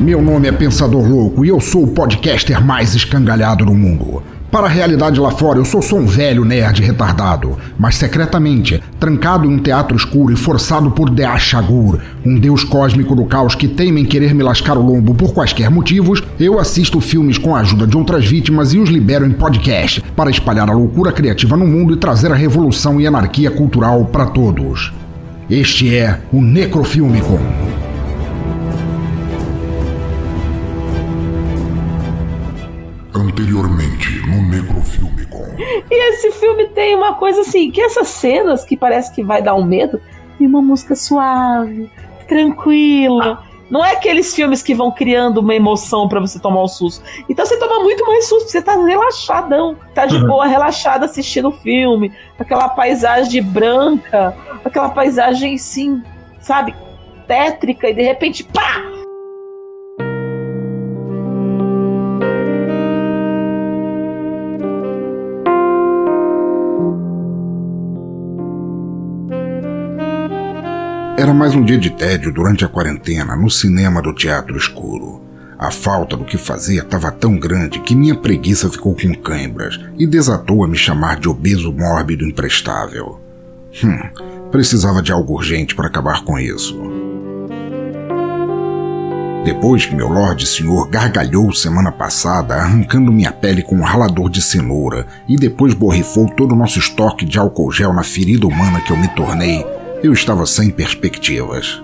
Meu 0.00 0.22
nome 0.22 0.48
é 0.48 0.52
Pensador 0.52 1.06
Louco 1.06 1.44
e 1.44 1.48
eu 1.48 1.60
sou 1.60 1.82
o 1.82 1.88
podcaster 1.88 2.64
mais 2.64 2.94
escangalhado 2.94 3.66
do 3.66 3.74
mundo. 3.74 4.22
Para 4.50 4.64
a 4.64 4.70
realidade 4.70 5.20
lá 5.20 5.30
fora, 5.30 5.58
eu 5.58 5.64
sou 5.66 5.82
só 5.82 5.96
um 5.96 6.06
velho 6.06 6.42
nerd 6.42 6.80
retardado, 6.80 7.58
mas 7.78 7.96
secretamente, 7.96 8.82
trancado 8.98 9.44
em 9.44 9.54
um 9.54 9.58
teatro 9.58 9.94
escuro 9.94 10.32
e 10.32 10.36
forçado 10.36 10.90
por 10.90 11.10
Deashagur, 11.10 12.00
um 12.24 12.38
deus 12.38 12.64
cósmico 12.64 13.14
do 13.14 13.26
caos 13.26 13.54
que 13.54 13.68
teima 13.68 14.00
em 14.00 14.06
querer 14.06 14.34
me 14.34 14.42
lascar 14.42 14.78
o 14.78 14.82
lombo 14.82 15.14
por 15.14 15.34
quaisquer 15.34 15.70
motivos, 15.70 16.22
eu 16.40 16.58
assisto 16.58 16.98
filmes 16.98 17.36
com 17.36 17.54
a 17.54 17.60
ajuda 17.60 17.86
de 17.86 17.94
outras 17.94 18.24
vítimas 18.24 18.72
e 18.72 18.78
os 18.78 18.88
libero 18.88 19.26
em 19.26 19.32
podcast 19.32 20.02
para 20.16 20.30
espalhar 20.30 20.70
a 20.70 20.72
loucura 20.72 21.12
criativa 21.12 21.58
no 21.58 21.66
mundo 21.66 21.92
e 21.92 21.98
trazer 21.98 22.32
a 22.32 22.36
revolução 22.36 22.98
e 22.98 23.06
anarquia 23.06 23.50
cultural 23.50 24.06
para 24.06 24.24
todos. 24.24 24.94
Este 25.50 25.94
é 25.94 26.20
o 26.32 26.40
Necrofilmicon. 26.40 27.69
Anteriormente 33.40 34.20
no 34.26 34.42
Necrofilmicon. 34.42 35.46
E 35.90 36.10
esse 36.10 36.30
filme 36.32 36.68
tem 36.68 36.94
uma 36.94 37.14
coisa 37.14 37.40
assim, 37.40 37.70
que 37.70 37.80
essas 37.80 38.08
cenas 38.08 38.66
que 38.66 38.76
parece 38.76 39.14
que 39.14 39.24
vai 39.24 39.40
dar 39.40 39.54
um 39.54 39.64
medo, 39.64 39.98
tem 40.36 40.46
uma 40.46 40.60
música 40.60 40.94
suave, 40.94 41.90
tranquila. 42.28 43.42
Não 43.70 43.82
é 43.82 43.92
aqueles 43.92 44.34
filmes 44.34 44.62
que 44.62 44.74
vão 44.74 44.92
criando 44.92 45.38
uma 45.38 45.54
emoção 45.54 46.06
para 46.06 46.20
você 46.20 46.38
tomar 46.38 46.62
um 46.62 46.68
susto. 46.68 47.02
Então 47.30 47.46
você 47.46 47.56
toma 47.56 47.82
muito 47.82 48.04
mais 48.06 48.26
susto, 48.26 48.50
você 48.50 48.60
tá 48.60 48.74
relaxadão, 48.74 49.74
tá 49.94 50.04
de 50.04 50.18
boa, 50.26 50.46
relaxado 50.46 51.04
assistindo 51.04 51.48
o 51.48 51.52
filme, 51.52 52.12
aquela 52.38 52.68
paisagem 52.68 53.42
branca, 53.42 54.36
aquela 54.62 54.90
paisagem 54.90 55.56
sim, 55.56 56.02
sabe, 56.42 56.74
tétrica 57.26 57.88
e 57.88 57.94
de 57.94 58.02
repente, 58.02 58.44
pá! 58.44 58.99
Era 71.20 71.34
mais 71.34 71.54
um 71.54 71.62
dia 71.62 71.76
de 71.76 71.90
tédio 71.90 72.32
durante 72.32 72.64
a 72.64 72.68
quarentena 72.68 73.36
no 73.36 73.50
cinema 73.50 74.00
do 74.00 74.14
Teatro 74.14 74.56
Escuro. 74.56 75.20
A 75.58 75.70
falta 75.70 76.16
do 76.16 76.24
que 76.24 76.38
fazer 76.38 76.76
estava 76.76 77.12
tão 77.12 77.38
grande 77.38 77.78
que 77.80 77.94
minha 77.94 78.14
preguiça 78.14 78.70
ficou 78.70 78.96
com 78.96 79.14
cãibras 79.16 79.78
e 79.98 80.06
desatou 80.06 80.64
a 80.64 80.66
me 80.66 80.78
chamar 80.78 81.20
de 81.20 81.28
obeso 81.28 81.70
mórbido 81.74 82.24
imprestável. 82.24 83.20
Hum, 83.84 83.98
precisava 84.50 85.02
de 85.02 85.12
algo 85.12 85.34
urgente 85.34 85.74
para 85.74 85.88
acabar 85.88 86.24
com 86.24 86.38
isso. 86.38 86.80
Depois 89.44 89.84
que 89.84 89.94
meu 89.94 90.08
Lorde 90.08 90.46
Senhor 90.46 90.88
gargalhou 90.88 91.52
semana 91.52 91.92
passada, 91.92 92.54
arrancando 92.54 93.12
minha 93.12 93.30
pele 93.30 93.62
com 93.62 93.74
um 93.74 93.84
ralador 93.84 94.30
de 94.30 94.40
cenoura, 94.40 95.06
e 95.28 95.36
depois 95.36 95.74
borrifou 95.74 96.30
todo 96.30 96.52
o 96.52 96.56
nosso 96.56 96.78
estoque 96.78 97.26
de 97.26 97.38
álcool 97.38 97.70
gel 97.70 97.92
na 97.92 98.02
ferida 98.02 98.46
humana 98.46 98.80
que 98.80 98.90
eu 98.90 98.96
me 98.96 99.08
tornei, 99.08 99.62
eu 100.02 100.12
estava 100.12 100.46
sem 100.46 100.70
perspectivas. 100.70 101.82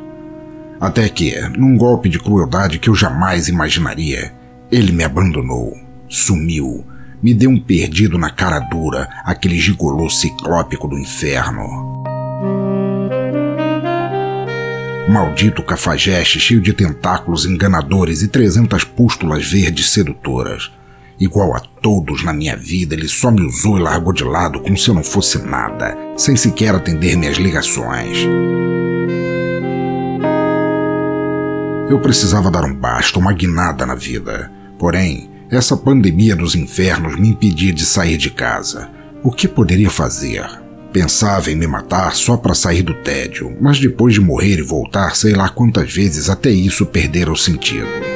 Até 0.81 1.09
que, 1.09 1.39
num 1.57 1.77
golpe 1.77 2.09
de 2.09 2.19
crueldade 2.19 2.79
que 2.79 2.89
eu 2.89 2.95
jamais 2.95 3.49
imaginaria, 3.49 4.33
ele 4.71 4.93
me 4.93 5.05
abandonou, 5.05 5.77
sumiu, 6.09 6.85
me 7.23 7.35
deu 7.35 7.51
um 7.51 7.61
perdido 7.61 8.19
na 8.19 8.31
cara 8.31 8.59
dura, 8.59 9.09
aquele 9.25 9.59
gigolô 9.59 10.09
ciclópico 10.09 10.89
do 10.89 10.99
inferno. 10.99 12.05
Maldito 15.09 15.63
cafajeste 15.63 16.41
cheio 16.41 16.61
de 16.61 16.73
tentáculos 16.73 17.47
enganadores 17.47 18.23
e 18.23 18.29
trezentas 18.29 18.83
pústulas 18.83 19.45
verdes 19.47 19.91
sedutoras. 19.91 20.73
Igual 21.19 21.57
a 21.57 21.61
todos 21.61 22.23
na 22.23 22.33
minha 22.33 22.55
vida, 22.57 22.95
ele 22.95 23.09
só 23.09 23.31
me 23.31 23.41
usou 23.43 23.79
e 23.79 23.83
largou 23.83 24.13
de 24.13 24.23
lado 24.23 24.61
como 24.61 24.77
se 24.77 24.89
eu 24.89 24.95
não 24.95 25.03
fosse 25.03 25.39
nada, 25.39 25.97
sem 26.17 26.37
sequer 26.37 26.75
atender 26.75 27.17
minhas 27.17 27.39
ligações. 27.39 28.19
Eu 31.89 32.01
precisava 32.01 32.51
dar 32.51 32.65
um 32.65 32.75
basta, 32.75 33.19
uma 33.19 33.33
guinada 33.33 33.87
na 33.87 33.95
vida. 33.95 34.51
Porém, 34.79 35.31
essa 35.51 35.77
pandemia 35.77 36.37
dos 36.37 36.55
infernos 36.55 37.19
me 37.19 37.29
impedia 37.29 37.73
de 37.73 37.87
sair 37.87 38.19
de 38.19 38.31
casa. 38.31 38.91
O 39.23 39.31
que 39.31 39.49
poderia 39.49 39.89
fazer? 39.89 40.45
Pensava 40.93 41.51
em 41.51 41.57
me 41.57 41.67
matar 41.67 42.15
só 42.15 42.37
para 42.37 42.55
sair 42.55 42.83
do 42.83 42.95
tédio, 42.95 43.57
mas 43.61 43.79
depois 43.79 44.15
de 44.15 44.21
morrer 44.21 44.59
e 44.59 44.63
voltar, 44.63 45.15
sei 45.15 45.33
lá 45.33 45.49
quantas 45.49 45.93
vezes 45.93 46.29
até 46.29 46.51
isso 46.51 46.85
perdera 46.85 47.33
o 47.33 47.37
sentido. 47.37 48.16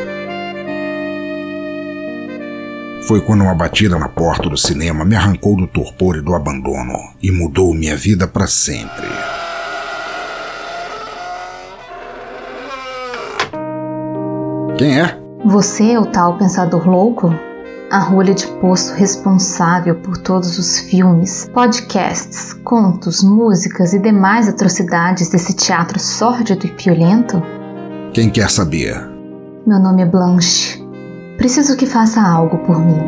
Foi 3.11 3.21
quando 3.21 3.43
uma 3.43 3.57
batida 3.57 3.99
na 3.99 4.09
porta 4.09 4.49
do 4.49 4.57
cinema 4.57 5.05
me 5.05 5.17
arrancou 5.17 5.57
do 5.57 5.67
torpor 5.67 6.17
e 6.17 6.23
do 6.23 6.33
abandono 6.33 6.97
e 7.21 7.33
mudou 7.33 7.75
minha 7.75 7.97
vida 7.97 8.29
para 8.29 8.47
sempre. 8.47 9.09
Quem 14.79 15.01
é? 15.01 15.19
Você 15.45 15.91
é 15.91 15.99
o 15.99 16.07
tal 16.07 16.39
pensador 16.39 16.89
louco? 16.89 17.35
A 17.91 17.99
rolha 17.99 18.33
de 18.33 18.47
poço 18.47 18.95
responsável 18.95 19.97
por 19.97 20.17
todos 20.17 20.57
os 20.57 20.79
filmes, 20.79 21.51
podcasts, 21.53 22.53
contos, 22.63 23.25
músicas 23.25 23.93
e 23.93 23.99
demais 23.99 24.49
atrocidades 24.49 25.29
desse 25.29 25.53
teatro 25.53 25.99
sórdido 25.99 26.65
e 26.65 26.71
violento? 26.81 27.43
Quem 28.13 28.31
quer 28.31 28.49
saber? 28.49 28.95
Meu 29.67 29.81
nome 29.81 30.03
é 30.03 30.07
Blanche. 30.07 30.80
Preciso 31.41 31.75
que 31.75 31.87
faça 31.87 32.21
algo 32.21 32.59
por 32.59 32.79
mim. 32.79 32.99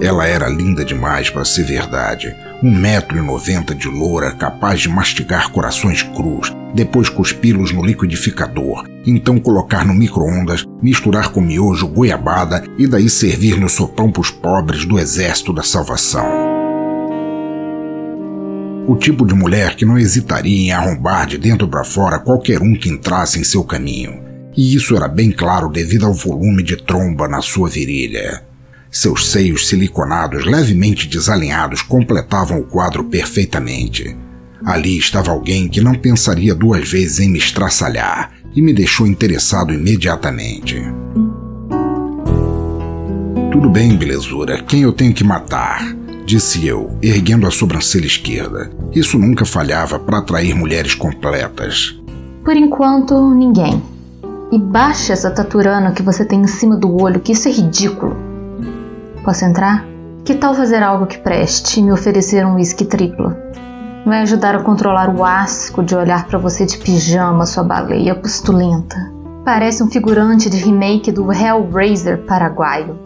Ela 0.00 0.26
era 0.26 0.48
linda 0.48 0.84
demais 0.84 1.30
para 1.30 1.44
ser 1.44 1.62
verdade. 1.62 2.34
Um 2.64 2.76
metro 2.76 3.16
e 3.16 3.20
noventa 3.20 3.76
de 3.76 3.86
loura, 3.86 4.32
capaz 4.32 4.80
de 4.80 4.88
mastigar 4.88 5.52
corações 5.52 6.02
crus, 6.02 6.52
depois 6.74 7.08
cuspi-los 7.08 7.72
no 7.72 7.86
liquidificador, 7.86 8.84
então 9.06 9.38
colocar 9.38 9.86
no 9.86 9.94
micro-ondas, 9.94 10.64
misturar 10.82 11.28
com 11.28 11.40
miojo, 11.40 11.86
goiabada 11.86 12.64
e 12.76 12.88
daí 12.88 13.08
servir 13.08 13.56
no 13.56 13.68
sopão 13.68 14.10
pros 14.10 14.32
pobres 14.32 14.84
do 14.84 14.98
Exército 14.98 15.52
da 15.52 15.62
Salvação. 15.62 16.51
O 18.86 18.96
tipo 18.96 19.24
de 19.24 19.32
mulher 19.32 19.76
que 19.76 19.84
não 19.84 19.96
hesitaria 19.96 20.58
em 20.58 20.72
arrombar 20.72 21.26
de 21.26 21.38
dentro 21.38 21.68
para 21.68 21.84
fora 21.84 22.18
qualquer 22.18 22.60
um 22.60 22.74
que 22.74 22.88
entrasse 22.88 23.38
em 23.38 23.44
seu 23.44 23.62
caminho. 23.62 24.20
E 24.56 24.74
isso 24.74 24.96
era 24.96 25.06
bem 25.06 25.30
claro 25.30 25.68
devido 25.68 26.04
ao 26.04 26.12
volume 26.12 26.62
de 26.62 26.76
tromba 26.76 27.28
na 27.28 27.40
sua 27.40 27.68
virilha. 27.68 28.42
Seus 28.90 29.30
seios 29.30 29.68
siliconados 29.68 30.44
levemente 30.44 31.08
desalinhados 31.08 31.80
completavam 31.80 32.58
o 32.58 32.64
quadro 32.64 33.04
perfeitamente. 33.04 34.16
Ali 34.64 34.98
estava 34.98 35.30
alguém 35.30 35.68
que 35.68 35.80
não 35.80 35.94
pensaria 35.94 36.54
duas 36.54 36.88
vezes 36.88 37.20
em 37.20 37.30
me 37.30 37.38
estraçalhar 37.38 38.32
e 38.54 38.60
me 38.60 38.72
deixou 38.72 39.06
interessado 39.06 39.72
imediatamente. 39.72 40.82
Tudo 43.50 43.70
bem, 43.70 43.96
belezura, 43.96 44.62
quem 44.62 44.82
eu 44.82 44.92
tenho 44.92 45.14
que 45.14 45.24
matar? 45.24 46.01
Disse 46.24 46.66
eu, 46.66 46.96
erguendo 47.02 47.46
a 47.46 47.50
sobrancelha 47.50 48.06
esquerda. 48.06 48.70
Isso 48.92 49.18
nunca 49.18 49.44
falhava 49.44 49.98
para 49.98 50.18
atrair 50.18 50.54
mulheres 50.54 50.94
completas. 50.94 51.98
Por 52.44 52.56
enquanto, 52.56 53.32
ninguém. 53.34 53.82
E 54.50 54.58
baixa 54.58 55.12
essa 55.12 55.30
taturana 55.30 55.92
que 55.92 56.02
você 56.02 56.24
tem 56.24 56.42
em 56.42 56.46
cima 56.46 56.76
do 56.76 57.00
olho, 57.00 57.20
que 57.20 57.32
isso 57.32 57.48
é 57.48 57.52
ridículo. 57.52 58.16
Posso 59.24 59.44
entrar? 59.44 59.86
Que 60.24 60.34
tal 60.34 60.54
fazer 60.54 60.82
algo 60.82 61.06
que 61.06 61.18
preste 61.18 61.80
e 61.80 61.82
me 61.82 61.92
oferecer 61.92 62.44
um 62.44 62.54
uísque 62.54 62.84
triplo? 62.84 63.34
Vai 64.04 64.22
ajudar 64.22 64.54
a 64.54 64.62
controlar 64.62 65.14
o 65.14 65.24
asco 65.24 65.82
de 65.82 65.94
olhar 65.94 66.26
para 66.26 66.38
você 66.38 66.66
de 66.66 66.76
pijama, 66.78 67.46
sua 67.46 67.62
baleia 67.62 68.14
pustulenta. 68.14 69.12
Parece 69.44 69.82
um 69.82 69.90
figurante 69.90 70.50
de 70.50 70.56
remake 70.56 71.10
do 71.10 71.32
Hellraiser 71.32 72.18
paraguaio. 72.18 72.98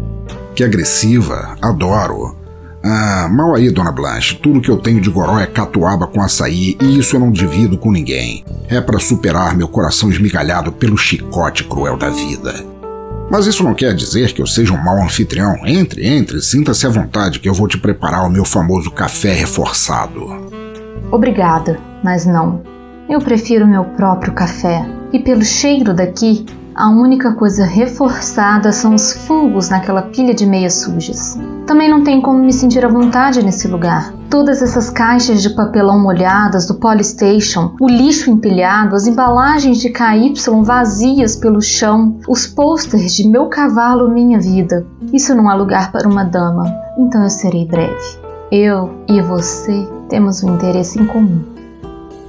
Que 0.55 0.65
agressiva, 0.65 1.57
adoro. 1.63 2.46
Ah, 2.89 3.29
mal 3.29 3.57
aí, 3.57 3.69
dona 3.69 3.91
Blanche. 3.91 4.37
Tudo 4.37 4.61
que 4.61 4.71
eu 4.71 4.77
tenho 4.77 5.01
de 5.01 5.11
goró 5.11 5.41
é 5.41 5.47
catuaba 5.47 6.07
com 6.07 6.23
açaí 6.23 6.77
e 6.81 6.99
isso 7.01 7.17
eu 7.17 7.21
não 7.21 7.33
divido 7.33 7.77
com 7.77 7.91
ninguém. 7.91 8.45
É 8.69 8.81
para 8.81 9.01
superar 9.01 9.57
meu 9.57 9.67
coração 9.67 10.09
esmigalhado 10.09 10.71
pelo 10.71 10.97
chicote 10.97 11.65
cruel 11.65 11.97
da 11.97 12.11
vida. 12.11 12.55
Mas 13.29 13.47
isso 13.47 13.65
não 13.65 13.75
quer 13.75 13.93
dizer 13.93 14.33
que 14.33 14.41
eu 14.41 14.47
seja 14.47 14.73
um 14.73 14.81
mau 14.81 15.03
anfitrião. 15.03 15.67
Entre, 15.67 16.07
entre, 16.07 16.41
sinta-se 16.41 16.87
à 16.87 16.89
vontade 16.89 17.41
que 17.41 17.49
eu 17.49 17.55
vou 17.55 17.67
te 17.67 17.77
preparar 17.77 18.25
o 18.25 18.31
meu 18.31 18.45
famoso 18.45 18.89
café 18.93 19.33
reforçado. 19.33 20.25
Obrigada, 21.11 21.81
mas 22.05 22.25
não. 22.25 22.63
Eu 23.09 23.19
prefiro 23.19 23.67
meu 23.67 23.83
próprio 23.83 24.33
café. 24.33 24.87
E 25.13 25.19
pelo 25.19 25.45
cheiro 25.45 25.93
daqui, 25.93 26.47
a 26.77 26.91
única 26.91 27.33
coisa 27.33 27.65
reforçada 27.65 28.71
são 28.71 28.95
os 28.95 29.11
fungos 29.11 29.71
naquela 29.71 30.03
pilha 30.03 30.35
de 30.35 30.45
meias 30.45 30.75
sujas. 30.75 31.39
Também 31.67 31.89
não 31.89 32.05
tem 32.05 32.21
como 32.21 32.39
me 32.39 32.53
sentir 32.53 32.85
à 32.85 32.89
vontade 32.89 33.43
nesse 33.43 33.67
lugar. 33.67 34.13
Todas 34.29 34.61
essas 34.61 34.91
caixas 34.91 35.41
de 35.41 35.49
papelão 35.51 35.99
molhadas 35.99 36.67
do 36.67 36.75
Polystation, 36.75 37.75
o 37.81 37.89
lixo 37.89 38.31
empilhado, 38.31 38.95
as 38.95 39.07
embalagens 39.07 39.79
de 39.79 39.89
KY 39.89 40.35
vazias 40.63 41.35
pelo 41.35 41.63
chão, 41.63 42.19
os 42.29 42.47
posters 42.47 43.15
de 43.15 43.27
meu 43.27 43.47
cavalo, 43.47 44.11
minha 44.11 44.39
vida. 44.39 44.87
Isso 45.15 45.35
não 45.35 45.49
há 45.49 45.55
lugar 45.55 45.91
para 45.91 46.07
uma 46.07 46.25
dama, 46.25 46.71
então 46.99 47.23
eu 47.23 47.31
serei 47.31 47.65
breve. 47.65 48.19
Eu 48.53 48.91
e 49.09 49.23
você 49.23 49.89
temos 50.11 50.45
um 50.45 50.55
interesse 50.55 51.01
em 51.01 51.07
comum. 51.07 51.43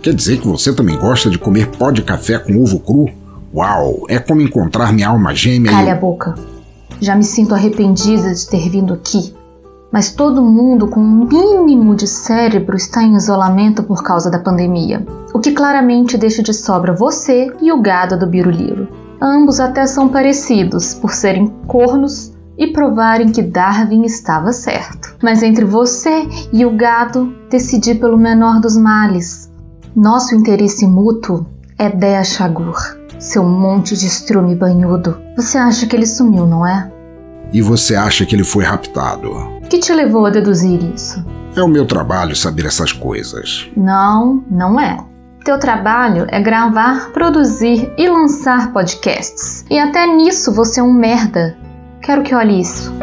Quer 0.02 0.14
dizer 0.14 0.40
que 0.40 0.48
você 0.48 0.74
também 0.74 0.98
gosta 0.98 1.30
de 1.30 1.38
comer 1.38 1.68
pó 1.78 1.92
de 1.92 2.02
café 2.02 2.40
com 2.40 2.64
ovo 2.64 2.80
cru? 2.80 3.10
Uau, 3.58 4.06
é 4.08 4.20
como 4.20 4.40
encontrar 4.40 4.94
minha 4.94 5.10
alma 5.10 5.34
gêmea 5.34 5.72
Calha 5.72 5.88
e... 5.88 5.92
a 5.92 5.96
boca. 5.96 6.36
Já 7.02 7.16
me 7.16 7.24
sinto 7.24 7.56
arrependida 7.56 8.32
de 8.32 8.48
ter 8.48 8.70
vindo 8.70 8.94
aqui. 8.94 9.34
Mas 9.92 10.12
todo 10.12 10.44
mundo 10.44 10.88
com 10.88 11.00
um 11.00 11.26
mínimo 11.26 11.96
de 11.96 12.06
cérebro 12.06 12.76
está 12.78 13.02
em 13.02 13.16
isolamento 13.16 13.82
por 13.82 14.04
causa 14.04 14.30
da 14.30 14.38
pandemia, 14.38 15.04
o 15.34 15.40
que 15.40 15.54
claramente 15.54 16.20
deixa 16.20 16.44
de 16.44 16.54
sobra 16.54 16.94
você 16.94 17.52
e 17.60 17.72
o 17.72 17.82
gado 17.82 18.20
do 18.20 18.28
Biruliro. 18.28 18.88
Ambos 19.20 19.60
até 19.60 19.88
são 19.88 20.08
parecidos 20.08 20.94
por 20.94 21.16
serem 21.16 21.48
cornos 21.66 22.32
e 22.60 22.68
provarem 22.68 23.32
que 23.32 23.42
Darwin 23.42 24.04
estava 24.04 24.52
certo. 24.52 25.16
Mas 25.24 25.42
entre 25.42 25.66
você 25.66 26.28
e 26.54 26.64
o 26.64 26.78
gado, 26.78 27.34
decidi 27.50 27.96
pelo 27.96 28.20
menor 28.20 28.60
dos 28.60 28.78
males. 28.78 29.52
Nosso 29.96 30.36
interesse 30.36 30.86
mútuo 30.86 31.48
é 31.80 31.90
Dea 31.90 32.24
Shagur, 32.24 32.78
seu 33.20 33.44
monte 33.44 33.96
de 33.96 34.06
estrume 34.06 34.56
banhudo. 34.56 35.20
Você 35.36 35.58
acha 35.58 35.86
que 35.86 35.96
ele 35.96 36.06
sumiu, 36.06 36.46
não 36.46 36.66
é? 36.66 36.92
E 37.52 37.62
você 37.62 37.96
acha 37.96 38.26
que 38.26 38.36
ele 38.36 38.44
foi 38.44 38.64
raptado? 38.64 39.32
O 39.32 39.62
que 39.70 39.80
te 39.80 39.94
levou 39.94 40.26
a 40.26 40.30
deduzir 40.30 40.84
isso? 40.94 41.24
É 41.56 41.62
o 41.62 41.68
meu 41.68 41.86
trabalho 41.86 42.36
saber 42.36 42.66
essas 42.66 42.92
coisas. 42.92 43.70
Não, 43.76 44.44
não 44.50 44.80
é. 44.80 44.98
Teu 45.44 45.58
trabalho 45.58 46.28
é 46.30 46.42
gravar, 46.42 47.12
produzir 47.12 47.92
e 47.98 48.10
lançar 48.10 48.74
podcasts. 48.74 49.66
E 49.70 49.80
até 49.80 50.06
nisso 50.06 50.54
você 50.54 50.82
é 50.82 50.84
um 50.84 50.94
merda. 50.94 51.58
Quero 52.02 52.22
que 52.22 52.36
olhe 52.36 52.60
isso. 52.60 52.94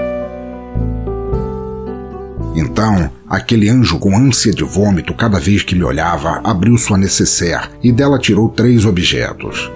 Então, 2.54 3.10
aquele 3.28 3.68
anjo 3.68 3.98
com 3.98 4.16
ânsia 4.16 4.52
de 4.52 4.62
vômito 4.62 5.14
cada 5.14 5.40
vez 5.40 5.62
que 5.62 5.74
me 5.74 5.82
olhava 5.82 6.40
abriu 6.44 6.76
sua 6.78 6.96
necessaire 6.96 7.68
e 7.82 7.90
dela 7.90 8.18
tirou 8.18 8.48
três 8.48 8.84
objetos. 8.84 9.70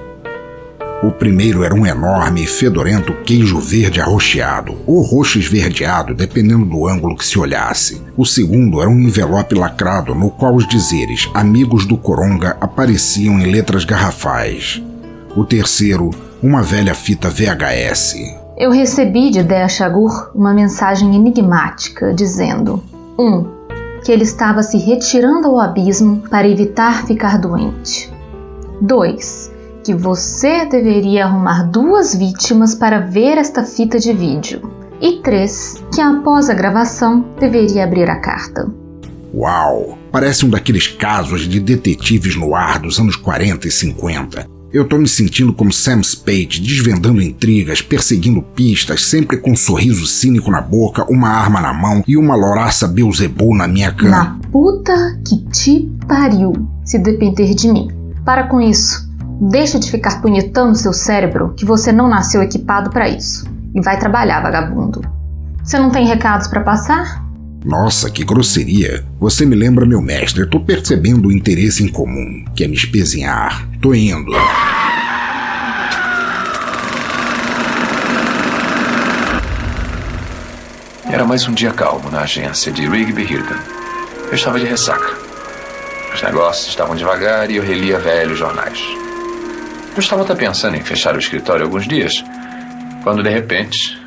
O 1.00 1.12
primeiro 1.12 1.62
era 1.62 1.72
um 1.72 1.86
enorme 1.86 2.42
e 2.42 2.46
fedorento 2.46 3.14
queijo 3.22 3.60
verde 3.60 4.00
arroxeado, 4.00 4.74
ou 4.84 5.00
roxo 5.00 5.38
esverdeado, 5.38 6.12
dependendo 6.12 6.64
do 6.64 6.88
ângulo 6.88 7.16
que 7.16 7.24
se 7.24 7.38
olhasse. 7.38 8.02
O 8.16 8.26
segundo 8.26 8.80
era 8.80 8.90
um 8.90 8.98
envelope 8.98 9.54
lacrado 9.54 10.12
no 10.12 10.28
qual 10.28 10.56
os 10.56 10.66
dizeres 10.66 11.30
Amigos 11.32 11.86
do 11.86 11.96
Coronga 11.96 12.56
apareciam 12.60 13.38
em 13.38 13.48
letras 13.48 13.84
garrafais. 13.84 14.82
O 15.36 15.44
terceiro, 15.44 16.10
uma 16.42 16.62
velha 16.62 16.96
fita 16.96 17.30
VHS. 17.30 18.16
Eu 18.56 18.72
recebi 18.72 19.30
de 19.30 19.44
Dea 19.44 19.68
Shagur 19.68 20.32
uma 20.34 20.52
mensagem 20.52 21.14
enigmática 21.14 22.12
dizendo: 22.12 22.82
1. 23.16 23.22
Um, 23.22 23.46
que 24.04 24.10
ele 24.10 24.24
estava 24.24 24.64
se 24.64 24.78
retirando 24.78 25.46
ao 25.46 25.60
abismo 25.60 26.24
para 26.28 26.48
evitar 26.48 27.06
ficar 27.06 27.38
doente. 27.38 28.12
2 28.80 29.57
que 29.84 29.94
você 29.94 30.66
deveria 30.66 31.24
arrumar 31.24 31.64
duas 31.64 32.14
vítimas 32.14 32.74
para 32.74 33.00
ver 33.00 33.38
esta 33.38 33.64
fita 33.64 33.98
de 33.98 34.12
vídeo. 34.12 34.60
E 35.00 35.22
três, 35.22 35.82
que 35.94 36.00
após 36.00 36.50
a 36.50 36.54
gravação 36.54 37.24
deveria 37.38 37.84
abrir 37.84 38.10
a 38.10 38.20
carta. 38.20 38.68
Uau! 39.32 39.96
Parece 40.10 40.44
um 40.44 40.50
daqueles 40.50 40.88
casos 40.88 41.48
de 41.48 41.60
detetives 41.60 42.34
no 42.34 42.54
ar 42.54 42.78
dos 42.78 42.98
anos 42.98 43.14
40 43.14 43.68
e 43.68 43.70
50. 43.70 44.58
Eu 44.70 44.86
tô 44.86 44.98
me 44.98 45.08
sentindo 45.08 45.54
como 45.54 45.72
Sam 45.72 46.02
Spade, 46.02 46.60
desvendando 46.60 47.22
intrigas, 47.22 47.80
perseguindo 47.80 48.42
pistas, 48.42 49.02
sempre 49.02 49.38
com 49.38 49.52
um 49.52 49.56
sorriso 49.56 50.06
cínico 50.06 50.50
na 50.50 50.60
boca, 50.60 51.06
uma 51.10 51.30
arma 51.30 51.58
na 51.58 51.72
mão 51.72 52.02
e 52.06 52.18
uma 52.18 52.36
loraça 52.36 52.86
Beelzebub 52.86 53.56
na 53.56 53.66
minha 53.66 53.90
cama. 53.92 54.10
Na 54.10 54.38
puta 54.52 55.18
que 55.26 55.38
te 55.50 55.90
pariu, 56.06 56.52
se 56.84 56.98
depender 56.98 57.54
de 57.54 57.72
mim. 57.72 57.88
Para 58.26 58.46
com 58.46 58.60
isso. 58.60 59.07
Deixa 59.40 59.78
de 59.78 59.88
ficar 59.88 60.20
punhetando 60.20 60.76
seu 60.76 60.92
cérebro 60.92 61.54
que 61.56 61.64
você 61.64 61.92
não 61.92 62.08
nasceu 62.08 62.42
equipado 62.42 62.90
para 62.90 63.08
isso. 63.08 63.46
E 63.72 63.80
vai 63.80 63.96
trabalhar, 63.96 64.42
vagabundo. 64.42 65.00
Você 65.62 65.78
não 65.78 65.90
tem 65.90 66.06
recados 66.06 66.48
para 66.48 66.60
passar? 66.60 67.24
Nossa, 67.64 68.10
que 68.10 68.24
grosseria. 68.24 69.04
Você 69.20 69.46
me 69.46 69.54
lembra 69.54 69.86
meu 69.86 70.02
mestre. 70.02 70.42
Eu 70.42 70.50
tô 70.50 70.58
percebendo 70.58 71.28
o 71.28 71.32
interesse 71.32 71.84
em 71.84 71.88
comum, 71.88 72.44
que 72.54 72.64
é 72.64 72.68
me 72.68 72.74
espezinhar. 72.74 73.68
Tô 73.80 73.94
indo. 73.94 74.32
Era 81.08 81.24
mais 81.24 81.46
um 81.46 81.54
dia 81.54 81.72
calmo 81.72 82.10
na 82.10 82.22
agência 82.22 82.72
de 82.72 82.88
Rigby 82.88 83.22
Hirden. 83.22 83.56
Eu 84.26 84.34
estava 84.34 84.58
de 84.58 84.66
ressaca. 84.66 85.16
Os 86.12 86.22
negócios 86.22 86.68
estavam 86.68 86.96
devagar 86.96 87.50
e 87.50 87.56
eu 87.56 87.62
relia 87.62 87.98
velhos 87.98 88.38
jornais. 88.38 89.07
Eu 89.94 90.00
estava 90.00 90.22
até 90.22 90.34
pensando 90.34 90.76
em 90.76 90.80
fechar 90.80 91.16
o 91.16 91.18
escritório 91.18 91.64
alguns 91.64 91.86
dias, 91.86 92.24
quando 93.02 93.22
de 93.22 93.30
repente. 93.30 93.98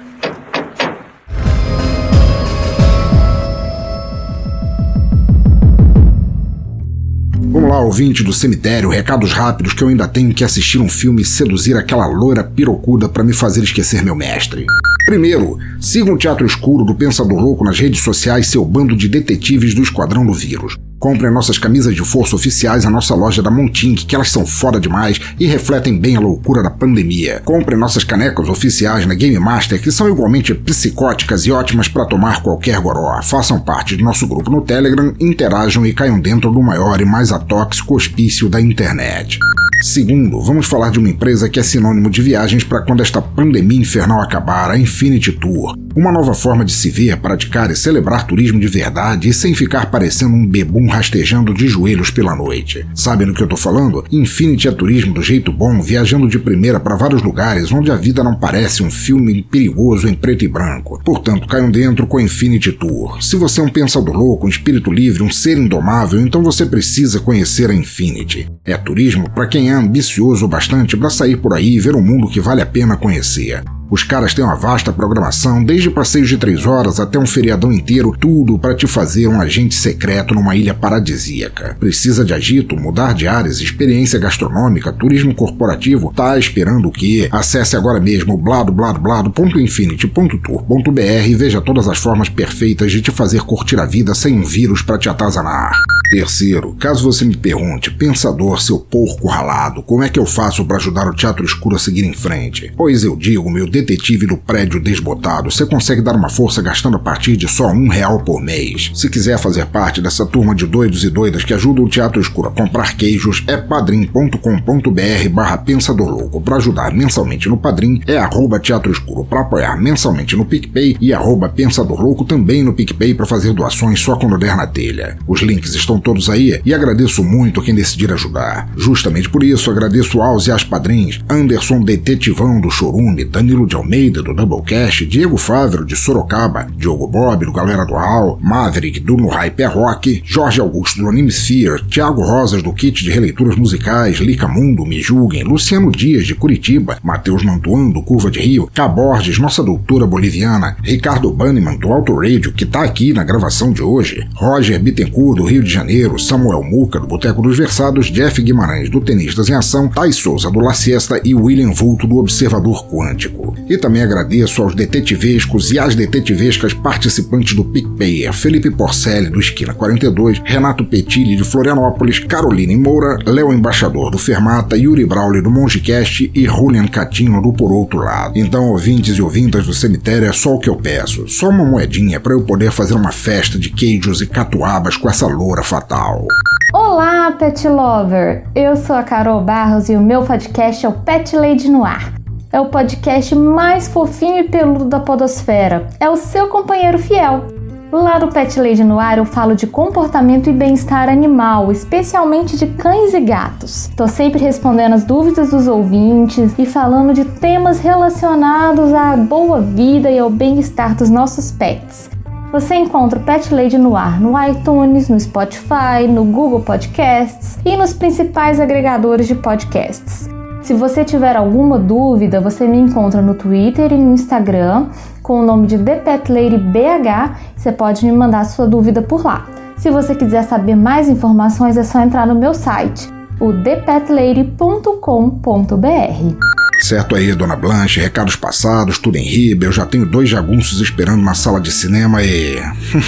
Vamos 7.51 7.69
lá, 7.69 7.81
ouvinte 7.81 8.23
do 8.23 8.31
cemitério, 8.31 8.89
recados 8.89 9.33
rápidos 9.33 9.73
que 9.73 9.83
eu 9.83 9.89
ainda 9.89 10.07
tenho 10.07 10.33
que 10.33 10.43
assistir 10.43 10.79
um 10.79 10.87
filme 10.87 11.21
e 11.21 11.25
seduzir 11.25 11.75
aquela 11.75 12.07
loira 12.07 12.43
pirocuda 12.43 13.09
para 13.09 13.23
me 13.23 13.33
fazer 13.33 13.61
esquecer 13.61 14.01
meu 14.01 14.15
mestre. 14.15 14.65
Primeiro, 15.05 15.57
siga 15.79 16.13
o 16.13 16.17
Teatro 16.17 16.45
Escuro 16.45 16.85
do 16.85 16.95
Pensador 16.95 17.37
Louco 17.37 17.65
nas 17.65 17.77
redes 17.77 18.01
sociais, 18.01 18.47
seu 18.47 18.63
bando 18.63 18.95
de 18.95 19.09
detetives 19.09 19.73
do 19.73 19.81
Esquadrão 19.81 20.25
do 20.25 20.31
Vírus. 20.31 20.77
Compre 21.01 21.31
nossas 21.31 21.57
camisas 21.57 21.95
de 21.95 22.05
força 22.05 22.35
oficiais 22.35 22.85
na 22.85 22.91
nossa 22.91 23.15
loja 23.15 23.41
da 23.41 23.49
Montink, 23.49 24.05
que 24.05 24.13
elas 24.13 24.29
são 24.29 24.45
foda 24.45 24.79
demais 24.79 25.19
e 25.39 25.47
refletem 25.47 25.97
bem 25.97 26.15
a 26.15 26.19
loucura 26.19 26.61
da 26.61 26.69
pandemia. 26.69 27.41
Compre 27.43 27.75
nossas 27.75 28.03
canecas 28.03 28.47
oficiais 28.47 29.07
na 29.07 29.15
Game 29.15 29.39
Master, 29.39 29.81
que 29.81 29.91
são 29.91 30.07
igualmente 30.07 30.53
psicóticas 30.53 31.47
e 31.47 31.51
ótimas 31.51 31.87
para 31.87 32.05
tomar 32.05 32.43
qualquer 32.43 32.79
goró. 32.79 33.19
Façam 33.23 33.59
parte 33.59 33.95
do 33.95 34.03
nosso 34.03 34.27
grupo 34.27 34.51
no 34.51 34.61
Telegram, 34.61 35.11
interajam 35.19 35.83
e 35.87 35.91
caiam 35.91 36.19
dentro 36.19 36.51
do 36.51 36.61
maior 36.61 37.01
e 37.01 37.05
mais 37.05 37.31
atóxico 37.31 37.95
hospício 37.95 38.47
da 38.47 38.61
internet. 38.61 39.39
Segundo, 39.81 40.39
vamos 40.39 40.67
falar 40.67 40.91
de 40.91 40.99
uma 40.99 41.09
empresa 41.09 41.49
que 41.49 41.59
é 41.59 41.63
sinônimo 41.63 42.11
de 42.11 42.21
viagens 42.21 42.63
para 42.63 42.83
quando 42.83 43.01
esta 43.01 43.19
pandemia 43.19 43.81
infernal 43.81 44.21
acabar, 44.21 44.69
a 44.69 44.77
Infinity 44.77 45.31
Tour. 45.31 45.75
Uma 45.93 46.11
nova 46.11 46.33
forma 46.33 46.63
de 46.63 46.71
se 46.71 46.89
ver, 46.89 47.17
praticar 47.17 47.69
e 47.69 47.75
celebrar 47.75 48.25
turismo 48.25 48.59
de 48.59 48.67
verdade 48.67 49.27
e 49.27 49.33
sem 49.33 49.53
ficar 49.53 49.91
parecendo 49.91 50.33
um 50.33 50.47
bebum 50.47 50.87
rastejando 50.87 51.53
de 51.53 51.67
joelhos 51.67 52.09
pela 52.09 52.33
noite. 52.33 52.85
Sabe 52.95 53.25
no 53.25 53.33
que 53.33 53.43
eu 53.43 53.47
tô 53.47 53.57
falando? 53.57 54.05
Infinity 54.09 54.69
é 54.69 54.71
turismo 54.71 55.13
do 55.13 55.21
jeito 55.21 55.51
bom, 55.51 55.81
viajando 55.81 56.29
de 56.29 56.39
primeira 56.39 56.79
para 56.79 56.95
vários 56.95 57.21
lugares 57.21 57.73
onde 57.73 57.91
a 57.91 57.97
vida 57.97 58.23
não 58.23 58.35
parece 58.35 58.81
um 58.81 58.89
filme 58.89 59.43
perigoso 59.43 60.07
em 60.07 60.13
preto 60.13 60.45
e 60.45 60.47
branco. 60.47 61.01
Portanto, 61.03 61.45
caiam 61.45 61.69
dentro 61.69 62.07
com 62.07 62.17
a 62.17 62.23
Infinity 62.23 62.71
Tour. 62.71 63.21
Se 63.21 63.35
você 63.35 63.59
é 63.59 63.63
um 63.63 63.69
pensador 63.69 64.15
louco, 64.15 64.45
um 64.45 64.49
espírito 64.49 64.91
livre, 64.91 65.23
um 65.23 65.31
ser 65.31 65.57
indomável, 65.57 66.21
então 66.21 66.41
você 66.41 66.65
precisa 66.65 67.19
conhecer 67.19 67.69
a 67.69 67.73
Infinity. 67.73 68.47
É 68.63 68.77
turismo 68.77 69.29
para 69.29 69.47
quem 69.47 69.69
é 69.69 69.73
ambicioso 69.73 70.45
o 70.45 70.47
bastante 70.47 70.95
para 70.95 71.09
sair 71.09 71.35
por 71.35 71.53
aí 71.53 71.75
e 71.75 71.79
ver 71.79 71.95
um 71.95 72.01
mundo 72.01 72.29
que 72.29 72.39
vale 72.39 72.61
a 72.61 72.65
pena 72.65 72.95
conhecer. 72.95 73.61
Os 73.91 74.03
caras 74.03 74.33
têm 74.33 74.43
uma 74.45 74.55
vasta 74.55 74.93
programação, 74.93 75.61
desde 75.61 75.89
passeios 75.89 76.29
de 76.29 76.37
três 76.37 76.65
horas 76.65 76.97
até 76.97 77.19
um 77.19 77.25
feriadão 77.25 77.73
inteiro, 77.73 78.15
tudo 78.17 78.57
para 78.57 78.73
te 78.73 78.87
fazer 78.87 79.27
um 79.27 79.41
agente 79.41 79.75
secreto 79.75 80.33
numa 80.33 80.55
ilha 80.55 80.73
paradisíaca. 80.73 81.75
Precisa 81.77 82.23
de 82.23 82.33
agito, 82.33 82.77
mudar 82.77 83.13
de 83.13 83.27
áreas, 83.27 83.59
experiência 83.59 84.17
gastronômica, 84.17 84.93
turismo 84.93 85.35
corporativo? 85.35 86.13
Tá 86.15 86.39
esperando 86.39 86.87
o 86.87 86.91
quê? 86.91 87.27
Acesse 87.33 87.75
agora 87.75 87.99
mesmo 87.99 88.37
bladobladoblado.infinity.tour.br 88.37 91.27
e 91.27 91.35
veja 91.35 91.59
todas 91.59 91.89
as 91.89 91.97
formas 91.97 92.29
perfeitas 92.29 92.93
de 92.93 93.01
te 93.01 93.11
fazer 93.11 93.41
curtir 93.41 93.77
a 93.77 93.85
vida 93.85 94.15
sem 94.15 94.39
um 94.39 94.45
vírus 94.45 94.81
para 94.81 94.97
te 94.97 95.09
atazanar. 95.09 95.73
Terceiro, 96.11 96.75
caso 96.79 97.03
você 97.03 97.23
me 97.23 97.37
pergunte, 97.37 97.89
pensador, 97.89 98.61
seu 98.61 98.79
porco 98.79 99.27
ralado, 99.27 99.81
como 99.81 100.03
é 100.03 100.09
que 100.09 100.19
eu 100.19 100.25
faço 100.25 100.65
para 100.65 100.77
ajudar 100.77 101.07
o 101.07 101.15
Teatro 101.15 101.45
Escuro 101.45 101.77
a 101.77 101.79
seguir 101.79 102.03
em 102.03 102.13
frente? 102.13 102.71
Pois 102.75 103.03
eu 103.03 103.15
digo, 103.15 103.49
meu 103.49 103.65
detetive 103.81 104.27
do 104.27 104.37
prédio 104.37 104.79
desbotado, 104.79 105.51
você 105.51 105.65
consegue 105.65 106.01
dar 106.01 106.15
uma 106.15 106.29
força 106.29 106.61
gastando 106.61 106.97
a 106.97 106.99
partir 106.99 107.35
de 107.35 107.47
só 107.47 107.67
um 107.67 107.89
real 107.89 108.19
por 108.23 108.41
mês. 108.41 108.91
Se 108.93 109.09
quiser 109.09 109.39
fazer 109.39 109.65
parte 109.65 110.01
dessa 110.01 110.25
turma 110.25 110.53
de 110.53 110.65
doidos 110.65 111.03
e 111.03 111.09
doidas 111.09 111.43
que 111.43 111.53
ajudam 111.53 111.85
o 111.85 111.89
Teatro 111.89 112.21
Escuro 112.21 112.49
a 112.49 112.51
comprar 112.51 112.95
queijos, 112.95 113.43
é 113.47 113.57
padrim.com.br 113.57 115.29
barra 115.31 115.57
Pensador 115.57 116.09
Louco. 116.09 116.41
Para 116.41 116.57
ajudar 116.57 116.93
mensalmente 116.93 117.49
no 117.49 117.57
Padrim, 117.57 118.01
é 118.05 118.17
arroba 118.17 118.59
Teatro 118.59 118.91
Escuro. 118.91 119.25
Para 119.25 119.41
apoiar 119.41 119.75
mensalmente 119.77 120.35
no 120.35 120.45
PicPay 120.45 120.97
e 121.01 121.13
arroba 121.13 121.49
Pensador 121.49 121.99
Louco 121.99 122.23
também 122.23 122.63
no 122.63 122.73
PicPay 122.73 123.13
para 123.13 123.25
fazer 123.25 123.53
doações 123.53 123.99
só 123.99 124.15
quando 124.15 124.37
der 124.37 124.55
na 124.55 124.67
telha. 124.67 125.17
Os 125.27 125.41
links 125.41 125.73
estão 125.73 125.99
todos 125.99 126.29
aí 126.29 126.61
e 126.63 126.73
agradeço 126.73 127.23
muito 127.23 127.61
quem 127.61 127.73
decidir 127.73 128.11
ajudar. 128.13 128.69
Justamente 128.77 129.29
por 129.29 129.43
isso, 129.43 129.71
agradeço 129.71 130.21
aos 130.21 130.47
e 130.47 130.51
às 130.51 130.63
padrinhos 130.63 131.23
Anderson 131.29 131.81
Detetivão 131.81 132.59
do 132.59 132.69
Chorume, 132.69 133.25
Danilo 133.25 133.65
de 133.71 133.77
Almeida 133.77 134.21
do 134.21 134.33
Doublecast, 134.33 135.05
Diego 135.05 135.37
Fávero 135.37 135.85
de 135.85 135.95
Sorocaba, 135.95 136.67
Diogo 136.75 137.07
Bob 137.07 137.45
do 137.45 137.53
Galera 137.53 137.85
do 137.85 137.93
Hall, 137.93 138.37
Maverick 138.41 138.99
do 138.99 139.15
No 139.15 139.29
Hype 139.29 139.63
Rock, 139.63 140.21
Jorge 140.25 140.59
Augusto 140.59 140.99
do 140.99 141.07
Anime 141.07 141.31
Sphere, 141.31 141.81
Thiago 141.89 142.21
Rosas 142.21 142.61
do 142.61 142.73
Kit 142.73 143.01
de 143.01 143.09
Releituras 143.09 143.55
Musicais, 143.55 144.17
Lica 144.17 144.45
Mundo, 144.45 144.85
Me 144.85 144.99
Julguem, 144.99 145.45
Luciano 145.45 145.89
Dias 145.89 146.27
de 146.27 146.35
Curitiba, 146.35 146.97
Matheus 147.01 147.45
Mantuan 147.45 147.91
do 147.91 148.01
Curva 148.01 148.29
de 148.29 148.41
Rio, 148.41 148.69
Caborges, 148.73 149.39
Nossa 149.39 149.63
Doutora 149.63 150.05
Boliviana, 150.05 150.75
Ricardo 150.83 151.31
Banniman 151.31 151.77
do 151.77 151.93
Auto 151.93 152.13
Radio, 152.13 152.51
que 152.51 152.65
tá 152.65 152.83
aqui 152.83 153.13
na 153.13 153.23
gravação 153.23 153.71
de 153.71 153.81
hoje, 153.81 154.27
Roger 154.35 154.77
Bittencourt 154.81 155.37
do 155.37 155.45
Rio 155.45 155.63
de 155.63 155.71
Janeiro, 155.71 156.19
Samuel 156.19 156.61
Muca, 156.61 156.99
do 156.99 157.07
Boteco 157.07 157.41
dos 157.41 157.57
Versados, 157.57 158.07
Jeff 158.07 158.41
Guimarães, 158.41 158.89
do 158.89 158.99
Tenistas 158.99 159.47
em 159.47 159.53
Ação, 159.53 159.87
Thais 159.87 160.17
Souza, 160.17 160.51
do 160.51 160.59
La 160.59 160.73
Siesta 160.73 161.21
e 161.23 161.33
William 161.33 161.71
Vulto, 161.71 162.05
do 162.05 162.17
Observador 162.17 162.85
Quântico. 162.89 163.50
E 163.69 163.77
também 163.77 164.01
agradeço 164.01 164.61
aos 164.61 164.75
detetivescos 164.75 165.71
e 165.71 165.79
às 165.79 165.95
detetivescas 165.95 166.73
participantes 166.73 167.55
do 167.55 167.63
PicPayer, 167.63 168.33
Felipe 168.33 168.69
Porcelli, 168.69 169.29
do 169.29 169.39
Esquina 169.39 169.73
42, 169.73 170.41
Renato 170.43 170.85
Petilli, 170.85 171.35
de 171.35 171.43
Florianópolis, 171.43 172.19
Caroline 172.19 172.75
Moura, 172.75 173.17
Léo 173.25 173.53
Embaixador, 173.53 174.11
do 174.11 174.17
Fermata, 174.17 174.77
Yuri 174.77 175.05
Brauli, 175.05 175.41
do 175.41 175.49
Mongecast 175.49 176.31
e 176.33 176.45
Julian 176.45 176.87
Catino, 176.87 177.41
do 177.41 177.53
Por 177.53 177.71
Outro 177.71 177.99
Lado. 177.99 178.37
Então, 178.37 178.69
ouvintes 178.69 179.17
e 179.17 179.21
ouvintas 179.21 179.65
do 179.65 179.73
cemitério, 179.73 180.27
é 180.27 180.33
só 180.33 180.55
o 180.55 180.59
que 180.59 180.69
eu 180.69 180.75
peço. 180.75 181.27
Só 181.27 181.49
uma 181.49 181.65
moedinha 181.65 182.19
para 182.19 182.33
eu 182.33 182.41
poder 182.41 182.71
fazer 182.71 182.93
uma 182.93 183.11
festa 183.11 183.57
de 183.57 183.69
queijos 183.69 184.21
e 184.21 184.27
catuabas 184.27 184.97
com 184.97 185.09
essa 185.09 185.27
loura 185.27 185.63
fatal. 185.63 186.27
Olá, 186.73 187.31
Pet 187.31 187.67
Lover! 187.67 188.43
Eu 188.55 188.75
sou 188.75 188.95
a 188.95 189.03
Carol 189.03 189.41
Barros 189.41 189.89
e 189.89 189.95
o 189.95 190.01
meu 190.01 190.23
podcast 190.23 190.85
é 190.85 190.89
o 190.89 190.93
Pet 190.93 191.35
Lady 191.35 191.69
no 191.69 191.83
Ar. 191.83 192.20
É 192.53 192.59
o 192.59 192.65
podcast 192.65 193.33
mais 193.33 193.87
fofinho 193.87 194.39
e 194.39 194.43
peludo 194.43 194.83
da 194.83 194.99
Podosfera. 194.99 195.87
É 196.01 196.09
o 196.09 196.17
seu 196.17 196.49
companheiro 196.49 196.99
fiel. 196.99 197.45
Lá 197.89 198.19
no 198.19 198.27
Pet 198.27 198.59
Lady 198.59 198.83
no 198.83 198.99
Ar 198.99 199.17
eu 199.17 199.23
falo 199.23 199.55
de 199.55 199.65
comportamento 199.65 200.49
e 200.49 200.53
bem-estar 200.53 201.07
animal, 201.07 201.71
especialmente 201.71 202.57
de 202.57 202.67
cães 202.67 203.13
e 203.13 203.21
gatos. 203.21 203.89
Tô 203.95 204.05
sempre 204.05 204.41
respondendo 204.41 204.93
as 204.93 205.05
dúvidas 205.05 205.51
dos 205.51 205.65
ouvintes 205.65 206.53
e 206.57 206.65
falando 206.65 207.13
de 207.13 207.23
temas 207.23 207.79
relacionados 207.79 208.93
à 208.93 209.15
boa 209.15 209.61
vida 209.61 210.11
e 210.11 210.19
ao 210.19 210.29
bem-estar 210.29 210.93
dos 210.93 211.09
nossos 211.09 211.53
pets. 211.53 212.09
Você 212.51 212.75
encontra 212.75 213.17
o 213.17 213.23
Pet 213.23 213.53
Lady 213.53 213.77
no 213.77 213.95
ar 213.95 214.19
no 214.19 214.33
iTunes, 214.45 215.07
no 215.07 215.17
Spotify, 215.17 216.05
no 216.05 216.25
Google 216.25 216.59
Podcasts 216.59 217.57
e 217.63 217.77
nos 217.77 217.93
principais 217.93 218.59
agregadores 218.59 219.25
de 219.25 219.35
podcasts. 219.35 220.40
Se 220.61 220.73
você 220.73 221.03
tiver 221.03 221.35
alguma 221.35 221.79
dúvida, 221.79 222.39
você 222.39 222.67
me 222.67 222.77
encontra 222.77 223.21
no 223.21 223.33
Twitter 223.33 223.91
e 223.91 223.97
no 223.97 224.13
Instagram 224.13 224.87
com 225.23 225.39
o 225.39 225.45
nome 225.45 225.67
de 225.67 225.77
The 225.77 225.95
Pet 225.95 226.31
Lady 226.31 226.57
BH. 226.57 227.37
Você 227.55 227.71
pode 227.71 228.05
me 228.05 228.11
mandar 228.11 228.45
sua 228.45 228.67
dúvida 228.67 229.01
por 229.01 229.25
lá. 229.25 229.47
Se 229.75 229.89
você 229.89 230.13
quiser 230.13 230.43
saber 230.43 230.75
mais 230.75 231.09
informações, 231.09 231.77
é 231.77 231.83
só 231.83 232.01
entrar 232.01 232.27
no 232.27 232.35
meu 232.35 232.53
site, 232.53 233.09
o 233.39 233.51
thepetlady.com.br. 233.51 236.35
Certo 236.81 237.15
aí, 237.15 237.33
dona 237.33 237.55
Blanche, 237.55 237.99
recados 237.99 238.35
passados, 238.35 238.99
tudo 238.99 239.17
em 239.17 239.23
riba, 239.23 239.65
eu 239.65 239.71
já 239.71 239.85
tenho 239.85 240.05
dois 240.05 240.29
jagunços 240.29 240.79
esperando 240.79 241.23
na 241.23 241.33
sala 241.33 241.59
de 241.59 241.71
cinema 241.71 242.23
e. 242.23 242.57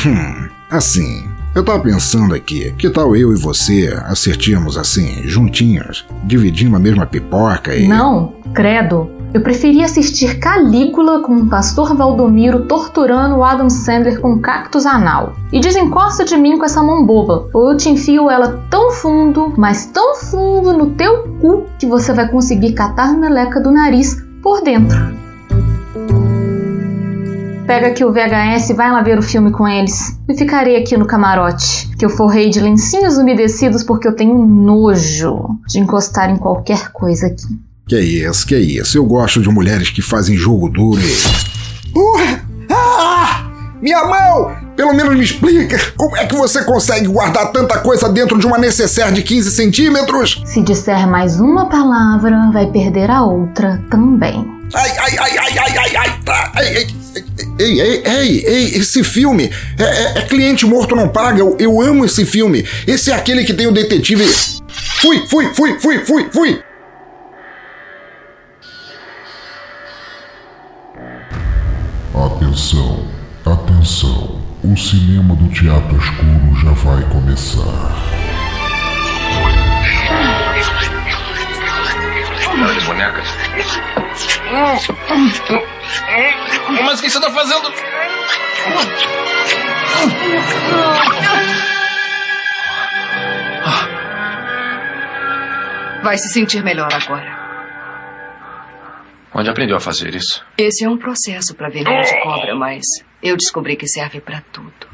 assim, 0.70 1.24
eu 1.56 1.64
tava 1.64 1.80
pensando 1.80 2.34
aqui, 2.34 2.74
que 2.78 2.90
tal 2.90 3.16
eu 3.16 3.32
e 3.32 3.36
você 3.36 3.94
assistirmos 4.06 4.78
assim, 4.78 5.22
juntinhos, 5.28 6.06
dividindo 6.24 6.76
a 6.76 6.80
mesma 6.80 7.06
pipoca 7.06 7.76
e. 7.76 7.88
Não, 7.88 8.34
credo. 8.54 9.10
Eu 9.34 9.42
preferia 9.42 9.86
assistir 9.86 10.38
Calígula 10.38 11.22
com 11.22 11.36
o 11.36 11.50
pastor 11.50 11.96
Valdomiro 11.96 12.66
torturando 12.66 13.38
o 13.38 13.44
Adam 13.44 13.68
Sandler 13.68 14.20
com 14.20 14.40
cactus 14.40 14.86
anal. 14.86 15.34
E 15.52 15.60
desencosta 15.60 16.24
de 16.24 16.38
mim 16.38 16.60
com 16.60 16.66
essa 16.66 16.84
mão 16.84 17.04
boba, 17.04 17.50
ou 17.52 17.72
eu 17.72 17.78
te 17.78 17.90
enfio 17.90 18.30
ela 18.30 18.64
tão 18.70 18.92
fundo, 18.92 19.52
mas 19.58 19.88
tão 19.88 20.16
fundo 20.16 20.74
no 20.74 20.92
teu 20.92 21.24
cu 21.42 21.66
que 21.80 21.88
você 21.88 22.14
vai 22.14 22.30
conseguir 22.30 22.74
catar 22.74 23.18
meleca 23.18 23.60
do 23.60 23.72
nariz 23.72 24.24
por 24.44 24.62
dentro. 24.62 25.23
Pega 27.66 27.88
aqui 27.88 28.04
o 28.04 28.12
VHS 28.12 28.72
e 28.72 28.74
vai 28.74 28.92
lá 28.92 29.02
ver 29.02 29.18
o 29.18 29.22
filme 29.22 29.50
com 29.50 29.66
eles. 29.66 30.18
E 30.28 30.36
ficarei 30.36 30.76
aqui 30.76 30.98
no 30.98 31.06
camarote, 31.06 31.90
que 31.98 32.06
eu 32.06 32.10
forrei 32.10 32.50
de 32.50 32.60
lencinhos 32.60 33.18
umedecidos 33.18 33.84
porque 33.84 34.06
eu 34.06 34.16
tenho 34.16 34.46
nojo 34.46 35.58
de 35.68 35.80
encostar 35.80 36.30
em 36.30 36.38
qualquer 36.38 36.92
coisa 36.92 37.28
aqui. 37.28 37.58
Que 37.88 37.96
é 37.96 38.02
isso, 38.02 38.46
que 38.46 38.54
é 38.54 38.60
isso. 38.60 38.98
Eu 38.98 39.06
gosto 39.06 39.42
de 39.42 39.50
mulheres 39.50 39.90
que 39.90 40.02
fazem 40.02 40.36
jogo 40.36 40.70
duro 40.70 41.00
e. 41.00 41.98
Uh, 41.98 42.38
ah, 42.70 43.46
minha 43.82 44.04
mão! 44.06 44.64
Pelo 44.76 44.94
menos 44.94 45.16
me 45.16 45.24
explica 45.24 45.78
como 45.96 46.18
é 46.18 46.26
que 46.26 46.36
você 46.36 46.64
consegue 46.64 47.08
guardar 47.08 47.52
tanta 47.52 47.80
coisa 47.80 48.10
dentro 48.10 48.40
de 48.40 48.46
uma 48.48 48.58
necessaire 48.58 49.14
de 49.14 49.22
15 49.22 49.52
centímetros? 49.52 50.42
Se 50.46 50.62
disser 50.62 51.08
mais 51.08 51.40
uma 51.40 51.70
palavra, 51.70 52.50
vai 52.52 52.66
perder 52.68 53.10
a 53.10 53.24
outra 53.24 53.82
também. 53.90 54.63
Ai, 54.74 54.90
ai, 54.98 55.18
ai, 55.20 55.38
ai, 55.38 55.60
ai, 55.60 55.78
ai, 55.78 55.96
ai, 55.96 56.20
tá. 56.26 56.52
Ei, 56.58 56.78
ei, 56.78 56.88
ei, 57.60 57.80
ei, 57.80 58.04
ei, 58.06 58.46
ei, 58.46 58.78
esse 58.78 59.04
filme 59.04 59.52
é, 59.78 59.84
é, 59.84 60.18
é 60.18 60.22
cliente 60.24 60.66
morto 60.66 60.96
não 60.96 61.08
paga. 61.08 61.40
Eu, 61.40 61.56
eu 61.60 61.80
amo 61.80 62.04
esse 62.06 62.26
filme. 62.26 62.68
Esse 62.88 63.12
é 63.12 63.14
aquele 63.14 63.44
que 63.44 63.54
tem 63.54 63.68
o 63.68 63.72
detetive. 63.72 64.26
Fui, 65.00 65.28
fui, 65.28 65.54
fui, 65.54 65.80
fui, 65.80 66.00
fui, 66.00 66.30
fui. 66.32 66.64
Atenção, 72.16 73.08
atenção, 73.46 74.42
o 74.64 74.78
cinema 74.78 75.36
do 75.36 75.50
Teatro 75.50 75.98
Escuro 75.98 76.56
já 76.62 76.72
vai 76.72 77.04
começar. 77.10 78.14
As 82.76 82.84
bonecas. 82.86 83.28
Mas 86.84 87.00
o 87.00 87.04
que 87.04 87.10
você 87.10 87.20
tá 87.20 87.32
fazendo? 87.32 87.74
Vai 96.04 96.18
se 96.18 96.30
sentir 96.30 96.64
melhor 96.64 96.90
agora. 96.94 97.42
Onde 99.34 99.50
aprendeu 99.50 99.78
a 99.78 99.80
fazer 99.80 100.14
isso? 100.14 100.46
Esse 100.58 100.84
é 100.84 100.90
um 100.90 100.98
processo 100.98 101.56
para 101.56 101.70
veneno 101.70 102.04
de 102.04 102.22
cobra, 102.22 102.56
mas 102.56 102.84
eu 103.22 103.36
descobri 103.36 103.76
que 103.76 103.88
serve 103.88 104.22
para 104.22 104.42
tudo. 104.52 104.94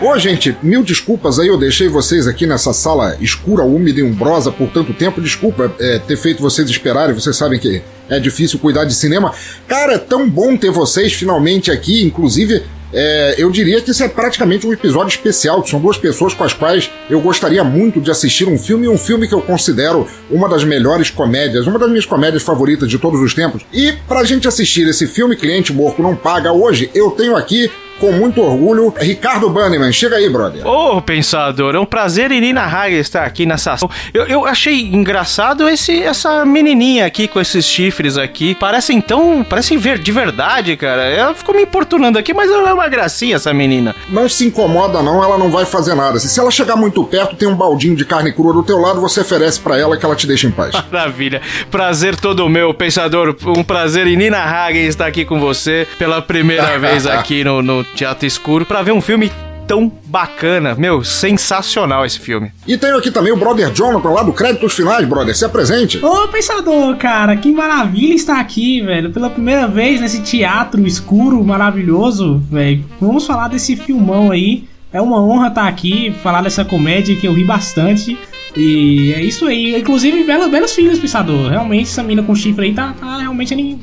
Ô, 0.00 0.16
gente, 0.16 0.56
mil 0.62 0.84
desculpas 0.84 1.40
aí, 1.40 1.48
eu 1.48 1.58
deixei 1.58 1.88
vocês 1.88 2.28
aqui 2.28 2.46
nessa 2.46 2.72
sala 2.72 3.16
escura, 3.20 3.64
úmida 3.64 3.98
e 3.98 4.02
umbrosa 4.04 4.52
por 4.52 4.68
tanto 4.70 4.94
tempo. 4.94 5.20
Desculpa 5.20 5.72
é, 5.80 5.98
ter 5.98 6.16
feito 6.16 6.40
vocês 6.40 6.70
esperarem, 6.70 7.12
vocês 7.12 7.34
sabem 7.34 7.58
que 7.58 7.82
é 8.08 8.20
difícil 8.20 8.60
cuidar 8.60 8.84
de 8.84 8.94
cinema. 8.94 9.34
Cara, 9.66 9.94
é 9.94 9.98
tão 9.98 10.30
bom 10.30 10.56
ter 10.56 10.70
vocês 10.70 11.12
finalmente 11.12 11.72
aqui, 11.72 12.04
inclusive. 12.04 12.62
É, 12.92 13.34
eu 13.38 13.50
diria 13.50 13.80
que 13.80 13.90
isso 13.90 14.02
é 14.04 14.08
praticamente 14.08 14.66
um 14.66 14.72
episódio 14.72 15.10
especial, 15.10 15.66
são 15.66 15.80
duas 15.80 15.98
pessoas 15.98 16.32
com 16.32 16.44
as 16.44 16.54
quais 16.54 16.88
eu 17.10 17.20
gostaria 17.20 17.62
muito 17.62 18.00
de 18.00 18.10
assistir 18.10 18.48
um 18.48 18.56
filme, 18.56 18.88
um 18.88 18.96
filme 18.96 19.28
que 19.28 19.34
eu 19.34 19.42
considero 19.42 20.06
uma 20.30 20.48
das 20.48 20.64
melhores 20.64 21.10
comédias, 21.10 21.66
uma 21.66 21.78
das 21.78 21.90
minhas 21.90 22.06
comédias 22.06 22.42
favoritas 22.42 22.88
de 22.88 22.98
todos 22.98 23.20
os 23.20 23.34
tempos. 23.34 23.62
E 23.74 23.92
pra 24.06 24.24
gente 24.24 24.48
assistir 24.48 24.88
esse 24.88 25.06
filme 25.06 25.36
Cliente 25.36 25.72
Morto 25.72 26.00
Não 26.00 26.16
Paga 26.16 26.52
hoje, 26.52 26.88
eu 26.94 27.10
tenho 27.10 27.36
aqui 27.36 27.70
com 27.98 28.12
muito 28.12 28.40
orgulho, 28.40 28.92
Ricardo 28.96 29.48
Bannerman. 29.50 29.92
Chega 29.92 30.16
aí, 30.16 30.28
brother. 30.28 30.66
Ô, 30.66 30.96
oh, 30.96 31.02
pensador, 31.02 31.74
é 31.74 31.78
um 31.78 31.84
prazer 31.84 32.30
e 32.30 32.40
Nina 32.40 32.62
Hagen 32.62 32.98
estar 32.98 33.24
aqui 33.24 33.44
nessa 33.44 33.72
ação. 33.72 33.90
Eu, 34.14 34.26
eu 34.26 34.46
achei 34.46 34.80
engraçado 34.80 35.68
esse, 35.68 36.02
essa 36.02 36.44
menininha 36.44 37.06
aqui 37.06 37.28
com 37.28 37.40
esses 37.40 37.64
chifres 37.64 38.16
aqui. 38.16 38.54
Parecem 38.54 39.00
tão. 39.00 39.44
parecem 39.44 39.76
ver 39.78 39.98
de 39.98 40.12
verdade, 40.12 40.76
cara. 40.76 41.02
Ela 41.02 41.34
ficou 41.34 41.54
me 41.54 41.62
importunando 41.62 42.18
aqui, 42.18 42.32
mas 42.32 42.50
ela 42.50 42.70
é 42.70 42.72
uma 42.72 42.88
gracinha, 42.88 43.36
essa 43.36 43.52
menina. 43.52 43.94
Não 44.08 44.28
se 44.28 44.46
incomoda, 44.46 45.02
não, 45.02 45.22
ela 45.22 45.38
não 45.38 45.50
vai 45.50 45.64
fazer 45.64 45.94
nada. 45.94 46.18
Se 46.18 46.38
ela 46.38 46.50
chegar 46.50 46.76
muito 46.76 47.02
perto, 47.04 47.36
tem 47.36 47.48
um 47.48 47.54
baldinho 47.54 47.96
de 47.96 48.04
carne 48.04 48.32
crua 48.32 48.52
do 48.52 48.62
teu 48.62 48.78
lado, 48.78 49.00
você 49.00 49.20
oferece 49.20 49.60
para 49.60 49.76
ela 49.76 49.96
que 49.96 50.04
ela 50.04 50.14
te 50.14 50.26
deixa 50.26 50.46
em 50.46 50.50
paz. 50.50 50.72
Maravilha. 50.90 51.42
Prazer 51.70 52.16
todo 52.16 52.48
meu, 52.48 52.72
pensador. 52.72 53.36
Um 53.46 53.64
prazer 53.64 54.06
e 54.06 54.16
Nina 54.16 54.38
Hagen 54.38 54.86
estar 54.86 55.06
aqui 55.06 55.24
com 55.24 55.40
você 55.40 55.86
pela 55.98 56.22
primeira 56.22 56.76
vez 56.78 57.06
aqui 57.06 57.42
no, 57.42 57.62
no 57.62 57.84
Teatro 57.94 58.26
Escuro 58.26 58.64
para 58.64 58.82
ver 58.82 58.92
um 58.92 59.00
filme 59.00 59.30
tão 59.68 59.92
bacana. 60.06 60.74
Meu, 60.74 61.04
sensacional 61.04 62.04
esse 62.06 62.18
filme. 62.18 62.50
E 62.66 62.78
tenho 62.78 62.96
aqui 62.96 63.10
também 63.10 63.30
o 63.30 63.36
brother 63.36 63.70
Jonathan 63.70 64.08
lá 64.08 64.22
do 64.22 64.32
Créditos 64.32 64.74
Finais, 64.74 65.06
brother. 65.06 65.36
Se 65.36 65.44
apresente. 65.44 66.04
Ô, 66.04 66.26
pensador, 66.28 66.96
cara, 66.96 67.36
que 67.36 67.52
maravilha 67.52 68.14
estar 68.14 68.40
aqui, 68.40 68.80
velho. 68.80 69.12
Pela 69.12 69.28
primeira 69.28 69.68
vez 69.68 70.00
nesse 70.00 70.22
teatro 70.22 70.84
escuro 70.86 71.44
maravilhoso, 71.44 72.42
velho. 72.50 72.82
Vamos 72.98 73.26
falar 73.26 73.48
desse 73.48 73.76
filmão 73.76 74.30
aí. 74.30 74.64
É 74.90 75.02
uma 75.02 75.22
honra 75.22 75.48
estar 75.48 75.68
aqui, 75.68 76.14
falar 76.22 76.40
dessa 76.40 76.64
comédia 76.64 77.14
que 77.14 77.26
eu 77.26 77.34
ri 77.34 77.44
bastante. 77.44 78.18
E 78.56 79.12
é 79.14 79.22
isso 79.22 79.46
aí. 79.46 79.78
Inclusive, 79.78 80.24
belos, 80.24 80.50
belos 80.50 80.72
filhos, 80.72 80.98
pensador. 80.98 81.50
Realmente, 81.50 81.90
essa 81.90 82.02
mina 82.02 82.22
com 82.22 82.34
chifre 82.34 82.66
aí 82.66 82.74
tá, 82.74 82.94
tá 82.98 83.18
realmente 83.18 83.52
ali 83.52 83.78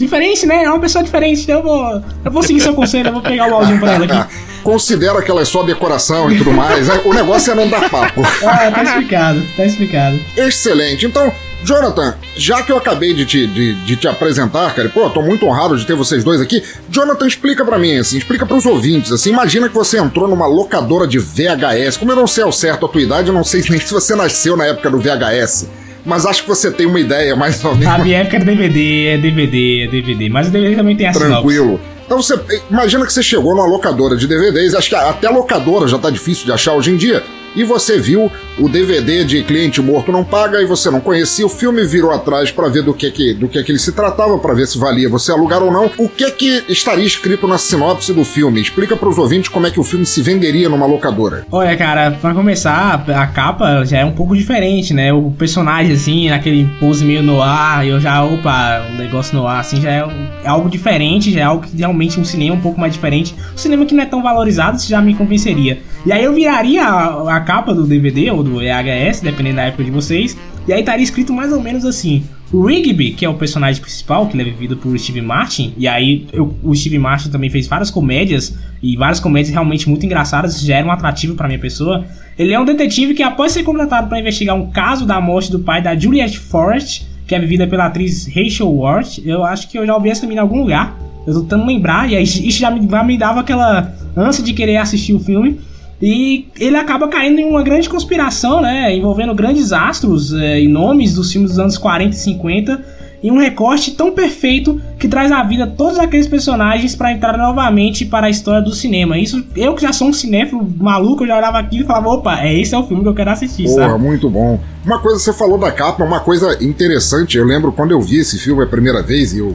diferente, 0.00 0.46
né? 0.46 0.64
É 0.64 0.70
uma 0.70 0.80
pessoa 0.80 1.04
diferente. 1.04 1.42
Então 1.42 1.56
eu 1.56 1.62
vou, 1.62 2.02
eu 2.24 2.30
vou 2.30 2.42
seguir 2.42 2.60
seu 2.60 2.74
conselho, 2.74 3.08
eu 3.08 3.12
vou 3.12 3.22
pegar 3.22 3.46
o 3.46 3.50
balzinho 3.50 3.78
pra 3.78 3.92
ela 3.92 4.04
aqui. 4.04 4.34
Considera 4.64 5.22
que 5.22 5.30
ela 5.30 5.42
é 5.42 5.44
só 5.44 5.62
decoração 5.62 6.30
e 6.30 6.38
tudo 6.38 6.52
mais. 6.52 6.88
Né? 6.88 7.00
o 7.04 7.14
negócio 7.14 7.52
é 7.52 7.54
não 7.54 7.68
dar 7.68 7.88
papo. 7.88 8.22
Ah, 8.42 8.70
tá 8.70 8.82
explicado, 8.82 9.42
tá 9.56 9.64
explicado. 9.64 10.18
Excelente. 10.36 11.06
Então, 11.06 11.32
Jonathan, 11.62 12.14
já 12.36 12.62
que 12.62 12.72
eu 12.72 12.76
acabei 12.76 13.12
de 13.12 13.26
te, 13.26 13.46
de, 13.46 13.74
de 13.84 13.96
te 13.96 14.08
apresentar, 14.08 14.74
cara, 14.74 14.88
pô, 14.88 15.08
tô 15.10 15.22
muito 15.22 15.46
honrado 15.46 15.76
de 15.76 15.86
ter 15.86 15.94
vocês 15.94 16.24
dois 16.24 16.40
aqui. 16.40 16.62
Jonathan, 16.88 17.26
explica 17.26 17.64
para 17.64 17.78
mim, 17.78 17.98
assim, 17.98 18.16
explica 18.16 18.46
para 18.46 18.56
os 18.56 18.66
ouvintes, 18.66 19.12
assim, 19.12 19.30
imagina 19.30 19.68
que 19.68 19.74
você 19.74 19.98
entrou 19.98 20.26
numa 20.26 20.46
locadora 20.46 21.06
de 21.06 21.18
VHS. 21.18 21.96
Como 21.98 22.12
eu 22.12 22.16
não 22.16 22.26
sei 22.26 22.44
ao 22.44 22.52
certo 22.52 22.86
a 22.86 22.88
tua 22.88 23.02
idade, 23.02 23.28
eu 23.28 23.34
não 23.34 23.44
sei 23.44 23.62
nem 23.68 23.78
se 23.78 23.92
você 23.92 24.14
nasceu 24.14 24.56
na 24.56 24.64
época 24.64 24.90
do 24.90 24.98
VHS 24.98 25.68
mas 26.04 26.26
acho 26.26 26.42
que 26.42 26.48
você 26.48 26.70
tem 26.70 26.86
uma 26.86 27.00
ideia 27.00 27.36
mais 27.36 27.64
ou 27.64 27.74
menos. 27.74 27.94
A 27.94 28.08
época 28.08 28.36
era 28.36 28.44
DVD, 28.44 29.06
é 29.06 29.18
DVD, 29.18 29.84
é 29.84 29.86
DVD, 29.88 30.28
mas 30.28 30.48
o 30.48 30.50
DVD 30.50 30.76
também 30.76 30.96
tem 30.96 31.06
a 31.06 31.12
Tranquilo. 31.12 31.80
Então 32.04 32.20
você 32.20 32.38
imagina 32.70 33.06
que 33.06 33.12
você 33.12 33.22
chegou 33.22 33.54
numa 33.54 33.66
locadora 33.66 34.16
de 34.16 34.26
DVDs, 34.26 34.74
acho 34.74 34.88
que 34.88 34.94
até 34.96 35.28
locadora 35.28 35.86
já 35.86 35.98
tá 35.98 36.10
difícil 36.10 36.44
de 36.44 36.52
achar 36.52 36.72
hoje 36.72 36.90
em 36.90 36.96
dia 36.96 37.22
e 37.54 37.64
você 37.64 37.98
viu 37.98 38.30
o 38.58 38.68
DVD 38.68 39.24
de 39.24 39.42
Cliente 39.42 39.80
Morto 39.80 40.12
Não 40.12 40.24
Paga 40.24 40.60
e 40.60 40.66
você 40.66 40.90
não 40.90 41.00
conhecia 41.00 41.46
o 41.46 41.48
filme, 41.48 41.84
virou 41.84 42.10
atrás 42.12 42.50
para 42.50 42.68
ver 42.68 42.82
do 42.82 42.92
que, 42.92 43.10
que, 43.10 43.34
do 43.34 43.48
que, 43.48 43.62
que 43.62 43.72
ele 43.72 43.78
se 43.78 43.92
tratava, 43.92 44.38
para 44.38 44.54
ver 44.54 44.66
se 44.66 44.78
valia 44.78 45.08
você 45.08 45.32
alugar 45.32 45.62
ou 45.62 45.72
não. 45.72 45.90
O 45.98 46.08
que 46.08 46.30
que 46.32 46.64
estaria 46.68 47.04
escrito 47.04 47.46
na 47.46 47.58
sinopse 47.58 48.12
do 48.12 48.24
filme? 48.24 48.60
Explica 48.60 48.96
para 48.96 49.08
os 49.08 49.18
ouvintes 49.18 49.48
como 49.48 49.66
é 49.66 49.70
que 49.70 49.80
o 49.80 49.84
filme 49.84 50.04
se 50.04 50.20
venderia 50.20 50.68
numa 50.68 50.86
locadora. 50.86 51.46
Olha, 51.50 51.76
cara, 51.76 52.12
para 52.20 52.34
começar, 52.34 53.04
a 53.08 53.26
capa 53.26 53.84
já 53.84 53.98
é 53.98 54.04
um 54.04 54.12
pouco 54.12 54.36
diferente, 54.36 54.92
né? 54.92 55.12
O 55.12 55.30
personagem, 55.30 55.92
assim, 55.92 56.28
naquele 56.28 56.68
pose 56.78 57.04
meio 57.04 57.22
no 57.22 57.42
ar, 57.42 57.86
eu 57.86 57.98
já, 58.00 58.22
opa, 58.24 58.86
um 58.92 58.98
negócio 58.98 59.36
no 59.36 59.46
ar, 59.46 59.60
assim, 59.60 59.80
já 59.80 59.90
é, 59.90 60.08
é 60.44 60.48
algo 60.48 60.68
diferente, 60.68 61.32
já 61.32 61.40
é 61.40 61.44
algo 61.44 61.66
que 61.66 61.76
realmente 61.76 62.20
um 62.20 62.24
cinema 62.24 62.56
um 62.56 62.60
pouco 62.60 62.78
mais 62.78 62.92
diferente. 62.92 63.34
Um 63.54 63.58
cinema 63.58 63.86
que 63.86 63.94
não 63.94 64.02
é 64.02 64.06
tão 64.06 64.22
valorizado, 64.22 64.76
isso 64.76 64.88
já 64.88 65.00
me 65.00 65.14
convenceria. 65.14 65.80
E 66.04 66.12
aí 66.12 66.24
eu 66.24 66.32
viraria 66.32 66.84
a, 66.84 67.36
a 67.36 67.39
capa 67.40 67.74
do 67.74 67.86
DVD 67.86 68.30
ou 68.30 68.42
do 68.42 68.58
VHS, 68.58 69.20
dependendo 69.20 69.56
da 69.56 69.64
época 69.64 69.84
de 69.84 69.90
vocês, 69.90 70.36
e 70.66 70.72
aí 70.72 70.80
estaria 70.80 71.02
escrito 71.02 71.32
mais 71.32 71.52
ou 71.52 71.60
menos 71.60 71.84
assim: 71.84 72.22
Rigby, 72.52 73.12
que 73.12 73.24
é 73.24 73.28
o 73.28 73.34
personagem 73.34 73.80
principal, 73.80 74.26
que 74.26 74.36
ele 74.36 74.48
é 74.48 74.52
vivido 74.52 74.76
por 74.76 74.98
Steve 74.98 75.20
Martin, 75.20 75.74
e 75.76 75.86
aí 75.86 76.26
eu, 76.32 76.54
o 76.62 76.74
Steve 76.74 76.98
Martin 76.98 77.30
também 77.30 77.48
fez 77.50 77.66
várias 77.66 77.90
comédias, 77.90 78.56
e 78.82 78.96
várias 78.96 79.20
comédias 79.20 79.52
realmente 79.52 79.88
muito 79.88 80.04
engraçadas, 80.04 80.60
já 80.60 80.76
era 80.76 80.86
um 80.86 80.90
atrativo 80.90 81.34
para 81.34 81.46
minha 81.46 81.58
pessoa. 81.58 82.04
Ele 82.38 82.52
é 82.52 82.58
um 82.60 82.64
detetive 82.64 83.14
que, 83.14 83.22
após 83.22 83.52
ser 83.52 83.62
contratado 83.62 84.08
para 84.08 84.18
investigar 84.18 84.56
um 84.56 84.70
caso 84.70 85.06
da 85.06 85.20
morte 85.20 85.50
do 85.50 85.60
pai 85.60 85.82
da 85.82 85.96
Juliette 85.96 86.38
Forrest, 86.38 87.02
que 87.26 87.34
é 87.34 87.38
vivida 87.38 87.66
pela 87.66 87.86
atriz 87.86 88.26
Rachel 88.26 88.74
Ward, 88.74 89.22
eu 89.24 89.44
acho 89.44 89.68
que 89.68 89.78
eu 89.78 89.86
já 89.86 89.94
ouvi 89.94 90.10
essa 90.10 90.22
menina 90.22 90.40
em 90.40 90.42
algum 90.42 90.60
lugar, 90.60 90.98
eu 91.26 91.34
tô 91.34 91.40
tentando 91.42 91.66
lembrar, 91.66 92.10
e 92.10 92.16
aí 92.16 92.24
isso 92.24 92.58
já 92.58 92.70
me, 92.70 92.88
já 92.88 93.04
me 93.04 93.16
dava 93.16 93.40
aquela 93.40 93.92
ânsia 94.16 94.42
de 94.42 94.52
querer 94.52 94.78
assistir 94.78 95.12
o 95.12 95.20
filme. 95.20 95.60
E 96.02 96.48
ele 96.58 96.76
acaba 96.76 97.08
caindo 97.08 97.40
em 97.40 97.44
uma 97.44 97.62
grande 97.62 97.88
conspiração, 97.88 98.62
né? 98.62 98.94
Envolvendo 98.94 99.34
grandes 99.34 99.72
astros 99.72 100.32
é, 100.32 100.60
e 100.62 100.66
nomes 100.66 101.14
dos 101.14 101.30
filmes 101.30 101.50
dos 101.50 101.58
anos 101.58 101.76
40 101.76 102.14
e 102.14 102.18
50 102.18 103.00
em 103.22 103.30
um 103.30 103.38
recorte 103.38 103.92
tão 103.92 104.12
perfeito 104.12 104.80
que 104.98 105.08
traz 105.08 105.30
à 105.30 105.42
vida 105.42 105.66
todos 105.66 105.98
aqueles 105.98 106.26
personagens 106.26 106.94
para 106.94 107.12
entrar 107.12 107.36
novamente 107.36 108.06
para 108.06 108.26
a 108.26 108.30
história 108.30 108.62
do 108.62 108.74
cinema. 108.74 109.18
Isso, 109.18 109.44
eu 109.54 109.74
que 109.74 109.82
já 109.82 109.92
sou 109.92 110.08
um 110.08 110.12
cinéfilo 110.12 110.66
maluco, 110.78 111.24
eu 111.24 111.28
já 111.28 111.36
olhava 111.36 111.58
aquilo 111.58 111.84
e 111.84 111.86
falava, 111.86 112.08
opa, 112.08 112.40
é 112.40 112.58
esse 112.58 112.74
é 112.74 112.78
o 112.78 112.86
filme 112.86 113.02
que 113.02 113.08
eu 113.08 113.14
quero 113.14 113.30
assistir, 113.30 113.64
Porra, 113.64 113.90
sabe? 113.90 114.02
muito 114.02 114.30
bom. 114.30 114.58
Uma 114.84 114.98
coisa 114.98 115.18
você 115.18 115.32
falou 115.32 115.58
da 115.58 115.70
capa, 115.70 116.02
uma 116.02 116.20
coisa 116.20 116.56
interessante, 116.64 117.36
eu 117.36 117.44
lembro 117.44 117.72
quando 117.72 117.90
eu 117.90 118.00
vi 118.00 118.18
esse 118.18 118.38
filme 118.38 118.62
a 118.62 118.66
primeira 118.66 119.02
vez, 119.02 119.34
e 119.34 119.38
eu 119.38 119.54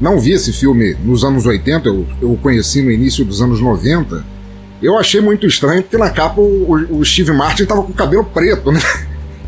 não 0.00 0.18
vi 0.18 0.32
esse 0.32 0.52
filme 0.52 0.96
nos 1.04 1.22
anos 1.24 1.46
80, 1.46 1.88
eu, 1.88 2.06
eu 2.20 2.32
o 2.32 2.36
conheci 2.36 2.82
no 2.82 2.90
início 2.90 3.24
dos 3.24 3.40
anos 3.40 3.60
90, 3.60 4.24
eu 4.84 4.98
achei 4.98 5.20
muito 5.20 5.46
estranho 5.46 5.82
porque 5.82 5.96
na 5.96 6.10
capa 6.10 6.40
o, 6.40 6.98
o 6.98 7.04
Steve 7.04 7.32
Martin 7.32 7.64
tava 7.64 7.82
com 7.82 7.90
o 7.90 7.94
cabelo 7.94 8.24
preto, 8.24 8.70
né? 8.70 8.80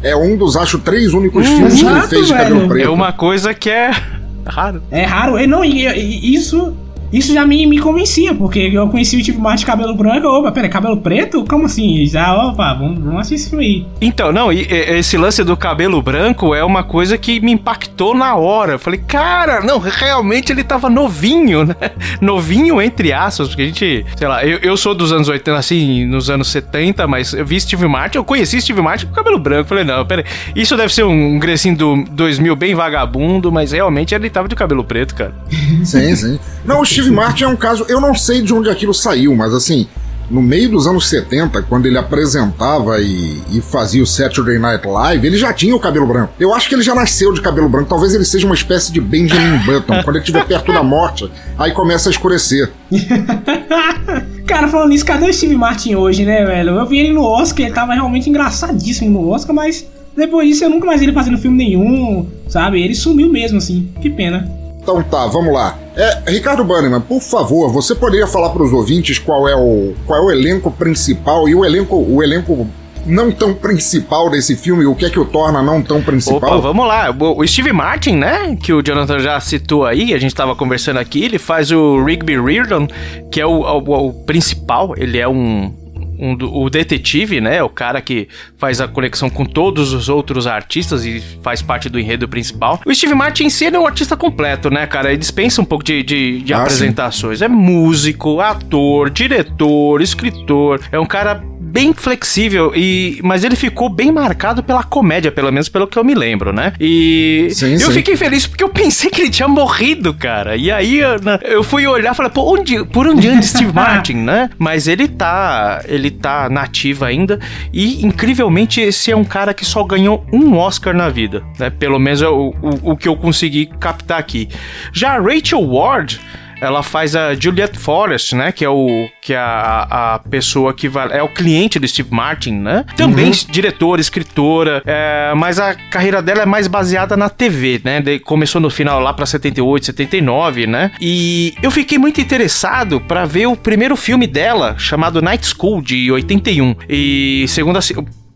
É 0.03 0.15
um 0.15 0.37
dos, 0.37 0.57
acho, 0.57 0.79
três 0.79 1.13
únicos 1.13 1.47
hum, 1.47 1.57
filmes 1.57 1.75
exato, 1.75 1.95
que 1.95 1.99
ele 1.99 2.09
fez 2.09 2.27
de 2.27 2.33
cabelo 2.33 2.69
preto. 2.69 2.87
É 2.87 2.91
uma 2.91 3.13
coisa 3.13 3.53
que 3.53 3.69
é 3.69 3.91
raro. 4.47 4.83
É 4.91 5.05
raro. 5.05 5.39
E, 5.39 5.47
não, 5.47 5.65
e, 5.65 5.87
e, 5.87 6.35
isso 6.35 6.77
isso 7.13 7.33
já 7.33 7.47
me, 7.47 7.67
me 7.67 7.79
convencia, 7.79 8.35
porque 8.35 8.59
eu 8.73 8.89
conheci 8.89 9.17
o 9.17 9.23
tipo 9.23 9.41
mais 9.41 9.61
de 9.61 9.67
cabelo 9.67 9.95
branco. 9.95 10.27
Opa, 10.27 10.53
peraí, 10.53 10.69
cabelo 10.69 10.97
preto? 10.97 11.45
Como 11.45 11.67
assim? 11.67 12.07
Já, 12.07 12.35
opa, 12.35 12.75
vamos, 12.75 12.99
vamos 12.99 13.21
assistir 13.21 13.35
esse 13.35 13.51
filme 13.51 13.65
aí. 13.65 13.87
Então, 14.01 14.33
não, 14.33 14.53
e, 14.53 14.63
e, 14.63 14.99
esse 14.99 15.17
lance 15.17 15.43
do 15.45 15.57
cabelo 15.57 16.01
branco 16.03 16.55
é 16.55 16.65
uma 16.65 16.83
coisa 16.83 17.17
que 17.17 17.41
me 17.41 17.53
impactou 17.53 18.15
na 18.15 18.35
hora. 18.35 18.73
Eu 18.73 18.79
falei, 18.79 19.01
cara, 19.07 19.61
não, 19.61 19.79
realmente 19.79 20.53
ele 20.53 20.65
tava 20.65 20.89
novinho, 20.91 21.65
né? 21.65 21.77
Novinho 22.21 22.81
entre 22.81 23.13
aspas, 23.13 23.49
porque 23.49 23.63
a 23.63 23.67
gente, 23.67 24.07
sei 24.17 24.29
lá, 24.29 24.45
eu, 24.45 24.59
eu 24.59 24.77
sou 24.77 24.95
dos 24.95 25.13
anos 25.13 25.29
80, 25.29 25.57
assim, 25.57 26.05
nos 26.07 26.31
anos 26.31 26.49
70, 26.49 27.07
mas 27.07 27.33
eu 27.33 27.45
vi 27.45 27.61
Steve 27.61 27.87
Martin, 27.87 28.19
eu 28.19 28.25
conheci 28.25 28.61
Steve 28.61 28.81
Martin 28.81 29.07
com 29.07 29.13
cabelo 29.13 29.39
branco. 29.39 29.69
Falei, 29.69 29.85
não, 29.85 30.05
peraí, 30.05 30.25
isso 30.55 30.77
deve 30.77 30.93
ser 30.93 31.05
um 31.05 31.39
Grecinho 31.39 31.77
do 31.77 32.05
2000 32.11 32.57
bem 32.57 32.75
vagabundo, 32.75 33.53
mas 33.53 33.73
realmente 33.73 34.15
ele 34.15 34.31
tava 34.31 34.49
de 34.49 34.55
cabelo 34.55 34.85
preto, 34.85 35.15
cara. 35.15 35.35
Sim, 35.85 36.17
sim. 36.17 36.39
Não, 36.65 36.81
o 36.81 36.85
Steve 36.97 37.11
Martin 37.11 37.45
é 37.45 37.49
um 37.49 37.57
caso. 37.57 37.85
Eu 37.91 38.01
não 38.01 38.15
sei 38.15 38.41
de 38.41 38.55
onde 38.55 38.71
aquilo 38.71 38.95
saiu, 38.95 39.37
mas 39.37 39.53
assim, 39.53 39.87
no 40.31 40.41
meio 40.41 40.71
dos 40.71 40.87
anos 40.87 41.07
70, 41.11 41.61
quando 41.65 41.85
ele 41.85 41.99
apresentava 41.99 42.99
e, 43.03 43.43
e, 43.53 43.61
fazia 43.61 44.03
o 44.03 44.07
Saturday 44.07 44.59
Night 44.59 44.87
Live, 44.89 45.27
ele 45.27 45.37
já 45.37 45.53
tinha 45.53 45.77
o 45.77 45.79
cabelo 45.79 46.07
branco. 46.07 46.33
Eu 46.41 46.55
acho 46.55 46.71
que 46.71 46.75
ele 46.75 46.83
já 46.83 46.95
nasceu 46.95 47.35
de 47.35 47.43
cabelo 47.43 47.69
branco. 47.69 47.91
Talvez 47.91 48.15
ele 48.15 48.25
seja 48.25 48.47
uma 48.47 48.55
espécie 48.55 48.91
de 48.91 48.99
Benjamin 48.99 49.59
Button. 49.67 50.03
quando 50.03 50.17
ele 50.17 50.21
estiver 50.21 50.47
perto 50.47 50.73
da 50.73 50.83
morte, 50.83 51.31
aí 51.59 51.71
começa 51.73 52.09
a 52.09 52.13
escurecer. 52.13 52.73
Cara, 54.47 54.67
falando 54.67 54.89
nisso, 54.89 55.05
cadê 55.05 55.29
o 55.29 55.35
Steve 55.35 55.55
Martin 55.55 55.97
hoje, 55.97 56.25
né, 56.25 56.47
velho? 56.47 56.77
Eu 56.77 56.87
vi 56.87 56.99
ele 56.99 57.13
no 57.13 57.23
Oscar, 57.23 57.67
ele 57.67 57.75
tava 57.75 57.93
realmente 57.93 58.31
engraçadíssimo 58.31 59.11
no 59.11 59.29
Oscar, 59.29 59.55
mas 59.55 59.87
depois 60.17 60.49
disso 60.49 60.65
eu 60.65 60.71
nunca 60.71 60.87
mais 60.87 60.99
vi 61.01 61.05
ele 61.05 61.13
fazendo 61.13 61.37
filme 61.37 61.59
nenhum, 61.59 62.27
sabe? 62.49 62.81
Ele 62.81 62.95
sumiu 62.95 63.31
mesmo, 63.31 63.59
assim. 63.59 63.93
Que 64.01 64.09
pena. 64.09 64.66
Então 64.87 65.03
tá, 65.03 65.27
vamos 65.27 65.53
lá. 65.53 65.77
É, 65.97 66.31
Ricardo 66.31 66.63
Bannerman, 66.63 67.01
por 67.01 67.21
favor, 67.21 67.73
você 67.73 67.93
poderia 67.93 68.25
falar 68.25 68.51
para 68.51 68.63
os 68.63 68.73
ouvintes 68.73 69.19
qual 69.19 69.49
é 69.49 69.57
o 69.57 69.95
qual 70.07 70.21
é 70.21 70.23
o 70.27 70.31
elenco 70.31 70.71
principal 70.71 71.49
e 71.49 71.57
o 71.57 71.65
elenco 71.65 71.97
o 71.97 72.23
elenco 72.23 72.69
não 73.05 73.33
tão 73.33 73.53
principal 73.53 74.31
desse 74.31 74.55
filme, 74.55 74.87
o 74.87 74.95
que 74.95 75.07
é 75.07 75.11
que 75.11 75.19
o 75.19 75.25
torna 75.25 75.61
não 75.61 75.83
tão 75.83 76.01
principal? 76.01 76.37
Opa, 76.37 76.57
vamos 76.59 76.87
lá. 76.87 77.11
O 77.11 77.45
Steve 77.45 77.73
Martin, 77.73 78.17
né, 78.17 78.57
que 78.61 78.73
o 78.73 78.81
Jonathan 78.81 79.19
já 79.19 79.41
citou 79.41 79.85
aí, 79.85 80.15
a 80.15 80.19
gente 80.19 80.33
estava 80.33 80.55
conversando 80.55 80.99
aqui, 80.99 81.25
ele 81.25 81.39
faz 81.39 81.73
o 81.73 82.05
Rigby 82.05 82.41
Reardon, 82.41 82.87
que 83.31 83.41
é 83.41 83.47
o, 83.47 83.61
o, 83.61 84.09
o 84.09 84.13
principal, 84.13 84.95
ele 84.97 85.19
é 85.19 85.27
um 85.27 85.73
um, 86.19 86.37
o 86.65 86.71
detetive, 86.71 87.41
né? 87.41 87.63
O 87.63 87.69
cara 87.69 88.01
que 88.01 88.29
faz 88.57 88.81
a 88.81 88.89
conexão 88.89 89.29
com 89.29 89.45
todos 89.45 89.93
os 89.93 90.09
outros 90.09 90.47
artistas 90.47 91.05
e 91.05 91.21
faz 91.43 91.63
parte 91.63 91.89
do 91.89 91.99
enredo 91.99 92.29
principal. 92.29 92.81
O 92.85 92.95
Steve 92.95 93.15
Martin 93.15 93.45
em 93.45 93.51
si 93.51 93.67
é 93.67 93.79
um 93.79 93.87
artista 93.87 94.17
completo, 94.17 94.71
né, 94.71 94.87
cara? 94.87 95.11
Ele 95.11 95.19
dispensa 95.19 95.61
um 95.61 95.65
pouco 95.65 95.85
de, 95.85 96.03
de, 96.03 96.41
de 96.43 96.55
ah, 96.55 96.63
apresentações. 96.63 97.39
Sim. 97.39 97.45
É 97.45 97.49
músico, 97.49 98.41
ator, 98.41 99.11
diretor, 99.11 100.01
escritor. 100.01 100.81
É 100.91 100.99
um 100.99 101.07
cara 101.07 101.43
bem 101.77 101.93
flexível, 101.93 102.73
e 102.75 103.21
mas 103.23 103.45
ele 103.45 103.55
ficou 103.55 103.91
bem 103.91 104.11
marcado 104.11 104.63
pela 104.63 104.83
comédia, 104.83 105.31
pelo 105.31 105.53
menos 105.53 105.69
pelo 105.69 105.87
que 105.87 105.99
eu 105.99 106.03
me 106.03 106.15
lembro, 106.15 106.51
né? 106.51 106.73
E 106.81 107.49
Sim, 107.51 107.75
eu 107.75 107.81
sim. 107.81 107.93
fiquei 107.93 108.17
feliz 108.17 108.47
porque 108.47 108.65
eu 108.65 108.71
pensei 108.71 109.11
que 109.11 109.21
ele 109.21 109.29
tinha 109.29 109.47
morrido, 109.47 110.15
cara. 110.15 110.57
E 110.57 110.73
aí 110.73 111.01
eu, 111.01 111.17
eu 111.43 111.63
fui 111.63 111.87
olhar 111.87 112.13
e 112.13 112.17
falei, 112.17 112.33
pô, 112.33 112.51
onde, 112.55 112.83
por 112.87 113.07
onde 113.07 113.29
anda 113.29 113.43
Steve 113.43 113.73
Martin, 113.75 114.15
né? 114.15 114.49
Mas 114.57 114.89
ele 114.89 115.07
tá, 115.07 115.83
ele 115.87 116.11
tá 116.11 116.49
nativo 116.49 117.05
ainda 117.05 117.39
e 117.71 118.07
incrivelmente 118.07 118.81
esse 118.81 119.11
é 119.11 119.17
um 119.17 119.25
cara 119.25 119.53
que 119.53 119.65
só 119.65 119.85
ganhou 119.85 120.27
um 120.33 120.57
Oscar 120.57 120.95
na 120.95 121.11
vida, 121.11 121.43
né? 121.59 121.69
Pelo 121.69 121.99
menos 121.99 122.23
é 122.23 122.29
o, 122.29 122.55
o, 122.63 122.93
o 122.93 122.97
que 122.97 123.07
eu 123.07 123.17
consegui 123.17 123.67
captar 123.79 124.19
aqui. 124.19 124.49
Já 124.95 125.17
a 125.17 125.21
Rachel 125.21 125.61
Ward 125.61 126.19
ela 126.61 126.83
faz 126.83 127.15
a 127.17 127.35
Juliette 127.35 127.79
Forrest, 127.79 128.33
né? 128.33 128.53
Que 128.53 128.65
é 128.65 128.69
o 128.69 129.09
que 129.21 129.35
é 129.35 129.37
a, 129.39 130.15
a 130.15 130.19
pessoa 130.19 130.73
que 130.73 130.89
vai, 130.89 131.09
é 131.17 131.23
o 131.23 131.29
cliente 131.29 131.79
do 131.79 131.87
Steve 131.89 132.09
Martin, 132.13 132.53
né? 132.53 132.85
Também 132.97 133.31
diretora, 133.51 134.01
escritora, 134.01 134.83
é, 134.87 135.33
mas 135.37 135.59
a 135.59 135.75
carreira 135.75 136.23
dela 136.23 136.43
é 136.43 136.47
mais 136.47 136.67
baseada 136.67 137.17
na 137.17 137.29
TV, 137.29 137.81
né? 137.85 138.01
De- 138.01 138.19
começou 138.21 138.61
no 138.61 138.71
final 138.71 139.01
lá 139.01 139.13
pra 139.13 139.27
78, 139.27 139.87
79, 139.87 140.67
né? 140.67 140.93
E 141.01 141.55
eu 141.63 141.71
fiquei 141.71 141.99
muito 141.99 142.21
interessado 142.21 143.01
pra 143.01 143.25
ver 143.25 143.47
o 143.47 143.57
primeiro 143.57 143.97
filme 143.97 144.27
dela, 144.27 144.75
chamado 144.79 145.21
Night 145.23 145.47
School 145.47 145.83
de 145.83 146.11
81. 146.11 146.75
E 146.89 147.45
segundo 147.49 147.77
a 147.79 147.83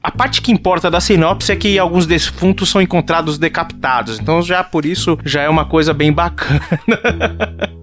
a 0.02 0.10
parte 0.10 0.40
que 0.40 0.50
importa 0.50 0.90
da 0.90 1.00
sinopse 1.00 1.52
é 1.52 1.56
que 1.56 1.78
alguns 1.78 2.06
defuntos 2.06 2.70
são 2.70 2.80
encontrados 2.80 3.38
decapitados. 3.38 4.18
Então 4.18 4.40
já 4.40 4.64
por 4.64 4.86
isso 4.86 5.18
já 5.24 5.42
é 5.42 5.48
uma 5.48 5.64
coisa 5.64 5.92
bem 5.92 6.12
bacana. 6.12 6.60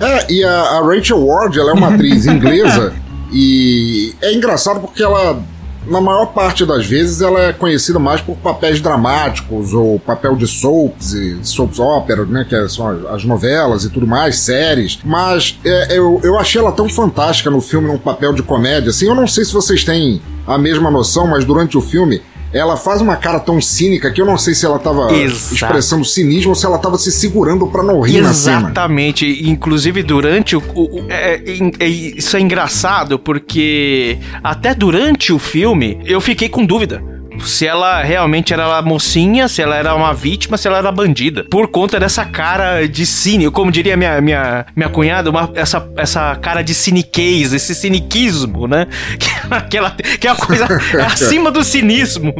É, 0.00 0.32
e 0.32 0.42
a, 0.42 0.50
a 0.50 0.80
Rachel 0.80 1.26
Ward, 1.26 1.58
ela 1.58 1.72
é 1.72 1.74
uma 1.74 1.92
atriz 1.92 2.24
inglesa 2.24 2.94
e 3.30 4.14
é 4.22 4.32
engraçado 4.32 4.80
porque 4.80 5.02
ela, 5.02 5.42
na 5.86 6.00
maior 6.00 6.26
parte 6.26 6.64
das 6.64 6.86
vezes, 6.86 7.20
ela 7.20 7.40
é 7.40 7.52
conhecida 7.52 7.98
mais 7.98 8.20
por 8.20 8.36
papéis 8.36 8.80
dramáticos 8.80 9.72
ou 9.74 9.98
papel 9.98 10.36
de 10.36 10.46
soaps 10.46 11.12
e 11.12 11.38
soaps 11.42 11.78
opera, 11.78 12.24
né, 12.24 12.46
que 12.48 12.68
são 12.68 12.88
as- 12.88 13.04
as 13.06 13.24
novelas 13.24 13.84
e 13.84 13.90
tudo 13.90 14.06
mais, 14.06 14.38
séries. 14.38 14.98
Mas 15.04 15.58
é, 15.64 15.98
eu, 15.98 16.20
eu 16.22 16.38
achei 16.38 16.60
ela 16.60 16.72
tão 16.72 16.88
fantástica 16.88 17.50
no 17.50 17.60
filme, 17.60 17.88
num 17.88 17.98
papel 17.98 18.32
de 18.32 18.42
comédia, 18.42 18.90
assim, 18.90 19.06
eu 19.06 19.14
não 19.14 19.26
sei 19.26 19.44
se 19.44 19.52
vocês 19.52 19.84
têm 19.84 20.20
a 20.46 20.56
mesma 20.58 20.90
noção, 20.90 21.26
mas 21.26 21.44
durante 21.44 21.76
o 21.76 21.80
filme 21.80 22.22
ela 22.52 22.76
faz 22.76 23.00
uma 23.00 23.16
cara 23.16 23.40
tão 23.40 23.60
cínica 23.60 24.10
que 24.12 24.20
eu 24.20 24.26
não 24.26 24.36
sei 24.36 24.54
se 24.54 24.64
ela 24.66 24.78
tava 24.78 25.12
Exato. 25.12 25.54
expressando 25.54 26.04
cinismo 26.04 26.50
ou 26.50 26.54
se 26.54 26.66
ela 26.66 26.78
tava 26.78 26.98
se 26.98 27.10
segurando 27.10 27.66
pra 27.66 27.82
não 27.82 28.00
rir 28.00 28.20
na 28.20 28.32
cena. 28.34 28.58
Exatamente. 28.66 29.48
Inclusive, 29.48 30.02
durante 30.02 30.56
o. 30.56 30.62
o- 30.74 31.00
o- 31.00 31.06
é- 31.10 31.34
é- 31.36 31.70
é- 31.84 31.88
isso 31.88 32.36
é 32.36 32.40
engraçado, 32.40 33.18
porque 33.18 34.18
até 34.42 34.74
durante 34.74 35.32
o 35.32 35.38
filme 35.38 35.98
eu 36.04 36.20
fiquei 36.20 36.48
com 36.48 36.64
dúvida. 36.64 37.02
Se 37.40 37.66
ela 37.66 38.02
realmente 38.02 38.52
era 38.52 38.80
mocinha, 38.82 39.48
se 39.48 39.60
ela 39.62 39.76
era 39.76 39.94
uma 39.94 40.12
vítima, 40.14 40.56
se 40.56 40.68
ela 40.68 40.78
era 40.78 40.92
bandida. 40.92 41.44
Por 41.50 41.68
conta 41.68 41.98
dessa 41.98 42.24
cara 42.24 42.86
de 42.86 43.04
cine, 43.06 43.50
como 43.50 43.70
diria 43.72 43.96
minha, 43.96 44.20
minha, 44.20 44.66
minha 44.76 44.88
cunhada, 44.88 45.30
uma- 45.30 45.50
essa, 45.54 45.86
essa 45.96 46.34
cara 46.36 46.62
de 46.62 46.74
ciniquez, 46.74 47.52
esse 47.52 47.74
ciniquismo, 47.74 48.66
né? 48.66 48.86
Que 49.18 49.28
é, 49.30 49.56
aquela, 49.56 49.90
que 49.90 50.26
é 50.26 50.32
uma 50.32 50.38
coisa 50.46 50.66
acima 51.06 51.50
do 51.50 51.62
cinismo. 51.64 52.34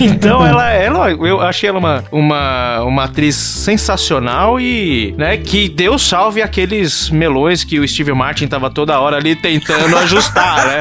Então 0.00 0.44
ela, 0.46 0.70
ela 0.72 1.10
eu 1.10 1.40
achei 1.40 1.68
ela 1.68 1.78
uma, 1.78 2.04
uma, 2.12 2.82
uma 2.82 3.04
atriz 3.04 3.34
sensacional 3.36 4.60
e, 4.60 5.14
né, 5.16 5.36
que 5.36 5.68
deu 5.68 5.98
salve 5.98 6.42
àqueles 6.42 7.10
melões 7.10 7.64
que 7.64 7.78
o 7.78 7.86
Steve 7.88 8.12
Martin 8.12 8.46
tava 8.46 8.70
toda 8.70 8.98
hora 9.00 9.16
ali 9.16 9.34
tentando 9.36 9.96
ajustar, 9.98 10.66
né? 10.66 10.80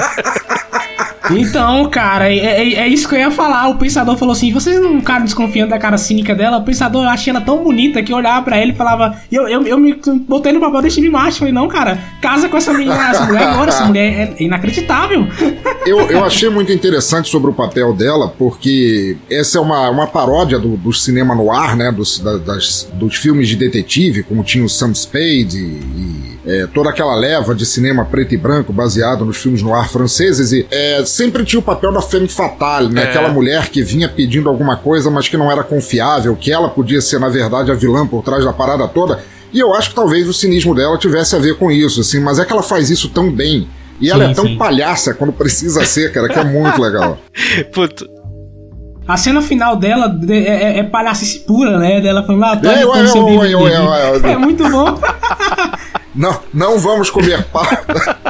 Então, 1.32 1.90
cara, 1.90 2.30
é, 2.32 2.38
é- 2.38 2.74
é 2.76 2.88
isso 2.88 3.08
que 3.08 3.16
eu 3.16 3.20
ia 3.20 3.32
falar. 3.32 3.68
O 3.70 3.76
pensador 3.76 4.16
falou 4.18 4.34
assim: 4.34 4.52
vocês 4.52 4.80
não 4.82 5.00
ficaram 5.00 5.26
desconfiando 5.26 5.72
da 5.72 5.80
cara 5.80 5.98
cínica 5.98 6.34
dela? 6.36 6.58
O 6.58 6.64
pensador, 6.64 7.04
eu 7.04 7.10
achei 7.10 7.32
ela 7.32 7.42
tão 7.42 7.64
bonita 7.64 8.02
que 8.04 8.12
eu 8.14 8.18
olhava 8.18 8.44
pra 8.44 8.62
ele 8.62 8.72
e 8.72 8.76
falava. 8.76 9.16
Eu, 9.32 9.48
eu, 9.48 9.66
eu 9.66 9.78
me 9.78 10.00
botei 10.28 10.52
no 10.52 10.60
papel 10.60 10.82
desse 10.82 11.08
macho. 11.10 11.40
Falei, 11.40 11.54
não, 11.54 11.68
cara, 11.68 12.00
casa 12.22 12.48
com 12.50 12.58
essa 12.58 12.74
menina, 12.74 13.10
essa 13.10 13.26
mulher 13.26 13.44
agora, 13.44 13.70
essa 13.70 13.86
mulher 13.86 14.36
é 14.40 14.44
inacreditável. 14.44 15.28
Eu, 15.86 16.00
eu 16.10 16.24
achei 16.26 16.50
muito 16.50 16.72
interessante 16.72 17.30
sobre 17.30 17.50
o 17.50 17.54
papel 17.54 17.94
dela, 17.94 18.28
porque 18.38 19.18
essa 19.30 19.58
é 19.58 19.62
uma, 19.62 19.90
uma 19.90 20.08
paródia 20.08 20.60
do, 20.60 20.76
do 20.78 20.94
cinema 20.94 21.34
no 21.36 21.52
ar, 21.52 21.76
né? 21.76 21.92
Dos, 21.92 22.20
da- 22.20 22.38
das, 22.38 22.88
dos 22.94 23.16
filmes 23.16 23.48
de 23.48 23.56
detetive, 23.56 24.24
como 24.24 24.44
tinha 24.44 24.64
o 24.64 24.70
Sam 24.70 24.94
Spade 24.94 25.58
e, 25.58 26.37
é, 26.48 26.66
toda 26.74 26.90
aquela 26.90 27.14
leva 27.14 27.54
de 27.54 27.66
cinema 27.66 28.06
preto 28.06 28.34
e 28.34 28.38
branco 28.38 28.72
baseado 28.72 29.26
nos 29.26 29.36
filmes 29.38 29.62
no 29.62 29.74
ar 29.76 29.90
franceses. 29.90 30.54
E 30.54 30.66
é, 30.72 31.04
sempre 31.06 31.44
tinha 31.44 31.60
o 31.60 31.64
papel 31.64 31.92
da 31.92 32.02
femme 32.02 32.28
fatale, 32.30 32.88
né? 32.94 33.02
É. 33.02 33.10
Aquela 33.10 33.30
mulher 33.30 33.68
que 33.70 33.84
vinha 33.84 34.08
pedindo 34.08 34.48
alguma 34.50 34.78
coisa, 34.78 35.12
mas 35.12 35.28
que 35.28 35.36
não 35.36 35.52
era 35.52 35.62
confiável, 35.64 36.36
que 36.36 36.52
ela 36.52 36.70
podia 36.70 37.02
ser, 37.02 37.20
na 37.20 37.28
verdade, 37.28 37.70
a 37.70 37.76
vilã 37.76 38.08
por 38.08 38.24
trás 38.24 38.46
da 38.46 38.54
parada 38.54 38.88
toda. 38.88 39.20
E 39.52 39.60
eu 39.60 39.74
acho 39.76 39.90
que 39.90 39.96
talvez 39.96 40.28
o 40.28 40.34
cinismo 40.34 40.74
dela 40.74 40.98
tivesse 40.98 41.36
a 41.36 41.40
ver 41.40 41.58
com 41.58 41.70
isso, 41.70 42.02
assim, 42.02 42.20
mas 42.20 42.40
é 42.40 42.46
que 42.46 42.54
ela 42.54 42.64
faz 42.64 42.90
isso 42.90 43.10
tão 43.10 43.30
bem. 43.32 43.68
E 44.00 44.10
ela 44.10 44.26
Sim, 44.26 44.32
é 44.32 44.34
tão 44.36 44.46
sim. 44.46 44.58
palhaça 44.58 45.14
quando 45.14 45.34
precisa 45.34 45.84
ser, 45.84 46.12
cara, 46.14 46.30
que 46.30 46.38
é 46.38 46.44
muito 46.44 46.80
legal. 46.82 47.18
Puto. 47.74 48.08
A 49.08 49.16
cena 49.16 49.42
final 49.42 49.78
dela 49.78 50.08
de- 50.10 50.34
é, 50.34 50.64
é, 50.76 50.80
é 50.80 50.84
palhacice 50.84 51.40
pura, 51.40 51.80
né? 51.80 52.02
Dela 52.02 52.24
falando, 52.26 52.44
ah, 52.44 52.58
tô 52.58 52.68
É, 52.68 52.86
ué, 52.86 53.56
ué, 53.56 53.56
ué. 53.56 54.32
É 54.34 54.38
muito 54.38 54.70
bom. 54.70 55.00
Não, 56.18 56.42
não 56.54 56.80
vamos 56.80 57.10
comer 57.12 57.46
pau. 57.46 57.64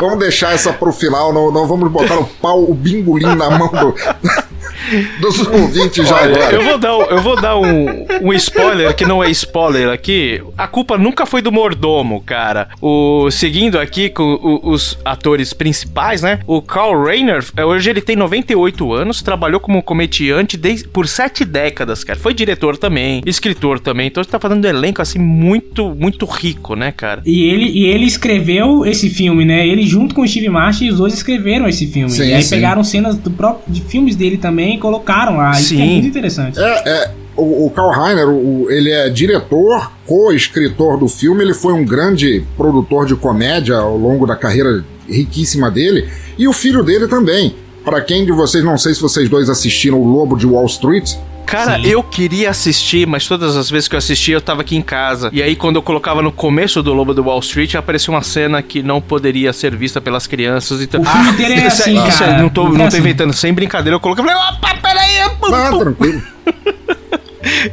vamos 0.00 0.18
deixar 0.18 0.52
essa 0.54 0.72
pro 0.72 0.92
final, 0.92 1.32
não, 1.32 1.50
não 1.52 1.66
vamos 1.66 1.90
botar 1.90 2.18
o 2.18 2.24
pau, 2.24 2.62
o 2.70 2.74
bimbolim 2.74 3.34
na 3.34 3.50
mão 3.50 3.68
do, 3.68 3.94
dos 5.20 5.46
ouvintes 5.46 6.06
já 6.08 6.14
Olha, 6.16 6.34
agora. 6.36 6.54
eu 6.54 6.62
vou 6.62 6.78
dar, 6.78 6.96
um- 6.96 7.02
eu 7.02 7.22
vou 7.22 7.40
dar 7.40 7.58
um, 7.58 8.06
um 8.22 8.32
spoiler 8.34 8.94
que 8.94 9.04
não 9.04 9.22
é 9.22 9.30
spoiler 9.30 9.90
aqui. 9.90 10.40
A 10.56 10.66
culpa 10.66 10.96
nunca 10.96 11.26
foi 11.26 11.42
do 11.42 11.52
mordomo, 11.52 12.22
cara. 12.24 12.68
O 12.80 13.30
seguindo 13.30 13.78
aqui 13.78 14.08
com 14.08 14.22
o- 14.22 14.70
os 14.70 14.98
atores 15.04 15.52
principais, 15.52 16.22
né? 16.22 16.40
O 16.46 16.62
Carl 16.62 17.02
Reiner, 17.04 17.44
eh, 17.56 17.64
hoje 17.64 17.90
ele 17.90 18.00
tem 18.00 18.16
98 18.16 18.92
anos, 18.92 19.20
trabalhou 19.22 19.60
como 19.60 19.82
comediante 19.82 20.56
desde, 20.56 20.88
por 20.88 21.06
sete 21.06 21.44
décadas, 21.44 22.02
cara. 22.04 22.18
Foi 22.18 22.32
diretor 22.32 22.76
também, 22.76 23.20
escritor 23.26 23.78
também. 23.80 24.06
Então 24.06 24.22
você 24.22 24.30
tá 24.30 24.38
falando 24.38 24.62
de 24.62 24.68
um 24.68 24.70
elenco 24.70 25.02
assim 25.02 25.18
muito, 25.18 25.94
muito 25.94 26.24
rico, 26.24 26.74
né, 26.74 26.92
cara? 26.92 27.22
E 27.26 27.42
ele, 27.44 27.66
e 27.66 27.86
ele 27.86 28.04
escreveu 28.06 28.84
esse 28.86 29.10
filme, 29.10 29.44
né? 29.44 29.66
Ele 29.66 29.84
junto 29.88 30.14
com 30.14 30.22
o 30.22 30.28
Steve 30.28 30.48
Martin, 30.48 30.90
os 30.90 30.98
dois 30.98 31.14
escreveram 31.14 31.66
esse 31.68 31.86
filme. 31.86 32.10
Sim, 32.10 32.28
e 32.28 32.34
aí 32.34 32.42
sim. 32.42 32.50
pegaram 32.50 32.84
cenas 32.84 33.16
do 33.16 33.30
próprio, 33.30 33.72
de 33.72 33.80
filmes 33.80 34.14
dele 34.14 34.36
também 34.36 34.76
e 34.76 34.78
colocaram 34.78 35.36
lá. 35.38 35.52
Isso 35.52 35.74
que 35.74 35.80
é 35.80 35.84
Sim. 35.84 35.92
muito 35.92 36.08
interessante. 36.08 36.58
É, 36.60 36.88
é, 36.88 37.10
o, 37.36 37.66
o 37.66 37.70
Karl 37.70 37.90
Reiner, 38.04 38.28
o- 38.28 38.70
ele 38.70 38.90
é 38.90 39.08
diretor, 39.08 39.90
co-escritor 40.06 40.98
do 40.98 41.08
filme, 41.08 41.42
ele 41.42 41.54
foi 41.54 41.72
um 41.72 41.84
grande 41.84 42.44
produtor 42.56 43.06
de 43.06 43.14
comédia 43.14 43.76
ao 43.76 43.96
longo 43.96 44.26
da 44.26 44.36
carreira 44.36 44.84
riquíssima 45.08 45.70
dele, 45.70 46.06
e 46.36 46.46
o 46.46 46.52
filho 46.52 46.82
dele 46.84 47.08
também. 47.08 47.54
Pra 47.90 48.00
quem 48.02 48.24
de 48.24 48.32
vocês, 48.32 48.62
não 48.64 48.76
sei 48.78 48.94
se 48.94 49.00
vocês 49.00 49.28
dois 49.28 49.48
assistiram 49.48 49.98
O 50.00 50.06
Lobo 50.06 50.36
de 50.36 50.46
Wall 50.46 50.66
Street, 50.66 51.12
Cara, 51.46 51.76
Sim. 51.76 51.86
eu 51.86 52.02
queria 52.02 52.50
assistir, 52.50 53.06
mas 53.06 53.26
todas 53.26 53.56
as 53.56 53.70
vezes 53.70 53.88
que 53.88 53.94
eu 53.94 53.98
assisti 53.98 54.32
eu 54.32 54.40
tava 54.40 54.60
aqui 54.60 54.76
em 54.76 54.82
casa. 54.82 55.30
E 55.32 55.42
aí, 55.42 55.56
quando 55.56 55.76
eu 55.76 55.82
colocava 55.82 56.20
no 56.20 56.30
começo 56.30 56.82
do 56.82 56.92
Lobo 56.92 57.14
do 57.14 57.22
Wall 57.24 57.38
Street, 57.40 57.74
aparecia 57.74 58.12
uma 58.12 58.20
cena 58.20 58.60
que 58.60 58.82
não 58.82 59.00
poderia 59.00 59.50
ser 59.54 59.74
vista 59.74 59.98
pelas 59.98 60.26
crianças. 60.26 60.82
Então, 60.82 61.00
O 61.00 61.04
filme 61.06 61.30
inteiro 61.30 61.52
é 61.54 61.66
isso 61.66 61.80
assim, 61.80 62.06
isso 62.06 62.18
cara. 62.18 62.42
não 62.42 62.50
tô, 62.50 62.66
É 62.66 62.68
não 62.68 62.76
tô 62.76 62.84
assim. 62.84 62.98
inventando, 62.98 63.32
sem 63.32 63.54
brincadeira. 63.54 63.96
Eu 63.96 64.00
coloquei 64.00 64.22
e 64.22 64.28
falei, 64.28 64.42
opa, 64.56 64.74
peraí, 64.76 65.30
pum, 65.40 65.54
ah, 65.54 65.70
pum. 65.70 65.78
tranquilo. 65.78 66.22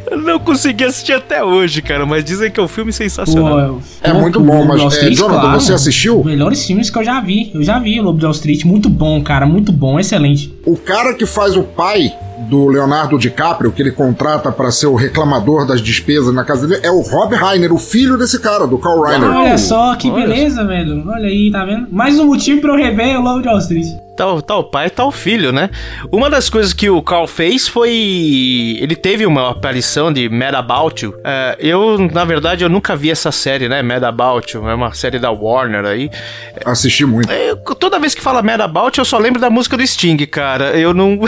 eu 0.10 0.18
não 0.18 0.40
consegui 0.40 0.84
assistir 0.84 1.14
até 1.14 1.44
hoje, 1.44 1.82
cara, 1.82 2.06
mas 2.06 2.24
dizem 2.24 2.52
que 2.52 2.60
é 2.60 2.64
um 2.64 2.68
filme 2.68 2.92
sensacional. 2.92 3.80
É 4.02 4.12
pô, 4.12 4.20
muito 4.20 4.40
bom, 4.40 4.66
mas, 4.66 4.80
Wall 4.80 4.90
é, 4.90 4.94
Street, 4.94 5.18
Jonathan, 5.18 5.52
você 5.54 5.74
assistiu? 5.74 6.20
Os 6.20 6.26
melhores 6.26 6.66
filmes 6.66 6.90
que 6.90 6.98
eu 6.98 7.04
já 7.04 7.20
vi. 7.20 7.52
Eu 7.54 7.64
já 7.64 7.80
vi 7.80 8.00
o 8.00 8.04
Lobo 8.04 8.20
de 8.20 8.26
Wall 8.26 8.34
Street. 8.34 8.64
Muito 8.64 8.90
bom, 8.90 9.22
cara. 9.22 9.46
Muito 9.46 9.72
bom, 9.72 10.00
excelente. 10.00 10.54
O 10.66 10.78
cara 10.78 11.14
que 11.14 11.26
faz 11.26 11.56
o 11.56 11.64
pai 11.64 12.14
do 12.50 12.68
Leonardo 12.68 13.18
DiCaprio, 13.18 13.72
que 13.72 13.82
ele 13.82 13.92
contrata 13.92 14.52
pra 14.52 14.72
ser 14.72 14.88
o 14.88 14.96
reclamador 14.96 15.66
das 15.66 15.82
despesas 15.82 16.34
na 16.34 16.44
casa 16.44 16.68
dele, 16.68 16.82
é 16.84 16.92
o 16.92 17.02
Rob 17.02 17.36
Reiner, 17.36 17.74
o 17.74 17.78
filho 17.78 18.18
desse 18.18 18.40
cara, 18.40 18.68
do 18.68 18.78
Carl 18.78 19.02
Reiner. 19.02 19.30
Olha 19.30 19.58
só 19.58 19.96
que 19.96 20.10
Olha 20.10 20.28
beleza, 20.28 20.64
velho. 20.64 21.04
Olha 21.08 21.28
aí, 21.28 21.52
tá 21.52 21.66
vendo? 21.66 21.88
Mais 21.92 22.20
um 22.20 22.26
motivo 22.26 22.62
pra 22.62 22.72
eu 22.72 22.78
rever 22.78 23.20
o 23.20 23.24
Lobo 23.24 23.42
de 23.42 23.48
Wall 23.48 23.58
Street. 23.60 24.05
Tá, 24.16 24.42
tá 24.42 24.56
o 24.58 24.64
pai, 24.64 24.90
tá 24.90 25.06
o 25.06 25.12
filho, 25.12 25.52
né? 25.52 25.70
Uma 26.12 26.30
das 26.30 26.50
coisas 26.50 26.72
que 26.74 26.90
o 26.90 27.02
Carl 27.02 27.28
fez 27.28 27.68
foi. 27.68 27.92
Ele 28.80 28.96
teve 28.96 29.26
uma 29.26 29.52
aparição 29.52 30.12
de 30.12 30.30
Mad 30.30 30.54
About 30.56 31.06
You. 31.06 31.14
É, 31.24 31.58
eu, 31.60 31.98
na 32.12 32.24
verdade, 32.24 32.64
eu 32.64 32.70
nunca 32.70 32.96
vi 32.96 33.12
essa 33.12 33.32
série, 33.32 33.68
né? 33.68 33.82
Mad 33.82 34.04
About 34.04 34.56
You. 34.56 34.70
É 34.70 34.74
uma 34.74 34.94
série 34.94 35.20
da 35.20 35.32
Warner 35.32 35.86
aí. 35.86 36.10
Assisti 36.66 37.06
muito. 37.06 37.30
Eu- 37.32 37.58
toda 37.58 38.00
vez 38.00 38.16
que 38.16 38.22
fala 38.22 38.42
Mad 38.42 38.62
About, 38.62 38.98
eu 39.00 39.06
só 39.06 39.18
lembro 39.18 39.40
da 39.42 39.50
música 39.50 39.76
do 39.76 39.86
Sting, 39.86 40.18
cara. 40.26 40.78
Eu 40.78 40.94
não. 40.94 41.20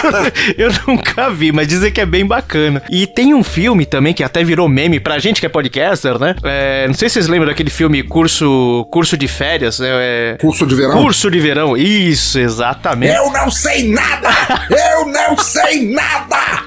eu 0.56 0.70
nunca 0.86 1.28
vi, 1.30 1.52
mas 1.52 1.68
dizem 1.68 1.92
que 1.92 2.00
é 2.00 2.06
bem 2.06 2.24
bacana. 2.26 2.82
E 2.90 3.06
tem 3.06 3.34
um 3.34 3.42
filme 3.44 3.84
também 3.84 4.14
que 4.14 4.22
até 4.24 4.42
virou 4.42 4.68
meme 4.68 4.98
pra 5.00 5.18
gente 5.18 5.40
que 5.40 5.46
é 5.46 5.48
podcaster, 5.48 6.18
né? 6.18 6.34
É, 6.42 6.86
não 6.86 6.94
sei 6.94 7.08
se 7.08 7.14
vocês 7.14 7.28
lembram 7.28 7.48
daquele 7.48 7.70
filme 7.70 8.02
Curso, 8.02 8.86
Curso 8.90 9.16
de 9.16 9.28
Férias. 9.28 9.78
né? 9.78 9.88
É, 9.90 10.36
Curso 10.40 10.66
de 10.66 10.74
verão. 10.74 11.02
Curso 11.02 11.30
de 11.30 11.38
verão, 11.40 11.76
isso. 11.76 12.29
Isso, 12.30 12.38
exatamente. 12.38 13.12
Eu 13.12 13.32
não 13.32 13.50
sei 13.50 13.90
nada! 13.90 14.28
Eu 14.70 15.06
não 15.06 15.36
sei 15.36 15.92
nada! 15.92 16.64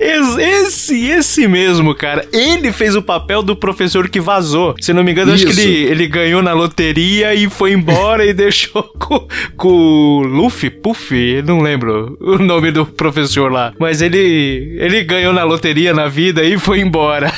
Esse, 0.00 1.06
esse, 1.06 1.46
mesmo, 1.46 1.94
cara. 1.94 2.26
Ele 2.32 2.72
fez 2.72 2.96
o 2.96 3.02
papel 3.02 3.42
do 3.42 3.54
professor 3.54 4.08
que 4.08 4.20
vazou. 4.20 4.74
Se 4.80 4.92
não 4.92 5.04
me 5.04 5.12
engano, 5.12 5.32
acho 5.32 5.44
que 5.44 5.52
Isso. 5.52 5.60
ele, 5.60 5.84
ele 5.84 6.06
ganhou 6.08 6.42
na 6.42 6.52
loteria 6.52 7.32
e 7.32 7.48
foi 7.48 7.72
embora 7.72 8.26
e 8.26 8.32
deixou 8.34 8.82
com, 8.82 9.26
com 9.56 9.68
o 9.68 10.22
Luffy, 10.22 10.68
Puff, 10.68 11.42
não 11.46 11.60
lembro 11.60 12.18
o 12.20 12.36
nome 12.38 12.72
do 12.72 12.84
professor 12.84 13.50
lá. 13.52 13.72
Mas 13.78 14.02
ele, 14.02 14.76
ele 14.80 15.04
ganhou 15.04 15.32
na 15.32 15.44
loteria 15.44 15.94
na 15.94 16.08
vida 16.08 16.42
e 16.42 16.58
foi 16.58 16.80
embora. 16.80 17.32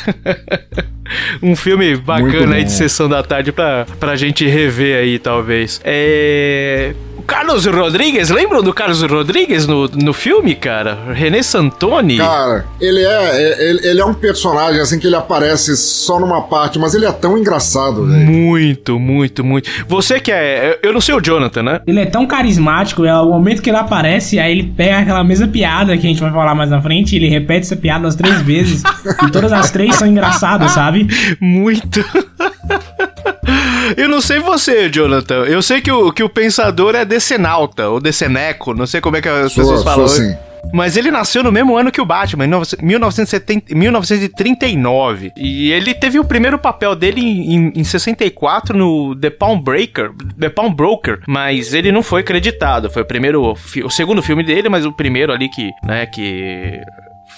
um 1.42 1.54
filme 1.54 1.94
bacana 1.94 2.56
aí 2.56 2.64
de 2.64 2.72
sessão 2.72 3.06
da 3.06 3.22
tarde 3.22 3.52
pra, 3.52 3.86
pra 4.00 4.16
gente 4.16 4.46
rever 4.46 4.98
aí, 4.98 5.18
talvez. 5.18 5.78
É. 5.84 6.94
Carlos 7.26 7.66
Rodrigues, 7.66 8.30
lembram 8.30 8.62
do 8.62 8.72
Carlos 8.72 9.02
Rodrigues 9.02 9.66
no, 9.66 9.88
no 9.88 10.12
filme, 10.12 10.54
cara? 10.54 10.98
René 11.12 11.42
Santoni? 11.42 12.18
Cara, 12.18 12.64
ele 12.80 13.00
é, 13.00 13.06
é- 13.42 13.68
ele, 13.70 13.86
ele 13.88 14.00
é 14.00 14.04
um 14.04 14.14
personagem 14.14 14.80
assim 14.80 14.98
que 14.98 15.06
ele 15.06 15.16
aparece 15.16 15.76
só 15.76 16.20
numa 16.20 16.42
parte, 16.42 16.78
mas 16.78 16.94
ele 16.94 17.04
é 17.04 17.12
tão 17.12 17.36
engraçado, 17.36 18.06
velho. 18.06 18.26
Muito, 18.26 18.98
muito, 18.98 19.44
muito. 19.44 19.68
Você 19.88 20.20
que 20.20 20.30
é. 20.30 20.78
Eu 20.82 20.92
não 20.92 21.00
sei 21.00 21.14
o 21.14 21.20
Jonathan, 21.20 21.62
né? 21.62 21.80
Ele 21.86 22.00
é 22.00 22.06
tão 22.06 22.26
carismático, 22.26 23.04
é 23.04 23.14
o 23.20 23.30
momento 23.30 23.60
que 23.60 23.70
ele 23.70 23.76
aparece, 23.76 24.38
aí 24.38 24.52
ele 24.52 24.72
pega 24.76 24.98
aquela 24.98 25.24
mesma 25.24 25.48
piada 25.48 25.96
que 25.96 26.06
a 26.06 26.10
gente 26.10 26.20
vai 26.20 26.30
falar 26.32 26.54
mais 26.54 26.70
na 26.70 26.80
frente, 26.80 27.12
e 27.14 27.16
ele 27.18 27.28
repete 27.28 27.66
essa 27.66 27.76
piada 27.76 28.04
umas 28.04 28.14
três 28.14 28.40
vezes, 28.42 28.82
e 29.26 29.30
todas 29.30 29.52
as 29.52 29.70
três 29.70 29.96
são 29.96 30.06
engraçadas, 30.06 30.70
sabe? 30.72 31.06
Muito. 31.40 32.04
Eu 33.96 34.08
não 34.08 34.20
sei 34.20 34.38
você, 34.40 34.88
Jonathan. 34.90 35.44
Eu 35.44 35.62
sei 35.62 35.80
que 35.80 35.90
o, 35.92 36.10
que 36.12 36.22
o 36.22 36.28
pensador 36.28 36.94
é 36.94 37.04
decenalta, 37.04 37.88
ou 37.88 38.00
deceneco, 38.00 38.74
não 38.74 38.86
sei 38.86 39.00
como 39.00 39.16
é 39.16 39.22
que 39.22 39.28
as 39.28 39.52
Sou- 39.52 39.62
pessoas 39.62 39.80
sou 39.82 39.84
falam. 39.90 40.04
assim. 40.06 40.36
Mas 40.72 40.96
ele 40.96 41.12
nasceu 41.12 41.44
no 41.44 41.52
mesmo 41.52 41.76
ano 41.76 41.92
que 41.92 42.00
o 42.00 42.04
Batman, 42.04 42.44
em 42.44 42.48
1970, 42.82 43.72
1939. 43.72 45.32
E 45.36 45.70
ele 45.70 45.94
teve 45.94 46.18
o 46.18 46.24
primeiro 46.24 46.58
papel 46.58 46.96
dele 46.96 47.20
em, 47.20 47.54
em- 47.54 47.72
em 47.76 47.84
64 47.84 48.76
no 48.76 49.14
The 49.14 49.30
Palm 49.30 49.60
Breaker, 49.60 50.10
The 50.38 50.48
Palm 50.48 50.72
Broker, 50.74 51.20
mas 51.28 51.72
ele 51.72 51.92
não 51.92 52.02
foi 52.02 52.24
creditado. 52.24 52.90
Foi 52.90 53.02
o 53.02 53.06
primeiro, 53.06 53.54
o 53.84 53.90
segundo 53.90 54.20
filme 54.22 54.42
dele, 54.42 54.68
mas 54.68 54.84
o 54.84 54.92
primeiro 54.92 55.32
ali 55.32 55.48
que, 55.48 55.70
né, 55.84 56.04
que 56.06 56.80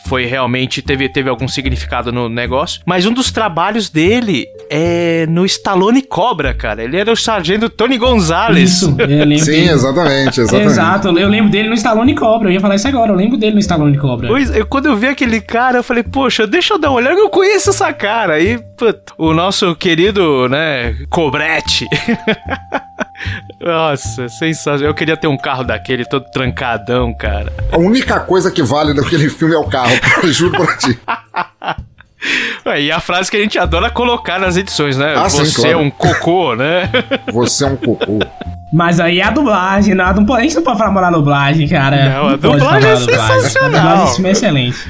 foi 0.09 0.25
realmente 0.25 0.81
teve, 0.81 1.07
teve 1.09 1.29
algum 1.29 1.47
significado 1.47 2.11
no 2.11 2.29
negócio. 2.31 2.81
Mas 2.87 3.05
um 3.05 3.13
dos 3.13 3.31
trabalhos 3.31 3.91
dele 3.91 4.47
é 4.71 5.27
no 5.29 5.45
Stallone 5.45 6.01
Cobra, 6.01 6.55
cara. 6.55 6.83
Ele 6.83 6.97
era 6.97 7.13
o 7.13 7.17
sargento 7.17 7.69
Tony 7.69 7.99
Gonzalez. 7.99 8.71
Isso, 8.73 8.97
eu 8.99 9.07
lembro 9.27 9.45
Sim, 9.45 9.51
dele. 9.53 9.71
exatamente, 9.71 10.41
exatamente. 10.41 10.67
Exato, 10.71 11.09
eu 11.19 11.29
lembro 11.29 11.51
dele 11.51 11.69
no 11.69 11.75
Stallone 11.75 12.15
Cobra, 12.15 12.49
eu 12.49 12.53
ia 12.53 12.61
falar 12.61 12.77
isso 12.77 12.89
agora, 12.89 13.13
eu 13.13 13.17
lembro 13.17 13.37
dele 13.37 13.55
no 13.55 13.61
Stallone 13.61 13.99
Cobra. 13.99 14.29
Pois, 14.29 14.55
eu, 14.55 14.67
quando 14.67 14.87
eu 14.87 14.97
vi 14.97 15.09
aquele 15.09 15.41
cara, 15.41 15.79
eu 15.79 15.85
falei, 15.85 16.03
poxa, 16.03 16.47
deixa 16.47 16.75
eu 16.75 16.79
dar 16.79 16.89
uma 16.89 16.97
olhada, 16.97 17.19
eu 17.19 17.29
conheço 17.29 17.69
essa 17.69 17.93
cara. 17.93 18.35
Aí, 18.35 18.59
put, 18.79 18.99
o 19.19 19.35
nosso 19.35 19.77
querido, 19.77 20.49
né, 20.49 20.97
Cobrete. 21.11 21.87
Nossa, 23.61 24.29
sensacional. 24.29 24.89
Eu 24.89 24.95
queria 24.95 25.17
ter 25.17 25.27
um 25.27 25.37
carro 25.37 25.65
daquele 25.65 26.05
todo 26.05 26.25
trancadão, 26.31 27.13
cara. 27.15 27.53
A 27.73 27.79
única 27.79 28.21
coisa 28.21 28.51
que 28.51 28.63
vale 28.63 28.95
daquele 28.95 29.29
filme 29.29 29.55
é 29.55 29.59
o 29.59 29.65
carro, 29.65 29.99
cara, 30.01 30.27
juro 30.33 30.53
pra 30.53 30.77
ti. 30.77 30.99
Ué, 32.67 32.83
E 32.83 32.93
a 32.93 33.01
frase 33.01 33.31
que 33.31 33.37
a 33.37 33.41
gente 33.41 33.59
adora 33.59 33.91
colocar 33.91 34.39
nas 34.39 34.57
edições, 34.57 34.97
né? 34.97 35.15
Ah, 35.17 35.29
sim, 35.29 35.45
Você 35.45 35.63
claro. 35.63 35.73
é 35.73 35.77
um 35.77 35.91
cocô, 35.91 36.55
né? 36.55 36.91
Você 37.33 37.65
é 37.65 37.69
um 37.69 37.77
cocô. 37.77 38.19
Mas 38.73 39.01
aí 39.01 39.21
é 39.21 39.25
a 39.25 39.31
dublagem, 39.31 39.95
não, 39.95 40.13
não 40.13 40.27
pode, 40.27 40.41
a 40.41 40.43
gente 40.45 40.57
não 40.57 40.63
pode 40.63 40.79
falar 40.79 40.91
mal 40.91 41.03
da 41.03 41.11
dublagem, 41.11 41.67
cara. 41.69 42.11
Não, 42.11 42.29
a 42.29 42.37
dublagem 42.37 42.91
é 42.91 42.97
sensacional. 42.97 43.81
A 43.81 43.95
dublagem 43.95 44.27
é 44.27 44.31
excelente. 44.31 44.89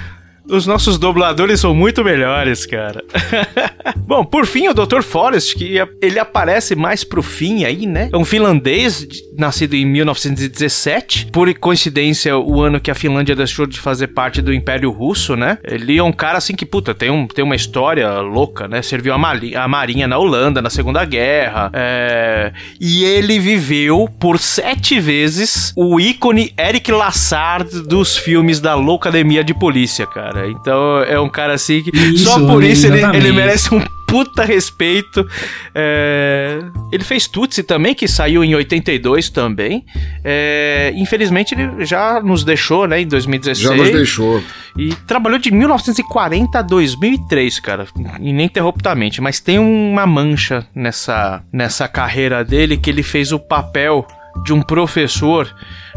Os 0.50 0.66
nossos 0.66 0.98
dubladores 0.98 1.60
são 1.60 1.74
muito 1.74 2.02
melhores, 2.02 2.64
cara. 2.64 3.04
Bom, 3.98 4.24
por 4.24 4.46
fim, 4.46 4.68
o 4.68 4.74
Dr. 4.74 5.02
Forrest, 5.02 5.54
que 5.54 5.74
ele 6.00 6.18
aparece 6.18 6.74
mais 6.74 7.04
pro 7.04 7.22
fim 7.22 7.64
aí, 7.64 7.86
né? 7.86 8.08
É 8.12 8.16
um 8.16 8.24
finlandês, 8.24 9.06
nascido 9.36 9.74
em 9.74 9.84
1917. 9.84 11.26
Por 11.32 11.52
coincidência, 11.58 12.36
o 12.38 12.62
ano 12.62 12.80
que 12.80 12.90
a 12.90 12.94
Finlândia 12.94 13.36
deixou 13.36 13.66
de 13.66 13.78
fazer 13.78 14.08
parte 14.08 14.40
do 14.40 14.52
Império 14.52 14.90
Russo, 14.90 15.36
né? 15.36 15.58
Ele 15.64 15.98
é 15.98 16.02
um 16.02 16.12
cara 16.12 16.38
assim 16.38 16.54
que, 16.54 16.64
puta, 16.64 16.94
tem, 16.94 17.10
um, 17.10 17.26
tem 17.26 17.44
uma 17.44 17.56
história 17.56 18.20
louca, 18.20 18.66
né? 18.66 18.80
Serviu 18.80 19.12
a, 19.12 19.16
a 19.16 19.68
Marinha 19.68 20.08
na 20.08 20.18
Holanda, 20.18 20.62
na 20.62 20.70
Segunda 20.70 21.04
Guerra. 21.04 21.70
é, 21.74 22.52
E 22.80 23.04
ele 23.04 23.38
viveu 23.38 24.08
por 24.18 24.38
sete 24.38 24.98
vezes 24.98 25.72
o 25.76 26.00
ícone 26.00 26.52
Eric 26.58 26.90
Lassard 26.90 27.82
dos 27.82 28.16
filmes 28.16 28.60
da 28.60 28.74
Loucademia 28.74 29.44
de 29.44 29.52
Polícia, 29.52 30.06
cara. 30.06 30.37
Então 30.46 31.02
é 31.02 31.18
um 31.18 31.28
cara 31.28 31.54
assim 31.54 31.82
que. 31.82 31.90
Isso, 31.90 32.24
só 32.24 32.38
por 32.46 32.62
isso 32.62 32.86
ele, 32.86 33.02
ele 33.16 33.32
merece 33.32 33.74
um 33.74 33.80
puta 34.08 34.42
respeito. 34.42 35.28
É, 35.74 36.60
Ele 36.90 37.04
fez 37.04 37.28
Tutsi 37.28 37.62
também, 37.62 37.94
que 37.94 38.08
saiu 38.08 38.42
em 38.42 38.54
82 38.54 39.28
também. 39.28 39.84
É, 40.24 40.90
Infelizmente 40.96 41.54
ele 41.54 41.84
já 41.84 42.20
nos 42.20 42.42
deixou, 42.42 42.88
né, 42.88 43.02
em 43.02 43.06
2016. 43.06 43.68
Já 43.68 43.76
nos 43.76 43.92
deixou. 43.92 44.42
E 44.76 44.94
trabalhou 45.06 45.38
de 45.38 45.50
1940 45.52 46.58
a 46.58 46.62
2003, 46.62 47.60
cara, 47.60 47.86
ininterruptamente. 48.20 49.20
Mas 49.20 49.40
tem 49.40 49.58
uma 49.58 50.06
mancha 50.06 50.66
nessa, 50.74 51.42
nessa 51.52 51.86
carreira 51.86 52.42
dele 52.42 52.76
que 52.76 52.88
ele 52.88 53.02
fez 53.02 53.30
o 53.30 53.38
papel 53.38 54.06
de 54.44 54.52
um 54.52 54.62
professor 54.62 55.48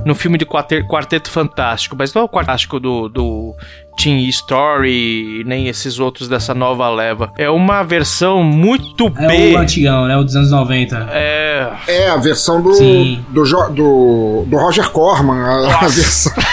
no 0.06 0.14
filme 0.16 0.38
de 0.38 0.46
Quarte- 0.46 0.84
Quarteto 0.84 1.30
Fantástico. 1.30 1.96
Mas 1.98 2.14
não 2.14 2.24
é 2.24 2.26
o 2.26 2.28
Fantástico 2.28 2.80
do, 2.80 3.08
do 3.10 3.56
Teen 3.98 4.28
Story, 4.30 5.44
nem 5.46 5.68
esses 5.68 6.00
outros 6.00 6.28
dessa 6.28 6.54
nova 6.54 6.90
leva. 6.90 7.32
É 7.38 7.50
uma 7.50 7.84
versão 7.84 8.44
muito 8.44 9.08
É 9.18 9.28
B. 9.28 9.56
o 9.56 9.60
antigão, 9.60 10.06
né? 10.08 10.18
O 10.18 10.24
dos 10.24 10.36
anos 10.36 10.52
90. 10.52 11.08
É. 11.12 11.70
É 11.88 12.10
a 12.10 12.18
versão 12.18 12.62
do, 12.62 12.74
Sim. 12.74 13.24
do, 13.30 13.46
Jo- 13.46 13.70
do, 13.70 14.44
do 14.48 14.58
Roger 14.58 14.90
Corman. 14.92 15.38
A, 15.44 15.76
a 15.86 15.88
versão. 15.88 16.34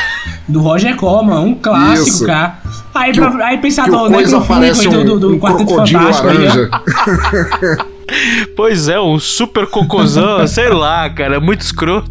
Do 0.46 0.60
Roger 0.62 0.96
Corman, 0.96 1.40
um 1.40 1.54
clássico, 1.54 2.08
Isso. 2.08 2.26
cara. 2.26 2.56
Aí, 2.94 3.12
Que 3.12 3.20
pra, 3.20 3.46
aí 3.46 3.56
Que 3.56 3.62
pensador, 3.64 4.04
o 4.06 4.08
né? 4.08 4.14
coisa 4.16 4.36
Que 4.38 4.42
o 4.42 4.46
filme 4.46 4.60
parece 4.62 4.88
um, 4.88 5.04
do, 5.04 5.20
do 5.20 5.34
um 5.34 5.38
crocodilo 5.38 6.00
Fantástico 6.00 6.26
laranja. 6.26 6.70
Pois 8.56 8.88
é, 8.88 8.98
um 9.00 9.18
super 9.18 9.66
cocôzão, 9.66 10.46
sei 10.48 10.68
lá, 10.70 11.08
cara, 11.10 11.38
muito 11.40 11.60
escroto. 11.60 12.08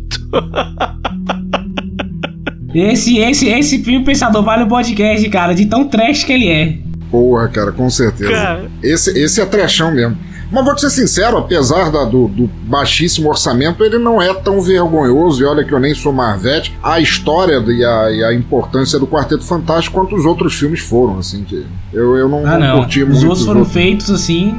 Esse, 2.73 3.17
esse, 3.17 3.47
esse 3.47 3.83
filme 3.83 4.05
Pensador 4.05 4.43
vale 4.43 4.63
o 4.63 4.67
podcast, 4.67 5.27
cara, 5.29 5.53
de 5.53 5.65
tão 5.65 5.87
trash 5.87 6.23
que 6.23 6.33
ele 6.33 6.47
é. 6.49 6.77
Porra, 7.09 7.47
cara, 7.47 7.71
com 7.71 7.89
certeza. 7.89 8.31
Cara. 8.31 8.69
Esse, 8.83 9.17
esse 9.17 9.41
é 9.41 9.45
trechão 9.45 9.91
mesmo. 9.93 10.17
Mas 10.51 10.63
vou 10.63 10.75
te 10.75 10.81
ser 10.81 10.89
sincero, 10.91 11.37
apesar 11.37 11.91
da- 11.91 12.05
do, 12.05 12.27
do 12.29 12.47
baixíssimo 12.47 13.27
orçamento, 13.29 13.83
ele 13.83 13.97
não 13.97 14.21
é 14.21 14.33
tão 14.33 14.61
vergonhoso. 14.61 15.41
E 15.41 15.45
olha 15.45 15.63
que 15.63 15.73
eu 15.73 15.79
nem 15.79 15.93
sou 15.93 16.13
Marvete. 16.13 16.73
A 16.81 16.99
história 17.01 17.55
e 17.67 17.83
a, 17.83 18.11
e 18.11 18.23
a 18.23 18.33
importância 18.33 18.97
do 18.99 19.05
Quarteto 19.07 19.43
Fantástico 19.43 19.99
quanto 19.99 20.15
os 20.15 20.23
outros 20.25 20.53
filmes 20.53 20.79
foram, 20.79 21.17
assim, 21.17 21.43
que 21.43 21.65
eu, 21.91 22.15
eu 22.15 22.29
não, 22.29 22.45
Ah, 22.45 22.57
não 22.57 22.67
não. 22.67 22.77
curti 22.79 23.03
Os 23.03 23.09
muito. 23.09 23.27
outros 23.27 23.45
foram 23.45 23.65
feitos 23.65 24.09
assim. 24.09 24.55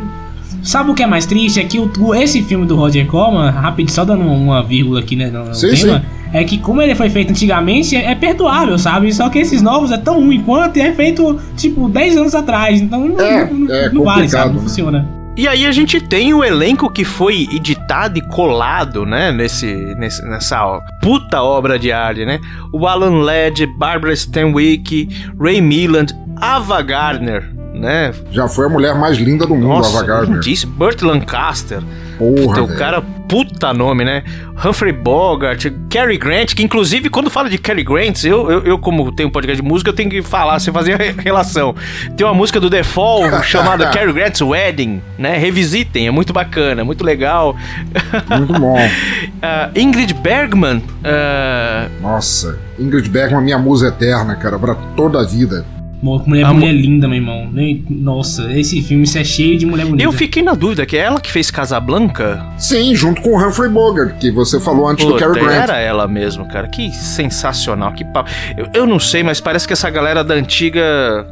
Sabe 0.68 0.90
o 0.90 0.94
que 0.94 1.02
é 1.02 1.06
mais 1.06 1.24
triste? 1.24 1.58
É 1.60 1.64
que 1.64 1.78
o, 1.78 2.14
esse 2.14 2.42
filme 2.42 2.66
do 2.66 2.76
Roger 2.76 3.06
Corman, 3.06 3.48
rápido, 3.48 3.90
só 3.90 4.04
dando 4.04 4.20
uma 4.22 4.62
vírgula 4.62 5.00
aqui 5.00 5.16
né, 5.16 5.30
no, 5.30 5.46
no 5.46 5.54
Sim, 5.54 5.70
tema, 5.74 6.04
é 6.30 6.44
que 6.44 6.58
como 6.58 6.82
ele 6.82 6.94
foi 6.94 7.08
feito 7.08 7.30
antigamente, 7.30 7.96
é, 7.96 8.10
é 8.10 8.14
perdoável, 8.14 8.78
sabe? 8.78 9.10
Só 9.14 9.30
que 9.30 9.38
esses 9.38 9.62
novos 9.62 9.90
é 9.90 9.96
tão 9.96 10.22
ruim 10.22 10.42
quanto 10.42 10.76
é 10.76 10.92
feito, 10.92 11.40
tipo, 11.56 11.88
10 11.88 12.18
anos 12.18 12.34
atrás. 12.34 12.82
Então 12.82 13.08
não, 13.08 13.18
É, 13.24 13.50
não, 13.50 13.74
é 13.74 13.90
não 13.90 14.04
vale, 14.04 14.28
sabe? 14.28 14.48
Não 14.48 14.56
né? 14.56 14.60
funciona. 14.60 15.08
E 15.38 15.48
aí 15.48 15.64
a 15.64 15.72
gente 15.72 16.02
tem 16.02 16.34
o 16.34 16.44
elenco 16.44 16.90
que 16.90 17.02
foi 17.04 17.48
editado 17.50 18.18
e 18.18 18.20
colado, 18.20 19.06
né, 19.06 19.32
nesse, 19.32 19.72
nesse- 19.98 20.22
nessa 20.28 20.66
ó, 20.66 20.80
puta 21.00 21.40
obra 21.42 21.78
de 21.78 21.90
arte, 21.90 22.26
né? 22.26 22.40
O 22.74 22.86
Alan 22.86 23.22
Ladd, 23.22 23.64
Barbara 23.78 24.12
Stanwyck, 24.12 25.08
Ray 25.40 25.62
Milland, 25.62 26.12
Ava 26.36 26.82
Gardner, 26.82 27.56
né? 27.78 28.12
Já 28.30 28.48
foi 28.48 28.66
a 28.66 28.68
mulher 28.68 28.94
mais 28.94 29.16
linda 29.18 29.46
do 29.46 29.54
mundo, 29.54 29.68
Nossa, 29.68 29.98
Ava 29.98 30.06
Gardner. 30.06 30.40
disse 30.40 30.66
Burt 30.66 31.00
Lancaster. 31.02 31.80
Porra, 32.18 32.54
Teu 32.56 32.66
velho. 32.66 32.78
cara, 32.78 33.00
puta 33.28 33.72
nome, 33.72 34.04
né? 34.04 34.24
Humphrey 34.64 34.92
Bogart, 34.92 35.64
Cary 35.88 36.18
Grant, 36.18 36.52
que 36.52 36.64
inclusive 36.64 37.08
quando 37.08 37.30
fala 37.30 37.48
de 37.48 37.56
Cary 37.58 37.84
Grant, 37.84 38.24
eu, 38.24 38.50
eu, 38.50 38.62
eu, 38.64 38.78
como 38.78 39.12
tenho 39.12 39.28
um 39.28 39.32
podcast 39.32 39.62
de 39.62 39.68
música, 39.68 39.90
eu 39.90 39.94
tenho 39.94 40.10
que 40.10 40.20
falar, 40.20 40.58
você 40.58 40.72
fazer 40.72 40.94
a 40.94 40.96
re- 40.96 41.14
relação. 41.16 41.76
Tem 42.16 42.26
uma 42.26 42.34
música 42.34 42.58
do 42.58 42.68
The 42.68 42.82
Fall 42.82 43.20
chamada 43.44 43.88
Cary 43.90 44.12
Grant's 44.12 44.40
Wedding, 44.40 45.00
né? 45.16 45.38
Revisitem, 45.38 46.08
é 46.08 46.10
muito 46.10 46.32
bacana, 46.32 46.84
muito 46.84 47.04
legal. 47.04 47.54
Muito 48.36 48.52
bom. 48.54 48.76
Ah, 49.40 49.70
Ingrid 49.76 50.14
Bergman, 50.14 50.82
ah, 51.04 51.86
Nossa, 52.00 52.58
Ingrid 52.76 53.08
Bergman, 53.08 53.40
minha 53.44 53.58
musa 53.58 53.86
eterna, 53.86 54.34
cara, 54.34 54.58
pra 54.58 54.74
toda 54.96 55.20
a 55.20 55.24
vida. 55.24 55.64
Mulher, 56.00 56.44
A 56.44 56.52
mu- 56.52 56.60
mulher 56.60 56.72
linda, 56.72 57.08
meu 57.08 57.16
irmão. 57.16 57.50
Nossa, 57.90 58.52
esse 58.52 58.80
filme 58.82 59.04
isso 59.04 59.18
é 59.18 59.24
cheio 59.24 59.58
de 59.58 59.66
mulher 59.66 59.84
bonita. 59.86 60.02
Eu 60.04 60.12
fiquei 60.12 60.42
na 60.42 60.54
dúvida, 60.54 60.86
que 60.86 60.96
é 60.96 61.00
ela 61.00 61.20
que 61.20 61.30
fez 61.30 61.50
Casablanca? 61.50 62.44
Sim, 62.56 62.94
junto 62.94 63.20
com 63.20 63.30
o 63.30 63.36
Humphrey 63.48 63.68
Bogart, 63.70 64.16
que 64.18 64.30
você 64.30 64.60
falou 64.60 64.88
antes 64.88 65.04
do 65.04 65.12
Puta, 65.12 65.26
Cary 65.26 65.40
Grant. 65.40 65.62
era 65.62 65.78
ela 65.78 66.06
mesmo, 66.06 66.46
cara. 66.48 66.68
Que 66.68 66.90
sensacional, 66.92 67.92
que 67.92 68.04
papo. 68.04 68.30
Eu, 68.56 68.68
eu 68.74 68.86
não 68.86 68.98
sei, 69.00 69.22
mas 69.22 69.40
parece 69.40 69.66
que 69.66 69.72
essa 69.72 69.90
galera 69.90 70.22
da 70.22 70.34
antiga. 70.34 71.26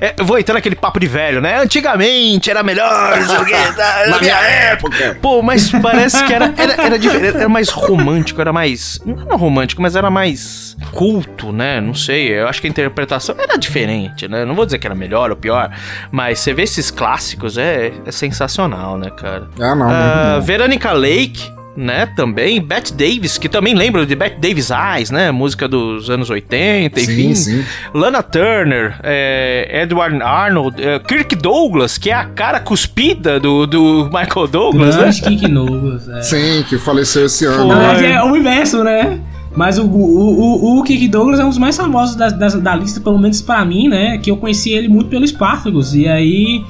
É, 0.00 0.14
eu 0.18 0.24
vou 0.24 0.38
entrar 0.38 0.54
naquele 0.54 0.74
papo 0.74 1.00
de 1.00 1.06
velho, 1.06 1.40
né? 1.40 1.60
Antigamente 1.60 2.50
era 2.50 2.62
melhor, 2.62 3.18
tá, 3.76 4.04
Na 4.08 4.18
minha 4.18 4.36
época. 4.36 5.18
Pô, 5.20 5.42
mas 5.42 5.70
parece 5.70 6.24
que 6.24 6.32
era, 6.32 6.52
era, 6.56 6.82
era, 6.82 6.98
diferente, 6.98 7.36
era 7.36 7.48
mais 7.48 7.68
romântico, 7.68 8.40
era 8.40 8.52
mais. 8.52 9.00
Não 9.04 9.22
era 9.22 9.36
romântico, 9.36 9.80
mas 9.80 9.96
era 9.96 10.10
mais 10.10 10.76
culto, 10.92 11.52
né? 11.52 11.80
Não 11.80 11.94
sei. 11.94 12.38
Eu 12.38 12.48
acho 12.48 12.60
que 12.60 12.66
a 12.66 12.70
interpretação 12.70 13.34
era 13.38 13.56
diferente, 13.56 14.28
né? 14.28 14.44
Não 14.44 14.54
vou 14.54 14.64
dizer 14.64 14.78
que 14.78 14.86
era 14.86 14.94
melhor 14.94 15.30
ou 15.30 15.36
pior, 15.36 15.70
mas 16.10 16.40
você 16.40 16.52
vê 16.52 16.62
esses 16.62 16.90
clássicos, 16.90 17.56
é, 17.56 17.92
é 18.04 18.12
sensacional, 18.12 18.98
né, 18.98 19.10
cara? 19.10 19.48
Ah, 19.60 19.74
não, 19.74 19.88
bom. 19.88 20.40
Veronica 20.42 20.92
Lake, 20.92 21.50
né, 21.76 22.06
também. 22.06 22.60
Bette 22.60 22.92
Davis, 22.92 23.38
que 23.38 23.48
também 23.48 23.74
lembra 23.74 24.04
de 24.04 24.14
Bette 24.14 24.40
Davis 24.40 24.70
Eyes, 24.70 25.10
né? 25.10 25.30
Música 25.30 25.68
dos 25.68 26.10
anos 26.10 26.28
80, 26.28 27.00
enfim. 27.00 27.34
Sim, 27.34 27.62
sim. 27.62 27.64
Lana 27.94 28.22
Turner, 28.22 28.98
é, 29.02 29.82
Edward 29.82 30.20
Arnold, 30.22 30.82
é, 30.82 30.98
Kirk 30.98 31.36
Douglas, 31.36 31.96
que 31.96 32.10
é 32.10 32.14
a 32.14 32.24
cara 32.24 32.60
cuspida 32.60 33.38
do, 33.38 33.66
do 33.66 34.04
Michael 34.06 34.48
Douglas, 34.48 34.96
né? 34.96 35.02
Grande 35.02 35.22
Kiki 35.22 35.48
Douglas. 35.48 36.08
É. 36.08 36.22
Sim, 36.22 36.64
que 36.68 36.78
faleceu 36.78 37.26
esse 37.26 37.44
ano. 37.44 37.68
Na 37.68 37.76
Foi. 37.76 37.84
verdade 37.84 38.12
é 38.12 38.24
o 38.24 38.36
inverso, 38.36 38.82
né? 38.82 39.20
Mas 39.54 39.78
o, 39.78 39.84
o, 39.84 40.76
o, 40.76 40.78
o 40.78 40.82
Kiki 40.84 41.08
Douglas 41.08 41.40
é 41.40 41.44
um 41.44 41.48
dos 41.48 41.58
mais 41.58 41.76
famosos 41.76 42.14
da, 42.14 42.28
da, 42.28 42.48
da 42.48 42.76
lista, 42.76 43.00
pelo 43.00 43.18
menos 43.18 43.42
pra 43.42 43.64
mim, 43.64 43.88
né? 43.88 44.18
Que 44.18 44.30
eu 44.30 44.36
conheci 44.36 44.70
ele 44.70 44.88
muito 44.88 45.08
pelo 45.08 45.26
Spartacus. 45.26 45.94
E 45.94 46.08
aí. 46.08 46.64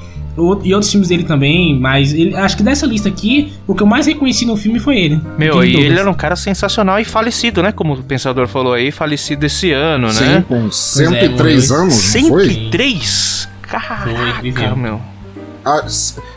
E 0.63 0.73
outros 0.73 0.91
filmes 0.91 1.09
dele 1.09 1.23
também, 1.23 1.79
mas 1.79 2.13
ele, 2.13 2.35
acho 2.35 2.57
que 2.57 2.63
dessa 2.63 2.85
lista 2.85 3.09
aqui, 3.09 3.53
o 3.67 3.75
que 3.75 3.83
eu 3.83 3.87
mais 3.87 4.05
reconheci 4.07 4.45
no 4.45 4.55
filme 4.55 4.79
foi 4.79 4.97
ele. 4.97 5.21
Meu, 5.37 5.63
e 5.63 5.75
ele 5.75 5.99
era 5.99 6.09
um 6.09 6.13
cara 6.13 6.35
sensacional 6.35 6.99
e 6.99 7.05
falecido, 7.05 7.61
né? 7.61 7.71
Como 7.71 7.93
o 7.93 8.03
pensador 8.03 8.47
falou 8.47 8.73
aí, 8.73 8.91
falecido 8.91 9.45
esse 9.45 9.71
ano, 9.71 10.11
Sim, 10.11 10.23
né? 10.23 10.45
com 10.47 10.71
103 10.71 11.71
é, 11.71 11.75
anos, 11.75 12.13
não 12.15 12.29
foi? 12.29 12.49
103? 12.49 13.49
Caraca, 13.61 14.41
viveu. 14.41 14.75
meu. 14.75 15.01
Ah, 15.65 15.85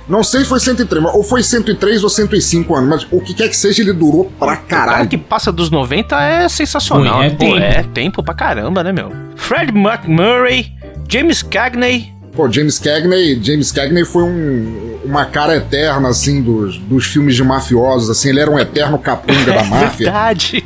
não 0.08 0.22
sei 0.22 0.40
se 0.40 0.46
foi 0.46 0.60
103, 0.60 1.02
mas 1.02 1.14
ou 1.14 1.22
foi 1.22 1.42
103 1.42 2.02
ou 2.02 2.10
105 2.10 2.74
anos, 2.74 2.88
mas 2.90 3.06
o 3.10 3.20
que 3.20 3.32
quer 3.32 3.48
que 3.48 3.56
seja, 3.56 3.80
ele 3.82 3.92
durou 3.92 4.30
pra 4.38 4.54
O 4.54 4.56
cara 4.56 4.60
caralho. 4.66 5.08
que 5.08 5.16
passa 5.16 5.50
dos 5.52 5.70
90 5.70 6.20
é 6.22 6.48
sensacional. 6.48 7.18
Foi, 7.18 7.26
é 7.26 7.30
Pô, 7.30 7.36
tempo. 7.38 7.56
é 7.58 7.82
tempo 7.82 8.22
pra 8.22 8.34
caramba, 8.34 8.82
né, 8.82 8.92
meu? 8.92 9.12
Fred 9.36 9.72
McMurray, 9.72 10.72
James 11.08 11.42
Cagney. 11.42 12.11
Pô, 12.34 12.50
James 12.50 12.78
Cagney, 12.78 13.38
James 13.42 13.70
Cagney 13.70 14.04
foi 14.04 14.22
um- 14.22 14.98
uma 15.04 15.24
cara 15.26 15.56
eterna, 15.56 16.08
assim, 16.08 16.40
dos, 16.42 16.78
dos 16.78 17.04
filmes 17.06 17.36
de 17.36 17.44
mafiosos, 17.44 18.08
assim, 18.08 18.30
ele 18.30 18.40
era 18.40 18.50
um 18.50 18.58
eterno 18.58 18.98
capunga 18.98 19.52
da 19.52 19.64
máfia. 19.68 20.06
Verdade. 20.10 20.64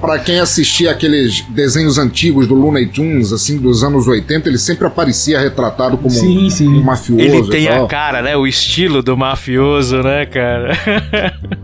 Pra 0.00 0.18
quem 0.18 0.38
assistia 0.40 0.90
aqueles 0.90 1.40
desenhos 1.50 1.96
antigos 1.98 2.46
do 2.48 2.54
Looney 2.54 2.86
Tunes, 2.86 3.32
assim, 3.32 3.56
dos 3.58 3.82
anos 3.84 4.06
80, 4.08 4.48
ele 4.48 4.58
sempre 4.58 4.86
aparecia 4.86 5.38
retratado 5.40 5.96
como 5.96 6.10
Sim, 6.10 6.46
um, 6.46 6.50
sim. 6.50 6.68
um 6.68 6.82
mafioso 6.82 7.22
Ele 7.22 7.48
tem 7.48 7.68
a 7.68 7.86
cara, 7.86 8.20
né? 8.20 8.36
O 8.36 8.46
estilo 8.46 9.02
do 9.02 9.16
mafioso, 9.16 10.02
né, 10.02 10.26
cara? 10.26 10.76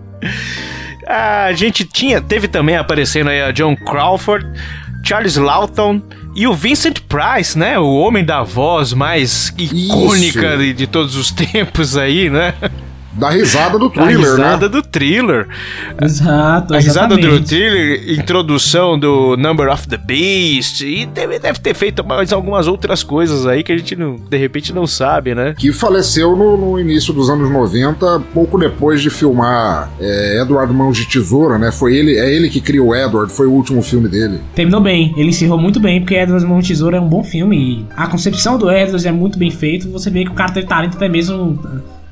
a 1.06 1.52
gente 1.52 1.84
tinha, 1.84 2.20
teve 2.20 2.46
também 2.48 2.76
aparecendo 2.76 3.28
aí 3.30 3.42
a 3.42 3.50
John 3.50 3.76
Crawford, 3.76 4.46
Charles 5.04 5.36
Lawton 5.36 6.00
e 6.34 6.46
o 6.46 6.54
Vincent 6.54 7.00
Price, 7.08 7.58
né? 7.58 7.78
O 7.78 7.94
homem 7.94 8.24
da 8.24 8.42
voz 8.42 8.92
mais 8.92 9.52
icônica 9.58 10.56
de, 10.56 10.72
de 10.72 10.86
todos 10.86 11.16
os 11.16 11.30
tempos 11.30 11.96
aí, 11.96 12.30
né? 12.30 12.54
Da 13.12 13.30
risada 13.30 13.78
do 13.78 13.86
A 13.86 13.90
thriller, 13.90 14.18
risada 14.18 14.68
né? 14.68 14.68
do 14.68 14.82
thriller. 14.82 15.48
Exato, 16.00 16.74
A 16.74 16.78
risada 16.78 17.16
do 17.16 17.40
thriller, 17.40 18.18
introdução 18.18 18.98
do 18.98 19.36
Number 19.36 19.68
of 19.68 19.88
the 19.88 19.96
Beast, 19.96 20.82
e 20.82 21.06
deve, 21.06 21.38
deve 21.38 21.58
ter 21.58 21.74
feito 21.74 22.04
mais 22.04 22.32
algumas 22.32 22.68
outras 22.68 23.02
coisas 23.02 23.46
aí 23.46 23.62
que 23.62 23.72
a 23.72 23.76
gente 23.76 23.96
não, 23.96 24.16
de 24.16 24.36
repente 24.36 24.72
não 24.72 24.86
sabe, 24.86 25.34
né? 25.34 25.54
Que 25.58 25.72
faleceu 25.72 26.36
no, 26.36 26.56
no 26.56 26.78
início 26.78 27.12
dos 27.12 27.28
anos 27.28 27.50
90, 27.50 28.20
pouco 28.32 28.58
depois 28.58 29.02
de 29.02 29.10
filmar 29.10 29.90
é, 30.00 30.40
Edward 30.40 30.72
Mãos 30.72 30.96
de 30.96 31.06
Tesoura, 31.06 31.58
né? 31.58 31.72
Foi 31.72 31.94
ele, 31.96 32.16
é 32.16 32.32
ele 32.32 32.48
que 32.48 32.60
criou 32.60 32.94
Edward, 32.94 33.32
foi 33.32 33.46
o 33.46 33.52
último 33.52 33.82
filme 33.82 34.08
dele. 34.08 34.38
Terminou 34.54 34.80
bem, 34.80 35.12
ele 35.16 35.30
encerrou 35.30 35.58
muito 35.58 35.80
bem, 35.80 36.00
porque 36.00 36.14
Edward 36.14 36.46
Mão 36.46 36.60
de 36.60 36.68
Tesoura 36.68 36.96
é 36.96 37.00
um 37.00 37.08
bom 37.08 37.24
filme. 37.24 37.56
E 37.56 37.86
a 37.96 38.06
concepção 38.06 38.56
do 38.56 38.70
Edward 38.70 39.06
é 39.06 39.12
muito 39.12 39.38
bem 39.38 39.50
feito. 39.50 39.90
Você 39.90 40.10
vê 40.10 40.24
que 40.24 40.30
o 40.30 40.34
cara 40.34 40.52
teve 40.52 40.66
talento 40.66 40.96
até 40.96 41.08
mesmo 41.08 41.58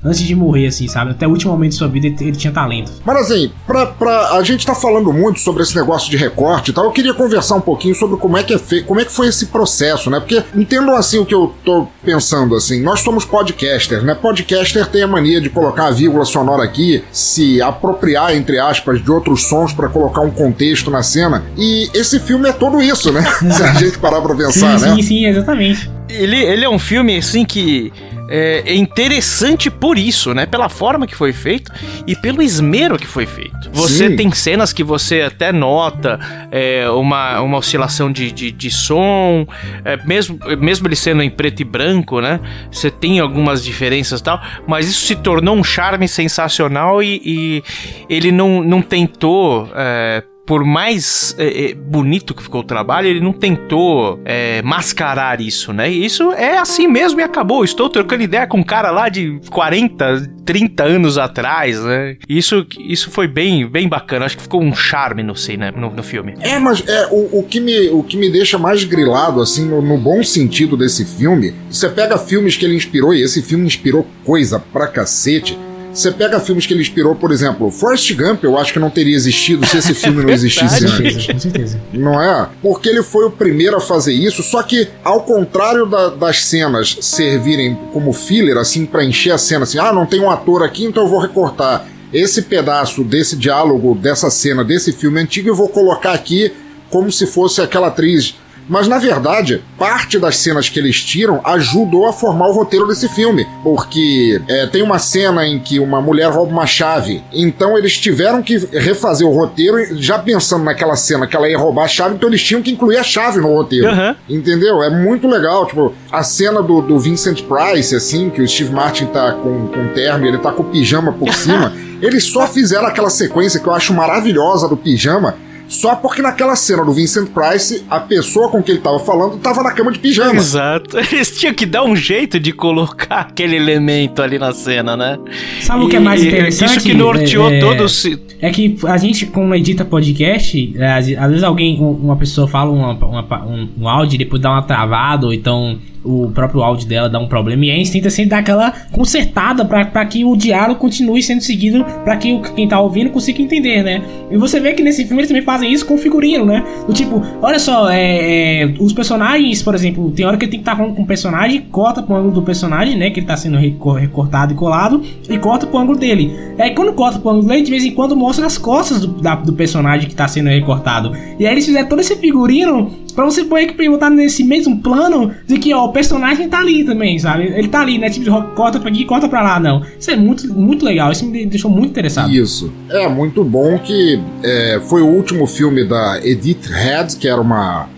antes 0.02 0.20
de 0.20 0.34
morrer, 0.34 0.66
assim, 0.66 0.88
sabe? 0.88 1.10
Até 1.10 1.26
o 1.26 1.30
último 1.30 1.52
momento 1.52 1.72
de 1.72 1.78
sua 1.78 1.88
vida 1.88 2.06
ele, 2.06 2.32
tinha 2.32 2.52
talento. 2.52 2.92
Mas 3.04 3.16
assim, 3.30 3.50
pra, 3.66 3.86
pra, 3.86 4.32
a 4.32 4.42
gente 4.42 4.66
tá 4.66 4.74
falando 4.74 5.12
muito 5.12 5.40
sobre 5.40 5.62
esse 5.62 5.74
negócio 5.74 6.10
de 6.10 6.16
recorte 6.16 6.70
e 6.70 6.74
tal, 6.74 6.84
eu 6.84 6.90
queria 6.90 7.14
conversar 7.14 7.56
um 7.56 7.60
pouquinho 7.60 7.94
sobre 7.94 8.16
como 8.16 8.36
é 8.36 8.42
que 8.42 8.54
é 8.54 8.58
feito, 8.58 8.86
como 8.86 9.00
é 9.00 9.04
que 9.04 9.12
foi 9.12 9.28
esse 9.28 9.46
processo, 9.46 10.10
né? 10.10 10.20
Porque 10.20 10.42
entendam 10.54 10.94
assim 10.94 11.18
o 11.18 11.26
que 11.26 11.34
eu 11.34 11.54
tô 11.64 11.86
pensando, 12.04 12.54
assim, 12.54 12.82
nós 12.82 13.00
somos 13.00 13.24
podcasters, 13.24 14.02
né? 14.02 14.14
Podcaster 14.14 14.86
tem 14.86 15.02
a 15.02 15.06
mania 15.06 15.40
de 15.40 15.50
colocar 15.50 15.86
a 15.86 15.90
vírgula 15.90 16.24
sonora 16.24 16.62
aqui, 16.62 17.02
se 17.12 17.60
apropriar, 17.60 18.34
entre 18.34 18.58
aspas, 18.58 19.02
de 19.02 19.10
outros 19.10 19.48
sons 19.48 19.72
pra 19.72 19.88
colocar 19.88 20.20
um 20.20 20.30
contexto 20.30 20.90
na 20.90 21.02
cena, 21.02 21.44
e 21.56 21.90
esse 21.94 22.18
filme 22.20 22.48
é 22.48 22.52
todo 22.52 22.80
isso, 22.80 23.12
né? 23.12 23.22
se 23.50 23.62
a 23.62 23.72
gente 23.74 23.98
parar 23.98 24.20
pra 24.20 24.34
pensar, 24.34 24.78
sim, 24.78 24.86
né? 24.86 24.94
sim, 24.94 25.02
sim, 25.02 25.26
exatamente. 25.26 25.97
Ele, 26.08 26.36
ele 26.36 26.64
é 26.64 26.68
um 26.68 26.78
filme, 26.78 27.16
assim, 27.16 27.44
que 27.44 27.92
é, 28.28 28.62
é 28.66 28.74
interessante 28.74 29.70
por 29.70 29.98
isso, 29.98 30.34
né? 30.34 30.44
Pela 30.44 30.68
forma 30.68 31.06
que 31.06 31.14
foi 31.14 31.32
feito 31.32 31.72
e 32.06 32.14
pelo 32.14 32.42
esmero 32.42 32.98
que 32.98 33.06
foi 33.06 33.24
feito. 33.24 33.70
Você 33.72 34.08
Sim. 34.08 34.16
tem 34.16 34.30
cenas 34.32 34.72
que 34.72 34.84
você 34.84 35.22
até 35.22 35.50
nota 35.50 36.18
é, 36.50 36.88
uma, 36.90 37.40
uma 37.40 37.58
oscilação 37.58 38.12
de, 38.12 38.30
de, 38.30 38.50
de 38.50 38.70
som, 38.70 39.46
é, 39.84 39.96
mesmo, 40.04 40.38
mesmo 40.58 40.86
ele 40.86 40.96
sendo 40.96 41.22
em 41.22 41.30
preto 41.30 41.60
e 41.60 41.64
branco, 41.64 42.20
né? 42.20 42.38
Você 42.70 42.90
tem 42.90 43.18
algumas 43.18 43.64
diferenças 43.64 44.20
e 44.20 44.24
tal, 44.24 44.40
mas 44.66 44.88
isso 44.88 45.06
se 45.06 45.16
tornou 45.16 45.56
um 45.56 45.64
charme 45.64 46.06
sensacional 46.06 47.02
e, 47.02 47.20
e 47.24 47.62
ele 48.08 48.30
não, 48.30 48.62
não 48.62 48.82
tentou. 48.82 49.68
é, 49.74 50.22
por 50.48 50.64
mais 50.64 51.36
é, 51.36 51.66
é, 51.66 51.74
bonito 51.74 52.34
que 52.34 52.42
ficou 52.42 52.62
o 52.62 52.64
trabalho, 52.64 53.06
ele 53.06 53.20
não 53.20 53.34
tentou 53.34 54.18
é, 54.24 54.62
mascarar 54.62 55.42
isso, 55.42 55.74
né? 55.74 55.92
E 55.92 56.06
Isso 56.06 56.32
é 56.32 56.56
assim 56.56 56.88
mesmo 56.88 57.20
e 57.20 57.22
acabou. 57.22 57.62
Estou 57.62 57.90
trocando 57.90 58.22
ideia 58.22 58.46
com 58.46 58.56
um 58.56 58.64
cara 58.64 58.90
lá 58.90 59.10
de 59.10 59.38
40, 59.50 60.30
30 60.46 60.82
anos 60.84 61.18
atrás, 61.18 61.78
né? 61.84 62.16
Isso, 62.26 62.66
isso 62.80 63.10
foi 63.10 63.28
bem, 63.28 63.68
bem 63.68 63.86
bacana. 63.86 64.24
Acho 64.24 64.38
que 64.38 64.42
ficou 64.42 64.62
um 64.62 64.74
charme 64.74 65.22
no, 65.22 65.36
cine, 65.36 65.70
no, 65.70 65.90
no 65.90 66.02
filme. 66.02 66.34
É, 66.40 66.58
mas 66.58 66.82
é, 66.88 67.08
o, 67.10 67.40
o, 67.40 67.42
que 67.46 67.60
me, 67.60 67.90
o 67.90 68.02
que 68.02 68.16
me 68.16 68.30
deixa 68.30 68.56
mais 68.56 68.84
grilado, 68.84 69.42
assim, 69.42 69.68
no, 69.68 69.82
no 69.82 69.98
bom 69.98 70.24
sentido 70.24 70.78
desse 70.78 71.04
filme, 71.04 71.52
você 71.70 71.90
pega 71.90 72.16
filmes 72.16 72.56
que 72.56 72.64
ele 72.64 72.74
inspirou, 72.74 73.12
e 73.12 73.22
esse 73.22 73.42
filme 73.42 73.66
inspirou 73.66 74.06
coisa 74.24 74.58
pra 74.58 74.86
cacete. 74.86 75.58
Você 75.92 76.12
pega 76.12 76.38
filmes 76.38 76.64
que 76.66 76.72
ele 76.74 76.82
inspirou, 76.82 77.14
por 77.16 77.32
exemplo, 77.32 77.70
Forrest 77.70 78.12
Gump, 78.14 78.44
eu 78.44 78.56
acho 78.56 78.72
que 78.72 78.78
não 78.78 78.90
teria 78.90 79.16
existido 79.16 79.66
se 79.66 79.78
esse 79.78 79.94
filme 79.94 80.22
não 80.22 80.30
existisse 80.32 80.84
Com 80.84 80.92
antes. 80.92 80.96
certeza, 81.24 81.32
com 81.32 81.38
certeza. 81.40 81.80
Não 81.92 82.22
é? 82.22 82.48
Porque 82.62 82.88
ele 82.88 83.02
foi 83.02 83.24
o 83.24 83.30
primeiro 83.30 83.76
a 83.76 83.80
fazer 83.80 84.12
isso, 84.12 84.42
só 84.42 84.62
que 84.62 84.86
ao 85.02 85.22
contrário 85.22 85.86
da- 85.86 86.10
das 86.10 86.44
cenas 86.44 86.96
servirem 87.00 87.74
como 87.92 88.12
filler, 88.12 88.56
assim, 88.58 88.86
pra 88.86 89.04
encher 89.04 89.32
a 89.32 89.38
cena, 89.38 89.64
assim, 89.64 89.78
ah, 89.78 89.92
não 89.92 90.06
tem 90.06 90.20
um 90.20 90.30
ator 90.30 90.62
aqui, 90.62 90.84
então 90.84 91.02
eu 91.02 91.08
vou 91.08 91.18
recortar 91.18 91.86
esse 92.12 92.42
pedaço 92.42 93.02
desse 93.02 93.34
diálogo, 93.36 93.94
dessa 93.94 94.30
cena, 94.30 94.64
desse 94.64 94.92
filme 94.92 95.20
antigo, 95.20 95.48
eu 95.48 95.54
vou 95.54 95.68
colocar 95.68 96.12
aqui 96.12 96.52
como 96.90 97.10
se 97.10 97.26
fosse 97.26 97.60
aquela 97.60 97.88
atriz. 97.88 98.34
Mas 98.68 98.86
na 98.86 98.98
verdade, 98.98 99.62
parte 99.78 100.18
das 100.18 100.36
cenas 100.36 100.68
que 100.68 100.78
eles 100.78 101.02
tiram 101.02 101.40
ajudou 101.44 102.06
a 102.06 102.12
formar 102.12 102.48
o 102.48 102.52
roteiro 102.52 102.86
desse 102.86 103.08
filme. 103.08 103.46
Porque 103.62 104.40
é, 104.48 104.66
tem 104.66 104.82
uma 104.82 104.98
cena 104.98 105.46
em 105.46 105.58
que 105.58 105.78
uma 105.78 106.00
mulher 106.00 106.30
rouba 106.30 106.52
uma 106.52 106.66
chave. 106.66 107.22
Então 107.32 107.78
eles 107.78 107.96
tiveram 107.98 108.42
que 108.42 108.58
refazer 108.72 109.26
o 109.26 109.32
roteiro, 109.32 109.96
já 110.00 110.18
pensando 110.18 110.64
naquela 110.64 110.96
cena 110.96 111.26
que 111.26 111.36
ela 111.36 111.48
ia 111.48 111.58
roubar 111.58 111.84
a 111.84 111.88
chave, 111.88 112.14
então 112.14 112.28
eles 112.28 112.42
tinham 112.42 112.62
que 112.62 112.70
incluir 112.70 112.98
a 112.98 113.02
chave 113.02 113.40
no 113.40 113.54
roteiro. 113.54 113.88
Aham. 113.88 114.16
Entendeu? 114.28 114.82
É 114.82 114.90
muito 114.90 115.26
legal. 115.26 115.66
Tipo, 115.66 115.94
a 116.10 116.22
cena 116.22 116.62
do, 116.62 116.80
do 116.82 116.98
Vincent 116.98 117.42
Price, 117.42 117.94
assim, 117.94 118.30
que 118.30 118.42
o 118.42 118.48
Steve 118.48 118.72
Martin 118.72 119.06
tá 119.06 119.32
com, 119.32 119.68
com 119.68 119.88
terno 119.94 120.24
e 120.26 120.28
ele 120.28 120.38
tá 120.38 120.52
com 120.52 120.62
o 120.62 120.66
pijama 120.66 121.12
por 121.12 121.32
cima. 121.34 121.72
Eles 122.00 122.24
só 122.24 122.46
fizeram 122.46 122.86
aquela 122.86 123.10
sequência 123.10 123.58
que 123.58 123.66
eu 123.66 123.72
acho 123.72 123.92
maravilhosa 123.92 124.68
do 124.68 124.76
pijama. 124.76 125.34
Só 125.68 125.94
porque 125.96 126.22
naquela 126.22 126.56
cena 126.56 126.84
do 126.84 126.92
Vincent 126.92 127.28
Price, 127.28 127.84
a 127.90 128.00
pessoa 128.00 128.48
com 128.48 128.62
quem 128.62 128.74
ele 128.76 128.82
tava 128.82 128.98
falando 128.98 129.36
tava 129.38 129.62
na 129.62 129.72
cama 129.72 129.92
de 129.92 129.98
pijama. 129.98 130.34
Exato. 130.34 130.96
Eles 131.12 131.38
tinham 131.38 131.52
que 131.54 131.66
dar 131.66 131.84
um 131.84 131.94
jeito 131.94 132.40
de 132.40 132.52
colocar 132.52 133.20
aquele 133.20 133.54
elemento 133.56 134.22
ali 134.22 134.38
na 134.38 134.52
cena, 134.52 134.96
né? 134.96 135.18
Sabe 135.60 135.84
o 135.84 135.88
que 135.88 135.96
é 135.96 136.00
mais 136.00 136.22
E 136.22 136.28
interessante? 136.28 136.70
Isso 136.78 136.86
que 136.86 136.94
norteou 136.94 137.50
É- 137.50 137.58
é- 137.58 137.60
todo 137.60 137.84
o. 137.84 137.88
ci- 137.88 138.18
É 138.40 138.50
que 138.50 138.78
a 138.86 138.96
gente, 138.96 139.26
quando 139.26 139.52
edita 139.54 139.84
podcast, 139.84 140.72
é, 140.78 140.92
às 140.92 141.06
vezes 141.06 141.42
alguém, 141.42 141.78
um- 141.80 141.90
uma 141.90 142.16
pessoa 142.16 142.46
fala 142.46 142.70
uma, 142.70 142.92
uma- 142.92 143.44
um, 143.46 143.68
um 143.80 143.88
áudio 143.88 144.14
e 144.14 144.18
depois 144.18 144.40
dá 144.40 144.50
uma 144.50 144.62
travada, 144.62 145.26
ou 145.26 145.34
então 145.34 145.78
o 146.08 146.30
próprio 146.30 146.62
áudio 146.62 146.88
dela 146.88 147.08
dá 147.08 147.18
um 147.18 147.28
problema. 147.28 147.66
E 147.66 147.70
a 147.70 147.74
gente 147.74 147.92
tenta 147.92 148.08
sempre 148.08 148.30
dar 148.30 148.38
aquela 148.38 148.72
consertada 148.90 149.64
para 149.64 150.06
que 150.06 150.24
o 150.24 150.34
diálogo 150.34 150.80
continue 150.80 151.22
sendo 151.22 151.42
seguido, 151.42 151.84
para 152.02 152.16
que 152.16 152.32
o, 152.32 152.40
quem 152.40 152.66
tá 152.66 152.80
ouvindo 152.80 153.10
consiga 153.10 153.42
entender, 153.42 153.82
né? 153.82 154.02
E 154.30 154.36
você 154.38 154.58
vê 154.58 154.72
que 154.72 154.82
nesse 154.82 155.04
filme 155.04 155.20
eles 155.20 155.28
também 155.28 155.42
fazem 155.42 155.70
isso 155.70 155.84
com 155.84 155.98
figurino, 155.98 156.46
né? 156.46 156.64
Do 156.86 156.94
tipo, 156.94 157.22
olha 157.42 157.58
só, 157.58 157.90
é, 157.90 158.62
é, 158.62 158.74
os 158.80 158.92
personagens, 158.94 159.62
por 159.62 159.74
exemplo, 159.74 160.10
tem 160.10 160.24
hora 160.24 160.38
que 160.38 160.46
ele 160.46 160.52
tem 160.52 160.60
que 160.60 160.62
estar 160.62 160.72
tá 160.72 160.78
falando 160.78 160.94
com 160.94 161.02
o 161.02 161.06
personagem, 161.06 161.60
corta 161.70 162.02
pro 162.02 162.16
ângulo 162.16 162.32
do 162.32 162.42
personagem, 162.42 162.96
né? 162.96 163.10
Que 163.10 163.20
ele 163.20 163.26
tá 163.26 163.36
sendo 163.36 163.58
recortado 163.58 164.52
e 164.52 164.56
colado, 164.56 165.02
e 165.28 165.38
corta 165.38 165.66
pro 165.66 165.78
ângulo 165.78 165.98
dele. 165.98 166.32
Aí 166.58 166.74
quando 166.74 166.94
corta 166.94 167.18
pro 167.18 167.30
ângulo 167.30 167.48
dele, 167.48 167.62
de 167.62 167.70
vez 167.70 167.84
em 167.84 167.90
quando 167.90 168.16
mostra 168.16 168.46
as 168.46 168.56
costas 168.56 169.00
do, 169.00 169.08
da, 169.20 169.34
do 169.34 169.52
personagem 169.52 170.08
que 170.08 170.14
tá 170.14 170.26
sendo 170.26 170.48
recortado. 170.48 171.12
E 171.38 171.46
aí 171.46 171.52
eles 171.52 171.66
fizeram 171.66 171.88
todo 171.88 172.00
esse 172.00 172.16
figurino 172.16 172.90
Pra 173.18 173.24
você 173.24 173.42
poder 173.42 173.72
perguntar 173.72 174.10
nesse 174.10 174.44
mesmo 174.44 174.80
plano 174.80 175.34
de 175.44 175.58
que, 175.58 175.74
ó, 175.74 175.86
o 175.86 175.92
personagem 175.92 176.48
tá 176.48 176.60
ali 176.60 176.84
também, 176.84 177.18
sabe? 177.18 177.52
Ele 177.52 177.66
tá 177.66 177.80
ali, 177.80 177.98
né? 177.98 178.08
Tipo, 178.08 178.30
corta 178.54 178.78
pra 178.78 178.88
aqui, 178.88 179.04
corta 179.04 179.28
pra 179.28 179.42
lá, 179.42 179.58
não. 179.58 179.84
Isso 179.98 180.08
é 180.12 180.16
muito, 180.16 180.46
muito 180.54 180.84
legal. 180.84 181.10
Isso 181.10 181.26
me 181.26 181.44
deixou 181.44 181.68
muito 181.68 181.90
interessado. 181.90 182.30
Isso. 182.30 182.72
É 182.88 183.08
muito 183.08 183.42
bom 183.42 183.76
que 183.76 184.20
é, 184.44 184.80
foi 184.86 185.02
o 185.02 185.06
último 185.08 185.48
filme 185.48 185.82
da 185.82 186.20
Edith 186.22 186.70
Head, 186.70 187.16
que 187.16 187.26
era 187.26 187.40
uma 187.40 187.88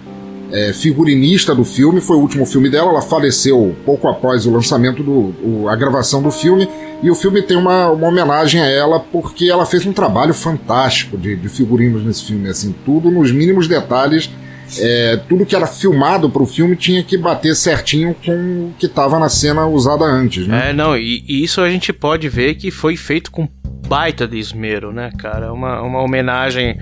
é, 0.51 0.73
figurinista 0.73 1.55
do 1.55 1.67
filme. 1.67 2.01
Foi 2.01 2.17
o 2.17 2.21
último 2.21 2.47
filme 2.47 2.71
dela. 2.71 2.89
Ela 2.89 3.03
faleceu 3.03 3.77
pouco 3.85 4.09
após 4.09 4.47
o 4.47 4.51
lançamento 4.51 5.03
do 5.03 5.35
o, 5.45 5.69
a 5.69 5.77
gravação 5.77 6.23
do 6.23 6.31
filme. 6.31 6.67
E 7.03 7.11
o 7.11 7.15
filme 7.15 7.43
tem 7.43 7.59
uma, 7.59 7.91
uma 7.91 8.09
homenagem 8.09 8.59
a 8.59 8.67
ela 8.67 8.99
porque 8.99 9.51
ela 9.51 9.67
fez 9.67 9.85
um 9.85 9.93
trabalho 9.93 10.33
fantástico 10.33 11.19
de, 11.19 11.37
de 11.37 11.49
figurinos 11.51 12.03
nesse 12.03 12.25
filme, 12.25 12.49
assim, 12.49 12.75
tudo 12.87 13.11
nos 13.11 13.31
mínimos 13.31 13.69
detalhes 13.69 14.31
é, 14.79 15.17
tudo 15.29 15.47
que 15.47 15.57
era 15.57 15.67
filmado 15.67 16.31
para 16.31 16.43
o 16.43 16.47
filme 16.47 16.77
tinha 16.77 17.03
que 17.03 17.17
bater 17.17 17.55
certinho 17.55 18.15
com 18.15 18.33
o 18.33 18.75
que 18.79 18.87
estava 18.87 19.19
na 19.19 19.29
cena 19.29 19.67
usada 19.67 20.05
antes, 20.05 20.47
né? 20.47 20.71
É, 20.71 20.73
não, 20.73 20.97
e, 20.97 21.25
e, 21.27 21.43
isso 21.43 21.61
a 21.61 21.69
gente 21.69 21.93
pode 21.93 22.29
ver 22.29 22.55
que 22.55 22.71
foi 22.71 22.97
feito 22.97 23.31
com 23.31 23.49
baita 23.89 24.29
de 24.29 24.39
esmero, 24.39 24.93
né, 24.93 25.11
cara? 25.19 25.53
Uma, 25.53 25.83
uma 25.83 26.01
homenagem 26.01 26.79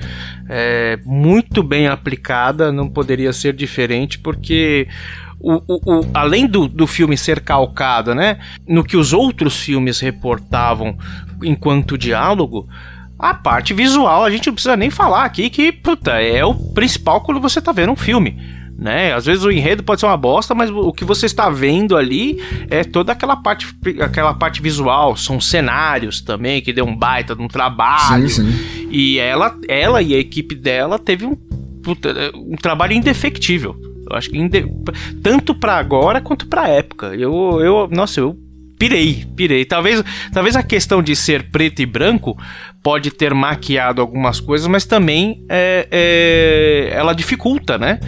é, 0.48 0.98
muito 1.04 1.62
bem 1.62 1.86
aplicada, 1.88 2.70
não 2.70 2.88
poderia 2.88 3.32
ser 3.32 3.54
diferente, 3.54 4.18
porque 4.18 4.86
o, 5.40 5.54
o, 5.66 6.00
o, 6.00 6.10
além 6.12 6.46
do, 6.46 6.68
do 6.68 6.86
filme 6.86 7.16
ser 7.16 7.40
calcado, 7.40 8.14
né, 8.14 8.38
no 8.66 8.84
que 8.84 8.96
os 8.96 9.12
outros 9.12 9.56
filmes 9.58 10.00
reportavam 10.00 10.98
enquanto 11.42 11.96
diálogo, 11.96 12.68
a 13.18 13.34
parte 13.34 13.74
visual, 13.74 14.24
a 14.24 14.30
gente 14.30 14.46
não 14.46 14.54
precisa 14.54 14.76
nem 14.76 14.90
falar 14.90 15.24
aqui 15.24 15.50
que, 15.50 15.72
puta, 15.72 16.12
é 16.22 16.44
o 16.44 16.54
principal 16.54 17.20
quando 17.20 17.40
você 17.40 17.60
tá 17.60 17.72
vendo 17.72 17.92
um 17.92 17.96
filme. 17.96 18.38
Né? 18.78 19.12
Às 19.12 19.26
vezes 19.26 19.42
o 19.42 19.50
enredo 19.50 19.82
pode 19.82 20.00
ser 20.00 20.06
uma 20.06 20.16
bosta, 20.16 20.54
mas 20.54 20.70
o 20.70 20.92
que 20.92 21.04
você 21.04 21.26
está 21.26 21.50
vendo 21.50 21.96
ali 21.96 22.40
é 22.70 22.84
toda 22.84 23.10
aquela 23.10 23.34
parte, 23.34 23.66
aquela 24.00 24.32
parte 24.32 24.62
visual, 24.62 25.16
são 25.16 25.40
cenários 25.40 26.20
também 26.20 26.62
que 26.62 26.72
deu 26.72 26.86
um 26.86 26.94
baita 26.94 27.34
de 27.34 27.42
um 27.42 27.48
trabalho. 27.48 28.28
Sim, 28.28 28.52
sim. 28.52 28.86
E 28.88 29.18
ela, 29.18 29.52
ela 29.66 30.00
e 30.00 30.14
a 30.14 30.18
equipe 30.18 30.54
dela 30.54 30.96
teve 30.96 31.26
um, 31.26 31.36
um 32.36 32.54
trabalho 32.54 32.92
indefectível. 32.92 33.74
Eu 34.08 34.16
acho 34.16 34.30
que 34.30 34.38
inde... 34.38 34.64
tanto 35.24 35.56
para 35.56 35.76
agora 35.76 36.20
quanto 36.20 36.46
para 36.46 36.68
época. 36.68 37.16
Eu, 37.16 37.60
eu, 37.60 37.88
nossa, 37.90 38.20
eu 38.20 38.38
pirei, 38.78 39.26
pirei. 39.36 39.64
Talvez, 39.64 40.02
talvez 40.32 40.56
a 40.56 40.62
questão 40.62 41.02
de 41.02 41.16
ser 41.16 41.50
preto 41.50 41.82
e 41.82 41.86
branco 41.86 42.36
pode 42.82 43.10
ter 43.10 43.34
maquiado 43.34 44.00
algumas 44.00 44.40
coisas, 44.40 44.66
mas 44.66 44.84
também 44.84 45.44
é, 45.48 45.88
é, 45.90 46.90
ela 46.94 47.12
dificulta, 47.12 47.76
né? 47.76 47.98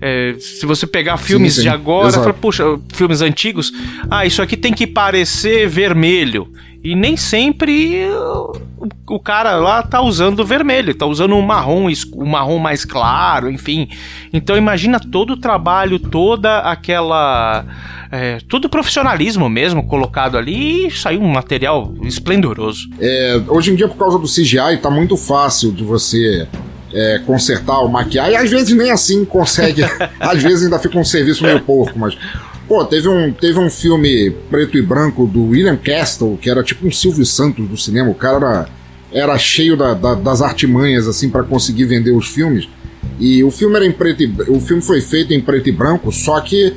É, 0.00 0.36
se 0.38 0.64
você 0.64 0.86
pegar 0.86 1.16
filmes 1.18 1.54
sim, 1.54 1.60
sim. 1.60 1.62
de 1.64 1.68
agora, 1.68 2.12
fala, 2.12 2.32
puxa, 2.32 2.64
filmes 2.94 3.20
antigos, 3.20 3.72
ah, 4.10 4.24
isso 4.24 4.40
aqui 4.40 4.56
tem 4.56 4.72
que 4.72 4.86
parecer 4.86 5.68
vermelho. 5.68 6.50
E 6.82 6.94
nem 6.94 7.16
sempre 7.16 8.06
o, 8.10 8.88
o 9.10 9.20
cara 9.20 9.56
lá 9.56 9.82
tá 9.82 10.00
usando 10.00 10.44
vermelho, 10.44 10.94
tá 10.94 11.04
usando 11.04 11.34
um 11.34 11.42
marrom, 11.42 11.88
um 12.14 12.26
marrom 12.26 12.58
mais 12.58 12.84
claro, 12.84 13.50
enfim. 13.50 13.88
Então 14.32 14.56
imagina 14.56 14.98
todo 14.98 15.34
o 15.34 15.36
trabalho, 15.36 15.98
toda 15.98 16.60
aquela 16.60 17.64
é, 18.10 18.38
tudo 18.48 18.68
profissionalismo 18.68 19.48
mesmo 19.48 19.86
colocado 19.86 20.36
ali 20.36 20.86
e 20.86 20.90
saiu 20.90 21.20
um 21.20 21.28
material 21.28 21.94
esplendoroso. 22.02 22.88
É, 22.98 23.40
hoje 23.46 23.72
em 23.72 23.76
dia, 23.76 23.86
por 23.86 23.96
causa 23.96 24.18
do 24.18 24.26
CGI, 24.26 24.78
tá 24.82 24.90
muito 24.90 25.16
fácil 25.16 25.70
de 25.70 25.84
você 25.84 26.48
é, 26.92 27.20
consertar 27.24 27.78
ou 27.78 27.88
maquiar, 27.88 28.30
e 28.30 28.36
às 28.36 28.50
vezes 28.50 28.76
nem 28.76 28.90
assim 28.90 29.24
consegue. 29.24 29.82
às 30.18 30.42
vezes 30.42 30.64
ainda 30.64 30.78
fica 30.78 30.98
um 30.98 31.04
serviço 31.04 31.44
meio 31.44 31.60
porco, 31.60 31.98
mas. 31.98 32.16
Pô, 32.70 32.84
teve 32.84 33.08
um, 33.08 33.32
teve 33.32 33.58
um 33.58 33.68
filme 33.68 34.30
preto 34.48 34.78
e 34.78 34.80
branco 34.80 35.26
do 35.26 35.48
William 35.48 35.76
Castle, 35.76 36.38
que 36.40 36.48
era 36.48 36.62
tipo 36.62 36.86
um 36.86 36.92
Silvio 36.92 37.26
Santos 37.26 37.68
do 37.68 37.76
cinema. 37.76 38.08
O 38.10 38.14
cara 38.14 38.36
era, 38.36 38.68
era 39.12 39.38
cheio 39.38 39.76
da, 39.76 39.92
da, 39.92 40.14
das 40.14 40.40
artimanhas, 40.40 41.08
assim, 41.08 41.28
para 41.28 41.42
conseguir 41.42 41.86
vender 41.86 42.12
os 42.12 42.28
filmes. 42.28 42.68
E 43.18 43.42
o 43.42 43.50
filme 43.50 43.74
era 43.74 43.84
em 43.84 43.90
preto 43.90 44.22
e, 44.22 44.32
o 44.46 44.60
filme 44.60 44.80
foi 44.80 45.00
feito 45.00 45.34
em 45.34 45.40
preto 45.40 45.68
e 45.68 45.72
branco, 45.72 46.12
só 46.12 46.40
que 46.40 46.72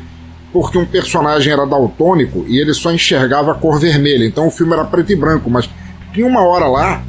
porque 0.52 0.80
um 0.80 0.86
personagem 0.86 1.54
era 1.54 1.64
daltônico 1.64 2.44
e 2.48 2.58
ele 2.58 2.74
só 2.74 2.92
enxergava 2.92 3.52
a 3.52 3.54
cor 3.54 3.80
vermelha. 3.80 4.26
Então 4.26 4.48
o 4.48 4.52
filme 4.52 4.74
era 4.74 4.86
preto 4.86 5.12
e 5.12 5.16
branco, 5.16 5.48
mas 5.48 5.70
tinha 6.12 6.26
uma 6.26 6.42
hora 6.42 6.66
lá 6.66 7.06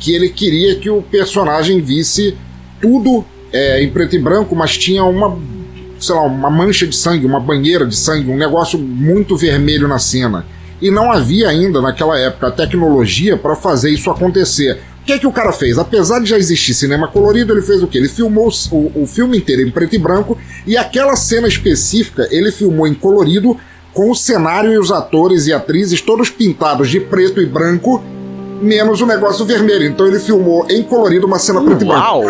que 0.00 0.14
ele 0.14 0.30
queria 0.30 0.76
que 0.76 0.88
o 0.88 1.02
personagem 1.02 1.82
visse 1.82 2.34
tudo 2.80 3.26
é, 3.52 3.82
em 3.82 3.90
preto 3.90 4.16
e 4.16 4.18
branco, 4.18 4.56
mas 4.56 4.78
tinha 4.78 5.04
uma, 5.04 5.38
sei 6.02 6.14
lá, 6.14 6.22
uma 6.22 6.50
mancha 6.50 6.86
de 6.86 6.96
sangue, 6.96 7.26
uma 7.26 7.40
banheira 7.40 7.86
de 7.86 7.96
sangue, 7.96 8.30
um 8.30 8.36
negócio 8.36 8.78
muito 8.78 9.36
vermelho 9.36 9.86
na 9.86 9.98
cena. 9.98 10.44
E 10.80 10.90
não 10.90 11.12
havia 11.12 11.48
ainda 11.48 11.80
naquela 11.80 12.18
época 12.18 12.48
a 12.48 12.50
tecnologia 12.50 13.36
para 13.36 13.54
fazer 13.54 13.90
isso 13.90 14.10
acontecer. 14.10 14.80
O 15.02 15.04
que, 15.04 15.12
é 15.12 15.18
que 15.18 15.26
o 15.26 15.32
cara 15.32 15.52
fez? 15.52 15.78
Apesar 15.78 16.20
de 16.20 16.26
já 16.26 16.38
existir 16.38 16.74
cinema 16.74 17.08
colorido, 17.08 17.52
ele 17.52 17.62
fez 17.62 17.82
o 17.82 17.86
que? 17.86 17.98
Ele 17.98 18.08
filmou 18.08 18.50
o, 18.70 19.02
o 19.02 19.06
filme 19.06 19.38
inteiro 19.38 19.62
em 19.62 19.70
preto 19.70 19.94
e 19.94 19.98
branco 19.98 20.38
e 20.66 20.76
aquela 20.76 21.16
cena 21.16 21.48
específica 21.48 22.28
ele 22.30 22.52
filmou 22.52 22.86
em 22.86 22.94
colorido 22.94 23.56
com 23.92 24.10
o 24.10 24.14
cenário 24.14 24.72
e 24.72 24.78
os 24.78 24.90
atores 24.90 25.46
e 25.46 25.52
atrizes 25.52 26.00
todos 26.00 26.30
pintados 26.30 26.88
de 26.88 26.98
preto 27.00 27.40
e 27.40 27.46
branco 27.46 28.02
menos 28.62 29.00
o 29.00 29.06
negócio 29.06 29.44
vermelho. 29.44 29.86
Então 29.86 30.06
ele 30.06 30.18
filmou 30.18 30.66
em 30.70 30.82
colorido 30.82 31.26
uma 31.26 31.38
cena 31.38 31.60
preto 31.60 31.82
e 31.82 31.86
branco. 31.86 32.00
Uau! 32.00 32.22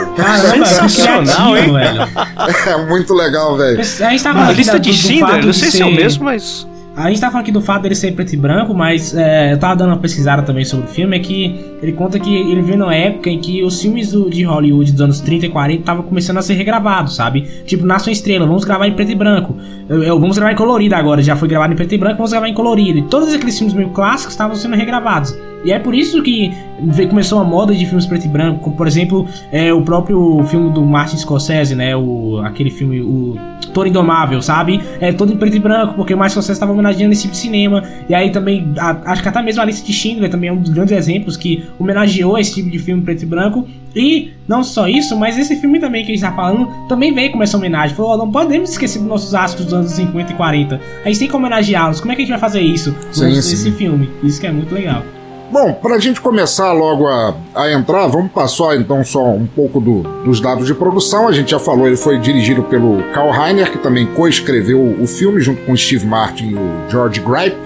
Sensacional, 0.51 1.57
hein, 1.57 1.73
velho? 1.73 2.03
É 2.73 2.87
muito 2.87 3.13
legal, 3.13 3.57
velho. 3.57 3.81
A 3.81 3.83
gente 3.83 4.23
tava 4.23 4.47
a 4.47 4.53
lista 4.53 4.79
de 4.79 4.93
Schindler, 4.93 5.45
não 5.45 5.53
sei 5.53 5.71
se 5.71 5.83
é 5.83 5.87
o 5.87 5.95
mesmo, 5.95 6.25
mas 6.25 6.67
a 6.95 7.09
gente 7.09 7.21
tá 7.21 7.31
falando 7.31 7.45
aqui 7.45 7.53
do 7.53 7.61
fato 7.63 7.83
dele 7.83 7.95
ser 7.95 8.13
preto 8.13 8.35
e 8.35 8.37
branco, 8.37 8.75
mas 8.75 9.17
é, 9.17 9.55
eu 9.55 9.59
tava 9.59 9.75
dando 9.77 9.89
uma 9.89 9.97
pesquisada 9.97 10.43
também 10.43 10.63
sobre 10.63 10.87
o 10.87 10.89
filme, 10.89 11.17
é 11.17 11.21
que 11.21 11.59
ele 11.83 11.93
conta 11.93 12.19
que 12.19 12.35
ele 12.35 12.61
veio 12.61 12.77
numa 12.77 12.95
época 12.95 13.31
em 13.31 13.39
que 13.39 13.63
os 13.63 13.81
filmes 13.81 14.13
do, 14.13 14.29
de 14.29 14.45
Hollywood 14.45 14.93
dos 14.93 15.01
anos 15.01 15.21
30 15.21 15.47
e 15.47 15.49
40 15.49 15.81
estavam 15.81 16.03
começando 16.03 16.37
a 16.37 16.43
ser 16.43 16.53
regravados, 16.53 17.17
sabe? 17.17 17.49
Tipo, 17.65 17.87
Nasce 17.87 18.09
uma 18.09 18.13
Estrela, 18.13 18.47
vamos 18.47 18.65
gravar 18.65 18.87
em 18.87 18.93
preto 18.93 19.11
e 19.11 19.15
branco. 19.15 19.57
Eu, 19.89 20.03
eu, 20.03 20.21
vamos 20.21 20.37
gravar 20.37 20.53
em 20.53 20.57
colorido 20.57 20.95
agora, 20.95 21.23
já 21.23 21.35
foi 21.35 21.49
gravado 21.49 21.73
em 21.73 21.77
preto 21.77 21.95
e 21.95 21.99
branco, 21.99 22.19
vamos 22.19 22.31
gravar 22.31 22.49
em 22.49 22.55
colorido. 22.55 22.99
E 22.99 23.03
todos 23.03 23.33
aqueles 23.33 23.57
filmes 23.57 23.75
meio 23.75 23.89
clássicos 23.91 24.35
estavam 24.35 24.55
sendo 24.55 24.77
regravados. 24.77 25.35
E 25.65 25.73
é 25.73 25.79
por 25.79 25.95
isso 25.95 26.23
que 26.23 26.53
começou 27.09 27.39
a 27.39 27.45
moda 27.45 27.75
de 27.75 27.87
filmes 27.87 28.07
preto 28.07 28.25
e 28.25 28.29
branco, 28.29 28.61
como 28.61 28.77
por 28.77 28.87
exemplo 28.87 29.29
é, 29.53 29.73
o 29.73 29.83
próprio 29.83 30.45
filme 30.49 30.73
do 30.73 30.83
Martin 30.85 31.17
Scorsese, 31.17 31.75
né? 31.75 31.97
O, 31.97 32.41
aquele 32.45 32.71
filme, 32.71 33.01
o 33.01 33.37
Toro 33.73 33.89
Indomável, 33.89 34.43
sabe? 34.43 34.81
É 35.01 35.13
todo 35.13 35.33
em 35.33 35.37
preto 35.37 35.57
e 35.57 35.61
branco, 35.61 35.95
porque 35.95 36.15
o 36.15 36.19
Martin 36.19 36.33
Scorsese 36.33 36.53
estava 36.53 36.73
homenageando 36.73 37.13
esse 37.13 37.23
tipo 37.23 37.33
de 37.33 37.39
cinema. 37.39 37.83
E 38.09 38.15
aí 38.15 38.31
também, 38.31 38.73
a, 38.79 39.13
acho 39.13 39.23
que 39.23 39.29
até 39.29 39.41
mesmo 39.43 39.63
a 39.63 39.65
lista 39.65 39.87
de 39.87 39.93
Schindler 39.93 40.31
também 40.31 40.51
é 40.51 40.53
um 40.53 40.57
dos 40.57 40.71
grandes 40.71 40.93
exemplos 40.93 41.37
que 41.37 41.65
homenageou 41.79 42.39
esse 42.39 42.55
tipo 42.55 42.69
de 42.69 42.79
filme 42.79 43.03
preto 43.03 43.23
e 43.23 43.27
branco. 43.27 43.67
E 43.95 44.33
não 44.49 44.65
só 44.65 44.89
isso, 44.89 45.17
mas 45.17 45.39
esse 45.39 45.57
filme 45.57 45.79
também 45.79 46.05
que 46.05 46.13
a 46.13 46.15
gente 46.15 46.25
tá 46.25 46.33
falando 46.33 46.69
também 46.89 47.15
veio 47.15 47.31
com 47.31 47.43
essa 47.43 47.57
homenagem. 47.57 47.95
Falou, 47.95 48.15
oh, 48.15 48.17
não 48.17 48.31
podemos 48.31 48.71
esquecer 48.71 48.99
dos 48.99 49.09
nossos 49.09 49.35
astros 49.35 49.67
dos 49.67 49.75
anos 49.75 49.93
50 49.93 50.33
e 50.33 50.35
40. 50.35 50.81
A 51.05 51.09
gente 51.09 51.19
tem 51.19 51.29
que 51.29 51.37
homenageá-los. 51.37 52.01
Como 52.01 52.13
é 52.13 52.17
que 52.17 52.23
a 52.23 52.25
gente 52.25 52.31
vai 52.31 52.41
fazer 52.41 52.61
isso 52.61 52.95
sim, 53.13 53.27
nesse 53.27 53.57
sim. 53.57 53.73
filme? 53.73 54.11
Isso 54.23 54.41
que 54.41 54.47
é 54.47 54.53
muito 54.53 54.75
legal. 54.75 55.03
Bom, 55.53 55.75
para 55.75 55.97
a 55.97 55.99
gente 55.99 56.19
começar 56.19 56.73
logo 56.73 57.07
a, 57.07 57.35
a, 57.55 57.71
entrar, 57.71 58.07
vamos 58.07 58.33
passar 58.33 58.75
então 58.75 59.05
só 59.05 59.33
um 59.33 59.47
pouco 59.47 59.83
do, 59.83 60.03
dos 60.25 60.41
dados 60.41 60.67
de 60.67 60.73
produção. 60.73 61.29
A 61.29 61.33
gente 61.33 61.51
já 61.51 61.59
falou, 61.59 61.87
ele 61.87 61.97
foi 61.99 62.19
dirigido 62.19 62.63
pelo 62.63 63.03
Karl 63.13 63.31
Reiner, 63.31 63.71
que 63.71 63.77
também 63.77 64.07
coescreveu 64.07 64.81
o 64.99 65.07
filme 65.07 65.43
junto 65.43 65.61
com 65.67 65.77
Steve 65.77 66.07
Martin 66.07 66.53
e 66.53 66.55
o 66.55 66.91
George 66.91 67.21
Gripe. 67.21 67.57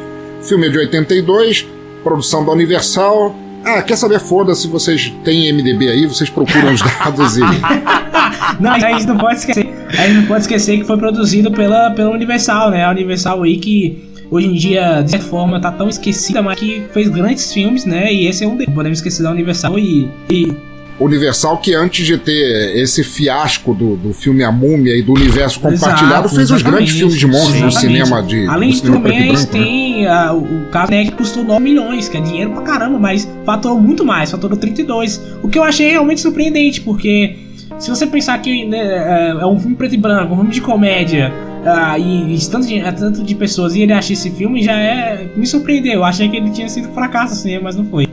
Filme 0.43 0.67
é 0.67 0.71
de 0.71 0.79
82, 0.79 1.65
produção 2.03 2.45
da 2.45 2.51
Universal. 2.51 3.33
Ah, 3.65 3.81
quer 3.83 3.97
saber? 3.97 4.19
Foda-se, 4.19 4.67
vocês 4.67 5.15
têm 5.23 5.53
MDB 5.53 5.89
aí, 5.89 6.07
vocês 6.07 6.29
procuram 6.29 6.75
os 6.75 6.83
dados 6.83 7.37
e. 7.37 7.41
não, 8.59 8.73
a 8.73 8.81
gente 8.81 9.07
não 9.07 9.17
pode 9.17 9.39
esquecer. 9.39 9.73
A 9.91 10.07
gente 10.09 10.17
não 10.17 10.27
pode 10.27 10.41
esquecer 10.41 10.79
que 10.79 10.85
foi 10.85 10.99
produzido 10.99 11.53
pela, 11.53 11.91
pela 11.93 12.11
Universal, 12.11 12.71
né? 12.71 12.85
A 12.85 12.91
Universal 12.91 13.43
que 13.43 14.06
hoje 14.31 14.47
em 14.47 14.55
dia, 14.55 15.03
de 15.03 15.11
certa 15.11 15.27
forma, 15.27 15.61
tá 15.61 15.71
tão 15.71 15.89
esquecida, 15.89 16.43
mas 16.43 16.59
que 16.59 16.83
fez 16.93 17.09
grandes 17.09 17.53
filmes, 17.53 17.85
né? 17.85 18.13
E 18.13 18.27
esse 18.27 18.45
é 18.45 18.47
um 18.49 18.57
deles. 18.57 18.75
Podemos 18.75 18.99
esquecer 18.99 19.23
da 19.23 19.31
Universal 19.31 19.79
e, 19.79 20.11
e 20.31 20.55
Universal 20.99 21.59
que 21.59 21.75
antes 21.75 22.07
de 22.07 22.17
ter 22.17 22.77
esse 22.77 23.05
fiasco 23.05 23.75
do, 23.75 23.97
do 23.97 24.15
filme 24.15 24.43
A 24.43 24.51
Múmia 24.51 24.97
e 24.97 25.03
do 25.03 25.13
universo 25.13 25.61
compartilhado, 25.61 26.27
Exato, 26.27 26.35
fez 26.35 26.51
os 26.51 26.63
grandes 26.63 26.95
filmes 26.97 27.19
de 27.19 27.27
monstros 27.27 27.61
no 27.61 27.71
cinema 27.71 28.23
de 28.23 28.47
Além 28.47 28.71
e 28.71 28.73
eles 28.73 28.81
branco, 28.81 29.09
né? 29.09 29.47
têm 29.53 30.07
ah, 30.07 30.33
o 30.33 30.57
o 30.67 30.69
caso 30.71 30.91
né, 30.91 31.05
que 31.05 31.13
custou 31.13 31.45
9 31.45 31.63
milhões, 31.63 32.09
que 32.09 32.17
é 32.17 32.21
dinheiro 32.21 32.51
pra 32.53 32.63
caramba, 32.63 32.99
mas 32.99 33.29
faturou 33.45 33.79
muito 33.81 34.05
mais, 34.05 34.31
faturou 34.31 34.57
32. 34.57 35.21
O 35.43 35.49
que 35.49 35.59
eu 35.59 35.65
achei 35.65 35.91
realmente 35.91 36.21
surpreendente, 36.21 36.81
porque 36.81 37.37
se 37.79 37.91
você 37.91 38.07
pensar 38.07 38.39
que 38.39 38.65
né, 38.65 38.79
é 38.79 39.37
é 39.41 39.47
um 39.47 39.59
filme 39.59 39.77
preto 39.77 39.95
e 39.95 39.99
branco, 39.99 40.33
um 40.33 40.37
filme 40.37 40.53
de 40.53 40.61
comédia, 40.61 41.33
ah, 41.67 41.99
e, 41.99 42.37
e 42.37 42.47
tanto, 42.49 42.67
de, 42.67 42.81
tanto 42.93 43.25
de 43.25 43.35
pessoas 43.35 43.75
e 43.75 43.83
ele 43.83 43.93
achar 43.93 44.13
esse 44.13 44.31
filme 44.31 44.63
já 44.63 44.73
é. 44.73 45.29
me 45.37 45.47
surpreendeu. 45.47 45.95
Eu 45.95 46.05
achei 46.05 46.29
que 46.29 46.37
ele 46.37 46.51
tinha 46.51 46.69
sido 46.69 46.89
fracasso 46.95 47.33
assim, 47.33 47.59
mas 47.59 47.75
não 47.75 47.85
foi. 47.87 48.07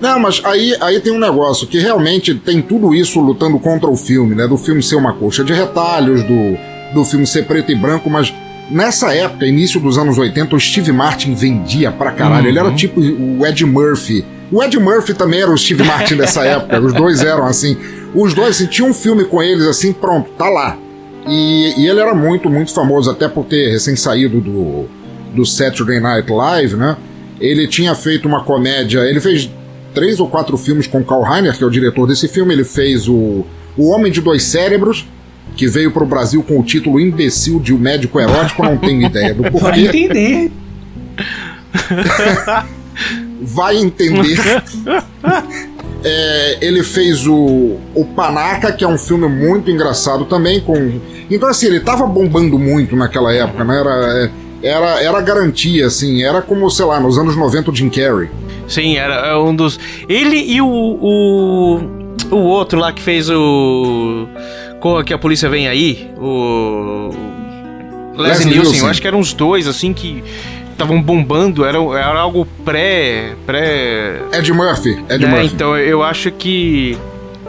Não, 0.00 0.18
mas 0.18 0.40
aí, 0.44 0.74
aí 0.80 1.00
tem 1.00 1.12
um 1.12 1.18
negócio 1.18 1.66
que 1.66 1.78
realmente 1.78 2.34
tem 2.34 2.62
tudo 2.62 2.94
isso 2.94 3.20
lutando 3.20 3.58
contra 3.58 3.90
o 3.90 3.96
filme, 3.96 4.34
né? 4.34 4.46
Do 4.46 4.56
filme 4.56 4.82
ser 4.82 4.94
uma 4.94 5.12
coxa 5.12 5.42
de 5.42 5.52
retalhos, 5.52 6.22
do, 6.22 6.56
do 6.94 7.04
filme 7.04 7.26
ser 7.26 7.46
preto 7.46 7.72
e 7.72 7.74
branco, 7.74 8.08
mas 8.08 8.32
nessa 8.70 9.12
época, 9.12 9.44
início 9.44 9.80
dos 9.80 9.98
anos 9.98 10.16
80, 10.16 10.54
o 10.54 10.60
Steve 10.60 10.92
Martin 10.92 11.34
vendia 11.34 11.90
pra 11.90 12.12
caralho. 12.12 12.48
Ele 12.48 12.58
era 12.58 12.72
tipo 12.72 13.00
o 13.00 13.44
Ed 13.44 13.66
Murphy. 13.66 14.24
O 14.52 14.62
Ed 14.62 14.78
Murphy 14.78 15.14
também 15.14 15.42
era 15.42 15.50
o 15.50 15.58
Steve 15.58 15.82
Martin 15.82 16.14
dessa 16.14 16.44
época. 16.46 16.80
Os 16.80 16.92
dois 16.94 17.22
eram 17.22 17.44
assim. 17.46 17.76
Os 18.14 18.32
dois, 18.32 18.56
assim, 18.56 18.66
tinha 18.66 18.88
um 18.88 18.94
filme 18.94 19.24
com 19.24 19.42
eles 19.42 19.66
assim, 19.66 19.92
pronto, 19.92 20.30
tá 20.38 20.48
lá. 20.48 20.78
E, 21.28 21.74
e 21.76 21.86
ele 21.86 22.00
era 22.00 22.14
muito, 22.14 22.48
muito 22.48 22.72
famoso, 22.72 23.10
até 23.10 23.28
por 23.28 23.44
ter 23.44 23.70
recém 23.70 23.94
saído 23.96 24.40
do, 24.40 24.86
do 25.34 25.44
Saturday 25.44 26.00
Night 26.00 26.30
Live, 26.30 26.76
né? 26.76 26.96
Ele 27.40 27.66
tinha 27.66 27.94
feito 27.94 28.26
uma 28.28 28.42
comédia, 28.44 29.00
ele 29.00 29.20
fez 29.20 29.50
três 29.94 30.20
ou 30.20 30.28
quatro 30.28 30.56
filmes 30.56 30.86
com 30.86 31.02
Karl 31.02 31.22
Reiner, 31.22 31.56
que 31.56 31.64
é 31.64 31.66
o 31.66 31.70
diretor 31.70 32.06
desse 32.06 32.28
filme. 32.28 32.52
Ele 32.52 32.64
fez 32.64 33.08
o, 33.08 33.44
o 33.76 33.88
Homem 33.88 34.12
de 34.12 34.20
Dois 34.20 34.42
Cérebros, 34.42 35.06
que 35.56 35.66
veio 35.66 35.90
pro 35.90 36.06
Brasil 36.06 36.42
com 36.42 36.58
o 36.58 36.62
título 36.62 37.00
imbecil 37.00 37.58
de 37.60 37.72
O 37.72 37.78
Médico 37.78 38.20
Erótico, 38.20 38.62
não 38.62 38.76
tenho 38.76 39.02
ideia 39.02 39.34
do 39.34 39.42
Vai 39.42 39.50
porquê. 39.52 39.80
entender. 39.80 40.52
Vai 43.40 43.76
entender. 43.76 44.38
É, 46.02 46.58
ele 46.60 46.82
fez 46.82 47.26
o, 47.26 47.78
o 47.94 48.04
Panaca, 48.16 48.72
que 48.72 48.84
é 48.84 48.88
um 48.88 48.98
filme 48.98 49.28
muito 49.28 49.70
engraçado 49.70 50.24
também. 50.24 50.60
com 50.60 51.00
Então, 51.30 51.48
assim, 51.48 51.66
ele 51.66 51.80
tava 51.80 52.06
bombando 52.06 52.58
muito 52.58 52.96
naquela 52.96 53.32
época, 53.32 53.64
né? 53.64 53.80
Era, 53.80 54.30
é, 54.62 54.68
era, 54.68 55.02
era 55.02 55.20
garantia, 55.20 55.86
assim. 55.86 56.22
Era 56.22 56.40
como, 56.42 56.70
sei 56.70 56.84
lá, 56.84 56.98
nos 57.00 57.18
anos 57.18 57.36
90 57.36 57.70
o 57.70 57.74
Jim 57.74 57.90
Carrey. 57.90 58.28
Sim, 58.66 58.96
era 58.96 59.38
um 59.40 59.54
dos. 59.54 59.78
Ele 60.08 60.36
e 60.36 60.60
o. 60.60 60.66
O, 60.66 61.80
o 62.30 62.36
outro 62.36 62.78
lá 62.78 62.92
que 62.92 63.02
fez 63.02 63.28
o. 63.28 64.26
Corra 64.80 65.04
que 65.04 65.12
a 65.12 65.18
polícia 65.18 65.48
vem 65.48 65.68
aí. 65.68 66.10
O. 66.18 67.10
Leslie. 68.16 68.54
Nielsen. 68.54 68.80
Eu 68.80 68.86
acho 68.86 69.00
que 69.00 69.08
eram 69.08 69.18
os 69.18 69.32
dois, 69.32 69.66
assim, 69.66 69.92
que 69.92 70.22
estavam 70.80 71.00
bombando. 71.00 71.64
Era, 71.64 71.78
era 71.78 72.18
algo 72.18 72.46
pré. 72.64 73.34
pré. 73.46 74.20
Ed 74.32 74.52
Murphy. 74.52 74.98
Ed 75.08 75.24
né? 75.24 75.28
Murphy. 75.28 75.54
Então 75.54 75.76
eu 75.76 76.02
acho 76.02 76.30
que. 76.32 76.96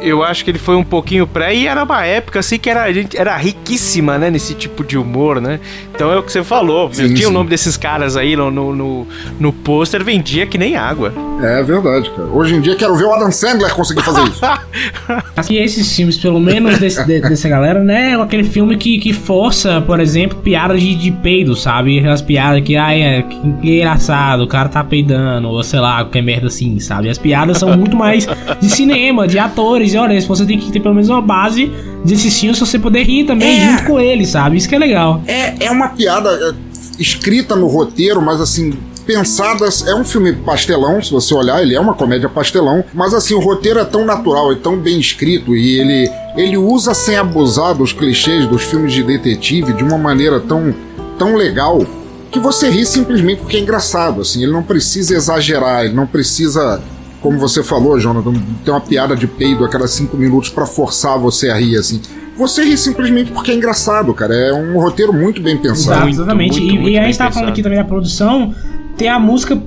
Eu 0.01 0.23
acho 0.23 0.43
que 0.43 0.51
ele 0.51 0.57
foi 0.59 0.75
um 0.75 0.83
pouquinho 0.83 1.27
pré 1.27 1.53
e 1.53 1.67
era 1.67 1.83
uma 1.83 2.03
época 2.05 2.39
assim 2.39 2.57
que 2.57 2.69
era, 2.69 2.83
a 2.83 2.91
gente 2.91 3.17
era 3.17 3.35
riquíssima, 3.37 4.17
né? 4.17 4.29
Nesse 4.29 4.53
tipo 4.53 4.83
de 4.83 4.97
humor, 4.97 5.39
né? 5.39 5.59
Então 5.93 6.11
é 6.11 6.17
o 6.17 6.23
que 6.23 6.31
você 6.31 6.43
falou. 6.43 6.91
Sim, 6.93 7.13
tinha 7.13 7.27
o 7.27 7.31
sim. 7.31 7.33
nome 7.33 7.49
desses 7.49 7.77
caras 7.77 8.17
aí 8.17 8.35
no, 8.35 8.49
no, 8.49 8.75
no, 8.75 9.07
no 9.39 9.53
pôster, 9.53 10.03
vendia 10.03 10.45
que 10.45 10.57
nem 10.57 10.75
água. 10.75 11.13
É 11.41 11.61
verdade, 11.63 12.09
cara. 12.11 12.27
Hoje 12.29 12.55
em 12.55 12.61
dia 12.61 12.75
quero 12.75 12.95
ver 12.95 13.05
o 13.05 13.13
Adam 13.13 13.31
Sandler 13.31 13.73
conseguir 13.73 14.01
fazer 14.01 14.23
isso. 14.23 14.41
Assim, 15.35 15.55
esses 15.55 15.95
filmes, 15.95 16.17
pelo 16.17 16.39
menos 16.39 16.77
desse, 16.79 17.03
de- 17.05 17.21
dessa 17.21 17.49
galera, 17.49 17.83
né? 17.83 18.11
É 18.11 18.15
aquele 18.21 18.43
filme 18.43 18.77
que, 18.77 18.99
que 18.99 19.13
força, 19.13 19.81
por 19.81 19.99
exemplo, 19.99 20.37
piadas 20.39 20.81
de, 20.81 20.95
de 20.95 21.11
peido, 21.11 21.55
sabe? 21.55 21.99
Aquelas 21.99 22.21
piadas 22.21 22.61
que, 22.63 22.75
ai, 22.75 23.01
é 23.01 23.21
que, 23.23 23.39
que 23.61 23.77
engraçado, 23.77 24.41
o 24.43 24.47
cara 24.47 24.69
tá 24.69 24.83
peidando, 24.83 25.47
ou 25.49 25.63
sei 25.63 25.79
lá, 25.79 26.03
qualquer 26.03 26.21
merda 26.21 26.47
assim, 26.47 26.79
sabe? 26.79 27.09
As 27.09 27.17
piadas 27.17 27.57
são 27.57 27.75
muito 27.77 27.95
mais 27.95 28.27
de 28.59 28.69
cinema, 28.69 29.27
de 29.27 29.39
atores, 29.39 29.90
e 29.93 29.97
olha, 29.97 30.19
você 30.21 30.45
tem 30.45 30.59
que 30.59 30.71
ter 30.71 30.79
pelo 30.79 30.93
menos 30.95 31.09
uma 31.09 31.21
base 31.21 31.71
desses 32.03 32.39
filmes 32.39 32.57
pra 32.57 32.65
você 32.67 32.79
poder 32.79 33.03
rir 33.03 33.25
também 33.25 33.59
É. 33.59 33.69
junto 33.71 33.83
com 33.85 33.99
eles, 33.99 34.29
sabe? 34.29 34.57
Isso 34.57 34.67
que 34.67 34.75
é 34.75 34.79
legal. 34.79 35.21
É, 35.27 35.65
é 35.65 35.71
uma 35.71 35.89
piada 35.89 36.29
é, 36.29 36.53
escrita 36.99 37.55
no 37.55 37.67
roteiro, 37.67 38.21
mas 38.21 38.39
assim, 38.41 38.73
pensadas. 39.05 39.85
É 39.87 39.93
um 39.95 40.03
filme 40.03 40.33
pastelão, 40.33 41.01
se 41.01 41.11
você 41.11 41.33
olhar, 41.33 41.61
ele 41.61 41.75
é 41.75 41.79
uma 41.79 41.93
comédia 41.93 42.29
pastelão, 42.29 42.83
mas 42.93 43.13
assim, 43.13 43.33
o 43.33 43.39
roteiro 43.39 43.79
é 43.79 43.85
tão 43.85 44.05
natural 44.05 44.53
e 44.53 44.55
tão 44.57 44.77
bem 44.77 44.99
escrito 44.99 45.55
e 45.55 45.79
ele, 45.79 46.11
ele 46.37 46.57
usa 46.57 46.93
sem 46.93 47.17
abusar 47.17 47.73
dos 47.73 47.91
clichês 47.93 48.47
dos 48.47 48.63
filmes 48.63 48.93
de 48.93 49.03
detetive 49.03 49.73
de 49.73 49.83
uma 49.83 49.97
maneira 49.97 50.39
tão, 50.39 50.73
tão 51.17 51.35
legal 51.35 51.85
que 52.31 52.39
você 52.39 52.69
ri 52.69 52.85
simplesmente 52.85 53.39
porque 53.41 53.57
é 53.57 53.59
engraçado, 53.59 54.21
assim, 54.21 54.43
ele 54.43 54.53
não 54.53 54.63
precisa 54.63 55.13
exagerar, 55.15 55.83
ele 55.83 55.93
não 55.93 56.07
precisa. 56.07 56.81
Como 57.21 57.37
você 57.37 57.63
falou, 57.63 57.99
Jonathan, 57.99 58.33
ter 58.65 58.71
uma 58.71 58.81
piada 58.81 59.15
de 59.15 59.27
peido 59.27 59.63
a 59.63 59.69
cada 59.69 59.87
cinco 59.87 60.17
minutos 60.17 60.49
pra 60.49 60.65
forçar 60.65 61.19
você 61.19 61.49
a 61.49 61.55
rir, 61.55 61.77
assim. 61.77 62.01
Você 62.35 62.63
ri 62.63 62.75
simplesmente 62.75 63.31
porque 63.31 63.51
é 63.51 63.53
engraçado, 63.55 64.11
cara. 64.13 64.33
É 64.33 64.51
um 64.53 64.79
roteiro 64.79 65.13
muito 65.13 65.41
bem 65.41 65.55
pensado. 65.57 65.97
Exato, 65.97 66.09
exatamente. 66.09 66.59
muito, 66.59 66.73
e, 66.73 66.79
muito 66.79 66.89
e 66.89 66.97
a 66.97 67.03
gente 67.05 67.17
tava 67.17 67.31
falando 67.31 67.49
aqui 67.49 67.61
também 67.61 67.77
da 67.77 67.83
produção. 67.83 68.55
Tem 68.97 69.07
a 69.07 69.19
música, 69.19 69.59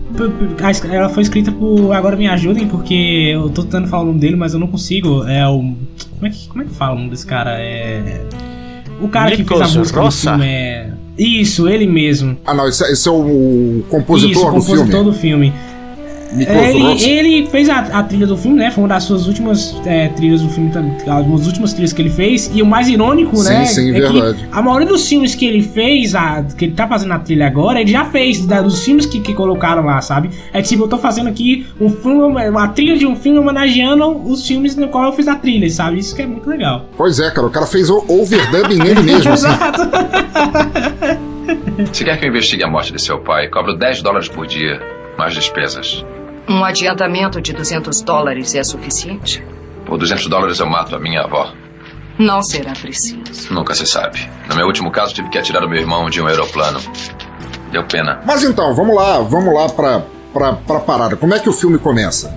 ela 0.91 1.09
foi 1.09 1.23
escrita 1.23 1.53
por. 1.53 1.93
Agora 1.93 2.17
me 2.17 2.27
ajudem, 2.27 2.67
porque 2.67 3.31
eu 3.33 3.49
tô 3.51 3.63
tentando 3.63 3.89
falar 3.89 4.03
o 4.03 4.07
nome 4.07 4.19
dele, 4.19 4.37
mas 4.37 4.53
eu 4.53 4.61
não 4.61 4.67
consigo. 4.67 5.25
É 5.25 5.47
o. 5.49 5.59
Como 5.59 6.27
é 6.27 6.31
que, 6.31 6.49
como 6.49 6.63
é 6.63 6.67
que 6.67 6.75
fala 6.75 6.93
o 6.95 6.99
nome 6.99 7.11
desse 7.11 7.27
cara? 7.27 7.53
É. 7.61 8.21
O 9.01 9.09
cara 9.09 9.31
que 9.31 9.37
fez 9.37 9.49
Nicolas 9.49 9.75
a 9.75 9.79
música 9.79 10.01
Rossa? 10.01 10.31
do 10.33 10.39
filme 10.39 10.47
é. 10.53 10.91
Isso, 11.17 11.69
ele 11.69 11.87
mesmo. 11.87 12.37
Ah, 12.45 12.53
não, 12.55 12.69
esse, 12.69 12.85
é- 12.85 12.91
esse 12.93 13.09
é 13.09 13.11
o 13.11 13.83
compositor 13.89 14.31
Isso, 14.33 14.41
o 14.41 14.47
do 14.47 14.51
compositor 14.53 14.87
filme. 14.87 15.05
do 15.05 15.13
filme. 15.13 15.53
É, 16.37 16.71
ele, 16.71 17.05
ele 17.05 17.47
fez 17.49 17.69
a, 17.69 17.79
a 17.79 18.03
trilha 18.03 18.27
do 18.27 18.37
filme, 18.37 18.59
né? 18.59 18.71
Foi 18.71 18.83
uma 18.83 18.89
das 18.89 19.05
suas 19.05 19.27
últimas 19.27 19.75
é, 19.87 20.09
trilhas 20.09 20.41
do 20.43 20.49
filme, 20.49 20.71
tam- 20.71 20.91
algumas 21.09 21.47
últimas 21.47 21.73
trilhas 21.73 21.93
que 21.93 22.03
ele 22.03 22.11
fez. 22.11 22.51
E 22.55 22.61
o 22.63 22.67
mais 22.67 22.89
irônico, 22.89 23.37
Sim, 23.37 23.49
né? 23.51 23.65
sim, 23.67 23.91
é 23.91 23.93
verdade. 24.01 24.39
Que 24.39 24.49
a 24.59 24.63
maioria 24.63 24.89
dos 24.89 25.09
filmes 25.09 25.35
que 25.35 25.47
ele 25.47 25.63
fez, 25.63 26.15
a, 26.15 26.43
que 26.57 26.65
ele 26.65 26.73
tá 26.73 26.87
fazendo 26.89 27.13
a 27.13 27.19
trilha 27.19 27.47
agora, 27.47 27.81
ele 27.81 27.91
já 27.91 28.05
fez, 28.07 28.45
da- 28.47 28.63
dos 28.63 28.85
filmes 28.85 29.07
que, 29.07 29.21
que 29.21 29.33
colocaram 29.35 29.85
lá, 29.85 30.01
sabe? 30.01 30.31
É 30.53 30.61
tipo, 30.63 30.85
eu 30.85 30.89
tô 30.89 30.99
fazendo 30.99 31.29
aqui 31.29 31.67
um 31.81 31.91
filme, 31.91 32.49
uma 32.49 32.69
trilha 32.69 32.97
de 32.97 33.07
um 33.07 33.15
filme 33.17 33.39
homenageando 33.39 34.07
os 34.29 34.47
filmes 34.47 34.75
no 34.77 34.89
qual 34.89 35.05
eu 35.05 35.13
fiz 35.13 35.29
a 35.29 35.37
trilha, 35.37 35.69
sabe? 35.71 35.99
Isso 35.99 36.15
que 36.17 36.23
é 36.23 36.27
muito 36.27 36.49
legal. 36.49 36.87
Pois 36.97 37.21
é, 37.21 37.31
cara, 37.31 37.47
o 37.47 37.51
cara 37.51 37.67
fez 37.67 37.89
o 37.91 38.05
overdubbing 38.09 38.79
nele 38.79 39.03
mesmo, 39.03 39.33
assim. 39.33 39.47
Exato. 39.55 39.83
Se 41.93 42.05
quer 42.05 42.19
que 42.19 42.25
eu 42.25 42.29
investigue 42.29 42.65
a 42.65 42.69
morte 42.69 42.93
de 42.93 43.01
seu 43.01 43.19
pai, 43.19 43.49
cobro 43.49 43.77
10 43.77 44.03
dólares 44.03 44.29
por 44.29 44.47
dia, 44.47 44.81
mais 45.19 45.35
despesas. 45.35 46.05
Um 46.49 46.65
adiantamento 46.65 47.41
de 47.41 47.53
200 47.53 48.03
dólares 48.03 48.55
é 48.55 48.63
suficiente? 48.63 49.43
Por 49.87 49.99
200 49.99 50.27
dólares 50.27 50.59
eu 50.61 50.67
mato 50.67 50.95
a 50.95 50.99
minha 50.99 51.23
avó. 51.23 51.53
Não 52.19 52.43
será 52.43 52.73
preciso. 52.73 53.53
Nunca 53.53 53.75
se 53.75 53.87
sabe. 53.87 54.21
No 54.49 54.55
meu 54.55 54.67
último 54.67 54.91
caso, 54.91 55.15
tive 55.15 55.29
que 55.31 55.39
atirar 55.39 55.65
o 55.65 55.69
meu 55.69 55.81
irmão 55.81 56.09
de 56.09 56.21
um 56.21 56.27
aeroplano. 56.27 56.81
Deu 57.73 57.85
pena. 57.85 58.21
Mas 58.25 58.43
então, 58.45 58.75
vamos 58.75 58.95
lá, 58.95 59.19
vamos 59.19 59.53
lá 59.53 59.69
pra, 59.69 60.03
pra, 60.33 60.53
pra 60.53 60.81
parada. 60.81 61.17
Como 61.17 61.35
é 61.35 61.41
que 61.41 61.49
o 61.49 61.53
filme 61.53 61.79
começa? 61.79 62.33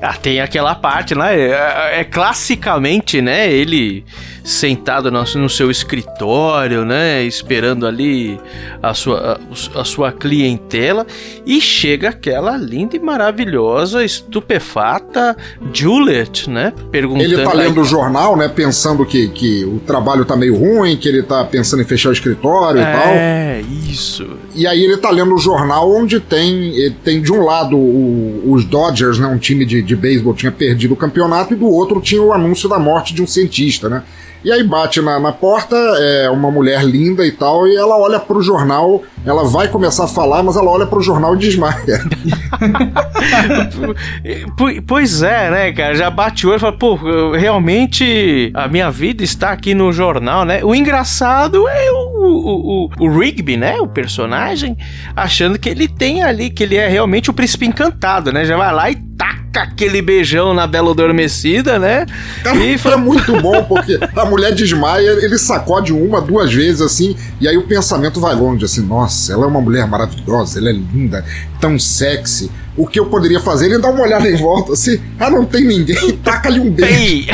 Ah, 0.00 0.14
tem 0.14 0.40
aquela 0.40 0.74
parte 0.74 1.14
lá, 1.14 1.32
é, 1.32 2.00
é 2.00 2.04
classicamente, 2.04 3.20
né? 3.20 3.50
Ele 3.50 4.04
sentado 4.42 5.10
no, 5.10 5.48
seu 5.48 5.70
escritório, 5.70 6.84
né? 6.84 7.22
Esperando 7.24 7.86
ali 7.86 8.38
a 8.82 8.94
sua, 8.94 9.38
a, 9.74 9.80
a 9.80 9.84
sua 9.84 10.12
clientela. 10.12 11.06
E 11.46 11.60
chega 11.60 12.08
aquela 12.10 12.56
linda 12.56 12.96
e 12.96 12.98
maravilhosa, 12.98 14.04
estupefata 14.04 15.36
Juliet, 15.72 16.48
né? 16.48 16.72
Perguntando. 16.90 17.24
Ele 17.24 17.42
tá 17.42 17.52
aí- 17.52 17.58
lendo 17.58 17.80
o 17.80 17.84
jornal, 17.84 18.36
né? 18.36 18.48
Pensando 18.48 19.04
que, 19.06 19.28
que 19.28 19.64
o 19.64 19.78
trabalho 19.80 20.24
tá 20.24 20.36
meio 20.36 20.56
ruim, 20.56 20.96
que 20.96 21.08
ele 21.08 21.22
tá 21.22 21.44
pensando 21.44 21.82
em 21.82 21.84
fechar 21.84 22.08
o 22.10 22.12
escritório 22.12 22.80
e 22.80 22.84
tal. 22.84 23.08
É, 23.08 23.62
isso. 23.88 24.26
E 24.54 24.66
aí 24.66 24.82
ele 24.82 24.96
tá 24.96 25.10
lendo 25.10 25.34
o 25.34 25.38
jornal 25.38 25.90
onde 25.92 26.18
tem, 26.20 26.72
eh, 26.86 26.92
tem 27.04 27.20
de 27.20 27.32
um 27.32 27.42
lado 27.44 27.76
o- 27.76 28.52
os 28.52 28.64
Dodgers, 28.64 29.18
né, 29.18 29.26
um 29.26 29.38
time 29.38 29.64
de, 29.64 29.82
de 29.82 29.94
beisebol 29.96 30.34
tinha 30.34 30.50
perdido 30.52 30.94
o 30.94 30.96
campeonato, 30.96 31.52
e 31.54 31.56
do 31.56 31.66
outro 31.66 32.00
tinha 32.00 32.22
o 32.22 32.32
anúncio 32.32 32.68
da 32.68 32.78
morte 32.78 33.14
de 33.14 33.22
um 33.22 33.26
cientista, 33.26 33.88
né? 33.88 34.02
E 34.42 34.50
aí 34.50 34.64
bate 34.64 35.02
na, 35.02 35.20
na 35.20 35.32
porta, 35.32 35.76
é 35.76 36.30
uma 36.30 36.50
mulher 36.50 36.82
linda 36.82 37.26
e 37.26 37.30
tal, 37.30 37.68
e 37.68 37.76
ela 37.76 37.98
olha 37.98 38.18
pro 38.18 38.40
jornal, 38.42 39.02
ela 39.26 39.44
vai 39.44 39.68
começar 39.68 40.04
a 40.04 40.08
falar, 40.08 40.42
mas 40.42 40.56
ela 40.56 40.70
olha 40.70 40.86
pro 40.86 41.02
jornal 41.02 41.34
e 41.34 41.38
desmaia. 41.38 41.76
Po- 44.56 44.82
Pois 44.86 45.22
é, 45.22 45.50
né, 45.50 45.72
cara? 45.72 45.94
Já 45.94 46.10
bate 46.10 46.46
o 46.46 46.50
olho 46.50 46.56
e 46.56 46.60
fala, 46.60 46.76
pô, 46.76 46.98
realmente 47.36 48.50
a 48.54 48.68
minha 48.68 48.90
vida 48.90 49.22
está 49.22 49.50
aqui 49.50 49.74
no 49.74 49.92
jornal, 49.92 50.44
né? 50.44 50.62
O 50.64 50.74
engraçado 50.74 51.68
é 51.68 51.90
o, 51.90 51.96
o, 51.96 52.86
o, 52.86 52.90
o 53.06 53.18
Rigby, 53.18 53.56
né? 53.56 53.76
O 53.80 53.88
personagem, 53.88 54.76
achando 55.14 55.58
que 55.58 55.68
ele 55.68 55.88
tem 55.88 56.22
ali, 56.22 56.50
que 56.50 56.62
ele 56.62 56.76
é 56.76 56.88
realmente 56.88 57.30
o 57.30 57.34
príncipe 57.34 57.66
encantado, 57.66 58.32
né? 58.32 58.44
Já 58.44 58.56
vai 58.56 58.72
lá 58.72 58.90
e 58.90 58.96
taca 59.16 59.39
aquele 59.58 60.00
beijão 60.00 60.54
na 60.54 60.66
Bela 60.66 60.90
Adormecida, 60.90 61.78
né? 61.78 62.06
Cara, 62.42 62.56
E 62.56 62.78
é 62.84 62.96
muito 62.96 63.40
bom, 63.40 63.64
porque 63.68 63.98
a 64.14 64.24
mulher 64.24 64.54
desmaia, 64.54 65.10
ele 65.10 65.38
sacode 65.38 65.92
uma, 65.92 66.20
duas 66.20 66.52
vezes 66.52 66.80
assim, 66.80 67.16
e 67.40 67.48
aí 67.48 67.56
o 67.56 67.66
pensamento 67.66 68.20
vai 68.20 68.34
longe, 68.34 68.64
assim, 68.64 68.82
nossa, 68.82 69.32
ela 69.32 69.44
é 69.44 69.48
uma 69.48 69.60
mulher 69.60 69.86
maravilhosa, 69.86 70.58
ela 70.58 70.70
é 70.70 70.72
linda, 70.72 71.24
tão 71.60 71.78
sexy. 71.78 72.50
O 72.80 72.86
que 72.86 72.98
eu 72.98 73.04
poderia 73.06 73.38
fazer? 73.40 73.66
Ele 73.66 73.78
dá 73.78 73.90
uma 73.90 74.02
olhada 74.02 74.26
em 74.26 74.36
volta, 74.36 74.72
assim, 74.72 74.98
ah, 75.18 75.28
não 75.28 75.44
tem 75.44 75.66
ninguém, 75.66 76.12
taca-lhe 76.24 76.58
um 76.58 76.70
beijo. 76.70 76.94
Ei! 76.94 77.26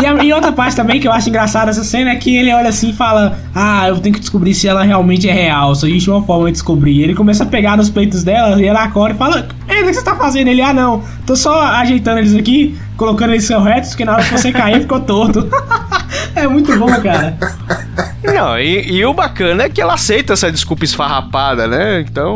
E, 0.00 0.06
a, 0.06 0.24
e 0.24 0.32
outra 0.32 0.50
parte 0.50 0.74
também 0.74 0.98
que 0.98 1.06
eu 1.06 1.12
acho 1.12 1.28
engraçada 1.28 1.70
essa 1.70 1.84
cena 1.84 2.12
é 2.12 2.16
que 2.16 2.34
ele 2.34 2.50
olha 2.50 2.70
assim 2.70 2.88
e 2.88 2.92
fala: 2.94 3.38
Ah, 3.54 3.86
eu 3.88 3.98
tenho 3.98 4.14
que 4.14 4.20
descobrir 4.20 4.54
se 4.54 4.66
ela 4.66 4.82
realmente 4.82 5.28
é 5.28 5.32
real. 5.32 5.74
Só 5.74 5.86
existe 5.86 6.08
uma 6.08 6.22
forma 6.22 6.46
de 6.46 6.52
descobrir. 6.52 7.02
Ele 7.02 7.14
começa 7.14 7.44
a 7.44 7.46
pegar 7.46 7.76
nos 7.76 7.90
peitos 7.90 8.24
dela 8.24 8.60
e 8.62 8.66
ela 8.66 8.82
acorda 8.84 9.14
e 9.14 9.18
fala: 9.18 9.48
Ei, 9.68 9.82
o 9.82 9.86
que 9.86 9.92
você 9.92 10.02
tá 10.02 10.16
fazendo? 10.16 10.48
Ele, 10.48 10.62
ah, 10.62 10.72
não, 10.72 11.02
tô 11.26 11.36
só 11.36 11.60
ajeitando 11.60 12.18
eles 12.20 12.34
aqui, 12.34 12.78
colocando 13.00 13.32
eles 13.32 13.48
retos, 13.48 13.88
porque 13.90 14.04
na 14.04 14.12
hora 14.12 14.22
que 14.22 14.30
você 14.30 14.52
cair 14.52 14.82
ficou 14.82 15.00
torto. 15.00 15.48
é 16.36 16.46
muito 16.46 16.78
bom, 16.78 16.86
cara. 17.00 17.34
Não, 18.22 18.58
e, 18.58 18.92
e 18.92 19.06
o 19.06 19.14
bacana 19.14 19.62
é 19.62 19.68
que 19.70 19.80
ela 19.80 19.94
aceita 19.94 20.34
essa 20.34 20.52
desculpa 20.52 20.84
esfarrapada, 20.84 21.66
né? 21.66 22.02
Então, 22.02 22.34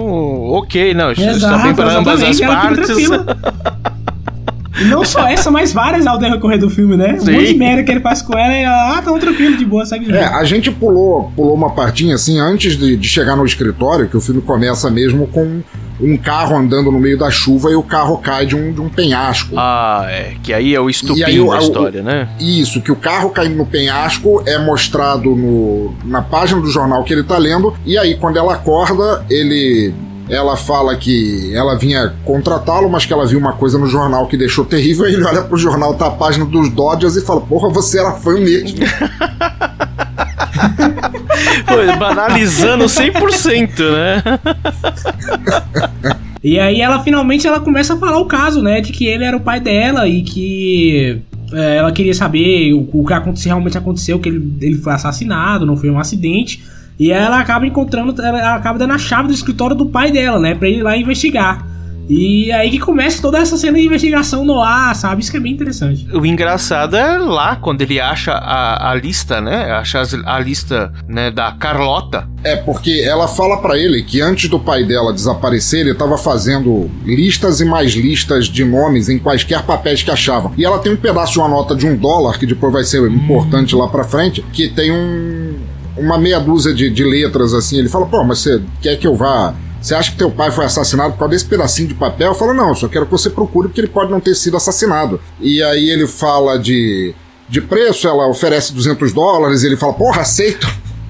ok, 0.53 0.95
não, 0.95 1.12
está 1.12 1.59
bem 1.59 1.75
para 1.75 1.99
ambas 1.99 2.23
as 2.23 2.41
partes. 2.41 2.97
E 4.81 4.85
não 4.85 5.05
só 5.05 5.27
essa, 5.29 5.51
mas 5.51 5.72
várias 5.72 6.07
ao 6.07 6.18
decorrer 6.18 6.59
do 6.59 6.68
filme, 6.68 6.97
né? 6.97 7.16
Sim. 7.18 7.31
Um 7.31 7.35
monte 7.35 7.47
de 7.53 7.55
merda 7.59 7.83
que 7.85 7.91
ele 7.91 8.01
faz 8.01 8.20
com 8.22 8.37
ela 8.37 8.53
e 8.55 8.62
ela, 8.62 8.99
ah, 8.99 9.03
tão 9.03 9.18
tranquilo, 9.18 9.57
de 9.57 9.64
boa, 9.64 9.87
segue 9.87 10.11
o 10.11 10.14
É, 10.14 10.25
a 10.25 10.43
gente 10.45 10.70
pulou, 10.70 11.31
pulou 11.37 11.55
uma 11.55 11.70
partinha 11.70 12.14
assim 12.16 12.41
antes 12.41 12.77
de, 12.77 12.97
de 12.97 13.09
chegar 13.09 13.37
no 13.37 13.45
escritório, 13.47 14.09
que 14.09 14.16
o 14.16 14.20
filme 14.20 14.41
começa 14.43 14.91
mesmo 14.91 15.27
com 15.29 15.62
um 16.01 16.16
carro 16.16 16.57
andando 16.57 16.91
no 16.91 16.99
meio 16.99 17.16
da 17.16 17.31
chuva 17.31 17.70
e 17.70 17.77
o 17.77 17.83
carro 17.83 18.18
cai 18.18 18.45
de 18.47 18.57
um, 18.57 18.72
de 18.72 18.81
um 18.81 18.89
penhasco. 18.89 19.55
Ah, 19.57 20.07
é, 20.09 20.33
que 20.43 20.53
aí 20.53 20.75
é 20.75 20.81
o 20.81 20.91
estupim 20.91 21.22
aí 21.22 21.39
o- 21.39 21.51
da 21.51 21.57
o- 21.59 21.61
história, 21.61 22.03
né? 22.03 22.29
Isso, 22.41 22.81
que 22.83 22.91
o 22.91 22.97
carro 22.97 23.31
caindo 23.31 23.55
no 23.55 23.64
penhasco 23.66 24.43
é 24.45 24.59
mostrado 24.59 25.37
no, 25.37 25.95
na 26.05 26.20
página 26.20 26.61
do 26.61 26.68
jornal 26.68 27.05
que 27.05 27.12
ele 27.12 27.22
tá 27.22 27.39
lendo, 27.39 27.72
e 27.87 27.97
aí 27.97 28.16
quando 28.16 28.37
ela 28.39 28.55
acorda, 28.55 29.25
ele. 29.31 29.95
Ela 30.29 30.57
fala 30.57 30.97
que 30.97 31.55
ela 31.55 31.77
vinha 31.77 32.14
contratá-lo, 32.25 32.89
mas 32.89 33.05
que 33.05 33.12
ela 33.12 33.27
viu 33.27 33.39
uma 33.39 33.53
coisa 33.53 33.79
no 33.79 33.87
jornal 33.87 34.27
que 34.27 34.37
deixou 34.37 34.64
terrível. 34.64 35.05
Aí 35.05 35.12
ele 35.14 35.25
olha 35.25 35.43
pro 35.43 35.57
jornal, 35.57 35.95
tá 35.95 36.07
a 36.07 36.11
página 36.11 36.45
dos 36.45 36.70
Dodgers 36.70 37.16
e 37.16 37.20
fala: 37.20 37.41
Porra, 37.41 37.68
você 37.68 37.99
era 37.99 38.12
fã 38.12 38.35
mesmo. 38.39 38.79
Pô, 41.66 41.99
banalizando 41.99 42.85
100%, 42.85 43.91
né? 43.91 44.22
E 46.45 46.61
aí 46.61 46.83
ela 46.83 47.03
finalmente 47.03 47.47
ela 47.47 47.59
começa 47.59 47.95
a 47.95 47.97
falar 47.97 48.18
o 48.18 48.27
caso, 48.27 48.61
né? 48.61 48.83
De 48.83 48.93
que 48.93 49.07
ele 49.07 49.25
era 49.25 49.35
o 49.35 49.41
pai 49.41 49.59
dela 49.59 50.07
e 50.07 50.20
que 50.20 51.22
é, 51.55 51.77
ela 51.77 51.91
queria 51.91 52.12
saber 52.12 52.75
o, 52.75 52.87
o 52.93 53.07
que 53.07 53.47
realmente 53.47 53.79
aconteceu, 53.79 54.18
que 54.18 54.29
ele, 54.29 54.55
ele 54.61 54.77
foi 54.77 54.93
assassinado, 54.93 55.64
não 55.64 55.75
foi 55.75 55.89
um 55.89 55.99
acidente. 55.99 56.62
E 56.99 57.12
aí 57.12 57.22
ela 57.24 57.40
acaba 57.40 57.66
encontrando, 57.66 58.20
ela 58.22 58.55
acaba 58.55 58.78
dando 58.78 58.92
a 58.92 58.99
chave 58.99 59.28
do 59.28 59.34
escritório 59.34 59.74
do 59.74 59.86
pai 59.86 60.12
dela, 60.12 60.38
né? 60.38 60.55
Pra 60.55 60.68
ele 60.68 60.78
ir 60.78 60.82
lá 60.82 60.97
investigar. 60.97 61.74
E 62.09 62.53
aí 62.53 62.70
que 62.70 62.78
começa 62.78 63.20
toda 63.20 63.38
essa 63.38 63.57
cena 63.57 63.78
de 63.78 63.86
investigação 63.86 64.45
no 64.45 64.61
ar, 64.61 64.95
sabe? 64.95 65.22
Isso 65.22 65.30
que 65.30 65.36
é 65.38 65.40
bem 65.40 65.53
interessante. 65.53 66.07
O 66.12 66.24
engraçado 66.26 66.97
é 66.97 67.16
lá, 67.18 67.57
quando 67.57 67.80
ele 67.80 67.99
acha 67.99 68.32
a, 68.32 68.90
a 68.90 68.95
lista, 68.95 69.40
né? 69.40 69.70
Acha 69.72 70.03
a 70.26 70.38
lista 70.38 70.92
né, 71.09 71.30
da 71.30 71.53
Carlota. 71.53 72.28
É, 72.42 72.57
porque 72.57 73.03
ela 73.05 73.26
fala 73.26 73.57
pra 73.59 73.78
ele 73.78 74.03
que 74.03 74.20
antes 74.20 74.51
do 74.51 74.61
pai 74.61 74.84
dela 74.84 75.12
desaparecer, 75.12 75.80
ele 75.80 75.95
tava 75.95 76.18
fazendo 76.18 76.90
listas 77.05 77.61
e 77.61 77.64
mais 77.64 77.92
listas 77.95 78.47
de 78.47 78.64
nomes 78.64 79.09
em 79.09 79.18
quaisquer 79.18 79.62
papéis 79.62 80.03
que 80.03 80.11
achavam. 80.11 80.53
E 80.59 80.64
ela 80.64 80.78
tem 80.78 80.92
um 80.92 80.97
pedaço 80.97 81.32
de 81.32 81.38
uma 81.38 81.49
nota 81.49 81.74
de 81.74 81.86
um 81.86 81.97
dólar, 81.97 82.38
que 82.38 82.45
depois 82.45 82.72
vai 82.72 82.84
ser 82.84 83.11
importante 83.11 83.74
lá 83.74 83.88
pra 83.88 84.05
frente, 84.05 84.45
que 84.53 84.68
tem 84.68 84.92
um, 84.92 85.55
uma 85.97 86.18
meia 86.18 86.38
dúzia 86.38 86.72
de, 86.74 86.90
de 86.90 87.05
letras 87.05 87.55
assim. 87.55 87.78
Ele 87.78 87.88
fala, 87.88 88.07
pô, 88.07 88.22
mas 88.24 88.38
você 88.38 88.62
quer 88.80 88.97
que 88.97 89.07
eu 89.07 89.14
vá. 89.14 89.55
Você 89.80 89.95
acha 89.95 90.11
que 90.12 90.16
teu 90.16 90.30
pai 90.30 90.51
foi 90.51 90.64
assassinado 90.64 91.12
por 91.12 91.18
causa 91.18 91.32
desse 91.32 91.45
pedacinho 91.45 91.88
de 91.88 91.95
papel? 91.95 92.28
Eu 92.28 92.34
falo, 92.34 92.55
não, 92.55 92.70
eu 92.70 92.74
só 92.74 92.88
quero 92.88 93.05
que 93.05 93.12
você 93.12 93.28
procure 93.28 93.68
porque 93.68 93.80
ele 93.80 93.88
pode 93.88 94.11
não 94.11 94.20
ter 94.20 94.34
sido 94.34 94.57
assassinado. 94.57 95.20
E 95.40 95.62
aí 95.62 95.90
ele 95.90 96.07
fala 96.07 96.59
de, 96.59 97.14
de 97.49 97.61
preço, 97.61 98.09
ela 98.09 98.26
oferece 98.26 98.72
200 98.72 99.12
dólares, 99.12 99.62
ele 99.62 99.76
fala, 99.76 99.92
porra, 99.92 100.22
aceito. 100.22 100.66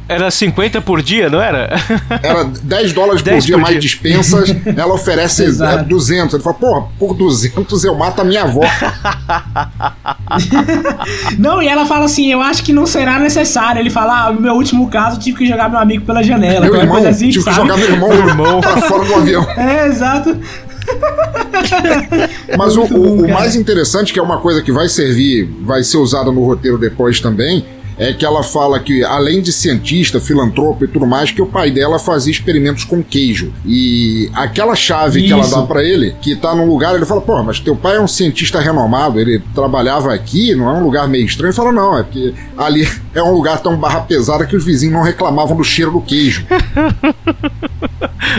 Era 0.07 0.31
50 0.31 0.83
por 0.83 1.01
dia, 1.01 1.31
não 1.31 1.41
era? 1.41 1.71
Era 2.23 2.45
10 2.45 2.93
dólares 2.93 3.23
por 3.23 3.31
10 3.31 3.45
dia 3.45 3.55
por 3.57 3.63
mais 3.63 3.73
dia. 3.73 3.81
dispensas, 3.81 4.55
ela 4.77 4.93
oferece 4.95 5.45
Exato. 5.45 5.81
é, 5.81 5.85
200. 5.85 6.35
Ele 6.35 6.43
fala, 6.43 6.57
porra, 6.57 6.87
por 6.99 7.15
200 7.15 7.85
eu 7.85 7.95
mato 7.95 8.21
a 8.21 8.25
minha 8.25 8.43
avó. 8.43 8.61
Não, 11.39 11.63
e 11.63 11.69
ela 11.69 11.87
fala 11.87 12.05
assim: 12.07 12.33
Eu 12.33 12.41
acho 12.41 12.63
que 12.63 12.73
não 12.73 12.87
será 12.87 13.19
necessário. 13.19 13.81
Ele 13.81 13.91
fala: 13.91 14.27
Ah, 14.27 14.33
no 14.33 14.41
meu 14.41 14.55
último 14.55 14.89
caso, 14.91 15.19
tive 15.19 15.39
que 15.39 15.47
jogar 15.47 15.69
meu 15.71 15.79
amigo 15.79 16.05
pela 16.05 16.23
janela. 16.23 16.67
Meu 16.67 16.75
irmão, 16.77 16.97
coisa 16.97 17.11
assim, 17.11 17.31
tive 17.31 17.45
que 17.45 17.53
sabe? 17.53 17.57
jogar 17.57 17.77
meu 17.77 18.29
irmão, 18.29 18.61
pra 18.61 18.77
fora 18.83 19.05
do 19.05 19.15
avião. 19.15 19.43
É, 19.57 19.87
exato. 19.87 20.37
Mas 22.59 22.77
o, 22.77 22.81
Muito 22.81 22.97
o- 23.01 23.17
bom, 23.17 23.25
o 23.27 23.33
mais 23.33 23.57
interessante, 23.57 24.13
que 24.13 24.19
é 24.19 24.23
uma 24.23 24.39
coisa 24.39 24.63
que 24.63 24.71
vai 24.73 24.89
servir, 24.89 25.45
vai 25.63 25.83
ser 25.83 25.97
usada 25.97 26.31
no 26.31 26.45
roteiro 26.45 26.77
depois 26.79 27.21
também, 27.21 27.65
é 27.99 28.13
que 28.13 28.25
ela 28.25 28.43
fala 28.43 28.81
que, 28.81 29.05
além 29.05 29.41
de 29.41 29.53
cientista, 29.53 30.21
filantropo 30.21 30.85
e 30.85 30.89
tudo 30.89 31.07
mais, 31.07 31.31
que 31.31 31.41
o 31.43 31.47
pai 31.47 31.71
dela 31.71 31.99
fazia 31.99 32.33
experimentos 32.33 32.85
com 32.85 33.03
queijo. 33.03 33.53
E 33.65 34.31
aquela 34.35 34.75
chave 34.75 35.23
que 35.23 35.33
ela 35.33 35.43
Isso. 35.43 35.55
dá 35.55 35.63
pra 35.63 35.83
ele, 35.83 36.15
que 36.21 36.35
tá 36.35 36.55
num 36.55 36.67
lugar, 36.67 36.95
ele 36.95 37.07
fala, 37.07 37.21
pô, 37.21 37.43
mas 37.43 37.61
teu 37.61 37.77
pai 37.77 37.97
é 37.97 38.01
um 38.01 38.09
cientista 38.09 38.61
renomado, 38.61 39.21
ele 39.21 39.43
trabalhava 39.55 40.13
aqui, 40.13 40.55
não 40.55 40.69
é 40.69 40.73
um 40.73 40.83
lugar 40.83 41.09
meio 41.09 41.25
estranho? 41.25 41.51
Ele 41.51 41.57
fala, 41.57 41.73
não, 41.73 41.99
é 41.99 42.03
porque 42.03 42.35
ali 42.57 42.89
é 43.15 43.23
um 43.23 43.33
lugar 43.33 43.61
tão 43.61 43.77
barra 43.77 44.01
pesada 44.01 44.47
que 44.47 44.57
os 44.57 44.65
vizinhos 44.65 44.95
não 44.95 45.03
reclamavam 45.03 45.57
do 45.57 45.65
cheiro 45.65 45.93
do 45.93 46.01
queijo. 46.01 46.45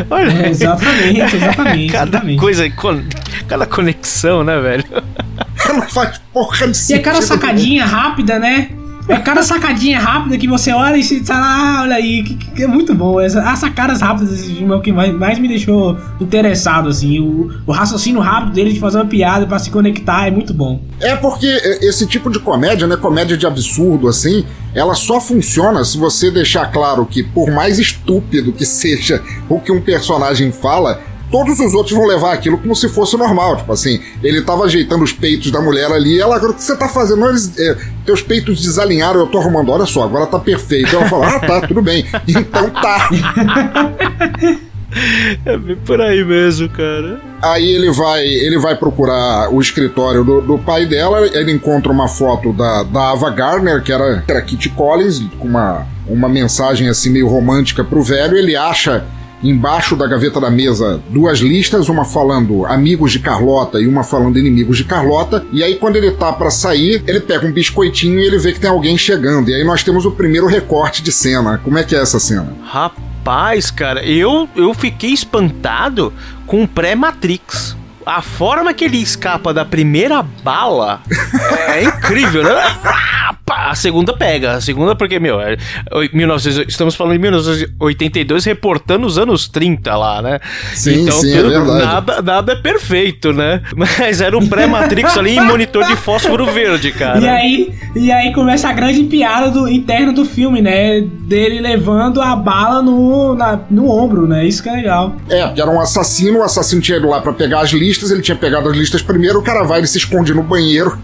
Olha, 0.09 0.31
É, 0.31 0.49
exatamente, 0.49 1.21
exatamente. 1.35 1.91
cada 1.93 2.09
exatamente. 2.09 2.39
coisa, 2.39 2.69
cada 3.47 3.65
conexão, 3.65 4.43
né, 4.43 4.59
velho? 4.59 4.83
não 5.69 5.81
faz 5.83 6.19
porra 6.33 6.67
de 6.67 6.91
E 6.91 6.95
é 6.95 6.99
cada 6.99 7.21
sacadinha 7.21 7.85
rápida, 7.85 8.37
né? 8.39 8.69
É 9.07 9.17
cada 9.17 9.43
sacadinha 9.43 9.99
rápida 9.99 10.37
que 10.37 10.47
você 10.47 10.71
olha 10.71 10.97
e 10.97 11.03
se 11.03 11.23
fala, 11.23 11.45
ah, 11.45 11.81
olha 11.83 11.95
aí, 11.95 12.23
que, 12.23 12.35
que 12.35 12.63
é 12.63 12.67
muito 12.67 12.93
bom. 12.95 13.21
Essa, 13.21 13.41
as 13.41 13.59
sacadas 13.59 14.01
rápidas 14.01 14.31
desse 14.31 14.55
filme 14.55 14.73
é 14.73 14.75
o 14.75 14.81
que 14.81 14.91
mais, 14.91 15.13
mais 15.13 15.37
me 15.37 15.47
deixou 15.47 15.97
interessado, 16.19 16.89
assim. 16.89 17.19
O, 17.19 17.51
o 17.67 17.71
raciocínio 17.71 18.19
rápido 18.19 18.53
dele 18.53 18.73
de 18.73 18.79
fazer 18.79 18.97
uma 18.97 19.05
piada 19.05 19.45
pra 19.45 19.59
se 19.59 19.69
conectar 19.69 20.27
é 20.27 20.31
muito 20.31 20.53
bom. 20.53 20.81
É 20.99 21.15
porque 21.15 21.45
esse 21.81 22.07
tipo 22.07 22.31
de 22.31 22.39
comédia, 22.39 22.87
né, 22.87 22.97
comédia 22.97 23.37
de 23.37 23.45
absurdo 23.45 24.07
assim, 24.07 24.43
ela 24.73 24.95
só 24.95 25.21
funciona 25.21 25.83
se 25.85 25.97
você 25.97 26.31
deixar 26.31 26.71
claro 26.71 27.05
que 27.05 27.21
por 27.21 27.51
mais 27.51 27.77
estúpido 27.77 28.51
que 28.51 28.65
seja 28.65 29.21
o 29.47 29.59
que 29.59 29.71
um 29.71 29.81
personagem 29.81 30.51
fala, 30.51 30.99
todos 31.35 31.59
os 31.59 31.73
outros 31.73 31.93
vão 31.93 32.07
levar 32.07 32.31
aquilo 32.31 32.57
como 32.57 32.73
se 32.73 32.87
fosse 32.87 33.17
normal, 33.17 33.57
tipo 33.57 33.73
assim, 33.73 33.99
ele 34.23 34.41
tava 34.41 34.63
ajeitando 34.63 35.03
os 35.03 35.11
peitos 35.11 35.51
da 35.51 35.59
mulher 35.59 35.91
ali, 35.91 36.15
e 36.15 36.21
ela, 36.21 36.37
o 36.37 36.53
que 36.53 36.63
você 36.63 36.77
tá 36.77 36.87
fazendo? 36.87 37.19
Não, 37.19 37.29
eles, 37.29 37.51
é, 37.59 37.75
teus 38.05 38.21
peitos 38.21 38.61
desalinharam, 38.61 39.19
eu 39.19 39.27
tô 39.27 39.39
arrumando, 39.39 39.69
olha 39.69 39.85
só, 39.85 40.03
agora 40.03 40.27
tá 40.27 40.39
perfeito. 40.39 40.95
Ela 40.95 41.09
fala, 41.09 41.27
ah, 41.27 41.39
tá, 41.41 41.67
tudo 41.67 41.81
bem. 41.81 42.05
Então 42.25 42.69
tá. 42.69 43.09
É 45.45 45.57
bem 45.57 45.75
por 45.75 45.99
aí 45.99 46.23
mesmo, 46.23 46.69
cara. 46.69 47.19
Aí 47.41 47.67
ele 47.67 47.91
vai, 47.91 48.25
ele 48.25 48.57
vai 48.57 48.77
procurar 48.77 49.53
o 49.53 49.59
escritório 49.59 50.23
do, 50.23 50.39
do 50.39 50.57
pai 50.57 50.85
dela, 50.85 51.27
ele 51.33 51.51
encontra 51.51 51.91
uma 51.91 52.07
foto 52.07 52.53
da, 52.53 52.83
da 52.83 53.11
Ava 53.11 53.29
Gardner, 53.29 53.83
que 53.83 53.91
era, 53.91 54.21
que 54.21 54.31
era 54.31 54.41
Kitty 54.41 54.69
Collins, 54.69 55.19
com 55.37 55.49
uma, 55.49 55.85
uma 56.07 56.29
mensagem 56.29 56.87
assim 56.87 57.09
meio 57.09 57.27
romântica 57.27 57.83
pro 57.83 58.01
velho, 58.01 58.37
ele 58.37 58.55
acha 58.55 59.03
embaixo 59.49 59.95
da 59.95 60.07
gaveta 60.07 60.39
da 60.39 60.49
mesa 60.49 61.01
duas 61.09 61.39
listas, 61.39 61.89
uma 61.89 62.05
falando 62.05 62.65
amigos 62.65 63.11
de 63.11 63.19
Carlota 63.19 63.79
e 63.79 63.87
uma 63.87 64.03
falando 64.03 64.37
inimigos 64.37 64.77
de 64.77 64.83
Carlota, 64.83 65.45
e 65.51 65.63
aí 65.63 65.75
quando 65.75 65.95
ele 65.95 66.11
tá 66.11 66.31
pra 66.33 66.49
sair, 66.49 67.03
ele 67.07 67.19
pega 67.19 67.45
um 67.45 67.51
biscoitinho 67.51 68.19
e 68.19 68.25
ele 68.25 68.37
vê 68.37 68.53
que 68.53 68.59
tem 68.59 68.69
alguém 68.69 68.97
chegando, 68.97 69.49
e 69.49 69.53
aí 69.53 69.63
nós 69.63 69.83
temos 69.83 70.05
o 70.05 70.11
primeiro 70.11 70.47
recorte 70.47 71.01
de 71.03 71.11
cena. 71.11 71.57
Como 71.57 71.77
é 71.77 71.83
que 71.83 71.95
é 71.95 71.99
essa 71.99 72.19
cena? 72.19 72.53
Rapaz, 72.63 73.71
cara, 73.71 74.03
eu, 74.03 74.47
eu 74.55 74.73
fiquei 74.73 75.11
espantado 75.11 76.13
com 76.45 76.63
o 76.63 76.67
pré-Matrix. 76.67 77.75
A 78.05 78.21
forma 78.21 78.73
que 78.73 78.85
ele 78.85 78.97
escapa 79.01 79.53
da 79.53 79.65
primeira 79.65 80.21
bala 80.21 81.01
é 81.69 81.83
incrível, 81.83 82.43
né? 82.43 82.51
Ah, 83.47 83.69
a 83.71 83.75
segunda 83.75 84.15
pega. 84.15 84.53
A 84.53 84.61
segunda, 84.61 84.95
porque, 84.95 85.17
meu, 85.19 85.39
é, 85.41 85.55
1900, 86.13 86.67
estamos 86.67 86.93
falando 86.93 87.13
de 87.13 87.19
1982, 87.19 88.43
reportando 88.45 89.07
os 89.07 89.17
anos 89.17 89.47
30 89.47 89.95
lá, 89.95 90.21
né? 90.21 90.39
Sim, 90.73 91.01
então, 91.03 91.19
sim, 91.19 91.31
é 91.33 91.37
tudo- 91.37 91.49
verdade. 91.49 91.85
nada, 91.85 92.21
nada 92.21 92.51
é 92.53 92.55
perfeito, 92.55 93.31
né? 93.33 93.61
Mas 93.75 94.19
era 94.21 94.37
um 94.37 94.45
pré-Matrix 94.47 95.17
ali 95.17 95.37
em 95.37 95.41
monitor 95.41 95.85
de 95.85 95.95
fósforo 95.95 96.45
verde, 96.45 96.91
cara. 96.91 97.19
E 97.19 97.27
aí, 97.29 97.73
e 97.95 98.11
aí 98.11 98.33
começa 98.33 98.67
a 98.69 98.73
grande 98.73 99.03
piada 99.05 99.49
do 99.49 99.67
interna 99.69 100.11
do 100.11 100.25
filme, 100.25 100.61
né? 100.61 101.01
Dele 101.01 101.59
levando 101.61 102.21
a 102.21 102.35
bala 102.35 102.81
no, 102.81 103.35
na- 103.35 103.59
no 103.69 103.89
ombro, 103.89 104.27
né? 104.27 104.45
Isso 104.45 104.61
que 104.61 104.69
é 104.69 104.73
legal. 104.73 105.15
É, 105.29 105.45
porque 105.47 105.61
era 105.61 105.71
um 105.71 105.79
assassino, 105.79 106.39
o 106.39 106.43
assassino 106.43 106.81
tinha 106.81 106.97
ido 106.97 107.07
lá 107.09 107.21
pra 107.21 107.31
pegar 107.33 107.61
as 107.61 107.71
listas, 107.95 108.11
ele 108.11 108.21
tinha 108.21 108.35
pegado 108.37 108.69
as 108.69 108.75
listas 108.77 109.01
primeiro, 109.01 109.39
o 109.39 109.41
cara 109.43 109.63
vai, 109.63 109.79
ele 109.79 109.87
se 109.87 109.97
esconde 109.97 110.33
no 110.33 110.43
banheiro. 110.43 110.97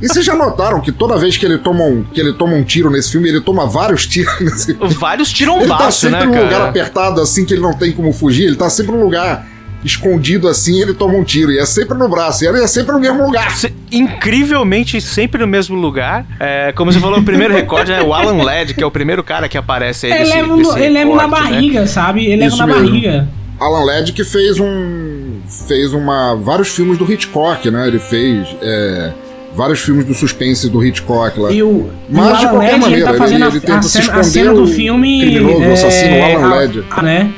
E 0.00 0.08
vocês 0.08 0.24
já 0.24 0.34
notaram 0.34 0.80
que 0.80 0.90
toda 0.90 1.16
vez 1.18 1.36
que 1.36 1.44
ele 1.44 1.58
toma 1.58 1.84
um, 1.84 2.02
que 2.04 2.18
ele 2.20 2.32
toma 2.32 2.54
um 2.54 2.62
tiro 2.64 2.88
nesse 2.90 3.12
filme, 3.12 3.28
ele 3.28 3.40
toma 3.40 3.66
vários 3.66 4.06
tiros 4.08 4.40
nesse 4.40 4.74
filme. 4.74 4.94
Vários 4.94 5.28
Ele 5.28 5.46
tá 5.46 5.52
tirombaços, 5.58 6.10
né, 6.10 6.20
sempre 6.20 6.34
num 6.36 6.42
lugar 6.44 6.58
cara? 6.58 6.68
apertado, 6.70 7.20
assim, 7.20 7.44
que 7.44 7.52
ele 7.52 7.60
não 7.60 7.74
tem 7.74 7.92
como 7.92 8.12
fugir, 8.12 8.44
ele 8.46 8.56
tá 8.56 8.70
sempre 8.70 8.92
num 8.92 9.02
lugar 9.04 9.46
escondido 9.84 10.46
assim, 10.48 10.80
ele 10.80 10.94
toma 10.94 11.14
um 11.14 11.24
tiro, 11.24 11.50
e 11.52 11.58
é 11.58 11.66
sempre 11.66 11.98
no 11.98 12.08
braço, 12.08 12.44
e 12.44 12.46
ele 12.46 12.62
é 12.62 12.66
sempre 12.68 12.92
no 12.92 13.00
mesmo 13.00 13.26
lugar. 13.26 13.50
Se- 13.56 13.74
Incrivelmente 13.90 15.00
sempre 15.00 15.40
no 15.40 15.46
mesmo 15.46 15.76
lugar. 15.76 16.24
É, 16.40 16.72
como 16.72 16.92
você 16.92 17.00
falou, 17.00 17.18
o 17.18 17.22
primeiro 17.24 17.52
recorde, 17.52 17.90
né? 17.90 18.00
O 18.00 18.14
Alan 18.14 18.42
Ladd, 18.42 18.72
que 18.74 18.82
é 18.82 18.86
o 18.86 18.90
primeiro 18.90 19.22
cara 19.24 19.48
que 19.48 19.58
aparece 19.58 20.06
aí 20.06 20.12
Ele 20.12 20.20
desse, 20.24 20.36
leva, 20.36 20.56
desse 20.56 20.78
ele 20.78 20.88
leva 20.94 21.14
na 21.16 21.22
né? 21.24 21.28
barriga, 21.28 21.86
sabe? 21.86 22.24
Ele 22.26 22.36
leva 22.36 22.54
Isso 22.54 22.58
na 22.58 22.66
mesmo. 22.68 22.86
barriga. 22.88 23.28
Alan 23.64 23.84
Ladd 23.84 24.12
que 24.12 24.24
fez 24.24 24.58
um. 24.60 25.40
fez 25.68 25.92
uma. 25.92 26.34
vários 26.36 26.68
filmes 26.68 26.98
do 26.98 27.10
Hitchcock, 27.10 27.70
né? 27.70 27.86
Ele 27.88 27.98
fez. 27.98 28.48
é, 28.60 29.12
vários 29.54 29.80
filmes 29.80 30.04
do 30.06 30.14
suspense 30.14 30.68
do 30.70 30.82
Hitchcock 30.84 31.38
lá. 31.38 31.50
E 31.52 31.62
o, 31.62 31.90
e 32.08 32.14
Mas, 32.14 32.38
o 32.38 32.40
de 32.40 32.48
qualquer 32.48 32.70
Ladd, 32.72 32.80
maneira, 32.80 33.10
ele 33.10 33.18
tá 33.18 33.26
ele- 33.28 33.44
a- 33.44 33.48
ele 33.48 33.60
tenta 33.60 33.78
a, 33.78 33.82
se 33.82 33.88
cena, 33.90 34.04
a 34.04 34.20
esconder 34.20 34.24
cena 34.24 34.54
do 34.54 34.66
filme. 34.66 35.20
criminoso, 35.20 35.60
o 35.64 35.72
assassino 35.72 36.22
Alan 36.24 36.44
a- 36.44 36.48
Ladd. 36.56 36.84
né? 37.02 37.32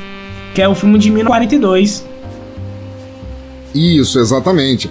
Que 0.54 0.62
é 0.62 0.68
o 0.68 0.74
filme 0.74 0.98
de 0.98 1.10
1942. 1.10 2.04
Isso, 3.74 4.18
exatamente. 4.20 4.90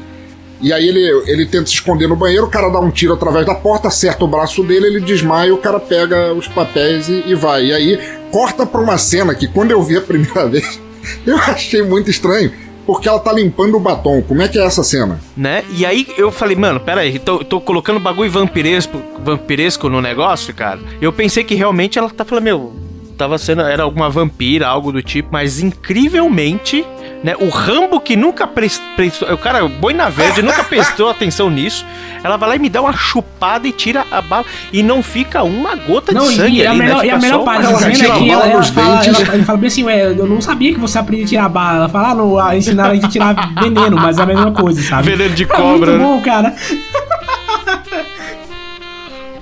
E 0.61 0.71
aí 0.71 0.87
ele, 0.87 1.23
ele 1.27 1.45
tenta 1.45 1.65
se 1.67 1.73
esconder 1.73 2.07
no 2.07 2.15
banheiro, 2.15 2.45
o 2.45 2.49
cara 2.49 2.69
dá 2.69 2.79
um 2.79 2.89
tiro 2.89 3.13
através 3.13 3.45
da 3.45 3.53
porta, 3.55 3.87
acerta 3.89 4.23
o 4.23 4.27
braço 4.27 4.63
dele, 4.63 4.87
ele 4.87 4.99
desmaia, 5.01 5.53
o 5.53 5.57
cara 5.57 5.79
pega 5.79 6.33
os 6.33 6.47
papéis 6.47 7.09
e, 7.09 7.23
e 7.27 7.35
vai. 7.35 7.65
E 7.65 7.73
aí 7.73 7.99
corta 8.31 8.65
pra 8.65 8.79
uma 8.81 8.97
cena 8.97 9.35
que 9.35 9.47
quando 9.47 9.71
eu 9.71 9.81
vi 9.83 9.97
a 9.97 10.01
primeira 10.01 10.47
vez, 10.47 10.79
eu 11.25 11.37
achei 11.37 11.81
muito 11.81 12.09
estranho, 12.09 12.51
porque 12.85 13.07
ela 13.07 13.19
tá 13.19 13.31
limpando 13.31 13.75
o 13.75 13.79
batom. 13.79 14.21
Como 14.21 14.41
é 14.41 14.47
que 14.47 14.59
é 14.59 14.65
essa 14.65 14.83
cena? 14.83 15.19
né? 15.35 15.63
E 15.75 15.85
aí 15.85 16.07
eu 16.17 16.31
falei, 16.31 16.55
mano, 16.55 16.79
pera 16.79 17.01
aí, 17.01 17.17
tô, 17.19 17.43
tô 17.43 17.61
colocando 17.61 17.99
bagulho 17.99 18.29
vampiresco, 18.31 19.01
vampiresco 19.23 19.89
no 19.89 20.01
negócio, 20.01 20.53
cara. 20.53 20.79
Eu 21.01 21.11
pensei 21.13 21.43
que 21.43 21.55
realmente 21.55 21.97
ela 21.97 22.09
tá 22.09 22.25
falando, 22.25 22.43
meu, 22.43 22.73
tava 23.17 23.37
sendo, 23.37 23.61
era 23.61 23.83
alguma 23.83 24.09
vampira, 24.09 24.67
algo 24.67 24.91
do 24.91 25.01
tipo, 25.01 25.29
mas 25.31 25.59
incrivelmente, 25.59 26.85
né? 27.23 27.35
O 27.39 27.47
Rambo 27.49 27.99
que 27.99 28.15
nunca 28.15 28.45
pres- 28.45 28.81
prestou, 28.95 29.31
o 29.33 29.37
cara, 29.37 29.67
boina 29.67 30.09
verde, 30.09 30.41
nunca 30.41 30.63
prestou 30.65 31.09
atenção 31.09 31.49
nisso. 31.49 31.85
Ela 32.23 32.37
vai 32.37 32.49
lá 32.49 32.55
e 32.55 32.59
me 32.59 32.69
dá 32.69 32.81
uma 32.81 32.93
chupada 32.93 33.67
e 33.67 33.71
tira 33.73 34.05
a 34.09 34.21
bala 34.21 34.45
e 34.71 34.81
não 34.81 35.03
fica 35.03 35.43
uma 35.43 35.75
gota 35.75 36.13
Não, 36.13 36.25
de 36.27 36.35
sangue 36.35 36.57
e, 36.61 36.65
a 36.65 36.69
ali, 36.71 36.79
melhor, 36.79 36.99
né? 36.99 37.05
e 37.07 37.09
a 37.11 37.17
melhor 37.19 37.39
só 37.39 37.43
parte 37.43 37.65
ela 37.65 37.91
tira 37.91 38.07
é 38.07 38.11
a 38.11 38.13
que 38.15 38.27
bala 38.27 38.31
ela, 38.31 38.45
ela 38.51 38.57
nos 38.59 38.69
fala, 38.69 38.95
dentes. 39.01 39.19
ela, 39.21 39.35
ele 39.35 39.43
fala 39.43 39.57
bem 39.57 39.67
assim, 39.67 39.83
ué, 39.83 40.05
eu 40.07 40.25
não 40.27 40.39
sabia 40.41 40.73
que 40.73 40.79
você 40.79 40.97
aprendia 40.97 41.25
a 41.25 41.27
tirar 41.27 41.49
bala. 41.49 41.77
Ela 41.79 41.89
fala, 41.89 42.09
ah, 42.11 42.15
não, 42.15 42.39
ah, 42.39 42.55
ensinaram 42.55 42.91
a 42.91 42.95
gente 42.95 43.05
a 43.05 43.09
tirar 43.09 43.53
veneno, 43.61 43.97
mas 43.97 44.17
é 44.17 44.21
a 44.21 44.25
mesma 44.25 44.51
coisa, 44.51 44.81
sabe? 44.81 45.09
Veneno 45.11 45.35
de 45.35 45.43
É 45.43 45.47
cobra, 45.47 45.91
muito 45.91 45.91
né? 45.91 45.97
bom, 45.97 46.21
cara. 46.21 46.55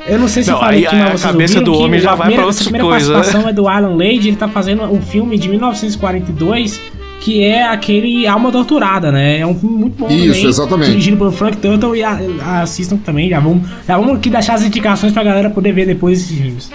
Eu 0.08 0.20
não 0.20 0.28
sei 0.28 0.44
se 0.44 0.50
Não, 0.50 0.58
eu 0.58 0.62
falei 0.62 0.80
aí 0.80 0.86
aqui, 0.88 0.96
a 0.96 1.00
mas 1.00 1.10
vocês 1.12 1.24
cabeça 1.32 1.54
ouviram 1.60 1.64
do 1.74 1.78
que 1.80 1.86
homem 1.86 2.00
já 2.00 2.12
a 2.12 2.16
vai 2.16 2.34
pra 2.34 2.46
outra 2.46 2.60
a 2.60 2.64
primeira 2.64 2.88
coisa, 2.88 3.08
né? 3.08 3.14
participação 3.14 3.50
é 3.50 3.54
do 3.54 3.68
Alan 3.68 3.96
Lade, 3.96 4.28
ele 4.28 4.36
tá 4.36 4.48
fazendo 4.48 4.84
um 4.84 5.02
filme 5.02 5.38
de 5.38 5.48
1942 5.50 6.82
que 7.20 7.44
é 7.44 7.64
aquele 7.68 8.26
Alma 8.26 8.52
Torturada, 8.52 9.12
né? 9.12 9.40
É 9.40 9.46
um 9.46 9.54
filme 9.54 9.76
muito 9.78 9.96
bom 9.96 10.08
Isso, 10.10 10.26
também, 10.34 10.46
exatamente. 10.50 10.90
Dirigido 10.90 11.18
pelo 11.18 11.32
Frank 11.32 11.58
Turtle 11.58 11.96
e 11.96 12.04
a- 12.04 12.20
a- 12.42 12.62
assistam 12.62 12.98
também. 12.98 13.30
Já 13.30 13.40
vamos, 13.40 13.70
já 13.88 13.96
vamos 13.96 14.16
aqui 14.18 14.28
deixar 14.28 14.56
as 14.56 14.64
indicações 14.64 15.14
pra 15.14 15.24
galera 15.24 15.48
poder 15.52 15.72
ver 15.72 15.86
depois 15.86 16.20
esses 16.20 16.36
filmes. 16.36 16.72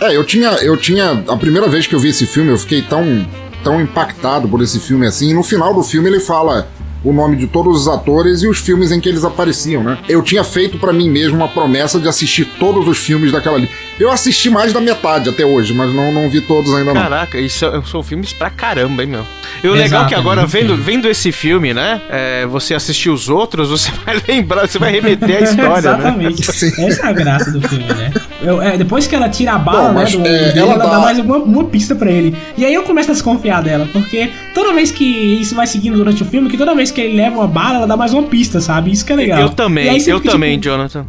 É, 0.00 0.16
eu 0.16 0.24
tinha, 0.24 0.48
eu 0.62 0.76
tinha. 0.78 1.22
A 1.28 1.36
primeira 1.36 1.68
vez 1.68 1.86
que 1.86 1.94
eu 1.94 1.98
vi 2.00 2.08
esse 2.08 2.26
filme, 2.26 2.50
eu 2.50 2.58
fiquei 2.58 2.80
tão, 2.82 3.26
tão 3.62 3.80
impactado 3.80 4.48
por 4.48 4.62
esse 4.62 4.78
filme 4.80 5.06
assim. 5.06 5.30
E 5.30 5.34
no 5.34 5.42
final 5.42 5.74
do 5.74 5.82
filme 5.82 6.08
ele 6.08 6.20
fala 6.20 6.68
o 7.06 7.12
nome 7.12 7.36
de 7.36 7.46
todos 7.46 7.82
os 7.82 7.88
atores 7.88 8.42
e 8.42 8.48
os 8.48 8.58
filmes 8.58 8.90
em 8.90 8.98
que 8.98 9.08
eles 9.08 9.22
apareciam, 9.22 9.80
né? 9.84 9.96
Eu 10.08 10.22
tinha 10.22 10.42
feito 10.42 10.76
pra 10.76 10.92
mim 10.92 11.08
mesmo 11.08 11.36
uma 11.36 11.46
promessa 11.46 12.00
de 12.00 12.08
assistir 12.08 12.44
todos 12.58 12.88
os 12.88 12.98
filmes 12.98 13.30
daquela 13.30 13.56
ali. 13.56 13.70
Eu 13.98 14.10
assisti 14.10 14.50
mais 14.50 14.72
da 14.74 14.80
metade 14.80 15.30
até 15.30 15.44
hoje, 15.44 15.72
mas 15.72 15.92
não, 15.94 16.12
não 16.12 16.28
vi 16.28 16.42
todos 16.42 16.72
ainda 16.74 16.92
não. 16.92 17.00
Caraca, 17.00 17.38
isso 17.40 17.64
é- 17.64 17.80
são 17.90 18.02
filmes 18.02 18.30
pra 18.32 18.50
caramba, 18.50 19.02
hein, 19.02 19.08
meu? 19.08 19.24
E 19.64 19.68
o 19.68 19.72
legal 19.72 20.04
é 20.04 20.08
que 20.08 20.14
agora, 20.14 20.44
vendo, 20.46 20.76
vendo 20.76 21.08
esse 21.08 21.32
filme, 21.32 21.72
né? 21.72 22.00
é, 22.10 22.44
você 22.46 22.74
assistir 22.74 23.08
os 23.08 23.28
outros, 23.30 23.70
você 23.70 23.90
vai 24.04 24.20
lembrar, 24.28 24.68
você 24.68 24.78
vai 24.78 24.92
remeter 24.92 25.38
a 25.38 25.40
história, 25.40 25.96
né? 25.96 25.98
Exatamente. 26.08 26.52
Sim. 26.52 26.86
Essa 26.86 27.06
é 27.06 27.08
a 27.08 27.12
graça 27.12 27.50
do 27.50 27.66
filme, 27.66 27.84
né? 27.86 28.12
Eu- 28.42 28.60
é, 28.60 28.76
depois 28.76 29.06
que 29.06 29.14
ela 29.14 29.30
tira 29.30 29.52
a 29.52 29.58
bala, 29.58 29.92
Bom, 29.94 29.98
né, 30.00 30.04
do 30.04 30.18
é, 30.18 30.22
dele, 30.52 30.58
ela 30.58 30.72
ela, 30.74 30.84
dá 30.84 30.90
dá- 30.90 30.98
mais 31.00 31.18
uma, 31.18 31.36
uma 31.38 31.64
pista 31.64 31.94
pra 31.94 32.10
ele. 32.10 32.36
E 32.58 32.64
aí 32.66 32.74
eu 32.74 32.82
começo 32.82 33.10
a 33.10 33.14
desconfiar 33.14 33.62
dela, 33.62 33.88
porque 33.92 34.30
toda 34.54 34.74
vez 34.74 34.90
que 34.90 35.04
isso 35.04 35.54
vai 35.54 35.66
seguindo 35.66 35.96
durante 35.96 36.22
o 36.22 36.26
filme, 36.26 36.50
que 36.50 36.58
toda 36.58 36.74
vez 36.74 36.90
que 36.90 37.00
ele 37.00 37.16
leva 37.16 37.36
uma 37.36 37.48
bala, 37.48 37.76
ela 37.78 37.86
dá 37.86 37.96
mais 37.96 38.12
uma 38.12 38.24
pista, 38.24 38.60
sabe? 38.60 38.90
Isso 38.92 39.06
que 39.06 39.12
é 39.12 39.16
legal. 39.16 39.40
Eu 39.40 39.48
também, 39.48 39.86
eu 40.06 40.20
que, 40.20 40.28
também, 40.28 40.52
tipo, 40.58 40.64
Jonathan. 40.64 41.06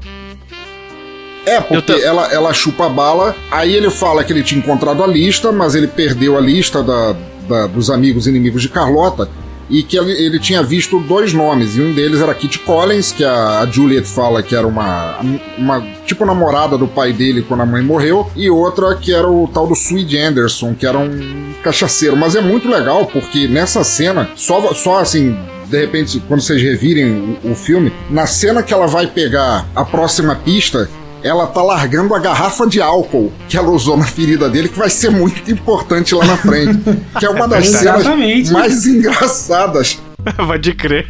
É, 1.48 1.62
porque 1.62 1.93
ela, 1.93 2.32
ela 2.32 2.54
chupa 2.54 2.86
a 2.86 2.89
bala, 2.89 3.36
aí 3.50 3.74
ele 3.74 3.89
fala 3.89 4.24
que 4.24 4.34
ele 4.34 4.43
tinha 4.43 4.60
encontrado 4.60 5.04
a 5.04 5.08
lista, 5.08 5.52
mas 5.52 5.76
ele 5.76 5.88
perdeu 5.88 6.38
a 6.38 6.41
lista 6.41 6.84
da, 6.84 7.16
da- 7.48 7.68
dos 7.68 7.89
amigos 7.89 8.28
e 8.28 8.30
inimigos 8.30 8.62
de 8.62 8.70
Carlota, 8.70 9.30
e 9.70 9.84
que 9.84 9.98
ele, 9.98 10.39
tinha 10.39 10.64
visto 10.64 10.98
dois 11.00 11.34
nomes, 11.34 11.76
e 11.76 11.82
um 11.82 11.91
deles 11.93 12.22
era 12.22 12.34
Kitty 12.34 12.60
Collins, 12.60 13.12
que 13.12 13.24
a, 13.24 13.60
a 13.60 13.66
Juliet 13.66 14.06
fala 14.08 14.41
que 14.41 14.56
era 14.56 14.66
uma, 14.66 15.18
uma 15.58 15.82
tipo 16.06 16.26
namorada 16.26 16.78
do 16.78 16.88
pai 16.88 17.12
dele 17.12 17.41
quando 17.45 17.62
a 17.64 17.66
mãe 17.66 17.84
morreu, 17.84 18.30
e 18.36 18.50
outra 18.50 18.95
que 18.95 19.14
era 19.14 19.28
o 19.30 19.45
tal 19.54 19.68
do 19.68 19.76
Swede 19.76 20.18
Anderson, 20.18 20.74
que 20.74 20.86
era 20.86 20.98
um 20.98 21.54
cachaceiro. 21.64 22.16
Mas 22.16 22.34
é 22.36 22.39
muito 22.41 22.70
legal, 22.70 23.08
porque 23.08 23.45
nessa 23.48 23.84
cena, 23.84 24.30
só, 24.38 24.74
só 24.74 25.00
assim, 25.00 25.38
de 25.66 25.78
repente, 25.78 26.24
quando 26.30 26.39
vocês 26.39 26.62
revirem 26.62 27.38
o, 27.43 27.52
o 27.52 27.54
filme, 27.56 27.91
na 28.10 28.26
cena 28.26 28.64
que 28.64 28.74
ela 28.74 28.88
vai 28.88 29.06
pegar 29.06 29.66
a 29.76 29.84
próxima 29.84 30.34
pista, 30.34 30.89
ela 31.24 31.47
tá 31.47 31.61
largando 31.61 32.13
a 32.15 32.20
garrafa 32.20 32.65
de 32.68 32.82
álcool 32.82 33.32
que 33.49 33.57
ela 33.57 33.70
usou 33.70 33.97
na 33.97 34.05
ferida 34.05 34.49
dele, 34.49 34.70
que 34.70 34.78
vai 34.78 34.89
ser 34.89 35.09
muito 35.09 35.51
importante 35.51 36.13
lá 36.15 36.26
na 36.26 36.38
frente. 36.38 36.80
que 37.20 37.26
é 37.26 37.30
uma 37.30 37.47
das 37.47 37.68
cenas 37.70 38.05
mais 38.51 38.86
engraçadas. 38.86 39.99
vai 40.45 40.59
de 40.59 40.74
crer. 40.74 41.07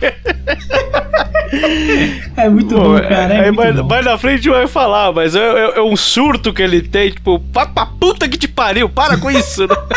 É 2.35 2.49
muito 2.49 2.75
bom, 2.75 2.95
Pô, 2.95 3.01
cara. 3.01 3.33
É, 3.33 3.39
aí 3.39 3.45
muito 3.51 3.55
mais, 3.57 3.75
bom. 3.75 3.83
mais 3.87 4.05
na 4.05 4.17
frente 4.17 4.49
vai 4.49 4.67
falar, 4.67 5.11
mas 5.13 5.35
é, 5.35 5.39
é- 5.39 5.77
é 5.79 5.81
um 5.81 5.95
surto 5.95 6.53
que 6.53 6.61
ele 6.61 6.81
tem, 6.81 7.11
tipo, 7.11 7.39
pra, 7.39 7.65
pra 7.65 7.85
puta 7.85 8.27
que 8.27 8.37
te 8.37 8.47
pariu, 8.47 8.89
para 8.89 9.17
com 9.17 9.31
isso, 9.31 9.65
né? 9.67 9.75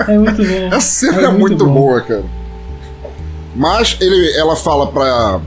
É 0.08 0.16
muito 0.18 0.42
bom. 0.42 0.76
A 0.76 0.80
cena 0.80 1.22
é, 1.22 1.28
muito, 1.28 1.66
bom. 1.66 1.72
boa, 1.74 2.00
cara. 2.00 2.24
Mas 3.54 3.96
ele, 4.00 4.32
ela 4.36 4.56
fala 4.56 4.86
pra, 4.86 5.40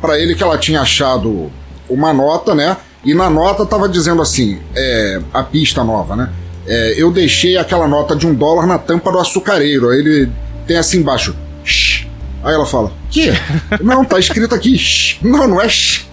pra 0.00 0.18
ele 0.18 0.34
que 0.34 0.42
ela 0.42 0.58
tinha 0.58 0.80
achado 0.80 1.50
uma 1.88 2.12
nota, 2.12 2.54
né? 2.54 2.76
E 3.04 3.14
na 3.14 3.28
nota 3.28 3.66
tava 3.66 3.88
dizendo 3.88 4.22
assim: 4.22 4.60
é, 4.74 5.20
a 5.32 5.42
pista 5.42 5.82
nova, 5.82 6.14
né? 6.16 6.30
É, 6.66 6.94
eu 6.96 7.10
deixei 7.10 7.56
aquela 7.56 7.88
nota 7.88 8.14
de 8.14 8.26
um 8.26 8.34
dólar 8.34 8.66
na 8.66 8.78
tampa 8.78 9.10
do 9.10 9.18
açucareiro. 9.18 9.90
Aí 9.90 9.98
ele 9.98 10.32
tem 10.66 10.76
assim 10.76 10.98
embaixo: 10.98 11.34
Shh. 11.64 12.06
Aí 12.44 12.54
ela 12.54 12.66
fala: 12.66 12.92
Que? 13.10 13.32
Não, 13.82 14.04
tá 14.04 14.18
escrito 14.18 14.54
aqui: 14.54 14.78
Shh. 14.78 15.18
Não, 15.22 15.48
não 15.48 15.60
é 15.60 15.68
shh. 15.68 16.06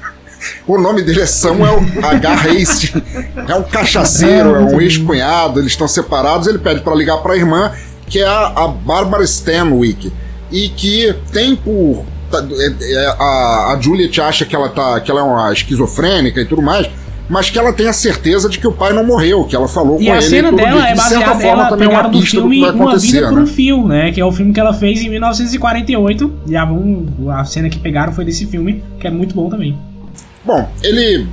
O 0.65 0.77
nome 0.77 1.01
dele 1.01 1.21
é 1.21 1.25
Samuel 1.25 1.81
H. 2.01 2.33
Hastings. 2.33 2.91
É 3.47 3.55
um 3.55 3.63
cachaceiro, 3.63 4.55
é 4.55 4.59
um 4.59 4.79
ex-cunhado, 4.79 5.59
eles 5.59 5.73
estão 5.73 5.87
separados. 5.87 6.47
Ele 6.47 6.59
pede 6.59 6.81
pra 6.81 6.95
ligar 6.95 7.17
pra 7.17 7.35
irmã, 7.35 7.71
que 8.07 8.19
é 8.19 8.25
a, 8.25 8.47
a 8.55 8.67
Barbara 8.67 9.23
Stanwyck. 9.23 10.11
E 10.51 10.69
que 10.69 11.13
tem 11.31 11.55
por. 11.55 12.05
Tá- 12.29 12.45
é- 12.51 12.93
é- 12.93 13.15
a, 13.19 13.73
a 13.73 13.79
Juliet 13.81 14.19
acha 14.21 14.45
que 14.45 14.55
ela, 14.55 14.69
tá, 14.69 14.99
que 14.99 15.09
ela 15.11 15.21
é 15.21 15.23
uma 15.23 15.51
esquizofrênica 15.53 16.39
e 16.41 16.45
tudo 16.45 16.61
mais, 16.61 16.89
mas 17.29 17.49
que 17.49 17.59
ela 17.59 17.71
tem 17.71 17.87
a 17.87 17.93
certeza 17.93 18.49
de 18.49 18.57
que 18.57 18.67
o 18.67 18.71
pai 18.71 18.91
não 18.91 19.03
morreu, 19.05 19.43
que 19.45 19.55
ela 19.55 19.67
falou 19.67 20.01
E 20.01 20.05
com 20.05 20.11
a 20.11 20.15
ele. 20.15 20.25
e 20.25 20.29
cena 20.29 20.49
tudo, 20.49 20.57
dela 20.57 20.79
e 20.79 20.91
é 20.91 20.93
de 20.93 20.99
certa 21.01 21.15
baseada 21.25 21.31
forma 21.41 21.47
ela 21.61 21.69
também 21.69 21.87
é 21.87 21.91
uma 21.91 22.01
do 22.03 22.19
pista 22.19 22.41
do 22.41 22.49
que 22.49 22.55
filme 22.55 22.61
vai 22.61 22.71
Uma 22.71 22.97
Vida 22.97 23.27
por 23.27 23.35
né? 23.35 23.41
um 23.41 23.47
Fio, 23.47 23.87
né? 23.87 24.11
Que 24.11 24.19
é 24.21 24.25
o 24.25 24.31
filme 24.31 24.51
que 24.53 24.59
ela 24.59 24.73
fez 24.73 25.01
em 25.01 25.09
1948. 25.09 26.33
Já 26.47 26.65
vamos, 26.65 27.07
a 27.29 27.43
cena 27.45 27.69
que 27.69 27.77
pegaram 27.79 28.13
foi 28.13 28.25
desse 28.25 28.45
filme, 28.47 28.83
que 28.99 29.05
é 29.07 29.11
muito 29.11 29.35
bom 29.35 29.49
também. 29.49 29.77
Bom, 30.43 30.67
ele 30.83 31.27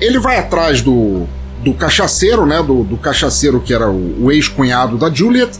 ele 0.00 0.18
vai 0.18 0.38
atrás 0.38 0.80
do, 0.82 1.24
do 1.62 1.72
cachaceiro, 1.74 2.44
né? 2.46 2.62
Do, 2.62 2.82
do 2.84 2.96
cachaceiro 2.96 3.60
que 3.60 3.72
era 3.74 3.88
o, 3.90 4.24
o 4.24 4.32
ex-cunhado 4.32 4.96
da 4.96 5.08
Juliet. 5.10 5.50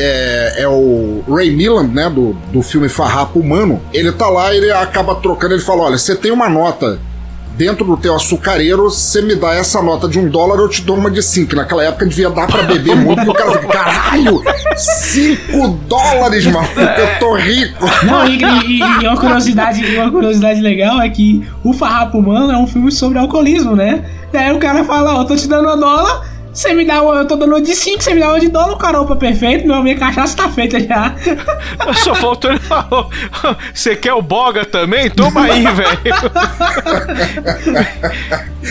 É, 0.00 0.62
é 0.62 0.68
o 0.68 1.24
Ray 1.28 1.50
Milland, 1.50 1.92
né? 1.92 2.08
Do, 2.08 2.32
do 2.52 2.62
filme 2.62 2.88
Farrapo 2.88 3.40
Humano. 3.40 3.80
Ele 3.92 4.12
tá 4.12 4.28
lá, 4.28 4.54
ele 4.54 4.70
acaba 4.70 5.16
trocando, 5.16 5.54
ele 5.54 5.62
fala: 5.62 5.82
Olha, 5.82 5.98
você 5.98 6.14
tem 6.14 6.30
uma 6.30 6.48
nota 6.48 6.98
dentro 7.56 7.84
do 7.84 7.96
teu 7.96 8.14
açucareiro, 8.14 8.84
você 8.88 9.20
me 9.20 9.34
dá 9.34 9.52
essa 9.52 9.82
nota 9.82 10.06
de 10.08 10.16
um 10.16 10.28
dólar, 10.28 10.60
eu 10.60 10.68
te 10.68 10.80
dou 10.82 10.96
uma 10.96 11.10
de 11.10 11.20
cinco. 11.20 11.56
Naquela 11.56 11.82
época 11.82 12.06
devia 12.06 12.30
dar 12.30 12.46
pra 12.46 12.62
beber 12.62 12.94
muito, 12.96 13.20
e 13.24 13.28
o 13.28 13.32
cara 13.34 13.50
fica, 13.58 13.66
caralho, 13.66 14.40
cinco 14.76 15.68
dólares, 15.88 16.46
maluco, 16.46 16.78
eu 16.80 17.18
tô 17.18 17.34
rico. 17.34 17.84
Não, 18.04 18.24
e, 18.26 18.36
e- 18.42 18.78
e 18.78 19.06
uma, 19.08 19.16
curiosidade, 19.16 19.84
uma 19.96 20.10
curiosidade 20.10 20.60
legal 20.60 21.00
é 21.00 21.08
que 21.08 21.44
o 21.64 21.72
Farrapo 21.72 22.18
Humano 22.18 22.52
é 22.52 22.56
um 22.56 22.66
filme 22.66 22.92
sobre 22.92 23.18
alcoolismo, 23.18 23.74
né? 23.74 24.04
E 24.32 24.36
aí 24.36 24.52
o 24.52 24.58
cara 24.60 24.84
fala, 24.84 25.16
ó, 25.16 25.22
eu 25.22 25.24
tô 25.26 25.34
te 25.34 25.48
dando 25.48 25.64
uma 25.66 25.76
dólar, 25.76 26.28
você 26.58 26.74
me 26.74 26.84
dá 26.84 27.00
uma, 27.00 27.14
eu 27.20 27.24
tô 27.24 27.36
dando 27.36 27.50
uma 27.50 27.60
de 27.60 27.72
5, 27.72 28.02
você 28.02 28.14
me 28.14 28.20
dá 28.20 28.30
uma 28.30 28.40
de 28.40 28.48
dólar, 28.48 28.72
o 28.72 28.76
cara, 28.76 29.00
opa, 29.00 29.14
perfeito, 29.14 29.64
meu, 29.64 29.80
minha 29.80 29.96
cachaça 29.96 30.36
tá 30.36 30.48
feita 30.48 30.80
já. 30.80 31.14
Só 32.02 32.16
faltou 32.16 32.50
ele 32.50 32.58
falar: 32.58 32.88
"Ô, 32.90 33.06
Você 33.72 33.94
quer 33.94 34.12
o 34.12 34.20
boga 34.20 34.64
também? 34.64 35.08
Toma 35.08 35.42
aí, 35.42 35.62
velho. 35.70 35.98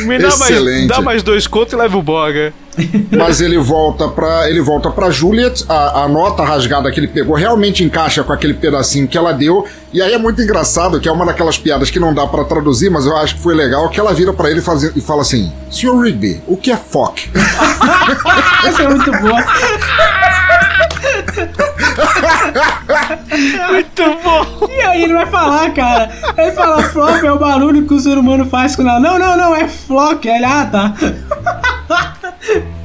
Me 0.06 0.20
dá 0.20 0.36
mais, 0.36 0.88
dá 0.88 1.02
mais 1.02 1.24
dois 1.24 1.48
contos 1.48 1.72
e 1.74 1.76
leva 1.78 1.98
o 1.98 2.02
boga. 2.02 2.54
Mas 3.18 3.42
ele 3.42 3.58
volta 3.58 4.08
pra, 4.08 4.50
ele 4.50 4.62
volta 4.62 4.90
pra 4.92 5.10
Juliet, 5.10 5.66
a, 5.68 6.04
a 6.04 6.08
nota 6.08 6.44
rasgada 6.44 6.92
que 6.92 7.00
ele 7.00 7.08
pegou 7.08 7.36
realmente 7.36 7.84
encaixa 7.84 8.24
com 8.24 8.34
aquele 8.34 8.54
pedacinho 8.54 9.08
que 9.08 9.18
ela 9.18 9.32
deu, 9.34 9.66
e 9.94 10.02
aí 10.02 10.14
é 10.14 10.18
muito 10.18 10.42
engraçado, 10.42 11.00
que 11.00 11.08
é 11.08 11.12
uma 11.12 11.26
daquelas 11.26 11.58
piadas 11.58 11.90
que 11.90 12.00
não 12.00 12.14
dá 12.14 12.26
pra 12.28 12.44
traduzir, 12.44 12.90
mas 12.90 13.06
eu 13.06 13.16
acho 13.18 13.36
que 13.36 13.42
foi 13.42 13.56
legal, 13.56 13.90
que 13.90 14.00
ela 14.00 14.14
vira 14.14 14.34
pra 14.34 14.50
ele 14.50 14.60
e, 14.60 14.64
faz- 14.64 14.96
e 14.96 15.02
fala 15.02 15.22
assim, 15.22 15.52
Sr. 15.72 16.00
Rigby, 16.02 16.42
o 16.48 16.58
que 16.58 16.72
é 16.72 16.78
FOC? 16.78 17.30
Essa 18.66 18.84
é 18.84 18.88
muito 18.88 19.12
boa. 19.12 19.38
Muito 23.70 24.04
bom. 24.24 24.68
E 24.70 24.82
aí 24.82 25.04
ele 25.04 25.14
vai 25.14 25.26
falar, 25.28 25.72
cara. 25.74 26.10
Ele 26.38 26.52
fala, 26.52 26.84
flop 26.84 27.24
é 27.24 27.32
o 27.32 27.40
barulho 27.40 27.86
que 27.86 27.94
o 27.94 28.00
ser 28.00 28.18
humano 28.18 28.46
faz 28.46 28.76
quando 28.76 28.90
ela. 28.90 29.00
Não, 29.00 29.18
não, 29.20 29.38
não, 29.38 29.56
é 29.56 29.68
flock. 29.68 30.28
Aí 30.30 30.36
Ele, 30.38 30.46
ah, 30.46 30.68
tá. 30.72 30.94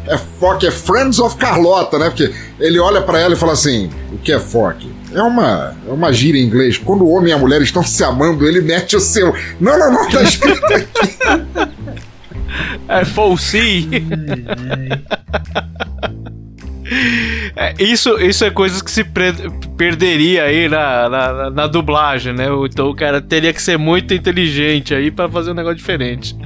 É 0.06 0.18
FOC, 0.18 0.66
é 0.66 0.70
Friends 0.70 1.18
of 1.18 1.36
Carlota, 1.36 1.98
né? 1.98 2.06
Porque 2.10 2.32
ele 2.58 2.78
olha 2.78 3.00
pra 3.02 3.18
ela 3.20 3.34
e 3.34 3.36
fala 3.36 3.52
assim, 3.52 3.88
o 4.12 4.18
que 4.18 4.32
é 4.32 4.38
FOC? 4.40 4.90
É 5.14 5.22
uma, 5.22 5.74
é 5.86 5.92
uma 5.92 6.12
gíria 6.12 6.40
em 6.40 6.44
inglês. 6.44 6.78
Quando 6.78 7.02
o 7.04 7.10
homem 7.10 7.30
e 7.30 7.32
a 7.34 7.38
mulher 7.38 7.60
estão 7.62 7.82
se 7.82 8.02
amando, 8.02 8.46
ele 8.46 8.60
mete 8.60 8.96
o 8.96 9.00
seu. 9.00 9.34
Não, 9.60 9.78
não, 9.78 9.92
não, 9.92 10.08
tá 10.08 10.22
escrito 10.22 10.64
aqui. 10.64 11.16
É 12.88 13.04
C. 13.38 13.88
É, 17.56 17.74
isso, 17.82 18.18
isso 18.20 18.44
é 18.44 18.50
coisas 18.50 18.82
que 18.82 18.90
se 18.90 19.04
perderia 19.76 20.44
aí 20.44 20.68
na, 20.68 21.08
na, 21.08 21.50
na- 21.50 21.66
dublagem, 21.66 22.32
né? 22.34 22.46
Então 22.68 22.88
o 22.88 22.94
cara 22.94 23.20
teria 23.20 23.52
que 23.52 23.62
ser 23.62 23.78
muito 23.78 24.12
inteligente 24.12 24.94
aí 24.94 25.10
pra 25.10 25.28
fazer 25.28 25.52
um 25.52 25.54
negócio 25.54 25.76
diferente. 25.78 26.36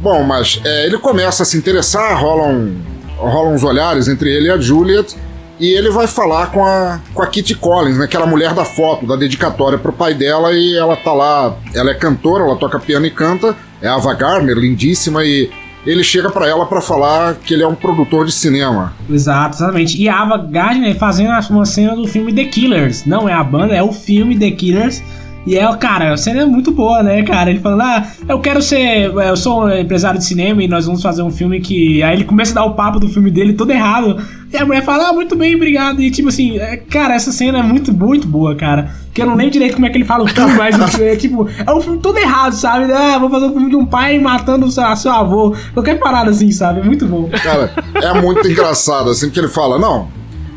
Bom, 0.00 0.22
mas 0.22 0.60
é, 0.64 0.86
ele 0.86 0.98
começa 0.98 1.42
a 1.42 1.46
se 1.46 1.56
interessar, 1.56 2.20
rolam, 2.20 2.72
rolam 3.16 3.54
uns 3.54 3.64
olhares 3.64 4.08
entre 4.08 4.30
ele 4.30 4.48
e 4.48 4.50
a 4.50 4.58
Juliet, 4.58 5.14
e 5.58 5.66
ele 5.66 5.90
vai 5.90 6.06
falar 6.06 6.48
com 6.52 6.64
a, 6.64 7.00
com 7.14 7.22
a 7.22 7.26
Kitty 7.26 7.54
Collins, 7.54 7.96
né, 7.96 8.04
aquela 8.04 8.26
mulher 8.26 8.52
da 8.52 8.64
foto, 8.64 9.06
da 9.06 9.16
dedicatória 9.16 9.78
pro 9.78 9.92
pai 9.92 10.12
dela, 10.12 10.52
e 10.52 10.76
ela 10.76 10.96
tá 10.96 11.12
lá, 11.12 11.56
ela 11.74 11.90
é 11.90 11.94
cantora, 11.94 12.44
ela 12.44 12.56
toca 12.56 12.78
piano 12.78 13.06
e 13.06 13.10
canta, 13.10 13.56
é 13.80 13.88
Ava 13.88 14.12
Gardner, 14.12 14.56
lindíssima, 14.56 15.24
e 15.24 15.50
ele 15.86 16.02
chega 16.02 16.28
pra 16.28 16.48
ela 16.48 16.66
pra 16.66 16.80
falar 16.80 17.36
que 17.36 17.54
ele 17.54 17.62
é 17.62 17.66
um 17.66 17.74
produtor 17.74 18.26
de 18.26 18.32
cinema. 18.32 18.92
Exato, 19.08 19.56
exatamente. 19.56 20.02
E 20.02 20.08
a 20.08 20.20
Ava 20.20 20.36
Gardner 20.36 20.96
fazendo 20.98 21.30
uma 21.50 21.64
cena 21.64 21.94
do 21.94 22.08
filme 22.08 22.34
The 22.34 22.44
Killers. 22.46 23.04
Não 23.06 23.28
é 23.28 23.32
a 23.32 23.44
banda, 23.44 23.72
é 23.72 23.82
o 23.82 23.92
filme 23.92 24.36
The 24.36 24.50
Killers. 24.50 25.00
E 25.46 25.56
é, 25.56 25.76
cara, 25.76 26.12
a 26.12 26.16
cena 26.16 26.42
é 26.42 26.44
muito 26.44 26.72
boa, 26.72 27.04
né, 27.04 27.22
cara? 27.22 27.50
Ele 27.50 27.60
falando, 27.60 27.82
ah, 27.82 28.04
eu 28.28 28.40
quero 28.40 28.60
ser. 28.60 29.12
Eu 29.12 29.36
sou 29.36 29.64
um 29.64 29.70
empresário 29.70 30.18
de 30.18 30.24
cinema 30.24 30.60
e 30.60 30.66
nós 30.66 30.86
vamos 30.86 31.00
fazer 31.00 31.22
um 31.22 31.30
filme 31.30 31.60
que. 31.60 32.02
Aí 32.02 32.16
ele 32.16 32.24
começa 32.24 32.50
a 32.50 32.54
dar 32.56 32.64
o 32.64 32.74
papo 32.74 32.98
do 32.98 33.08
filme 33.08 33.30
dele 33.30 33.52
todo 33.52 33.70
errado. 33.70 34.20
E 34.52 34.56
a 34.56 34.66
mulher 34.66 34.82
fala, 34.82 35.08
ah, 35.08 35.12
muito 35.12 35.36
bem, 35.36 35.54
obrigado. 35.54 36.02
E 36.02 36.10
tipo 36.10 36.28
assim, 36.28 36.58
é, 36.58 36.76
cara, 36.76 37.14
essa 37.14 37.30
cena 37.30 37.58
é 37.58 37.62
muito, 37.62 37.92
muito 37.92 38.26
boa, 38.26 38.56
cara. 38.56 38.90
Que 39.14 39.22
eu 39.22 39.26
não 39.26 39.36
lembro 39.36 39.52
direito 39.52 39.74
como 39.74 39.86
é 39.86 39.90
que 39.90 39.96
ele 39.96 40.04
fala 40.04 40.24
o 40.24 40.28
filme, 40.28 40.52
mas 40.54 40.76
é 41.00 41.14
tipo, 41.14 41.48
é 41.64 41.72
um 41.72 41.80
filme 41.80 41.98
todo 42.00 42.18
errado, 42.18 42.52
sabe? 42.52 42.92
Ah, 42.92 43.16
vou 43.18 43.30
fazer 43.30 43.46
um 43.46 43.52
filme 43.52 43.70
de 43.70 43.76
um 43.76 43.86
pai 43.86 44.18
matando 44.18 44.68
seu, 44.68 44.96
seu 44.96 45.12
avô. 45.12 45.54
Qualquer 45.72 45.98
parada 46.00 46.30
assim, 46.30 46.50
sabe? 46.50 46.80
É 46.80 46.82
muito 46.82 47.06
bom. 47.06 47.28
Cara, 47.42 47.72
é 47.94 48.20
muito 48.20 48.46
engraçado, 48.50 49.10
assim, 49.10 49.30
que 49.30 49.38
ele 49.38 49.48
fala, 49.48 49.78
não, 49.78 50.08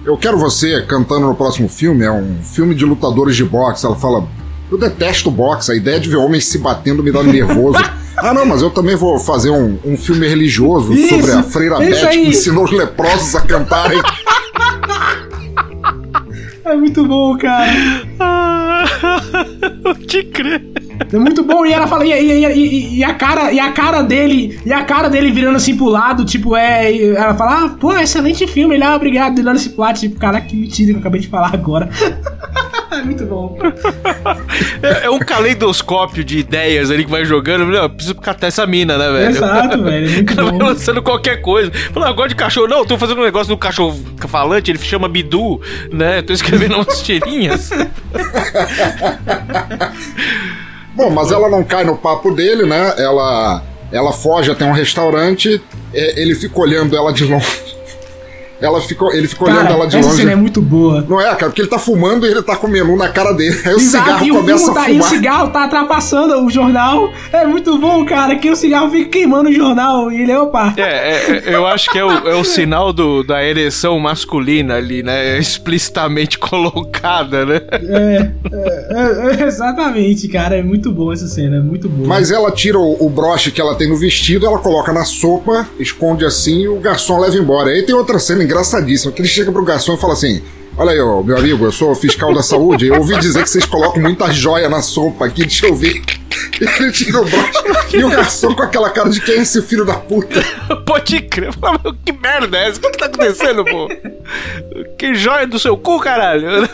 eu 0.04 0.18
quero 0.18 0.38
você 0.40 0.82
cantando 0.82 1.28
no 1.28 1.36
próximo 1.36 1.70
filme, 1.70 2.04
é 2.04 2.12
um 2.12 2.38
filme 2.42 2.74
de 2.74 2.86
lutadores 2.86 3.36
de 3.36 3.44
boxe. 3.44 3.86
Ela 3.86 3.96
fala, 3.96 4.28
eu 4.72 4.78
detesto 4.78 5.32
boxe, 5.32 5.72
a 5.72 5.76
ideia 5.76 6.00
de 6.00 6.10
ver 6.10 6.18
homens 6.18 6.46
se 6.46 6.58
batendo 6.58 7.04
me 7.04 7.12
dá 7.12 7.24
nervoso. 7.24 7.80
Ah, 8.22 8.34
não, 8.34 8.46
mas 8.46 8.62
eu 8.62 8.70
também 8.70 8.98
vou 8.98 9.18
fazer 9.18 9.50
um, 9.50 9.80
um 9.86 9.96
filme 9.96 10.28
religioso 10.28 10.92
Isso, 10.92 11.08
sobre 11.16 11.32
a 11.32 11.42
freira 11.42 11.78
Beth 11.78 12.10
que 12.10 12.18
ensinou 12.28 12.66
os 12.66 12.72
leprosos 12.72 13.34
a 13.34 13.40
cantarem. 13.40 13.98
É 16.66 16.76
muito 16.76 17.06
bom, 17.06 17.38
cara. 17.38 17.72
Te 20.06 20.24
crer. 20.24 20.62
É 21.14 21.18
muito 21.18 21.44
bom. 21.44 21.66
E 21.66 21.72
ela 21.72 21.88
fala, 21.88 22.06
e, 22.06 22.12
e- 22.12 22.46
e- 22.46 22.98
e- 22.98 23.04
a 23.06 23.14
cara, 23.14 23.54
e 23.54 23.60
a 23.60 23.72
cara 23.72 24.02
dele, 24.02 24.60
e 24.66 24.74
a 24.74 24.84
cara 24.84 25.08
dele 25.10 25.32
virando 25.32 25.56
assim 25.56 25.78
pro 25.78 25.86
lado, 25.88 26.26
tipo, 26.26 26.58
é. 26.58 26.92
e 26.94 27.16
Ela 27.16 27.34
fala, 27.36 27.66
ah, 27.66 27.70
pô, 27.70 27.96
excelente 27.98 28.46
filme. 28.48 28.76
Ele, 28.76 28.84
ah, 28.84 28.98
obrigado, 28.98 29.40
ele 29.40 29.48
olha 29.48 29.56
assim 29.58 29.70
pro 29.70 29.80
lado, 29.82 29.98
tipo, 29.98 30.20
caraca, 30.20 30.46
que 30.46 30.58
mentira 30.58 30.90
que 30.92 30.98
eu 30.98 31.00
acabei 31.00 31.22
de 31.22 31.30
falar 31.30 31.54
agora. 31.54 31.88
é 32.98 33.02
muito 33.02 33.26
bom. 33.26 33.58
É, 34.82 35.06
é 35.06 35.10
um 35.10 35.20
caleidoscópio 35.20 36.24
de 36.24 36.40
ideias 36.40 36.90
ali 36.92 37.06
que 37.06 37.12
vai 37.12 37.24
jogando. 37.26 37.66
Não, 37.66 37.84
eu 37.84 37.90
preciso 37.90 38.16
catar 38.16 38.48
essa 38.48 38.66
mina, 38.66 38.98
né, 38.98 39.12
velho? 39.12 39.30
Exato, 39.30 39.84
velho. 39.84 40.06
É 40.06 40.10
O 40.10 40.12
muito 40.14 40.36
cara 40.36 40.44
vai 40.50 40.60
bom. 40.60 40.66
lançando 40.66 41.02
qualquer 41.02 41.42
coisa. 41.42 41.72
Fala, 41.94 42.08
ah, 42.08 42.10
eu 42.10 42.16
gosto 42.16 42.30
de 42.30 42.36
cachorro. 42.36 42.68
Não, 42.68 42.80
eu 42.80 42.86
tô 42.86 42.98
fazendo 42.98 43.22
um 43.22 43.24
negócio 43.24 43.48
do 43.48 43.58
cachorro 43.58 44.00
falante, 44.28 44.72
ele 44.72 44.80
chama 44.80 45.08
Bidu, 45.08 45.62
né? 45.92 46.22
Tô 46.22 46.34
escrevendo 46.34 46.76
umas 46.76 47.02
tirinhas. 47.04 47.70
Bom, 50.96 51.10
mas 51.10 51.32
ela 51.32 51.50
não 51.50 51.64
cai 51.64 51.84
no 51.84 51.98
papo 51.98 52.32
dele, 52.32 52.64
né? 52.66 52.94
Ela, 52.98 53.64
ela 53.92 54.12
foge 54.12 54.52
até 54.52 54.66
um 54.66 54.72
restaurante, 54.72 55.62
é, 55.94 56.22
ele 56.22 56.36
fica 56.36 56.60
olhando 56.60 56.96
ela 56.96 57.14
de 57.14 57.26
longe. 57.26 57.79
Ela 58.62 58.82
fica, 58.82 59.06
ele 59.14 59.30
olhando 59.40 59.58
Cara, 59.58 59.74
ela 59.74 59.88
de 59.88 59.98
essa 59.98 60.08
longe. 60.08 60.22
cena 60.22 60.32
é 60.34 60.36
muito 60.36 60.62
boa. 60.62 61.06
Não 61.08 61.20
é, 61.20 61.26
cara, 61.36 61.46
porque 61.48 61.62
ele 61.62 61.70
tá 61.70 61.80
fumando 61.80 62.26
e 62.26 62.30
ele 62.32 62.42
tá 62.42 62.56
com 62.56 62.68
o 62.68 62.70
menu 62.70 62.98
na 62.98 63.10
cara 63.10 63.32
dele. 63.32 63.58
Aí 63.66 63.74
o 63.74 63.78
Exato, 63.78 64.06
cigarro 64.06 64.26
e 64.26 64.32
o, 64.32 64.36
começa 64.36 64.66
filme 64.66 64.80
a 64.80 64.84
tá, 64.84 64.90
e 64.90 64.92
o 64.92 64.96
fumar. 64.96 65.10
cigarro 65.10 65.50
tá 65.52 65.64
ultrapassando 65.64 66.46
o 66.46 66.50
jornal. 66.50 67.10
É 67.32 67.46
muito 67.46 67.78
bom, 67.78 68.06
cara, 68.06 68.36
que 68.36 68.50
o 68.50 68.56
cigarro 68.56 68.90
fica 68.90 69.10
queimando 69.10 69.50
o 69.50 69.54
jornal. 69.54 70.12
E 70.12 70.22
ele, 70.22 70.36
opa. 70.36 70.74
É, 70.78 70.82
é, 70.82 71.44
é, 71.46 71.56
eu 71.56 71.66
acho 71.66 71.90
que 71.92 71.98
é 71.98 72.04
o, 72.04 72.12
é 72.12 72.36
o 72.36 72.44
sinal 72.44 72.92
do, 72.92 73.24
da 73.24 73.44
ereção 73.44 73.98
masculina 74.00 74.76
ali, 74.76 75.04
né? 75.04 75.38
Explicitamente 75.38 76.38
colocada, 76.40 77.46
né? 77.46 77.62
É, 77.72 78.32
é, 78.52 79.42
é, 79.42 79.46
exatamente, 79.46 80.28
cara. 80.28 80.58
É 80.58 80.64
muito 80.64 80.92
bom 80.92 81.14
essa 81.14 81.28
cena, 81.28 81.58
é 81.58 81.62
muito 81.62 81.88
boa. 81.88 82.08
Mas 82.08 82.32
ela 82.32 82.52
tira 82.52 82.78
o, 82.78 83.06
o 83.06 83.10
broche 83.10 83.52
que 83.52 83.62
ela 83.62 83.76
tem 83.76 83.88
no 83.88 83.96
vestido, 83.98 84.46
ela 84.46 84.60
coloca 84.60 84.92
na 84.92 85.06
sopa, 85.06 85.68
esconde 85.80 86.26
assim 86.26 86.62
e 86.64 86.68
o 86.68 86.80
garçom 86.80 87.20
leva 87.20 87.38
embora. 87.38 87.70
Aí 87.70 87.84
tem 87.84 87.96
outra 87.96 88.20
cena 88.20 88.44
engraçadíssima, 88.50 89.12
que 89.12 89.22
ele 89.22 89.30
chega 89.30 89.52
pro 89.52 89.64
garçom 89.64 89.94
e 89.94 89.98
fala 89.98 90.14
assim: 90.14 90.42
Olha 90.78 90.92
aí, 90.92 91.00
ó, 91.00 91.22
meu 91.22 91.38
amigo, 91.38 91.66
eu 91.66 91.72
sou 91.72 91.94
fiscal 91.94 92.34
da 92.34 92.42
saúde, 92.42 92.88
eu 92.88 92.96
ouvi 92.96 93.18
dizer 93.20 93.44
que 93.44 93.50
vocês 93.50 93.66
colocam 93.66 94.02
muita 94.02 94.32
joia 94.32 94.70
na 94.70 94.82
sopa 94.82 95.26
aqui, 95.26 95.42
deixa 95.42 95.68
eu 95.68 95.76
ver. 95.76 96.02
Ele 96.60 96.92
tira 96.92 97.22
o 97.22 97.26
broche 97.26 97.52
e 97.98 98.04
o 98.04 98.10
garçom 98.10 98.54
com 98.54 98.64
aquela 98.64 98.90
cara 98.90 99.10
de 99.10 99.20
quem 99.22 99.36
é 99.36 99.42
esse 99.42 99.62
filho 99.62 99.86
da 99.86 99.96
puta. 99.96 100.42
Pode 100.86 101.22
crer. 101.24 101.54
Fala, 101.54 101.80
"Meu, 101.84 101.94
Que 102.06 102.12
merda 102.12 102.58
é 102.58 102.70
essa? 102.70 102.80
O 102.80 102.82
que, 102.82 102.92
que 102.92 102.98
tá 102.98 103.06
acontecendo, 103.08 103.66
pô? 103.66 103.88
Que 104.98 105.14
joia 105.16 105.46
do 105.46 105.60
seu 105.60 105.78
cu, 105.78 106.00
caralho. 106.00 106.48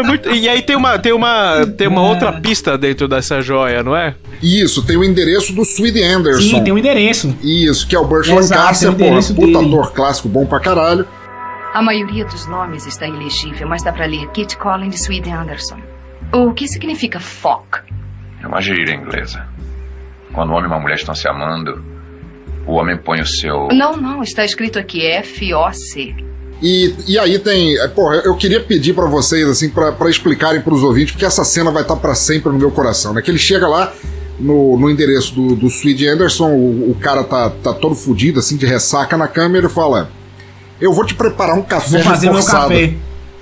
É 0.00 0.02
muito- 0.06 0.30
E 0.30 0.48
aí 0.48 0.62
tem 0.62 0.76
uma, 0.76 0.98
tem 0.98 1.12
uma, 1.12 1.66
tem 1.76 1.86
uma 1.88 2.02
outra 2.02 2.32
pista 2.32 2.76
dentro 2.76 3.06
dessa 3.08 3.40
joia, 3.40 3.82
não 3.82 3.96
é? 3.96 4.14
Isso, 4.42 4.82
tem 4.84 4.96
o 4.96 5.04
endereço 5.04 5.52
do 5.54 5.64
Swede 5.64 6.02
Anderson. 6.02 6.40
Sim, 6.56 6.64
tem 6.64 6.72
um 6.72 6.78
endereço. 6.78 7.36
Isso, 7.42 7.86
que 7.86 7.94
é 7.94 7.98
o 7.98 8.04
Burt 8.06 8.26
Lancaster, 8.28 8.90
o 8.90 8.94
porra, 8.96 9.20
puta 9.34 9.58
ator 9.60 9.92
clássico 9.92 10.28
bom 10.28 10.46
pra 10.46 10.60
caralho. 10.60 11.06
A 11.72 11.80
maioria 11.82 12.24
dos 12.24 12.46
nomes 12.48 12.86
está 12.86 13.06
ilegível, 13.06 13.68
mas 13.68 13.82
dá 13.82 13.92
pra 13.92 14.06
ler 14.06 14.28
Kit 14.32 14.56
Collins 14.56 14.94
de 14.94 15.00
Swede 15.00 15.30
Anderson. 15.30 15.78
O 16.32 16.52
que 16.52 16.66
significa 16.66 17.20
FOC? 17.20 17.80
É 18.42 18.46
uma 18.46 18.60
gíria 18.60 18.94
inglesa. 18.94 19.46
Quando 20.32 20.50
um 20.50 20.54
homem 20.54 20.64
e 20.64 20.66
uma 20.68 20.80
mulher 20.80 20.94
estão 20.96 21.14
se 21.14 21.28
amando, 21.28 21.84
o 22.66 22.72
homem 22.74 22.96
põe 22.96 23.20
o 23.20 23.26
seu. 23.26 23.68
Não, 23.72 23.96
não, 23.96 24.22
está 24.22 24.44
escrito 24.44 24.78
aqui 24.78 25.04
F-O-C. 25.06 26.14
E, 26.62 26.94
e 27.06 27.18
aí 27.18 27.38
tem. 27.38 27.78
é, 27.78 27.88
Porra, 27.88 28.16
eu 28.16 28.34
queria 28.36 28.60
pedir 28.60 28.94
pra 28.94 29.06
vocês, 29.06 29.46
assim, 29.48 29.68
pra 29.70 29.92
pra 29.92 30.10
explicarem 30.10 30.60
pros 30.60 30.82
ouvintes, 30.82 31.12
porque 31.12 31.24
essa 31.24 31.44
cena 31.44 31.70
vai 31.70 31.82
estar 31.82 31.96
pra 31.96 32.14
sempre 32.14 32.52
no 32.52 32.58
meu 32.58 32.70
coração, 32.70 33.14
né? 33.14 33.22
Que 33.22 33.30
ele 33.30 33.38
chega 33.38 33.66
lá 33.66 33.92
no, 34.38 34.76
no 34.78 34.90
endereço 34.90 35.34
do, 35.34 35.54
do 35.56 35.70
Swede 35.70 36.06
Anderson, 36.06 36.48
o, 36.50 36.90
o 36.90 36.96
cara 37.00 37.24
tá, 37.24 37.50
tá 37.50 37.72
todo 37.72 37.94
fudido, 37.94 38.40
assim, 38.40 38.56
de 38.56 38.66
ressaca 38.66 39.16
na 39.16 39.26
câmera 39.28 39.66
e 39.66 39.70
fala: 39.70 40.10
Eu 40.80 40.92
vou 40.92 41.04
te 41.06 41.14
preparar 41.14 41.56
um 41.56 41.62
café 41.62 41.96
Vou 41.96 42.02
fazer 42.02 42.26
meu 42.26 42.36
reforçado. 42.36 42.68
café. 42.68 42.94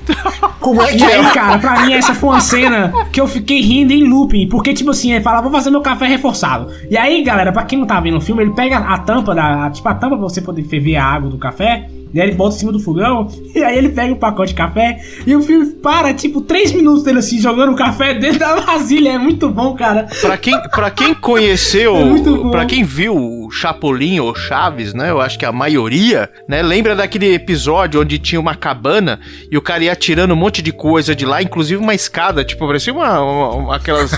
Como 0.68 0.82
é 0.82 0.94
E 0.94 0.96
que 0.98 1.04
aí, 1.04 1.20
é? 1.26 1.30
cara, 1.30 1.58
pra 1.58 1.80
mim 1.86 1.92
essa 1.92 2.14
foi 2.14 2.30
uma 2.30 2.40
cena 2.40 2.92
que 3.12 3.20
eu 3.20 3.26
fiquei 3.26 3.60
rindo 3.60 3.92
em 3.92 4.04
looping. 4.04 4.48
Porque, 4.48 4.72
tipo 4.74 4.90
assim, 4.90 5.12
ele 5.12 5.22
fala, 5.22 5.40
vou 5.40 5.50
fazer 5.50 5.70
meu 5.70 5.80
café 5.80 6.06
reforçado. 6.06 6.68
E 6.90 6.96
aí, 6.96 7.22
galera, 7.22 7.52
pra 7.52 7.64
quem 7.64 7.78
não 7.78 7.86
tá 7.86 7.98
vendo 8.00 8.16
o 8.18 8.20
filme, 8.20 8.42
ele 8.42 8.52
pega 8.52 8.78
a 8.78 8.98
tampa 8.98 9.34
da. 9.34 9.70
Tipo, 9.70 9.88
a 9.88 9.94
tampa 9.94 10.16
pra 10.16 10.24
você 10.28 10.40
poder 10.40 10.62
ferver 10.64 10.96
a 10.96 11.04
água 11.04 11.30
do 11.30 11.38
café. 11.38 11.88
E 12.14 12.18
aí 12.18 12.26
ele 12.28 12.36
bota 12.36 12.56
em 12.56 12.58
cima 12.60 12.72
do 12.72 12.80
fogão. 12.80 13.28
E 13.54 13.62
aí 13.62 13.76
ele 13.76 13.88
pega 13.88 14.12
o 14.12 14.16
pacote 14.16 14.50
de 14.50 14.54
café. 14.54 14.98
E 15.26 15.34
o 15.34 15.42
filme 15.42 15.66
para, 15.72 16.14
tipo, 16.14 16.40
três 16.40 16.70
minutos 16.72 17.02
dele 17.02 17.18
assim, 17.18 17.40
jogando 17.40 17.72
o 17.72 17.76
café 17.76 18.14
dentro 18.14 18.38
da 18.38 18.54
vasilha. 18.60 19.10
É 19.10 19.18
muito 19.18 19.48
bom, 19.50 19.74
cara. 19.74 20.06
Pra 20.20 20.36
quem, 20.38 20.54
pra 20.70 20.90
quem 20.90 21.12
conheceu, 21.12 21.96
É 21.98 22.04
muito 22.04 22.36
bom. 22.36 22.50
pra 22.50 22.64
quem 22.66 22.84
viu 22.84 23.14
o 23.16 23.50
Chapolin 23.50 24.20
ou 24.20 24.34
Chaves, 24.34 24.94
né? 24.94 25.10
Eu 25.10 25.20
acho 25.20 25.38
que 25.38 25.44
a 25.44 25.50
maioria, 25.52 26.30
né? 26.48 26.62
Lembra 26.62 26.94
daquele 26.94 27.34
episódio 27.34 28.00
onde 28.00 28.18
tinha 28.18 28.40
uma 28.40 28.54
cabana 28.54 29.18
e 29.50 29.56
o 29.58 29.62
cara 29.62 29.82
ia 29.84 29.96
tirando 29.96 30.32
um 30.32 30.36
monte 30.36 30.57
de 30.62 30.72
coisa 30.72 31.14
de 31.14 31.24
lá, 31.26 31.42
inclusive 31.42 31.80
uma 31.82 31.94
escada, 31.94 32.44
tipo, 32.44 32.66
parecia 32.66 32.92
uma, 32.92 33.20
uma- 33.20 33.54
uma- 33.54 33.76
aquelas. 33.76 34.10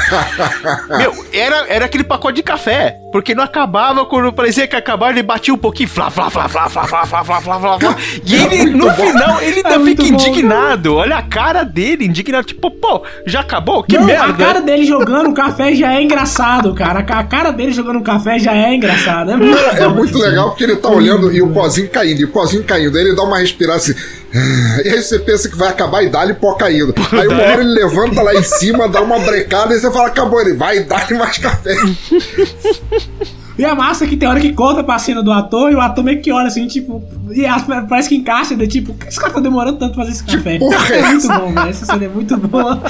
Meu, 0.99 1.13
era, 1.33 1.67
era 1.69 1.85
aquele 1.85 2.05
pacote 2.05 2.37
de 2.37 2.43
café. 2.43 2.97
Porque 3.13 3.35
não 3.35 3.43
acabava, 3.43 4.07
quando 4.07 4.33
parecia 4.33 4.69
que 4.69 4.77
acabava, 4.77 5.11
ele 5.11 5.23
batia 5.25 5.53
um 5.53 5.59
pouquinho, 5.59 5.89
flá, 5.89 6.11
flá, 6.11 6.31
flá, 6.31 6.49
flá, 6.49 6.69
flá, 6.69 6.87
flá, 6.87 7.05
flá, 7.07 7.25
flá, 7.25 7.41
flá, 7.41 7.59
flá, 7.61 7.79
flá. 7.81 7.97
E 8.25 8.37
ele, 8.37 8.67
no 8.71 8.89
final, 8.93 9.41
ele 9.43 9.57
ainda 9.57 9.75
É 9.75 9.81
fica 9.81 10.03
bom, 10.05 10.09
indignado. 10.11 10.95
Olha 10.95 11.17
a 11.17 11.23
cara 11.23 11.65
dele, 11.65 12.05
indignado. 12.07 12.47
Tipo, 12.47 12.71
pô, 12.71 13.03
já 13.27 13.41
acabou? 13.41 13.83
Que 13.83 13.99
Não, 13.99 14.05
merda. 14.07 14.27
A 14.27 14.33
cara 14.47 14.61
dele 14.63 14.85
jogando 14.85 15.31
o 15.31 15.35
café 15.35 15.75
já 15.75 15.93
é 15.93 16.03
engraçado, 16.03 16.73
cara. 16.73 17.01
A 17.01 17.25
cara 17.25 17.51
dele 17.51 17.73
jogando 17.73 17.99
o 17.99 18.03
café 18.05 18.39
já 18.39 18.55
é 18.55 18.75
engraçado. 18.77 19.33
É 19.33 19.37
muito, 19.37 19.59
É 19.59 19.89
bom. 19.89 19.95
muito 19.97 20.17
legal 20.17 20.51
porque 20.51 20.63
ele 20.63 20.77
tá 20.77 20.89
olhando 20.89 21.33
e 21.33 21.43
o 21.43 21.49
pozinho 21.53 21.89
caindo, 21.89 22.21
e 22.21 22.25
o 22.25 22.29
pozinho 22.29 22.63
caindo. 22.63 22.97
Aí 22.97 23.05
ele 23.07 23.17
dá 23.17 23.25
uma 23.25 23.39
respirada 23.39 23.79
assim. 23.79 23.95
E 24.33 24.89
aí 24.89 25.03
você 25.03 25.19
pensa 25.19 25.49
que 25.49 25.57
vai 25.57 25.69
acabar 25.69 26.03
e 26.03 26.09
dá-lhe 26.09 26.35
pó 26.35 26.55
caindo. 26.55 26.95
Aí 27.13 27.27
uma 27.27 27.43
hora 27.43 27.61
ele 27.61 27.73
levanta 27.75 28.23
lá 28.23 28.35
em 28.35 28.43
cima, 28.43 28.89
dá 28.89 29.01
uma 29.01 29.19
brecada 29.19 29.75
e 29.75 29.81
você 29.81 29.91
fala, 29.91 30.09
acabou. 30.09 30.41
Ele 30.41 30.55
vai 30.55 30.81
dar 30.81 31.11
mais 31.13 31.39
café. 31.39 31.75
E 33.61 33.65
a 33.67 33.75
massa 33.75 34.07
que 34.07 34.17
tem 34.17 34.27
hora 34.27 34.41
que 34.41 34.55
conta 34.55 34.83
pra 34.83 34.99
cena 34.99 35.23
do 35.23 35.31
ator 35.31 35.71
e 35.71 35.75
o 35.75 35.81
ator 35.81 36.03
meio 36.03 36.23
que 36.23 36.33
olha 36.33 36.47
assim, 36.47 36.67
tipo. 36.67 37.05
E 37.31 37.45
as- 37.45 37.63
parece 37.89 38.09
que 38.09 38.17
encaixa, 38.17 38.57
né? 38.57 38.67
Tipo, 38.67 38.95
por 38.95 39.05
que 39.05 39.11
esse 39.11 39.21
cara 39.21 39.35
tá 39.35 39.41
demorando 39.41 39.79
tanto 39.79 39.95
pra 39.95 40.05
fazer 40.05 40.13
esse 40.17 40.25
café? 40.25 40.59
porra 40.59 40.95
é 40.95 40.99
é 40.99 41.03
muito 41.03 41.27
essa? 41.27 41.39
bom, 41.39 41.53
velho. 41.53 41.69
Essa 41.69 41.85
cena 41.85 42.05
é 42.05 42.09
muito 42.09 42.37
boa. 42.39 42.83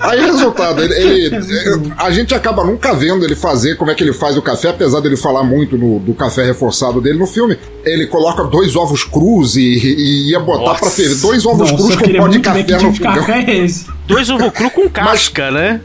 Aí 0.00 0.20
resultado, 0.20 0.82
ele, 0.82 0.94
ele- 0.94 1.92
a 1.98 2.10
gente 2.10 2.34
acaba 2.34 2.64
nunca 2.64 2.94
vendo 2.94 3.22
ele 3.24 3.36
fazer 3.36 3.76
como 3.76 3.90
é 3.90 3.94
que 3.94 4.02
ele 4.02 4.14
faz 4.14 4.36
o 4.38 4.40
café, 4.42 4.70
apesar 4.70 5.00
dele 5.00 5.16
falar 5.16 5.44
muito 5.44 5.76
no- 5.76 5.98
do 5.98 6.14
café 6.14 6.42
reforçado 6.44 7.00
dele 7.02 7.18
no 7.18 7.26
filme. 7.26 7.58
Ele 7.84 8.06
coloca 8.06 8.44
dois 8.44 8.74
ovos 8.76 9.04
crus 9.04 9.56
e, 9.56 9.60
e 9.62 10.30
ia 10.30 10.40
botar 10.40 10.70
Nossa. 10.70 10.80
pra 10.80 10.90
ferver. 10.90 11.16
Dois 11.16 11.44
ovos 11.44 11.70
Nossa, 11.70 11.74
crus 11.74 11.96
com 11.96 12.12
pó 12.18 12.28
de 12.28 12.40
café 12.40 12.62
tipo 12.62 12.82
no 12.82 12.92
de 12.92 13.00
café 13.00 13.44
é 13.46 13.56
esse. 13.58 13.86
Dois 14.06 14.30
ovo 14.30 14.50
cru 14.50 14.70
com 14.70 14.88
casca, 14.88 15.50
né? 15.50 15.80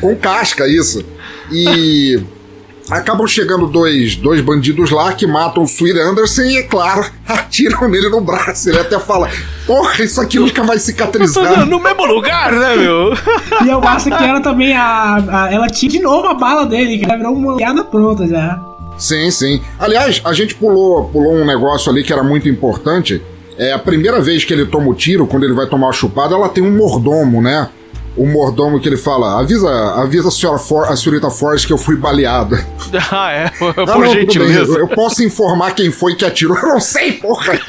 Com 0.00 0.16
casca, 0.16 0.66
isso. 0.66 1.04
E 1.52 2.18
acabam 2.90 3.26
chegando 3.26 3.66
dois, 3.66 4.16
dois 4.16 4.40
bandidos 4.40 4.90
lá 4.90 5.12
que 5.12 5.26
matam 5.26 5.62
o 5.62 5.66
Sweet 5.66 5.98
Anderson 5.98 6.42
e, 6.42 6.58
é 6.58 6.62
claro, 6.62 7.04
atiram 7.26 7.88
nele 7.88 8.08
no 8.08 8.20
braço. 8.20 8.68
Ele 8.68 8.78
até 8.78 8.98
fala: 8.98 9.28
Porra, 9.66 10.02
isso 10.04 10.20
aqui 10.20 10.38
nunca 10.38 10.62
vai 10.62 10.78
cicatrizar. 10.78 11.66
no 11.66 11.80
mesmo 11.80 12.04
lugar, 12.06 12.52
né, 12.52 12.76
meu? 12.76 13.12
E 13.64 13.68
eu 13.68 13.80
acho 13.82 14.04
que 14.10 14.24
ela 14.24 14.40
também, 14.40 14.76
a, 14.76 15.16
a- 15.16 15.52
ela 15.52 15.66
tinha 15.68 15.90
de 15.90 15.98
novo 16.00 16.26
a 16.28 16.34
bala 16.34 16.64
dele, 16.66 16.98
que 16.98 17.04
ela 17.04 17.16
virou 17.16 17.32
uma 17.34 17.56
piada 17.56 17.82
pronta 17.84 18.26
já. 18.26 18.58
Sim, 18.96 19.30
sim. 19.30 19.60
Aliás, 19.78 20.20
a 20.24 20.32
gente 20.32 20.54
pulou, 20.54 21.04
pulou 21.08 21.34
um 21.34 21.44
negócio 21.44 21.90
ali 21.90 22.02
que 22.02 22.12
era 22.12 22.22
muito 22.22 22.48
importante. 22.48 23.22
É 23.56 23.72
a 23.72 23.78
primeira 23.78 24.20
vez 24.20 24.44
que 24.44 24.52
ele 24.52 24.66
toma 24.66 24.88
o 24.88 24.94
tiro, 24.94 25.26
quando 25.26 25.44
ele 25.44 25.52
vai 25.54 25.66
tomar 25.66 25.88
a 25.88 25.92
chupada, 25.92 26.34
ela 26.34 26.48
tem 26.48 26.62
um 26.64 26.76
mordomo, 26.76 27.40
né? 27.42 27.68
O 28.18 28.26
mordomo 28.26 28.80
que 28.80 28.88
ele 28.88 28.96
fala: 28.96 29.38
avisa, 29.40 29.68
avisa 29.94 30.28
a, 30.28 30.30
senhora 30.30 30.58
For 30.58 30.84
a 30.90 30.96
senhorita 30.96 31.30
Forrest 31.30 31.66
que 31.66 31.72
eu 31.72 31.78
fui 31.78 31.96
baleado. 31.96 32.56
Ah, 33.12 33.30
é. 33.30 33.48
Por 33.50 33.74
Ah, 33.78 33.98
não, 33.98 34.06
gentileza. 34.12 34.78
eu 34.78 34.88
posso 34.88 35.22
informar 35.22 35.72
quem 35.72 35.90
foi 35.90 36.14
que 36.16 36.24
atirou. 36.24 36.56
Eu 36.56 36.68
não 36.68 36.80
sei, 36.80 37.12
porra. 37.12 37.52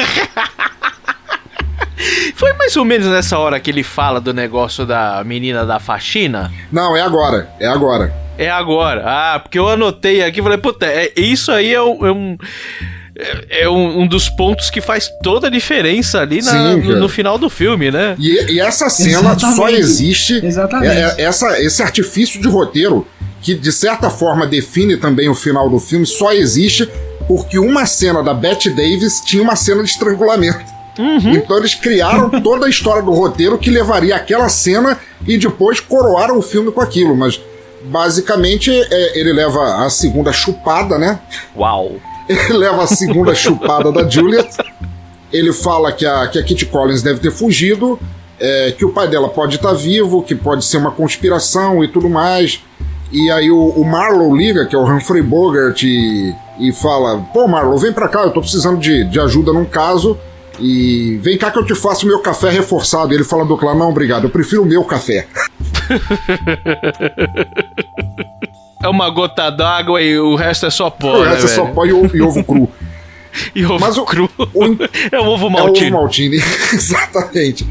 Foi 2.35 2.53
mais 2.53 2.77
ou 2.77 2.85
menos 2.85 3.07
nessa 3.07 3.37
hora 3.37 3.59
que 3.59 3.69
ele 3.69 3.83
fala 3.83 4.21
do 4.21 4.33
negócio 4.33 4.85
da 4.85 5.21
menina 5.25 5.65
da 5.65 5.77
faxina? 5.79 6.49
Não, 6.71 6.95
é 6.95 7.01
agora. 7.01 7.49
É 7.59 7.67
agora. 7.67 8.13
É 8.37 8.49
agora. 8.49 9.03
Ah, 9.05 9.39
porque 9.39 9.59
eu 9.59 9.67
anotei 9.67 10.23
aqui 10.23 10.39
e 10.39 10.43
falei, 10.43 10.57
puta, 10.57 10.85
é, 10.85 11.11
isso 11.17 11.51
aí 11.51 11.73
é 11.73 11.81
um. 11.81 12.05
É 12.05 12.11
um 12.11 12.37
é- 13.19 13.63
é 13.63 13.69
um, 13.69 14.01
um 14.01 14.07
dos 14.07 14.29
pontos 14.29 14.69
que 14.69 14.81
faz 14.81 15.09
toda 15.21 15.47
a 15.47 15.49
diferença 15.49 16.21
ali 16.21 16.41
na- 16.41 16.51
Sim, 16.51 16.81
no, 16.81 16.99
no 17.01 17.09
final 17.09 17.37
do 17.37 17.49
filme, 17.49 17.91
né? 17.91 18.15
E, 18.17 18.53
e 18.53 18.59
essa 18.59 18.89
cena 18.89 19.19
Exatamente. 19.31 19.55
só 19.57 19.69
existe. 19.69 20.45
Exatamente. 20.45 20.91
é- 20.95 21.15
é- 21.17 21.21
essa, 21.23 21.59
esse 21.61 21.81
artifício 21.83 22.41
de 22.41 22.47
roteiro, 22.47 23.05
que 23.41 23.53
de 23.55 23.71
certa 23.71 24.09
forma 24.09 24.45
define 24.47 24.97
também 24.97 25.29
o 25.29 25.35
final 25.35 25.69
do 25.69 25.79
filme, 25.79 26.05
só 26.05 26.31
existe 26.33 26.89
porque 27.27 27.59
uma 27.59 27.85
cena 27.85 28.23
da 28.23 28.33
Bette 28.33 28.69
Davis 28.69 29.21
tinha 29.25 29.43
uma 29.43 29.55
cena 29.55 29.83
de 29.83 29.89
estrangulamento. 29.89 30.59
Então 30.97 31.57
eles 31.57 31.75
criaram 31.75 32.29
toda 32.41 32.65
a 32.65 32.69
história 32.69 33.01
do 33.01 33.11
roteiro 33.13 33.57
que 33.57 33.69
levaria 33.69 34.15
aquela 34.15 34.49
cena 34.49 34.97
e 35.25 35.37
depois 35.37 35.79
coroaram 35.79 36.37
o 36.37 36.41
filme 36.41 36.71
com 36.73 36.81
aquilo. 36.81 37.15
Mas 37.15 37.39
basicamente 37.83 38.69
é, 38.71 39.17
ele 39.19 39.31
leva 39.31 39.85
a 39.85 39.89
segunda 39.89 40.31
chupada, 40.33 40.97
né? 40.97 41.19
Uau. 41.55 41.93
Ele 42.29 42.53
leva 42.53 42.83
a 42.83 42.87
segunda 42.87 43.33
chupada 43.33 43.91
da 43.91 44.07
Juliet. 44.07 44.55
Ele 45.33 45.51
fala 45.51 45.91
que 45.91 46.05
a, 46.05 46.27
que 46.27 46.37
a 46.37 46.43
Kitty 46.43 46.67
Collins 46.67 47.01
deve 47.01 47.19
ter 47.19 47.31
fugido, 47.31 47.99
é, 48.39 48.71
que 48.77 48.85
o 48.85 48.91
pai 48.91 49.07
dela 49.07 49.29
pode 49.29 49.55
estar 49.55 49.73
vivo, 49.73 50.21
que 50.21 50.35
pode 50.35 50.63
ser 50.63 50.77
uma 50.77 50.91
conspiração 50.91 51.83
e 51.83 51.87
tudo 51.87 52.07
mais. 52.07 52.61
E 53.11 53.31
aí 53.31 53.49
o, 53.49 53.69
o 53.69 53.83
Marlow 53.83 54.35
liga, 54.35 54.67
que 54.67 54.75
é 54.75 54.79
o 54.79 54.85
Humphrey 54.85 55.23
Bogart, 55.23 55.81
e, 55.81 56.35
e 56.59 56.71
fala: 56.71 57.17
Pô, 57.33 57.47
Marlow, 57.47 57.79
vem 57.79 57.91
pra 57.91 58.07
cá, 58.07 58.21
eu 58.21 58.31
tô 58.31 58.41
precisando 58.41 58.79
de, 58.79 59.03
de 59.05 59.19
ajuda 59.19 59.51
num 59.51 59.65
caso. 59.65 60.15
E 60.59 61.17
vem 61.23 61.37
cá 61.37 61.49
que 61.49 61.57
eu 61.57 61.65
te 61.65 61.73
faço 61.73 62.05
meu 62.05 62.19
café 62.19 62.51
reforçado. 62.51 63.11
E 63.11 63.15
ele 63.15 63.23
fala 63.23 63.43
do 63.43 63.57
clã: 63.57 63.73
Não, 63.73 63.89
obrigado, 63.89 64.25
eu 64.25 64.29
prefiro 64.29 64.61
o 64.61 64.67
meu 64.67 64.83
café. 64.83 65.25
É 68.81 68.87
uma 68.87 69.09
gota 69.09 69.49
d'água 69.49 70.01
e 70.01 70.17
o 70.17 70.35
resto 70.35 70.65
é 70.65 70.69
só 70.69 70.89
pó, 70.89 71.17
o 71.17 71.23
né, 71.23 71.31
resto 71.31 71.45
é 71.45 71.49
só 71.49 71.65
pó 71.65 71.85
e 71.85 71.93
ovo, 71.93 72.15
e 72.15 72.21
ovo 72.21 72.43
cru. 72.43 72.69
E 73.55 73.63
ovo 73.63 73.79
Mas 73.79 73.95
o- 73.97 74.05
cru. 74.05 74.27
o- 74.39 74.63
é 75.11 75.19
o 75.19 75.25
ovo 75.25 75.45
É 75.45 75.47
o 75.47 75.51
maltine. 75.51 75.87
ovo 75.91 75.97
Maltine, 76.01 76.37
exatamente. 76.73 77.65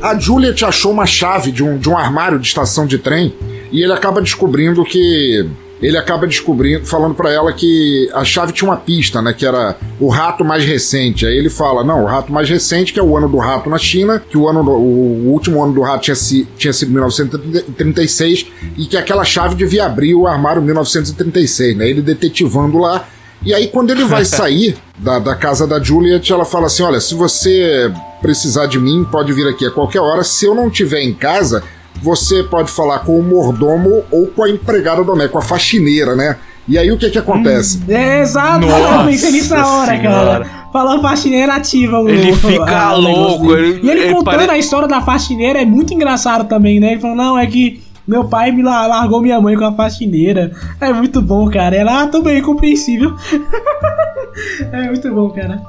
A 0.00 0.16
Juliet 0.18 0.64
achou 0.64 0.92
uma 0.92 1.04
chave 1.04 1.50
de 1.50 1.64
um, 1.64 1.76
de 1.76 1.88
um 1.90 1.98
armário 1.98 2.38
de 2.38 2.46
estação 2.46 2.86
de 2.86 2.96
trem 2.98 3.34
e 3.72 3.82
ele 3.82 3.92
acaba 3.92 4.22
descobrindo 4.22 4.84
que. 4.84 5.46
Ele 5.82 5.96
acaba 5.96 6.26
descobrindo, 6.26 6.84
falando 6.84 7.14
pra 7.14 7.32
ela 7.32 7.52
que 7.54 8.08
a 8.12 8.22
chave 8.22 8.52
tinha 8.52 8.68
uma 8.70 8.76
pista, 8.76 9.22
né? 9.22 9.32
Que 9.32 9.46
era 9.46 9.76
o 9.98 10.08
rato 10.08 10.44
mais 10.44 10.62
recente. 10.64 11.24
Aí 11.24 11.34
ele 11.36 11.48
fala: 11.48 11.82
não, 11.82 12.02
o 12.02 12.06
rato 12.06 12.30
mais 12.30 12.48
recente, 12.50 12.92
que 12.92 13.00
é 13.00 13.02
o 13.02 13.16
ano 13.16 13.28
do 13.28 13.38
rato 13.38 13.70
na 13.70 13.78
China, 13.78 14.20
que 14.20 14.36
o, 14.36 14.46
ano 14.46 14.62
do- 14.62 14.70
o 14.72 15.30
último 15.32 15.62
ano 15.64 15.72
do 15.72 15.80
rato 15.80 16.02
tinha, 16.02 16.14
si- 16.14 16.46
tinha 16.58 16.72
sido 16.72 16.92
1936, 16.92 18.46
e 18.76 18.84
que 18.86 18.96
aquela 18.96 19.24
chave 19.24 19.54
devia 19.54 19.86
abrir 19.86 20.14
o 20.14 20.26
armário 20.26 20.60
1936, 20.62 21.76
né? 21.76 21.88
Ele 21.88 22.02
detetivando 22.02 22.78
lá. 22.78 23.06
E 23.44 23.54
aí, 23.54 23.68
quando 23.68 23.90
ele 23.90 24.04
vai 24.04 24.24
sair 24.26 24.76
da, 24.98 25.18
da 25.18 25.34
casa 25.34 25.66
da 25.66 25.82
Juliet, 25.82 26.30
ela 26.30 26.44
fala 26.44 26.66
assim: 26.66 26.82
Olha, 26.82 27.00
se 27.00 27.14
você 27.14 27.90
precisar 28.20 28.66
de 28.66 28.78
mim, 28.78 29.06
pode 29.10 29.32
vir 29.32 29.48
aqui 29.48 29.64
a 29.66 29.70
qualquer 29.70 30.00
hora. 30.00 30.22
Se 30.22 30.44
eu 30.44 30.54
não 30.54 30.68
estiver 30.68 31.00
em 31.00 31.14
casa, 31.14 31.62
você 32.02 32.42
pode 32.42 32.70
falar 32.70 33.00
com 33.00 33.18
o 33.18 33.22
mordomo 33.22 34.02
ou 34.10 34.26
com 34.28 34.42
a 34.42 34.50
empregada 34.50 35.02
doméstica, 35.04 35.32
com 35.32 35.38
a 35.38 35.42
faxineira, 35.42 36.14
né? 36.16 36.36
E 36.68 36.78
aí 36.78 36.90
o 36.92 36.96
que 36.98 37.10
que 37.10 37.18
acontece? 37.18 37.82
É, 37.88 38.20
exato, 38.20 38.64
Nossa 38.66 39.00
eu 39.02 39.06
pensei 39.06 39.32
nisso 39.32 39.52
na 39.54 39.66
hora, 39.66 39.96
senhora. 39.96 40.44
cara. 40.44 40.68
Falou 40.72 41.02
faxineira 41.02 41.54
ativa. 41.54 41.98
o- 41.98 42.08
Ele 42.08 42.32
fica 42.32 42.78
a- 42.78 42.96
o 42.96 43.02
negócio 43.02 43.22
louco, 43.22 43.52
ele- 43.56 43.80
e 43.82 43.90
ele, 43.90 44.00
ele 44.04 44.14
contando 44.14 44.36
pare- 44.38 44.50
a 44.52 44.58
história 44.58 44.86
da 44.86 45.00
faxineira 45.00 45.60
é 45.60 45.64
muito 45.64 45.92
engraçado 45.92 46.46
também, 46.48 46.78
né? 46.78 46.92
Ele 46.92 47.00
falou, 47.00 47.16
não, 47.16 47.36
é 47.36 47.44
que 47.46 47.82
meu 48.06 48.24
pai 48.24 48.52
me 48.52 48.62
la- 48.62 48.86
largou 48.86 49.20
minha 49.20 49.40
mãe 49.40 49.56
com 49.56 49.64
a 49.64 49.72
faxineira. 49.72 50.52
É 50.80 50.92
muito 50.92 51.20
bom, 51.20 51.50
cara. 51.50 51.74
Ela, 51.74 52.02
ah, 52.02 52.06
tô 52.06 52.22
bem, 52.22 52.40
compreensível. 52.40 53.14
é 54.72 54.82
muito 54.88 55.12
bom, 55.12 55.30
cara. 55.30 55.60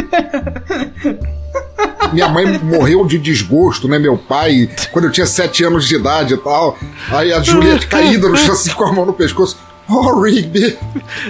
Minha 2.12 2.28
mãe 2.28 2.58
morreu 2.58 3.06
de 3.06 3.18
desgosto, 3.18 3.88
né? 3.88 3.98
Meu 3.98 4.18
pai, 4.18 4.68
quando 4.92 5.06
eu 5.06 5.12
tinha 5.12 5.26
sete 5.26 5.64
anos 5.64 5.86
de 5.86 5.96
idade 5.96 6.34
e 6.34 6.36
tal. 6.36 6.76
Aí 7.10 7.32
a 7.32 7.40
Juliet 7.40 7.86
caída 7.86 8.28
no 8.28 8.36
chão 8.36 8.52
assim 8.52 8.72
com 8.72 8.84
a 8.84 8.92
mão 8.92 9.06
no 9.06 9.12
pescoço. 9.12 9.56
Oh, 9.92 10.20
Rigby, 10.20 10.78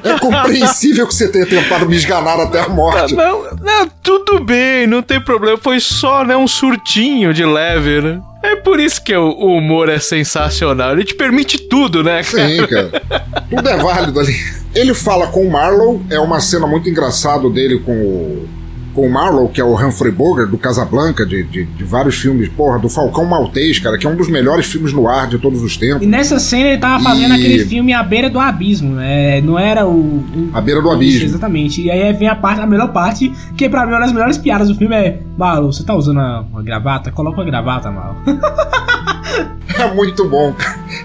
é 0.04 0.18
compreensível 0.18 1.06
que 1.06 1.14
você 1.14 1.28
tenha 1.28 1.46
tentado 1.46 1.88
me 1.88 1.96
esganar 1.96 2.38
até 2.38 2.60
a 2.60 2.68
morte. 2.68 3.14
Não, 3.14 3.44
não, 3.54 3.90
tudo 4.02 4.44
bem, 4.44 4.86
não 4.86 5.02
tem 5.02 5.18
problema. 5.18 5.56
Foi 5.56 5.80
só, 5.80 6.22
né, 6.24 6.36
um 6.36 6.46
surtinho 6.46 7.32
de 7.32 7.42
leve, 7.42 8.02
né? 8.02 8.20
É 8.42 8.56
por 8.56 8.78
isso 8.78 9.02
que 9.02 9.16
o 9.16 9.30
o 9.30 9.56
humor 9.56 9.88
é 9.88 9.98
sensacional. 9.98 10.92
Ele 10.92 11.04
te 11.04 11.14
permite 11.14 11.56
tudo, 11.56 12.04
né, 12.04 12.22
cara? 12.22 12.48
Sim, 12.48 12.66
cara. 12.66 13.02
Tudo 13.48 13.68
é 13.68 13.76
válido 13.78 14.20
ali. 14.20 14.36
Ele 14.74 14.92
fala 14.92 15.28
com 15.28 15.42
o 15.42 15.50
Marlow, 15.50 16.02
é 16.10 16.20
uma 16.20 16.38
cena 16.38 16.66
muito 16.66 16.88
engraçada 16.88 17.48
dele 17.48 17.78
com 17.78 17.92
o, 17.92 18.48
com 18.94 19.06
o 19.06 19.10
Marlowe, 19.10 19.48
que 19.48 19.60
é 19.60 19.64
o 19.64 19.74
Humphrey 19.74 20.12
Bogart, 20.12 20.50
do 20.50 20.58
Casablanca, 20.58 21.24
de, 21.24 21.42
de, 21.44 21.64
de, 21.64 21.84
vários 21.84 22.16
filmes, 22.16 22.48
porra, 22.48 22.78
do 22.78 22.88
Falcão 22.88 23.24
Maltês, 23.24 23.78
cara, 23.78 23.96
que 23.98 24.06
é 24.06 24.10
um 24.10 24.16
dos 24.16 24.28
melhores 24.28 24.66
filmes 24.66 24.92
no 24.92 25.08
ar 25.08 25.28
de 25.28 25.38
todos 25.38 25.62
os 25.62 25.76
tempos. 25.76 26.02
E 26.02 26.06
nessa 26.06 26.38
cena 26.38 26.68
ele 26.68 26.78
tava 26.78 27.02
fazendo 27.02 27.34
e... 27.34 27.38
aquele 27.38 27.64
filme 27.66 27.92
A 27.92 28.02
Beira 28.02 28.28
do 28.28 28.38
Abismo, 28.38 28.94
né? 28.94 29.40
Não 29.40 29.58
era 29.58 29.86
o. 29.86 29.90
o... 29.90 30.50
A 30.52 30.60
Beira 30.60 30.82
do 30.82 30.90
Abismo. 30.90 31.24
Exatamente. 31.24 31.82
E 31.82 31.90
aí 31.90 32.12
vem 32.12 32.28
a 32.28 32.34
parte, 32.34 32.60
a 32.60 32.66
melhor 32.66 32.92
parte, 32.92 33.32
que 33.56 33.68
pra 33.68 33.86
mim 33.86 33.92
uma 33.92 34.00
das 34.00 34.12
melhores 34.12 34.38
piadas 34.38 34.68
do 34.68 34.74
filme 34.74 34.94
é: 34.94 35.20
Marlowe, 35.36 35.72
você 35.72 35.84
tá 35.84 35.94
usando 35.94 36.18
uma, 36.18 36.62
gravata? 36.62 37.10
Coloca 37.10 37.38
uma 37.38 37.46
gravata, 37.46 37.90
Marlowe. 37.90 38.20
é 39.78 39.94
muito 39.94 40.28
bom. 40.28 40.54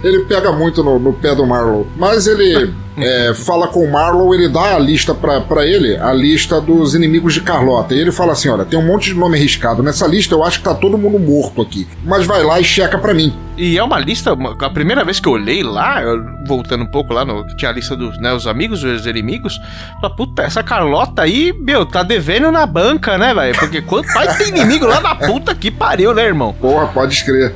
Ele 0.04 0.26
pega 0.26 0.52
muito 0.52 0.84
no, 0.84 1.00
no 1.00 1.14
pé 1.14 1.36
do 1.36 1.46
Marlowe. 1.46 1.88
Mas 1.98 2.28
ele 2.28 2.74
é, 2.98 3.34
fala 3.34 3.68
com 3.68 3.84
o 3.84 3.91
Marlowe, 3.91 4.36
ele 4.36 4.48
dá 4.48 4.76
a 4.76 4.80
lista 4.80 5.14
para 5.14 5.66
ele, 5.66 5.98
a 5.98 6.14
lista 6.14 6.62
dos 6.62 6.96
inimigos 6.96 7.34
de 7.34 7.41
Carlota. 7.41 7.93
E 7.93 8.00
ele 8.00 8.12
fala 8.12 8.34
assim: 8.34 8.50
olha, 8.50 8.66
tem 8.66 8.80
um 8.80 8.86
monte 8.86 9.14
de 9.14 9.16
nome 9.16 9.38
arriscado. 9.38 9.84
Nessa 9.84 10.08
lista 10.08 10.34
eu 10.34 10.43
acho 10.43 10.60
que 10.60 10.66
tá 10.66 10.74
todo 10.74 10.98
mundo 10.98 11.20
morto 11.20 11.62
aqui. 11.62 11.88
Mas 12.04 12.26
vai 12.26 12.43
lá 12.43 12.60
e 12.60 12.64
checa 12.64 12.98
para 12.98 13.14
mim. 13.14 13.36
E 13.58 13.78
é 13.78 13.84
uma 13.84 13.98
lista, 13.98 14.36
a 14.60 14.70
primeira 14.70 15.04
vez 15.06 15.20
que 15.20 15.30
eu 15.30 15.34
olhei 15.34 15.64
lá, 15.64 16.02
voltando 16.46 16.84
um 16.84 16.88
pouco 16.88 17.14
lá, 17.14 17.24
no, 17.24 17.46
tinha 17.56 17.72
a 17.72 17.74
lista 17.74 17.96
dos 17.96 18.20
né, 18.20 18.34
os 18.34 18.48
amigos, 18.48 18.84
os 18.84 19.06
inimigos. 19.06 19.60
Falei, 20.02 20.16
puta, 20.16 20.43
essa 20.43 20.62
Carlota 20.62 21.22
aí, 21.22 21.54
meu, 21.54 21.86
tá 21.86 22.04
devendo 22.04 22.52
na 22.52 22.66
banca, 22.66 23.18
né, 23.18 23.34
velho? 23.34 23.58
Porque 23.58 23.82
quanto 23.82 24.08
mais 24.14 24.38
tem 24.38 24.50
inimigo 24.50 24.86
lá 24.86 25.00
na 25.00 25.16
puta 25.16 25.56
que 25.56 25.72
pariu, 25.72 26.14
né, 26.14 26.26
irmão? 26.26 26.54
Porra, 26.54 26.88
pode 26.88 27.14
escrever. 27.14 27.56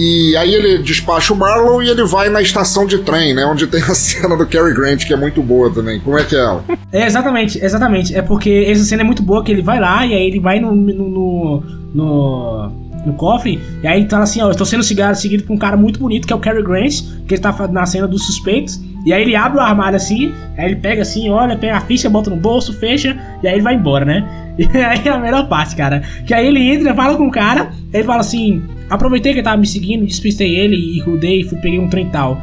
E 0.00 0.36
aí 0.36 0.54
ele 0.54 0.78
despacha 0.78 1.32
o 1.32 1.36
Marlowe 1.36 1.84
e 1.84 1.90
ele 1.90 2.04
vai 2.04 2.28
na 2.28 2.40
estação 2.40 2.86
de 2.86 2.98
trem, 2.98 3.34
né? 3.34 3.44
Onde 3.44 3.66
tem 3.66 3.82
a 3.82 3.94
cena 3.96 4.36
do 4.36 4.46
Cary 4.46 4.72
Grant, 4.72 5.04
que 5.04 5.12
é 5.12 5.16
muito 5.16 5.42
boa 5.42 5.68
também. 5.74 5.98
Como 5.98 6.16
é 6.16 6.22
que 6.22 6.36
é 6.36 6.38
ela? 6.38 6.64
É, 6.92 7.04
exatamente, 7.04 7.58
exatamente. 7.58 8.14
É 8.14 8.22
porque 8.22 8.64
essa 8.68 8.84
cena 8.84 9.02
é 9.02 9.04
muito 9.04 9.24
boa, 9.24 9.42
que 9.42 9.50
ele 9.50 9.60
vai 9.60 9.80
lá 9.80 10.06
e 10.06 10.14
aí 10.14 10.28
ele 10.28 10.38
vai 10.38 10.60
no, 10.60 10.72
no, 10.72 10.92
no, 10.94 11.62
no 11.92 12.87
cofre, 13.14 13.60
e 13.82 13.86
aí 13.86 14.04
tá 14.04 14.18
assim, 14.20 14.40
ó, 14.42 14.50
estou 14.50 14.66
sendo 14.66 14.82
seguido 14.82 15.44
por 15.44 15.54
um 15.54 15.58
cara 15.58 15.76
muito 15.76 15.98
bonito, 15.98 16.26
que 16.26 16.32
é 16.32 16.36
o 16.36 16.38
Cary 16.38 16.62
Grant, 16.62 17.02
que 17.26 17.34
ele 17.34 17.42
tá 17.42 17.54
na 17.68 17.86
cena 17.86 18.06
dos 18.06 18.26
suspeitos, 18.26 18.80
e 19.04 19.12
aí 19.12 19.22
ele 19.22 19.36
abre 19.36 19.58
o 19.58 19.62
armário 19.62 19.96
assim, 19.96 20.34
aí 20.56 20.66
ele 20.66 20.76
pega 20.76 21.02
assim, 21.02 21.30
olha, 21.30 21.56
pega 21.56 21.76
a 21.76 21.80
ficha, 21.80 22.10
bota 22.10 22.30
no 22.30 22.36
bolso, 22.36 22.72
fecha, 22.72 23.16
e 23.42 23.48
aí 23.48 23.54
ele 23.54 23.62
vai 23.62 23.74
embora, 23.74 24.04
né? 24.04 24.26
E 24.58 24.66
aí 24.76 25.00
é 25.04 25.10
a 25.10 25.18
melhor 25.18 25.48
parte, 25.48 25.76
cara. 25.76 26.02
Que 26.26 26.34
aí 26.34 26.44
ele 26.44 26.60
entra, 26.60 26.92
fala 26.92 27.16
com 27.16 27.28
o 27.28 27.30
cara, 27.30 27.70
ele 27.92 28.02
fala 28.02 28.20
assim: 28.20 28.60
aproveitei 28.90 29.32
que 29.32 29.38
ele 29.38 29.44
tava 29.44 29.56
me 29.56 29.66
seguindo, 29.66 30.04
despistei 30.04 30.56
ele 30.56 30.74
e 30.74 31.00
rudei 31.00 31.42
e 31.42 31.44
fui, 31.44 31.58
peguei 31.58 31.78
um 31.78 31.88
trem 31.88 32.08
tal. 32.10 32.36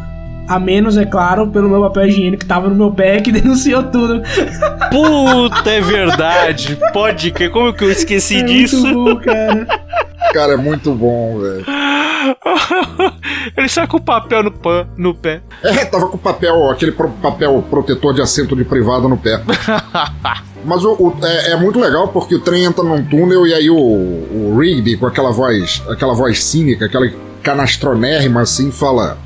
A 0.48 0.60
menos, 0.60 0.96
é 0.96 1.06
claro, 1.06 1.48
pelo 1.48 1.68
meu 1.68 1.82
papel 1.82 2.08
higiênico 2.08 2.44
que 2.44 2.46
tava 2.46 2.70
no 2.70 2.76
meu 2.76 2.92
pé 2.92 3.20
que 3.20 3.32
denunciou 3.34 3.84
tudo. 3.84 4.22
Puta, 4.92 5.70
é 5.70 5.82
verdade. 5.82 6.78
Pode 6.94 7.32
que 7.32 7.50
Como 7.50 7.74
que 7.74 7.84
eu 7.84 7.92
esqueci 7.92 8.38
é 8.38 8.44
disso? 8.44 8.82
Muito 8.82 9.16
bom, 9.16 9.16
cara. 9.18 9.68
Cara, 10.34 10.54
é 10.54 10.58
muito 10.58 10.94
bom, 10.94 11.40
velho. 11.40 11.66
Ele 13.56 13.70
sai 13.70 13.88
com 13.88 13.98
o 13.98 14.02
papel 14.02 14.44
no, 14.44 14.52
pan, 14.52 14.88
no 14.98 15.14
pé. 15.14 15.42
É, 15.64 15.86
tava 15.86 16.08
com 16.08 16.16
o 16.16 16.20
papel, 16.20 16.70
aquele 16.70 16.92
pro, 16.92 17.10
papel 17.10 17.64
protetor 17.70 18.14
de 18.14 18.22
assento 18.22 18.56
de 18.56 18.64
privado 18.64 19.08
no 19.08 19.18
pé. 19.18 19.42
Mas 20.66 20.84
o, 20.84 20.94
o, 20.94 21.18
é, 21.24 21.52
é, 21.52 21.56
muito 21.56 21.80
legal 21.80 22.08
porque 22.08 22.36
o 22.36 22.40
trem 22.40 22.64
entra 22.64 22.84
num 22.84 23.04
túnel 23.04 23.46
e 23.46 23.54
aí 23.54 23.70
o, 23.70 23.78
o 23.78 24.58
Rigby, 24.60 24.98
com 24.98 25.06
aquela 25.06 25.32
voz, 25.32 25.84
aquela 25.88 26.14
voz 26.14 26.44
cínica, 26.44 26.86
aquela 26.86 27.08
canastronérrima 27.44 28.42
assim, 28.42 28.72
fala. 28.72 29.18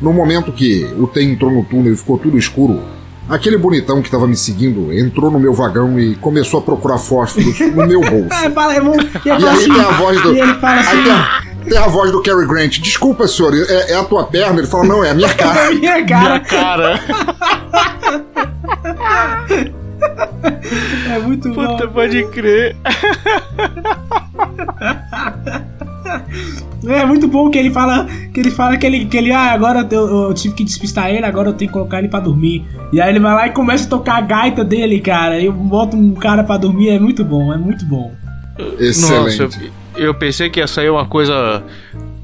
No 0.00 0.12
momento 0.12 0.52
que 0.52 0.84
o 0.96 1.08
trem 1.08 1.32
entrou 1.32 1.50
no 1.50 1.64
túnel 1.64 1.92
e 1.92 1.96
ficou 1.96 2.16
tudo 2.16 2.38
escuro, 2.38 2.80
aquele 3.28 3.58
bonitão 3.58 4.00
que 4.00 4.08
estava 4.08 4.26
me 4.26 4.36
seguindo 4.36 4.92
entrou 4.92 5.30
no 5.30 5.38
meu 5.38 5.52
vagão 5.52 5.98
e 5.98 6.16
começou 6.16 6.60
a 6.60 6.62
procurar 6.62 6.98
fósforos 6.98 7.58
no 7.60 7.86
meu 7.86 8.00
bolso. 8.08 8.32
é, 8.32 8.50
fala, 8.50 8.74
é, 8.74 8.78
e 8.78 9.30
aí 9.30 9.44
assim, 9.48 9.72
tem 9.72 9.80
a 9.80 9.90
voz 9.90 10.22
do. 10.22 10.34
E 10.34 10.40
ele 10.40 10.54
fala 10.54 10.80
assim. 10.80 10.96
Aí 10.96 11.04
tem 11.04 11.12
a, 11.12 11.42
tem 11.68 11.78
a 11.78 11.88
voz 11.88 12.10
do 12.10 12.22
Cary 12.22 12.46
Grant. 12.46 12.78
Desculpa, 12.78 13.28
senhor, 13.28 13.54
é, 13.54 13.92
é, 13.92 13.94
a 13.94 14.04
tua 14.04 14.24
perna? 14.24 14.58
Ele 14.60 14.66
fala, 14.66 14.84
não, 14.84 15.04
é 15.04 15.10
a 15.10 15.14
minha 15.14 15.32
cara. 15.34 15.60
é 15.60 15.66
a 15.68 15.72
minha 15.72 16.06
cara. 16.06 16.28
Minha 16.28 16.40
cara. 16.40 17.00
É 21.10 21.18
muito 21.18 21.48
Puta, 21.48 21.60
bom. 21.60 21.76
Puta, 21.76 21.88
pode 21.88 22.24
crer. 22.28 22.76
É 26.86 27.04
muito 27.04 27.26
bom 27.26 27.50
que 27.50 27.58
ele 27.58 27.72
fala 27.72 28.06
que 28.32 28.38
ele 28.38 28.52
fala 28.52 28.76
que 28.76 28.86
ele, 28.86 29.06
que 29.06 29.16
ele 29.16 29.32
ah, 29.32 29.52
agora 29.52 29.86
eu, 29.90 30.28
eu, 30.28 30.34
tive 30.34 30.54
que 30.54 30.62
despistar 30.62 31.10
ele, 31.10 31.26
agora 31.26 31.48
eu 31.48 31.52
tenho 31.52 31.68
que 31.68 31.72
colocar 31.72 31.98
ele 31.98 32.06
pra 32.06 32.20
dormir. 32.20 32.64
E 32.92 33.00
aí 33.00 33.10
ele 33.10 33.18
vai 33.18 33.34
lá 33.34 33.46
e 33.48 33.50
começa 33.50 33.84
a 33.84 33.88
tocar 33.88 34.16
a 34.18 34.20
gaita 34.20 34.64
dele, 34.64 35.00
cara. 35.00 35.40
E 35.40 35.50
bota 35.50 35.96
um 35.96 36.14
cara 36.14 36.44
pra 36.44 36.56
dormir, 36.56 36.90
é 36.90 36.98
muito 37.00 37.24
bom, 37.24 37.52
é 37.52 37.56
muito 37.56 37.84
bom. 37.84 38.12
Excelente. 38.78 39.40
Nossa, 39.40 39.60
eu, 39.96 40.06
eu 40.06 40.14
pensei 40.14 40.48
que 40.50 40.60
ia 40.60 40.68
sair 40.68 40.88
uma 40.88 41.06
coisa 41.06 41.64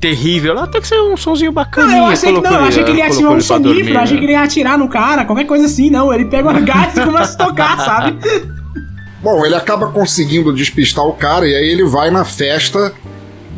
terrível. 0.00 0.58
Até 0.58 0.80
que 0.80 0.86
saiu 0.86 1.12
um 1.12 1.16
sonzinho 1.16 1.50
bacana. 1.50 1.90
Não, 1.90 1.98
eu 1.98 2.04
achei 2.06 2.32
que, 2.32 2.40
não, 2.40 2.52
eu 2.52 2.64
achei 2.64 2.84
que 2.84 2.90
ele 2.90 2.98
ia 2.98 3.06
atirar 3.06 3.32
um 3.32 3.40
sonífero, 3.40 3.98
achei 3.98 4.18
que 4.18 4.24
ele 4.24 4.32
ia 4.32 4.42
atirar 4.42 4.78
no 4.78 4.88
cara, 4.88 5.24
qualquer 5.24 5.46
coisa 5.46 5.66
assim. 5.66 5.90
Não, 5.90 6.12
ele 6.12 6.26
pega 6.26 6.48
uma 6.48 6.60
gaita 6.60 7.00
e 7.00 7.04
começa 7.04 7.42
a 7.42 7.46
tocar, 7.46 7.76
sabe? 7.78 8.18
Bom, 9.22 9.44
ele 9.46 9.54
acaba 9.54 9.86
conseguindo 9.86 10.52
despistar 10.52 11.06
o 11.06 11.14
cara 11.14 11.48
e 11.48 11.54
aí 11.54 11.66
ele 11.70 11.84
vai 11.84 12.10
na 12.10 12.26
festa 12.26 12.92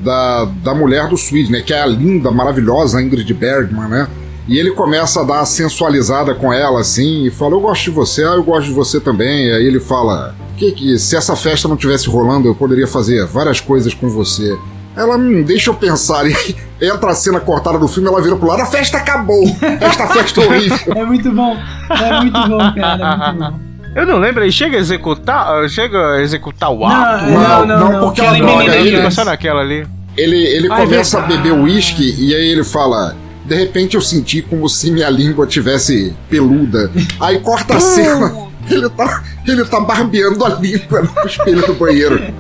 da, 0.03 0.45
da 0.45 0.75
mulher 0.75 1.09
do 1.09 1.17
Swede, 1.17 1.51
né? 1.51 1.61
Que 1.61 1.73
é 1.73 1.83
a 1.83 1.87
linda, 1.87 2.31
maravilhosa 2.31 3.03
Ingrid 3.03 3.33
Bergman, 3.35 3.89
né? 3.89 4.09
E 4.49 4.59
ele 4.59 4.71
começa 4.71 5.21
a 5.21 5.25
dar 5.25 5.41
a 5.41 5.45
sensualizada 5.45 6.35
com 6.35 6.53
ela, 6.53 6.81
assim, 6.81 7.25
e 7.25 7.31
fala: 7.31 7.55
Eu 7.55 7.61
gosto 7.61 7.85
de 7.85 7.91
você, 7.91 8.23
ah, 8.23 8.35
eu 8.35 8.45
gosto 8.45 8.69
de 8.69 8.73
você 8.73 9.01
também. 9.01 9.47
E 9.47 9.53
aí 9.53 9.67
ele 9.67 9.81
fala: 9.81 10.35
que, 10.57 10.73
que 10.73 10.99
se 10.99 11.17
essa 11.17 11.37
festa 11.37 11.69
não 11.69 11.77
tivesse 11.77 12.09
rolando, 12.09 12.49
eu 12.49 12.55
poderia 12.55 12.87
fazer 12.87 13.27
várias 13.27 13.61
coisas 13.61 13.93
com 13.95 14.09
você. 14.09 14.59
Ela, 14.97 15.17
hum, 15.17 15.43
deixa 15.43 15.71
eu 15.71 15.75
pensar. 15.75 16.27
E 16.27 16.35
entra 16.81 17.11
a 17.11 17.15
cena 17.15 17.39
cortada 17.39 17.79
do 17.79 17.87
filme, 17.87 18.09
ela 18.09 18.21
vira 18.23 18.37
pro 18.37 18.49
lado, 18.49 18.63
a 18.63 18.67
festa 18.67 18.99
acabou! 18.99 19.45
Esta 19.81 20.07
festa 20.09 20.41
é 20.41 20.47
horrível! 20.47 20.79
É 20.97 21.05
muito 21.05 21.31
bom, 21.33 21.57
é 21.91 22.21
muito 22.21 22.49
bom, 22.49 22.75
cara, 22.75 23.15
é 23.29 23.33
muito 23.33 23.51
bom. 23.51 23.66
Eu 23.97 24.05
não 24.05 24.19
lembro, 24.19 24.45
ele 24.45 24.53
chega 24.53 24.77
a 24.77 24.81
executar, 24.81 25.67
chega 25.71 26.17
a 26.17 26.21
executar 26.21 26.71
o 26.71 26.85
ato? 26.85 27.25
Não, 27.25 27.67
não, 27.67 27.67
não, 27.67 27.93
não 27.93 28.01
porque 28.03 28.21
ela 28.21 28.37
droga 28.37 28.77
ele. 28.77 29.01
Passar 29.01 29.25
naquela 29.25 29.63
ali. 29.63 29.87
Ele, 30.15 30.37
ele 30.37 30.71
ah, 30.71 30.77
começa 30.77 31.17
é 31.17 31.21
a 31.23 31.23
beber 31.25 31.53
uísque 31.53 32.15
e 32.19 32.35
aí 32.35 32.47
ele 32.49 32.63
fala: 32.63 33.17
De 33.47 33.55
repente 33.55 33.95
eu 33.95 34.03
senti 34.03 34.43
como 34.43 34.69
se 34.69 34.91
minha 34.91 35.09
língua 35.09 35.47
tivesse 35.47 36.15
peluda. 36.29 36.91
Aí 37.19 37.39
corta 37.39 37.79
a 37.79 37.81
cena, 37.81 38.35
ele 38.69 38.87
tá, 38.91 39.23
ele 39.49 39.65
tá 39.65 39.81
barbeando 39.81 40.45
a 40.45 40.51
língua 40.51 41.01
no 41.01 41.27
espelho 41.27 41.67
do 41.67 41.73
banheiro. 41.73 42.35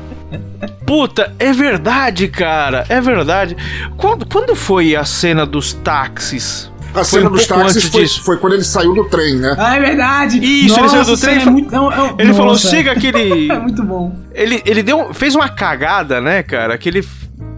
Puta, 0.86 1.32
é 1.38 1.54
verdade, 1.54 2.28
cara, 2.28 2.84
é 2.90 3.00
verdade. 3.00 3.56
Quando, 3.96 4.26
quando 4.26 4.54
foi 4.54 4.94
a 4.94 5.06
cena 5.06 5.46
dos 5.46 5.72
táxis? 5.72 6.70
A 7.00 7.04
cena 7.04 7.28
um 7.28 7.32
dos 7.32 7.46
táxis 7.46 7.84
foi, 7.84 8.06
foi, 8.06 8.36
quando 8.38 8.54
ele 8.54 8.64
saiu 8.64 8.94
do 8.94 9.04
trem, 9.04 9.36
né? 9.36 9.54
Ah, 9.58 9.76
é 9.76 9.80
verdade. 9.80 10.38
Isso, 10.38 10.80
Nossa, 10.80 10.96
ele 10.96 11.04
saiu 11.04 11.16
do 11.16 11.20
trem. 11.20 11.42
É 11.42 11.44
muito, 11.50 11.72
não, 11.72 11.90
não, 11.90 12.16
ele 12.18 12.34
falou, 12.34 12.56
siga 12.56 12.92
aquele. 12.92 13.50
é 13.52 13.58
muito 13.58 13.82
bom. 13.82 14.16
Ele, 14.32 14.62
ele 14.64 14.82
deu, 14.82 15.12
fez 15.12 15.34
uma 15.34 15.48
cagada, 15.48 16.20
né, 16.20 16.42
cara? 16.42 16.76
Que 16.78 16.88
ele, 16.88 17.06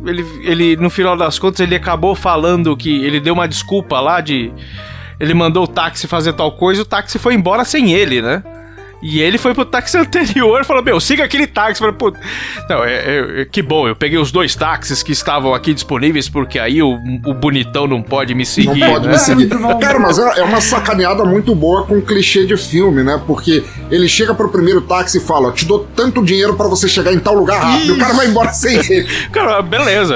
ele, 0.05 0.27
ele, 0.43 0.77
no 0.77 0.91
final 0.91 1.17
das 1.17 1.39
contas, 1.39 1.61
ele 1.61 1.75
acabou 1.75 2.15
falando 2.15 2.77
que 2.77 3.05
ele 3.05 3.21
deu 3.21 3.35
uma 3.35 3.47
desculpa 3.49 4.01
lá 4.01 4.21
de. 4.21 4.53
Ele 5.21 5.35
mandou 5.35 5.65
o 5.65 5.69
táxi 5.69 6.07
fazer 6.07 6.33
tal 6.33 6.53
coisa 6.53 6.81
e 6.81 6.83
o 6.83 6.87
táxi 6.87 7.19
foi 7.19 7.35
embora 7.35 7.65
sem 7.65 7.93
ele, 7.93 8.23
né? 8.23 8.43
E 9.01 9.21
ele 9.21 9.39
foi 9.39 9.55
pro 9.55 9.65
táxi 9.65 9.97
anterior 9.99 10.61
e 10.61 10.65
falou: 10.65 10.83
Meu, 10.83 11.01
siga 11.01 11.25
aquele 11.25 11.47
táxi. 11.47 11.81
Falei, 11.81 11.95
Pô, 11.95 12.13
não, 12.69 12.85
é, 12.85 12.95
é, 12.95 13.41
é, 13.43 13.45
que 13.45 13.63
bom, 13.63 13.89
eu 13.89 13.95
peguei 13.95 14.19
os 14.19 14.33
dois 14.33 14.55
táxis 14.55 15.03
que 15.03 15.13
estavam 15.13 15.55
aqui 15.55 15.73
disponíveis, 15.73 16.29
porque 16.29 16.59
aí 16.59 16.83
o, 16.83 16.99
o 17.27 17.35
bonitão 17.35 17.87
não 17.87 18.03
pode 18.03 18.35
me 18.35 18.45
seguir. 18.45 18.81
Não 18.81 18.93
pode 18.93 19.07
né? 19.07 19.13
me 19.13 19.19
seguir. 19.19 19.49
Cara, 19.81 19.99
mas 19.99 20.19
é, 20.19 20.41
é, 20.41 20.43
uma 20.43 20.61
sacaneada 20.61 21.25
muito 21.25 21.55
boa 21.55 21.85
com 21.85 22.01
clichê 22.01 22.45
de 22.45 22.57
filme, 22.57 23.03
né? 23.03 23.21
Porque 23.27 23.65
ele 23.91 24.09
chega 24.09 24.35
pro 24.35 24.49
primeiro 24.51 24.81
táxi 24.81 25.19
e 25.19 25.21
fala: 25.21 25.53
Te 25.53 25.65
dou 25.65 25.87
tanto 25.95 26.25
dinheiro 26.25 26.55
para 26.55 26.69
você 26.69 26.89
chegar 26.89 27.13
em 27.13 27.19
tal 27.19 27.35
lugar 27.35 27.61
rápido. 27.61 27.85
Isso. 27.85 27.95
O 27.95 27.99
cara 27.99 28.15
vai 28.15 28.27
embora 28.27 28.53
sem 28.53 28.77
ele. 28.77 29.09
Cara, 29.33 29.63
beleza. 29.63 30.15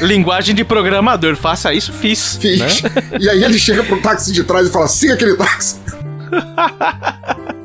Linguagem 0.00 0.54
de 0.54 0.64
programador, 0.64 1.36
faça 1.36 1.72
isso, 1.72 1.92
fiz. 1.92 2.36
Fiz. 2.40 2.60
Né? 2.60 2.90
E 3.18 3.28
aí 3.28 3.42
ele 3.42 3.58
chega 3.58 3.82
pro 3.82 4.00
táxi 4.00 4.32
de 4.32 4.44
trás 4.44 4.68
e 4.68 4.70
fala: 4.70 4.86
Siga 4.86 5.14
aquele 5.14 5.34
táxi. 5.34 5.80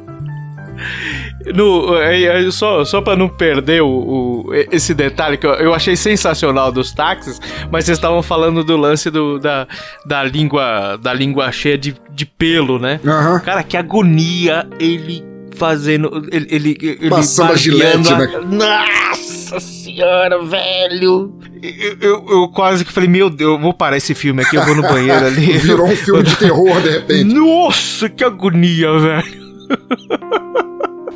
No, 1.56 2.52
só, 2.52 2.84
só 2.84 3.02
pra 3.02 3.16
não 3.16 3.30
perder 3.30 3.82
o, 3.82 3.88
o, 3.88 4.54
esse 4.72 4.94
detalhe 4.94 5.38
que 5.38 5.46
eu, 5.46 5.54
eu, 5.54 5.74
achei 5.74 5.96
sensacional 5.96 6.72
dos 6.72 6.92
táxis, 6.92 7.40
mas 7.72 7.86
vocês 7.86 7.98
estavam 7.98 8.22
falando 8.22 8.64
do 8.64 8.76
lance 8.76 9.10
do, 9.10 9.40
da, 9.40 9.68
da 10.06 10.24
língua 10.24 10.98
da 10.98 11.14
língua 11.14 11.52
cheia 11.52 11.78
de, 11.78 11.96
de 12.12 12.26
pelo, 12.26 12.80
né? 12.80 13.00
Uhum. 13.04 13.40
Cara, 13.40 13.64
que 13.64 13.78
agonia 13.78 14.68
ele 14.80 15.24
fazendo. 15.58 16.28
Ele, 16.32 16.48
ele, 16.50 16.78
ele 16.82 17.10
Passando 17.10 17.54
a 17.54 17.56
gilete, 17.56 18.14
né? 18.14 18.28
Nossa 18.50 19.60
senhora, 19.60 20.44
velho! 20.44 21.34
Eu, 21.62 21.98
eu, 22.00 22.26
eu, 22.30 22.48
quase 22.50 22.86
que 22.86 22.92
falei, 22.92 23.10
meu 23.10 23.30
Deus, 23.30 23.54
eu 23.54 23.60
vou 23.60 23.74
parar 23.74 23.98
esse 23.98 24.14
filme 24.14 24.44
aqui, 24.44 24.56
eu 24.56 24.66
vou 24.66 24.76
no 24.76 24.84
banheiro 24.84 25.26
ali. 25.26 25.58
Virou 25.58 25.88
um 25.88 25.96
filme 25.96 26.24
de 26.24 26.36
terror, 26.36 26.82
de 26.82 26.90
repente. 26.90 27.34
Nossa, 27.34 28.08
que 28.10 28.24
agonia, 28.24 29.00
velho. 29.00 29.48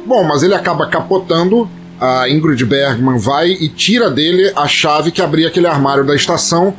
Bom, 0.06 0.24
mas 0.24 0.44
ele 0.44 0.56
acaba 0.56 0.88
capotando. 0.88 1.70
A 2.00 2.28
Ingrid 2.28 2.66
Bergman 2.66 3.20
vai 3.20 3.52
e 3.52 3.70
tira 3.70 4.10
dele 4.10 4.52
a 4.56 4.68
chave 4.68 5.12
que 5.12 5.22
abria 5.22 5.50
aquele 5.50 5.68
armário 5.68 6.04
da 6.04 6.16
estação. 6.16 6.74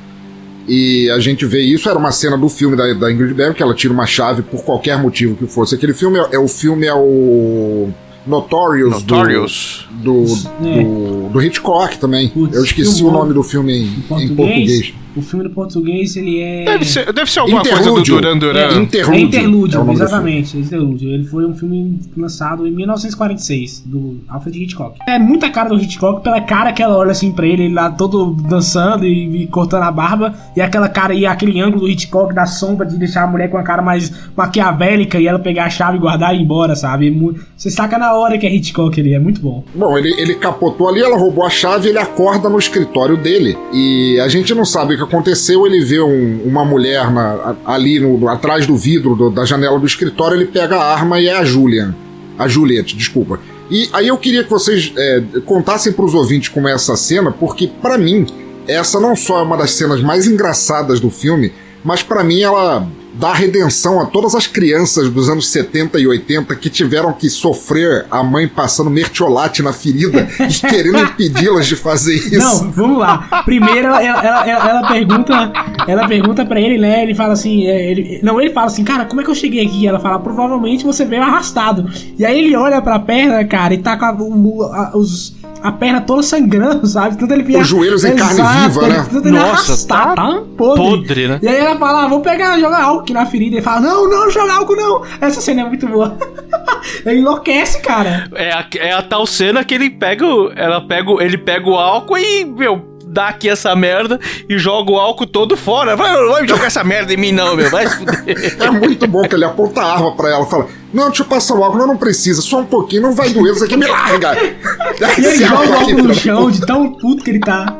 E 0.69 1.11
a 1.11 1.19
gente 1.19 1.45
vê 1.45 1.61
isso, 1.61 1.89
era 1.89 1.99
uma 1.99 2.13
cena 2.13 2.37
do 2.37 2.49
filme 2.49 2.77
da, 2.77 2.93
da 2.95 3.13
Ingrid 3.13 3.35
Bergman, 3.35 3.55
que 3.55 3.63
ela 3.63 3.75
tira 3.75 3.93
uma 3.93 4.07
chave 4.07 4.43
por 4.43 4.63
qualquer 4.65 5.01
motivo 5.01 5.35
que 5.37 5.47
fosse. 5.47 5.75
Aquele 5.75 5.95
filme 5.95 6.19
é, 6.19 6.29
é 6.33 6.39
o 6.39 6.49
filme 6.49 6.87
é 6.87 6.95
o 6.95 7.91
Notorious, 8.27 8.93
Notorious. 8.93 9.89
Do, 9.91 10.25
do, 10.25 10.35
do, 10.61 11.29
do 11.31 11.43
Hitchcock 11.43 11.99
também. 11.99 12.29
Putz, 12.29 12.55
Eu 12.55 12.65
esqueci 12.65 13.03
o 13.03 13.11
nome 13.11 13.35
do 13.35 13.43
filme 13.43 13.73
em, 13.73 13.85
Em 14.17 14.25
em 14.25 14.35
português. 14.35 14.95
O 15.17 15.23
filme 15.23 15.45
do 15.45 15.51
português, 15.51 16.17
ele 16.17 16.41
é. 16.41 16.65
Deve 16.65 16.85
ser, 16.85 17.13
deve 17.13 17.31
ser 17.31 17.41
alguma 17.41 17.61
Interlúdio. 17.61 17.85
coisa 17.93 18.03
do 18.03 18.21
Duran 18.21 18.39
Duran. 18.39 18.59
É, 18.61 18.65
É 18.65 18.77
Interlúdio. 18.77 19.21
Interlúdio, 19.21 19.77
é 19.77 19.81
o 19.81 19.85
nome 19.85 19.99
do 19.99 20.05
exatamente, 20.05 20.57
Interlúdio. 20.57 21.11
Ele 21.11 21.25
foi 21.25 21.45
um 21.45 21.55
filme 21.55 22.01
lançado 22.17 22.67
em 22.67 22.71
1946, 22.71 23.83
do 23.87 24.21
Alfred 24.29 24.63
Hitchcock. 24.63 24.99
É 25.09 25.19
muita 25.19 25.51
cara 25.51 25.69
do 25.69 25.77
Hitchcock, 25.77 26.23
pela 26.23 26.41
cara 26.41 26.73
que 26.73 26.83
ela 26.83 26.97
olha 26.97 27.13
assim 27.13 27.33
pra 27.33 27.47
ele, 27.47 27.65
ele 27.65 27.75
lá 27.75 27.91
todo 27.91 28.35
dançando 28.49 29.07
e, 29.07 29.43
e 29.43 29.47
cortando 29.47 29.83
a 29.83 29.93
barba, 29.93 30.35
e 30.57 30.61
aquela 30.61 30.89
cara 30.89 31.15
e 31.15 31.27
aquele 31.27 31.61
ângulo 31.61 31.83
do 31.83 31.89
Hitchcock 31.89 32.35
da 32.35 32.47
sombra 32.47 32.87
de 32.87 32.97
deixar 32.97 33.25
a 33.25 33.27
mulher 33.27 33.51
com 33.51 33.59
a 33.59 33.63
cara 33.63 33.83
mais 33.83 34.13
maquiavélica 34.37 35.19
e 35.19 35.27
ela 35.27 35.39
pegar 35.39 35.65
a 35.65 35.71
chave 35.71 35.97
e 35.97 36.01
guardar 36.01 36.35
e 36.35 36.39
ir 36.39 36.43
embora, 36.43 36.75
sabe? 36.75 37.09
É 37.09 37.41
Você 37.57 37.71
saca 37.71 37.99
na 37.99 38.15
hora 38.15 38.39
que 38.39 38.47
é 38.47 38.55
Hitchcock 38.55 38.99
ali, 39.01 39.15
é 39.15 39.19
muito 39.19 39.41
bom. 39.41 39.65
Bom, 39.75 39.97
ele, 39.99 40.15
ele 40.21 40.35
capotou 40.35 40.89
ali, 40.89 41.01
ela 41.01 41.17
roubou 41.17 41.45
a 41.45 41.51
chave, 41.51 41.89
ele 41.89 41.99
acorda 41.99 42.49
no 42.49 42.59
escritório 42.59 43.17
dele. 43.17 43.57
E 43.73 44.19
a 44.21 44.29
gente 44.29 44.55
não 44.55 44.65
sabe 44.65 44.95
o 44.95 44.97
que 45.07 45.15
aconteceu. 45.15 45.66
Ele 45.66 45.81
vê 45.85 46.01
um- 46.01 46.43
uma 46.45 46.65
mulher 46.65 47.11
na- 47.11 47.57
ali 47.65 47.99
no, 48.01 48.29
atrás 48.29 48.66
do 48.66 48.77
vidro 48.77 49.15
do- 49.15 49.31
da 49.31 49.45
janela 49.45 49.79
do 49.79 49.87
escritório, 49.87 50.37
ele 50.37 50.47
pega 50.47 50.77
a 50.77 50.93
arma 50.95 51.20
e 51.20 51.29
é 51.29 51.37
a 51.37 51.45
Julian. 51.45 51.95
A 52.39 52.49
Juliette, 52.49 52.97
desculpa. 52.97 53.39
E 53.70 53.89
aí 53.93 54.09
eu 54.09 54.16
queria 54.19 54.43
que 54.45 54.51
vocês 54.51 54.93
é, 54.97 55.23
contassem 55.47 55.93
pros 55.93 56.15
ouvintes 56.15 56.49
como 56.49 56.69
é 56.69 56.73
essa 56.73 56.97
cena, 56.97 57.31
porque 57.31 57.66
pra 57.81 57.97
mim, 57.97 58.27
essa 58.66 59.01
não 59.01 59.15
só 59.16 59.41
é 59.41 59.43
uma 59.43 59.57
das 59.57 59.73
cenas 59.73 60.01
mais 60.01 60.27
engraçadas 60.27 61.01
do 61.01 61.11
filme, 61.11 61.53
mas 61.85 62.03
pra 62.03 62.23
mim 62.25 62.41
ela 62.43 62.87
dá 63.15 63.31
redenção 63.35 64.01
a 64.01 64.07
todas 64.07 64.35
as 64.35 64.47
crianças 64.47 65.11
dos 65.11 65.29
anos 65.29 65.47
70 65.51 65.99
e 66.01 66.07
80 66.07 66.57
que 66.57 66.71
tiveram 66.71 67.13
que 67.13 67.29
sofrer 67.29 68.07
a 68.11 68.23
mãe 68.23 68.49
passando 68.49 68.89
mertiolate 68.89 69.63
na 69.63 69.71
ferida 69.71 70.27
e 70.41 70.49
querendo 70.67 70.99
impedi-las 70.99 71.67
de 71.67 71.77
fazer 71.77 72.15
isso. 72.15 72.39
Não, 72.65 72.71
vamos 72.73 72.99
lá. 72.99 73.43
Primeiro 73.45 73.89
ela, 73.89 74.03
ela, 74.03 74.23
ela- 74.49 74.69
ela- 74.71 74.89
pergunta, 74.89 75.53
ela 75.87 76.09
pergunta 76.09 76.45
para 76.47 76.59
ele, 76.59 76.79
né? 76.79 77.03
Ele 77.03 77.15
fala 77.15 77.35
assim, 77.35 77.67
é, 77.67 77.91
ele, 77.91 78.19
não, 78.23 78.41
ele 78.41 78.51
fala 78.51 78.69
assim, 78.69 78.83
cara, 78.83 79.05
como 79.05 79.21
é 79.21 79.25
que 79.25 79.31
eu 79.31 79.35
cheguei 79.35 79.67
aqui? 79.67 79.87
Ela 79.87 80.01
fala, 80.01 80.19
provavelmente 80.19 80.83
você 80.85 81.05
veio 81.05 81.23
arrastado. 81.23 81.91
E 82.19 82.25
aí 82.25 82.39
ele 82.47 82.57
olha 82.57 82.81
pra 82.81 82.99
perna, 82.99 83.45
cara, 83.45 83.75
e 83.75 83.79
tá 83.79 83.95
com 83.95 84.07
a, 84.07 84.09
a- 84.09 84.93
os, 84.97 85.35
a 85.63 85.73
perna 85.73 86.01
toda 86.01 86.23
sangrando, 86.23 86.87
sabe? 86.87 87.17
Tanto 87.19 87.33
ele 87.33 87.57
Os 87.57 87.67
joelhos 87.69 88.05
em 88.05 88.17
carne 88.17 88.43
viva, 88.43 88.89
né? 88.89 89.07
Tanto 89.11 89.29
ele 89.29 89.39
Nossa, 89.39 89.87
tá 89.87 90.15
tá 90.15 90.29
um 90.29 90.45
podre. 90.57 90.83
podre, 90.85 91.29
né? 91.29 91.39
E 91.43 91.49
aí 91.49 91.57
ela 91.57 91.77
fala, 91.79 92.05
ah, 92.05 92.09
vou 92.09 92.21
pegar, 92.21 92.59
jogar 92.59 92.83
álcool 92.83 93.01
aqui 93.03 93.13
na 93.13 93.27
ferida. 93.27 93.57
Ele 93.57 93.63
fala, 93.63 93.81
não, 93.81 94.09
não, 94.09 94.31
joga 94.31 94.53
álcool 94.55 94.77
não. 94.77 95.03
Essa 95.21 95.41
cena 95.41 95.63
é 95.63 95.65
muito 95.65 95.87
boa. 95.87 96.17
ele 97.07 97.21
enlouquece, 97.21 97.81
cara. 97.81 98.29
É 98.35 98.53
a, 98.53 98.67
é 98.77 98.93
a 98.93 99.03
tal 99.03 99.27
cena 99.27 99.65
que 99.65 99.75
ele 99.75 99.91
pega, 99.91 100.27
o- 100.27 100.53
ela 100.55 100.81
pega, 100.81 101.11
o- 101.11 101.21
ele 101.21 101.39
pega 101.39 101.69
o 101.69 101.77
álcool 101.77 102.19
e, 102.19 102.45
meu, 102.45 102.83
dá 103.07 103.29
aqui 103.29 103.49
essa 103.49 103.75
merda 103.77 104.19
e 104.49 104.57
joga 104.59 104.91
o 104.91 104.99
álcool 104.99 105.27
todo 105.27 105.57
fora. 105.57 105.95
Vai, 105.95 106.13
vai 106.27 106.49
jogar 106.49 106.67
essa 106.67 106.83
merda 106.83 107.13
em 107.13 107.17
mim 107.17 107.33
não, 107.33 107.55
meu, 107.55 107.71
vai 107.71 107.87
se 107.87 107.97
fuder. 107.99 108.57
É 108.61 108.71
muito 108.71 109.07
bom 109.07 109.23
que 109.23 109.35
ele 109.35 109.45
aponta 109.45 109.83
a 109.83 109.93
arma 109.95 110.17
pra 110.17 110.31
ela 110.31 110.45
e 110.47 110.51
fala: 110.51 110.67
Não, 110.93 111.06
deixa 111.09 111.23
eu 111.23 111.27
passar 111.27 111.55
o 111.55 111.64
álcool, 111.64 111.78
não, 111.78 111.86
não 111.86 111.97
precisa, 111.97 112.43
só 112.43 112.60
um 112.60 112.66
pouquinho, 112.66 113.02
não 113.02 113.12
vai 113.12 113.31
doer, 113.31 113.55
você 113.55 113.64
aqui 113.64 113.77
me 113.77 113.86
larga. 113.86 114.36
E 114.39 115.24
ele 115.24 115.36
joga 115.44 115.69
o 115.70 115.74
álcool 115.74 116.02
no 116.02 116.14
chão 116.14 116.51
de 116.51 116.60
tão 116.66 116.93
puto 116.93 117.24
que 117.24 117.31
ele 117.31 117.40
tá. 117.40 117.78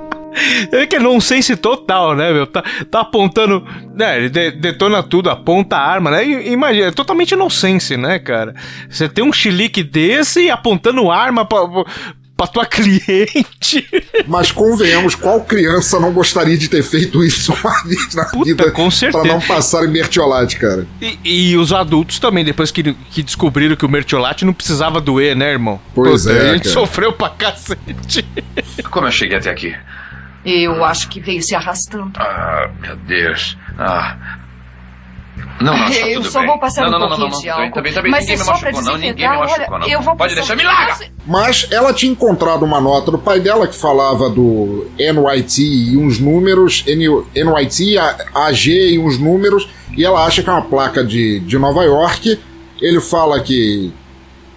É 0.72 0.86
que 0.86 0.97
é 0.97 0.98
nonsense 0.98 1.55
total, 1.56 2.14
né, 2.16 2.32
meu? 2.32 2.47
Tá, 2.47 2.64
tá 2.90 3.01
apontando. 3.01 3.62
Né, 3.94 4.16
ele 4.16 4.30
de- 4.30 4.51
detona 4.52 5.02
tudo, 5.02 5.28
aponta 5.28 5.76
a 5.76 5.86
arma, 5.86 6.10
né? 6.10 6.24
E, 6.26 6.52
imagina, 6.52 6.86
é 6.86 6.90
totalmente 6.90 7.36
nonsense, 7.36 7.98
né, 7.98 8.18
cara? 8.18 8.55
Você 8.89 9.10
tem 9.10 9.22
um 9.22 9.30
chilique 9.32 9.82
desse 9.82 10.51
apontando 10.51 11.10
arma 11.10 11.44
pra, 11.44 11.59
pra 12.47 12.52
tua 12.52 12.66
cliente. 12.66 13.89
Mas 14.27 14.51
convenhamos, 14.52 15.14
qual 15.14 15.40
criança 15.44 15.98
não 16.01 16.12
gostaria 16.12 16.56
de 16.56 16.69
ter 16.69 16.82
feito 16.82 17.23
isso 17.24 17.52
uma 17.62 17.82
vez 17.85 18.14
na 18.14 18.24
Puta, 18.27 18.44
vida 18.44 18.70
com 18.70 18.90
certeza. 18.90 19.23
pra 19.23 19.32
não 19.32 19.40
passar 19.40 19.85
em 19.85 19.89
mertiolate, 19.89 20.59
cara? 20.59 20.86
E, 21.01 21.19
e 21.52 21.56
os 21.56 21.73
adultos 21.73 22.19
também, 22.19 22.44
depois 22.44 22.70
que, 22.70 22.94
que 23.10 23.23
descobriram 23.23 23.77
que 23.77 23.85
o 23.85 23.89
mertiolate 23.89 24.44
não 24.44 24.52
precisava 24.52 25.01
doer, 25.01 25.36
né, 25.36 25.51
irmão? 25.52 25.81
Pois 25.94 26.27
é, 26.27 26.51
A 26.51 26.52
gente 26.55 26.62
cara. 26.64 26.74
sofreu 26.74 27.12
pra 27.12 27.31
cacete. 27.31 28.24
Como 28.90 29.06
eu 29.06 29.10
cheguei 29.12 29.39
até 29.39 29.51
aqui? 29.51 29.74
Eu 30.44 30.85
acho 30.85 31.09
que 31.09 31.20
veio 31.20 31.40
se 31.40 31.55
arrastando. 31.55 32.12
Ah, 32.16 32.69
meu 32.81 32.97
Deus. 32.97 33.56
Ah. 33.78 34.39
Não, 35.60 35.77
não, 35.77 35.89
está 35.89 36.06
Eu 36.09 36.20
tudo 36.20 36.31
só 36.32 36.39
bem. 36.40 36.48
vou 36.48 36.59
passar 36.59 36.90
não, 36.90 36.98
um 36.98 37.01
não, 37.01 37.09
pouquinho 37.09 37.28
não, 37.31 37.40
de 37.40 37.47
Tá 37.47 37.55
álcool. 37.55 37.74
tá 37.74 37.81
bem, 37.82 37.93
tá. 37.93 38.02
Mas 38.02 38.20
ninguém 38.20 38.35
é 38.35 38.39
me 38.39 38.44
só 38.44 38.52
pra 38.59 38.73
machucou, 38.73 38.82
não. 38.93 38.98
Ninguém 38.98 39.28
me 39.31 39.36
machucou, 39.39 39.64
Olha, 39.74 39.78
não. 39.78 39.89
eu 39.89 40.01
vou 40.02 40.16
Pode 40.16 40.35
passar- 40.35 40.55
deixar, 40.55 40.56
me 40.56 40.62
larga! 40.64 41.06
Mas 41.27 41.69
ela 41.70 41.93
tinha 41.93 42.12
encontrado 42.12 42.64
uma 42.64 42.81
nota 42.81 43.10
do 43.10 43.19
pai 43.19 43.39
dela 43.40 43.66
que 43.66 43.77
falava 43.77 44.28
do 44.28 44.86
NYT 44.98 45.62
e 45.93 45.97
uns 45.97 46.19
números, 46.19 46.85
N- 46.86 47.24
NYT, 47.35 47.98
A- 47.98 48.16
AG 48.47 48.94
e 48.94 48.98
uns 48.98 49.19
números, 49.19 49.69
e 49.97 50.05
ela 50.05 50.24
acha 50.24 50.43
que 50.43 50.48
é 50.51 50.52
uma 50.52 50.62
placa 50.62 51.05
de, 51.05 51.40
de 51.40 51.59
Nova 51.59 51.85
York. 51.85 52.39
Ele 52.81 53.01
fala 53.01 53.40
que 53.40 53.93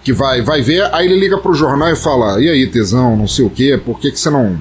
que 0.02 0.12
vai, 0.12 0.40
vai 0.40 0.62
ver, 0.62 0.88
aí 0.94 1.04
ele 1.06 1.18
liga 1.18 1.36
pro 1.36 1.52
jornal 1.52 1.90
e 1.90 1.96
fala: 1.96 2.40
"E 2.40 2.48
aí, 2.48 2.66
tesão, 2.68 3.16
não 3.16 3.26
sei 3.26 3.44
o 3.44 3.50
quê, 3.50 3.76
por 3.84 3.98
que 3.98 4.10
que 4.12 4.18
você 4.20 4.30
não 4.30 4.56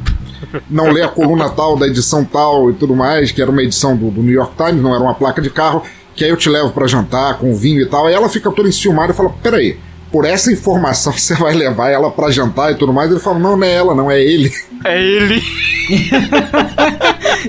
não 0.70 0.92
lê 0.92 1.02
a 1.02 1.08
coluna 1.08 1.50
tal 1.50 1.78
da 1.78 1.88
edição 1.88 2.24
tal 2.26 2.70
e 2.70 2.74
tudo 2.74 2.96
mais, 2.96 3.32
que 3.32 3.42
era 3.42 3.50
uma 3.52 3.62
edição 3.64 3.96
do, 3.96 4.10
do 4.12 4.22
New 4.24 4.34
York 4.34 4.54
Times, 4.58 4.82
não 4.82 4.94
era 4.94 5.04
uma 5.04 5.14
placa 5.14 5.42
de 5.42 5.50
carro, 5.50 5.84
que 6.16 6.24
aí 6.24 6.30
eu 6.30 6.38
te 6.38 6.50
levo 6.50 6.72
pra 6.72 6.88
jantar 6.88 7.38
com 7.38 7.56
vinho 7.56 7.82
e 7.82 7.86
tal". 7.86 8.08
Aí 8.08 8.14
ela 8.14 8.30
fica 8.30 8.52
toda 8.52 8.70
enciumada 8.70 9.12
e 9.12 9.16
fala: 9.16 9.30
"Peraí, 9.44 9.78
por 10.12 10.26
essa 10.26 10.52
informação 10.52 11.14
você 11.18 11.36
vai 11.36 11.54
levar 11.54 11.90
ela 11.90 12.10
pra 12.12 12.32
jantar 12.32 12.72
e 12.72 12.76
tudo 12.76 12.94
mais?" 12.94 13.12
Ele 13.12 13.20
fala: 13.20 13.40
"Não, 13.40 13.58
não 13.58 13.66
é 13.66 13.74
ela, 13.74 13.96
não 13.96 14.12
é 14.12 14.22
ele". 14.22 14.52
É 14.84 15.02
ele. 15.02 15.42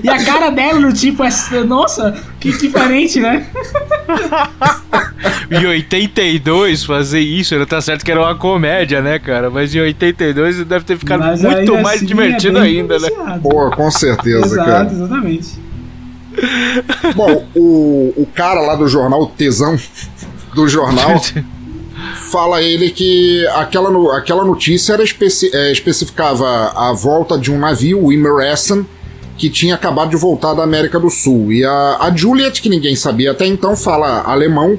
E 0.03 0.09
a 0.09 0.23
cara 0.23 0.51
dela 0.51 0.79
no 0.79 0.93
tipo 0.93 1.23
é. 1.23 1.29
Nossa, 1.65 2.13
que 2.39 2.55
diferente, 2.55 3.19
né? 3.19 3.47
Em 5.49 5.65
82 5.65 6.83
fazer 6.83 7.19
isso, 7.19 7.57
né? 7.57 7.65
tá 7.65 7.81
certo 7.81 8.03
que 8.03 8.11
era 8.11 8.21
uma 8.21 8.35
comédia, 8.35 9.01
né, 9.01 9.17
cara? 9.17 9.49
Mas 9.49 9.73
em 9.73 9.79
82 9.79 10.63
deve 10.65 10.85
ter 10.85 10.97
ficado 10.97 11.21
Mas 11.21 11.41
muito 11.41 11.73
mais 11.79 11.97
assim, 11.97 12.05
divertido 12.05 12.57
é 12.59 12.61
ainda, 12.61 12.99
né? 12.99 13.09
Pô, 13.41 13.71
com 13.71 13.89
certeza, 13.89 14.45
Exato, 14.45 14.69
cara. 14.69 14.89
exatamente. 14.91 15.47
Bom, 17.15 17.45
o, 17.55 18.13
o 18.17 18.27
cara 18.33 18.61
lá 18.61 18.75
do 18.75 18.87
jornal, 18.87 19.21
o 19.23 19.27
tesão 19.27 19.77
do 20.53 20.67
jornal, 20.67 21.21
fala 22.31 22.61
ele 22.61 22.89
que 22.89 23.45
aquela, 23.47 23.89
no- 23.89 24.11
aquela 24.11 24.43
notícia 24.45 24.93
era 24.93 25.03
especi- 25.03 25.49
é, 25.53 25.71
especificava 25.71 26.71
a 26.75 26.93
volta 26.93 27.37
de 27.37 27.51
um 27.51 27.57
navio, 27.59 28.03
o 28.05 28.11
Emerson, 28.13 28.85
que 29.37 29.49
tinha 29.49 29.75
acabado 29.75 30.09
de 30.09 30.15
voltar 30.15 30.53
da 30.53 30.63
América 30.63 30.99
do 30.99 31.09
Sul. 31.09 31.51
E 31.51 31.63
a, 31.63 31.97
a 32.01 32.15
Juliet, 32.15 32.61
que 32.61 32.69
ninguém 32.69 32.95
sabia 32.95 33.31
até 33.31 33.45
então, 33.45 33.75
fala 33.75 34.21
alemão 34.21 34.77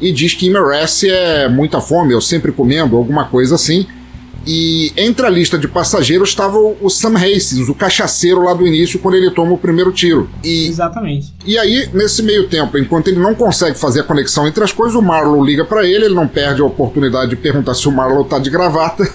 e 0.00 0.12
diz 0.12 0.34
que 0.34 0.46
Imerece 0.46 1.10
é 1.10 1.48
muita 1.48 1.80
fome, 1.80 2.12
eu 2.12 2.20
sempre 2.20 2.52
comendo, 2.52 2.96
alguma 2.96 3.24
coisa 3.24 3.56
assim. 3.56 3.86
E 4.50 4.94
entre 4.96 5.26
a 5.26 5.28
lista 5.28 5.58
de 5.58 5.68
passageiros 5.68 6.30
estava 6.30 6.56
o 6.56 6.88
Sam 6.88 7.16
Hastings, 7.16 7.68
o 7.68 7.74
cachaceiro 7.74 8.42
lá 8.42 8.54
do 8.54 8.66
início, 8.66 8.98
quando 8.98 9.16
ele 9.16 9.30
toma 9.30 9.52
o 9.52 9.58
primeiro 9.58 9.92
tiro. 9.92 10.30
E 10.42 10.68
Exatamente. 10.68 11.34
e 11.44 11.58
aí, 11.58 11.86
nesse 11.92 12.22
meio 12.22 12.48
tempo, 12.48 12.78
enquanto 12.78 13.08
ele 13.08 13.20
não 13.20 13.34
consegue 13.34 13.78
fazer 13.78 14.00
a 14.00 14.04
conexão 14.04 14.48
entre 14.48 14.64
as 14.64 14.72
coisas, 14.72 14.96
o 14.96 15.02
Marlow 15.02 15.44
liga 15.44 15.66
pra 15.66 15.86
ele, 15.86 16.06
ele 16.06 16.14
não 16.14 16.26
perde 16.26 16.62
a 16.62 16.64
oportunidade 16.64 17.28
de 17.28 17.36
perguntar 17.36 17.74
se 17.74 17.86
o 17.86 17.92
Marlow 17.92 18.24
tá 18.24 18.38
de 18.38 18.48
gravata. 18.48 19.06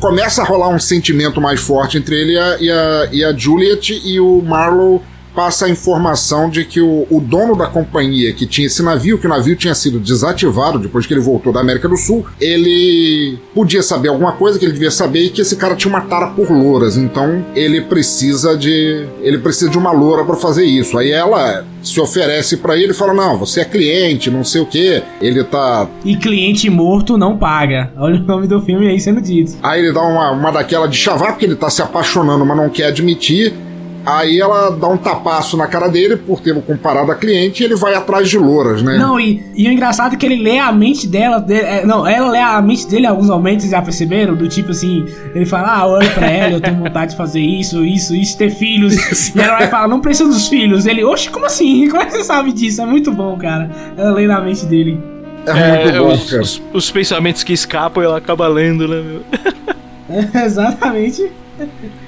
Começa 0.00 0.42
a 0.42 0.44
rolar 0.44 0.70
um 0.70 0.78
sentimento 0.80 1.40
mais 1.40 1.60
forte 1.60 1.98
entre 1.98 2.20
ele 2.20 2.32
e 2.32 2.38
a, 2.38 2.56
e 2.58 2.70
a, 2.70 3.08
e 3.12 3.24
a 3.24 3.32
Juliet, 3.32 3.90
e 4.04 4.18
o 4.18 4.42
Marlow 4.42 5.00
passa 5.38 5.66
a 5.66 5.70
informação 5.70 6.50
de 6.50 6.64
que 6.64 6.80
o, 6.80 7.06
o 7.08 7.20
dono 7.20 7.54
da 7.54 7.68
companhia 7.68 8.32
que 8.32 8.44
tinha 8.44 8.66
esse 8.66 8.82
navio, 8.82 9.18
que 9.18 9.26
o 9.26 9.30
navio 9.30 9.54
tinha 9.54 9.72
sido 9.72 10.00
desativado 10.00 10.80
depois 10.80 11.06
que 11.06 11.14
ele 11.14 11.20
voltou 11.20 11.52
da 11.52 11.60
América 11.60 11.88
do 11.88 11.96
Sul, 11.96 12.26
ele 12.40 13.38
podia 13.54 13.80
saber 13.80 14.08
alguma 14.08 14.32
coisa 14.32 14.58
que 14.58 14.64
ele 14.64 14.72
devia 14.72 14.90
saber 14.90 15.26
e 15.26 15.30
que 15.30 15.40
esse 15.40 15.54
cara 15.54 15.76
tinha 15.76 15.94
uma 15.94 16.00
tara 16.00 16.26
por 16.26 16.50
louras, 16.50 16.96
então 16.96 17.46
ele 17.54 17.82
precisa 17.82 18.56
de 18.56 19.06
ele 19.22 19.38
precisa 19.38 19.70
de 19.70 19.78
uma 19.78 19.92
loura 19.92 20.24
para 20.24 20.34
fazer 20.34 20.64
isso. 20.64 20.98
Aí 20.98 21.12
ela 21.12 21.64
se 21.84 22.00
oferece 22.00 22.56
para 22.56 22.76
ele 22.76 22.90
e 22.90 22.94
fala: 22.94 23.14
"Não, 23.14 23.38
você 23.38 23.60
é 23.60 23.64
cliente, 23.64 24.32
não 24.32 24.42
sei 24.42 24.60
o 24.60 24.66
que. 24.66 25.00
Ele 25.20 25.44
tá 25.44 25.88
E 26.04 26.16
cliente 26.16 26.68
morto 26.68 27.16
não 27.16 27.38
paga. 27.38 27.92
Olha 27.96 28.16
o 28.16 28.24
nome 28.24 28.48
do 28.48 28.60
filme 28.60 28.88
aí 28.88 28.98
sendo 28.98 29.20
dito. 29.20 29.52
Aí 29.62 29.82
ele 29.82 29.92
dá 29.92 30.02
uma, 30.02 30.32
uma 30.32 30.50
daquela 30.50 30.88
de 30.88 30.96
chavar, 30.96 31.28
porque 31.28 31.44
ele 31.44 31.54
tá 31.54 31.70
se 31.70 31.80
apaixonando, 31.80 32.44
mas 32.44 32.56
não 32.56 32.68
quer 32.68 32.86
admitir. 32.86 33.54
Aí 34.10 34.40
ela 34.40 34.70
dá 34.70 34.88
um 34.88 34.96
tapaço 34.96 35.56
na 35.56 35.66
cara 35.66 35.88
dele 35.88 36.16
por 36.16 36.40
tê-lo 36.40 36.62
comparado 36.62 37.12
a 37.12 37.14
cliente 37.14 37.62
e 37.62 37.66
ele 37.66 37.76
vai 37.76 37.94
atrás 37.94 38.28
de 38.28 38.38
louras, 38.38 38.80
né? 38.82 38.96
Não, 38.96 39.20
e, 39.20 39.44
e 39.54 39.68
o 39.68 39.72
engraçado 39.72 40.14
é 40.14 40.16
que 40.16 40.24
ele 40.24 40.42
lê 40.42 40.58
a 40.58 40.72
mente 40.72 41.06
dela. 41.06 41.38
de- 41.40 41.52
é, 41.54 41.84
não, 41.84 42.06
ela 42.06 42.30
lê 42.30 42.38
a 42.40 42.60
mente 42.62 42.86
dele 42.88 43.04
em 43.04 43.08
alguns 43.08 43.28
momentos, 43.28 43.68
já 43.68 43.82
perceberam? 43.82 44.34
Do 44.34 44.48
tipo 44.48 44.70
assim, 44.70 45.04
ele 45.34 45.44
fala, 45.44 45.76
ah, 45.76 45.86
olha 45.86 46.08
pra 46.10 46.26
ela, 46.30 46.52
eu 46.54 46.60
tenho 46.60 46.76
vontade 46.78 47.10
de 47.10 47.16
fazer 47.16 47.40
isso, 47.40 47.84
isso, 47.84 48.14
isso, 48.14 48.38
ter 48.38 48.50
filhos. 48.50 49.34
e 49.34 49.40
ela 49.40 49.58
vai 49.58 49.68
falar, 49.68 49.88
não 49.88 50.00
precisa 50.00 50.28
dos 50.30 50.48
filhos. 50.48 50.86
Ele, 50.86 51.04
oxe, 51.04 51.28
como 51.28 51.44
assim? 51.46 51.88
Como 51.90 52.00
é 52.02 52.06
que 52.06 52.12
você 52.12 52.24
sabe 52.24 52.52
disso? 52.52 52.80
É 52.80 52.86
muito 52.86 53.12
bom, 53.12 53.36
cara. 53.36 53.70
Ela 53.96 54.12
lê 54.12 54.26
na 54.26 54.40
mente 54.40 54.64
dele. 54.66 54.98
É, 55.46 55.84
muito 55.84 55.98
bom, 56.04 56.12
os, 56.12 56.30
cara. 56.30 56.42
os- 56.42 56.62
os 56.72 56.90
pensamentos 56.90 57.42
que 57.42 57.52
escapam, 57.52 58.02
ela 58.02 58.16
acaba 58.18 58.46
lendo, 58.48 58.86
né, 58.88 59.02
meu? 59.02 59.22
Exatamente. 60.44 61.30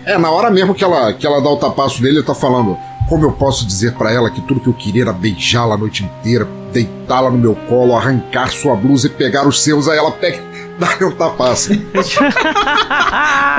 É, 0.04 0.18
na 0.18 0.30
hora 0.30 0.50
mesmo 0.50 0.74
que 0.74 0.84
ela, 0.84 1.12
que 1.12 1.26
ela 1.26 1.40
dá 1.40 1.50
o 1.50 1.56
tapaço 1.56 2.02
nele, 2.02 2.18
ele 2.18 2.26
tá 2.26 2.34
falando. 2.34 2.76
Como 3.08 3.24
eu 3.24 3.32
posso 3.32 3.66
dizer 3.66 3.94
pra 3.94 4.12
ela 4.12 4.30
que 4.30 4.40
tudo 4.42 4.60
que 4.60 4.68
eu 4.68 4.74
queria 4.74 5.02
era 5.02 5.12
beijá-la 5.12 5.74
a 5.74 5.78
noite 5.78 6.04
inteira, 6.04 6.46
deitá-la 6.72 7.30
no 7.30 7.38
meu 7.38 7.56
colo, 7.68 7.96
arrancar 7.96 8.50
sua 8.50 8.76
blusa 8.76 9.08
e 9.08 9.10
pegar 9.10 9.46
os 9.48 9.62
seus, 9.62 9.88
aí 9.88 9.98
ela 9.98 10.12
pega 10.12 10.40
dá 10.78 11.06
um 11.06 11.10
tapaço. 11.12 11.70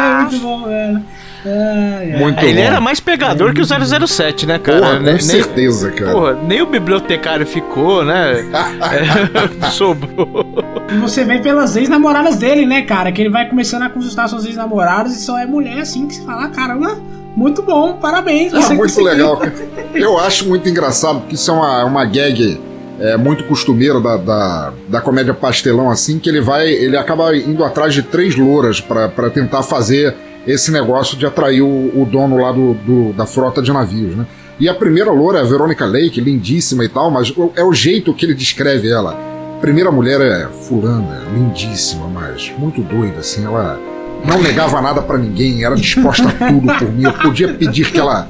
É 0.02 0.22
muito 0.22 0.40
bom, 0.40 0.66
velho. 0.66 1.04
Ai. 1.46 2.16
Muito 2.20 2.44
Ele 2.44 2.54
bom. 2.62 2.68
era 2.68 2.80
mais 2.82 3.00
pegador 3.00 3.54
que 3.54 3.62
o 3.62 3.66
007, 4.08 4.46
né, 4.46 4.60
cara? 4.60 4.80
Porra, 4.80 4.98
com 4.98 5.04
Nem- 5.04 5.20
certeza, 5.20 5.92
cara. 5.92 6.12
Porra, 6.12 6.34
nem 6.48 6.62
o 6.62 6.66
bibliotecário 6.68 7.46
ficou, 7.46 8.04
né? 8.06 8.46
É, 9.64 9.70
sobrou. 9.72 10.46
E 10.92 10.98
você 10.98 11.24
vê 11.24 11.40
pelas 11.40 11.76
ex-namoradas 11.76 12.38
dele, 12.38 12.66
né, 12.66 12.82
cara? 12.84 13.12
Que 13.12 13.22
ele 13.22 13.30
vai 13.30 13.48
começando 13.50 13.84
a 13.84 13.90
consultar 13.90 14.28
suas 14.28 14.46
ex-namoradas 14.46 15.14
e 15.16 15.22
só 15.22 15.38
é 15.40 15.46
mulher 15.46 15.80
assim 15.80 16.08
que 16.08 16.16
se 16.16 16.26
fala, 16.26 16.50
caramba, 16.50 16.98
muito 17.36 17.62
bom, 17.62 17.94
parabéns. 17.94 18.54
Ah, 18.54 18.62
você 18.62 18.74
muito 18.74 18.94
conseguiu." 18.94 19.12
legal. 19.12 19.38
cara. 19.38 19.54
Eu 19.96 20.18
acho 20.20 20.48
muito 20.48 20.68
engraçado, 20.70 21.20
porque 21.22 21.36
isso 21.36 21.50
é 21.50 21.54
uma, 21.54 21.86
uma 21.86 22.06
gag 22.06 22.60
é, 23.00 23.18
muito 23.18 23.44
costumeira 23.46 24.00
da, 24.00 24.18
da, 24.18 24.74
da 24.88 25.02
comédia 25.02 25.34
pastelão, 25.34 25.90
assim, 25.90 26.20
que 26.20 26.30
ele 26.30 26.42
vai. 26.42 26.68
Ele 26.70 26.96
acaba 26.98 27.36
indo 27.36 27.64
atrás 27.64 27.94
de 27.94 28.04
três 28.04 28.36
louras 28.36 28.80
pra 28.82 29.08
tentar 29.34 29.64
fazer 29.64 30.16
esse 30.48 30.72
negócio 30.72 31.18
de 31.18 31.26
atrair 31.26 31.62
o, 31.62 31.68
o 31.68 32.06
dono 32.10 32.38
lá 32.38 32.52
do, 32.52 32.74
do- 32.74 33.14
da 33.14 33.26
frota 33.26 33.62
de 33.62 33.72
navios, 33.72 34.16
né? 34.16 34.26
E 34.60 34.70
a 34.70 34.74
primeira 34.74 35.12
loura 35.12 35.40
é 35.40 35.42
a 35.42 35.46
Veronica 35.46 35.86
Lake, 35.86 36.22
lindíssima 36.22 36.84
e 36.86 36.90
tal, 36.90 37.10
mas 37.10 37.34
é 37.56 37.64
o 37.64 37.74
jeito 37.74 38.14
que 38.14 38.26
ele 38.26 38.34
descreve 38.36 38.90
ela. 38.92 39.18
A 39.58 39.60
primeira 39.62 39.92
mulher 39.92 40.22
é 40.22 40.48
fulana, 40.68 41.24
lindíssima, 41.34 42.08
mas 42.08 42.52
muito 42.58 42.82
doida, 42.82 43.20
assim, 43.20 43.44
ela 43.46 43.80
não 44.24 44.40
negava 44.42 44.80
nada 44.82 45.02
pra 45.02 45.18
ninguém, 45.18 45.64
era 45.64 45.76
disposta 45.76 46.28
a 46.28 46.48
tudo 46.48 46.68
por 46.78 46.92
mim. 46.92 47.04
Eu 47.06 47.14
podia 47.14 47.54
pedir 47.54 47.92
que 47.92 48.00
ela 48.00 48.28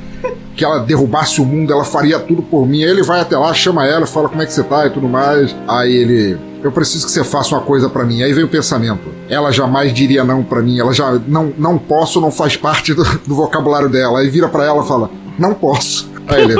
que 0.56 0.64
ela 0.66 0.80
derrubasse 0.80 1.42
o 1.42 1.46
mundo, 1.46 1.72
ela 1.74 1.84
faria 1.84 2.20
tudo 2.20 2.42
por 2.42 2.68
mim. 2.68 2.84
Aí 2.84 2.90
ele 2.92 3.04
vai 3.04 3.20
até 3.22 3.38
lá, 3.38 3.54
chama 3.54 3.86
ela, 3.88 4.06
fala 4.06 4.30
como 4.30 4.42
é 4.42 4.46
que 4.46 4.54
você 4.54 4.62
tá 4.64 4.86
e 4.86 4.90
tudo 4.90 5.08
mais. 5.10 5.56
Aí 5.68 5.92
ele, 5.94 6.38
eu 6.64 6.72
preciso 6.72 7.06
que 7.06 7.12
você 7.12 7.24
faça 7.24 7.56
uma 7.56 7.62
coisa 7.62 7.90
pra 7.90 8.04
mim. 8.04 8.22
Aí 8.22 8.34
vem 8.34 8.44
o 8.44 8.48
pensamento. 8.48 9.10
Ela 9.30 9.52
jamais 9.52 9.94
diria 9.94 10.24
não 10.24 10.44
pra 10.44 10.62
mim. 10.62 10.80
Ela 10.80 10.94
já 10.94 11.20
não 11.28 11.54
não 11.58 11.78
posso, 11.78 12.22
não 12.22 12.32
faz 12.32 12.56
parte 12.56 12.94
do, 12.94 13.04
do 13.28 13.36
vocabulário 13.36 13.90
dela. 13.90 14.20
Aí 14.20 14.30
vira 14.30 14.48
pra 14.48 14.66
ela 14.66 14.84
e 14.84 14.88
fala: 14.88 15.10
"Não 15.38 15.54
posso". 15.54 16.10
Aí 16.28 16.44
ele: 16.44 16.56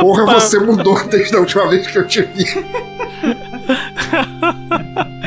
"Porra, 0.00 0.40
você 0.40 0.58
mudou 0.58 0.98
desde 1.08 1.36
a 1.36 1.40
última 1.40 1.68
vez 1.68 1.86
que 1.86 1.98
eu 1.98 2.06
te 2.06 2.22
vi". 2.22 2.44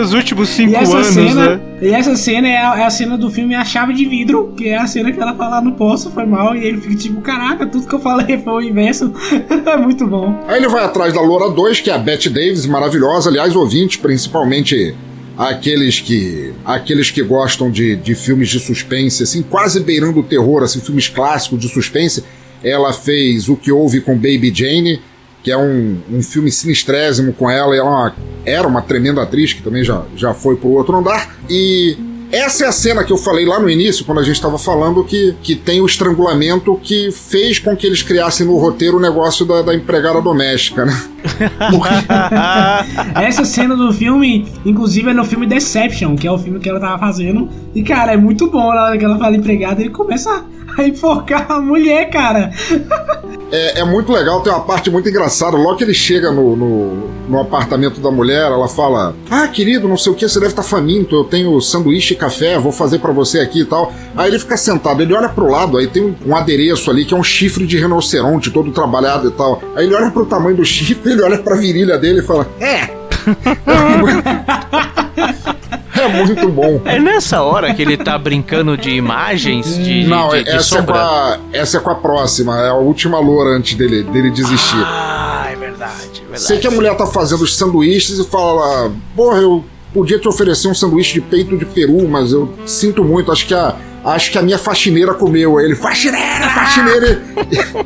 Os 0.00 0.12
últimos 0.12 0.48
cinco 0.48 0.72
E 0.72 0.76
essa 0.76 0.96
anos, 0.96 1.06
cena, 1.08 1.56
né? 1.56 1.60
e 1.82 1.88
essa 1.88 2.16
cena 2.16 2.48
é 2.48 2.56
a, 2.56 2.80
é 2.80 2.84
a 2.84 2.90
cena 2.90 3.16
do 3.16 3.30
filme 3.30 3.54
A 3.54 3.64
Chave 3.64 3.94
de 3.94 4.06
Vidro, 4.06 4.52
que 4.56 4.68
é 4.68 4.78
a 4.78 4.86
cena 4.86 5.12
que 5.12 5.20
ela 5.20 5.34
fala 5.34 5.60
não 5.60 5.72
posso, 5.72 6.10
foi 6.10 6.26
mal, 6.26 6.54
e 6.54 6.64
ele 6.64 6.80
fica 6.80 6.94
tipo, 6.94 7.20
caraca, 7.20 7.66
tudo 7.66 7.86
que 7.86 7.94
eu 7.94 8.00
falei 8.00 8.38
foi 8.38 8.52
o 8.52 8.62
inverso. 8.62 9.12
é 9.66 9.76
muito 9.76 10.06
bom. 10.06 10.42
Aí 10.46 10.58
ele 10.58 10.68
vai 10.68 10.84
atrás 10.84 11.12
da 11.12 11.20
Loura 11.20 11.50
2, 11.50 11.80
que 11.80 11.90
é 11.90 11.94
a 11.94 11.98
Bette 11.98 12.28
Davis, 12.28 12.66
maravilhosa. 12.66 13.30
Aliás, 13.30 13.54
ouvintes, 13.56 13.96
principalmente 13.96 14.94
aqueles 15.36 16.00
que 16.00 16.52
aqueles 16.64 17.10
que 17.10 17.22
gostam 17.22 17.70
de, 17.70 17.96
de 17.96 18.14
filmes 18.14 18.48
de 18.50 18.60
suspense, 18.60 19.22
assim, 19.22 19.42
quase 19.42 19.80
beirando 19.80 20.20
o 20.20 20.22
terror, 20.22 20.62
assim, 20.62 20.80
filmes 20.80 21.08
clássicos 21.08 21.58
de 21.58 21.68
suspense. 21.68 22.22
Ela 22.62 22.92
fez 22.92 23.48
O 23.48 23.56
Que 23.56 23.72
Houve 23.72 24.02
com 24.02 24.14
Baby 24.14 24.52
Jane, 24.54 25.00
que 25.42 25.50
é 25.50 25.56
um, 25.56 25.98
um 26.10 26.22
filme 26.22 26.50
sinistrésimo 26.50 27.32
com 27.32 27.50
ela. 27.50 27.74
E 27.74 27.78
ela 27.78 27.88
é 27.88 27.92
uma- 27.92 28.14
era 28.44 28.68
uma 28.68 28.82
tremenda 28.82 29.22
atriz, 29.22 29.52
que 29.52 29.62
também 29.62 29.82
já, 29.84 30.02
já 30.16 30.32
foi 30.34 30.56
pro 30.56 30.68
outro 30.70 30.96
andar. 30.96 31.36
E 31.48 31.96
essa 32.32 32.64
é 32.64 32.68
a 32.68 32.72
cena 32.72 33.02
que 33.02 33.12
eu 33.12 33.16
falei 33.16 33.44
lá 33.44 33.58
no 33.58 33.68
início, 33.68 34.04
quando 34.04 34.18
a 34.20 34.22
gente 34.22 34.36
estava 34.36 34.56
falando 34.58 35.02
que, 35.04 35.34
que 35.42 35.56
tem 35.56 35.80
o 35.80 35.86
estrangulamento 35.86 36.78
que 36.82 37.10
fez 37.10 37.58
com 37.58 37.76
que 37.76 37.86
eles 37.86 38.02
criassem 38.02 38.46
no 38.46 38.56
roteiro 38.56 38.98
o 38.98 39.00
negócio 39.00 39.44
da, 39.44 39.62
da 39.62 39.74
empregada 39.74 40.20
doméstica, 40.22 40.84
né? 40.86 41.02
Essa 43.20 43.44
cena 43.44 43.76
do 43.76 43.92
filme, 43.92 44.46
inclusive, 44.64 45.10
é 45.10 45.12
no 45.14 45.24
filme 45.24 45.46
Deception, 45.46 46.16
que 46.16 46.26
é 46.26 46.30
o 46.32 46.38
filme 46.38 46.60
que 46.60 46.68
ela 46.68 46.80
tava 46.80 46.98
fazendo. 46.98 47.48
E, 47.74 47.82
cara, 47.82 48.12
é 48.12 48.16
muito 48.16 48.48
bom 48.50 48.72
na 48.74 48.84
hora 48.84 48.98
que 48.98 49.04
ela 49.04 49.18
fala 49.18 49.36
empregada, 49.36 49.80
ele 49.80 49.90
começa 49.90 50.44
a 50.78 50.82
enforcar 50.86 51.50
a 51.50 51.60
mulher, 51.60 52.10
cara. 52.10 52.50
É, 53.52 53.80
é 53.80 53.84
muito 53.84 54.12
legal, 54.12 54.40
tem 54.40 54.52
uma 54.52 54.62
parte 54.62 54.90
muito 54.90 55.08
engraçada. 55.08 55.56
Logo 55.56 55.76
que 55.76 55.84
ele 55.84 55.94
chega 55.94 56.30
no, 56.30 56.54
no, 56.54 57.08
no 57.28 57.40
apartamento 57.40 58.00
da 58.00 58.10
mulher, 58.10 58.46
ela 58.46 58.68
fala: 58.68 59.14
Ah, 59.30 59.48
querido, 59.48 59.88
não 59.88 59.96
sei 59.96 60.12
o 60.12 60.14
que, 60.14 60.28
você 60.28 60.38
deve 60.38 60.52
estar 60.52 60.62
faminto. 60.62 61.16
Eu 61.16 61.24
tenho 61.24 61.60
sanduíche 61.60 62.14
e 62.14 62.16
café, 62.16 62.58
vou 62.58 62.72
fazer 62.72 63.00
pra 63.00 63.12
você 63.12 63.40
aqui 63.40 63.62
e 63.62 63.64
tal. 63.64 63.92
Aí 64.16 64.30
ele 64.30 64.38
fica 64.38 64.56
sentado, 64.56 65.02
ele 65.02 65.14
olha 65.14 65.28
pro 65.28 65.50
lado, 65.50 65.78
aí 65.78 65.86
tem 65.86 66.02
um, 66.02 66.14
um 66.26 66.36
adereço 66.36 66.90
ali 66.90 67.04
que 67.04 67.12
é 67.12 67.16
um 67.16 67.24
chifre 67.24 67.66
de 67.66 67.76
rinoceronte 67.76 68.50
todo 68.50 68.70
trabalhado 68.70 69.28
e 69.28 69.32
tal. 69.32 69.60
Aí 69.74 69.86
ele 69.86 69.94
olha 69.94 70.10
pro 70.10 70.26
tamanho 70.26 70.56
do 70.56 70.64
chifre, 70.64 71.12
ele 71.12 71.22
olha 71.22 71.38
pra 71.38 71.56
virilha 71.56 71.98
dele 71.98 72.20
e 72.20 72.22
fala: 72.22 72.46
É! 72.60 73.00
É 76.10 76.24
muito 76.24 76.48
bom. 76.48 76.80
É 76.84 76.98
nessa 76.98 77.42
hora 77.42 77.72
que 77.74 77.82
ele 77.82 77.96
tá 77.96 78.16
brincando 78.18 78.76
de 78.76 78.90
imagens, 78.90 79.76
de, 79.76 80.04
Não, 80.04 80.30
de, 80.30 80.44
de 80.44 80.50
essa, 80.50 80.76
é 80.76 80.78
com 80.78 80.86
sombra. 80.86 80.96
a, 81.02 81.38
essa 81.52 81.76
é 81.78 81.80
com 81.80 81.90
a 81.90 81.94
próxima, 81.94 82.58
é 82.60 82.68
a 82.68 82.74
última 82.74 83.18
loura 83.18 83.50
antes 83.56 83.74
dele, 83.74 84.02
dele 84.02 84.30
desistir. 84.30 84.82
Ah, 84.84 85.48
é 85.50 85.56
verdade, 85.56 85.90
é 86.16 86.20
verdade. 86.22 86.42
Sei 86.42 86.58
que 86.58 86.66
a 86.66 86.70
mulher 86.70 86.96
tá 86.96 87.06
fazendo 87.06 87.42
os 87.42 87.56
sanduíches 87.56 88.18
e 88.18 88.24
fala: 88.26 88.90
Porra, 89.16 89.38
eu 89.38 89.64
podia 89.92 90.18
te 90.18 90.28
oferecer 90.28 90.68
um 90.68 90.74
sanduíche 90.74 91.14
de 91.14 91.20
peito 91.20 91.56
de 91.56 91.64
peru, 91.64 92.06
mas 92.08 92.32
eu 92.32 92.52
sinto 92.66 93.04
muito, 93.04 93.30
acho 93.32 93.46
que 93.46 93.54
a. 93.54 93.76
Acho 94.02 94.30
que 94.30 94.38
a 94.38 94.42
minha 94.42 94.56
faxineira 94.56 95.12
comeu. 95.12 95.58
Aí 95.58 95.66
ele, 95.66 95.74
faxineira, 95.74 96.48
faxineira! 96.54 97.22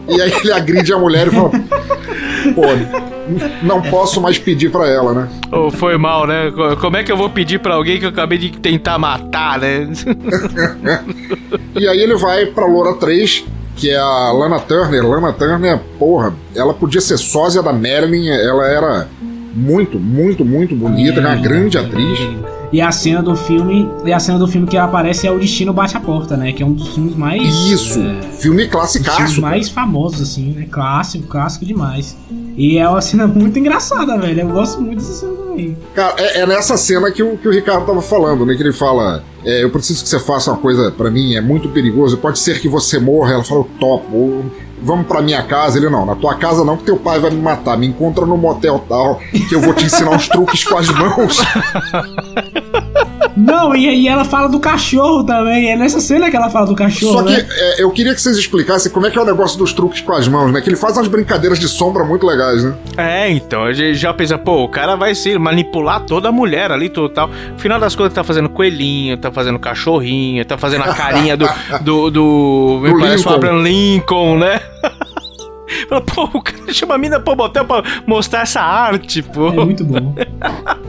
E, 0.08 0.14
e 0.14 0.22
aí 0.22 0.32
ele 0.32 0.52
agride 0.52 0.92
a 0.92 0.96
mulher 0.96 1.26
e 1.26 1.30
fala: 1.32 1.50
Pô, 2.54 2.62
não 3.62 3.80
posso 3.82 4.20
mais 4.20 4.38
pedir 4.38 4.70
pra 4.70 4.88
ela, 4.88 5.12
né? 5.14 5.28
Oh, 5.52 5.70
foi 5.70 5.96
mal, 5.96 6.26
né? 6.26 6.50
Co- 6.50 6.76
Como 6.76 6.96
é 6.96 7.02
que 7.02 7.10
eu 7.12 7.16
vou 7.16 7.28
pedir 7.30 7.58
pra 7.60 7.74
alguém 7.74 7.98
que 7.98 8.04
eu 8.04 8.10
acabei 8.10 8.38
de 8.38 8.50
tentar 8.52 8.98
matar, 8.98 9.58
né? 9.58 9.88
E 11.76 11.88
aí 11.88 11.98
ele 12.00 12.14
vai 12.16 12.46
pra 12.46 12.66
Loura 12.66 12.94
3, 12.94 13.44
que 13.76 13.90
é 13.90 13.96
a 13.96 14.30
Lana 14.32 14.60
Turner. 14.60 15.04
Lana 15.06 15.32
Turner, 15.32 15.78
porra, 15.98 16.32
ela 16.54 16.72
podia 16.72 17.00
ser 17.00 17.16
sósia 17.18 17.62
da 17.62 17.72
Marilyn, 17.72 18.28
ela 18.28 18.66
era 18.68 19.08
muito, 19.54 19.98
muito, 19.98 20.44
muito 20.44 20.74
bonita, 20.74 21.20
uma 21.20 21.34
grande 21.34 21.76
atriz. 21.78 22.18
E 22.74 22.80
a 22.80 22.90
cena 22.90 23.22
do 23.22 23.36
filme, 23.36 23.88
e 24.04 24.12
a 24.12 24.18
cena 24.18 24.36
do 24.36 24.48
filme 24.48 24.66
que 24.66 24.76
ela 24.76 24.88
aparece 24.88 25.28
é 25.28 25.30
O 25.30 25.38
Destino 25.38 25.72
Bate 25.72 25.96
a 25.96 26.00
Porta, 26.00 26.36
né? 26.36 26.50
Que 26.50 26.60
é 26.60 26.66
um 26.66 26.72
dos 26.72 26.88
filmes 26.88 27.14
mais. 27.14 27.40
Isso, 27.40 28.00
é, 28.00 28.02
filme 28.02 28.20
dos 28.20 28.40
filmes 28.40 28.66
classicaço. 28.66 29.40
mais 29.40 29.68
famosos, 29.68 30.20
assim, 30.20 30.50
né? 30.50 30.66
Clássico, 30.68 31.24
clássico 31.28 31.64
demais. 31.64 32.16
E 32.56 32.76
é 32.76 32.88
uma 32.88 32.98
cena 33.00 33.28
muito 33.28 33.56
engraçada, 33.60 34.18
velho. 34.18 34.40
Eu 34.40 34.48
gosto 34.48 34.82
muito 34.82 34.96
dessa 34.98 35.12
cena 35.12 35.34
também. 35.34 35.76
Cara, 35.94 36.16
é, 36.18 36.40
é 36.40 36.46
nessa 36.48 36.76
cena 36.76 37.12
que 37.12 37.22
o, 37.22 37.38
que 37.38 37.46
o 37.46 37.52
Ricardo 37.52 37.86
tava 37.86 38.02
falando, 38.02 38.44
né? 38.44 38.56
Que 38.56 38.62
ele 38.64 38.72
fala: 38.72 39.22
é, 39.44 39.62
Eu 39.62 39.70
preciso 39.70 40.02
que 40.02 40.08
você 40.08 40.18
faça 40.18 40.50
uma 40.50 40.58
coisa 40.58 40.90
pra 40.90 41.12
mim, 41.12 41.36
é 41.36 41.40
muito 41.40 41.68
perigoso, 41.68 42.16
pode 42.16 42.40
ser 42.40 42.60
que 42.60 42.68
você 42.68 42.98
morra. 42.98 43.34
Ela 43.34 43.44
fala: 43.44 43.64
topo. 43.78 44.16
ou, 44.16 44.44
Vamos 44.82 45.06
pra 45.06 45.22
minha 45.22 45.42
casa. 45.44 45.78
Ele: 45.78 45.88
Não, 45.88 46.04
na 46.04 46.14
tua 46.14 46.34
casa 46.34 46.64
não, 46.64 46.76
que 46.76 46.84
teu 46.84 46.96
pai 46.96 47.20
vai 47.20 47.30
me 47.30 47.40
matar. 47.40 47.78
Me 47.78 47.86
encontra 47.86 48.26
no 48.26 48.36
motel 48.36 48.84
tal, 48.88 49.20
que 49.30 49.54
eu 49.54 49.60
vou 49.60 49.72
te 49.72 49.84
ensinar 49.84 50.10
uns 50.10 50.28
truques 50.28 50.64
com 50.64 50.76
as 50.76 50.88
mãos. 50.88 51.38
Não, 53.36 53.74
e, 53.74 54.02
e 54.02 54.08
ela 54.08 54.24
fala 54.24 54.48
do 54.48 54.60
cachorro 54.60 55.24
também. 55.24 55.70
É 55.70 55.76
nessa 55.76 56.00
cena 56.00 56.30
que 56.30 56.36
ela 56.36 56.50
fala 56.50 56.66
do 56.66 56.74
cachorro, 56.74 57.18
Só 57.18 57.22
que 57.24 57.32
né? 57.32 57.46
é, 57.50 57.82
eu 57.82 57.90
queria 57.90 58.14
que 58.14 58.20
vocês 58.20 58.36
explicassem 58.36 58.90
como 58.92 59.06
é 59.06 59.10
que 59.10 59.18
é 59.18 59.22
o 59.22 59.24
negócio 59.24 59.58
dos 59.58 59.72
truques 59.72 60.00
com 60.00 60.12
as 60.12 60.28
mãos, 60.28 60.52
né? 60.52 60.60
Que 60.60 60.68
ele 60.68 60.76
faz 60.76 60.96
umas 60.96 61.08
brincadeiras 61.08 61.58
de 61.58 61.68
sombra 61.68 62.04
muito 62.04 62.26
legais, 62.26 62.62
né? 62.62 62.74
É, 62.96 63.30
então, 63.30 63.64
a 63.64 63.72
gente 63.72 63.94
já 63.94 64.12
pensa, 64.14 64.38
pô, 64.38 64.64
o 64.64 64.68
cara 64.68 64.96
vai 64.96 65.14
se 65.14 65.36
manipular 65.38 66.00
toda 66.00 66.28
a 66.28 66.32
mulher 66.32 66.70
ali, 66.70 66.88
total. 66.88 67.28
No 67.28 67.58
final 67.58 67.80
das 67.80 67.94
contas, 67.94 68.12
tá 68.12 68.22
fazendo 68.22 68.48
coelhinho, 68.48 69.16
tá 69.16 69.32
fazendo 69.32 69.58
cachorrinho, 69.58 70.44
tá 70.44 70.56
fazendo 70.56 70.84
a 70.84 70.94
carinha 70.94 71.36
do. 71.36 71.48
do. 71.82 72.10
do. 72.10 72.80
me 72.82 72.92
Do 72.92 72.98
parece 72.98 73.26
o. 73.26 73.30
Abraham 73.30 73.62
Lincoln, 73.62 74.38
né? 74.38 74.60
Fala, 75.88 76.00
pô, 76.00 76.24
o 76.34 76.42
cara 76.42 76.58
chama 76.72 76.94
a 76.94 76.98
mina 76.98 77.20
pro 77.20 77.36
motel 77.36 77.64
pra 77.64 77.82
mostrar 78.06 78.42
essa 78.42 78.60
arte, 78.60 79.22
pô. 79.22 79.48
É 79.48 79.64
muito 79.64 79.84
bom. 79.84 80.14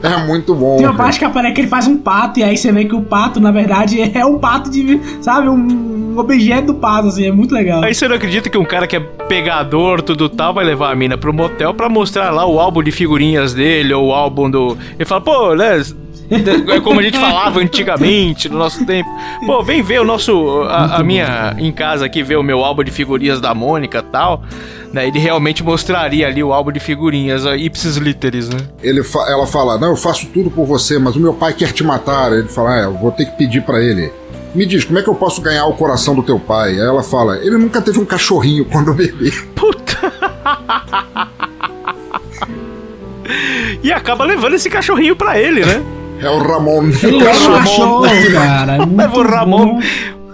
É 0.04 0.18
muito 0.26 0.56
bom. 0.56 0.78
Tem 0.78 0.86
uma 0.86 0.96
parte 0.96 1.20
que 1.20 1.26
aparece 1.26 1.54
que 1.54 1.62
ele 1.62 1.68
faz 1.68 1.88
um 1.88 1.98
pato, 1.98 2.40
e 2.40 2.44
aí 2.44 2.58
você 2.58 2.72
vê 2.72 2.86
que 2.86 2.96
o 2.96 3.02
pato, 3.02 3.40
na 3.40 3.52
verdade, 3.52 4.00
é 4.18 4.26
um 4.26 4.40
pato 4.40 4.70
de. 4.70 5.00
Sabe? 5.22 5.50
Um, 5.50 6.14
um 6.16 6.18
objeto 6.18 6.68
do 6.68 6.76
pato, 6.76 7.08
assim, 7.08 7.26
é 7.28 7.32
muito 7.32 7.54
legal. 7.54 7.84
Aí 7.84 7.94
você 7.94 8.08
não 8.08 8.16
acredita 8.16 8.50
que 8.50 8.58
um 8.58 8.66
cara 8.66 8.88
que 8.88 8.96
é 8.96 9.00
pegador, 9.00 10.02
tudo 10.02 10.30
tal, 10.30 10.54
vai 10.54 10.64
levar 10.64 10.92
a 10.92 10.96
mina 10.96 11.18
pro 11.18 11.34
motel 11.34 11.74
pra 11.74 11.90
mostrar 11.90 12.30
lá 12.30 12.46
o 12.46 12.60
álbum 12.60 12.82
de 12.82 12.92
figurinhas 12.92 13.54
dele, 13.54 13.94
ou 13.94 14.08
o 14.08 14.14
álbum 14.14 14.50
do. 14.50 14.78
Ele 14.96 15.06
fala, 15.06 15.22
pô, 15.22 15.56
né? 15.56 15.82
É 16.76 16.80
como 16.80 17.00
a 17.00 17.04
gente 17.04 17.18
falava 17.18 17.60
antigamente, 17.60 18.50
no 18.50 18.58
nosso 18.58 18.86
tempo. 18.86 19.10
Pô, 19.46 19.64
vem 19.64 19.82
ver 19.82 20.02
o 20.02 20.04
nosso. 20.04 20.62
A, 20.64 20.98
a 20.98 21.04
minha. 21.04 21.56
Em 21.58 21.72
casa 21.72 22.06
aqui, 22.06 22.24
ver 22.24 22.38
o 22.38 22.44
meu 22.44 22.64
álbum 22.64 22.84
de 22.84 22.92
figurinhas 22.92 23.40
da 23.40 23.54
Mônica 23.54 24.00
e 24.00 24.12
tal. 24.12 24.44
Né, 24.92 25.08
ele 25.08 25.20
realmente 25.20 25.64
mostraria 25.64 26.28
ali 26.28 26.44
o 26.44 26.54
álbum 26.54 26.72
de 26.72 26.80
figurinhas, 26.80 27.46
a 27.46 27.58
ipsis 27.58 27.98
literis, 27.98 28.50
né? 28.50 28.60
Ele 28.82 29.04
fa 29.04 29.30
ela 29.30 29.46
fala: 29.46 29.78
Não, 29.78 29.90
eu 29.90 29.96
faço 29.96 30.28
tudo 30.28 30.50
por 30.50 30.66
você, 30.66 30.98
mas 30.98 31.16
o 31.16 31.20
meu 31.20 31.34
pai 31.34 31.54
quer 31.54 31.72
te 31.72 31.84
matar. 31.84 32.32
Ele 32.32 32.48
fala: 32.48 32.76
Ah, 32.76 32.84
eu 32.84 32.94
vou 32.94 33.12
ter 33.12 33.26
que 33.26 33.38
pedir 33.38 33.62
para 33.62 33.84
ele. 33.84 34.12
Me 34.54 34.66
diz, 34.66 34.86
como 34.86 34.98
é 34.98 35.02
que 35.02 35.10
eu 35.10 35.16
posso 35.16 35.42
ganhar 35.42 35.66
o 35.66 35.74
coração 35.74 36.16
do 36.16 36.24
teu 36.24 36.40
pai? 36.40 36.72
Aí 36.72 36.80
ela 36.80 37.04
fala: 37.04 37.38
Ele 37.38 37.58
nunca 37.58 37.82
teve 37.82 38.00
um 38.00 38.06
cachorrinho 38.06 38.66
quando 38.66 38.94
bebê. 38.94 39.32
Puta! 39.54 39.96
e 43.84 43.92
acaba 43.92 44.24
levando 44.24 44.54
esse 44.54 44.70
cachorrinho 44.70 45.16
pra 45.16 45.38
ele, 45.38 45.66
né? 45.66 45.84
É 46.22 46.30
o 46.30 46.38
Ramon. 46.40 46.84
Ele 47.04 47.24
o 47.24 47.28
é 47.28 47.34
um 47.34 47.48
Ramon. 47.58 48.02
cara. 48.34 48.76
é 48.78 48.86
Leva 48.86 49.18
o 49.18 49.24
Ramon. 49.24 49.80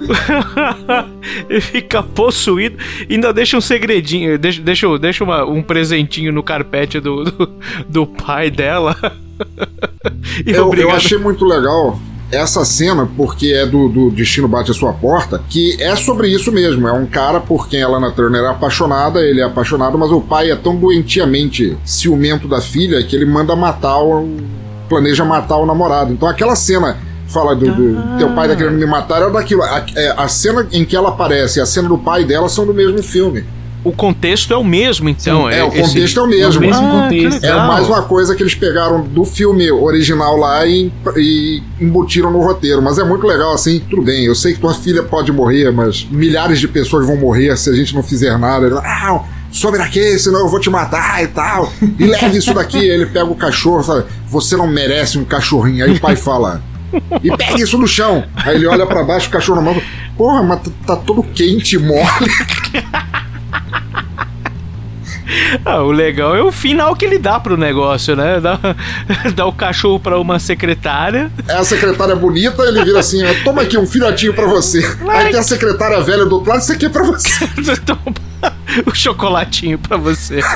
ele 1.50 1.62
fica 1.62 2.02
possuído 2.02 2.76
ainda 3.10 3.32
deixa 3.32 3.56
um 3.56 3.62
segredinho, 3.62 4.38
deixa, 4.40 4.60
deixa, 4.62 4.98
deixa 5.00 5.24
uma- 5.24 5.46
um 5.46 5.62
presentinho 5.62 6.32
no 6.32 6.42
carpete 6.42 7.00
do, 7.00 7.24
do, 7.26 7.50
do 7.88 8.06
pai 8.08 8.50
dela. 8.50 8.96
e 10.46 10.52
Eu, 10.52 10.74
eu 10.74 10.92
achei 10.92 11.18
muito 11.18 11.46
legal 11.46 12.00
essa 12.32 12.64
cena, 12.64 13.08
porque 13.18 13.48
é 13.54 13.66
do, 13.66 13.90
do 13.90 14.10
Destino 14.10 14.48
Bate 14.48 14.72
a 14.72 14.74
Sua 14.74 14.94
Porta, 14.94 15.44
que 15.50 15.76
é 15.82 15.96
sobre 15.98 16.30
isso 16.30 16.50
mesmo. 16.52 16.88
É 16.88 16.94
um 16.94 17.06
cara 17.06 17.40
por 17.42 17.68
quem 17.68 17.84
a 17.84 17.88
Lana 17.90 18.10
Turner 18.12 18.42
é 18.44 18.48
apaixonada, 18.48 19.20
ele 19.22 19.42
é 19.42 19.44
apaixonado, 19.44 19.98
mas 19.98 20.12
o 20.12 20.22
pai 20.22 20.50
é 20.50 20.56
tão 20.56 20.76
doentiamente 20.78 21.78
ciumento 21.84 22.48
da 22.48 22.62
filha 22.62 23.04
que 23.04 23.16
ele 23.16 23.26
manda 23.26 23.56
matar 23.56 24.00
o. 24.02 24.38
planeja 24.92 25.24
matar 25.24 25.58
o 25.58 25.66
namorado. 25.66 26.12
Então 26.14 26.28
aquela 26.28 26.56
cena. 26.56 26.98
Fala 27.28 27.56
do, 27.56 27.66
do 27.74 28.18
teu 28.18 28.30
pai 28.36 28.50
tá 28.50 28.58
querendo 28.58 28.78
me 28.78 28.86
matar, 28.86 29.22
é 29.22 29.30
daquilo. 29.30 29.64
A, 29.64 29.86
é, 29.96 30.14
a 30.18 30.28
cena 30.28 30.68
em 30.70 30.84
que 30.84 30.98
ela 30.98 31.08
aparece 31.08 31.60
e 31.60 31.62
a 31.62 31.66
cena 31.66 31.88
do 31.88 31.98
pai 31.98 32.26
dela 32.26 32.50
são 32.50 32.66
do 32.66 32.74
mesmo 32.74 33.02
filme. 33.02 33.46
O 33.86 33.94
contexto 33.94 34.54
é 34.54 34.58
o 34.58 34.64
mesmo, 34.66 35.08
então. 35.08 35.50
é, 35.50 35.64
o 35.64 35.70
esse- 35.70 35.82
contexto 35.82 36.20
é 36.20 36.22
o 36.22 36.26
É 36.26 36.28
o 36.28 36.30
mesmo. 36.30 36.60
mesmo 36.62 36.86
Ah, 36.86 37.04
contexto. 37.04 37.44
É 37.46 37.54
mais 37.56 37.88
uma 37.88 38.02
coisa 38.02 38.36
que 38.36 38.44
eles 38.44 38.54
pegaram 38.54 39.02
do 39.02 39.24
filme 39.24 39.72
original 39.72 40.36
lá 40.36 40.66
e, 40.68 40.92
e 41.16 41.64
embutiram 41.80 42.30
no 42.32 42.42
roteiro. 42.42 42.82
Mas 42.82 43.00
é 43.00 43.04
muito 43.06 43.26
legal, 43.26 43.54
assim. 43.54 43.80
Tudo 43.90 44.02
bem, 44.02 44.26
eu 44.26 44.36
sei 44.36 44.54
que 44.54 44.60
tua 44.60 44.74
filha 44.74 45.02
pode 45.02 45.32
morrer, 45.32 45.72
mas 45.72 46.06
milhares 46.12 46.60
de 46.60 46.68
pessoas 46.68 47.08
vão 47.08 47.16
morrer 47.16 47.58
se 47.58 47.70
a 47.70 47.74
gente 47.74 47.96
não 47.96 48.04
fizer 48.04 48.38
nada. 48.38 48.78
Ah, 48.84 49.22
some 49.52 49.78
daqui, 49.78 50.18
senão 50.18 50.40
eu 50.42 50.48
vou 50.50 50.60
te 50.60 50.70
matar 50.70 51.24
e 51.24 51.28
tal. 51.28 51.72
E 52.00 52.06
leve 52.06 52.38
isso 52.38 52.54
daqui. 52.54 52.78
Aí 52.78 52.90
ele 52.90 53.06
pega 53.06 53.26
o 53.26 53.36
cachorro 53.36 53.82
e 53.82 53.86
fala: 53.86 54.08
Você 54.28 54.56
não 54.56 54.68
merece 54.68 55.18
um 55.18 55.26
cachorrinho. 55.26 55.86
Aí 55.86 55.92
o 55.96 56.00
pai 56.00 56.16
fala. 56.16 56.62
E 57.24 57.36
pega 57.38 57.62
isso 57.62 57.78
no 57.78 57.88
chão. 57.88 58.24
Aí 58.36 58.56
ele 58.56 58.68
olha 58.68 58.86
pra 58.86 59.04
baixo, 59.04 59.28
o 59.28 59.32
cachorro 59.32 59.62
na 59.62 59.66
mão. 59.66 59.74
fala, 59.76 59.86
Porra, 60.18 60.44
mas 60.44 60.60
tá- 60.62 60.72
tá 60.88 60.96
todo 60.96 61.24
quente, 61.24 61.78
mole. 61.78 62.02
Ah, 65.64 65.82
o 65.82 65.92
legal 65.92 66.36
é 66.36 66.44
o 66.44 66.52
final 66.52 66.96
que 66.96 67.06
ele 67.06 67.18
dá 67.18 67.40
pro 67.40 67.56
negócio, 67.56 68.16
né? 68.16 68.40
Dá, 68.42 68.60
dá 69.34 69.46
o 69.46 69.54
cachorro 69.54 70.00
pra 70.00 70.20
uma 70.20 70.40
secretária. 70.40 71.32
É 71.48 71.54
a 71.54 71.64
secretária 71.64 72.16
bonita, 72.16 72.64
ele 72.64 72.84
vira 72.84 73.00
assim: 73.00 73.20
toma 73.44 73.62
aqui 73.62 73.78
um 73.78 73.88
filhotinho 73.88 74.34
pra 74.34 74.46
você. 74.46 74.80
Aí 75.08 75.30
tem 75.32 75.40
a 75.40 75.44
secretária 75.44 76.02
velha 76.02 76.26
do 76.26 76.36
outro 76.36 76.50
lado, 76.50 76.62
isso 76.62 76.74
aqui 76.74 76.86
é 76.86 76.90
pra 76.90 77.04
você. 77.04 77.48
Toma 77.86 78.14
o 78.86 78.94
chocolatinho 78.96 79.78
pra 79.80 79.98
você. 79.98 80.40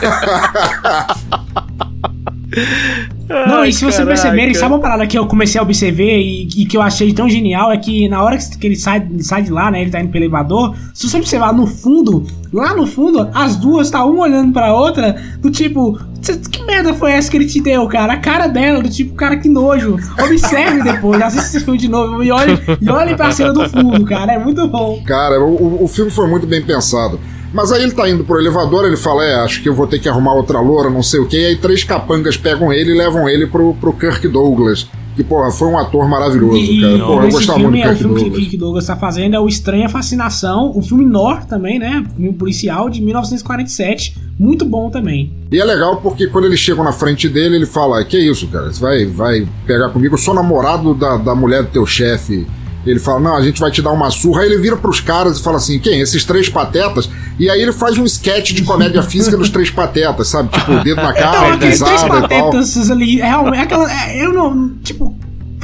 Não, 3.27 3.57
Ai, 3.61 3.69
e 3.69 3.73
se 3.73 3.83
você 3.83 3.97
caraca. 3.97 4.05
perceberem, 4.21 4.53
sabe 4.53 4.73
uma 4.75 4.79
parada 4.79 5.05
que 5.07 5.17
eu 5.17 5.25
comecei 5.25 5.59
a 5.59 5.63
observar 5.63 6.03
e, 6.03 6.43
e 6.55 6.65
que 6.65 6.77
eu 6.77 6.81
achei 6.81 7.11
tão 7.11 7.27
genial 7.27 7.71
é 7.71 7.77
que 7.77 8.07
na 8.07 8.21
hora 8.23 8.37
que 8.37 8.65
ele 8.65 8.75
sai, 8.77 9.05
sai 9.19 9.41
de 9.41 9.51
lá, 9.51 9.69
né, 9.71 9.81
ele 9.81 9.89
tá 9.91 9.99
indo 9.99 10.09
pelo 10.11 10.23
elevador, 10.23 10.73
se 10.93 11.09
você 11.09 11.17
observar 11.17 11.51
no 11.53 11.67
fundo, 11.67 12.25
lá 12.53 12.73
no 12.73 12.85
fundo, 12.87 13.29
as 13.33 13.57
duas 13.57 13.89
tá 13.89 14.05
uma 14.05 14.21
olhando 14.23 14.53
pra 14.53 14.71
outra, 14.73 15.21
do 15.39 15.49
tipo, 15.51 15.99
"Cê- 16.21 16.37
que 16.37 16.63
merda 16.63 16.93
foi 16.93 17.11
essa 17.11 17.29
que 17.29 17.35
ele 17.35 17.45
te 17.47 17.59
deu, 17.59 17.85
cara? 17.87 18.13
A 18.13 18.17
cara 18.17 18.47
dela, 18.47 18.81
do 18.81 18.89
tipo, 18.89 19.15
cara, 19.15 19.35
que 19.37 19.49
nojo. 19.49 19.97
Observe 20.23 20.81
depois, 20.83 21.21
assista 21.21 21.57
esse 21.57 21.65
filme 21.65 21.79
de 21.79 21.89
novo 21.89 22.23
e 22.23 22.31
olhe, 22.31 22.57
e 22.79 22.89
olhe 22.89 23.15
pra 23.15 23.31
cena 23.31 23.51
do 23.51 23.67
fundo, 23.69 24.05
cara, 24.05 24.33
é 24.33 24.39
muito 24.39 24.65
bom. 24.67 25.01
Cara, 25.05 25.41
o- 25.43 25.83
o 25.83 25.87
filme 25.89 26.09
foi 26.11 26.27
muito 26.29 26.47
bem 26.47 26.61
pensado. 26.61 27.19
Mas 27.56 27.72
aí 27.72 27.84
ele 27.84 27.94
tá 27.94 28.10
indo 28.10 28.26
pro 28.26 28.38
elevador, 28.38 28.86
ele 28.86 28.98
fala: 28.98 29.23
É, 29.23 29.36
acho 29.36 29.64
que 29.64 29.69
eu 29.69 29.73
vou 29.73 29.88
ter 29.88 29.98
que 29.98 30.10
arrumar 30.10 30.34
outra 30.34 30.60
loura, 30.60 30.90
não 30.90 31.02
sei 31.02 31.22
o 31.22 31.26
quê. 31.26 31.38
E 31.38 31.45
aí 31.45 31.56
três 31.56 31.86
capangas 31.86 32.36
pegam 32.36 32.73
ele 32.73 32.91
e 32.91 32.98
levam 32.98 33.30
ele 33.30 33.48
pro, 33.48 33.73
pro 33.76 33.94
Kirk 33.94 34.27
Douglas. 34.27 34.90
Que, 35.15 35.23
porra, 35.23 35.49
foi 35.49 35.69
um 35.69 35.77
ator 35.77 36.10
maravilhoso, 36.10 36.57
E, 36.57 36.82
cara. 36.82 36.99
Porra, 37.06 37.23
eu 37.23 37.32
gostava 37.32 37.60
filme 37.60 37.80
muito 37.80 37.88
é 37.88 37.94
do 37.94 37.94
o 37.94 37.95
Kirk 37.95 38.03
filme 38.03 38.15
que 38.15 38.19
o 38.19 38.23
Douglas. 38.26 38.44
Kirk 38.44 38.57
Douglas 38.57 38.86
tá 38.86 38.98
fazendo, 38.98 39.36
é 39.38 39.40
o 39.40 39.48
Estranha 39.48 39.88
Fascinação, 39.88 40.73
o 40.76 40.82
filme 40.82 41.06
Nor 41.06 41.45
também, 41.45 41.80
né? 41.80 42.03
Filme 42.14 42.34
policial 42.34 42.90
de 42.90 43.02
1947, 43.02 44.18
muito 44.38 44.65
bom 44.65 44.90
também. 44.90 45.32
E 45.49 45.57
é 45.57 45.64
legal 45.64 46.02
porque 46.02 46.27
quando 46.27 46.44
eles 46.44 46.60
chegam 46.60 46.84
na 46.84 46.91
frente 46.91 47.30
dele, 47.30 47.56
ele 47.56 47.65
fala: 47.65 48.03
Que 48.03 48.18
isso, 48.18 48.48
cara? 48.48 48.73
Você 48.73 48.82
vai, 48.82 49.06
vai 49.06 49.48
pegar 49.65 49.88
comigo? 49.91 50.15
Eu 50.15 50.19
sou 50.19 50.34
namorado 50.34 50.94
da, 50.94 51.15
da 51.15 51.34
mulher 51.34 51.64
do 51.64 51.69
teu 51.69 51.86
chefe. 51.86 52.45
Ele 52.86 52.99
fala: 52.99 53.20
Não, 53.20 53.36
a 53.36 53.41
gente 53.41 53.60
vai 53.60 53.72
te 53.72 53.82
dar 53.82 53.91
uma 53.91 54.12
surra. 54.12 54.41
Aí 54.41 54.48
ele 54.48 54.57
vira 54.62 54.78
pros 54.78 54.99
caras 54.99 55.40
e 55.40 55.44
fala 55.44 55.57
assim: 55.57 55.80
Quem? 55.80 56.02
Esses 56.02 56.24
três 56.24 56.49
patetas? 56.49 57.10
E 57.40 57.49
aí 57.49 57.62
ele 57.62 57.74
faz 57.74 57.98
um 57.98 58.06
sketch 58.06 58.52
de 58.53 58.64
comédia 58.64 59.02
física 59.02 59.36
dos 59.36 59.49
três 59.49 59.70
patetas, 59.70 60.28
sabe? 60.28 60.49
Tipo, 60.49 60.72
o 60.74 60.84
dedo 60.84 61.02
na 61.02 61.12
Então, 61.12 61.32
cara, 61.32 61.57
três 61.57 61.80
pisada 61.80 62.18
e 62.18 62.30
tal. 62.30 62.45
patetas 62.52 62.91
ali, 62.91 63.16
realmente, 63.18 63.62
aquela, 63.62 63.91
é, 63.91 64.24
eu 64.24 64.34
não, 64.34 64.76
tipo, 64.84 65.14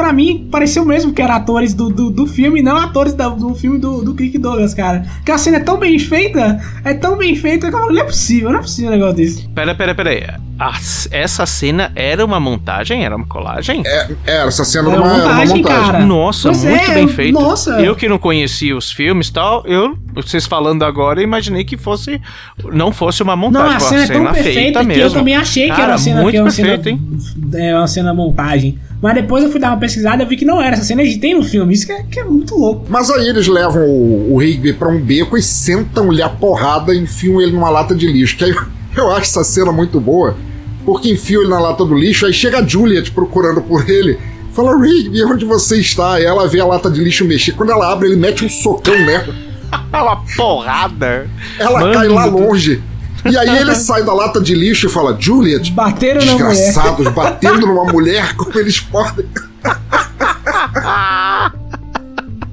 pra 0.02 0.12
mim, 0.12 0.48
pareceu 0.52 0.84
mesmo 0.84 1.14
que 1.14 1.22
eram 1.22 1.36
atores 1.36 1.74
do, 1.74 1.90
do, 1.90 2.10
do 2.10 2.26
filme, 2.26 2.62
não 2.62 2.76
atores 2.76 3.14
da- 3.14 3.30
do 3.30 3.54
filme 3.54 3.78
do, 3.78 4.04
do 4.04 4.16
Kirk 4.16 4.38
Douglas, 4.40 4.74
cara. 4.74 5.06
Porque 5.18 5.32
a 5.32 5.38
cena 5.38 5.58
é 5.58 5.60
tão 5.60 5.78
bem 5.78 6.00
feita, 6.00 6.60
é 6.84 6.94
tão 6.94 7.16
bem 7.18 7.36
feita, 7.36 7.70
que 7.70 7.76
eu 7.76 7.80
falo, 7.80 7.94
não 7.94 8.02
é 8.02 8.06
possível, 8.06 8.50
não 8.52 8.60
é 8.60 8.62
possível 8.62 8.90
um 8.90 8.94
negócio 8.94 9.16
desse. 9.16 9.48
Pera, 9.50 9.76
pera, 9.76 9.94
pera 9.94 10.10
aí. 10.10 10.24
A- 10.60 10.78
essa 11.12 11.46
cena 11.46 11.92
era 11.96 12.24
uma 12.26 12.40
montagem? 12.40 13.04
Era 13.06 13.16
uma 13.16 13.26
colagem? 13.26 13.82
É, 13.86 14.10
é, 14.26 14.48
essa 14.48 14.64
cena 14.66 14.90
É 14.90 14.92
era 14.94 15.02
uma, 15.02 15.08
uma 15.08 15.16
era 15.18 15.24
uma 15.26 15.34
montagem, 15.34 15.58
montagem. 15.58 15.92
cara. 15.92 16.06
Nossa, 16.06 16.50
Pois 16.50 16.64
muito 16.64 16.92
é, 16.92 16.94
bem 16.94 17.08
feito. 17.08 17.40
nossa. 17.40 17.72
Eu 17.82 17.96
que 17.96 18.08
não 18.10 18.18
conhecia 18.18 18.76
os 18.76 18.92
filmes 18.92 19.28
e 19.30 19.34
tal, 19.34 19.64
eu, 19.66 19.98
vocês 20.16 20.46
falando 20.46 20.84
agora, 20.84 21.22
imaginei 21.22 21.64
que 21.64 21.78
fosse. 21.78 22.20
Não 22.72 22.92
fosse 22.92 23.22
uma 23.24 23.34
Não, 23.36 23.42
montagem, 23.44 23.76
a 23.76 23.80
foi 23.80 23.98
cena 24.06 24.20
uma 24.20 24.30
é 24.32 24.34
tão 24.34 24.34
cena 24.34 24.34
feita 24.34 24.44
perfeita 24.54 24.80
que 24.82 24.86
mesmo. 24.88 25.04
eu 25.04 25.12
também 25.14 25.36
achei 25.36 25.64
que 25.64 25.70
Cara, 25.70 25.84
era 25.84 25.92
uma 25.94 25.98
cena 25.98 26.22
muito 26.22 26.32
que 26.32 26.38
é 26.38 26.42
uma 26.42 26.52
perfeito, 26.52 26.84
cena, 26.84 26.90
hein? 26.90 27.10
é 27.68 27.76
uma 27.76 27.88
cena 27.88 28.14
montagem. 28.14 28.78
Mas 29.02 29.16
depois 29.16 29.44
eu 29.44 29.50
fui 29.50 29.60
dar 29.60 29.70
uma 29.70 29.80
pesquisada 29.80 30.22
e 30.22 30.26
vi 30.26 30.38
que 30.38 30.46
não 30.46 30.62
era. 30.62 30.76
Essa 30.76 30.84
cena 30.84 31.02
eles 31.02 31.18
têm 31.18 31.34
no 31.34 31.44
filme. 31.44 31.74
Isso 31.74 31.88
que 31.88 31.92
é, 31.92 32.04
que 32.04 32.20
é 32.20 32.24
muito 32.24 32.56
louco. 32.56 32.86
Mas 32.88 33.10
aí 33.10 33.28
eles 33.28 33.48
levam 33.48 33.82
o, 33.82 34.34
o 34.34 34.38
Rigby 34.38 34.74
pra 34.74 34.90
um 34.90 35.02
beco 35.02 35.36
e 35.38 35.42
sentam-lhe 35.42 36.22
a 36.22 36.30
porrada 36.30 36.94
e 36.94 37.00
enfiam 37.00 37.42
ele 37.42 37.52
numa 37.52 37.70
lata 37.70 37.96
de 37.96 38.06
lixo. 38.06 38.38
Que 38.38 38.46
aí 38.46 38.56
eu 38.96 39.12
acho 39.12 39.22
essa 39.22 39.44
cena 39.44 39.72
muito 39.72 40.00
boa, 40.00 40.38
porque 40.86 41.10
enfiam 41.10 41.42
ele 41.42 41.50
na 41.50 41.60
lata 41.60 41.84
do 41.84 41.96
lixo, 41.96 42.28
aí 42.28 42.34
chega 42.34 42.60
a 42.60 42.68
Juliet 42.68 43.12
procurando 43.12 43.62
por 43.62 43.90
ele. 43.90 44.20
Fala, 44.54 44.78
Rigby, 44.78 45.24
onde 45.24 45.46
você 45.46 45.80
está? 45.80 46.20
E 46.20 46.26
ela 46.26 46.48
vê 46.48 46.60
a 46.60 46.66
lata 46.66 46.92
de 46.92 47.02
lixo 47.04 47.26
mexer. 47.26 47.54
Quando 47.54 47.72
ela 47.72 47.92
abre, 47.92 48.10
ele 48.10 48.18
mete 48.18 48.46
um 48.46 48.50
socão 48.50 48.94
nela. 49.04 49.34
Uma 49.92 50.24
porrada. 50.36 51.30
Ela 51.58 51.80
Mano, 51.80 51.94
cai 51.94 52.08
lá 52.08 52.26
longe. 52.26 52.84
E 53.30 53.38
aí 53.38 53.58
ele 53.58 53.76
sai 53.76 54.04
da 54.04 54.14
lata 54.14 54.40
de 54.42 54.56
lixo 54.56 54.88
e 54.88 54.90
fala, 54.90 55.16
Juliet, 55.20 55.72
Bateram 55.72 56.26
na 56.26 56.34
mulher. 56.34 56.52
desgraçados, 56.52 57.08
batendo 57.14 57.68
numa 57.68 57.86
mulher 57.86 58.36
como 58.36 58.58
eles 58.60 58.80
podem. 58.80 59.26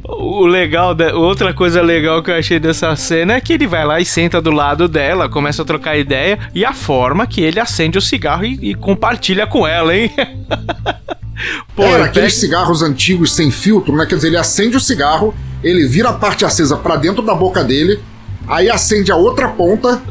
O 0.05 0.47
legal, 0.47 0.95
da, 0.95 1.15
outra 1.15 1.55
coisa 1.55 1.81
legal 1.81 2.23
que 2.23 2.31
eu 2.31 2.35
achei 2.35 2.59
dessa 2.59 2.95
cena 2.97 3.35
é 3.35 3.40
que 3.40 3.53
ele 3.53 3.66
vai 3.66 3.85
lá 3.85 4.01
e 4.01 4.05
senta 4.05 4.40
do 4.40 4.51
lado 4.51 4.89
dela, 4.89 5.28
começa 5.28 5.62
a 5.62 5.65
trocar 5.65 5.97
ideia, 5.97 6.39
e 6.55 6.65
a 6.65 6.73
forma 6.73 7.27
que 7.27 7.40
ele 7.40 7.61
acende 7.61 7.99
o 7.99 8.03
cigarro 8.03 8.45
e, 8.45 8.70
e 8.70 8.74
compartilha 8.74 9.47
com 9.47 9.66
ela, 9.66 9.95
hein? 9.95 10.11
Pô, 11.77 11.85
Era 11.85 11.95
ele 11.95 12.05
aqueles 12.05 12.35
cigarros 12.35 12.82
antigos 12.82 13.35
sem 13.35 13.51
filtro, 13.51 13.95
né? 13.95 14.07
Quer 14.07 14.16
dizer, 14.16 14.28
ele 14.28 14.36
acende 14.36 14.77
o 14.77 14.81
cigarro, 14.81 15.32
ele 15.62 15.86
vira 15.86 16.09
a 16.09 16.12
parte 16.12 16.45
acesa 16.45 16.77
pra 16.77 16.97
dentro 16.97 17.23
da 17.23 17.35
boca 17.35 17.62
dele, 17.62 18.01
aí 18.49 18.69
acende 18.69 19.12
a 19.12 19.16
outra 19.16 19.49
ponta, 19.49 20.03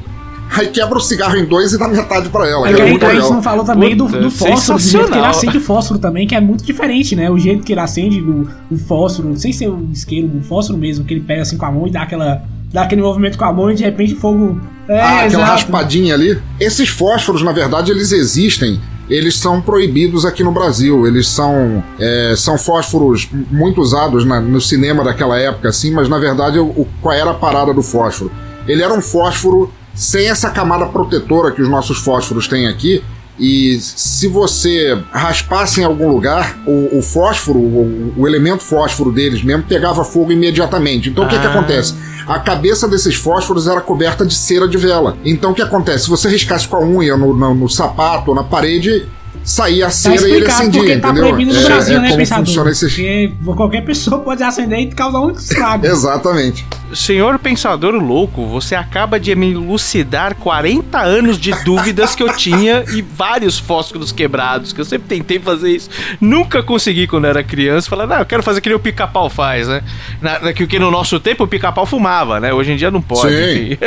aí 0.52 0.68
quebra 0.68 0.98
o 0.98 1.02
cigarro 1.02 1.36
em 1.38 1.45
dois 1.45 1.74
e 1.74 1.78
dá 1.78 1.88
metade 1.88 2.30
pra 2.30 2.48
ela. 2.48 2.68
É 2.69 2.74
que 2.74 2.82
é 2.82 2.84
aí, 2.86 2.90
muito 2.91 3.06
a 3.06 3.14
gente 3.15 3.30
não 3.30 3.41
falou 3.44 3.65
também 3.65 3.95
do, 3.95 4.06
Puta, 4.06 4.19
do 4.19 4.32
fósforo, 4.32 4.78
do 4.80 4.84
jeito 4.84 5.11
que 5.11 5.18
ele 5.18 5.26
acende 5.26 5.57
o 5.57 5.61
fósforo 5.61 5.99
também, 5.99 6.28
que 6.28 6.36
é 6.36 6.41
muito 6.41 6.64
diferente, 6.64 7.15
né? 7.15 7.30
O 7.30 7.38
jeito 7.38 7.64
que 7.64 7.74
ele 7.74 7.80
acende 7.82 8.22
o, 8.22 8.48
o 8.72 8.78
fósforo, 8.78 9.36
sem 9.38 9.52
ser 9.52 9.68
o 9.69 9.88
isqueiro, 9.91 10.30
o 10.38 10.41
fósforo 10.44 10.78
mesmo, 10.78 11.06
que 11.06 11.14
ele 11.14 11.22
pega 11.22 11.41
assim 11.41 11.57
com 11.57 11.65
a 11.65 11.72
mão 11.72 11.88
e 11.88 11.91
dá 11.91 12.02
aquela. 12.03 12.41
dá 12.72 12.84
aquele 12.84 13.02
movimento 13.02 13.38
com 13.38 13.45
a 13.45 13.53
mão 13.53 13.72
e 13.72 13.76
de 13.76 13.84
repente 13.84 14.14
o 14.14 14.18
fogo. 14.18 14.60
É, 14.88 14.99
Ah, 14.99 15.10
aquela 15.26 15.26
exato. 15.44 15.52
raspadinha 15.52 16.14
ali. 16.14 16.40
Esses 16.60 16.88
fósforos, 16.90 17.41
na 17.44 17.52
verdade, 17.52 17.91
eles 17.91 18.11
existem 18.11 18.80
eles 19.10 19.38
são 19.38 19.61
proibidos 19.61 20.26
aqui 20.26 20.44
no 20.44 20.52
Brasil. 20.52 21.07
Eles 21.07 21.30
são, 21.30 21.82
é, 21.98 22.34
são 22.36 22.57
fósforos 22.57 23.30
muito 23.49 23.80
usados 23.80 24.26
na- 24.26 24.41
no 24.41 24.60
cinema 24.60 25.02
daquela 25.02 25.40
época, 25.40 25.69
assim, 25.69 25.91
mas 25.91 26.10
na 26.10 26.19
verdade 26.19 26.60
o, 26.60 26.86
qual 27.02 27.15
era 27.15 27.32
a 27.32 27.34
parada 27.34 27.74
do 27.74 27.82
fósforo? 27.82 28.30
Ele 28.68 28.84
era 28.84 28.94
um 28.94 29.02
fósforo 29.02 29.72
sem 29.98 30.30
essa 30.30 30.49
camada 30.52 30.86
protetora 30.86 31.52
que 31.52 31.61
os 31.61 31.68
nossos 31.69 31.98
fósforos 31.98 32.48
têm 32.48 32.68
aqui. 32.68 33.03
E 33.40 33.78
se 33.80 34.28
você 34.28 34.98
raspasse 35.11 35.82
em 35.82 35.84
algum 35.84 36.10
lugar, 36.10 36.57
o, 36.65 36.98
o 36.98 37.02
fósforo, 37.03 37.60
o, 37.60 38.14
o 38.18 38.28
elemento 38.28 38.64
fósforo 38.64 39.11
deles 39.11 39.44
mesmo, 39.44 39.64
pegava 39.64 40.03
fogo 40.03 40.32
imediatamente. 40.32 41.10
Então 41.10 41.26
o 41.26 41.28
que, 41.28 41.38
que 41.38 41.45
Ah. 41.45 41.49
acontece? 41.52 41.94
A 42.28 42.40
cabeça 42.40 42.88
desses 42.88 43.15
fósforos 43.15 43.68
era 43.68 43.80
coberta 43.80 44.26
de 44.26 44.34
cera 44.36 44.68
de 44.68 44.78
vela. 44.78 45.18
Então 45.24 45.52
o 45.52 45.53
que 45.53 45.61
acontece? 45.61 46.06
Se 46.06 46.10
você 46.10 46.28
riscasse 46.28 46.68
com 46.68 46.78
a 46.78 46.82
unha 46.84 47.15
no, 47.15 47.34
no- 47.34 47.53
no 47.53 47.69
sapato 47.69 48.32
ou 48.32 48.36
na 48.36 48.44
parede, 48.44 49.06
saía 49.48 49.86
a 49.86 49.88
Tá 49.88 49.91
cera 49.94 50.28
e 50.28 50.32
ele 50.32 50.45
acendia, 50.45 50.82
porque 50.82 50.98
tá 50.98 51.10
entendeu? 51.10 51.28
proibido 51.30 51.53
no 51.53 51.60
é, 51.60 51.64
Brasil, 51.64 51.98
é 51.98 51.99
né, 52.02 52.07
como 52.07 52.18
pensador? 52.19 52.45
funciona 52.45 52.69
esses... 52.69 52.94
Porque 52.94 53.32
qualquer 53.56 53.86
pessoa 53.86 54.19
pode 54.19 54.44
acender 54.44 54.80
e 54.80 54.88
causar 54.88 55.22
um 55.22 55.32
estrago. 55.32 55.86
Exatamente. 55.88 56.65
Senhor 56.94 57.40
Pensador 57.40 57.94
Louco, 57.95 58.45
você 58.45 58.76
acaba 58.76 59.19
de 59.19 59.34
me 59.36 59.52
elucidar 59.52 60.36
40 60.36 60.99
anos 60.99 61.38
de 61.38 61.52
dúvidas 61.64 62.14
que 62.14 62.24
eu 62.24 62.34
tinha 62.36 62.84
e 62.94 63.02
vários 63.02 63.57
fósforos 63.57 64.11
quebrados, 64.11 64.74
que 64.74 64.82
eu 64.82 64.86
sempre 64.86 65.07
tentei 65.07 65.40
fazer 65.40 65.69
isso. 65.72 65.90
Nunca 66.19 66.61
consegui 66.61 67.07
quando 67.07 67.26
era 67.26 67.41
criança. 67.44 67.90
Falar, 67.90 68.06
não, 68.07 68.19
eu 68.19 68.26
quero 68.26 68.44
fazer 68.44 68.60
que 68.61 68.68
nem 68.69 68.76
o 68.76 68.80
pica-pau 68.80 69.30
faz, 69.30 69.68
né? 69.68 69.82
Na, 70.22 70.40
na- 70.40 70.53
que, 70.53 70.68
que 70.68 70.78
no 70.80 70.91
nosso 70.91 71.19
tempo 71.19 71.44
o 71.45 71.48
pica-pau 71.48 71.86
fumava, 71.86 72.40
né? 72.40 72.53
Hoje 72.53 72.72
em 72.74 72.76
dia 72.76 72.91
não 72.91 73.02
pode. 73.02 73.34
Sim. 73.34 73.78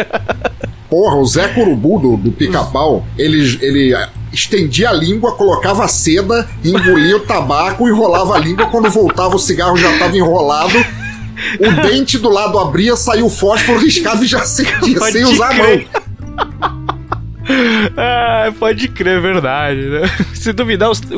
Porra, 0.89 1.17
o 1.17 1.25
Zé 1.27 1.49
Curubu 1.49 1.99
do, 2.01 2.17
do 2.17 2.33
pica-pau, 2.33 3.07
ele, 3.17 3.59
ele 3.63 3.95
estendia 4.33 4.91
a 4.91 4.93
língua, 4.93 5.33
colocava 5.33 5.87
seda, 5.89 6.49
engolia 6.65 7.17
o 7.17 7.21
tabaco, 7.21 7.89
enrolava 7.89 8.35
a 8.35 8.39
língua. 8.39 8.67
Quando 8.67 8.89
voltava, 8.91 9.35
o 9.37 9.39
cigarro 9.39 9.77
já 9.77 9.91
estava 9.93 10.17
enrolado. 10.17 10.77
O 11.59 11.83
dente 11.89 12.19
do 12.19 12.29
lado 12.29 12.59
abria, 12.59 12.95
saiu 12.97 13.27
o 13.27 13.31
fósforo, 13.31 13.79
riscava 13.79 14.23
e 14.25 14.27
já 14.27 14.41
acendia, 14.43 14.99
Pode 14.99 15.13
sem 15.13 15.25
usar 15.25 15.47
a 15.47 15.55
crer. 15.55 15.89
mão. 15.93 16.81
Ah, 17.97 18.53
pode 18.61 18.87
crer, 18.89 19.19
é 19.19 19.21
verdade, 19.21 19.81
né? 19.81 20.03
Se 20.35 20.53
duvidar, 20.53 20.89
os, 20.91 21.01
o- 21.11 21.17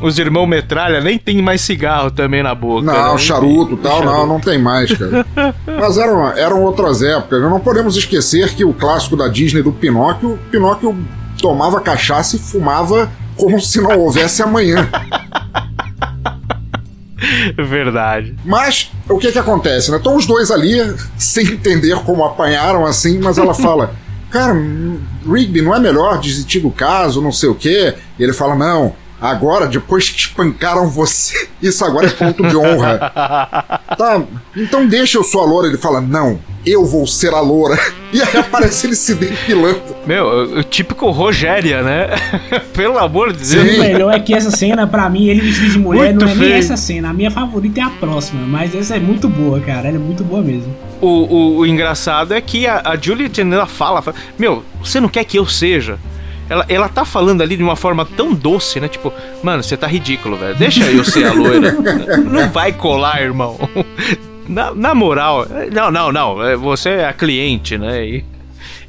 o- 0.00 0.06
os 0.06 0.16
irmãos 0.18 0.46
metralha 0.46 1.00
nem 1.00 1.18
tem 1.18 1.42
mais 1.42 1.60
cigarro 1.60 2.10
também 2.10 2.40
na 2.42 2.54
boca. 2.54 2.82
Não, 2.86 3.12
né? 3.14 3.18
charuto 3.18 3.74
e 3.74 3.76
tal, 3.78 4.04
não, 4.04 4.26
não 4.26 4.38
tem 4.40 4.58
mais, 4.58 4.92
cara. 4.92 5.26
Mas 5.66 5.98
eram, 5.98 6.28
eram 6.36 6.62
outras 6.62 7.02
épocas. 7.02 7.42
Não 7.42 7.58
podemos 7.58 7.96
esquecer 7.96 8.54
que 8.54 8.64
o 8.64 8.72
clássico 8.72 9.16
da 9.16 9.26
Disney 9.26 9.62
do 9.62 9.72
Pinóquio, 9.72 10.38
Pinóquio 10.52 10.96
tomava 11.40 11.80
cachaça 11.80 12.36
e 12.36 12.38
fumava 12.38 13.10
como 13.36 13.60
se 13.60 13.80
não 13.80 13.98
houvesse 13.98 14.42
amanhã. 14.42 14.88
Verdade. 17.56 18.34
Mas 18.44 18.90
o 19.08 19.18
que 19.18 19.32
que 19.32 19.38
acontece, 19.38 19.90
né? 19.90 19.96
Estão 19.96 20.16
os 20.16 20.26
dois 20.26 20.50
ali, 20.50 20.76
sem 21.16 21.46
entender 21.46 21.96
como 22.00 22.24
apanharam 22.24 22.84
assim, 22.84 23.18
mas 23.18 23.38
ela 23.38 23.54
fala: 23.54 23.94
Cara, 24.30 24.54
hum, 24.54 25.00
Rigby, 25.26 25.62
não 25.62 25.74
é 25.74 25.78
melhor 25.78 26.18
desistir 26.18 26.60
do 26.60 26.70
caso, 26.70 27.22
não 27.22 27.32
sei 27.32 27.48
o 27.48 27.54
quê? 27.54 27.94
E 28.18 28.22
ele 28.22 28.32
fala: 28.32 28.54
Não, 28.54 28.94
agora, 29.20 29.66
depois 29.66 30.08
que 30.10 30.18
espancaram 30.18 30.88
você, 30.90 31.48
isso 31.62 31.84
agora 31.84 32.06
é 32.06 32.10
ponto 32.10 32.46
de 32.46 32.56
honra. 32.56 32.98
Tá, 33.96 34.22
então 34.56 34.86
deixa 34.86 35.18
eu 35.18 35.24
sou 35.24 35.42
a 35.42 35.46
loura. 35.46 35.68
Ele 35.68 35.78
fala: 35.78 36.00
Não, 36.00 36.38
eu 36.64 36.84
vou 36.84 37.06
ser 37.06 37.32
a 37.34 37.40
loura. 37.40 37.78
E 38.12 38.22
aí 38.22 38.36
aparece 38.38 38.86
ele 38.86 38.94
se 38.94 39.14
depilando. 39.14 39.82
Meu, 40.06 40.58
o, 40.58 40.62
típico 40.62 41.10
Rogéria, 41.10 41.82
né? 41.82 42.08
Pelo 42.72 42.96
amor 42.98 43.30
de 43.32 43.44
Sim. 43.44 43.62
Deus. 43.62 43.76
O 43.76 43.80
melhor 43.80 44.14
é 44.14 44.20
que 44.20 44.32
essa 44.32 44.50
cena, 44.50 44.86
pra 44.86 45.10
mim, 45.10 45.26
ele 45.26 45.40
vestido 45.42 45.70
de 45.72 45.78
mulher, 45.78 46.14
Muito 46.14 46.24
não 46.24 46.30
é 46.32 46.34
nem 46.34 46.44
feio. 46.48 46.54
essa 46.58 46.76
cena. 46.78 47.10
A 47.10 47.12
minha 47.12 47.30
favorita 47.30 47.80
é 47.80 47.82
a 47.82 47.90
próxima, 47.90 48.46
mas 48.46 48.74
essa 48.74 48.96
é 48.96 49.00
muito 49.00 49.28
boa, 49.28 49.60
cara. 49.60 49.88
Ela 49.88 49.96
é 49.96 50.00
muito 50.00 50.24
boa 50.24 50.40
mesmo. 50.40 50.74
O, 51.00 51.06
o- 51.08 51.56
o 51.58 51.66
engraçado 51.66 52.32
é 52.32 52.40
que 52.40 52.66
a, 52.66 52.80
a 52.84 52.96
Julie 52.96 53.30
ela 53.52 53.66
fala, 53.66 54.00
fala, 54.00 54.16
Meu, 54.38 54.62
você 54.82 54.98
não 54.98 55.08
quer 55.10 55.24
que 55.24 55.36
eu 55.38 55.44
seja? 55.46 55.98
Ela, 56.48 56.64
ela 56.68 56.88
tá 56.88 57.04
falando 57.04 57.42
ali 57.42 57.56
de 57.56 57.62
uma 57.62 57.76
forma 57.76 58.04
tão 58.04 58.32
doce, 58.32 58.78
né? 58.80 58.88
Tipo, 58.88 59.12
mano, 59.42 59.62
você 59.62 59.76
tá 59.76 59.86
ridículo, 59.86 60.36
velho. 60.36 60.54
Deixa 60.56 60.84
eu 60.84 61.04
ser 61.04 61.26
a 61.26 61.32
loira. 61.32 61.72
não 62.24 62.48
vai 62.50 62.72
colar, 62.72 63.20
irmão. 63.20 63.58
Na, 64.48 64.72
na 64.74 64.94
moral, 64.94 65.46
não, 65.72 65.90
não, 65.90 66.12
não. 66.12 66.58
Você 66.58 66.90
é 66.90 67.08
a 67.08 67.12
cliente, 67.12 67.76
né? 67.76 68.04
E, 68.06 68.24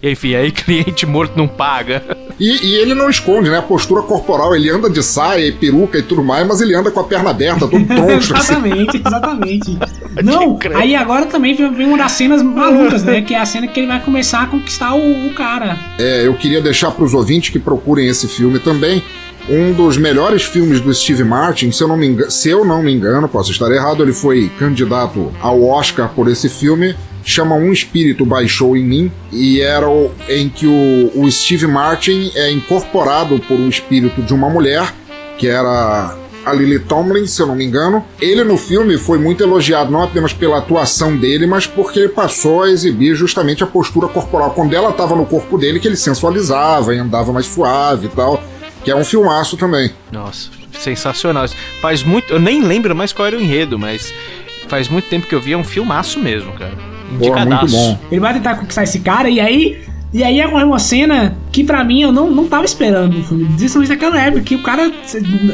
enfim, 0.01 0.35
aí 0.35 0.51
cliente 0.51 1.05
morto 1.05 1.35
não 1.35 1.47
paga. 1.47 2.03
E, 2.39 2.67
e 2.67 2.75
ele 2.75 2.93
não 2.93 3.09
esconde, 3.09 3.49
né? 3.49 3.57
A 3.57 3.63
postura 3.63 4.03
corporal, 4.03 4.55
ele 4.55 4.69
anda 4.69 4.89
de 4.89 5.01
saia 5.01 5.47
e 5.47 5.51
peruca 5.51 5.97
e 5.97 6.03
tudo 6.03 6.23
mais, 6.23 6.45
mas 6.47 6.61
ele 6.61 6.75
anda 6.75 6.91
com 6.91 6.99
a 6.99 7.03
perna 7.03 7.31
aberta, 7.31 7.67
todo 7.67 7.83
troncho. 7.85 8.35
assim. 8.35 8.53
exatamente, 8.53 8.97
exatamente. 8.97 9.79
Não, 10.23 10.57
aí 10.75 10.95
agora 10.95 11.25
também 11.25 11.53
vem 11.55 11.71
vem 11.73 11.87
uma 11.87 11.97
das 11.97 12.13
cenas 12.13 12.41
malucas, 12.41 13.03
né? 13.03 13.21
Que 13.21 13.33
é 13.33 13.39
a 13.39 13.45
cena 13.45 13.67
que 13.67 13.79
ele 13.79 13.87
vai 13.87 13.99
começar 13.99 14.43
a 14.43 14.47
conquistar 14.47 14.93
o, 14.95 15.27
o 15.27 15.33
cara. 15.33 15.77
É, 15.99 16.25
eu 16.25 16.33
queria 16.33 16.61
deixar 16.61 16.91
para 16.91 17.03
os 17.03 17.13
ouvintes 17.13 17.49
que 17.49 17.59
procurem 17.59 18.07
esse 18.07 18.27
filme 18.27 18.59
também. 18.59 19.01
Um 19.49 19.71
dos 19.71 19.97
melhores 19.97 20.43
filmes 20.43 20.81
do 20.81 20.93
Steve 20.93 21.23
Martin, 21.23 21.71
se 21.71 21.81
eu 21.81 21.87
não 21.87 21.95
me 21.95 22.05
engano, 22.05 22.29
se 22.29 22.49
eu 22.49 22.65
não 22.65 22.83
me 22.83 22.93
engano, 22.93 23.29
posso 23.29 23.49
estar 23.49 23.71
errado, 23.71 24.03
ele 24.03 24.11
foi 24.11 24.51
candidato 24.59 25.31
ao 25.39 25.63
Oscar 25.63 26.09
por 26.09 26.27
esse 26.27 26.49
filme. 26.49 26.95
Chama 27.23 27.55
Um 27.55 27.71
Espírito 27.71 28.25
Baixou 28.25 28.75
em 28.75 28.83
Mim, 28.83 29.11
e 29.31 29.61
era 29.61 29.89
o, 29.89 30.11
em 30.29 30.49
que 30.49 30.65
o, 30.65 31.11
o 31.13 31.31
Steve 31.31 31.67
Martin 31.67 32.31
é 32.35 32.51
incorporado 32.51 33.39
por 33.39 33.57
um 33.57 33.67
espírito 33.67 34.21
de 34.21 34.33
uma 34.33 34.49
mulher, 34.49 34.93
que 35.37 35.47
era 35.47 36.15
a 36.49 36.53
Lily 36.53 36.79
Tomlin, 36.79 37.25
se 37.27 37.41
eu 37.41 37.47
não 37.47 37.55
me 37.55 37.65
engano. 37.65 38.03
Ele 38.19 38.43
no 38.43 38.57
filme 38.57 38.97
foi 38.97 39.17
muito 39.17 39.43
elogiado, 39.43 39.91
não 39.91 40.03
apenas 40.03 40.33
pela 40.33 40.57
atuação 40.57 41.15
dele, 41.17 41.45
mas 41.47 41.67
porque 41.67 41.99
ele 41.99 42.09
passou 42.09 42.63
a 42.63 42.69
exibir 42.69 43.15
justamente 43.15 43.63
a 43.63 43.67
postura 43.67 44.07
corporal. 44.07 44.51
Quando 44.51 44.73
ela 44.73 44.89
estava 44.89 45.15
no 45.15 45.25
corpo 45.25 45.57
dele, 45.57 45.79
que 45.79 45.87
ele 45.87 45.95
sensualizava 45.97 46.93
e 46.95 46.99
andava 46.99 47.31
mais 47.31 47.45
suave 47.45 48.07
e 48.07 48.09
tal. 48.09 48.41
Que 48.83 48.91
é 48.91 48.95
um 48.95 49.03
filmaço 49.03 49.57
também. 49.57 49.91
Nossa, 50.11 50.49
sensacional. 50.79 51.45
Faz 51.81 52.03
muito. 52.03 52.31
Eu 52.33 52.39
nem 52.39 52.63
lembro 52.63 52.95
mais 52.95 53.11
qual 53.11 53.27
era 53.27 53.35
o 53.37 53.41
enredo, 53.41 53.77
mas 53.77 54.13
faz 54.69 54.87
muito 54.87 55.09
tempo 55.09 55.27
que 55.27 55.35
eu 55.35 55.41
vi. 55.41 55.51
É 55.53 55.57
um 55.57 55.63
filmaço 55.63 56.19
mesmo, 56.19 56.53
cara. 56.53 56.71
Porra, 56.71 57.45
muito 57.45 57.65
Indicadaço. 57.65 57.75
bom. 57.75 57.99
Ele 58.11 58.19
vai 58.21 58.33
tentar 58.33 58.55
conquistar 58.55 58.83
esse 58.83 58.99
cara 58.99 59.29
e 59.29 59.39
aí. 59.41 59.81
E 60.13 60.23
aí 60.23 60.39
é 60.39 60.47
uma 60.47 60.79
cena 60.79 61.37
que 61.51 61.63
pra 61.63 61.83
mim 61.83 62.01
eu 62.01 62.11
não, 62.11 62.31
não 62.31 62.47
tava 62.47 62.65
esperando. 62.65 63.13
Principalmente 63.57 63.89
naquela 63.89 64.19
época, 64.19 64.41
que 64.41 64.55
o 64.55 64.63
cara, 64.63 64.91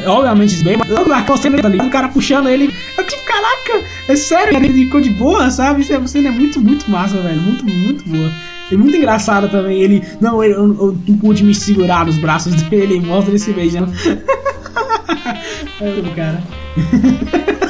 obviamente, 0.06 0.62
bem, 0.62 0.76
mas 0.76 0.90
aquela 0.90 1.38
cena 1.38 1.66
ali, 1.66 1.78
o 1.78 1.90
cara 1.90 2.08
puxando 2.08 2.48
ele. 2.48 2.72
Eu 2.96 3.04
tipo, 3.04 3.24
caraca, 3.24 3.84
é 4.08 4.16
sério, 4.16 4.56
ele 4.56 4.72
ficou 4.72 5.00
de 5.00 5.10
boa, 5.10 5.50
sabe? 5.50 5.82
Essa 5.82 6.06
cena 6.06 6.28
é 6.28 6.30
muito, 6.30 6.60
muito 6.60 6.88
massa, 6.90 7.20
velho. 7.20 7.40
Muito, 7.40 7.64
muito 7.64 8.08
boa. 8.08 8.30
E 8.70 8.76
muito 8.76 8.96
engraçado 8.96 9.48
também. 9.48 9.80
Ele. 9.80 10.02
Não, 10.20 10.42
eu, 10.42 10.52
eu 10.52 10.98
não 11.06 11.18
pude 11.18 11.42
me 11.42 11.54
segurar 11.54 12.06
nos 12.06 12.16
braços 12.18 12.54
dele 12.62 12.96
e 12.96 13.00
mostra 13.04 13.30
ele 13.30 13.38
se 13.38 13.52
beijando. 13.52 13.92
Cara. 16.14 16.42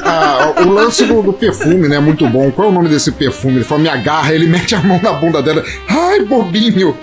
Ah, 0.05 0.53
o 0.65 0.69
lance 0.71 1.05
do, 1.07 1.23
do 1.23 1.33
perfume, 1.33 1.89
né? 1.89 1.99
Muito 1.99 2.29
bom. 2.29 2.51
Qual 2.51 2.69
é 2.69 2.71
o 2.71 2.75
nome 2.75 2.89
desse 2.89 3.11
perfume? 3.13 3.57
Ele 3.57 3.65
fala, 3.65 3.81
me 3.81 3.89
agarra, 3.89 4.35
ele 4.35 4.47
mete 4.47 4.75
a 4.75 4.81
mão 4.81 5.01
na 5.03 5.13
bunda 5.13 5.43
dela. 5.43 5.65
Ai, 5.89 6.21
bobinho! 6.25 6.97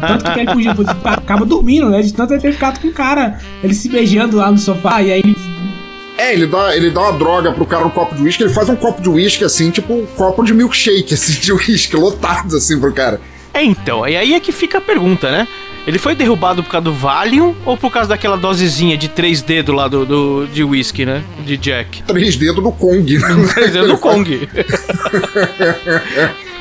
Tanto 0.00 0.32
que 0.32 0.40
ele 0.40 0.52
podia, 0.52 0.74
podia- 0.74 0.96
acaba 1.04 1.44
dormindo, 1.44 1.88
né? 1.90 2.00
De 2.02 2.12
tanto 2.12 2.32
ele 2.34 2.40
ter 2.40 2.52
ficado 2.52 2.80
com 2.80 2.88
o 2.88 2.92
cara, 2.92 3.38
ele 3.62 3.74
se 3.74 3.88
beijando 3.88 4.36
lá 4.38 4.50
no 4.50 4.58
sofá, 4.58 5.02
e 5.02 5.12
aí 5.12 5.20
ele. 5.20 5.36
É, 6.16 6.32
ele 6.32 6.46
dá, 6.46 6.74
ele 6.76 6.90
dá 6.90 7.00
uma 7.02 7.12
droga 7.12 7.52
pro 7.52 7.64
cara 7.64 7.84
no 7.84 7.90
copo 7.90 8.14
de 8.16 8.22
uísque, 8.22 8.42
ele 8.42 8.52
faz 8.52 8.68
um 8.68 8.74
copo 8.74 9.00
de 9.00 9.08
uísque 9.08 9.44
assim, 9.44 9.70
tipo 9.70 9.92
um 9.94 10.04
copo 10.04 10.42
de 10.42 10.52
milkshake, 10.52 11.14
assim, 11.14 11.32
de 11.40 11.52
uísque, 11.52 11.94
lotado 11.96 12.56
assim 12.56 12.78
pro 12.80 12.92
cara. 12.92 13.20
É, 13.54 13.62
então, 13.62 14.06
e 14.06 14.16
aí 14.16 14.34
é 14.34 14.40
que 14.40 14.50
fica 14.52 14.78
a 14.78 14.80
pergunta, 14.80 15.30
né? 15.30 15.46
Ele 15.88 15.98
foi 15.98 16.14
derrubado 16.14 16.62
por 16.62 16.70
causa 16.70 16.84
do 16.84 16.92
Valium 16.92 17.54
ou 17.64 17.74
por 17.74 17.90
causa 17.90 18.10
daquela 18.10 18.36
dosezinha 18.36 18.94
de 18.94 19.08
três 19.08 19.40
dedos 19.40 19.74
lá 19.74 19.88
do, 19.88 20.04
do- 20.04 20.46
de 20.52 20.62
whisky, 20.62 21.06
né? 21.06 21.24
De 21.46 21.56
Jack? 21.56 22.02
Três 22.02 22.36
dedos 22.36 22.62
do 22.62 22.70
Kong, 22.70 23.18
né? 23.18 23.28
Três 23.54 23.72
dedos 23.72 23.88
do 23.88 23.96
Kong. 23.98 24.48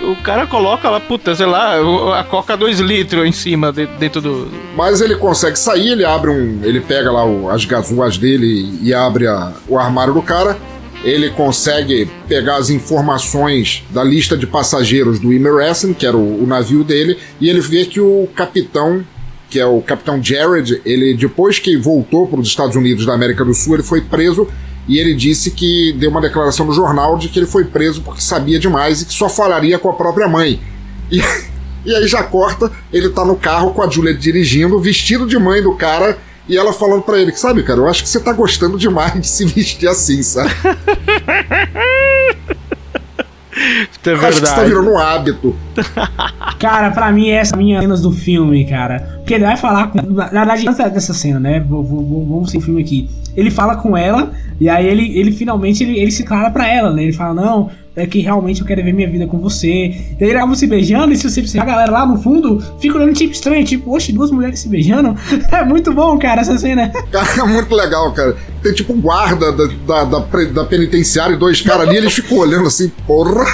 o 0.02 0.16
cara 0.24 0.48
coloca 0.48 0.90
lá, 0.90 1.00
puta, 1.02 1.36
sei 1.36 1.46
lá, 1.46 1.76
a 2.18 2.24
coca 2.24 2.56
2 2.56 2.80
litros 2.80 3.26
em 3.28 3.34
cima, 3.34 3.72
de- 3.74 3.86
dentro 4.00 4.22
do. 4.22 4.48
Mas 4.78 5.02
ele 5.02 5.16
consegue 5.18 5.60
sair, 5.60 5.90
ele 5.92 6.06
abre 6.06 6.30
um. 6.32 6.62
Ele 6.64 6.80
pega 6.80 7.12
lá 7.12 7.26
o- 7.26 7.50
as 7.50 7.66
gazuas 7.66 8.18
dele 8.18 8.80
e 8.82 8.94
abre 8.94 9.28
a- 9.28 9.52
o 9.68 9.78
armário 9.78 10.14
do 10.14 10.22
cara. 10.22 10.58
Ele 11.04 11.30
consegue 11.30 12.10
pegar 12.28 12.56
as 12.56 12.70
informações 12.72 13.84
da 13.92 14.04
lista 14.04 14.36
de 14.36 14.48
passageiros 14.48 15.20
do 15.20 15.32
Imeressen, 15.32 15.94
que 15.94 16.06
era 16.08 16.18
o, 16.18 16.44
o 16.44 16.48
navio 16.48 16.84
dele, 16.84 17.18
e 17.40 17.50
ele 17.50 17.60
vê 17.62 17.86
que 17.86 18.00
o 18.00 18.28
capitão, 18.36 19.06
que 19.50 19.60
é 19.60 19.66
o 19.66 19.82
capitão 19.82 20.22
Jared, 20.22 20.82
ele 20.86 21.14
depois 21.16 21.60
que 21.60 21.78
voltou 21.78 22.28
para 22.28 22.40
os 22.40 22.48
Estados 22.48 22.76
Unidos 22.76 23.06
da 23.06 23.14
América 23.14 23.46
do 23.46 23.54
Sul, 23.54 23.76
ele 23.76 23.84
foi 23.84 24.02
preso 24.02 24.48
e 24.88 25.00
ele 25.00 25.14
disse 25.14 25.52
que 25.52 25.94
deu 25.94 26.10
uma 26.10 26.22
declaração 26.22 26.66
no 26.66 26.74
jornal 26.74 27.18
de 27.18 27.30
que 27.30 27.40
ele 27.40 27.46
foi 27.46 27.66
preso 27.66 28.02
porque 28.02 28.22
sabia 28.22 28.60
demais 28.60 29.02
e 29.02 29.06
que 29.06 29.14
só 29.14 29.28
falaria 29.28 29.78
com 29.78 29.90
a 29.90 29.94
própria 29.94 30.28
mãe. 30.28 30.62
E, 31.12 31.22
e 31.86 31.96
aí 31.96 32.08
já 32.08 32.24
corta, 32.24 32.72
ele 32.92 33.10
tá 33.10 33.26
no 33.26 33.36
carro 33.36 33.74
com 33.74 33.82
a 33.82 33.90
Julia 33.90 34.14
dirigindo, 34.14 34.80
vestido 34.80 35.28
de 35.28 35.38
mãe 35.38 35.62
do 35.62 35.76
cara, 35.76 36.18
E 36.50 36.56
ela 36.58 36.72
falando 36.72 37.02
pra 37.02 37.20
ele, 37.20 37.34
sabe, 37.36 37.62
cara, 37.62 37.80
eu 37.80 37.88
acho 37.90 38.04
que 38.04 38.10
você 38.10 38.22
tá 38.22 38.32
gostando 38.32 38.78
demais 38.78 39.20
de 39.20 39.28
se 39.28 39.46
vestir 39.46 39.90
assim, 39.90 40.24
sabe? 40.24 40.50
É 44.08 44.14
Eu 44.14 44.16
acho 44.20 44.28
que 44.28 44.34
você 44.36 44.42
tá 44.42 44.62
verdade. 44.62 44.70
virando 44.70 44.92
um 44.92 44.98
hábito. 44.98 45.56
Cara, 46.60 46.92
pra 46.92 47.12
mim, 47.12 47.30
essa 47.30 47.56
é 47.56 47.56
a 47.56 47.62
minha 47.62 47.82
cenas 47.82 48.02
do 48.02 48.12
filme, 48.12 48.66
cara. 48.66 49.18
Porque 49.18 49.34
ele 49.36 49.44
vai 49.46 49.58
falar 49.58 49.88
com. 49.88 50.00
Na 50.12 50.26
verdade, 50.28 50.68
antes 50.68 50.78
dessa 50.92 51.14
cena, 51.14 51.40
né? 51.40 51.60
vou- 51.60 51.84
vou- 51.84 52.04
vou- 52.04 52.26
Vamos 52.26 52.52
sem 52.52 52.60
filme 52.62 52.82
aqui. 52.82 53.10
Ele 53.36 53.52
fala 53.52 53.76
com 53.76 53.96
ela, 53.96 54.32
e 54.60 54.68
aí 54.68 54.88
ele, 54.88 55.20
ele 55.20 55.32
finalmente 55.32 55.84
ele, 55.84 56.00
ele 56.00 56.10
se 56.12 56.24
clara 56.24 56.50
pra 56.50 56.68
ela, 56.68 56.92
né? 56.92 57.04
Ele 57.04 57.14
fala, 57.14 57.36
não, 57.36 57.70
é 57.96 58.08
que 58.08 58.20
realmente 58.20 58.62
eu 58.62 58.66
quero 58.66 58.84
ver 58.84 58.92
minha 58.92 59.08
vida 59.08 59.28
com 59.28 59.38
você. 59.38 59.68
E 59.70 59.92
aí 59.94 60.16
eles 60.22 60.36
acabam 60.36 60.56
se 60.56 60.66
beijando, 60.66 61.14
e 61.14 61.18
se 61.18 61.30
você 61.30 61.42
observar 61.42 61.68
a 61.68 61.72
galera 61.72 61.92
lá 61.92 62.06
no 62.08 62.18
fundo, 62.18 62.60
fica 62.82 62.98
olhando 62.98 63.14
tipo 63.14 63.32
estranho, 63.32 63.64
tipo, 63.64 63.96
oxe, 63.96 64.12
duas 64.12 64.32
mulheres 64.32 64.60
se 64.60 64.68
beijando. 64.70 65.16
É 65.52 65.64
muito 65.64 65.94
bom, 65.94 66.18
cara, 66.18 66.42
essa 66.42 66.58
cena. 66.58 66.92
Cara, 67.12 67.28
é 67.40 67.44
muito 67.44 67.74
legal, 67.76 68.12
cara. 68.14 68.36
Tem 68.64 68.74
tipo 68.74 68.94
um 68.94 69.00
guarda 69.02 69.52
da, 69.52 69.66
da, 69.86 70.04
da, 70.06 70.20
da 70.46 70.64
penitenciária 70.66 71.36
e 71.36 71.38
dois 71.38 71.62
caras 71.62 71.88
ali, 71.88 71.98
eles 71.98 72.14
ficam 72.14 72.40
olhando 72.40 72.66
assim, 72.68 72.92
porra. 73.06 73.46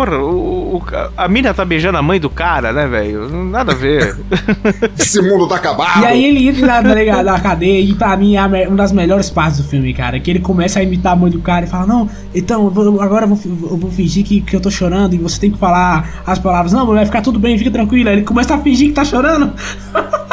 Porra, 0.00 0.16
o, 0.16 0.76
o- 0.76 0.82
a 1.14 1.28
mina 1.28 1.52
tá 1.52 1.62
beijando 1.62 1.98
a 1.98 2.02
mãe 2.02 2.18
do 2.18 2.30
cara, 2.30 2.72
né, 2.72 2.86
velho? 2.86 3.28
Nada 3.44 3.72
a 3.72 3.74
ver. 3.74 4.16
Esse 4.98 5.20
mundo 5.20 5.46
tá 5.46 5.56
acabado. 5.56 6.00
E 6.00 6.06
aí 6.06 6.24
ele 6.24 6.48
entra 6.48 6.80
na, 6.80 6.94
na, 6.94 7.22
na 7.22 7.38
cadeia 7.40 7.80
e 7.84 7.92
pra 7.92 8.16
mim 8.16 8.34
é 8.34 8.46
uma 8.66 8.76
das 8.76 8.92
melhores 8.92 9.28
partes 9.28 9.58
do 9.58 9.64
filme, 9.64 9.92
cara. 9.92 10.18
Que 10.18 10.30
ele 10.30 10.40
começa 10.40 10.80
a 10.80 10.82
imitar 10.82 11.12
a 11.12 11.16
mãe 11.16 11.30
do 11.30 11.40
cara 11.40 11.66
e 11.66 11.68
fala, 11.68 11.86
não, 11.86 12.08
então 12.34 12.64
eu 12.64 12.70
vou- 12.70 13.02
agora 13.02 13.26
eu 13.26 13.34
vou, 13.34 13.70
eu 13.72 13.76
vou 13.76 13.90
fingir 13.90 14.24
que, 14.24 14.40
que 14.40 14.56
eu 14.56 14.60
tô 14.60 14.70
chorando 14.70 15.12
e 15.12 15.18
você 15.18 15.38
tem 15.38 15.50
que 15.50 15.58
falar 15.58 16.22
as 16.26 16.38
palavras, 16.38 16.72
não, 16.72 16.86
vai 16.86 17.04
ficar 17.04 17.20
tudo 17.20 17.38
bem, 17.38 17.58
fica 17.58 17.70
tranquila. 17.70 18.10
Ele 18.10 18.22
começa 18.22 18.54
a 18.54 18.58
fingir 18.58 18.88
que 18.88 18.94
tá 18.94 19.04
chorando. 19.04 19.52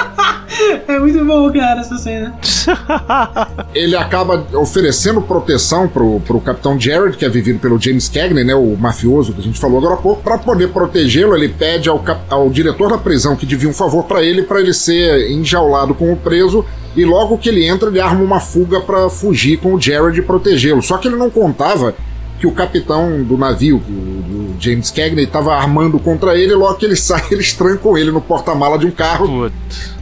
é 0.88 1.00
muito 1.00 1.24
bom, 1.26 1.52
cara, 1.52 1.82
essa 1.82 1.98
cena. 1.98 2.34
Ele 3.74 3.96
acaba 3.96 4.46
oferecendo 4.54 5.22
proteção 5.22 5.88
pro, 5.88 6.20
pro 6.22 6.40
Capitão 6.42 6.80
Jared, 6.80 7.18
que 7.18 7.26
é 7.26 7.30
vivido 7.30 7.60
pelo 7.60 7.80
James 7.80 8.10
Cagney, 8.10 8.44
né, 8.44 8.56
o 8.56 8.76
mafioso 8.78 9.34
que 9.34 9.40
a 9.40 9.44
gente 9.44 9.60
falou 9.60 9.78
agora 9.80 9.94
há 9.96 9.98
pouco. 9.98 10.22
Pra 10.24 10.38
poder 10.38 10.70
protegê-lo, 10.70 11.36
ele 11.36 11.50
pede 11.50 11.90
ao, 11.90 12.00
cap- 12.00 12.26
ao 12.30 12.50
diretor 12.50 12.90
da 12.90 12.98
prisão 12.98 13.36
que 13.36 13.46
devia 13.46 13.70
um 13.70 13.74
favor 13.74 14.04
pra 14.04 14.22
ele, 14.24 14.44
pra 14.44 14.60
ele 14.60 14.74
ser 14.74 15.30
enjaulado 15.32 15.94
com 15.94 16.12
o 16.12 16.16
preso. 16.18 16.66
E 16.96 17.06
logo 17.06 17.38
que 17.38 17.50
ele 17.50 17.64
entra, 17.66 17.90
ele 17.90 18.00
arma 18.00 18.24
uma 18.24 18.40
fuga 18.40 18.82
pra 18.82 19.10
fugir 19.10 19.58
com 19.58 19.76
o 19.76 19.80
Jared 19.82 20.18
e 20.20 20.24
protegê-lo. 20.24 20.82
Só 20.82 20.98
que 20.98 21.08
ele 21.08 21.16
não 21.16 21.30
contava 21.30 21.94
que 22.40 22.48
o 22.48 22.52
capitão 22.52 23.24
do 23.24 23.38
navio, 23.38 23.78
o, 23.78 23.92
o 23.92 24.56
James 24.60 24.90
Cagney, 24.90 25.26
estava 25.26 25.54
armando 25.56 26.00
contra 26.00 26.36
ele. 26.36 26.54
E 26.54 26.56
logo 26.56 26.76
que 26.76 26.86
ele 26.86 26.96
sai, 26.98 27.24
eles 27.30 27.54
trancam 27.54 27.96
ele 27.98 28.12
no 28.12 28.20
porta-mala 28.22 28.80
de 28.80 28.88
um 28.88 28.92
carro 28.92 29.28
Putz. 29.28 29.97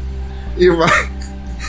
E 0.57 0.69
vai. 0.69 1.10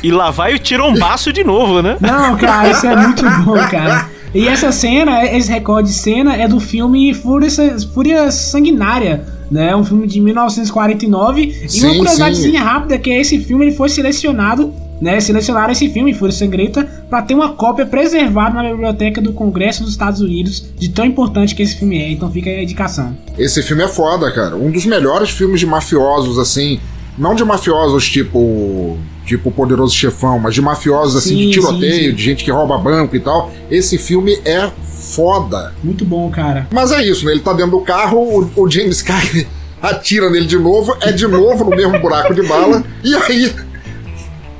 E 0.02 0.10
lá 0.10 0.30
vai 0.30 0.54
o 0.54 0.58
tirombaço 0.58 1.32
de 1.32 1.42
novo, 1.42 1.82
né? 1.82 1.96
Não, 2.00 2.36
cara, 2.36 2.70
isso 2.70 2.86
é 2.86 2.94
muito 2.94 3.24
bom, 3.44 3.56
cara. 3.68 4.08
E 4.34 4.46
essa 4.46 4.70
cena, 4.70 5.24
esse 5.24 5.50
recorde 5.50 5.88
de 5.88 5.94
cena 5.94 6.36
é 6.36 6.46
do 6.46 6.60
filme 6.60 7.14
Fúria, 7.14 7.48
Fúria 7.94 8.30
Sanguinária, 8.30 9.24
né? 9.50 9.74
Um 9.74 9.84
filme 9.84 10.06
de 10.06 10.20
1949. 10.20 11.42
e 11.64 11.68
Sim, 11.68 11.86
uma 11.86 11.96
curiosidadezinha 11.96 12.60
sim. 12.60 12.66
rápida 12.66 12.98
que 12.98 13.10
esse 13.10 13.38
filme 13.40 13.66
ele 13.66 13.74
foi 13.74 13.88
selecionado, 13.88 14.74
né? 15.00 15.18
Selecionaram 15.20 15.72
esse 15.72 15.88
filme, 15.88 16.12
Fúria 16.12 16.34
Sangrenta, 16.34 16.84
para 17.08 17.22
ter 17.22 17.34
uma 17.34 17.54
cópia 17.54 17.86
preservada 17.86 18.62
na 18.62 18.70
biblioteca 18.70 19.22
do 19.22 19.32
Congresso 19.32 19.82
dos 19.82 19.92
Estados 19.92 20.20
Unidos, 20.20 20.66
de 20.76 20.90
tão 20.90 21.06
importante 21.06 21.54
que 21.54 21.62
esse 21.62 21.76
filme 21.76 21.96
é. 21.96 22.10
Então 22.10 22.30
fica 22.30 22.50
aí 22.50 22.56
a 22.56 22.62
indicação. 22.62 23.16
Esse 23.38 23.62
filme 23.62 23.84
é 23.84 23.88
foda, 23.88 24.30
cara. 24.32 24.54
Um 24.54 24.70
dos 24.70 24.84
melhores 24.84 25.30
filmes 25.30 25.60
de 25.60 25.66
mafiosos, 25.66 26.38
assim. 26.38 26.78
Não 27.18 27.34
de 27.34 27.44
mafiosos 27.44 28.08
tipo. 28.08 28.98
Tipo 29.24 29.50
Poderoso 29.50 29.92
Chefão, 29.92 30.38
mas 30.38 30.54
de 30.54 30.62
mafiosos 30.62 31.16
assim, 31.16 31.30
Sim, 31.30 31.46
de 31.46 31.50
tiroteio, 31.50 31.92
sim, 31.94 32.10
sim. 32.10 32.14
de 32.14 32.22
gente 32.22 32.44
que 32.44 32.50
rouba 32.52 32.78
banco 32.78 33.16
e 33.16 33.18
tal. 33.18 33.52
Esse 33.68 33.98
filme 33.98 34.38
é 34.44 34.70
foda. 34.84 35.74
Muito 35.82 36.04
bom, 36.04 36.30
cara. 36.30 36.68
Mas 36.70 36.92
é 36.92 37.04
isso, 37.04 37.24
né? 37.26 37.32
Ele 37.32 37.40
tá 37.40 37.52
dentro 37.52 37.72
do 37.72 37.80
carro, 37.80 38.18
o, 38.18 38.62
o 38.62 38.70
James 38.70 39.02
Cagney 39.02 39.44
atira 39.82 40.30
nele 40.30 40.46
de 40.46 40.56
novo, 40.56 40.96
é 41.00 41.10
de 41.10 41.26
novo 41.26 41.64
no 41.64 41.70
mesmo 41.70 41.98
buraco 41.98 42.32
de 42.32 42.42
bala. 42.42 42.84
E 43.02 43.16
aí, 43.16 43.52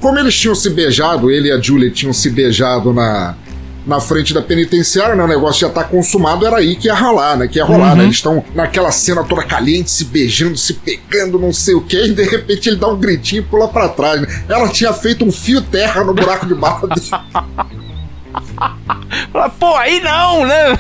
como 0.01 0.19
eles 0.19 0.37
tinham 0.37 0.55
se 0.57 0.69
beijado, 0.71 1.31
ele 1.31 1.47
e 1.47 1.53
a 1.53 1.61
Julie 1.61 1.93
tinham 1.93 2.13
se 2.13 2.29
beijado 2.29 2.93
na, 2.93 3.37
na 3.87 4.01
frente 4.01 4.35
da 4.35 4.43
penitenciária, 4.43 5.15
né? 5.15 5.23
O 5.23 5.29
negócio 5.29 5.61
já 5.61 5.69
tá 5.73 5.85
consumado, 5.85 6.45
era 6.47 6.57
aí 6.57 6.75
que 6.77 6.89
ia 6.89 6.95
rolar, 6.95 7.37
né? 7.37 7.47
Que 7.47 7.59
ia 7.59 7.65
rolar, 7.65 7.95
né? 7.95 8.05
Eles 8.05 8.17
estão 8.17 8.45
naquela 8.55 8.91
cena 8.91 9.23
toda 9.23 9.43
caliente, 9.45 9.91
se 9.91 10.05
beijando, 10.05 10.57
se 10.57 10.75
pegando, 10.75 11.39
não 11.39 11.53
sei 11.53 11.75
o 11.75 11.81
quê, 11.81 12.07
e 12.07 12.13
de 12.13 12.25
repente 12.25 12.69
ele 12.69 12.77
dá 12.77 12.89
um 12.89 12.97
gritinho 12.99 13.41
e 13.41 13.45
pula 13.45 13.69
pra 13.69 13.89
trás, 13.89 14.21
né? 14.21 14.27
Ela 14.49 14.69
tinha 14.69 14.93
feito 14.93 15.25
um 15.25 15.31
fio 15.31 15.63
terra 15.63 16.03
no 16.03 16.13
buraco 16.13 16.47
de 16.47 16.55
bala 16.55 16.89
dele. 16.89 17.07
Fala, 19.33 19.49
Pô, 19.51 19.75
aí 19.77 20.01
não, 20.01 20.45
né? 20.47 20.77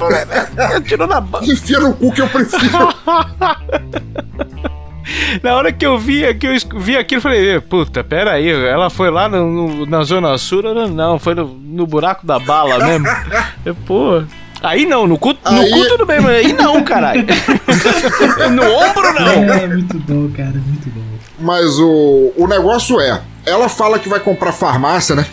Tirou 0.86 1.06
na 1.06 1.20
ba- 1.20 1.40
Enfia 1.42 1.80
no 1.80 1.92
cu 1.94 2.12
que 2.12 2.22
eu 2.22 2.28
prefiro. 2.28 2.88
Na 5.42 5.54
hora 5.56 5.72
que 5.72 5.84
eu 5.86 5.98
vi, 5.98 6.34
que 6.34 6.46
eu 6.46 6.52
vi 6.80 6.96
aquilo, 6.96 7.18
eu 7.18 7.22
falei, 7.22 7.60
puta, 7.60 8.02
pera 8.04 8.32
aí, 8.32 8.48
ela 8.48 8.90
foi 8.90 9.10
lá 9.10 9.28
no, 9.28 9.46
no- 9.68 9.86
na 9.86 10.02
Zona 10.02 10.36
Sul, 10.38 10.62
não, 10.62 10.88
não, 10.88 11.18
foi 11.18 11.34
no, 11.34 11.46
no 11.46 11.86
buraco 11.86 12.26
da 12.26 12.38
bala 12.38 12.78
mesmo. 12.84 13.06
Eu, 13.64 13.74
Pô. 13.74 14.22
Aí 14.62 14.84
não, 14.86 15.06
no 15.06 15.16
cu, 15.16 15.28
no 15.32 15.38
Aí- 15.60 15.70
cu 15.70 15.88
tudo 15.88 16.04
bem, 16.04 16.20
mas 16.20 16.34
aí 16.46 16.52
não, 16.52 16.82
caralho. 16.82 17.24
no 18.52 18.62
ombro 18.62 19.14
não. 19.14 19.54
É, 19.54 19.66
muito 19.68 19.98
bom, 20.00 20.28
cara, 20.36 20.50
muito 20.66 20.88
bom. 20.90 21.00
Mas 21.38 21.78
o, 21.78 22.32
o 22.36 22.46
negócio 22.48 23.00
é, 23.00 23.20
ela 23.46 23.68
fala 23.68 23.98
que 24.00 24.08
vai 24.08 24.18
comprar 24.18 24.50
farmácia, 24.52 25.14
né? 25.14 25.24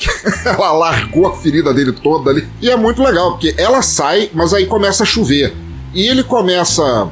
Ela 0.45 0.72
largou 0.73 1.27
a 1.27 1.35
ferida 1.35 1.73
dele 1.73 1.91
toda 1.91 2.30
ali. 2.30 2.47
E 2.61 2.69
é 2.69 2.76
muito 2.77 3.02
legal, 3.02 3.31
porque 3.31 3.56
ela 3.57 3.81
sai, 3.81 4.30
mas 4.31 4.53
aí 4.53 4.68
começa 4.68 5.02
a 5.02 5.06
chover. 5.07 5.53
E 5.93 6.06
ele 6.07 6.23
começa. 6.23 7.07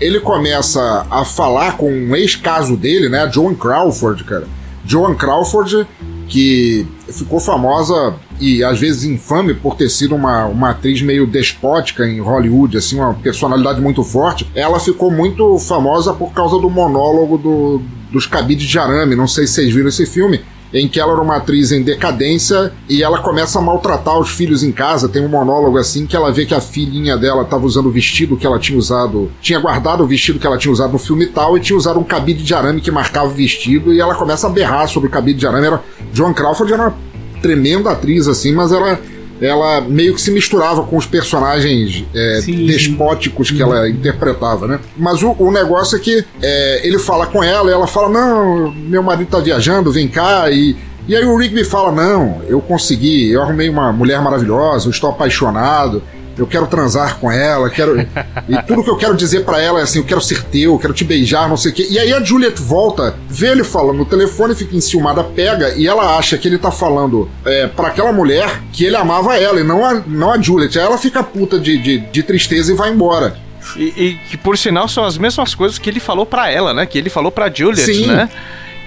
Ele 0.00 0.20
começa 0.20 1.06
a 1.10 1.24
falar 1.24 1.76
com 1.76 1.90
um 1.90 2.16
ex-caso 2.16 2.76
dele, 2.76 3.08
né? 3.08 3.30
Joan 3.32 3.54
Crawford, 3.54 4.24
cara. 4.24 4.46
Joan 4.84 5.14
Crawford, 5.14 5.86
que 6.28 6.86
ficou 7.08 7.40
famosa 7.40 8.14
e 8.40 8.64
às 8.64 8.78
vezes 8.78 9.04
infame 9.04 9.54
por 9.54 9.76
ter 9.76 9.88
sido 9.88 10.14
uma, 10.14 10.46
uma 10.46 10.70
atriz 10.70 11.00
meio 11.00 11.26
despótica 11.26 12.06
em 12.06 12.20
Hollywood, 12.20 12.76
assim, 12.76 12.96
uma 12.96 13.14
personalidade 13.14 13.80
muito 13.80 14.02
forte. 14.02 14.50
Ela 14.54 14.80
ficou 14.80 15.10
muito 15.10 15.58
famosa 15.58 16.12
por 16.12 16.32
causa 16.32 16.58
do 16.58 16.68
monólogo 16.68 17.38
do, 17.38 17.82
dos 18.10 18.26
cabides 18.26 18.68
de 18.68 18.78
arame. 18.78 19.14
Não 19.14 19.28
sei 19.28 19.46
se 19.46 19.54
vocês 19.54 19.72
viram 19.72 19.88
esse 19.88 20.06
filme. 20.06 20.40
Em 20.74 20.88
que 20.88 20.98
ela 20.98 21.12
era 21.12 21.22
uma 21.22 21.36
atriz 21.36 21.70
em 21.70 21.82
decadência 21.82 22.72
e 22.88 23.00
ela 23.02 23.20
começa 23.20 23.60
a 23.60 23.62
maltratar 23.62 24.18
os 24.18 24.30
filhos 24.30 24.64
em 24.64 24.72
casa. 24.72 25.08
Tem 25.08 25.24
um 25.24 25.28
monólogo 25.28 25.78
assim 25.78 26.04
que 26.04 26.16
ela 26.16 26.32
vê 26.32 26.44
que 26.44 26.52
a 26.52 26.60
filhinha 26.60 27.16
dela 27.16 27.42
estava 27.42 27.64
usando 27.64 27.86
o 27.86 27.92
vestido 27.92 28.36
que 28.36 28.44
ela 28.44 28.58
tinha 28.58 28.76
usado, 28.76 29.30
tinha 29.40 29.60
guardado 29.60 30.02
o 30.02 30.06
vestido 30.06 30.40
que 30.40 30.46
ela 30.46 30.58
tinha 30.58 30.72
usado 30.72 30.92
no 30.92 30.98
filme 30.98 31.26
tal 31.26 31.56
e 31.56 31.60
tinha 31.60 31.76
usado 31.76 32.00
um 32.00 32.04
cabide 32.04 32.42
de 32.42 32.52
arame 32.52 32.80
que 32.80 32.90
marcava 32.90 33.28
o 33.28 33.30
vestido. 33.30 33.92
E 33.92 34.00
ela 34.00 34.16
começa 34.16 34.48
a 34.48 34.50
berrar 34.50 34.88
sobre 34.88 35.08
o 35.08 35.12
cabide 35.12 35.38
de 35.38 35.46
arame. 35.46 35.66
Era, 35.68 35.80
John 36.12 36.34
Crawford 36.34 36.72
era 36.72 36.88
uma 36.88 36.94
tremenda 37.40 37.90
atriz 37.90 38.26
assim, 38.26 38.52
mas 38.52 38.72
ela, 38.72 38.98
ela 39.40 39.80
meio 39.80 40.14
que 40.14 40.20
se 40.20 40.30
misturava 40.30 40.82
com 40.84 40.96
os 40.96 41.06
personagens 41.06 42.04
é, 42.14 42.40
despóticos 42.40 43.50
que 43.50 43.62
ela 43.62 43.88
interpretava, 43.88 44.66
né? 44.66 44.80
Mas 44.96 45.22
o, 45.22 45.34
o 45.38 45.50
negócio 45.50 45.96
é 45.96 46.00
que 46.00 46.24
é, 46.42 46.86
ele 46.86 46.98
fala 46.98 47.26
com 47.26 47.42
ela 47.42 47.70
e 47.70 47.72
ela 47.72 47.86
fala: 47.86 48.08
Não, 48.08 48.72
meu 48.72 49.02
marido 49.02 49.28
tá 49.28 49.38
viajando, 49.38 49.92
vem 49.92 50.08
cá. 50.08 50.50
E, 50.50 50.76
e 51.08 51.16
aí 51.16 51.24
o 51.24 51.36
Rigby 51.36 51.64
fala: 51.64 51.92
Não, 51.92 52.42
eu 52.46 52.60
consegui, 52.60 53.30
eu 53.30 53.42
arrumei 53.42 53.68
uma 53.68 53.92
mulher 53.92 54.20
maravilhosa, 54.22 54.86
eu 54.86 54.90
estou 54.90 55.10
apaixonado. 55.10 56.02
Eu 56.36 56.46
quero 56.46 56.66
transar 56.66 57.18
com 57.18 57.30
ela, 57.30 57.70
quero. 57.70 58.00
E 58.00 58.62
tudo 58.66 58.82
que 58.82 58.90
eu 58.90 58.96
quero 58.96 59.16
dizer 59.16 59.44
pra 59.44 59.60
ela 59.60 59.80
é 59.80 59.82
assim: 59.82 60.00
eu 60.00 60.04
quero 60.04 60.20
ser 60.20 60.42
teu, 60.44 60.72
eu 60.72 60.78
quero 60.78 60.92
te 60.92 61.04
beijar, 61.04 61.48
não 61.48 61.56
sei 61.56 61.70
o 61.70 61.74
quê. 61.74 61.86
E 61.90 61.98
aí 61.98 62.12
a 62.12 62.22
Juliet 62.22 62.60
volta, 62.60 63.14
vê 63.28 63.48
ele 63.48 63.64
falando 63.64 63.98
no 63.98 64.04
telefone, 64.04 64.54
fica 64.54 64.74
enciumada, 64.74 65.22
pega, 65.22 65.74
e 65.76 65.86
ela 65.86 66.16
acha 66.16 66.36
que 66.36 66.48
ele 66.48 66.58
tá 66.58 66.70
falando 66.70 67.28
é, 67.44 67.66
para 67.66 67.88
aquela 67.88 68.12
mulher 68.12 68.62
que 68.72 68.84
ele 68.84 68.96
amava 68.96 69.36
ela, 69.36 69.60
e 69.60 69.64
não 69.64 69.84
a, 69.84 69.94
não 70.06 70.32
a 70.32 70.40
Juliet. 70.40 70.76
Aí 70.78 70.84
ela 70.84 70.98
fica 70.98 71.22
puta 71.22 71.58
de, 71.58 71.78
de, 71.78 71.98
de 71.98 72.22
tristeza 72.22 72.72
e 72.72 72.74
vai 72.74 72.90
embora. 72.90 73.36
E, 73.76 73.84
e 73.96 74.20
que 74.30 74.36
por 74.36 74.58
sinal 74.58 74.88
são 74.88 75.04
as 75.04 75.16
mesmas 75.16 75.54
coisas 75.54 75.78
que 75.78 75.88
ele 75.88 76.00
falou 76.00 76.26
pra 76.26 76.50
ela, 76.50 76.74
né? 76.74 76.84
Que 76.84 76.98
ele 76.98 77.08
falou 77.08 77.32
pra 77.32 77.50
Juliet, 77.50 77.84
Sim. 77.84 78.06
né? 78.08 78.28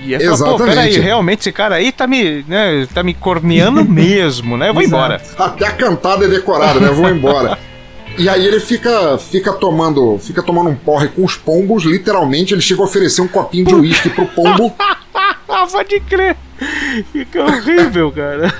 E 0.03 0.17
pô, 0.17 0.23
Exatamente. 0.23 0.63
peraí, 0.75 0.99
realmente 0.99 1.39
esse 1.41 1.51
cara 1.51 1.75
aí 1.75 1.91
tá 1.91 2.05
me, 2.05 2.43
né, 2.47 2.87
tá 2.93 3.01
me 3.03 3.13
corneando 3.13 3.83
mesmo, 3.87 4.57
né? 4.57 4.69
Eu 4.69 4.73
vou 4.73 4.83
Exato. 4.83 4.95
embora. 4.95 5.21
Até 5.37 5.65
a 5.67 5.71
cantada 5.71 6.25
é 6.25 6.27
decorada, 6.27 6.79
né? 6.79 6.89
Vou 6.89 7.09
embora. 7.09 7.57
E 8.17 8.27
aí 8.27 8.45
ele 8.45 8.59
fica, 8.59 9.17
fica 9.17 9.53
tomando, 9.53 10.17
fica 10.17 10.41
tomando 10.41 10.69
um 10.71 10.75
porre 10.75 11.07
com 11.07 11.23
os 11.23 11.35
pombos, 11.35 11.83
literalmente 11.83 12.53
ele 12.53 12.61
chega 12.61 12.81
a 12.81 12.85
oferecer 12.85 13.21
um 13.21 13.27
copinho 13.27 13.65
de 13.65 13.75
uísque 13.75 14.09
pro 14.09 14.25
pombo. 14.25 14.73
Ah, 15.49 15.65
pode 15.65 15.99
crer. 16.01 16.35
Fica 17.11 17.43
horrível, 17.43 18.11
cara. 18.11 18.53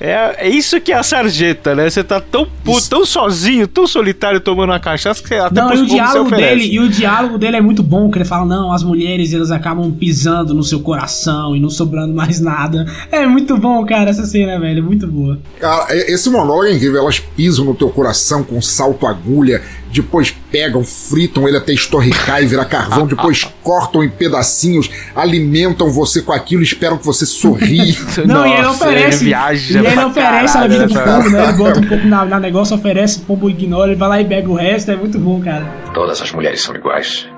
É, 0.00 0.46
é 0.46 0.48
isso 0.48 0.80
que 0.80 0.92
é 0.92 0.96
a 0.96 1.02
sarjeta, 1.02 1.74
né? 1.74 1.88
Você 1.88 2.02
tá 2.02 2.20
tão 2.20 2.46
puto, 2.64 2.88
tão 2.88 3.04
sozinho, 3.06 3.66
tão 3.68 3.86
solitário 3.86 4.40
tomando 4.40 4.70
uma 4.70 4.80
cachaça 4.80 5.22
que 5.22 5.28
você 5.28 5.36
até 5.36 5.60
Não, 5.60 5.70
e 5.74 5.74
o 5.74 5.78
se 5.78 5.86
diálogo 5.86 6.30
dele, 6.30 6.64
e 6.64 6.80
o 6.80 6.88
diálogo 6.88 7.38
dele 7.38 7.56
é 7.56 7.60
muito 7.60 7.82
bom, 7.82 8.10
que 8.10 8.18
ele 8.18 8.24
fala, 8.24 8.44
não, 8.44 8.72
as 8.72 8.82
mulheres 8.82 9.32
elas 9.32 9.50
acabam 9.50 9.90
pisando 9.92 10.54
no 10.54 10.62
seu 10.62 10.80
coração 10.80 11.54
e 11.54 11.60
não 11.60 11.70
sobrando 11.70 12.14
mais 12.14 12.40
nada. 12.40 12.86
É 13.10 13.26
muito 13.26 13.56
bom, 13.58 13.84
cara, 13.84 14.10
essa 14.10 14.24
cena, 14.26 14.58
velho, 14.58 14.78
é 14.78 14.82
muito 14.82 15.06
boa. 15.06 15.38
Cara, 15.60 15.94
e- 15.94 16.12
esse 16.12 16.28
monólogo 16.30 16.64
é 16.66 16.72
incrível. 16.72 17.00
Elas 17.00 17.18
pisam 17.18 17.64
no 17.64 17.74
teu 17.74 17.90
coração 17.90 18.42
com 18.42 18.60
salto 18.62 19.06
agulha, 19.06 19.62
depois 19.92 20.34
pegam, 20.50 20.82
fritam 20.84 21.46
ele 21.46 21.56
até 21.56 21.72
estorricar 21.72 22.42
e 22.42 22.46
virar 22.46 22.64
carvão, 22.64 23.06
depois 23.08 23.44
cortam 23.62 24.02
em 24.02 24.08
pedacinhos, 24.08 24.90
alimentam 25.14 25.90
você 25.90 26.20
com 26.20 26.32
aquilo 26.32 26.62
e 26.62 26.64
esperam 26.64 26.98
que 26.98 27.06
você 27.06 27.24
sorri. 27.34 27.96
Não, 28.26 28.46
e 28.46 28.52
ele 28.52 28.62
Nossa, 28.62 28.84
oferece. 28.86 29.16
ele 29.18 29.24
viaja 29.30 29.80
e 29.82 29.86
ele 29.86 30.04
oferece 30.04 30.56
a 30.56 30.60
caralho 30.60 30.70
vida 30.72 30.86
do 30.86 30.94
nessa- 30.94 31.04
pombo, 31.16 31.30
né? 31.30 31.44
Ele 31.44 31.52
bota 31.52 31.80
um 31.80 31.86
pouco 31.88 32.06
na, 32.06 32.24
na 32.24 32.40
negócio, 32.40 32.76
oferece, 32.76 33.20
o 33.20 33.22
pombo 33.24 33.50
ignora, 33.50 33.90
ele 33.90 33.98
vai 33.98 34.08
lá 34.08 34.20
e 34.20 34.24
bebe 34.24 34.48
o 34.48 34.54
resto, 34.54 34.90
é 34.90 34.96
muito 34.96 35.18
bom, 35.18 35.40
cara. 35.42 35.64
Todas 35.92 36.20
as 36.22 36.32
mulheres 36.32 36.60
são 36.62 36.74
iguais. 36.74 37.28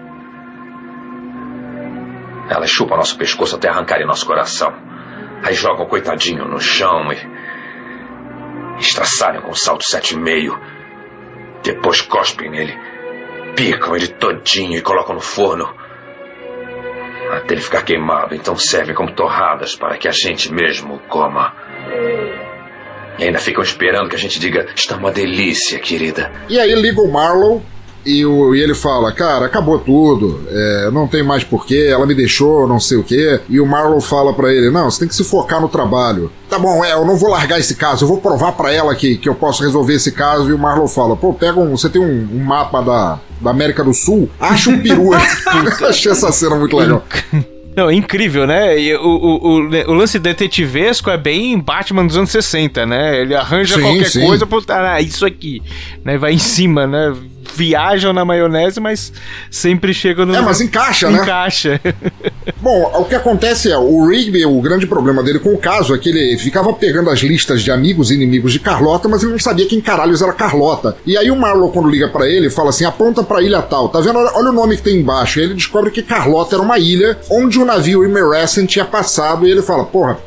Elas 2.48 2.70
chupam 2.70 2.96
nosso 2.96 3.16
pescoço 3.18 3.56
até 3.56 3.68
arrancarem 3.68 4.06
nosso 4.06 4.24
coração. 4.24 4.72
Aí 5.42 5.54
jogam 5.54 5.84
o 5.84 5.88
coitadinho 5.88 6.46
no 6.46 6.60
chão 6.60 7.12
e. 7.12 8.78
estraçalham 8.80 9.42
com 9.42 9.52
salto 9.54 9.84
sete 9.84 10.14
e 10.14 10.18
meio. 10.18 10.56
Depois 11.62 12.00
cospem 12.02 12.50
nele. 12.50 12.72
Picam 13.56 13.96
ele 13.96 14.06
todinho 14.08 14.76
e 14.78 14.80
colocam 14.82 15.14
no 15.14 15.20
forno. 15.20 15.68
Até 17.30 17.54
ele 17.54 17.60
ficar 17.60 17.82
queimado, 17.82 18.34
então 18.34 18.56
servem 18.56 18.94
como 18.94 19.12
torradas 19.12 19.74
para 19.74 19.96
que 19.96 20.08
a 20.08 20.12
gente 20.12 20.52
mesmo 20.52 20.98
coma. 21.08 21.54
E 23.18 23.24
ainda 23.24 23.38
ficam 23.38 23.62
esperando 23.62 24.08
que 24.08 24.16
a 24.16 24.18
gente 24.18 24.38
diga: 24.38 24.66
está 24.74 24.96
uma 24.96 25.10
delícia, 25.10 25.78
querida. 25.78 26.30
E 26.48 26.60
aí 26.60 26.74
liga 26.74 27.00
o 27.00 27.10
Marlow 27.10 27.62
e, 28.06 28.24
o- 28.24 28.54
e 28.54 28.60
ele 28.60 28.74
fala: 28.74 29.12
Cara, 29.12 29.46
acabou 29.46 29.78
tudo, 29.78 30.40
é, 30.48 30.90
não 30.92 31.06
tem 31.08 31.22
mais 31.22 31.44
porquê, 31.44 31.88
ela 31.90 32.06
me 32.06 32.14
deixou, 32.14 32.66
não 32.66 32.78
sei 32.80 32.96
o 32.96 33.02
quê. 33.02 33.40
E 33.48 33.60
o 33.60 33.66
Marlow 33.66 34.00
fala 34.00 34.32
pra 34.32 34.52
ele: 34.52 34.70
Não, 34.70 34.90
você 34.90 35.00
tem 35.00 35.08
que 35.08 35.14
se 35.14 35.24
focar 35.24 35.60
no 35.60 35.68
trabalho. 35.68 36.30
Tá 36.48 36.58
bom, 36.58 36.84
é, 36.84 36.92
eu 36.92 37.04
não 37.04 37.16
vou 37.16 37.30
largar 37.30 37.58
esse 37.58 37.74
caso, 37.74 38.04
eu 38.04 38.08
vou 38.08 38.18
provar 38.18 38.52
pra 38.52 38.72
ela 38.72 38.94
que, 38.94 39.16
que 39.16 39.28
eu 39.28 39.34
posso 39.34 39.62
resolver 39.62 39.94
esse 39.94 40.12
caso. 40.12 40.48
E 40.48 40.52
o 40.52 40.58
Marlow 40.58 40.88
fala: 40.88 41.16
Pô, 41.16 41.34
pega 41.34 41.58
um. 41.58 41.76
Você 41.76 41.88
tem 41.88 42.00
um, 42.00 42.28
um 42.32 42.44
mapa 42.44 42.80
da, 42.80 43.18
da 43.40 43.50
América 43.50 43.82
do 43.82 43.92
Sul? 43.92 44.28
Acha 44.40 44.70
um 44.70 44.80
peru. 44.80 45.10
Achei 45.88 46.12
essa 46.12 46.30
cena 46.32 46.56
muito 46.56 46.76
legal. 46.76 47.02
Não, 47.76 47.90
é 47.90 47.94
incrível, 47.94 48.46
né? 48.46 48.80
E 48.80 48.94
o, 48.94 49.02
o, 49.02 49.58
o, 49.58 49.90
o 49.90 49.92
lance 49.92 50.18
detetivesco 50.18 51.10
é 51.10 51.18
bem 51.18 51.58
Batman 51.60 52.06
dos 52.06 52.16
anos 52.16 52.30
60, 52.30 52.86
né? 52.86 53.20
Ele 53.20 53.34
arranja 53.34 53.74
Sim, 53.74 53.82
qualquer 53.82 54.08
sim. 54.08 54.26
coisa 54.26 54.46
pra 54.46 54.94
ah, 54.94 55.00
isso 55.02 55.26
aqui, 55.26 55.62
né? 56.02 56.16
Vai 56.16 56.32
em 56.32 56.38
cima, 56.38 56.86
né? 56.86 57.14
Viajam 57.54 58.12
na 58.12 58.24
maionese, 58.24 58.80
mas 58.80 59.12
sempre 59.50 59.94
chegam 59.94 60.26
no. 60.26 60.34
É, 60.34 60.40
mas 60.40 60.60
encaixa, 60.60 61.10
né? 61.10 61.22
Encaixa. 61.22 61.80
Bom, 62.60 62.92
o 62.94 63.04
que 63.04 63.14
acontece 63.14 63.70
é, 63.70 63.78
o 63.78 64.06
Rigby, 64.06 64.44
o 64.44 64.60
grande 64.60 64.86
problema 64.86 65.22
dele 65.22 65.38
com 65.38 65.52
o 65.52 65.58
caso 65.58 65.94
é 65.94 65.98
que 65.98 66.08
ele 66.08 66.38
ficava 66.38 66.72
pegando 66.72 67.10
as 67.10 67.20
listas 67.20 67.62
de 67.62 67.70
amigos 67.70 68.10
e 68.10 68.14
inimigos 68.14 68.52
de 68.52 68.58
Carlota, 68.58 69.08
mas 69.08 69.22
ele 69.22 69.32
não 69.32 69.38
sabia 69.38 69.66
quem 69.66 69.80
caralhos 69.80 70.22
era 70.22 70.32
Carlota. 70.32 70.96
E 71.04 71.16
aí 71.16 71.30
o 71.30 71.36
Marlow, 71.36 71.70
quando 71.70 71.88
liga 71.88 72.08
pra 72.08 72.28
ele, 72.28 72.50
fala 72.50 72.70
assim: 72.70 72.84
aponta 72.84 73.22
pra 73.22 73.42
ilha 73.42 73.62
tal, 73.62 73.88
tá 73.88 74.00
vendo? 74.00 74.18
Olha, 74.18 74.50
o 74.50 74.52
nome 74.52 74.76
que 74.76 74.82
tem 74.82 75.00
embaixo. 75.00 75.40
E 75.40 75.42
ele 75.42 75.54
descobre 75.54 75.90
que 75.90 76.02
Carlota 76.02 76.56
era 76.56 76.62
uma 76.62 76.78
ilha 76.78 77.18
onde 77.30 77.58
o 77.58 77.64
navio 77.64 78.04
Imeresen 78.04 78.66
tinha 78.66 78.84
passado, 78.84 79.46
e 79.46 79.50
ele 79.50 79.62
fala: 79.62 79.84
porra, 79.84 80.18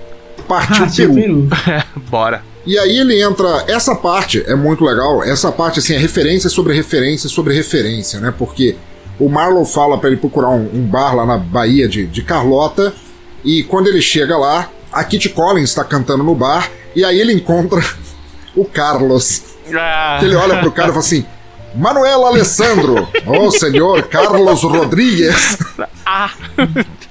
partiu 0.47 0.85
Ah, 0.85 0.89
peru. 0.95 1.47
Bora. 2.09 2.48
E 2.69 2.77
aí 2.77 2.99
ele 2.99 3.19
entra. 3.19 3.65
Essa 3.67 3.95
parte 3.95 4.43
é 4.45 4.53
muito 4.53 4.85
legal. 4.85 5.23
Essa 5.23 5.51
parte, 5.51 5.79
assim, 5.79 5.95
é 5.95 5.97
referência 5.97 6.51
sobre 6.51 6.71
referência 6.71 7.27
sobre 7.27 7.55
referência, 7.55 8.19
né? 8.19 8.31
Porque 8.37 8.75
o 9.19 9.27
Marlow 9.27 9.65
fala 9.65 9.97
pra 9.97 10.07
ele 10.07 10.17
procurar 10.17 10.49
um, 10.49 10.69
um 10.71 10.85
bar 10.85 11.15
lá 11.15 11.25
na 11.25 11.35
Bahia 11.35 11.87
de, 11.89 12.05
de 12.05 12.21
Carlota. 12.21 12.93
E 13.43 13.63
quando 13.63 13.87
ele 13.87 13.99
chega 14.03 14.37
lá, 14.37 14.69
a 14.91 15.03
Kitty 15.03 15.29
Collins 15.29 15.69
está 15.69 15.83
cantando 15.83 16.23
no 16.23 16.35
bar. 16.35 16.69
E 16.95 17.03
aí 17.03 17.19
ele 17.19 17.33
encontra 17.33 17.83
o 18.55 18.63
Carlos. 18.63 19.41
Ah. 19.73 20.19
Ele 20.21 20.35
olha 20.35 20.59
pro 20.59 20.71
cara 20.71 20.89
e 20.89 20.91
fala 20.91 21.03
assim: 21.03 21.25
Manuel 21.73 22.23
Alessandro, 22.23 23.09
oh 23.25 23.49
senhor 23.49 24.03
Carlos 24.03 24.61
Rodrigues. 24.61 25.57
Ah, 26.05 26.29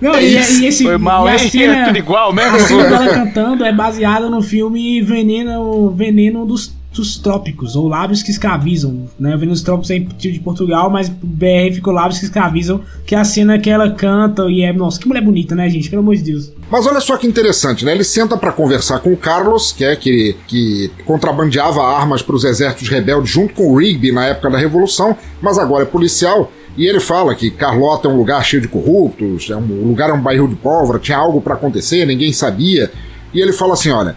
Não, 0.00 0.14
É 0.14 0.22
e, 0.24 0.38
isso. 0.38 0.62
e 0.62 0.66
esse 0.66 0.84
foi 0.84 0.98
mal, 0.98 1.26
e 1.28 1.32
a 1.32 1.38
cena, 1.38 1.76
É 1.76 1.84
tudo 1.86 1.98
igual 1.98 2.32
mesmo? 2.32 2.56
a 2.56 2.60
cena 2.60 2.84
dela 2.84 3.08
cantando 3.08 3.64
é 3.64 3.72
baseada 3.72 4.28
no 4.28 4.42
filme 4.42 5.00
Veneno, 5.02 5.90
Veneno 5.90 6.44
dos, 6.46 6.72
dos 6.92 7.16
Trópicos, 7.18 7.74
ou 7.76 7.88
Lábios 7.88 8.22
que 8.22 8.30
Escravizam. 8.30 9.08
Né? 9.18 9.30
O 9.34 9.38
Veneno 9.38 9.52
dos 9.52 9.62
Trópicos 9.62 9.90
é 9.90 9.98
de 9.98 10.40
Portugal, 10.40 10.90
mas 10.90 11.08
BR 11.08 11.72
ficou 11.74 11.92
Lábios 11.92 12.18
que 12.18 12.24
Escravizam, 12.26 12.80
que 13.06 13.14
é 13.14 13.18
a 13.18 13.24
cena 13.24 13.58
que 13.58 13.68
ela 13.70 13.90
canta 13.90 14.44
e 14.48 14.62
é. 14.62 14.72
Nossa, 14.72 15.00
que 15.00 15.08
mulher 15.08 15.22
bonita, 15.22 15.54
né, 15.54 15.68
gente? 15.68 15.88
Pelo 15.90 16.02
amor 16.02 16.16
de 16.16 16.22
Deus. 16.22 16.52
Mas 16.70 16.86
olha 16.86 17.00
só 17.00 17.16
que 17.16 17.26
interessante, 17.26 17.84
né? 17.84 17.92
Ele 17.92 18.04
senta 18.04 18.36
pra 18.36 18.50
conversar 18.52 18.98
com 19.00 19.12
o 19.12 19.16
Carlos, 19.16 19.72
que 19.72 19.84
é 19.84 19.94
que, 19.96 20.34
que 20.48 20.90
contrabandeava 21.04 21.82
armas 21.82 22.22
para 22.22 22.34
os 22.34 22.44
exércitos 22.44 22.88
rebeldes 22.88 23.30
junto 23.30 23.54
com 23.54 23.72
o 23.72 23.76
Rigby 23.78 24.10
na 24.12 24.26
época 24.26 24.50
da 24.50 24.58
Revolução, 24.58 25.16
mas 25.40 25.58
agora 25.58 25.82
é 25.82 25.86
policial. 25.86 26.50
E 26.76 26.86
ele 26.86 26.98
fala 26.98 27.34
que 27.34 27.50
Carlota 27.50 28.08
é 28.08 28.10
um 28.10 28.16
lugar 28.16 28.44
cheio 28.44 28.60
de 28.60 28.68
corruptos, 28.68 29.48
é 29.48 29.56
um, 29.56 29.86
lugar 29.86 30.10
é 30.10 30.12
um 30.12 30.20
barril 30.20 30.48
de 30.48 30.56
pólvora, 30.56 30.98
tinha 30.98 31.16
algo 31.16 31.40
pra 31.40 31.54
acontecer, 31.54 32.04
ninguém 32.04 32.32
sabia. 32.32 32.90
E 33.32 33.40
ele 33.40 33.52
fala 33.52 33.74
assim: 33.74 33.90
olha, 33.90 34.16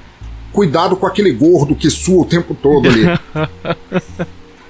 cuidado 0.52 0.96
com 0.96 1.06
aquele 1.06 1.32
gordo 1.32 1.76
que 1.76 1.90
sua 1.90 2.22
o 2.22 2.26
tempo 2.26 2.56
todo 2.56 2.88
ali. 2.90 3.06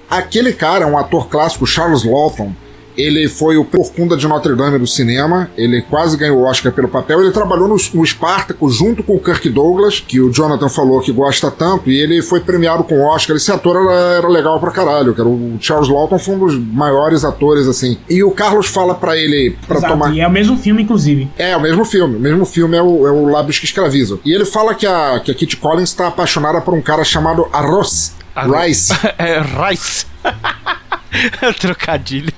Aquele 0.09 0.53
cara 0.53 0.85
é 0.85 0.87
um 0.87 0.97
ator 0.97 1.27
clássico, 1.27 1.67
Charles 1.67 2.03
Lawton. 2.03 2.53
Ele 2.97 3.27
foi 3.29 3.57
o 3.57 3.63
Porcunda 3.63 4.17
de 4.17 4.27
Notre 4.27 4.55
Dame 4.55 4.79
do 4.79 4.87
cinema. 4.87 5.49
Ele 5.55 5.81
quase 5.81 6.17
ganhou 6.17 6.39
o 6.39 6.43
Oscar 6.43 6.71
pelo 6.71 6.87
papel. 6.87 7.21
Ele 7.21 7.31
trabalhou 7.31 7.67
no, 7.67 7.77
no 7.93 8.05
Spartacus 8.05 8.75
junto 8.75 9.03
com 9.03 9.15
o 9.15 9.19
Kirk 9.19 9.47
Douglas, 9.49 9.99
que 9.99 10.19
o 10.19 10.31
Jonathan 10.31 10.69
falou 10.69 11.01
que 11.01 11.11
gosta 11.11 11.51
tanto, 11.51 11.91
e 11.91 11.97
ele 11.97 12.21
foi 12.21 12.39
premiado 12.39 12.83
com 12.83 12.95
o 12.95 13.05
Oscar. 13.05 13.35
Esse 13.35 13.51
ator 13.51 13.75
era, 13.75 14.17
era 14.17 14.27
legal 14.27 14.59
pra 14.59 14.71
caralho. 14.71 15.13
Que 15.13 15.21
era 15.21 15.29
o 15.29 15.57
Charles 15.59 15.89
Lawton 15.89 16.17
foi 16.17 16.35
um 16.35 16.39
dos 16.39 16.57
maiores 16.57 17.23
atores, 17.23 17.67
assim. 17.67 17.97
E 18.09 18.23
o 18.23 18.31
Carlos 18.31 18.67
fala 18.67 18.95
pra 18.95 19.15
ele 19.15 19.55
Exato, 19.69 19.87
tomar. 19.87 20.13
E 20.13 20.21
é 20.21 20.27
o 20.27 20.31
mesmo 20.31 20.57
filme, 20.57 20.83
inclusive. 20.83 21.29
É, 21.37 21.55
o 21.55 21.61
mesmo 21.61 21.85
filme. 21.85 22.15
O 22.15 22.19
mesmo 22.19 22.45
filme 22.45 22.75
é 22.75 22.81
o, 22.81 23.07
é 23.07 23.11
o 23.11 23.25
Lábios 23.25 23.59
que 23.59 23.65
Escravizam. 23.65 24.19
E 24.25 24.33
ele 24.33 24.45
fala 24.45 24.73
que 24.73 24.87
a, 24.87 25.19
que 25.23 25.31
a 25.31 25.35
Kitty 25.35 25.57
Collins 25.57 25.89
está 25.89 26.07
apaixonada 26.07 26.61
por 26.61 26.73
um 26.73 26.81
cara 26.81 27.03
chamado 27.03 27.47
Arroz. 27.53 28.15
Rice. 28.35 28.93
É 29.17 29.41
Rice. 29.41 30.05
Trocadilho. 31.59 32.33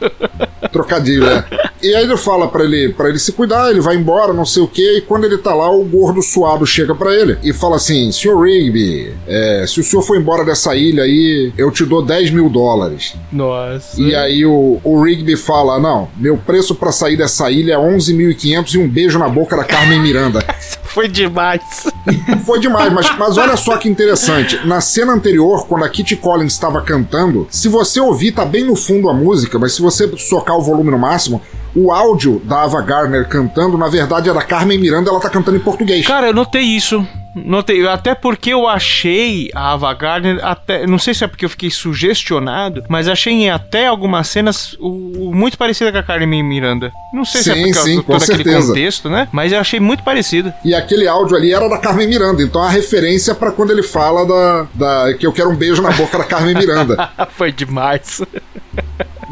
Trocadilho, 0.71 1.27
é. 1.27 1.45
E 1.81 1.95
aí 1.95 2.03
ele 2.03 2.17
fala 2.17 2.47
pra 2.47 2.63
ele, 2.63 2.89
para 2.89 3.09
ele 3.09 3.19
se 3.19 3.31
cuidar, 3.31 3.71
ele 3.71 3.79
vai 3.79 3.95
embora, 3.95 4.33
não 4.33 4.45
sei 4.45 4.61
o 4.61 4.67
que, 4.67 4.97
e 4.97 5.01
quando 5.01 5.25
ele 5.25 5.37
tá 5.37 5.53
lá, 5.53 5.69
o 5.69 5.83
gordo 5.83 6.21
suado 6.21 6.65
chega 6.65 6.93
pra 6.93 7.13
ele 7.13 7.37
e 7.43 7.53
fala 7.53 7.77
assim: 7.77 8.11
Senhor 8.11 8.41
Rigby, 8.41 9.13
é, 9.27 9.65
se 9.67 9.79
o 9.79 9.83
senhor 9.83 10.01
for 10.01 10.17
embora 10.17 10.43
dessa 10.43 10.75
ilha 10.75 11.03
aí, 11.03 11.53
eu 11.57 11.71
te 11.71 11.85
dou 11.85 12.03
10 12.03 12.31
mil 12.31 12.49
dólares. 12.49 13.15
Nossa. 13.31 14.01
E 14.01 14.15
aí 14.15 14.45
o, 14.45 14.79
o 14.83 15.01
Rigby 15.01 15.35
fala: 15.35 15.79
Não, 15.79 16.09
meu 16.17 16.37
preço 16.37 16.75
pra 16.75 16.91
sair 16.91 17.17
dessa 17.17 17.49
ilha 17.49 17.73
é 17.73 17.77
11.500 17.77 18.73
e 18.73 18.77
um 18.77 18.87
beijo 18.87 19.17
na 19.17 19.29
boca 19.29 19.55
da 19.55 19.63
Carmen 19.63 20.01
Miranda. 20.01 20.43
Foi 20.89 21.07
demais. 21.07 21.61
Foi 22.45 22.59
demais, 22.59 22.91
mas, 22.91 23.17
mas 23.17 23.37
olha 23.37 23.55
só 23.55 23.77
que 23.77 23.87
interessante. 23.87 24.65
Na 24.65 24.81
cena 24.81 25.13
anterior, 25.13 25.67
quando 25.67 25.85
a 25.85 25.89
Kitty 25.89 26.15
Collins 26.15 26.53
estava 26.53 26.81
cantando, 26.81 27.47
se 27.49 27.67
você 27.67 27.99
ouvir, 27.99 28.31
tá 28.31 28.45
bem 28.45 28.63
no 28.63 28.75
fundo 28.75 29.09
a 29.09 29.13
música, 29.13 29.59
mas 29.59 29.73
se 29.73 29.81
você 29.81 30.09
socar 30.17 30.57
o 30.57 30.61
volume 30.61 30.91
no 30.91 30.97
máximo, 30.97 31.41
o 31.75 31.91
áudio 31.91 32.41
da 32.43 32.63
Ava 32.63 32.81
Gardner 32.81 33.27
cantando, 33.27 33.77
na 33.77 33.87
verdade, 33.87 34.29
é 34.29 34.33
da 34.33 34.41
Carmen 34.41 34.79
Miranda, 34.79 35.09
ela 35.09 35.19
tá 35.19 35.29
cantando 35.29 35.57
em 35.57 35.61
português. 35.61 36.05
Cara, 36.05 36.27
eu 36.27 36.33
notei 36.33 36.63
isso. 36.63 37.05
Notei, 37.35 37.85
até 37.87 38.15
porque 38.15 38.51
eu 38.51 38.67
achei 38.67 39.49
a 39.53 39.73
Ava 39.73 39.93
Gardner, 39.93 40.39
até, 40.43 40.87
não 40.87 40.97
sei 40.97 41.13
se 41.13 41.23
é 41.23 41.27
porque 41.27 41.45
eu 41.45 41.49
fiquei 41.49 41.69
sugestionado, 41.69 42.83
mas 42.89 43.07
achei 43.07 43.33
em 43.33 43.49
até 43.49 43.87
algumas 43.87 44.27
cenas 44.27 44.73
o, 44.79 45.29
o 45.29 45.35
muito 45.35 45.57
parecida 45.57 45.91
com 45.91 45.97
a 45.97 46.03
Carmen 46.03 46.43
Miranda. 46.43 46.91
Não 47.13 47.23
sei 47.25 47.41
se 47.41 47.51
é 47.51 47.55
Sim, 47.55 47.63
por 47.67 47.73
causa 47.73 47.89
sim, 47.89 47.95
com 47.97 48.03
todo 48.13 48.23
aquele 48.23 48.43
certeza. 48.43 48.67
contexto, 48.67 49.09
né? 49.09 49.27
Mas 49.31 49.51
eu 49.51 49.59
achei 49.59 49.79
muito 49.79 50.03
parecido. 50.03 50.51
E 50.63 50.73
aquele 50.73 51.07
áudio 51.07 51.35
ali 51.35 51.53
era 51.53 51.67
da 51.67 51.77
Carmen 51.77 52.07
Miranda, 52.07 52.41
então 52.41 52.61
a 52.61 52.69
referência 52.69 53.35
pra 53.35 53.51
quando 53.51 53.71
ele 53.71 53.83
fala 53.83 54.25
da, 54.25 54.67
da 54.73 55.13
que 55.13 55.25
eu 55.25 55.33
quero 55.33 55.49
um 55.49 55.55
beijo 55.55 55.81
na 55.81 55.91
boca 55.91 56.17
da 56.17 56.23
Carmen 56.23 56.55
Miranda. 56.55 57.09
Foi 57.35 57.51
demais. 57.51 58.21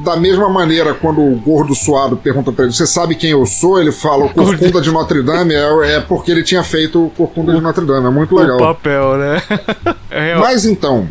Da 0.04 0.16
mesma 0.16 0.48
maneira, 0.50 0.94
quando 0.94 1.22
o 1.22 1.36
gordo 1.38 1.74
suado 1.74 2.16
pergunta 2.18 2.52
pra 2.52 2.66
ele, 2.66 2.74
você 2.74 2.86
sabe 2.86 3.16
quem 3.16 3.32
eu 3.32 3.46
sou? 3.46 3.80
Ele 3.80 3.92
fala, 3.92 4.26
o 4.26 4.30
Corcunda 4.34 4.80
de 4.80 4.92
Notre 4.92 5.24
Dame, 5.24 5.54
é, 5.56 5.96
é 5.96 6.00
porque 6.00 6.32
ele 6.32 6.44
tinha 6.44 6.64
feito 6.64 7.06
o 7.06 7.10
Corcunda 7.10 7.54
de 7.54 7.60
Notre 7.62 7.84
Dame, 7.86 8.06
é 8.08 8.10
muito 8.12 8.36
O 8.36 8.40
legal. 8.40 8.58
papel, 8.58 9.18
né? 9.18 9.42
É, 10.10 10.36
Mas 10.36 10.66
então, 10.66 11.08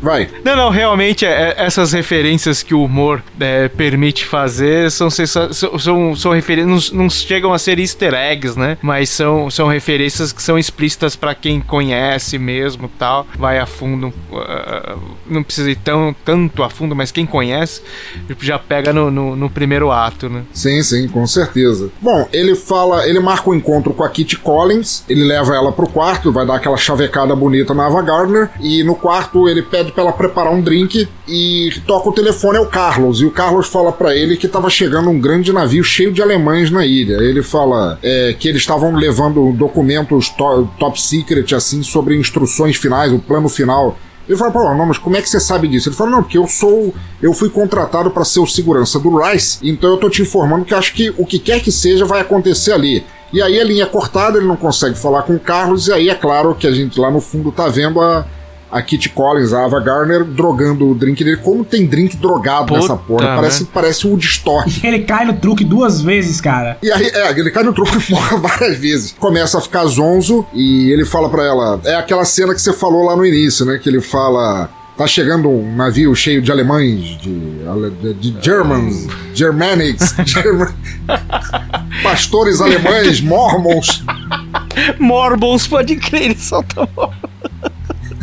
Vai. 0.00 0.28
Não, 0.44 0.56
não, 0.56 0.70
realmente 0.70 1.26
é, 1.26 1.54
é, 1.56 1.64
essas 1.64 1.92
referências 1.92 2.62
que 2.62 2.74
o 2.74 2.82
humor 2.82 3.22
é, 3.38 3.68
permite 3.68 4.24
fazer 4.24 4.90
são, 4.90 5.10
são, 5.10 5.52
são, 5.52 6.16
são 6.16 6.32
referências, 6.32 6.90
não, 6.90 7.02
não, 7.02 7.10
chegam 7.10 7.52
a 7.52 7.58
ser 7.58 7.78
easter 7.78 8.14
eggs, 8.14 8.58
né? 8.58 8.78
Mas 8.80 9.10
são, 9.10 9.50
são 9.50 9.68
referências 9.68 10.32
que 10.32 10.42
são 10.42 10.58
explícitas 10.58 11.16
para 11.16 11.34
quem 11.34 11.60
conhece 11.60 12.38
mesmo 12.38 12.90
tal, 12.98 13.26
vai 13.38 13.58
a 13.58 13.66
fundo, 13.66 14.08
uh, 14.08 14.98
não 15.26 15.42
precisa 15.42 15.70
ir 15.70 15.76
tão, 15.76 16.14
tanto 16.24 16.62
a 16.62 16.70
fundo, 16.70 16.96
mas 16.96 17.12
quem 17.12 17.26
conhece 17.26 17.82
já 18.40 18.58
pega 18.58 18.92
no, 18.92 19.10
no, 19.10 19.36
no, 19.36 19.50
primeiro 19.50 19.90
ato, 19.90 20.28
né? 20.28 20.42
Sim, 20.52 20.82
sim, 20.82 21.08
com 21.08 21.26
certeza. 21.26 21.90
Bom, 22.00 22.28
ele 22.32 22.54
fala, 22.54 23.06
ele 23.06 23.20
marca 23.20 23.48
o 23.48 23.52
um 23.52 23.56
encontro 23.56 23.92
com 23.92 24.02
a 24.02 24.08
Kitty 24.08 24.38
Collins, 24.38 25.04
ele 25.08 25.24
leva 25.24 25.54
ela 25.54 25.72
pro 25.72 25.88
quarto, 25.88 26.32
vai 26.32 26.46
dar 26.46 26.56
aquela 26.56 26.76
chavecada 26.76 27.34
bonita 27.36 27.74
na 27.74 27.86
Ava 27.86 28.02
Gardner, 28.02 28.50
e 28.60 28.82
no 28.82 28.94
quarto 28.94 29.48
ele 29.48 29.62
pede 29.62 29.89
pede 29.90 29.92
para 29.92 30.02
ela 30.04 30.12
preparar 30.12 30.52
um 30.52 30.60
drink 30.60 31.08
e 31.28 31.70
toca 31.86 32.08
o 32.08 32.12
telefone 32.12 32.58
ao 32.58 32.66
Carlos. 32.66 33.20
E 33.20 33.26
o 33.26 33.30
Carlos 33.30 33.66
fala 33.66 33.92
para 33.92 34.14
ele 34.14 34.36
que 34.36 34.46
estava 34.46 34.70
chegando 34.70 35.10
um 35.10 35.20
grande 35.20 35.52
navio 35.52 35.82
cheio 35.84 36.12
de 36.12 36.22
alemães 36.22 36.70
na 36.70 36.86
ilha. 36.86 37.16
Ele 37.16 37.42
fala 37.42 37.98
é, 38.02 38.34
que 38.38 38.48
eles 38.48 38.62
estavam 38.62 38.94
levando 38.94 39.52
documentos 39.52 40.28
to 40.30 40.68
top 40.78 41.00
secret, 41.00 41.54
assim, 41.54 41.82
sobre 41.82 42.16
instruções 42.16 42.76
finais, 42.76 43.12
o 43.12 43.18
plano 43.18 43.48
final. 43.48 43.98
Ele 44.28 44.38
fala, 44.38 44.52
pô, 44.52 44.62
não, 44.74 44.86
mas 44.86 44.98
como 44.98 45.16
é 45.16 45.22
que 45.22 45.28
você 45.28 45.40
sabe 45.40 45.66
disso? 45.66 45.88
Ele 45.88 45.96
fala, 45.96 46.10
não, 46.10 46.22
porque 46.22 46.38
eu 46.38 46.46
sou. 46.46 46.94
Eu 47.20 47.32
fui 47.32 47.50
contratado 47.50 48.10
para 48.10 48.24
ser 48.24 48.40
o 48.40 48.46
segurança 48.46 48.98
do 48.98 49.16
Rice, 49.16 49.58
então 49.62 49.90
eu 49.90 49.96
tô 49.96 50.08
te 50.08 50.22
informando 50.22 50.64
que 50.64 50.74
acho 50.74 50.94
que 50.94 51.12
o 51.18 51.26
que 51.26 51.38
quer 51.38 51.60
que 51.60 51.72
seja 51.72 52.04
vai 52.04 52.20
acontecer 52.20 52.72
ali. 52.72 53.04
E 53.32 53.40
aí 53.42 53.60
a 53.60 53.64
linha 53.64 53.84
é 53.84 53.86
cortada, 53.86 54.38
ele 54.38 54.46
não 54.46 54.56
consegue 54.56 54.96
falar 54.98 55.22
com 55.22 55.34
o 55.34 55.38
Carlos, 55.38 55.88
e 55.88 55.92
aí 55.92 56.08
é 56.08 56.14
claro 56.14 56.54
que 56.54 56.66
a 56.66 56.72
gente 56.72 56.98
lá 56.98 57.10
no 57.10 57.20
fundo 57.20 57.52
tá 57.52 57.68
vendo 57.68 58.00
a, 58.00 58.26
a 58.70 58.80
Kitty 58.80 59.08
Collins, 59.10 59.52
a 59.52 59.64
Ava 59.64 59.80
Gardner, 59.80 60.24
drogando 60.24 60.88
o 60.88 60.94
drink 60.94 61.22
dele. 61.24 61.38
Como 61.38 61.64
tem 61.64 61.86
drink 61.86 62.16
drogado 62.16 62.66
Puta, 62.66 62.80
nessa 62.80 62.96
porra? 62.96 63.36
Parece, 63.36 63.62
né? 63.64 63.68
parece 63.72 64.06
o 64.06 64.10
Woodstock. 64.10 64.86
ele 64.86 65.00
cai 65.00 65.24
no 65.24 65.34
truque 65.34 65.64
duas 65.64 66.00
vezes, 66.00 66.40
cara. 66.40 66.78
E 66.82 66.90
aí, 66.90 67.06
é, 67.06 67.30
ele 67.30 67.50
cai 67.50 67.62
no 67.62 67.72
truque 67.72 67.96
várias 68.40 68.78
vezes. 68.78 69.14
Começa 69.18 69.58
a 69.58 69.60
ficar 69.60 69.84
zonzo 69.86 70.46
e 70.54 70.90
ele 70.90 71.04
fala 71.04 71.28
para 71.28 71.44
ela. 71.44 71.80
É 71.84 71.96
aquela 71.96 72.24
cena 72.24 72.54
que 72.54 72.60
você 72.60 72.72
falou 72.72 73.04
lá 73.04 73.16
no 73.16 73.24
início, 73.24 73.64
né? 73.64 73.78
Que 73.78 73.88
ele 73.88 74.00
fala 74.00 74.70
tá 75.00 75.06
chegando 75.06 75.48
um 75.48 75.74
navio 75.76 76.14
cheio 76.14 76.42
de 76.42 76.52
alemães, 76.52 77.18
de, 77.22 78.12
de 78.20 78.36
Germans, 78.44 79.06
Germanics, 79.32 80.14
German... 80.26 80.74
pastores 82.02 82.60
alemães, 82.60 83.18
mormons. 83.22 84.04
Mormons, 84.98 85.66
pode 85.66 85.96
crer, 85.96 86.24
ele 86.24 86.36
solta 86.36 86.86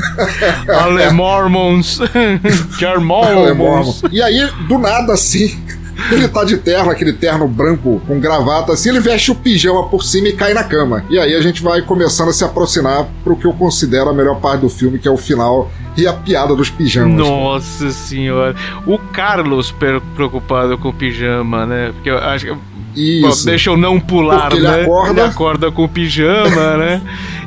Alemormons. 0.68 1.99
Germormons. 2.80 4.03
E 4.11 4.22
aí, 4.22 4.49
do 4.68 4.78
nada, 4.78 5.14
assim, 5.14 5.60
ele 6.11 6.28
tá 6.28 6.44
de 6.44 6.57
terno, 6.57 6.91
aquele 6.91 7.14
terno 7.14 7.48
branco 7.48 8.02
com 8.06 8.19
gravata, 8.19 8.74
assim, 8.74 8.90
ele 8.90 8.99
veste 8.99 9.32
o 9.32 9.36
pijama 9.36 9.88
por 9.90 10.03
cima 10.03 10.30
e 10.30 10.34
cai 10.34 10.53
na 10.53 10.64
cama. 10.64 11.03
E 11.10 11.18
aí 11.18 11.36
a 11.36 11.41
gente 11.41 11.61
vai 11.61 11.82
começando 11.82 12.30
a 12.30 12.34
se 12.34 12.44
aproximar 12.44 13.07
pro 13.24 13.36
que 13.36 13.45
eu 13.45 13.53
considero 13.53 14.10
a 14.10 14.14
melhor 14.14 14.40
parte 14.40 14.61
do 14.61 14.69
filme, 14.69 14.99
que 14.99 15.07
é 15.07 15.11
o 15.11 15.18
final 15.18 15.72
e 15.95 16.06
a 16.06 16.14
piada 16.14 16.56
dos 16.56 16.69
pijamas. 16.69 17.18
Nossa 17.18 17.90
senhora. 17.90 18.56
O 18.86 18.99
Carlos 18.99 19.74
preocupado 20.15 20.78
com 20.78 20.90
o 20.90 20.94
pijama, 20.94 21.65
né? 21.65 21.91
Porque 21.94 22.10
eu 22.10 22.18
acho 22.19 22.45
que 22.45 22.56
isso. 22.98 23.45
deixa 23.45 23.69
eu 23.69 23.78
não 23.78 23.99
pular, 23.99 24.49
Porque 24.49 24.64
né? 24.64 24.74
Ele 24.74 24.82
acorda... 24.84 25.11
ele 25.11 25.22
acorda 25.22 25.72
com 25.72 25.84
o 25.84 25.90
pijama, 25.90 26.78
né? 26.82 27.02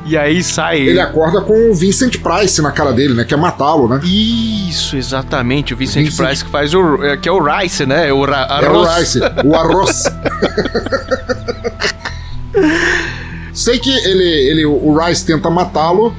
E 0.07 0.17
aí 0.17 0.43
sai. 0.43 0.81
Ele 0.81 1.01
acorda 1.01 1.41
com 1.41 1.71
o 1.71 1.75
Vincent 1.75 2.19
Price 2.19 2.61
na 2.63 2.73
cara 2.73 2.93
dele, 2.93 3.15
né? 3.15 3.25
Quer 3.25 3.37
matá-lo, 3.37 3.89
né? 3.89 4.01
Isso, 4.03 4.97
exatamente. 4.97 5.75
O 5.75 5.77
Vincent, 5.77 6.05
Vincent, 6.05 6.27
Price 6.27 6.45
que 6.45 6.51
faz 6.51 6.75
o. 6.75 7.05
É, 7.05 7.17
que 7.17 7.29
é 7.29 7.33
o 7.33 7.43
Rice, 7.43 7.87
né? 7.87 8.13
O 8.13 8.25
ra 8.25 8.43
arroz. 8.43 8.89
É 8.89 8.91
o 8.91 8.99
Rice, 8.99 9.21
o 9.45 9.55
arroz. 9.55 10.03
Sei 13.53 13.79
que 13.79 13.91
ele, 13.91 14.25
ele, 14.25 14.65
o 14.65 14.97
Rice 14.97 15.27
tenta 15.27 15.51
matá-lo, 15.51 16.15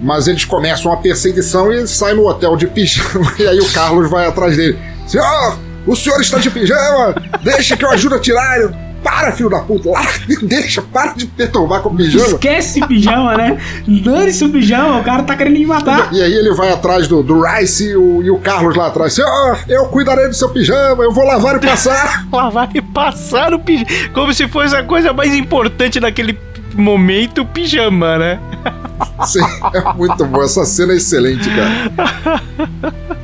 mas 0.00 0.28
eles 0.28 0.44
começam 0.44 0.92
a 0.92 0.96
perseguição 0.96 1.72
e 1.72 1.78
ele 1.78 1.86
sai 1.86 2.14
no 2.14 2.26
hotel 2.26 2.56
de 2.56 2.66
pijama. 2.66 3.32
E 3.38 3.46
aí 3.46 3.58
o 3.58 3.72
Carlos 3.72 4.08
vai 4.08 4.26
atrás 4.26 4.56
dele. 4.56 4.78
Senhor, 5.06 5.58
o 5.86 5.94
senhor 5.94 6.20
está 6.20 6.38
de 6.38 6.50
pijama! 6.50 7.14
Deixa 7.42 7.76
que 7.76 7.84
eu 7.84 7.90
ajudo 7.90 8.14
a 8.14 8.18
tirar 8.18 8.58
ele! 8.58 8.74
Para, 9.02 9.32
filho 9.32 9.50
da 9.50 9.60
puta! 9.60 9.90
Lá, 9.90 10.02
deixa, 10.42 10.80
para 10.80 11.12
de 11.12 11.26
perturbar 11.26 11.82
com 11.82 11.90
o 11.90 11.96
pijama! 11.96 12.24
Esquece 12.24 12.80
pijama, 12.86 13.36
né? 13.36 13.60
Dane-se 13.86 14.44
o 14.44 14.48
pijama, 14.48 15.00
o 15.00 15.04
cara 15.04 15.22
tá 15.24 15.36
querendo 15.36 15.58
me 15.58 15.66
matar! 15.66 16.08
E 16.10 16.22
aí 16.22 16.32
ele 16.32 16.54
vai 16.54 16.72
atrás 16.72 17.06
do, 17.06 17.22
do 17.22 17.42
Rice 17.42 17.90
e 17.90 17.96
o, 17.96 18.22
e 18.22 18.30
o 18.30 18.38
Carlos 18.38 18.74
lá 18.74 18.86
atrás. 18.86 19.12
Senhor, 19.12 19.58
eu 19.68 19.84
cuidarei 19.86 20.26
do 20.26 20.34
seu 20.34 20.48
pijama, 20.48 21.04
eu 21.04 21.12
vou 21.12 21.24
lavar 21.24 21.56
e 21.56 21.60
passar! 21.60 22.26
lavar 22.32 22.70
e 22.74 22.80
passar 22.80 23.52
o 23.52 23.58
pijama! 23.58 23.90
Como 24.14 24.32
se 24.32 24.48
fosse 24.48 24.74
a 24.74 24.82
coisa 24.82 25.12
mais 25.12 25.34
importante 25.34 26.00
naquele 26.00 26.38
momento, 26.74 27.42
o 27.42 27.46
pijama, 27.46 28.18
né? 28.18 28.40
Sim, 29.26 29.40
é 29.72 29.92
muito 29.94 30.24
bom. 30.24 30.42
Essa 30.42 30.64
cena 30.64 30.92
é 30.92 30.96
excelente, 30.96 31.48
cara. 31.48 32.42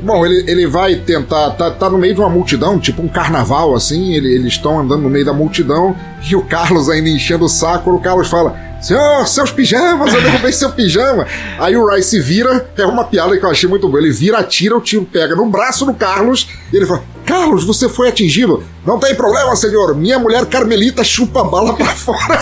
Bom, 0.03 0.25
ele, 0.25 0.45
ele 0.51 0.67
vai 0.67 0.97
tentar. 0.97 1.51
Tá, 1.51 1.71
tá 1.71 1.91
no 1.91 1.99
meio 1.99 2.15
de 2.15 2.21
uma 2.21 2.31
multidão, 2.31 2.79
tipo 2.79 3.03
um 3.03 3.09
carnaval, 3.09 3.75
assim. 3.75 4.15
Ele, 4.15 4.33
eles 4.33 4.53
estão 4.55 4.79
andando 4.79 5.03
no 5.03 5.11
meio 5.11 5.25
da 5.25 5.33
multidão 5.33 5.97
e 6.29 6.37
o 6.37 6.43
Carlos 6.43 6.89
ainda 6.89 7.09
enchendo 7.09 7.45
o 7.45 7.49
saco. 7.49 7.91
O 7.91 8.01
Carlos 8.01 8.29
fala: 8.29 8.57
Senhor, 8.81 9.27
seus 9.27 9.51
pijamas, 9.51 10.15
eu 10.15 10.23
derrubei 10.23 10.53
seu 10.53 10.71
pijama. 10.71 11.27
Aí 11.59 11.77
o 11.77 11.87
Rice 11.87 12.21
vira, 12.21 12.71
é 12.77 12.87
uma 12.87 13.05
piada 13.05 13.37
que 13.37 13.45
eu 13.45 13.51
achei 13.51 13.69
muito 13.69 13.89
boa. 13.89 14.01
Ele 14.01 14.13
vira, 14.13 14.39
atira, 14.39 14.77
o 14.77 14.81
tiro 14.81 15.05
pega 15.05 15.35
no 15.35 15.47
braço 15.47 15.85
do 15.85 15.93
Carlos 15.93 16.49
e 16.73 16.77
ele 16.77 16.87
fala: 16.87 17.03
Carlos, 17.27 17.65
você 17.65 17.89
foi 17.89 18.09
atingido. 18.09 18.63
Não 18.87 18.99
tem 18.99 19.15
problema, 19.15 19.55
senhor. 19.57 19.95
Minha 19.95 20.19
mulher 20.19 20.47
Carmelita 20.47 21.05
chupa 21.05 21.45
bala 21.45 21.75
pra 21.75 21.87
fora. 21.87 22.41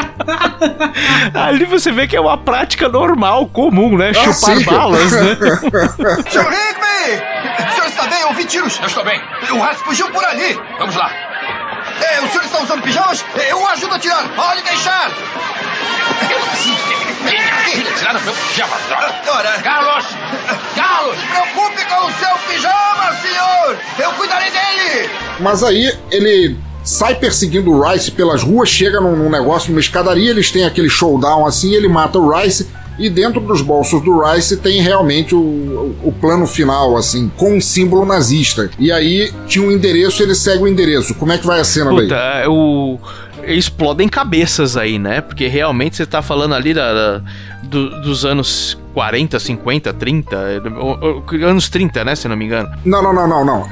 Ali 1.34 1.64
você 1.64 1.90
vê 1.92 2.06
que 2.06 2.16
é 2.16 2.20
uma 2.20 2.38
prática 2.38 2.88
normal, 2.88 3.46
comum, 3.46 3.96
né? 3.96 4.10
Ah, 4.10 4.14
Chupar 4.32 4.56
sim. 4.56 4.64
balas, 4.64 5.12
né? 5.12 5.36
Senhor 6.30 6.46
Rigby! 6.48 6.90
O 7.68 7.74
senhor 7.74 7.86
está 7.86 8.06
bem? 8.06 8.20
Eu 8.20 8.28
ouvi 8.28 8.44
tiros. 8.44 8.78
Eu 8.80 8.86
estou 8.86 9.04
bem. 9.04 9.20
O 9.52 9.62
Haas 9.62 9.78
fugiu 9.78 10.08
por 10.10 10.24
ali. 10.24 10.58
Vamos 10.78 10.94
lá. 10.94 11.10
É, 12.00 12.20
o 12.20 12.28
senhor 12.28 12.44
está 12.44 12.62
usando 12.62 12.82
pijamas? 12.82 13.24
Eu 13.48 13.66
ajudo 13.68 13.94
a 13.94 13.98
tirar. 13.98 14.28
Pode 14.34 14.62
deixar. 14.62 15.10
Eu 16.30 16.38
preciso 16.46 16.76
ter 16.88 17.00
tirar 18.00 18.16
o 18.16 18.20
meu 18.22 18.34
pijama, 18.34 18.76
Ora. 19.28 19.52
Carlos! 19.62 20.06
Carlos! 20.74 21.16
Se 21.18 21.26
preocupe 21.26 21.84
com 21.84 22.06
o 22.06 22.12
seu 22.12 22.38
pijama, 22.48 23.12
senhor! 23.20 23.78
Eu 23.98 24.12
cuidarei 24.12 24.50
dele! 24.50 25.10
Mas 25.38 25.62
aí 25.62 25.92
ele 26.10 26.56
sai 26.82 27.14
perseguindo 27.14 27.70
o 27.70 27.82
Rice 27.82 28.10
pelas 28.10 28.42
ruas, 28.42 28.68
chega 28.68 29.00
num, 29.00 29.16
num 29.16 29.30
negócio, 29.30 29.70
numa 29.70 29.80
escadaria, 29.80 30.30
eles 30.30 30.50
têm 30.50 30.64
aquele 30.64 30.88
showdown 30.88 31.46
assim, 31.46 31.74
ele 31.74 31.88
mata 31.88 32.18
o 32.18 32.30
Rice. 32.30 32.68
E 32.98 33.08
dentro 33.08 33.40
dos 33.40 33.62
bolsos 33.62 34.02
do 34.02 34.20
Rice 34.20 34.58
tem 34.58 34.82
realmente 34.82 35.34
o, 35.34 35.96
o 36.02 36.14
plano 36.20 36.46
final, 36.46 36.98
assim, 36.98 37.32
com 37.34 37.56
um 37.56 37.60
símbolo 37.60 38.04
nazista. 38.04 38.68
E 38.78 38.92
aí 38.92 39.32
tinha 39.46 39.66
um 39.66 39.72
endereço 39.72 40.22
ele 40.22 40.34
segue 40.34 40.64
o 40.64 40.68
endereço. 40.68 41.14
Como 41.14 41.32
é 41.32 41.38
que 41.38 41.46
vai 41.46 41.60
a 41.60 41.64
cena 41.64 41.88
Puta, 41.88 42.06
daí? 42.06 42.44
É, 42.44 42.48
o 42.48 42.98
explodem 43.46 44.08
cabeças 44.08 44.76
aí, 44.76 44.98
né? 44.98 45.20
Porque 45.20 45.46
realmente 45.46 45.96
você 45.96 46.06
tá 46.06 46.22
falando 46.22 46.54
ali 46.54 46.74
da, 46.74 46.92
da 46.92 47.22
do, 47.62 48.00
dos 48.00 48.24
anos 48.24 48.76
40, 48.94 49.38
50, 49.38 49.92
30, 49.92 50.36
anos 51.46 51.68
30, 51.68 52.04
né, 52.04 52.16
se 52.16 52.26
não 52.26 52.36
me 52.36 52.44
engano. 52.44 52.68
Não, 52.84 53.02
não, 53.02 53.12
não, 53.12 53.28
não, 53.28 53.44
não. 53.44 53.68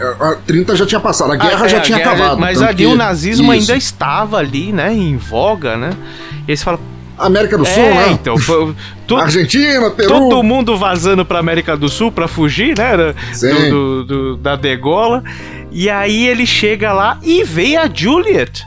30 0.47 0.77
já 0.77 0.86
tinha 0.86 1.01
passado, 1.01 1.32
a 1.32 1.35
ah, 1.35 1.39
guerra 1.39 1.62
ah, 1.65 1.66
é, 1.66 1.69
já 1.69 1.81
tinha 1.81 1.99
guerra, 1.99 2.12
acabado. 2.12 2.39
Mas 2.39 2.62
ali 2.62 2.77
que... 2.77 2.86
o 2.86 2.95
nazismo 2.95 3.53
Isso. 3.53 3.70
ainda 3.73 3.77
estava 3.77 4.39
ali, 4.39 4.73
né, 4.73 4.93
em 4.93 5.16
voga, 5.16 5.77
né? 5.77 5.90
E 6.47 6.51
eles 6.51 6.62
falam, 6.62 6.81
América 7.19 7.59
do 7.59 7.65
Sul, 7.65 7.82
é, 7.82 7.95
né? 7.95 8.11
Então, 8.12 8.36
tu, 9.07 9.16
Argentina, 9.16 9.90
Peru. 9.90 10.09
Todo 10.09 10.43
mundo 10.43 10.77
vazando 10.77 11.24
pra 11.24 11.40
América 11.40 11.77
do 11.77 11.89
Sul 11.89 12.12
pra 12.12 12.28
fugir, 12.28 12.78
né? 12.78 12.97
Do, 12.97 13.70
do, 13.70 14.05
do, 14.05 14.36
da 14.36 14.55
degola. 14.55 15.24
E 15.73 15.90
aí 15.90 16.28
ele 16.28 16.47
chega 16.47 16.93
lá 16.93 17.19
e 17.23 17.43
vê 17.43 17.77
a 17.77 17.90
Juliet 17.93 18.65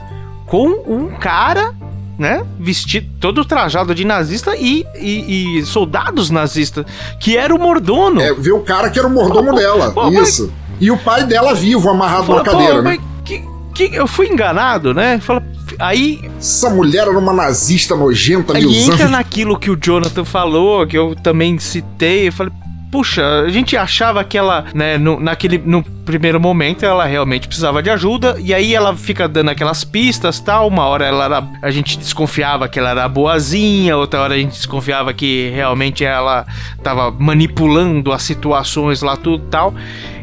com 0.52 0.84
um 0.86 1.08
cara 1.08 1.72
né? 2.18 2.44
Vestido, 2.60 3.08
todo 3.18 3.42
trajado 3.42 3.94
de 3.94 4.04
nazista 4.04 4.54
e, 4.54 4.86
e, 5.00 5.58
e, 5.58 5.64
soldados 5.64 6.28
nazistas, 6.28 6.84
que 7.18 7.38
era 7.38 7.54
o 7.54 7.58
mordomo. 7.58 8.20
É, 8.20 8.34
vê 8.34 8.52
o 8.52 8.60
cara 8.60 8.90
que 8.90 8.98
era 8.98 9.08
o 9.08 9.10
mordomo 9.10 9.54
dela. 9.54 9.90
Pô, 9.90 10.08
isso. 10.10 10.52
Mas... 10.52 10.78
E 10.78 10.90
o 10.90 10.98
pai 10.98 11.24
dela 11.24 11.54
vivo, 11.54 11.88
amarrado 11.88 12.34
na 12.34 12.42
cadeira, 12.42 12.82
né? 12.82 12.98
Que, 13.24 13.42
que, 13.74 13.96
eu 13.96 14.06
fui 14.06 14.28
enganado, 14.28 14.92
né? 14.92 15.18
Fala, 15.20 15.42
aí. 15.78 16.20
Essa 16.38 16.68
mulher 16.68 17.08
era 17.08 17.18
uma 17.18 17.32
nazista 17.32 17.96
nojenta, 17.96 18.54
Aí 18.54 18.84
entra 18.84 19.08
naquilo 19.08 19.58
que 19.58 19.70
o 19.70 19.76
Jonathan 19.76 20.24
falou, 20.24 20.86
que 20.86 20.98
eu 20.98 21.16
também 21.16 21.58
citei. 21.58 22.28
Eu 22.28 22.32
falei, 22.32 22.52
puxa, 22.92 23.40
a 23.40 23.48
gente 23.48 23.74
achava 23.74 24.22
que 24.22 24.36
ela, 24.36 24.66
né, 24.74 24.98
no, 24.98 25.18
naquele, 25.18 25.56
no 25.56 25.82
primeiro 25.82 26.38
momento 26.38 26.84
ela 26.84 27.06
realmente 27.06 27.48
precisava 27.48 27.82
de 27.82 27.88
ajuda, 27.88 28.36
e 28.38 28.52
aí 28.52 28.74
ela 28.74 28.94
fica 28.94 29.26
dando 29.26 29.48
aquelas 29.48 29.82
pistas 29.82 30.38
tal, 30.38 30.68
uma 30.68 30.84
hora 30.84 31.06
ela 31.06 31.24
era, 31.24 31.48
a 31.62 31.70
gente 31.70 31.98
desconfiava 31.98 32.68
que 32.68 32.78
ela 32.78 32.90
era 32.90 33.08
boazinha, 33.08 33.96
outra 33.96 34.20
hora 34.20 34.34
a 34.34 34.36
gente 34.36 34.52
desconfiava 34.52 35.14
que 35.14 35.50
realmente 35.54 36.04
ela 36.04 36.44
tava 36.82 37.10
manipulando 37.10 38.12
as 38.12 38.22
situações 38.22 39.00
lá, 39.00 39.16
tudo 39.16 39.46
tal. 39.46 39.74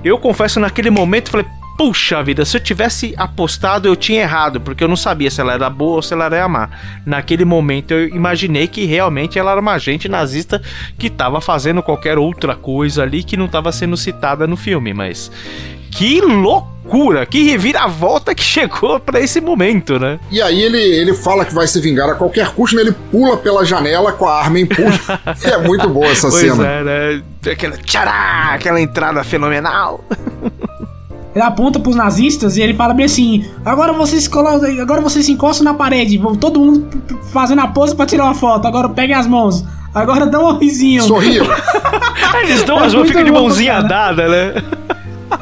Eu 0.03 0.19
confesso, 0.19 0.59
naquele 0.59 0.91
momento, 0.91 1.31
falei, 1.31 1.47
Puxa 1.79 2.21
vida, 2.21 2.43
se 2.43 2.57
eu 2.57 2.61
tivesse 2.61 3.13
apostado, 3.15 3.87
eu 3.87 3.95
tinha 3.95 4.23
errado, 4.23 4.59
porque 4.59 4.83
eu 4.83 4.87
não 4.89 4.97
sabia 4.97 5.31
se 5.31 5.39
ela 5.39 5.53
era 5.53 5.69
boa 5.69 5.95
ou 5.95 6.01
se 6.01 6.13
ela 6.13 6.25
era 6.25 6.45
má. 6.45 6.69
Naquele 7.05 7.45
momento 7.45 7.93
eu 7.93 8.09
imaginei 8.09 8.67
que 8.67 8.83
realmente 8.83 9.39
ela 9.39 9.51
era 9.51 9.61
uma 9.61 9.71
agente 9.71 10.09
nazista 10.09 10.61
que 10.97 11.07
estava 11.07 11.39
fazendo 11.39 11.81
qualquer 11.81 12.17
outra 12.17 12.53
coisa 12.53 13.03
ali 13.03 13.23
que 13.23 13.37
não 13.37 13.45
estava 13.45 13.71
sendo 13.71 13.95
citada 13.95 14.45
no 14.45 14.57
filme, 14.57 14.93
mas 14.93 15.31
que 15.89 16.19
loucura, 16.19 17.25
que 17.25 17.43
reviravolta 17.43 18.35
que 18.35 18.43
chegou 18.43 18.99
para 18.99 19.21
esse 19.21 19.39
momento, 19.39 19.97
né? 19.97 20.19
E 20.29 20.41
aí 20.41 20.61
ele, 20.61 20.81
ele 20.81 21.13
fala 21.13 21.45
que 21.45 21.53
vai 21.53 21.65
se 21.65 21.79
vingar 21.79 22.09
a 22.09 22.15
qualquer 22.15 22.49
custo, 22.49 22.75
né? 22.75 22.81
ele 22.81 22.95
pula 23.09 23.37
pela 23.37 23.63
janela 23.63 24.11
com 24.11 24.27
a 24.27 24.37
arma 24.37 24.59
em 24.59 24.65
punho. 24.65 24.99
é 25.45 25.57
muito 25.59 25.87
boa 25.87 26.07
essa 26.07 26.27
pois 26.29 26.41
cena. 26.41 26.67
É, 26.67 26.83
né? 26.83 27.23
Aquela, 27.49 27.77
tchará, 27.77 28.49
aquela 28.53 28.81
entrada 28.81 29.23
fenomenal. 29.23 30.03
Ele 31.35 31.43
aponta 31.43 31.79
pros 31.79 31.95
nazistas 31.95 32.57
e 32.57 32.61
ele 32.61 32.73
fala 32.73 32.93
bem 32.93 33.05
assim: 33.05 33.45
agora 33.63 33.93
vocês 33.93 34.27
colocam, 34.27 34.69
agora 34.81 34.99
vocês 35.01 35.25
se 35.25 35.31
encostam 35.31 35.63
na 35.63 35.73
parede, 35.73 36.17
vão 36.17 36.35
todo 36.35 36.59
mundo 36.59 36.89
fazendo 37.31 37.61
a 37.61 37.67
pose 37.67 37.95
pra 37.95 38.05
tirar 38.05 38.25
uma 38.25 38.35
foto. 38.35 38.67
Agora 38.67 38.89
peguem 38.89 39.15
as 39.15 39.27
mãos. 39.27 39.63
Agora 39.93 40.25
dá 40.25 40.39
um 40.39 40.57
risinho. 40.57 41.03
Sorriam. 41.03 41.45
Eles 42.43 42.63
dão 42.63 42.79
as 42.79 42.93
mãos, 42.93 43.07
fica 43.07 43.23
de 43.23 43.31
mãozinha 43.31 43.81
dada, 43.81 44.27
né? 44.27 44.63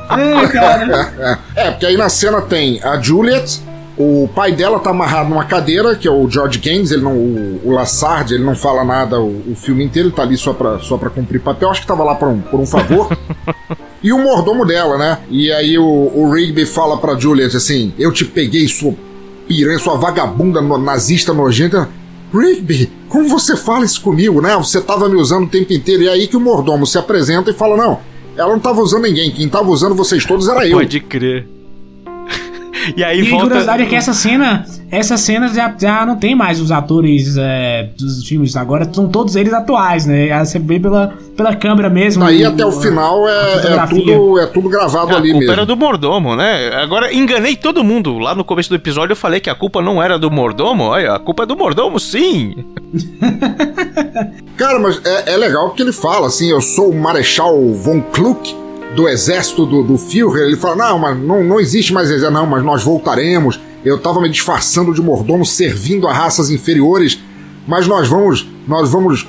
É, 0.09 0.47
cara. 0.47 1.39
É, 1.55 1.71
porque 1.71 1.85
aí 1.85 1.97
na 1.97 2.09
cena 2.09 2.41
tem 2.41 2.81
a 2.83 2.99
Juliet, 3.01 3.61
o 3.97 4.29
pai 4.33 4.51
dela 4.51 4.79
tá 4.79 4.91
amarrado 4.91 5.29
numa 5.29 5.45
cadeira, 5.45 5.95
que 5.95 6.07
é 6.07 6.11
o 6.11 6.29
George 6.29 6.59
Gaines, 6.59 6.91
ele 6.91 7.01
não, 7.01 7.13
o, 7.13 7.61
o 7.63 7.71
Lassard, 7.71 8.33
ele 8.33 8.43
não 8.43 8.55
fala 8.55 8.83
nada 8.83 9.19
o, 9.19 9.51
o, 9.51 9.55
filme 9.55 9.83
inteiro, 9.83 10.09
ele 10.09 10.15
tá 10.15 10.21
ali 10.21 10.37
só 10.37 10.53
pra, 10.53 10.79
só 10.79 10.97
pra 10.97 11.09
cumprir 11.09 11.39
papel, 11.39 11.69
acho 11.69 11.81
que 11.81 11.87
tava 11.87 12.03
lá 12.03 12.15
por 12.15 12.27
um, 12.27 12.39
por 12.39 12.59
um 12.59 12.65
favor. 12.65 13.09
e 14.01 14.13
o 14.13 14.19
mordomo 14.19 14.65
dela, 14.65 14.97
né? 14.97 15.19
E 15.29 15.51
aí 15.51 15.77
o, 15.77 15.83
o 15.83 16.31
Rigby 16.31 16.65
fala 16.65 16.97
pra 16.97 17.17
Juliet 17.17 17.55
assim: 17.55 17.93
Eu 17.97 18.11
te 18.11 18.25
peguei, 18.25 18.67
sua 18.67 18.93
piranha, 19.47 19.79
sua 19.79 19.95
vagabunda 19.95 20.61
nazista 20.61 21.33
nojenta. 21.33 21.89
Rigby, 22.33 22.91
como 23.07 23.27
você 23.27 23.55
fala 23.55 23.85
isso 23.85 24.01
comigo, 24.01 24.41
né? 24.41 24.55
Você 24.57 24.81
tava 24.81 25.07
me 25.07 25.15
usando 25.15 25.45
o 25.45 25.49
tempo 25.49 25.71
inteiro. 25.73 26.03
E 26.03 26.09
aí 26.09 26.27
que 26.27 26.37
o 26.37 26.41
mordomo 26.41 26.85
se 26.85 26.97
apresenta 26.97 27.51
e 27.51 27.53
fala: 27.53 27.77
Não, 27.77 27.99
ela 28.35 28.51
não 28.51 28.59
tava 28.59 28.81
usando 28.81 29.03
ninguém, 29.03 29.31
quem 29.31 29.49
tava 29.49 29.69
usando 29.69 29.95
vocês 29.95 30.25
todos 30.25 30.47
era 30.47 30.67
eu. 30.67 30.77
Pode 30.77 30.99
crer. 30.99 31.47
E 32.95 33.03
aí 33.03 33.19
e 33.19 33.29
volta. 33.29 33.45
curiosidade 33.47 33.83
é 33.83 33.85
que 33.85 33.95
essa 33.95 34.13
cena, 34.13 34.65
essa 34.89 35.17
cena 35.17 35.47
já, 35.49 35.73
já 35.77 36.05
não 36.05 36.15
tem 36.15 36.35
mais 36.35 36.59
os 36.61 36.71
atores 36.71 37.35
é, 37.37 37.89
dos 37.97 38.25
filmes, 38.27 38.55
agora 38.55 38.87
são 38.91 39.07
todos 39.07 39.35
eles 39.35 39.53
atuais, 39.53 40.05
né? 40.05 40.43
Você 40.43 40.59
vê 40.59 40.79
pela, 40.79 41.13
pela 41.35 41.55
câmera 41.55 41.89
mesmo. 41.89 42.23
Daí 42.23 42.45
até 42.45 42.65
o 42.65 42.69
a- 42.69 42.81
final 42.81 43.25
a 43.25 43.31
é, 43.31 43.73
é, 43.73 43.87
tudo, 43.87 44.39
é 44.39 44.45
tudo 44.47 44.69
gravado 44.69 45.13
a 45.13 45.17
ali 45.17 45.29
culpa 45.31 45.39
mesmo. 45.39 45.51
era 45.53 45.65
do 45.65 45.75
mordomo, 45.77 46.35
né? 46.35 46.69
Agora 46.81 47.13
enganei 47.13 47.55
todo 47.55 47.83
mundo. 47.83 48.17
Lá 48.17 48.33
no 48.35 48.43
começo 48.43 48.69
do 48.69 48.75
episódio 48.75 49.11
eu 49.13 49.17
falei 49.17 49.39
que 49.39 49.49
a 49.49 49.55
culpa 49.55 49.81
não 49.81 50.01
era 50.01 50.17
do 50.17 50.29
mordomo. 50.31 50.85
Olha, 50.85 51.13
a 51.13 51.19
culpa 51.19 51.43
é 51.43 51.45
do 51.45 51.55
mordomo, 51.57 51.99
sim. 51.99 52.55
Cara, 54.55 54.79
mas 54.79 55.01
é, 55.05 55.33
é 55.33 55.37
legal 55.37 55.67
porque 55.67 55.81
ele 55.81 55.91
fala 55.91 56.27
assim: 56.27 56.49
eu 56.49 56.61
sou 56.61 56.89
o 56.91 56.95
Marechal 56.99 57.55
von 57.73 58.01
Kluck 58.01 58.55
do 58.97 59.07
exército 59.07 59.63
do, 59.63 59.83
do 59.83 59.95
Führer. 59.95 60.47
Ele 60.47 60.57
fala: 60.57 60.75
não, 60.75 60.97
mas 60.97 61.17
não, 61.19 61.43
não 61.43 61.59
existe 61.59 61.93
mais 61.93 62.09
exército, 62.09 62.33
não, 62.33 62.47
mas 62.47 62.63
nós 62.63 62.81
voltaremos. 62.83 63.59
Eu 63.85 63.99
tava 63.99 64.19
me 64.19 64.27
disfarçando 64.27 64.91
de 64.91 65.01
mordomo, 65.01 65.45
servindo 65.45 66.07
a 66.07 66.13
raças 66.13 66.49
inferiores, 66.49 67.19
mas 67.67 67.85
nós 67.85 68.07
vamos, 68.07 68.49
nós 68.67 68.89
vamos 68.89 69.27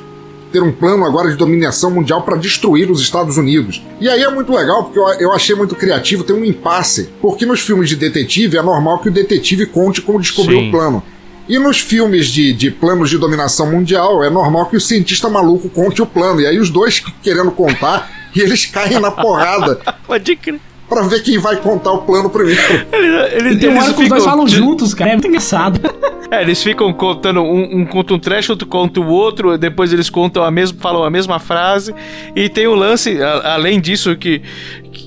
ter 0.50 0.62
um 0.62 0.72
plano 0.72 1.04
agora 1.04 1.30
de 1.30 1.36
dominação 1.36 1.90
mundial 1.90 2.22
para 2.22 2.38
destruir 2.38 2.90
os 2.90 3.02
Estados 3.02 3.36
Unidos. 3.36 3.84
E 4.00 4.08
aí 4.08 4.22
é 4.22 4.30
muito 4.30 4.50
legal 4.50 4.84
porque 4.84 4.98
eu, 4.98 5.06
eu 5.28 5.32
achei 5.32 5.54
muito 5.54 5.74
criativo, 5.74 6.24
tem 6.24 6.34
um 6.34 6.44
impasse, 6.44 7.10
porque 7.20 7.44
nos 7.44 7.60
filmes 7.60 7.90
de 7.90 7.96
detetive 7.96 8.56
é 8.56 8.62
normal 8.62 9.00
que 9.00 9.10
o 9.10 9.12
detetive 9.12 9.66
conte 9.66 10.00
como 10.00 10.18
descobriu 10.18 10.60
o 10.60 10.70
plano. 10.70 11.02
E 11.46 11.58
nos 11.58 11.78
filmes 11.78 12.28
de, 12.28 12.54
de 12.54 12.70
planos 12.70 13.10
de 13.10 13.18
dominação 13.18 13.70
mundial, 13.70 14.24
é 14.24 14.30
normal 14.30 14.66
que 14.66 14.76
o 14.76 14.80
cientista 14.80 15.28
maluco 15.28 15.68
conte 15.68 16.00
o 16.00 16.06
plano. 16.06 16.40
E 16.40 16.46
aí 16.46 16.58
os 16.58 16.70
dois 16.70 17.02
querendo 17.22 17.50
contar, 17.50 18.17
e 18.38 18.42
eles 18.42 18.66
caem 18.66 18.98
na 19.00 19.10
porrada 19.10 19.80
Pode 20.06 20.36
crer. 20.36 20.60
pra 20.88 21.02
ver 21.02 21.22
quem 21.22 21.38
vai 21.38 21.56
contar 21.56 21.92
o 21.92 21.98
plano 21.98 22.30
primeiro. 22.30 22.60
Ele- 22.92 23.34
ele- 23.36 23.54
E 23.54 23.58
tem 23.58 23.68
uma 23.68 23.78
eles 23.78 23.88
hora 23.88 23.94
que 23.94 24.02
os 24.04 24.08
dois 24.08 24.22
ficam- 24.22 24.36
falam 24.36 24.46
juntos, 24.48 24.94
cara. 24.94 25.10
É 25.10 25.12
muito 25.14 25.28
engraçado. 25.28 25.80
É, 26.30 26.42
eles 26.42 26.62
ficam 26.62 26.92
contando, 26.92 27.40
um, 27.40 27.78
um 27.80 27.86
conta 27.86 28.12
um 28.12 28.18
trecho, 28.18 28.52
outro 28.52 28.68
conta 28.68 29.00
o 29.00 29.06
outro, 29.08 29.56
depois 29.56 29.94
eles 29.94 30.10
contam 30.10 30.44
a 30.44 30.50
mesma, 30.50 30.78
falam 30.78 31.02
a 31.02 31.08
mesma 31.08 31.38
frase, 31.38 31.94
e 32.36 32.50
tem 32.50 32.66
o 32.66 32.74
lance, 32.74 33.18
a- 33.22 33.54
além 33.54 33.80
disso 33.80 34.14
que, 34.14 34.42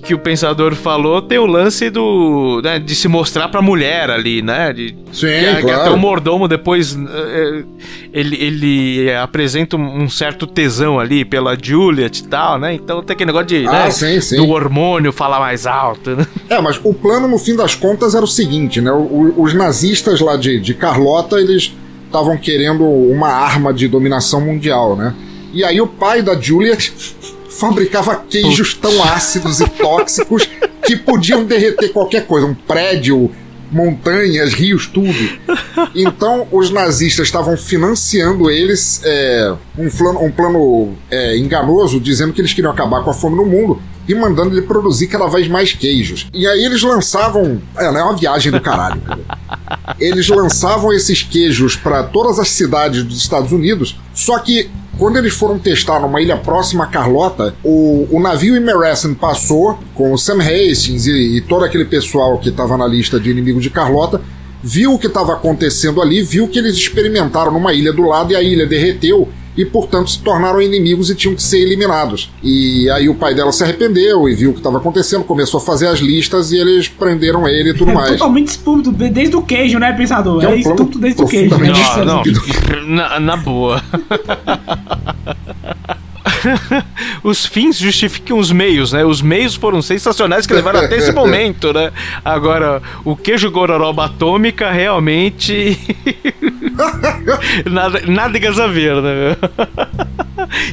que 0.04 0.14
o 0.14 0.20
pensador 0.20 0.74
falou, 0.76 1.22
tem 1.22 1.38
o 1.38 1.46
lance 1.46 1.90
do, 1.90 2.62
né, 2.64 2.80
de 2.80 2.96
se 2.96 3.08
mostrar 3.08 3.48
pra 3.50 3.62
mulher 3.62 4.10
ali, 4.10 4.42
né, 4.42 4.74
de, 4.74 4.96
Sim, 5.14 5.28
que, 5.28 5.56
que 5.58 5.62
claro. 5.62 5.82
até 5.82 5.90
o 5.92 5.98
mordomo 5.98 6.48
depois, 6.48 6.98
eh, 6.98 7.64
ele, 8.12 8.36
ele 8.36 9.14
apresenta 9.14 9.78
um, 9.78 10.10
certo 10.10 10.48
tesão 10.48 11.00
ali 11.00 11.24
pela 11.24 11.56
Juliet 11.62 12.20
e 12.20 12.28
tal, 12.28 12.58
né, 12.60 12.74
então 12.74 13.02
tem 13.04 13.14
aquele 13.14 13.28
negócio 13.28 13.48
de, 13.48 13.68
Ah, 13.68 13.72
né, 13.86 13.92
sim, 13.92 14.20
sim. 14.20 14.38
do 14.38 14.50
hormônio 14.50 15.12
falar 15.12 15.40
mais 15.40 15.68
alto, 15.68 16.16
né. 16.16 16.26
É, 16.50 16.60
mas 16.60 16.80
o 16.84 16.94
plano, 16.94 17.28
no 17.28 17.38
fim 17.38 17.56
das 17.56 17.76
contas, 17.76 18.16
era 18.16 18.24
o 18.26 18.28
seguinte, 18.28 18.82
né? 18.82 18.92
O- 18.92 19.34
os 19.38 19.54
nazistas 19.54 20.20
lá 20.20 20.36
de, 20.36 20.60
de 20.60 20.74
Carlota, 20.74 21.40
eles 21.40 21.74
estavam 22.08 22.38
querendo 22.38 22.84
uma 22.84 23.30
arma 23.30 23.74
de 23.74 23.88
dominação 23.88 24.42
mundial, 24.42 24.96
né? 24.96 25.14
E 25.54 25.64
aí 25.64 25.80
o 25.80 25.88
pai 25.88 26.22
da 26.22 26.40
Juliet 26.40 26.92
fabricava 27.60 28.16
queijos 28.16 28.74
tão 28.74 29.04
ácidos 29.04 29.60
e 29.60 29.68
tóxicos 29.70 30.50
que 30.86 30.96
podiam 30.96 31.46
derreter 31.46 31.90
qualquer 31.90 32.26
coisa, 32.26 32.48
um 32.48 32.54
prédio, 32.54 33.30
montanhas, 33.72 34.54
rios, 34.54 34.88
tudo. 34.88 35.14
Então 35.96 36.48
os 36.52 36.70
nazistas 36.70 37.28
estavam 37.28 37.56
financiando 37.56 38.50
eles 38.50 39.02
é, 39.04 39.54
um, 39.78 39.90
plano, 39.90 40.24
um 40.24 40.32
plano 40.32 40.94
é, 41.10 41.38
enganoso, 41.38 42.00
dizendo 42.00 42.34
que 42.34 42.42
eles 42.42 42.54
queriam 42.54 42.72
acabar 42.72 43.04
com 43.04 43.10
a 43.10 43.14
fome 43.14 43.36
no 43.36 43.46
mundo 43.46 43.82
e 44.08 44.16
mandando 44.16 44.54
ele 44.54 44.64
produzir 44.64 45.08
cada 45.08 45.28
vez 45.28 45.48
mais 45.48 45.72
queijos. 45.74 46.28
E 46.34 46.46
aí 46.46 46.66
eles 46.66 46.82
lançavam. 46.82 47.62
É, 47.78 47.92
né, 47.92 48.00
é 48.00 48.04
uma 48.04 48.16
viagem 48.16 48.52
do 48.52 48.60
caralho. 48.60 49.00
cara. 49.02 49.22
Eles 50.00 50.28
lançavam 50.28 50.92
esses 50.92 51.24
queijos 51.24 51.76
para 51.76 52.04
todas 52.04 52.40
as 52.40 52.50
cidades 52.50 53.04
dos 53.04 53.18
Estados 53.18 53.52
Unidos, 53.52 53.98
só 54.14 54.40
que 54.40 54.70
quando 54.98 55.18
eles 55.18 55.34
foram 55.34 55.58
testar 55.58 56.00
numa 56.00 56.22
ilha 56.22 56.38
próxima 56.38 56.84
a 56.84 56.88
Carlota, 56.88 57.56
o, 57.64 58.08
o 58.12 58.20
navio 58.20 58.56
Emerson 58.56 59.14
passou 59.14 59.80
com 59.96 60.14
o 60.14 60.18
Sam 60.18 60.40
Hastings 60.40 61.08
e, 61.08 61.38
e 61.38 61.42
todo 61.42 61.66
aquele 61.66 61.86
pessoal 61.86 62.38
que 62.38 62.50
estava 62.50 62.78
na 62.78 62.86
lista 62.86 63.20
de 63.20 63.32
inimigos 63.32 63.64
de 63.64 63.70
Carlota, 63.70 64.22
viu 64.62 64.94
o 64.94 65.00
que 65.00 65.08
estava 65.08 65.34
acontecendo 65.34 66.02
ali, 66.02 66.22
viu 66.22 66.48
que 66.48 66.60
eles 66.60 66.76
experimentaram 66.76 67.52
numa 67.52 67.74
ilha 67.74 67.92
do 67.92 68.04
lado 68.04 68.32
e 68.32 68.36
a 68.36 68.44
ilha 68.44 68.68
derreteu 68.68 69.28
e, 69.58 69.66
portanto, 69.66 70.10
se 70.10 70.20
tornaram 70.20 70.62
inimigos 70.62 71.10
e 71.10 71.16
tinham 71.16 71.36
que 71.36 71.44
ser 71.44 71.60
eliminados. 71.60 72.32
E 72.44 72.90
aí 72.90 73.10
o 73.10 73.16
pai 73.16 73.34
dela 73.34 73.52
se 73.52 73.64
arrependeu 73.64 74.28
e 74.30 74.36
viu 74.36 74.52
o 74.52 74.54
que 74.54 74.60
estava 74.60 74.78
acontecendo, 74.78 75.24
começou 75.24 75.60
a 75.60 75.64
fazer 75.64 75.88
as 75.88 76.00
listas 76.00 76.52
e 76.52 76.58
eles 76.58 76.88
prenderam 76.88 77.48
ele 77.48 77.72
e 77.72 77.74
tudo 77.74 77.94
mais. 77.94 78.12
Totalmente 78.12 78.50
estúpido, 78.50 78.92
desde 78.92 79.36
o 79.36 79.42
queijo, 79.42 79.80
né, 79.80 79.92
pensador? 79.94 80.40
Que 80.40 80.46
é 80.46 80.50
um 80.50 80.54
É 80.54 80.58
estúpido 80.58 81.00
desde 81.00 81.22
o 81.22 81.28
queijo. 81.28 81.58
né? 81.58 81.74
Não, 82.06 82.24
não, 82.24 82.88
na, 82.88 83.20
na 83.20 83.38
boa. 83.38 83.82
os 87.24 87.46
fins 87.46 87.78
justificam 87.78 88.38
os 88.38 88.52
meios, 88.52 88.92
né? 88.92 89.04
Os 89.06 89.22
meios 89.22 89.56
foram 89.56 89.82
sensacionais 89.82 90.46
que 90.46 90.54
levaram 90.54 90.80
até 90.80 90.98
esse 90.98 91.12
momento, 91.14 91.74
né? 91.74 91.92
Agora, 92.24 92.82
o 93.04 93.16
queijo 93.16 93.50
gororoba 93.52 94.06
atômica 94.06 94.72
realmente. 94.72 95.78
nada, 97.70 98.02
nádegas 98.08 98.60
a 98.60 98.68
ver, 98.68 98.96
né? 99.02 99.38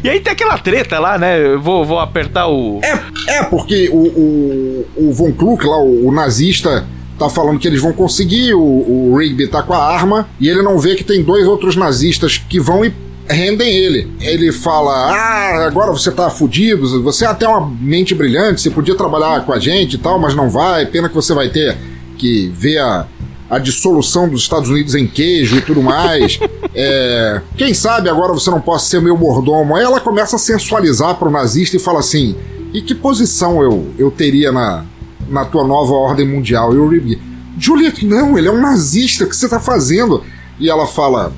e 0.03 0.09
aí 0.09 0.21
tem 0.21 0.33
aquela 0.33 0.59
treta 0.59 0.99
lá, 0.99 1.19
né? 1.19 1.55
Eu 1.55 1.61
vou, 1.61 1.85
vou 1.85 1.99
apertar 1.99 2.49
o. 2.49 2.81
É, 3.29 3.45
porque 3.45 3.89
o, 3.91 3.97
o, 3.97 4.87
o 4.97 5.13
Von 5.13 5.33
Kluck, 5.33 5.65
lá, 5.65 5.79
o, 5.79 6.09
o 6.09 6.13
nazista, 6.13 6.87
tá 7.19 7.29
falando 7.29 7.59
que 7.59 7.67
eles 7.67 7.83
vão 7.83 7.93
conseguir, 7.93 8.55
o, 8.55 8.61
o 8.61 9.17
Rigby 9.17 9.49
tá 9.49 9.63
com 9.63 9.75
a 9.75 9.85
arma, 9.85 10.29
e 10.41 10.49
ele 10.49 10.63
não 10.63 10.79
vê 10.79 10.95
que 10.95 11.05
tem 11.05 11.23
dois 11.23 11.47
outros 11.47 11.77
nazistas 11.77 12.39
que 12.39 12.61
vão 12.61 12.85
e 12.85 12.93
rendem 13.31 13.69
ele. 13.69 14.11
Ele 14.21 14.53
fala: 14.53 14.93
Ah, 15.13 15.67
agora 15.67 15.93
você 15.93 16.11
tá 16.11 16.29
fudido, 16.31 17.03
você 17.03 17.25
é 17.25 17.29
até 17.29 17.47
uma 17.47 17.71
mente 17.81 18.15
brilhante, 18.15 18.61
você 18.61 18.71
podia 18.71 18.95
trabalhar 18.95 19.45
com 19.45 19.53
a 19.53 19.59
gente 19.59 19.95
e 19.95 19.99
tal, 19.99 20.19
mas 20.19 20.35
não 20.35 20.49
vai, 20.49 20.87
pena 20.87 21.09
que 21.09 21.15
você 21.15 21.35
vai 21.35 21.49
ter 21.49 21.77
que 22.17 22.49
ver 22.49 22.79
a, 22.79 23.07
a 23.49 23.59
dissolução 23.59 24.29
dos 24.29 24.43
Estados 24.43 24.69
Unidos 24.69 24.95
em 24.95 25.07
queijo 25.07 25.57
e 25.57 25.61
tudo 25.61 25.83
mais. 25.83 26.39
É, 26.81 27.41
quem 27.57 27.75
sabe 27.75 28.09
agora 28.09 28.33
você 28.33 28.51
não 28.51 28.61
possa 28.61 28.87
ser 28.87 29.01
meu 29.01 29.17
mordomo. 29.17 29.75
Aí 29.75 29.83
ela 29.83 29.99
começa 29.99 30.37
a 30.37 30.39
sensualizar 30.39 31.17
pro 31.17 31.29
nazista 31.29 31.77
e 31.77 31.81
fala 31.81 31.99
assim: 31.99 32.37
e 32.73 32.83
que 32.83 32.95
posição 32.95 33.61
eu, 33.63 33.89
eu 33.99 34.11
teria 34.11 34.53
na, 34.53 34.85
na 35.29 35.45
tua 35.45 35.67
nova 35.67 35.95
ordem 35.95 36.29
mundial? 36.29 36.75
E 36.75 36.79
o 36.79 36.87
Rigby, 36.87 37.21
Juliet, 37.59 38.07
não, 38.07 38.39
ele 38.39 38.47
é 38.47 38.53
um 38.53 38.61
nazista, 38.61 39.25
o 39.25 39.29
que 39.29 39.35
você 39.35 39.49
tá 39.49 39.59
fazendo? 39.59 40.23
E 40.61 40.71
ela 40.71 40.87
fala: 40.87 41.33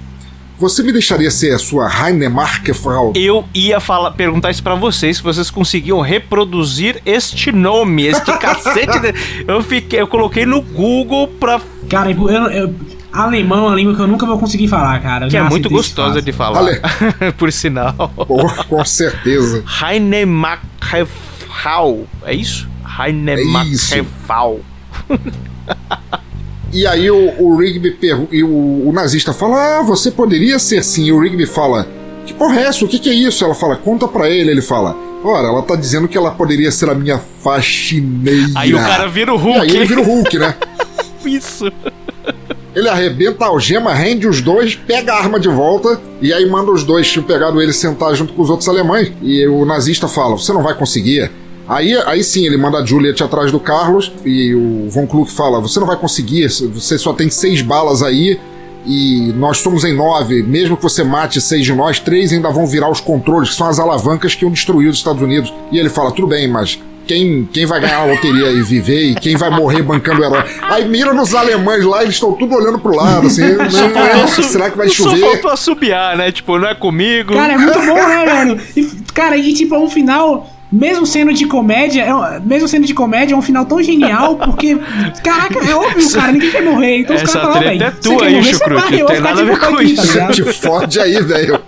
você 0.61 0.83
me 0.83 0.93
deixaria 0.93 1.31
ser 1.31 1.55
a 1.55 1.59
sua 1.59 1.89
Heinemarkefrau? 1.89 3.15
Eu 3.17 3.47
ia 3.55 3.81
falar, 3.81 4.11
perguntar 4.11 4.51
isso 4.51 4.63
pra 4.63 4.75
vocês, 4.75 5.17
se 5.17 5.23
vocês 5.23 5.51
conseguiam 5.51 6.03
reproduzir 6.03 7.01
este 7.07 7.51
nome, 7.51 8.05
este 8.05 8.31
cacete. 8.37 9.01
De... 9.01 9.15
Eu 9.49 9.63
fiquei, 9.63 10.01
eu 10.01 10.07
coloquei 10.07 10.45
no 10.45 10.61
Google 10.61 11.29
pra. 11.29 11.59
Cara, 11.89 12.11
eu, 12.11 12.29
eu, 12.29 12.75
alemão 13.11 13.65
é 13.65 13.69
uma 13.69 13.75
língua 13.75 13.95
que 13.95 14.01
eu 14.01 14.07
nunca 14.07 14.27
vou 14.27 14.39
conseguir 14.39 14.69
falar, 14.69 15.01
cara. 15.01 15.29
que 15.29 15.37
é 15.37 15.43
muito 15.43 15.71
gostosa 15.71 16.21
de 16.21 16.31
falar. 16.31 16.59
Ale... 16.61 16.79
Por 17.39 17.51
sinal. 17.51 18.13
Pô, 18.15 18.47
com 18.69 18.85
certeza. 18.85 19.65
Heinemarkefrau. 19.83 22.07
É 22.25 22.35
isso? 22.35 22.69
Heinemarkefrau. 22.99 24.61
É 25.09 25.19
E 26.73 26.87
aí 26.87 27.11
o, 27.11 27.43
o 27.43 27.57
Rigby 27.57 27.97
e 28.31 28.45
o, 28.45 28.89
o, 28.89 28.93
nazista 28.93 29.33
fala: 29.33 29.79
Ah, 29.79 29.83
você 29.83 30.11
poderia 30.11 30.59
ser 30.59 30.85
sim. 30.85 31.07
E 31.07 31.13
o 31.13 31.21
Rigby 31.21 31.47
fala: 31.47 31.87
Que 32.25 32.33
porra 32.33 32.61
é 32.61 32.65
essa? 32.65 32.85
O 32.85 32.89
que, 32.89 32.99
que 32.99 33.11
é 33.11 33.15
isso? 33.15 33.45
Ela 33.45 33.55
fala: 33.55 33.77
Conta 33.77 34.07
pra 34.07 34.29
ele. 34.29 34.51
Ele 34.51 34.63
fala: 34.63 34.97
Ora, 35.25 35.49
ela 35.49 35.63
tá 35.63 35.75
dizendo 35.75 36.07
que 36.07 36.17
ela 36.17 36.31
poderia 36.31 36.71
ser 36.71 36.89
a 36.89 36.95
minha 36.95 37.19
faxineira. 37.43 38.49
Aí 38.55 38.73
o 38.73 38.79
cara 38.79 39.07
vira 39.09 39.35
o 39.35 39.37
Hulk. 39.37 39.59
E 39.59 39.63
aí 39.63 39.77
ele 39.77 39.85
vira 39.85 40.01
o 40.01 40.05
Hulk, 40.05 40.39
né? 40.39 40.55
isso. 41.27 41.71
Ele 42.75 42.89
arrebenta 42.89 43.45
a 43.45 43.49
algema, 43.49 43.93
rende 43.93 44.29
os 44.29 44.41
dois, 44.41 44.77
pega 44.77 45.13
a 45.13 45.19
arma 45.19 45.41
de 45.41 45.49
volta 45.49 46.01
e 46.23 46.33
aí 46.33 46.49
manda 46.49 46.71
os 46.71 46.85
dois, 46.85 47.11
tinham 47.11 47.25
pegado 47.25 47.61
ele 47.61 47.73
sentar 47.73 48.15
junto 48.15 48.33
com 48.33 48.43
os 48.43 48.49
outros 48.49 48.69
alemães. 48.69 49.13
E 49.21 49.47
o 49.47 49.65
nazista 49.65 50.07
fala: 50.07 50.39
Você 50.39 50.53
não 50.53 50.63
vai 50.63 50.75
conseguir. 50.75 51.31
Aí, 51.71 51.97
aí 52.05 52.25
sim, 52.25 52.45
ele 52.45 52.57
manda 52.57 52.79
a 52.79 52.85
Juliet 52.85 53.23
atrás 53.23 53.53
do 53.53 53.61
Carlos 53.61 54.11
e 54.25 54.53
o 54.53 54.91
Von 54.91 55.07
Kluck 55.07 55.31
fala: 55.31 55.61
Você 55.61 55.79
não 55.79 55.87
vai 55.87 55.97
conseguir, 55.97 56.49
você 56.49 56.99
só 56.99 57.13
tem 57.13 57.31
seis 57.31 57.63
balas 57.63 58.03
aí 58.03 58.41
e 58.85 59.33
nós 59.37 59.59
somos 59.59 59.85
em 59.85 59.95
nove. 59.95 60.43
Mesmo 60.43 60.77
que 60.77 60.83
você 60.83 61.05
mate 61.05 61.41
seis 61.41 61.65
de 61.65 61.73
nós, 61.73 62.01
três 62.01 62.33
ainda 62.33 62.51
vão 62.51 62.67
virar 62.67 62.91
os 62.91 63.01
controles, 63.01 63.51
que 63.51 63.55
são 63.55 63.69
as 63.69 63.79
alavancas 63.79 64.35
que 64.35 64.45
iam 64.45 64.51
destruir 64.51 64.89
os 64.89 64.97
Estados 64.97 65.23
Unidos. 65.23 65.55
E 65.71 65.79
ele 65.79 65.89
fala: 65.89 66.11
Tudo 66.11 66.27
bem, 66.27 66.49
mas 66.49 66.81
quem, 67.07 67.49
quem 67.53 67.67
vai 67.67 67.81
ganhar 67.81 68.01
a 68.01 68.05
loteria 68.05 68.51
e 68.51 68.63
viver 68.63 69.11
e 69.11 69.15
quem 69.15 69.37
vai 69.37 69.51
morrer 69.51 69.83
bancando 69.83 70.23
o 70.23 70.25
herói. 70.25 70.45
Aí 70.63 70.89
mira 70.89 71.15
nos 71.15 71.37
alemães 71.37 71.85
lá, 71.85 72.03
eles 72.03 72.15
estão 72.15 72.33
tudo 72.33 72.53
olhando 72.53 72.81
pro 72.81 72.97
lado, 72.97 73.29
assim. 73.29 73.43
né? 73.43 73.69
será 74.27 74.71
que 74.71 74.77
vai 74.77 74.89
chover? 74.89 75.21
Só 75.21 75.31
faltou 75.31 75.51
assobiar, 75.53 76.17
né? 76.17 76.33
Tipo, 76.33 76.59
não 76.59 76.67
é 76.67 76.75
comigo. 76.75 77.33
Cara, 77.33 77.53
é 77.53 77.57
muito 77.57 77.79
bom, 77.79 77.95
né, 77.95 78.27
velho? 78.27 78.61
E, 78.77 79.13
cara, 79.15 79.37
e 79.37 79.53
tipo, 79.55 79.77
um 79.77 79.89
final 79.89 80.49
mesmo 80.71 81.05
sendo 81.05 81.33
de 81.33 81.47
comédia, 81.47 82.03
é, 82.03 82.41
mesmo 82.41 82.69
sendo 82.69 82.87
de 82.87 82.95
comédia, 82.95 83.35
é 83.35 83.37
um 83.37 83.43
final 83.43 83.65
tão 83.65 83.83
genial, 83.83 84.37
porque, 84.37 84.79
caraca, 85.23 85.59
é 85.59 85.75
óbvio, 85.75 86.13
cara, 86.13 86.33
ninguém 86.33 86.51
quer 86.51 86.63
morrer. 86.63 86.99
Então 86.99 87.17
Essa 87.17 87.25
os 87.25 87.33
caras 87.33 87.49
falam, 87.49 87.69
velho, 87.69 87.83
é 87.83 87.91
tua 87.91 88.25
aí, 88.27 88.45
Chucrute, 88.45 88.97
não 88.99 89.07
tem 89.07 89.21
nada 89.21 89.41
a 89.41 89.45
ver 89.45 89.59
com 89.59 89.83
isso. 89.83 90.19
Tá 90.19 90.29
Te 90.29 90.45
fode 90.53 91.01
aí, 91.01 91.21
velho. 91.23 91.61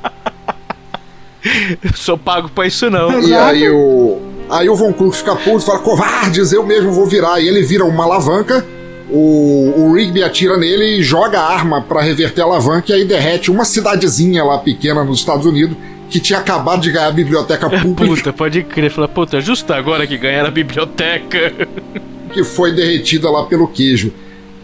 Sou 1.94 2.16
pago 2.16 2.48
pra 2.48 2.66
isso 2.66 2.88
não. 2.88 3.20
E 3.20 3.34
aí 3.34 3.68
o... 3.68 4.32
Aí 4.50 4.68
o 4.68 4.76
Von 4.76 4.92
Kluck 4.92 5.16
fica 5.16 5.34
puto 5.34 5.62
e 5.62 5.64
fala, 5.64 5.78
covardes, 5.78 6.52
eu 6.52 6.62
mesmo 6.62 6.92
vou 6.92 7.06
virar. 7.06 7.40
E 7.40 7.48
ele 7.48 7.62
vira 7.62 7.86
uma 7.86 8.04
alavanca, 8.04 8.62
o, 9.08 9.72
o 9.78 9.92
Rigby 9.94 10.22
atira 10.22 10.58
nele 10.58 10.98
e 10.98 11.02
joga 11.02 11.40
a 11.40 11.54
arma 11.54 11.80
para 11.80 12.02
reverter 12.02 12.42
a 12.42 12.44
alavanca 12.44 12.92
e 12.92 12.92
aí 12.92 13.04
derrete 13.06 13.50
uma 13.50 13.64
cidadezinha 13.64 14.44
lá 14.44 14.58
pequena 14.58 15.04
nos 15.04 15.20
Estados 15.20 15.46
Unidos 15.46 15.74
que 16.12 16.20
tinha 16.20 16.38
acabado 16.38 16.82
de 16.82 16.92
ganhar 16.92 17.08
a 17.08 17.12
biblioteca 17.12 17.68
pública. 17.80 18.04
Puta, 18.04 18.32
pode 18.32 18.62
crer. 18.62 18.90
Fala, 18.90 19.08
puta, 19.08 19.40
justo 19.40 19.72
agora 19.72 20.06
que 20.06 20.18
ganharam 20.18 20.48
a 20.48 20.52
biblioteca. 20.52 21.52
que 22.32 22.44
foi 22.44 22.72
derretida 22.72 23.30
lá 23.30 23.44
pelo 23.46 23.66
queijo. 23.66 24.12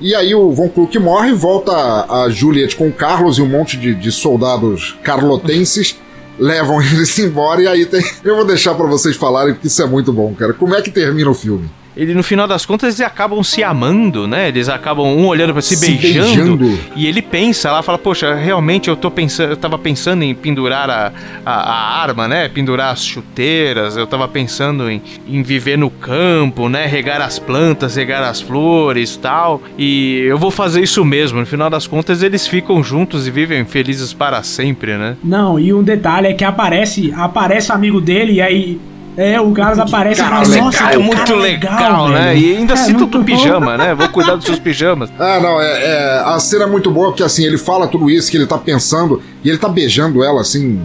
E 0.00 0.14
aí 0.14 0.34
o 0.34 0.52
Von 0.52 0.68
Kluck 0.68 0.96
morre, 0.98 1.32
volta 1.32 1.72
a 1.72 2.28
Juliet 2.28 2.76
com 2.76 2.88
o 2.88 2.92
Carlos 2.92 3.38
e 3.38 3.42
um 3.42 3.48
monte 3.48 3.76
de, 3.76 3.94
de 3.94 4.12
soldados 4.12 4.96
carlotenses. 5.02 5.96
levam 6.38 6.80
eles 6.80 7.18
embora 7.18 7.62
e 7.62 7.66
aí 7.66 7.86
tem. 7.86 8.04
Eu 8.22 8.36
vou 8.36 8.44
deixar 8.44 8.74
para 8.74 8.86
vocês 8.86 9.16
falarem 9.16 9.54
porque 9.54 9.66
isso 9.66 9.82
é 9.82 9.86
muito 9.86 10.12
bom, 10.12 10.32
cara. 10.34 10.52
Como 10.52 10.74
é 10.74 10.80
que 10.80 10.90
termina 10.90 11.28
o 11.28 11.34
filme? 11.34 11.68
Ele 11.98 12.14
no 12.14 12.22
final 12.22 12.46
das 12.46 12.64
contas 12.64 12.94
eles 12.94 13.00
acabam 13.00 13.42
se 13.42 13.64
amando, 13.64 14.28
né? 14.28 14.46
Eles 14.46 14.68
acabam 14.68 15.04
um 15.04 15.26
olhando 15.26 15.52
para 15.52 15.60
si, 15.60 15.76
se 15.76 15.84
beijando, 15.84 16.56
beijando, 16.56 16.80
e 16.94 17.08
ele 17.08 17.20
pensa 17.20 17.72
lá, 17.72 17.82
fala: 17.82 17.98
"Poxa, 17.98 18.34
realmente 18.34 18.88
eu 18.88 18.94
tô 18.94 19.10
pensando, 19.10 19.50
eu 19.50 19.56
tava 19.56 19.76
pensando 19.76 20.22
em 20.22 20.32
pendurar 20.32 20.88
a, 20.88 21.12
a, 21.44 21.52
a, 21.52 22.00
arma, 22.00 22.28
né? 22.28 22.48
Pendurar 22.48 22.92
as 22.92 23.04
chuteiras, 23.04 23.96
eu 23.96 24.06
tava 24.06 24.28
pensando 24.28 24.88
em, 24.88 25.02
em 25.26 25.42
viver 25.42 25.76
no 25.76 25.90
campo, 25.90 26.68
né? 26.68 26.86
Regar 26.86 27.20
as 27.20 27.40
plantas, 27.40 27.96
regar 27.96 28.22
as 28.22 28.40
flores, 28.40 29.16
tal. 29.16 29.60
E 29.76 30.20
eu 30.20 30.38
vou 30.38 30.52
fazer 30.52 30.80
isso 30.80 31.04
mesmo. 31.04 31.40
No 31.40 31.46
final 31.46 31.68
das 31.68 31.88
contas 31.88 32.22
eles 32.22 32.46
ficam 32.46 32.80
juntos 32.80 33.26
e 33.26 33.30
vivem 33.32 33.64
felizes 33.64 34.12
para 34.12 34.40
sempre, 34.44 34.96
né? 34.96 35.16
Não, 35.24 35.58
e 35.58 35.74
um 35.74 35.82
detalhe 35.82 36.28
é 36.28 36.32
que 36.32 36.44
aparece, 36.44 37.12
aparece 37.16 37.72
o 37.72 37.74
amigo 37.74 38.00
dele 38.00 38.34
e 38.34 38.40
aí 38.40 38.80
é, 39.20 39.40
o 39.40 39.50
Carlos 39.50 39.80
aparece 39.80 40.20
cara, 40.22 40.44
e 40.46 40.60
nossa, 40.60 40.78
cara, 40.78 40.94
é 40.94 40.98
muito 40.98 41.34
legal, 41.34 41.76
legal 41.76 42.08
né? 42.08 42.38
E 42.38 42.56
ainda 42.56 42.74
é, 42.74 42.76
cita 42.76 43.04
do 43.04 43.24
pijama, 43.24 43.76
né? 43.76 43.92
Vou 43.92 44.08
cuidar 44.10 44.36
dos 44.36 44.44
seus 44.46 44.60
pijamas. 44.60 45.10
Ah, 45.18 45.40
não, 45.40 45.60
é, 45.60 45.66
é, 45.66 46.22
a 46.24 46.38
cena 46.38 46.62
é 46.62 46.66
muito 46.68 46.88
boa 46.88 47.08
porque 47.08 47.24
assim, 47.24 47.44
ele 47.44 47.58
fala 47.58 47.88
tudo 47.88 48.08
isso 48.08 48.30
que 48.30 48.36
ele 48.36 48.46
tá 48.46 48.56
pensando 48.56 49.20
e 49.42 49.48
ele 49.48 49.58
tá 49.58 49.68
beijando 49.68 50.22
ela 50.22 50.40
assim, 50.40 50.80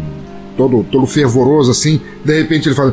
todo, 0.57 0.83
todo 0.91 1.05
fervoroso 1.05 1.69
assim. 1.69 2.01
De 2.25 2.35
repente 2.35 2.67
ele 2.67 2.73
fala: 2.73 2.91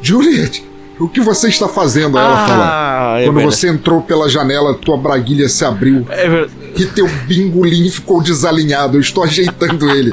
Juliet, 0.00 0.64
o 0.98 1.06
que 1.06 1.20
você 1.20 1.48
está 1.48 1.68
fazendo? 1.68 2.16
Aí 2.16 2.24
ela 2.24 2.42
ah, 2.42 2.48
fala: 2.48 3.20
é 3.20 3.24
Quando 3.26 3.42
você 3.42 3.68
entrou 3.68 4.00
pela 4.00 4.26
janela, 4.26 4.72
tua 4.72 4.96
braguilha 4.96 5.50
se 5.50 5.66
abriu 5.66 6.06
é 6.08 6.46
e 6.74 6.86
teu 6.86 7.06
bingolim 7.26 7.90
ficou 7.90 8.22
desalinhado. 8.22 8.96
Eu 8.96 9.02
estou 9.02 9.22
ajeitando 9.22 9.90
ele. 9.90 10.10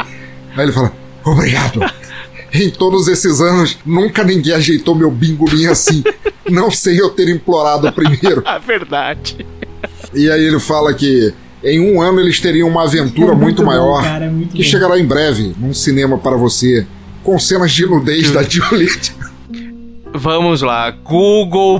Aí 0.57 0.65
ele 0.65 0.73
fala: 0.73 0.91
Obrigado 1.23 1.79
em 2.53 2.69
todos 2.69 3.07
esses 3.07 3.41
anos, 3.41 3.77
nunca 3.85 4.23
ninguém 4.23 4.53
ajeitou 4.53 4.93
meu 4.95 5.09
bingolim 5.09 5.65
assim. 5.67 6.03
Não 6.49 6.69
sei 6.69 6.99
eu 7.01 7.09
ter 7.09 7.27
implorado 7.29 7.91
primeiro. 7.91 8.43
A 8.45 8.57
verdade. 8.59 9.45
E 10.13 10.29
aí 10.29 10.43
ele 10.45 10.59
fala 10.59 10.93
que 10.93 11.33
em 11.63 11.79
um 11.79 12.01
ano 12.01 12.19
eles 12.19 12.39
teriam 12.39 12.67
uma 12.69 12.83
aventura 12.83 13.31
é 13.31 13.35
muito, 13.35 13.41
muito, 13.41 13.65
maior 13.65 14.01
bom, 14.01 14.03
cara, 14.03 14.25
é 14.25 14.29
muito 14.29 14.51
que 14.51 14.61
bom. 14.61 14.69
chegará 14.69 14.99
em 14.99 15.05
breve 15.05 15.55
num 15.57 15.73
cinema 15.73 16.17
para 16.17 16.35
você 16.35 16.85
com 17.23 17.39
cenas 17.39 17.71
de 17.71 17.85
nudez 17.85 18.29
da 18.31 18.43
Juliet. 18.43 19.13
Vamos 20.13 20.61
lá, 20.61 20.91
google.com 20.91 21.79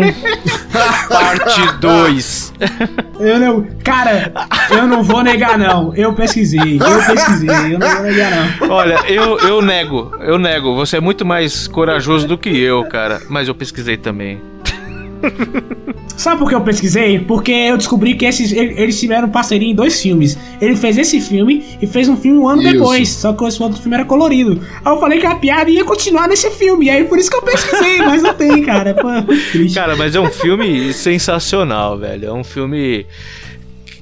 parte 1.10 1.72
2. 1.80 2.45
Eu 3.18 3.40
não, 3.40 3.66
cara, 3.82 4.32
eu 4.70 4.86
não 4.86 5.02
vou 5.02 5.22
negar 5.22 5.58
não. 5.58 5.94
Eu 5.94 6.12
pesquisei, 6.12 6.76
eu 6.76 7.14
pesquisei, 7.14 7.74
eu 7.74 7.78
não 7.78 7.88
vou 7.88 8.02
negar 8.02 8.30
não. 8.30 8.70
Olha, 8.70 9.00
eu, 9.08 9.38
eu 9.38 9.62
nego, 9.62 10.12
eu 10.20 10.38
nego. 10.38 10.74
Você 10.74 10.98
é 10.98 11.00
muito 11.00 11.24
mais 11.24 11.66
corajoso 11.66 12.26
do 12.26 12.36
que 12.36 12.48
eu, 12.48 12.84
cara, 12.84 13.20
mas 13.28 13.48
eu 13.48 13.54
pesquisei 13.54 13.96
também. 13.96 14.40
Sabe 16.16 16.38
por 16.38 16.48
que 16.48 16.54
eu 16.54 16.60
pesquisei? 16.62 17.18
Porque 17.18 17.52
eu 17.52 17.76
descobri 17.76 18.14
que 18.14 18.24
esses, 18.24 18.50
eles 18.50 18.98
tiveram 18.98 19.28
parceria 19.28 19.70
em 19.70 19.74
dois 19.74 20.00
filmes. 20.00 20.36
Ele 20.60 20.74
fez 20.74 20.96
esse 20.96 21.20
filme 21.20 21.64
e 21.80 21.86
fez 21.86 22.08
um 22.08 22.16
filme 22.16 22.38
um 22.38 22.48
ano 22.48 22.62
isso. 22.62 22.72
depois. 22.72 23.08
Só 23.08 23.32
que 23.32 23.44
esse 23.44 23.62
outro 23.62 23.80
filme 23.80 23.96
era 23.96 24.04
colorido. 24.04 24.60
Aí 24.84 24.92
eu 24.92 24.98
falei 24.98 25.20
que 25.20 25.26
a 25.26 25.34
piada 25.34 25.70
ia 25.70 25.84
continuar 25.84 26.26
nesse 26.26 26.50
filme. 26.50 26.86
E 26.86 26.90
aí 26.90 27.04
por 27.04 27.18
isso 27.18 27.30
que 27.30 27.36
eu 27.36 27.42
pesquisei, 27.42 27.98
mas 28.04 28.22
não 28.22 28.34
tem, 28.34 28.62
cara. 28.64 28.94
Pô, 28.94 29.08
cara, 29.74 29.94
mas 29.94 30.14
é 30.14 30.20
um 30.20 30.30
filme 30.30 30.92
sensacional, 30.92 31.98
velho. 31.98 32.28
É 32.28 32.32
um 32.32 32.44
filme. 32.44 33.06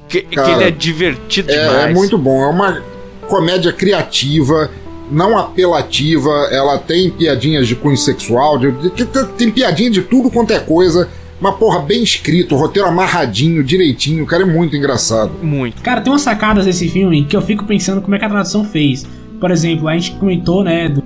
Que, 0.08 0.22
cara, 0.22 0.46
que 0.46 0.54
ele 0.54 0.64
é 0.64 0.70
divertido 0.70 1.50
é, 1.50 1.58
demais. 1.58 1.90
É 1.90 1.92
muito 1.92 2.16
bom. 2.16 2.42
É 2.42 2.46
uma 2.46 2.82
comédia 3.26 3.72
criativa 3.72 4.70
não 5.10 5.38
apelativa, 5.38 6.30
ela 6.50 6.78
tem 6.78 7.10
piadinhas 7.10 7.68
de 7.68 7.76
cunho 7.76 7.96
sexual, 7.96 8.58
de, 8.58 8.72
de, 8.72 8.90
de, 8.90 9.26
tem 9.36 9.50
piadinha 9.50 9.90
de 9.90 10.02
tudo 10.02 10.30
quanto 10.30 10.52
é 10.52 10.60
coisa. 10.60 11.08
Uma 11.40 11.52
porra 11.52 11.80
bem 11.80 12.02
escrito, 12.02 12.56
roteiro 12.56 12.88
amarradinho, 12.88 13.62
direitinho, 13.62 14.24
o 14.24 14.26
cara 14.26 14.44
é 14.44 14.46
muito 14.46 14.76
engraçado. 14.76 15.32
Muito. 15.42 15.82
Cara, 15.82 16.00
tem 16.00 16.12
umas 16.12 16.22
sacadas 16.22 16.64
desse 16.64 16.88
filme 16.88 17.24
que 17.24 17.36
eu 17.36 17.42
fico 17.42 17.64
pensando 17.64 18.00
como 18.00 18.14
é 18.14 18.18
que 18.18 18.24
a 18.24 18.28
tradução 18.28 18.64
fez. 18.64 19.06
Por 19.40 19.50
exemplo, 19.50 19.88
a 19.88 19.94
gente 19.94 20.12
comentou, 20.12 20.64
né, 20.64 20.88
do, 20.88 21.02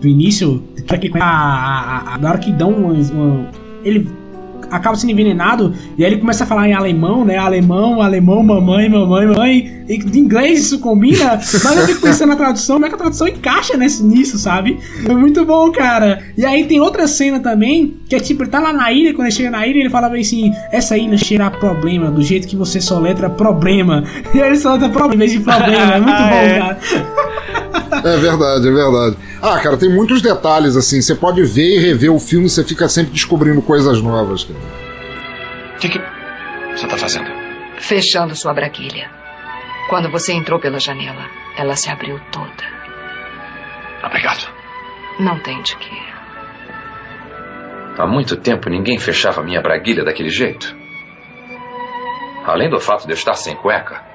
do 0.00 0.08
início, 0.08 0.62
que 1.00 1.10
a, 1.20 1.24
a, 1.24 2.14
a, 2.14 2.18
na 2.18 2.30
hora 2.30 2.38
que 2.38 2.50
dão 2.50 2.70
uma, 2.70 2.94
uma, 2.94 3.50
ele 3.84 4.08
acaba 4.70 4.96
sendo 4.96 5.10
envenenado 5.10 5.74
e 5.96 6.04
aí 6.04 6.12
ele 6.12 6.20
começa 6.20 6.44
a 6.44 6.46
falar 6.46 6.68
em 6.68 6.72
alemão, 6.74 7.24
né? 7.24 7.36
Alemão, 7.36 8.00
alemão, 8.00 8.42
mamãe, 8.42 8.88
mamãe, 8.88 9.26
mamãe. 9.26 9.78
E 9.88 9.98
de 9.98 10.18
inglês 10.18 10.60
isso 10.60 10.78
combina, 10.80 11.36
mas 11.36 11.76
eu 11.76 11.86
fico 11.86 12.02
pensando 12.02 12.28
na 12.28 12.36
tradução, 12.36 12.76
como 12.76 12.86
é 12.86 12.88
que 12.90 12.94
a 12.94 12.98
tradução 12.98 13.26
encaixa 13.26 13.76
nesse, 13.76 14.04
nisso, 14.04 14.36
sabe? 14.38 14.78
É 15.06 15.14
muito 15.14 15.44
bom, 15.46 15.72
cara. 15.72 16.22
E 16.36 16.44
aí 16.44 16.64
tem 16.66 16.78
outra 16.78 17.06
cena 17.08 17.40
também, 17.40 17.94
que 18.06 18.14
é 18.14 18.20
tipo, 18.20 18.42
ele 18.42 18.50
tá 18.50 18.60
lá 18.60 18.72
na 18.72 18.92
ilha, 18.92 19.14
quando 19.14 19.26
ele 19.26 19.34
chega 19.34 19.50
na 19.50 19.66
ilha, 19.66 19.78
ele 19.80 19.88
fala 19.90 20.08
bem 20.10 20.20
assim: 20.20 20.52
essa 20.70 20.96
ilha 20.98 21.16
cheira 21.16 21.46
a 21.46 21.50
problema, 21.50 22.10
do 22.10 22.22
jeito 22.22 22.46
que 22.46 22.56
você 22.56 22.80
soletra 22.80 23.30
problema. 23.30 24.04
E 24.34 24.42
aí 24.42 24.48
ele 24.50 24.58
soletra 24.58 24.88
problema 24.90 25.14
em 25.14 25.18
vez 25.18 25.32
de 25.32 25.40
problema. 25.40 25.94
É 25.94 26.00
muito 26.00 26.12
Ah, 26.18 26.28
bom, 26.28 26.36
é. 26.36 26.58
cara. 26.58 26.78
É 28.04 28.16
verdade, 28.16 28.68
é 28.68 28.70
verdade. 28.70 29.16
Ah, 29.42 29.58
cara, 29.60 29.76
tem 29.76 29.88
muitos 29.90 30.22
detalhes 30.22 30.76
assim. 30.76 31.00
Você 31.00 31.14
pode 31.14 31.42
ver 31.42 31.76
e 31.76 31.78
rever 31.78 32.12
o 32.12 32.18
filme 32.18 32.46
e 32.46 32.50
você 32.50 32.64
fica 32.64 32.88
sempre 32.88 33.12
descobrindo 33.12 33.60
coisas 33.62 34.00
novas. 34.00 34.44
Cara. 34.44 34.58
O 35.74 35.78
que, 35.78 35.88
que 35.88 36.00
você 36.76 36.86
tá 36.86 36.96
fazendo? 36.96 37.30
Fechando 37.78 38.34
sua 38.34 38.52
braguilha. 38.52 39.10
Quando 39.88 40.10
você 40.10 40.32
entrou 40.32 40.58
pela 40.60 40.78
janela, 40.78 41.26
ela 41.56 41.74
se 41.76 41.90
abriu 41.90 42.20
toda. 42.30 42.78
Obrigado. 44.04 44.48
Não 45.18 45.38
tem 45.40 45.60
de 45.62 45.76
quê. 45.76 45.96
Há 47.98 48.06
muito 48.06 48.36
tempo 48.36 48.70
ninguém 48.70 48.98
fechava 48.98 49.42
minha 49.42 49.60
braguilha 49.60 50.04
daquele 50.04 50.30
jeito. 50.30 50.76
Além 52.46 52.70
do 52.70 52.78
fato 52.78 53.06
de 53.06 53.12
eu 53.12 53.16
estar 53.16 53.34
sem 53.34 53.56
cueca. 53.56 54.07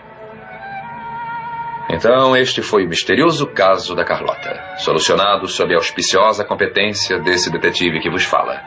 Então, 1.90 2.36
este 2.36 2.62
foi 2.62 2.86
o 2.86 2.90
misterioso 2.90 3.48
caso 3.48 3.94
da 3.94 4.06
Carlota, 4.06 4.78
solucionado 4.78 5.48
sob 5.48 5.74
a 5.74 5.78
auspiciosa 5.78 6.46
competência 6.46 7.20
desse 7.20 7.52
detetive 7.52 8.00
que 8.00 8.10
vos 8.10 8.24
fala. 8.24 8.62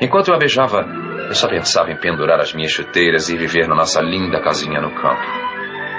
Enquanto 0.00 0.28
eu 0.28 0.34
a 0.34 0.38
beijava, 0.38 0.84
eu 1.28 1.34
só 1.34 1.46
pensava 1.46 1.92
em 1.92 1.96
pendurar 1.96 2.40
as 2.40 2.52
minhas 2.52 2.72
chuteiras 2.72 3.28
e 3.28 3.36
viver 3.36 3.68
na 3.68 3.74
nossa 3.74 4.00
linda 4.00 4.40
casinha 4.40 4.80
no 4.80 4.90
campo. 4.90 5.22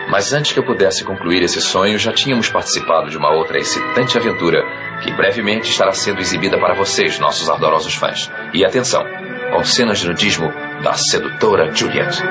Mas 0.10 0.34
antes 0.34 0.51
que 0.51 0.60
eu 0.60 0.65
pudesse 0.65 1.05
concluir 1.05 1.41
esse 1.41 1.61
sonho, 1.61 1.97
já 1.97 2.11
tínhamos 2.11 2.49
participado 2.49 3.10
de 3.10 3.18
uma 3.18 3.31
outra 3.31 3.57
excitante 3.57 4.18
aventura 4.18 4.61
que 5.01 5.11
brevemente 5.14 5.69
estará 5.69 5.91
sendo 5.91 6.19
exibida 6.19 6.57
para 6.57 6.73
vocês, 6.73 7.19
nossos 7.19 7.49
ardorosos 7.49 7.95
fãs. 7.95 8.30
E 8.53 8.65
atenção, 8.65 9.03
com 9.51 9.64
cenas 9.64 9.99
de 9.99 10.07
nudismo 10.07 10.51
da 10.84 10.93
sedutora 10.93 11.72
Juliet. 11.73 12.22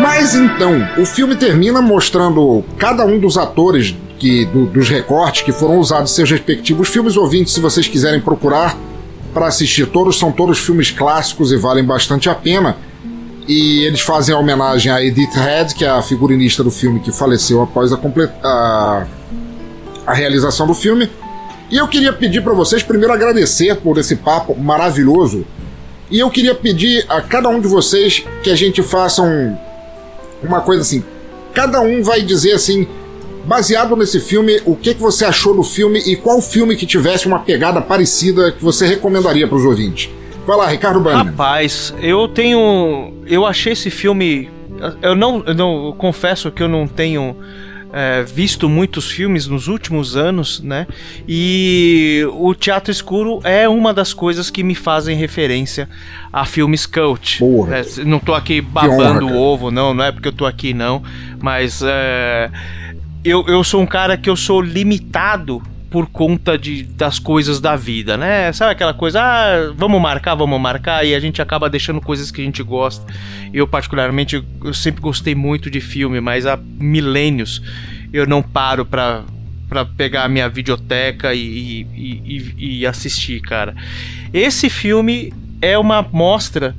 Mas 0.00 0.34
então, 0.34 0.86
o 0.96 1.04
filme 1.04 1.34
termina 1.34 1.80
mostrando 1.82 2.64
cada 2.78 3.04
um 3.04 3.18
dos 3.18 3.36
atores 3.36 3.94
que, 4.18 4.44
do- 4.46 4.66
dos 4.66 4.88
recortes 4.88 5.42
que 5.42 5.52
foram 5.52 5.78
usados 5.78 6.12
em 6.12 6.14
seus 6.14 6.30
respectivos 6.30 6.88
filmes. 6.88 7.16
Ouvintes, 7.16 7.52
se 7.52 7.60
vocês 7.60 7.86
quiserem 7.88 8.20
procurar 8.20 8.76
para 9.34 9.46
assistir 9.46 9.86
todos, 9.86 10.18
são 10.18 10.30
todos 10.32 10.58
filmes 10.58 10.90
clássicos 10.90 11.52
e 11.52 11.56
valem 11.56 11.84
bastante 11.84 12.28
a 12.28 12.34
pena. 12.34 12.76
E 13.46 13.84
eles 13.84 14.00
fazem 14.00 14.34
a 14.34 14.38
homenagem 14.38 14.92
a 14.92 15.02
Edith 15.02 15.32
Head, 15.34 15.74
que 15.74 15.84
é 15.84 15.88
a 15.88 16.02
figurinista 16.02 16.62
do 16.62 16.70
filme 16.70 17.00
que 17.00 17.10
faleceu 17.10 17.62
após 17.62 17.92
a, 17.92 17.98
a, 18.44 19.06
a 20.06 20.12
realização 20.14 20.66
do 20.66 20.74
filme. 20.74 21.10
E 21.70 21.76
eu 21.76 21.88
queria 21.88 22.12
pedir 22.12 22.42
para 22.42 22.52
vocês 22.52 22.82
primeiro 22.82 23.12
agradecer 23.12 23.74
por 23.76 23.98
esse 23.98 24.16
papo 24.16 24.54
maravilhoso. 24.58 25.46
E 26.10 26.18
eu 26.18 26.30
queria 26.30 26.54
pedir 26.54 27.04
a 27.08 27.20
cada 27.20 27.48
um 27.48 27.60
de 27.60 27.68
vocês 27.68 28.24
que 28.42 28.50
a 28.50 28.54
gente 28.56 28.82
faça 28.82 29.22
um, 29.22 29.56
uma 30.42 30.60
coisa 30.60 30.82
assim. 30.82 31.02
Cada 31.54 31.80
um 31.80 32.02
vai 32.02 32.22
dizer 32.22 32.52
assim, 32.52 32.86
baseado 33.44 33.96
nesse 33.96 34.20
filme, 34.20 34.60
o 34.64 34.76
que, 34.76 34.94
que 34.94 35.00
você 35.00 35.24
achou 35.24 35.54
do 35.54 35.62
filme 35.62 36.00
e 36.00 36.14
qual 36.16 36.40
filme 36.40 36.76
que 36.76 36.86
tivesse 36.86 37.26
uma 37.26 37.38
pegada 37.38 37.80
parecida 37.80 38.52
que 38.52 38.62
você 38.62 38.86
recomendaria 38.86 39.48
para 39.48 39.56
os 39.56 39.64
ouvintes. 39.64 40.10
Vai 40.46 40.56
lá, 40.56 40.66
Ricardo 40.66 41.00
Banner. 41.00 41.26
Rapaz, 41.26 41.94
eu 42.00 42.26
tenho. 42.28 43.12
Eu 43.26 43.44
achei 43.44 43.72
esse 43.72 43.90
filme. 43.90 44.50
Eu 45.02 45.14
não. 45.14 45.42
Eu 45.46 45.54
não 45.54 45.86
eu 45.86 45.92
confesso 45.92 46.50
que 46.50 46.62
eu 46.62 46.68
não 46.68 46.86
tenho. 46.86 47.36
É, 47.92 48.22
visto 48.22 48.68
muitos 48.68 49.10
filmes 49.10 49.46
nos 49.46 49.68
últimos 49.68 50.16
anos, 50.16 50.60
né? 50.60 50.86
E 51.26 52.26
o 52.32 52.54
Teatro 52.54 52.90
Escuro 52.90 53.40
é 53.44 53.68
uma 53.68 53.94
das 53.94 54.12
coisas 54.12 54.50
que 54.50 54.62
me 54.62 54.74
fazem 54.74 55.16
referência 55.16 55.88
a 56.32 56.44
filmes 56.44 56.86
cult. 56.86 57.38
Porra. 57.38 57.78
É, 57.78 58.04
não 58.04 58.18
tô 58.18 58.34
aqui 58.34 58.60
babando 58.60 59.26
o 59.26 59.36
ovo, 59.36 59.70
não, 59.70 59.94
não 59.94 60.04
é 60.04 60.12
porque 60.12 60.28
eu 60.28 60.32
tô 60.32 60.46
aqui, 60.46 60.74
não. 60.74 61.02
Mas 61.40 61.82
é, 61.84 62.50
eu, 63.24 63.46
eu 63.46 63.64
sou 63.64 63.80
um 63.80 63.86
cara 63.86 64.16
que 64.16 64.28
eu 64.28 64.36
sou 64.36 64.60
limitado 64.60 65.62
por 65.90 66.06
conta 66.06 66.58
de, 66.58 66.82
das 66.82 67.18
coisas 67.18 67.60
da 67.60 67.74
vida, 67.74 68.16
né? 68.16 68.52
Sabe 68.52 68.72
aquela 68.72 68.92
coisa, 68.92 69.22
ah, 69.22 69.72
vamos 69.74 70.00
marcar, 70.00 70.34
vamos 70.34 70.60
marcar, 70.60 71.04
e 71.06 71.14
a 71.14 71.20
gente 71.20 71.40
acaba 71.40 71.70
deixando 71.70 72.00
coisas 72.00 72.30
que 72.30 72.42
a 72.42 72.44
gente 72.44 72.62
gosta. 72.62 73.10
Eu, 73.54 73.66
particularmente, 73.66 74.42
eu 74.62 74.74
sempre 74.74 75.00
gostei 75.00 75.34
muito 75.34 75.70
de 75.70 75.80
filme, 75.80 76.20
mas 76.20 76.44
há 76.44 76.58
milênios 76.78 77.62
eu 78.12 78.26
não 78.26 78.42
paro 78.42 78.84
pra, 78.84 79.22
pra 79.68 79.84
pegar 79.84 80.24
a 80.24 80.28
minha 80.28 80.48
videoteca 80.48 81.32
e, 81.34 81.86
e, 81.94 82.52
e- 82.58 82.78
e 82.80 82.86
assistir, 82.86 83.40
cara. 83.40 83.74
Esse 84.32 84.68
filme 84.68 85.32
é 85.62 85.78
uma 85.78 86.02
mostra 86.02 86.74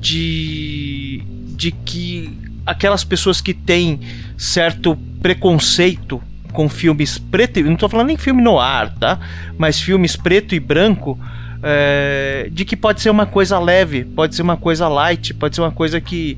de, 0.00 1.22
de 1.56 1.70
que 1.72 2.30
aquelas 2.66 3.04
pessoas 3.04 3.40
que 3.40 3.54
têm 3.54 4.00
certo 4.36 4.96
preconceito 5.20 6.20
com 6.58 6.68
filmes 6.68 7.18
preto 7.18 7.60
e 7.60 7.62
não 7.62 7.76
tô 7.76 7.88
falando 7.88 8.08
nem 8.08 8.16
filme 8.16 8.42
no 8.42 8.58
ar, 8.58 8.92
tá? 8.92 9.20
Mas 9.56 9.80
filmes 9.80 10.16
preto 10.16 10.56
e 10.56 10.58
branco 10.58 11.16
é, 11.62 12.48
de 12.50 12.64
que 12.64 12.74
pode 12.74 13.00
ser 13.00 13.10
uma 13.10 13.26
coisa 13.26 13.60
leve, 13.60 14.04
pode 14.04 14.34
ser 14.34 14.42
uma 14.42 14.56
coisa 14.56 14.88
light, 14.88 15.32
pode 15.34 15.54
ser 15.54 15.60
uma 15.60 15.70
coisa 15.70 16.00
que 16.00 16.36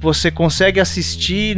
você 0.00 0.28
consegue 0.28 0.80
assistir 0.80 1.56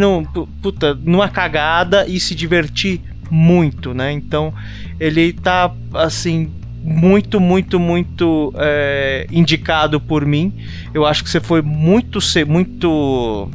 puta, 0.61 0.95
numa 0.95 1.27
cagada 1.27 2.07
e 2.07 2.21
se 2.21 2.35
divertir 2.35 3.01
muito, 3.31 3.95
né? 3.95 4.13
Então 4.13 4.53
ele 5.01 5.33
tá 5.33 5.73
assim 5.95 6.51
muito, 6.85 7.41
muito, 7.41 7.81
muito 7.81 8.53
é, 8.59 9.27
indicado 9.33 9.99
por 9.99 10.27
mim. 10.27 10.53
Eu 10.93 11.07
acho 11.07 11.25
que 11.25 11.31
você 11.31 11.41
foi 11.41 11.63
muito, 11.63 12.19
muito, 12.47 13.51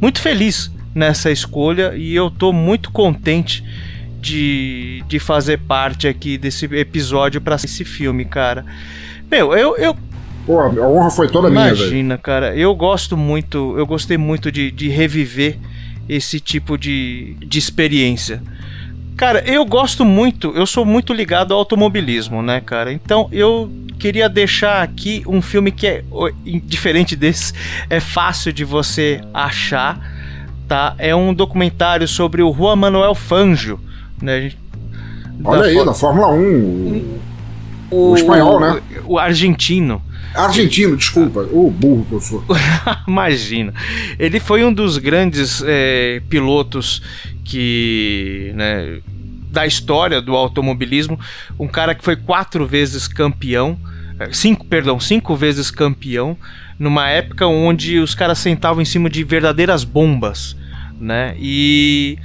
muito 0.00 0.18
feliz 0.18 0.74
nessa 0.96 1.30
escolha 1.30 1.94
e 1.94 2.14
eu 2.16 2.30
tô 2.30 2.54
muito 2.54 2.90
contente 2.90 3.62
de, 4.18 5.04
de 5.06 5.18
fazer 5.18 5.58
parte 5.58 6.08
aqui 6.08 6.38
desse 6.38 6.64
episódio 6.64 7.38
para 7.38 7.56
esse 7.56 7.84
filme, 7.84 8.24
cara. 8.24 8.64
Meu, 9.30 9.54
eu, 9.54 9.76
eu 9.76 9.94
Pô, 10.46 10.60
a 10.60 10.68
honra 10.68 11.10
foi 11.10 11.28
toda 11.28 11.50
minha, 11.50 11.64
velho. 11.64 11.76
Imagina, 11.76 12.16
cara. 12.16 12.56
Eu 12.56 12.74
gosto 12.74 13.16
muito, 13.16 13.76
eu 13.76 13.84
gostei 13.84 14.16
muito 14.16 14.50
de, 14.50 14.70
de 14.70 14.88
reviver 14.88 15.58
esse 16.08 16.40
tipo 16.40 16.78
de, 16.78 17.36
de 17.40 17.58
experiência. 17.58 18.42
Cara, 19.16 19.40
eu 19.46 19.64
gosto 19.64 20.04
muito, 20.04 20.52
eu 20.54 20.66
sou 20.66 20.84
muito 20.84 21.12
ligado 21.12 21.52
ao 21.52 21.58
automobilismo, 21.58 22.42
né, 22.42 22.60
cara? 22.60 22.92
Então 22.92 23.28
eu 23.32 23.70
queria 23.98 24.28
deixar 24.28 24.82
aqui 24.82 25.22
um 25.26 25.42
filme 25.42 25.72
que 25.72 25.86
é 25.86 26.04
diferente 26.64 27.16
desse, 27.16 27.52
é 27.90 27.98
fácil 27.98 28.52
de 28.52 28.64
você 28.64 29.20
achar, 29.32 30.15
tá? 30.66 30.94
É 30.98 31.14
um 31.14 31.32
documentário 31.32 32.06
sobre 32.06 32.42
o 32.42 32.52
Juan 32.52 32.76
Manuel 32.76 33.14
Fangio, 33.14 33.80
né? 34.20 34.52
Olha 35.44 35.64
aí, 35.64 35.84
da 35.84 35.94
Fórmula 35.94 36.28
1. 36.28 37.18
O, 37.90 38.10
o 38.10 38.14
espanhol, 38.16 38.60
né? 38.60 38.80
O 39.04 39.18
argentino. 39.18 40.02
Argentino, 40.34 40.96
desculpa. 40.96 41.40
O 41.50 41.70
burro 41.70 42.04
que 42.08 42.14
eu 42.14 42.20
sou. 42.20 42.44
Imagina. 43.06 43.72
Ele 44.18 44.40
foi 44.40 44.64
um 44.64 44.72
dos 44.72 44.98
grandes 44.98 45.62
é, 45.64 46.20
pilotos 46.28 47.02
que. 47.44 48.52
Né, 48.54 49.00
da 49.50 49.66
história 49.66 50.20
do 50.20 50.34
automobilismo. 50.36 51.18
Um 51.58 51.66
cara 51.66 51.94
que 51.94 52.04
foi 52.04 52.16
quatro 52.16 52.66
vezes 52.66 53.08
campeão. 53.08 53.78
é, 54.18 54.30
Cinco, 54.32 54.66
perdão, 54.66 55.00
cinco 55.00 55.34
vezes 55.34 55.70
campeão. 55.70 56.36
Numa 56.78 57.08
época 57.08 57.46
onde 57.46 57.98
os 57.98 58.14
caras 58.14 58.38
sentavam 58.38 58.82
em 58.82 58.84
cima 58.84 59.08
de 59.08 59.24
verdadeiras 59.24 59.84
bombas. 59.84 60.56
Né? 61.00 61.34
E. 61.38 62.18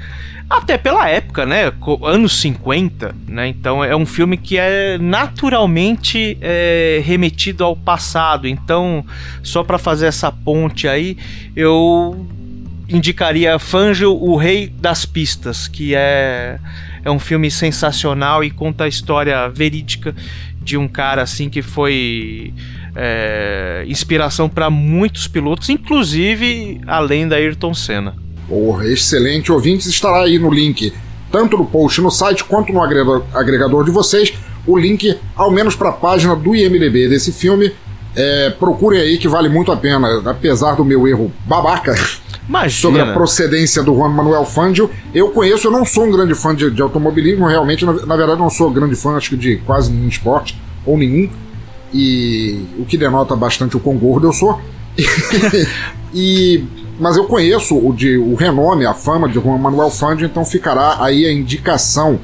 Até 0.49 0.77
pela 0.77 1.07
época, 1.07 1.45
né? 1.45 1.71
Anos 2.03 2.41
50, 2.41 3.15
né? 3.25 3.47
Então 3.47 3.81
é 3.81 3.95
um 3.95 4.05
filme 4.05 4.35
que 4.35 4.57
é 4.57 4.97
naturalmente 4.97 6.37
é, 6.41 7.01
remetido 7.05 7.63
ao 7.63 7.73
passado. 7.73 8.49
Então, 8.49 9.05
só 9.41 9.63
para 9.63 9.77
fazer 9.77 10.07
essa 10.07 10.29
ponte 10.29 10.89
aí, 10.89 11.17
eu 11.55 12.27
indicaria 12.89 13.57
Fangio, 13.57 14.13
o 14.13 14.35
Rei 14.35 14.67
das 14.67 15.05
Pistas, 15.05 15.69
que 15.69 15.95
é, 15.95 16.59
é 17.03 17.09
um 17.09 17.19
filme 17.19 17.49
sensacional 17.49 18.43
e 18.43 18.51
conta 18.51 18.83
a 18.83 18.87
história 18.87 19.47
verídica 19.47 20.13
de 20.61 20.77
um 20.77 20.87
cara 20.87 21.21
assim 21.21 21.49
que 21.49 21.61
foi 21.61 22.53
é, 22.95 23.83
inspiração 23.87 24.49
para 24.49 24.69
muitos 24.69 25.27
pilotos, 25.27 25.69
inclusive 25.69 26.81
além 26.87 27.27
da 27.27 27.35
Ayrton 27.35 27.73
Senna. 27.73 28.15
Porra, 28.47 28.85
excelente. 28.87 29.51
Ouvintes, 29.51 29.87
estará 29.87 30.23
aí 30.23 30.37
no 30.37 30.51
link, 30.51 30.93
tanto 31.31 31.57
no 31.57 31.65
post 31.65 32.01
no 32.01 32.11
site 32.11 32.43
quanto 32.43 32.73
no 32.73 32.81
agregador, 32.81 33.23
agregador 33.33 33.83
de 33.85 33.91
vocês, 33.91 34.33
o 34.67 34.77
link, 34.77 35.17
ao 35.35 35.51
menos 35.51 35.75
para 35.75 35.89
a 35.89 35.93
página 35.93 36.35
do 36.35 36.55
IMDB 36.55 37.07
desse 37.07 37.31
filme, 37.31 37.71
É, 38.13 38.49
procurem 38.49 38.99
aí 38.99 39.17
que 39.17 39.25
vale 39.29 39.47
muito 39.47 39.71
a 39.71 39.77
pena, 39.77 40.21
apesar 40.29 40.75
do 40.75 40.83
meu 40.83 41.07
erro 41.07 41.31
babaca 41.45 41.95
Imagina. 42.45 42.69
sobre 42.69 42.99
a 43.01 43.13
procedência 43.13 43.81
do 43.81 43.95
Juan 43.95 44.09
Manuel 44.09 44.43
Fangio. 44.43 44.89
Eu 45.15 45.29
conheço, 45.29 45.67
eu 45.67 45.71
não 45.71 45.85
sou 45.85 46.03
um 46.07 46.11
grande 46.11 46.35
fã 46.35 46.53
de, 46.53 46.69
de 46.69 46.81
automobilismo, 46.81 47.47
realmente, 47.47 47.85
na, 47.85 47.93
na 48.05 48.17
verdade, 48.17 48.37
não 48.41 48.49
sou 48.49 48.69
grande 48.69 48.97
fã, 48.97 49.15
acho 49.15 49.29
que 49.29 49.37
de 49.37 49.55
quase 49.65 49.93
nenhum 49.93 50.09
esporte, 50.09 50.59
ou 50.85 50.97
nenhum. 50.97 51.29
E 51.93 52.65
o 52.77 52.85
que 52.85 52.97
denota 52.97 53.35
bastante 53.35 53.75
o 53.75 53.79
quão 53.79 53.97
gordo 53.97 54.27
eu 54.27 54.33
sou. 54.33 54.59
e 56.13 56.63
mas 57.01 57.17
eu 57.17 57.23
conheço 57.23 57.75
o, 57.75 57.91
de, 57.91 58.15
o 58.15 58.35
renome, 58.35 58.85
a 58.85 58.93
fama 58.93 59.27
de 59.27 59.33
Juan 59.33 59.57
Manuel 59.57 59.89
Fangio, 59.89 60.25
então 60.25 60.45
ficará 60.45 61.03
aí 61.03 61.25
a 61.25 61.33
indicação. 61.33 62.19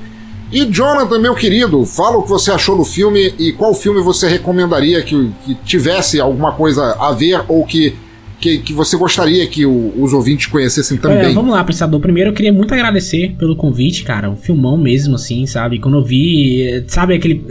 E 0.52 0.66
Jonathan, 0.66 1.18
meu 1.18 1.34
querido, 1.34 1.84
fala 1.84 2.18
o 2.18 2.22
que 2.22 2.30
você 2.30 2.52
achou 2.52 2.78
do 2.78 2.86
filme 2.86 3.34
e 3.40 3.52
qual 3.52 3.74
filme 3.74 4.02
você 4.02 4.30
recomendaria 4.30 5.02
que, 5.02 5.32
que 5.44 5.56
tivesse 5.66 6.20
alguma 6.20 6.52
coisa 6.52 6.96
a 7.00 7.12
ver 7.12 7.44
ou 7.48 7.66
que, 7.66 7.96
que, 8.40 8.60
que 8.60 8.72
você 8.72 8.96
gostaria 8.96 9.48
que 9.48 9.66
o, 9.66 9.94
os 9.98 10.14
ouvintes 10.14 10.46
conhecessem 10.46 10.98
também. 10.98 11.32
É, 11.32 11.34
vamos 11.34 11.52
lá, 11.52 11.64
pensador. 11.64 12.00
Primeiro 12.00 12.30
eu 12.30 12.34
queria 12.34 12.54
muito 12.54 12.72
agradecer 12.72 13.36
pelo 13.38 13.56
convite, 13.56 14.04
cara. 14.04 14.30
Um 14.30 14.38
filmão 14.38 14.78
mesmo, 14.78 15.16
assim, 15.16 15.48
sabe? 15.48 15.80
Quando 15.80 15.98
eu 15.98 16.04
vi, 16.04 16.86
sabe 16.88 17.16
aquele. 17.16 17.44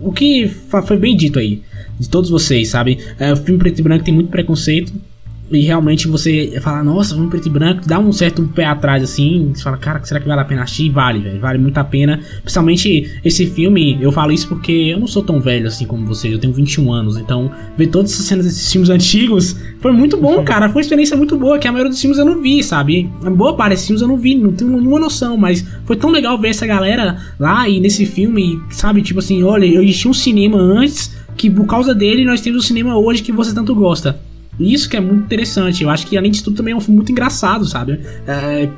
O 0.00 0.12
que 0.12 0.48
foi 0.48 0.96
bem 0.96 1.16
dito 1.16 1.38
aí, 1.38 1.62
de 1.98 2.08
todos 2.08 2.30
vocês, 2.30 2.68
sabe? 2.68 2.98
É, 3.18 3.32
o 3.32 3.36
filme 3.36 3.58
preto 3.58 3.78
e 3.78 3.82
branco 3.82 4.04
tem 4.04 4.14
muito 4.14 4.30
preconceito 4.30 4.92
e 5.50 5.60
realmente 5.60 6.08
você 6.08 6.58
fala, 6.60 6.82
nossa, 6.82 7.14
vamos 7.14 7.30
preto 7.30 7.46
e 7.46 7.50
branco, 7.50 7.86
dá 7.86 7.98
um 7.98 8.12
certo 8.12 8.42
pé 8.54 8.64
atrás 8.64 9.02
assim, 9.02 9.52
você 9.54 9.62
fala, 9.62 9.76
cara, 9.76 10.04
será 10.04 10.20
que 10.20 10.26
vale 10.26 10.40
a 10.40 10.44
pena 10.44 10.62
assistir? 10.62 10.90
Vale, 10.90 11.20
velho, 11.20 11.40
vale 11.40 11.58
muito 11.58 11.78
a 11.78 11.84
pena. 11.84 12.20
Principalmente 12.42 13.20
esse 13.24 13.46
filme, 13.46 13.98
eu 14.00 14.10
falo 14.10 14.32
isso 14.32 14.48
porque 14.48 14.72
eu 14.72 14.98
não 14.98 15.06
sou 15.06 15.22
tão 15.22 15.40
velho 15.40 15.66
assim 15.68 15.86
como 15.86 16.04
vocês, 16.06 16.32
eu 16.32 16.38
tenho 16.38 16.52
21 16.52 16.92
anos, 16.92 17.16
então 17.16 17.50
ver 17.76 17.86
todas 17.88 18.12
essas 18.12 18.26
cenas 18.26 18.44
desses 18.44 18.70
filmes 18.70 18.90
antigos 18.90 19.56
foi 19.80 19.92
muito 19.92 20.16
bom, 20.16 20.42
cara, 20.44 20.68
foi 20.68 20.76
uma 20.76 20.82
experiência 20.82 21.16
muito 21.16 21.36
boa, 21.36 21.58
que 21.58 21.68
a 21.68 21.72
maioria 21.72 21.90
dos 21.90 22.00
filmes 22.00 22.18
eu 22.18 22.24
não 22.24 22.40
vi, 22.40 22.62
sabe? 22.62 23.10
A 23.24 23.30
boa 23.30 23.56
parte 23.56 23.70
desses 23.70 23.86
filmes 23.86 24.02
eu 24.02 24.08
não 24.08 24.16
vi, 24.16 24.34
não 24.34 24.52
tenho 24.52 24.70
nenhuma 24.70 24.98
noção, 24.98 25.36
mas 25.36 25.64
foi 25.84 25.96
tão 25.96 26.10
legal 26.10 26.38
ver 26.40 26.48
essa 26.48 26.66
galera 26.66 27.18
lá 27.38 27.68
e 27.68 27.78
nesse 27.78 28.04
filme, 28.04 28.60
sabe? 28.70 29.00
Tipo 29.00 29.20
assim, 29.20 29.42
olha, 29.44 29.64
eu 29.64 29.82
existia 29.82 30.10
um 30.10 30.14
cinema 30.14 30.58
antes 30.58 31.14
que 31.36 31.50
por 31.50 31.66
causa 31.66 31.94
dele 31.94 32.24
nós 32.24 32.40
temos 32.40 32.64
o 32.64 32.66
cinema 32.66 32.98
hoje 32.98 33.22
que 33.22 33.30
você 33.30 33.54
tanto 33.54 33.74
gosta. 33.74 34.18
Isso 34.58 34.88
que 34.88 34.96
é 34.96 35.00
muito 35.00 35.24
interessante. 35.24 35.82
Eu 35.82 35.90
acho 35.90 36.06
que, 36.06 36.16
além 36.16 36.30
de 36.30 36.42
tudo, 36.42 36.56
também 36.56 36.72
é 36.72 36.76
um 36.76 36.80
filme 36.80 36.96
muito 36.96 37.12
engraçado, 37.12 37.64
sabe? 37.66 38.00
É, 38.26 38.68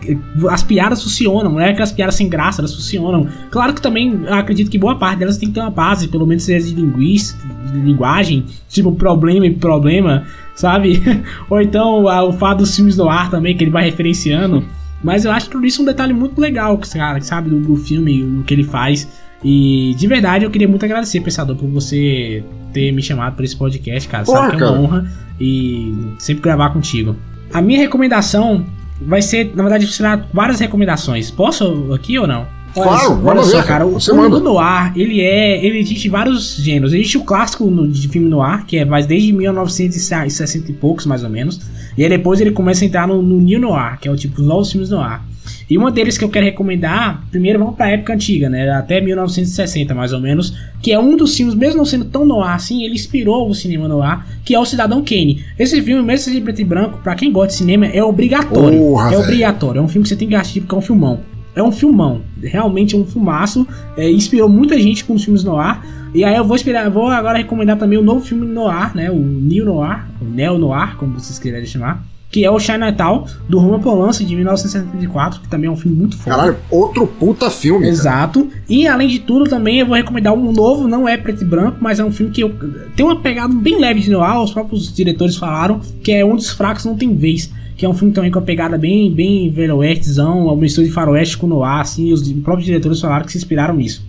as 0.50 0.62
piadas 0.62 1.02
funcionam, 1.02 1.52
não 1.52 1.60
é 1.60 1.70
aquelas 1.70 1.92
piadas 1.92 2.16
sem 2.16 2.28
graça, 2.28 2.60
elas 2.60 2.74
funcionam. 2.74 3.28
Claro 3.50 3.74
que 3.74 3.80
também 3.80 4.22
acredito 4.28 4.70
que 4.70 4.78
boa 4.78 4.96
parte 4.96 5.20
delas 5.20 5.38
tem 5.38 5.48
que 5.48 5.54
ter 5.54 5.60
uma 5.60 5.70
base, 5.70 6.08
pelo 6.08 6.26
menos 6.26 6.46
de 6.46 6.74
linguística, 6.74 7.40
de 7.72 7.78
linguagem, 7.78 8.44
tipo 8.68 8.92
problema 8.92 9.46
e 9.46 9.54
problema, 9.54 10.26
sabe? 10.54 11.00
Ou 11.48 11.60
então 11.60 12.04
o 12.04 12.32
fato 12.32 12.58
dos 12.58 12.74
filmes 12.74 12.96
no 12.96 13.08
ar 13.08 13.30
também, 13.30 13.56
que 13.56 13.62
ele 13.64 13.70
vai 13.70 13.84
referenciando. 13.84 14.64
Mas 15.02 15.24
eu 15.24 15.30
acho 15.30 15.46
que 15.46 15.52
tudo 15.52 15.66
isso 15.66 15.80
é 15.80 15.82
um 15.82 15.86
detalhe 15.86 16.12
muito 16.12 16.40
legal, 16.40 16.76
cara, 16.78 17.20
sabe? 17.20 17.50
Do, 17.50 17.60
do 17.60 17.76
filme, 17.76 18.24
o 18.24 18.42
que 18.42 18.52
ele 18.52 18.64
faz. 18.64 19.08
E 19.44 19.94
de 19.96 20.06
verdade 20.06 20.44
eu 20.44 20.50
queria 20.50 20.66
muito 20.68 20.84
agradecer, 20.84 21.20
Pensador, 21.20 21.56
por 21.56 21.68
você 21.68 22.42
ter 22.72 22.92
me 22.92 23.02
chamado 23.02 23.34
para 23.36 23.44
esse 23.44 23.56
podcast, 23.56 24.08
cara. 24.08 24.24
Porra, 24.24 24.40
Sabe 24.50 24.56
que 24.56 24.62
é 24.62 24.66
uma 24.66 24.72
cara. 24.74 24.82
honra 24.82 25.12
e 25.40 25.94
sempre 26.18 26.42
gravar 26.42 26.70
contigo. 26.70 27.16
A 27.52 27.62
minha 27.62 27.78
recomendação 27.78 28.66
vai 29.00 29.22
ser, 29.22 29.52
na 29.54 29.62
verdade, 29.62 29.86
será 29.86 30.24
várias 30.34 30.58
recomendações. 30.60 31.30
Posso 31.30 31.92
aqui 31.94 32.18
ou 32.18 32.26
não? 32.26 32.46
Claro, 32.74 33.12
olha 33.12 33.22
manda 33.22 33.42
só, 33.44 33.60
ver, 33.60 33.66
cara. 33.66 33.86
O, 33.86 33.92
você 33.98 34.10
o 34.12 34.16
manda. 34.16 34.28
mundo 34.28 34.40
noir, 34.44 34.92
ele 34.94 35.20
é. 35.22 35.64
Ele 35.64 35.78
existe 35.78 36.08
vários 36.08 36.56
gêneros. 36.56 36.92
Existe 36.92 37.16
o 37.16 37.24
clássico 37.24 37.64
no- 37.70 37.88
de 37.88 38.06
filme 38.08 38.28
noir, 38.28 38.64
que 38.66 38.76
é 38.76 38.84
mais 38.84 39.06
desde 39.06 39.32
1960 39.32 40.70
e 40.70 40.74
poucos, 40.74 41.06
mais 41.06 41.24
ou 41.24 41.30
menos. 41.30 41.60
E 41.98 42.04
aí 42.04 42.08
depois 42.08 42.40
ele 42.40 42.52
começa 42.52 42.84
a 42.84 42.86
entrar 42.86 43.08
no, 43.08 43.20
no 43.20 43.40
New 43.40 43.58
Noir, 43.58 43.98
que 44.00 44.06
é 44.06 44.10
o 44.10 44.16
tipo 44.16 44.40
os 44.40 44.46
novos 44.46 44.70
filmes 44.70 44.88
noir. 44.88 45.20
E 45.68 45.76
uma 45.76 45.90
deles 45.90 46.16
que 46.16 46.22
eu 46.24 46.28
quero 46.28 46.46
recomendar, 46.46 47.26
primeiro 47.28 47.58
vamos 47.58 47.74
pra 47.74 47.90
época 47.90 48.14
antiga, 48.14 48.48
né? 48.48 48.70
Até 48.70 49.00
1960, 49.00 49.94
mais 49.94 50.12
ou 50.12 50.20
menos. 50.20 50.54
Que 50.80 50.92
é 50.92 50.98
um 50.98 51.16
dos 51.16 51.36
filmes, 51.36 51.56
mesmo 51.56 51.78
não 51.78 51.84
sendo 51.84 52.04
tão 52.04 52.24
noir 52.24 52.52
assim, 52.52 52.84
ele 52.84 52.94
inspirou 52.94 53.48
o 53.48 53.54
cinema 53.54 53.88
noir, 53.88 54.24
que 54.44 54.54
é 54.54 54.60
o 54.60 54.64
Cidadão 54.64 55.02
Kane. 55.04 55.44
Esse 55.58 55.82
filme, 55.82 56.02
mesmo 56.02 56.26
sendo 56.26 56.38
em 56.38 56.42
preto 56.42 56.60
e 56.60 56.64
branco, 56.64 57.00
pra 57.02 57.16
quem 57.16 57.32
gosta 57.32 57.48
de 57.48 57.54
cinema, 57.54 57.86
é 57.86 58.02
obrigatório. 58.02 58.78
Porra, 58.78 59.12
é 59.12 59.18
obrigatório. 59.18 59.80
É 59.80 59.82
um 59.82 59.88
filme 59.88 60.04
que 60.04 60.08
você 60.08 60.16
tem 60.16 60.28
que 60.28 60.36
assistir 60.36 60.60
porque 60.60 60.74
é 60.76 60.78
um 60.78 60.82
filmão. 60.82 61.18
É 61.58 61.62
um 61.62 61.72
filmão. 61.72 62.22
Realmente 62.42 62.94
é 62.94 62.98
um 62.98 63.04
filmaço. 63.04 63.66
É, 63.96 64.10
inspirou 64.10 64.48
muita 64.48 64.78
gente 64.78 65.04
com 65.04 65.14
os 65.14 65.24
filmes 65.24 65.42
noir. 65.42 65.80
E 66.14 66.24
aí 66.24 66.36
eu 66.36 66.44
vou 66.44 66.56
esperar, 66.56 66.88
vou 66.88 67.08
agora 67.08 67.36
recomendar 67.36 67.76
também 67.76 67.98
o 67.98 68.02
novo 68.02 68.24
filme 68.24 68.46
noir, 68.46 68.94
né? 68.94 69.10
O 69.10 69.18
Neo 69.18 69.64
Noir, 69.64 70.06
o 70.22 70.24
Neo 70.24 70.56
Noir, 70.56 70.96
como 70.96 71.18
vocês 71.18 71.38
quiserem 71.38 71.66
chamar. 71.66 72.02
Que 72.30 72.44
é 72.44 72.50
o 72.50 72.58
Chinatown, 72.60 73.24
do 73.48 73.58
Roman 73.58 73.80
Polanski, 73.80 74.24
de 74.24 74.36
1974, 74.36 75.40
que 75.40 75.48
também 75.48 75.68
é 75.68 75.70
um 75.70 75.76
filme 75.76 75.96
muito 75.96 76.16
foda. 76.16 76.36
Caralho, 76.36 76.56
outro 76.70 77.06
puta 77.06 77.50
filme. 77.50 77.80
cara. 77.80 77.90
Exato. 77.90 78.48
E 78.68 78.86
além 78.86 79.08
de 79.08 79.18
tudo, 79.20 79.48
também 79.48 79.80
eu 79.80 79.86
vou 79.86 79.96
recomendar 79.96 80.34
um 80.34 80.52
novo, 80.52 80.86
não 80.86 81.08
é 81.08 81.16
preto 81.16 81.42
e 81.42 81.44
branco, 81.46 81.78
mas 81.80 81.98
é 81.98 82.04
um 82.04 82.12
filme 82.12 82.30
que 82.30 82.42
eu, 82.42 82.54
tem 82.94 83.04
uma 83.04 83.16
pegada 83.16 83.52
bem 83.54 83.80
leve 83.80 84.00
de 84.00 84.10
noir, 84.10 84.38
os 84.42 84.52
próprios 84.52 84.94
diretores 84.94 85.36
falaram, 85.36 85.80
que 86.02 86.12
é 86.12 86.24
Um 86.24 86.36
dos 86.36 86.50
Fracos 86.50 86.84
Não 86.84 86.96
Tem 86.96 87.14
Vez. 87.16 87.50
Que 87.78 87.86
é 87.86 87.88
um 87.88 87.94
filme 87.94 88.12
também 88.12 88.30
com 88.30 88.38
uma 88.38 88.44
pegada 88.44 88.76
bem, 88.76 89.10
bem 89.10 89.50
veroestzão, 89.50 90.46
uma 90.46 90.56
mistura 90.56 90.86
de 90.86 90.92
faroeste 90.92 91.38
com 91.38 91.46
noir, 91.46 91.80
assim, 91.80 92.08
e 92.08 92.12
os 92.12 92.30
próprios 92.42 92.66
diretores 92.66 93.00
falaram 93.00 93.24
que 93.24 93.32
se 93.32 93.38
inspiraram 93.38 93.74
nisso. 93.74 94.04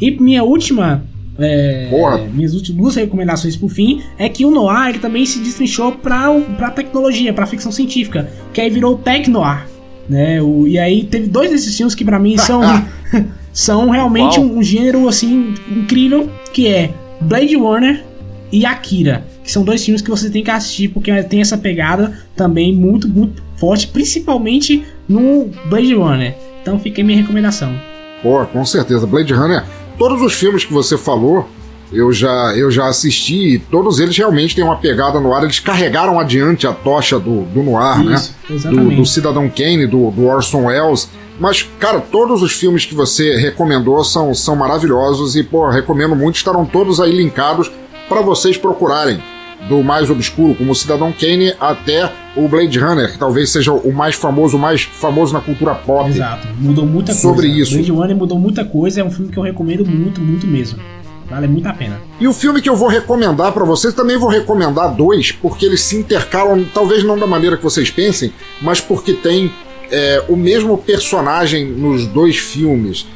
E 0.00 0.10
minha 0.12 0.42
última. 0.42 1.04
é, 1.38 2.28
minhas 2.32 2.54
últimas 2.54 2.80
duas 2.80 2.96
recomendações 2.96 3.56
por 3.56 3.68
fim 3.68 4.02
é 4.16 4.28
que 4.28 4.44
o 4.44 4.50
noir 4.50 4.88
ele 4.88 4.98
também 4.98 5.26
se 5.26 5.38
destrinchou 5.40 5.92
para 5.92 6.32
para 6.56 6.70
tecnologia, 6.70 7.32
para 7.32 7.46
ficção 7.46 7.70
científica, 7.70 8.30
que 8.52 8.60
aí 8.60 8.70
virou 8.70 8.96
tech 8.96 9.28
noir, 9.28 9.66
né? 10.08 10.40
O, 10.40 10.66
e 10.66 10.78
aí 10.78 11.04
teve 11.04 11.28
dois 11.28 11.50
desses 11.50 11.76
filmes 11.76 11.94
que 11.94 12.04
para 12.04 12.18
mim 12.18 12.38
são 12.38 12.62
são 13.52 13.90
realmente 13.90 14.38
um, 14.38 14.58
um 14.58 14.62
gênero 14.62 15.08
assim 15.08 15.54
incrível, 15.70 16.30
que 16.52 16.68
é 16.68 16.90
Blade 17.20 17.56
Runner 17.56 18.04
e 18.52 18.64
Akira, 18.64 19.24
que 19.48 19.52
são 19.52 19.64
dois 19.64 19.82
filmes 19.82 20.02
que 20.02 20.10
você 20.10 20.28
tem 20.28 20.44
que 20.44 20.50
assistir 20.50 20.88
porque 20.88 21.10
tem 21.22 21.40
essa 21.40 21.56
pegada 21.56 22.12
também 22.36 22.70
muito 22.70 23.08
muito 23.08 23.42
forte, 23.56 23.86
principalmente 23.88 24.84
no 25.08 25.48
Blade 25.70 25.94
Runner. 25.94 26.34
Então 26.60 26.78
fica 26.78 27.00
aí 27.00 27.04
minha 27.04 27.18
recomendação. 27.18 27.74
Pô, 28.22 28.44
com 28.44 28.62
certeza. 28.66 29.06
Blade 29.06 29.32
Runner, 29.32 29.64
todos 29.96 30.20
os 30.20 30.34
filmes 30.34 30.66
que 30.66 30.72
você 30.72 30.98
falou, 30.98 31.48
eu 31.90 32.12
já, 32.12 32.54
eu 32.54 32.70
já 32.70 32.88
assisti 32.88 33.54
e 33.54 33.58
todos 33.58 33.98
eles 33.98 34.18
realmente 34.18 34.54
têm 34.54 34.62
uma 34.62 34.76
pegada 34.76 35.18
no 35.18 35.32
ar. 35.32 35.44
Eles 35.44 35.60
carregaram 35.60 36.20
adiante 36.20 36.66
a 36.66 36.74
tocha 36.74 37.18
do, 37.18 37.44
do 37.44 37.62
noir, 37.62 38.04
Isso, 38.04 38.34
né? 38.50 38.70
Do, 38.70 38.96
do 38.96 39.06
Cidadão 39.06 39.48
Kane, 39.48 39.86
do, 39.86 40.10
do 40.10 40.26
Orson 40.26 40.66
Welles. 40.66 41.08
Mas, 41.40 41.66
cara, 41.78 42.00
todos 42.00 42.42
os 42.42 42.52
filmes 42.52 42.84
que 42.84 42.94
você 42.94 43.34
recomendou 43.36 44.04
são, 44.04 44.34
são 44.34 44.54
maravilhosos 44.54 45.36
e, 45.36 45.42
pô, 45.42 45.70
recomendo 45.70 46.14
muito. 46.14 46.36
Estarão 46.36 46.66
todos 46.66 47.00
aí 47.00 47.12
linkados 47.12 47.70
para 48.10 48.20
vocês 48.20 48.58
procurarem. 48.58 49.22
Do 49.68 49.82
mais 49.82 50.08
obscuro, 50.08 50.54
como 50.54 50.72
o 50.72 50.74
Cidadão 50.74 51.12
Kane, 51.12 51.52
até 51.58 52.10
o 52.36 52.46
Blade 52.48 52.78
Runner, 52.78 53.10
que 53.12 53.18
talvez 53.18 53.50
seja 53.50 53.72
o 53.72 53.92
mais 53.92 54.14
famoso, 54.14 54.56
o 54.56 54.60
mais 54.60 54.82
famoso 54.82 55.32
na 55.32 55.40
cultura 55.40 55.74
pop. 55.74 56.08
Exato, 56.08 56.46
mudou 56.58 56.86
muita 56.86 57.12
Sobre 57.12 57.48
coisa. 57.48 57.62
isso. 57.62 57.74
Blade 57.74 57.90
Runner 57.90 58.16
mudou 58.16 58.38
muita 58.38 58.64
coisa, 58.64 59.00
é 59.00 59.04
um 59.04 59.10
filme 59.10 59.32
que 59.32 59.38
eu 59.38 59.42
recomendo 59.42 59.84
muito, 59.84 60.20
muito 60.20 60.46
mesmo. 60.46 60.78
Vale 61.28 61.46
muito 61.46 61.66
a 61.66 61.74
pena. 61.74 62.00
E 62.18 62.26
o 62.26 62.32
filme 62.32 62.62
que 62.62 62.68
eu 62.68 62.76
vou 62.76 62.88
recomendar 62.88 63.52
pra 63.52 63.64
vocês, 63.64 63.92
também 63.92 64.16
vou 64.16 64.28
recomendar 64.30 64.94
dois, 64.94 65.32
porque 65.32 65.66
eles 65.66 65.82
se 65.82 65.96
intercalam, 65.96 66.64
talvez 66.72 67.04
não 67.04 67.18
da 67.18 67.26
maneira 67.26 67.56
que 67.56 67.62
vocês 67.62 67.90
pensem, 67.90 68.32
mas 68.62 68.80
porque 68.80 69.12
tem 69.12 69.52
é, 69.90 70.24
o 70.28 70.36
mesmo 70.36 70.78
personagem 70.78 71.66
nos 71.66 72.06
dois 72.06 72.38
filmes. 72.38 73.06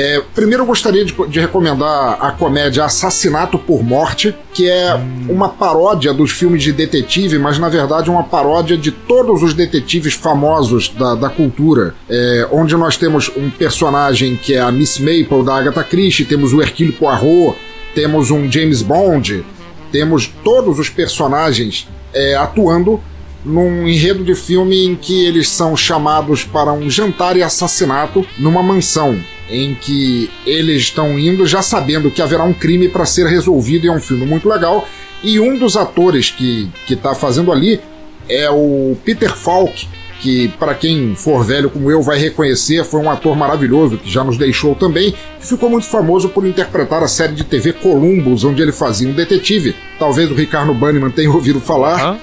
É, 0.00 0.22
primeiro 0.32 0.62
eu 0.62 0.66
gostaria 0.66 1.04
de, 1.04 1.12
de 1.26 1.40
recomendar 1.40 2.18
a 2.20 2.30
comédia 2.30 2.84
Assassinato 2.84 3.58
por 3.58 3.82
Morte, 3.82 4.32
que 4.54 4.70
é 4.70 4.94
uma 5.28 5.48
paródia 5.48 6.14
dos 6.14 6.30
filmes 6.30 6.62
de 6.62 6.72
detetive, 6.72 7.36
mas 7.36 7.58
na 7.58 7.68
verdade 7.68 8.08
uma 8.08 8.22
paródia 8.22 8.76
de 8.76 8.92
todos 8.92 9.42
os 9.42 9.54
detetives 9.54 10.14
famosos 10.14 10.88
da, 10.88 11.16
da 11.16 11.28
cultura. 11.28 11.96
É, 12.08 12.46
onde 12.52 12.76
nós 12.76 12.96
temos 12.96 13.28
um 13.36 13.50
personagem 13.50 14.36
que 14.36 14.54
é 14.54 14.60
a 14.60 14.70
Miss 14.70 15.00
Maple 15.00 15.44
da 15.44 15.56
Agatha 15.56 15.82
Christie, 15.82 16.24
temos 16.24 16.52
o 16.52 16.62
Hercule 16.62 16.92
Poirot, 16.92 17.58
temos 17.92 18.30
um 18.30 18.48
James 18.48 18.82
Bond, 18.82 19.44
temos 19.90 20.32
todos 20.44 20.78
os 20.78 20.88
personagens 20.88 21.88
é, 22.14 22.36
atuando 22.36 23.00
num 23.44 23.88
enredo 23.88 24.22
de 24.22 24.36
filme 24.36 24.86
em 24.86 24.94
que 24.94 25.26
eles 25.26 25.48
são 25.48 25.76
chamados 25.76 26.44
para 26.44 26.72
um 26.72 26.88
jantar 26.88 27.36
e 27.36 27.42
assassinato 27.42 28.24
numa 28.38 28.62
mansão, 28.62 29.18
em 29.50 29.74
que 29.74 30.30
eles 30.46 30.82
estão 30.82 31.18
indo 31.18 31.46
já 31.46 31.62
sabendo 31.62 32.10
que 32.10 32.22
haverá 32.22 32.44
um 32.44 32.52
crime 32.52 32.88
para 32.88 33.06
ser 33.06 33.26
resolvido 33.26 33.86
e 33.86 33.88
é 33.88 33.92
um 33.92 34.00
filme 34.00 34.26
muito 34.26 34.48
legal. 34.48 34.86
E 35.22 35.40
um 35.40 35.58
dos 35.58 35.76
atores 35.76 36.30
que 36.30 36.68
que 36.86 36.94
está 36.94 37.14
fazendo 37.14 37.50
ali 37.50 37.80
é 38.28 38.50
o 38.50 38.96
Peter 39.04 39.34
Falk, 39.34 39.88
que 40.20 40.48
para 40.58 40.74
quem 40.74 41.14
for 41.14 41.44
velho 41.44 41.70
como 41.70 41.90
eu 41.90 42.02
vai 42.02 42.18
reconhecer, 42.18 42.84
foi 42.84 43.00
um 43.00 43.10
ator 43.10 43.36
maravilhoso 43.36 43.96
que 43.96 44.10
já 44.10 44.22
nos 44.22 44.36
deixou 44.36 44.74
também, 44.74 45.12
que 45.12 45.46
ficou 45.46 45.70
muito 45.70 45.86
famoso 45.86 46.28
por 46.28 46.46
interpretar 46.46 47.02
a 47.02 47.08
série 47.08 47.34
de 47.34 47.44
TV 47.44 47.72
Columbus, 47.72 48.44
onde 48.44 48.60
ele 48.60 48.72
fazia 48.72 49.08
um 49.08 49.12
detetive. 49.12 49.74
Talvez 49.98 50.30
o 50.30 50.34
Ricardo 50.34 50.74
Banniman 50.74 51.10
tenha 51.10 51.30
ouvido 51.32 51.60
falar. 51.60 52.18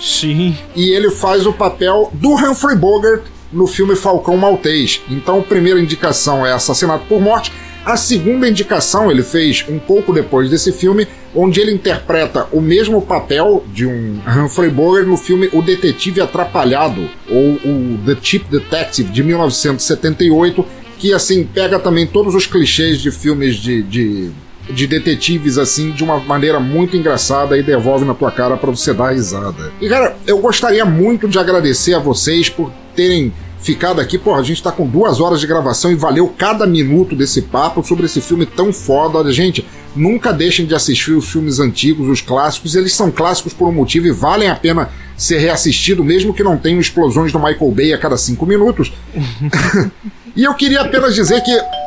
Sim. 0.00 0.56
E 0.74 0.90
ele 0.90 1.10
faz 1.10 1.46
o 1.46 1.52
papel 1.52 2.10
do 2.12 2.34
Humphrey 2.34 2.76
Bogart 2.76 3.22
no 3.52 3.66
filme 3.66 3.96
Falcão 3.96 4.36
Maltês. 4.36 5.02
Então, 5.10 5.40
a 5.40 5.42
primeira 5.42 5.80
indicação 5.80 6.46
é 6.46 6.52
Assassinato 6.52 7.06
por 7.06 7.20
Morte. 7.20 7.52
A 7.84 7.96
segunda 7.96 8.48
indicação 8.48 9.10
ele 9.12 9.22
fez 9.22 9.64
um 9.68 9.78
pouco 9.78 10.12
depois 10.12 10.50
desse 10.50 10.72
filme, 10.72 11.06
onde 11.32 11.60
ele 11.60 11.72
interpreta 11.72 12.48
o 12.50 12.60
mesmo 12.60 13.00
papel 13.00 13.64
de 13.72 13.86
um 13.86 14.20
Humphrey 14.26 14.70
Bogart 14.70 15.06
no 15.06 15.16
filme 15.16 15.48
O 15.52 15.62
Detetive 15.62 16.20
Atrapalhado, 16.20 17.08
ou 17.30 17.52
o 17.52 17.98
The 18.04 18.16
Cheap 18.20 18.50
Detective, 18.50 19.12
de 19.12 19.22
1978, 19.22 20.66
que 20.98 21.12
assim 21.12 21.44
pega 21.44 21.78
também 21.78 22.06
todos 22.08 22.34
os 22.34 22.44
clichês 22.44 23.00
de 23.00 23.12
filmes 23.12 23.54
de, 23.54 23.82
de, 23.84 24.30
de 24.70 24.86
detetives 24.86 25.58
assim 25.58 25.90
de 25.90 26.02
uma 26.02 26.18
maneira 26.18 26.58
muito 26.58 26.96
engraçada 26.96 27.56
e 27.56 27.62
devolve 27.62 28.04
na 28.04 28.14
tua 28.14 28.30
cara 28.30 28.56
para 28.56 28.70
você 28.70 28.92
dar 28.92 29.12
risada. 29.12 29.72
E 29.80 29.88
cara, 29.88 30.16
eu 30.26 30.38
gostaria 30.38 30.84
muito 30.84 31.28
de 31.28 31.38
agradecer 31.38 31.94
a 31.94 31.98
vocês 31.98 32.48
por 32.48 32.72
terem 32.94 33.32
ficado 33.60 34.00
aqui. 34.00 34.16
Porra, 34.18 34.40
a 34.40 34.44
gente 34.44 34.62
tá 34.62 34.70
com 34.70 34.86
duas 34.86 35.20
horas 35.20 35.40
de 35.40 35.46
gravação 35.46 35.90
e 35.90 35.94
valeu 35.94 36.28
cada 36.36 36.66
minuto 36.66 37.16
desse 37.16 37.42
papo 37.42 37.84
sobre 37.84 38.06
esse 38.06 38.20
filme 38.20 38.46
tão 38.46 38.72
foda. 38.72 39.18
Olha, 39.18 39.32
gente, 39.32 39.66
nunca 39.94 40.32
deixem 40.32 40.66
de 40.66 40.74
assistir 40.74 41.12
os 41.12 41.30
filmes 41.30 41.58
antigos, 41.58 42.08
os 42.08 42.20
clássicos. 42.20 42.74
Eles 42.74 42.94
são 42.94 43.10
clássicos 43.10 43.52
por 43.52 43.68
um 43.68 43.72
motivo 43.72 44.06
e 44.06 44.12
valem 44.12 44.48
a 44.48 44.54
pena 44.54 44.90
ser 45.16 45.38
reassistido, 45.38 46.04
mesmo 46.04 46.34
que 46.34 46.42
não 46.42 46.56
tenham 46.56 46.80
explosões 46.80 47.32
do 47.32 47.38
Michael 47.38 47.70
Bay 47.70 47.92
a 47.92 47.98
cada 47.98 48.16
cinco 48.16 48.46
minutos. 48.46 48.92
e 50.36 50.44
eu 50.44 50.54
queria 50.54 50.82
apenas 50.82 51.14
dizer 51.14 51.40
que. 51.42 51.85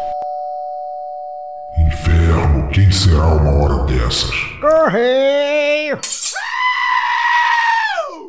Dessas? 3.99 4.31
Correio! 4.61 5.99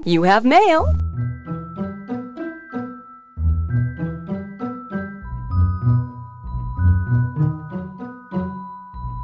You 0.05 0.25
have 0.25 0.47
mail. 0.47 0.87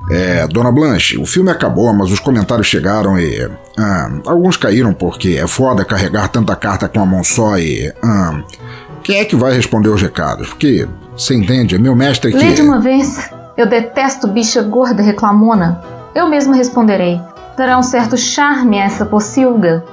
É, 0.08 0.46
Dona 0.46 0.70
Blanche, 0.70 1.18
o 1.18 1.26
filme 1.26 1.50
acabou, 1.50 1.92
mas 1.92 2.12
os 2.12 2.20
comentários 2.20 2.68
chegaram 2.68 3.18
e. 3.18 3.50
ah, 3.76 4.08
alguns 4.26 4.56
caíram 4.56 4.94
porque 4.94 5.30
é 5.30 5.46
foda 5.48 5.84
carregar 5.84 6.28
tanta 6.28 6.54
carta 6.54 6.88
com 6.88 7.00
a 7.00 7.06
mão 7.06 7.24
só 7.24 7.58
e. 7.58 7.92
ah, 8.02 8.40
quem 9.02 9.18
é 9.18 9.24
que 9.24 9.36
vai 9.36 9.52
responder 9.52 9.88
os 9.88 10.02
recados? 10.02 10.48
Porque, 10.48 10.86
você 11.16 11.34
entende, 11.34 11.78
meu 11.78 11.94
mestre 11.94 12.32
Lê 12.32 12.52
de 12.52 12.62
uma 12.62 12.80
vez. 12.80 13.30
Eu 13.56 13.68
detesto 13.68 14.28
bicha 14.28 14.62
gorda 14.62 15.02
reclamona. 15.02 15.95
Eu 16.16 16.26
mesma 16.30 16.56
responderei. 16.56 17.20
Dará 17.58 17.78
um 17.78 17.82
certo 17.82 18.16
charme 18.16 18.80
a 18.80 18.84
essa 18.84 19.04
pocilga. 19.04 19.84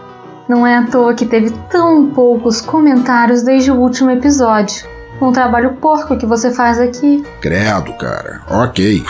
Não 0.47 0.65
é 0.65 0.77
à 0.77 0.87
toa 0.87 1.13
que 1.13 1.25
teve 1.25 1.49
tão 1.69 2.11
poucos 2.11 2.61
comentários 2.61 3.43
desde 3.43 3.69
o 3.69 3.75
último 3.75 4.09
episódio. 4.09 4.87
Um 5.21 5.33
trabalho 5.33 5.73
porco 5.81 6.17
que 6.17 6.25
você 6.25 6.53
faz 6.53 6.79
aqui. 6.79 7.21
Credo, 7.41 7.91
cara. 7.97 8.39
Ok. 8.49 9.03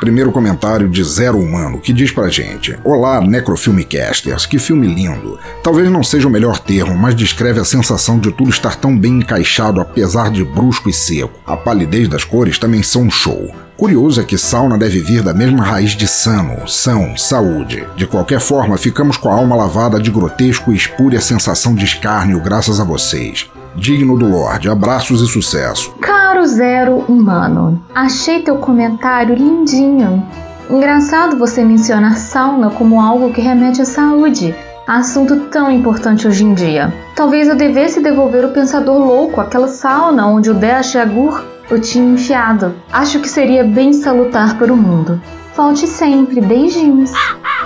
Primeiro 0.00 0.32
comentário 0.32 0.88
de 0.88 1.04
Zero 1.04 1.38
Humano, 1.38 1.80
que 1.80 1.92
diz 1.92 2.10
pra 2.10 2.28
gente: 2.28 2.76
Olá, 2.82 3.20
Necrofilmecasters, 3.20 4.44
que 4.44 4.58
filme 4.58 4.88
lindo. 4.88 5.38
Talvez 5.62 5.88
não 5.88 6.02
seja 6.02 6.26
o 6.26 6.30
melhor 6.32 6.58
termo, 6.58 6.98
mas 6.98 7.14
descreve 7.14 7.60
a 7.60 7.64
sensação 7.64 8.18
de 8.18 8.32
tudo 8.32 8.50
estar 8.50 8.74
tão 8.74 8.98
bem 8.98 9.18
encaixado, 9.18 9.80
apesar 9.80 10.32
de 10.32 10.44
brusco 10.44 10.90
e 10.90 10.92
seco. 10.92 11.38
A 11.46 11.56
palidez 11.56 12.08
das 12.08 12.24
cores 12.24 12.58
também 12.58 12.82
são 12.82 13.02
um 13.02 13.10
show. 13.10 13.54
Curioso 13.76 14.22
é 14.22 14.24
que 14.24 14.38
sauna 14.38 14.78
deve 14.78 15.00
vir 15.00 15.22
da 15.22 15.34
mesma 15.34 15.62
raiz 15.62 15.90
de 15.90 16.08
sano, 16.08 16.66
são, 16.66 17.14
saúde. 17.14 17.86
De 17.94 18.06
qualquer 18.06 18.40
forma, 18.40 18.78
ficamos 18.78 19.18
com 19.18 19.28
a 19.28 19.34
alma 19.34 19.54
lavada 19.54 20.00
de 20.00 20.10
grotesco 20.10 20.72
e 20.72 20.76
espúria 20.76 21.20
sensação 21.20 21.74
de 21.74 21.84
escárnio 21.84 22.40
graças 22.40 22.80
a 22.80 22.84
vocês. 22.84 23.50
Digno 23.76 24.16
do 24.16 24.26
Lorde, 24.26 24.70
abraços 24.70 25.20
e 25.20 25.26
sucesso. 25.26 25.92
Caro 26.00 26.46
Zero 26.46 27.04
Humano, 27.06 27.78
achei 27.94 28.40
teu 28.40 28.56
comentário 28.56 29.34
lindinho. 29.34 30.26
Engraçado 30.70 31.38
você 31.38 31.62
mencionar 31.62 32.16
sauna 32.16 32.70
como 32.70 32.98
algo 32.98 33.30
que 33.30 33.42
remete 33.42 33.82
à 33.82 33.84
saúde, 33.84 34.54
assunto 34.86 35.36
tão 35.50 35.70
importante 35.70 36.26
hoje 36.26 36.44
em 36.44 36.54
dia. 36.54 36.94
Talvez 37.14 37.46
eu 37.46 37.54
devesse 37.54 38.00
devolver 38.00 38.42
o 38.42 38.52
pensador 38.52 38.98
louco 38.98 39.38
àquela 39.38 39.68
sauna 39.68 40.26
onde 40.26 40.50
o 40.50 40.54
Dash 40.54 40.96
Agur 40.96 41.44
o 41.70 41.78
tinha 41.78 42.14
enfiado. 42.14 42.74
Acho 42.92 43.20
que 43.20 43.28
seria 43.28 43.64
bem 43.64 43.92
salutar 43.92 44.58
para 44.58 44.72
o 44.72 44.76
mundo. 44.76 45.20
Volte 45.56 45.86
sempre, 45.86 46.40
beijinhos. 46.40 47.12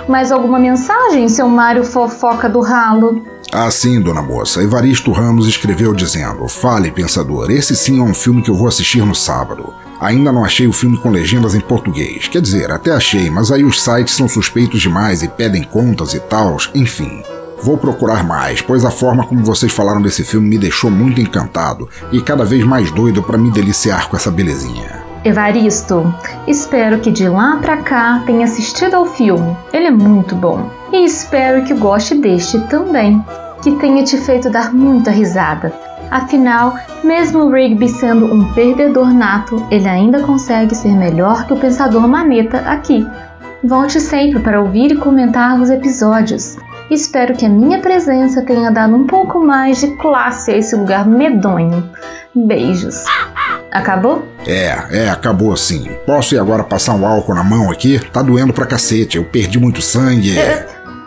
Mais 0.07 0.31
alguma 0.31 0.57
mensagem, 0.57 1.27
seu 1.27 1.47
Mário 1.47 1.83
fofoca 1.83 2.49
do 2.49 2.61
ralo? 2.61 3.23
Ah, 3.51 3.69
sim, 3.69 3.99
dona 3.99 4.21
moça. 4.21 4.63
Evaristo 4.63 5.11
Ramos 5.11 5.45
escreveu 5.47 5.93
dizendo: 5.93 6.47
Fale, 6.47 6.89
pensador, 6.89 7.51
esse 7.51 7.75
sim 7.75 7.99
é 7.99 8.03
um 8.03 8.13
filme 8.13 8.41
que 8.41 8.49
eu 8.49 8.55
vou 8.55 8.67
assistir 8.67 9.05
no 9.05 9.13
sábado. 9.13 9.73
Ainda 9.99 10.31
não 10.31 10.43
achei 10.43 10.65
o 10.67 10.73
filme 10.73 10.97
com 10.97 11.09
legendas 11.09 11.53
em 11.53 11.59
português. 11.59 12.27
Quer 12.27 12.41
dizer, 12.41 12.71
até 12.71 12.91
achei, 12.91 13.29
mas 13.29 13.51
aí 13.51 13.63
os 13.63 13.83
sites 13.83 14.15
são 14.15 14.27
suspeitos 14.27 14.81
demais 14.81 15.21
e 15.21 15.27
pedem 15.27 15.63
contas 15.63 16.13
e 16.13 16.19
tals, 16.19 16.71
enfim. 16.73 17.21
Vou 17.63 17.77
procurar 17.77 18.23
mais, 18.23 18.59
pois 18.59 18.83
a 18.83 18.89
forma 18.89 19.23
como 19.23 19.45
vocês 19.45 19.71
falaram 19.71 20.01
desse 20.01 20.23
filme 20.23 20.49
me 20.49 20.57
deixou 20.57 20.89
muito 20.89 21.21
encantado 21.21 21.87
e 22.11 22.19
cada 22.19 22.43
vez 22.43 22.63
mais 22.63 22.89
doido 22.89 23.21
para 23.21 23.37
me 23.37 23.51
deliciar 23.51 24.09
com 24.09 24.17
essa 24.17 24.31
belezinha. 24.31 25.03
Evaristo, 25.23 26.11
espero 26.47 26.99
que 26.99 27.11
de 27.11 27.29
lá 27.29 27.57
pra 27.61 27.77
cá 27.77 28.23
tenha 28.25 28.45
assistido 28.45 28.95
ao 28.95 29.05
filme. 29.05 29.55
Ele 29.71 29.85
é 29.85 29.91
muito 29.91 30.33
bom. 30.33 30.71
E 30.91 31.05
espero 31.05 31.63
que 31.63 31.75
goste 31.75 32.15
deste 32.15 32.59
também, 32.61 33.23
que 33.61 33.73
tenha 33.73 34.03
te 34.03 34.17
feito 34.17 34.49
dar 34.49 34.73
muita 34.73 35.11
risada. 35.11 35.71
Afinal, 36.09 36.75
mesmo 37.03 37.43
o 37.43 37.51
Rigby 37.51 37.87
sendo 37.87 38.25
um 38.25 38.51
perdedor 38.53 39.13
nato, 39.13 39.63
ele 39.69 39.87
ainda 39.87 40.23
consegue 40.23 40.73
ser 40.73 40.97
melhor 40.97 41.45
que 41.45 41.53
o 41.53 41.57
pensador 41.57 42.07
maneta 42.07 42.57
aqui. 42.61 43.07
Volte 43.63 43.99
sempre 43.99 44.39
para 44.39 44.59
ouvir 44.59 44.91
e 44.91 44.97
comentar 44.97 45.61
os 45.61 45.69
episódios. 45.69 46.57
Espero 46.91 47.33
que 47.37 47.45
a 47.45 47.49
minha 47.49 47.79
presença 47.79 48.41
tenha 48.41 48.69
dado 48.69 48.93
um 48.93 49.07
pouco 49.07 49.39
mais 49.39 49.79
de 49.79 49.95
classe 49.95 50.51
a 50.51 50.57
esse 50.57 50.75
lugar 50.75 51.07
medonho. 51.07 51.89
Beijos. 52.35 53.05
Acabou? 53.71 54.25
É, 54.45 55.05
é, 55.05 55.09
acabou 55.09 55.53
assim. 55.53 55.89
Posso 56.05 56.35
ir 56.35 56.39
agora 56.39 56.65
passar 56.65 56.93
um 56.95 57.07
álcool 57.07 57.33
na 57.33 57.45
mão 57.45 57.71
aqui? 57.71 57.97
Tá 58.11 58.21
doendo 58.21 58.51
pra 58.51 58.65
cacete, 58.65 59.15
eu 59.15 59.23
perdi 59.23 59.57
muito 59.57 59.81
sangue. 59.81 60.35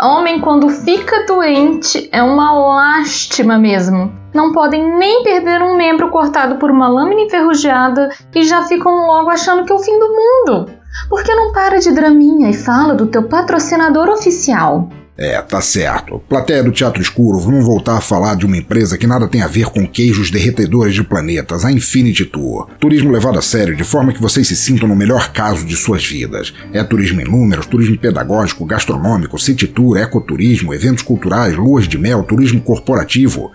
Homem, 0.00 0.40
quando 0.40 0.70
fica 0.70 1.26
doente, 1.26 2.08
é 2.10 2.22
uma 2.22 2.50
lástima 2.50 3.58
mesmo. 3.58 4.10
Não 4.32 4.52
podem 4.52 4.96
nem 4.96 5.22
perder 5.22 5.60
um 5.60 5.76
membro 5.76 6.08
cortado 6.08 6.56
por 6.56 6.70
uma 6.70 6.88
lâmina 6.88 7.20
enferrujada 7.20 8.08
e 8.34 8.42
já 8.42 8.62
ficam 8.62 9.06
logo 9.06 9.28
achando 9.28 9.66
que 9.66 9.72
é 9.72 9.74
o 9.74 9.80
fim 9.80 9.98
do 9.98 10.08
mundo. 10.08 10.70
Por 11.10 11.22
que 11.22 11.34
não 11.34 11.52
para 11.52 11.78
de 11.78 11.92
draminha 11.92 12.48
e 12.48 12.54
fala 12.54 12.94
do 12.94 13.06
teu 13.06 13.24
patrocinador 13.24 14.08
oficial? 14.08 14.88
É, 15.16 15.40
tá 15.40 15.60
certo. 15.60 16.20
Plateia 16.28 16.62
do 16.62 16.72
Teatro 16.72 17.00
Escuro, 17.00 17.38
vamos 17.38 17.64
voltar 17.64 17.96
a 17.96 18.00
falar 18.00 18.34
de 18.34 18.44
uma 18.44 18.56
empresa 18.56 18.98
que 18.98 19.06
nada 19.06 19.28
tem 19.28 19.42
a 19.42 19.46
ver 19.46 19.66
com 19.66 19.86
queijos 19.86 20.28
derretedores 20.28 20.92
de 20.92 21.04
planetas, 21.04 21.64
a 21.64 21.70
Infinity 21.70 22.24
Tour. 22.24 22.68
Turismo 22.80 23.12
levado 23.12 23.38
a 23.38 23.42
sério, 23.42 23.76
de 23.76 23.84
forma 23.84 24.12
que 24.12 24.20
vocês 24.20 24.48
se 24.48 24.56
sintam 24.56 24.88
no 24.88 24.96
melhor 24.96 25.32
caso 25.32 25.64
de 25.64 25.76
suas 25.76 26.04
vidas. 26.04 26.52
É 26.72 26.82
turismo 26.82 27.20
em 27.20 27.24
números, 27.24 27.66
turismo 27.66 27.96
pedagógico, 27.96 28.64
gastronômico, 28.64 29.38
city 29.38 29.68
tour, 29.68 29.96
ecoturismo, 29.96 30.74
eventos 30.74 31.04
culturais, 31.04 31.56
luas 31.56 31.86
de 31.86 31.96
mel, 31.96 32.24
turismo 32.24 32.60
corporativo. 32.60 33.52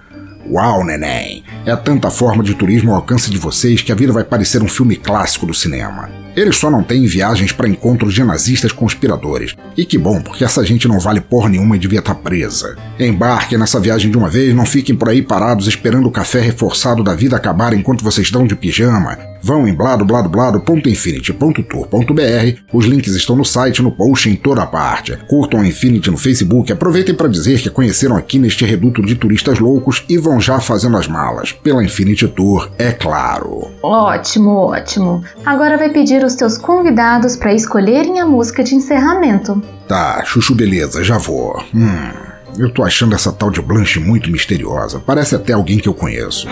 Uau, 0.49 0.85
neném! 0.85 1.43
É 1.65 1.75
tanta 1.75 2.09
forma 2.09 2.41
de 2.41 2.55
turismo 2.55 2.91
ao 2.91 2.97
alcance 2.97 3.29
de 3.29 3.37
vocês 3.37 3.81
que 3.81 3.91
a 3.91 3.95
vida 3.95 4.13
vai 4.13 4.23
parecer 4.23 4.63
um 4.63 4.67
filme 4.67 4.95
clássico 4.95 5.45
do 5.45 5.53
cinema. 5.53 6.09
Eles 6.35 6.57
só 6.57 6.69
não 6.69 6.83
têm 6.83 7.05
viagens 7.05 7.51
para 7.51 7.67
encontros 7.67 8.13
de 8.13 8.23
nazistas 8.23 8.71
conspiradores. 8.71 9.55
E 9.75 9.85
que 9.85 9.97
bom, 9.97 10.21
porque 10.21 10.43
essa 10.43 10.65
gente 10.65 10.87
não 10.87 10.99
vale 10.99 11.21
porra 11.21 11.49
nenhuma 11.49 11.75
e 11.75 11.79
devia 11.79 11.99
estar 11.99 12.15
presa. 12.15 12.75
Embarquem 12.99 13.57
nessa 13.57 13.79
viagem 13.79 14.11
de 14.11 14.17
uma 14.17 14.29
vez, 14.29 14.53
não 14.53 14.65
fiquem 14.65 14.95
por 14.95 15.09
aí 15.09 15.21
parados 15.21 15.67
esperando 15.67 16.07
o 16.07 16.11
café 16.11 16.39
reforçado 16.39 17.03
da 17.03 17.15
vida 17.15 17.35
acabar 17.35 17.73
enquanto 17.73 18.03
vocês 18.03 18.31
dão 18.31 18.45
de 18.45 18.55
pijama. 18.55 19.17
Vão 19.41 19.67
em 19.67 19.73
bladobladoblado.infinity.tour.br. 19.73 22.59
Os 22.73 22.85
links 22.85 23.15
estão 23.15 23.35
no 23.35 23.45
site, 23.45 23.81
no 23.81 23.91
post, 23.91 24.29
em 24.29 24.35
toda 24.35 24.63
a 24.63 24.67
parte. 24.67 25.17
Curtam 25.29 25.61
a 25.61 25.67
Infinity 25.67 26.11
no 26.11 26.17
Facebook, 26.17 26.71
aproveitem 26.71 27.15
para 27.15 27.29
dizer 27.29 27.61
que 27.61 27.69
conheceram 27.69 28.17
aqui 28.17 28.37
neste 28.37 28.65
reduto 28.65 29.01
de 29.01 29.15
turistas 29.15 29.59
loucos 29.59 30.03
e 30.09 30.17
vão 30.17 30.41
já 30.41 30.59
fazendo 30.59 30.97
as 30.97 31.07
malas. 31.07 31.53
Pela 31.53 31.83
Infinity 31.83 32.27
Tour, 32.27 32.69
é 32.77 32.91
claro. 32.91 33.69
Ótimo, 33.81 34.51
ótimo. 34.51 35.23
Agora 35.45 35.77
vai 35.77 35.89
pedir 35.89 36.18
os 36.25 36.35
teus 36.35 36.57
convidados 36.57 37.35
para 37.35 37.53
escolherem 37.53 38.19
a 38.19 38.25
música 38.25 38.63
de 38.63 38.75
encerramento. 38.75 39.61
Tá, 39.87 40.23
chuchu 40.25 40.55
beleza, 40.55 41.03
já 41.03 41.17
vou. 41.17 41.61
Hum. 41.73 42.29
Eu 42.57 42.71
tô 42.73 42.83
achando 42.83 43.15
essa 43.15 43.31
tal 43.31 43.49
de 43.49 43.61
Blanche 43.61 43.99
muito 43.99 44.29
misteriosa. 44.31 44.99
Parece 44.99 45.35
até 45.35 45.53
alguém 45.53 45.77
que 45.77 45.87
eu 45.87 45.93
conheço. 45.93 46.47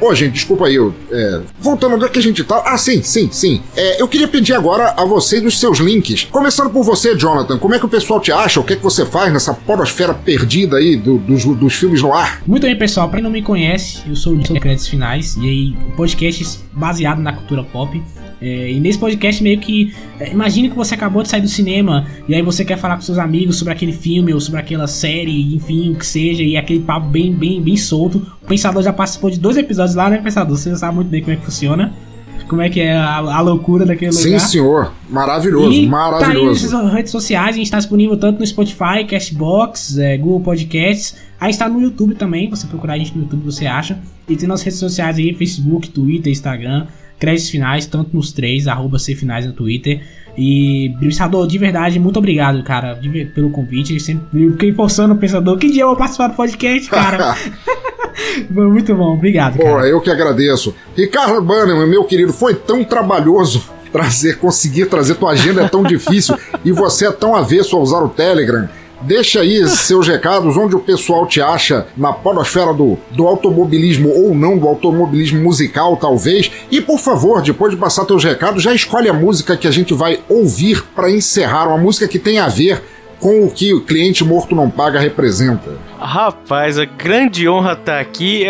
Ô, 0.00 0.14
gente, 0.14 0.32
desculpa 0.32 0.66
aí. 0.66 0.74
Eu, 0.74 0.94
é, 1.10 1.40
voltando 1.58 1.96
onde 1.96 2.04
é 2.04 2.08
que 2.08 2.18
a 2.18 2.22
gente 2.22 2.44
tá. 2.44 2.62
Ah, 2.64 2.78
sim, 2.78 3.02
sim, 3.02 3.28
sim. 3.30 3.62
É, 3.76 4.00
eu 4.00 4.08
queria 4.08 4.28
pedir 4.28 4.54
agora 4.54 4.94
a 4.96 5.04
vocês 5.04 5.44
os 5.44 5.58
seus 5.58 5.78
links. 5.78 6.24
Começando 6.30 6.70
por 6.70 6.84
você, 6.84 7.16
Jonathan. 7.16 7.58
Como 7.58 7.74
é 7.74 7.78
que 7.78 7.86
o 7.86 7.88
pessoal 7.88 8.20
te 8.20 8.30
acha? 8.30 8.60
O 8.60 8.64
que 8.64 8.74
é 8.74 8.76
que 8.76 8.82
você 8.82 9.04
faz 9.04 9.32
nessa 9.32 9.52
podosfera 9.52 10.14
perdida 10.14 10.76
aí 10.76 10.96
do, 10.96 11.18
dos, 11.18 11.44
dos 11.44 11.74
filmes 11.74 12.02
no 12.02 12.12
ar? 12.12 12.42
Muito 12.46 12.62
bem, 12.62 12.76
pessoal. 12.76 13.08
Pra 13.08 13.18
quem 13.18 13.24
não 13.24 13.30
me 13.30 13.42
conhece, 13.42 14.02
eu 14.08 14.14
sou 14.14 14.34
o 14.34 14.38
de 14.38 14.58
Créditos 14.60 14.88
Finais. 14.88 15.36
E 15.36 15.48
aí, 15.48 15.76
podcast 15.96 16.60
baseado 16.72 17.20
na 17.20 17.32
cultura 17.32 17.64
pop. 17.64 18.00
É, 18.40 18.70
e 18.70 18.78
nesse 18.78 18.98
podcast 18.98 19.42
meio 19.42 19.58
que 19.58 19.92
é, 20.20 20.30
imagine 20.30 20.68
que 20.70 20.76
você 20.76 20.94
acabou 20.94 21.22
de 21.22 21.28
sair 21.28 21.40
do 21.40 21.48
cinema 21.48 22.06
e 22.28 22.34
aí 22.34 22.42
você 22.42 22.64
quer 22.64 22.78
falar 22.78 22.94
com 22.94 23.02
seus 23.02 23.18
amigos 23.18 23.56
sobre 23.56 23.72
aquele 23.72 23.92
filme 23.92 24.32
ou 24.32 24.40
sobre 24.40 24.60
aquela 24.60 24.86
série, 24.86 25.54
enfim, 25.56 25.90
o 25.90 25.96
que 25.96 26.06
seja, 26.06 26.42
e 26.42 26.56
aquele 26.56 26.80
papo 26.80 27.08
bem, 27.08 27.32
bem, 27.32 27.60
bem 27.60 27.76
solto. 27.76 28.24
O 28.42 28.46
Pensador 28.46 28.82
já 28.82 28.92
participou 28.92 29.30
de 29.30 29.40
dois 29.40 29.56
episódios 29.56 29.96
lá, 29.96 30.08
né, 30.08 30.18
Pensador? 30.18 30.56
Você 30.56 30.74
sabe 30.76 30.94
muito 30.94 31.08
bem 31.08 31.20
como 31.20 31.32
é 31.32 31.36
que 31.36 31.44
funciona. 31.44 31.92
Como 32.46 32.62
é 32.62 32.70
que 32.70 32.80
é 32.80 32.96
a, 32.96 33.16
a 33.16 33.40
loucura 33.40 33.84
daquele 33.84 34.12
Sim, 34.12 34.28
lugar. 34.28 34.40
Sim, 34.40 34.48
senhor. 34.48 34.92
Maravilhoso, 35.10 35.72
e 35.72 35.86
maravilhoso. 35.86 36.70
Tá 36.70 36.78
aí 36.78 36.84
nas 36.84 36.92
redes 36.94 37.12
sociais, 37.12 37.48
a 37.50 37.52
gente 37.58 37.66
está 37.66 37.76
disponível 37.76 38.16
tanto 38.16 38.38
no 38.38 38.46
Spotify, 38.46 39.04
Castbox, 39.06 39.98
é, 39.98 40.16
Google 40.16 40.40
Podcasts. 40.40 41.16
Aí 41.38 41.50
está 41.50 41.68
no 41.68 41.80
YouTube 41.80 42.14
também, 42.14 42.48
você 42.48 42.66
procurar 42.66 42.94
a 42.94 42.98
gente 42.98 43.14
no 43.14 43.24
YouTube 43.24 43.44
você 43.44 43.66
acha. 43.66 43.98
E 44.26 44.34
tem 44.34 44.48
nas 44.48 44.62
redes 44.62 44.78
sociais 44.78 45.18
aí, 45.18 45.34
Facebook, 45.34 45.90
Twitter, 45.90 46.32
Instagram 46.32 46.86
créditos 47.18 47.50
finais, 47.50 47.86
tanto 47.86 48.14
nos 48.14 48.32
três, 48.32 48.66
arroba 48.66 48.98
finais 48.98 49.46
no 49.46 49.52
Twitter. 49.52 50.00
E, 50.36 50.94
Pensador, 51.00 51.48
de 51.48 51.58
verdade, 51.58 51.98
muito 51.98 52.18
obrigado, 52.18 52.62
cara, 52.62 52.94
de, 52.94 53.24
pelo 53.26 53.50
convite. 53.50 53.98
Sempre 53.98 54.50
fiquei 54.52 54.72
forçando 54.72 55.14
o 55.14 55.16
Pensador. 55.16 55.58
Que 55.58 55.68
dia 55.68 55.82
eu 55.82 55.88
vou 55.88 55.96
participar 55.96 56.28
do 56.28 56.34
podcast, 56.34 56.88
cara? 56.88 57.34
foi 58.54 58.68
muito 58.68 58.94
bom, 58.94 59.14
obrigado. 59.14 59.56
Pô, 59.56 59.64
cara. 59.64 59.88
eu 59.88 60.00
que 60.00 60.10
agradeço. 60.10 60.74
Ricardo 60.96 61.42
Bannerman, 61.42 61.88
meu 61.88 62.04
querido, 62.04 62.32
foi 62.32 62.54
tão 62.54 62.84
trabalhoso 62.84 63.68
trazer, 63.92 64.38
conseguir 64.38 64.86
trazer 64.86 65.14
tua 65.16 65.32
agenda 65.32 65.62
é 65.62 65.68
tão 65.68 65.82
difícil 65.82 66.36
e 66.64 66.70
você 66.70 67.06
é 67.06 67.10
tão 67.10 67.34
avesso 67.34 67.76
a 67.76 67.80
usar 67.80 67.98
o 67.98 68.08
Telegram. 68.08 68.68
Deixa 69.00 69.40
aí 69.40 69.66
seus 69.68 70.08
recados, 70.08 70.56
onde 70.56 70.74
o 70.76 70.80
pessoal 70.80 71.26
te 71.26 71.40
acha 71.40 71.86
na 71.96 72.12
podosfera 72.12 72.72
do, 72.72 72.98
do 73.10 73.26
automobilismo 73.26 74.10
ou 74.10 74.34
não, 74.34 74.58
do 74.58 74.66
automobilismo 74.66 75.42
musical, 75.42 75.96
talvez. 75.96 76.50
E 76.70 76.80
por 76.80 76.98
favor, 76.98 77.42
depois 77.42 77.72
de 77.72 77.78
passar 77.78 78.04
teus 78.04 78.24
recados, 78.24 78.62
já 78.62 78.74
escolhe 78.74 79.08
a 79.08 79.14
música 79.14 79.56
que 79.56 79.68
a 79.68 79.70
gente 79.70 79.94
vai 79.94 80.20
ouvir 80.28 80.84
para 80.94 81.10
encerrar, 81.10 81.68
uma 81.68 81.78
música 81.78 82.08
que 82.08 82.18
tem 82.18 82.38
a 82.38 82.48
ver 82.48 82.82
com 83.18 83.44
o 83.44 83.50
que 83.50 83.74
o 83.74 83.80
cliente 83.80 84.24
morto 84.24 84.54
não 84.54 84.70
paga 84.70 85.00
representa. 85.00 85.72
Rapaz, 85.98 86.78
a 86.78 86.84
grande 86.84 87.48
honra 87.48 87.72
estar 87.72 87.94
tá 87.94 88.00
aqui. 88.00 88.46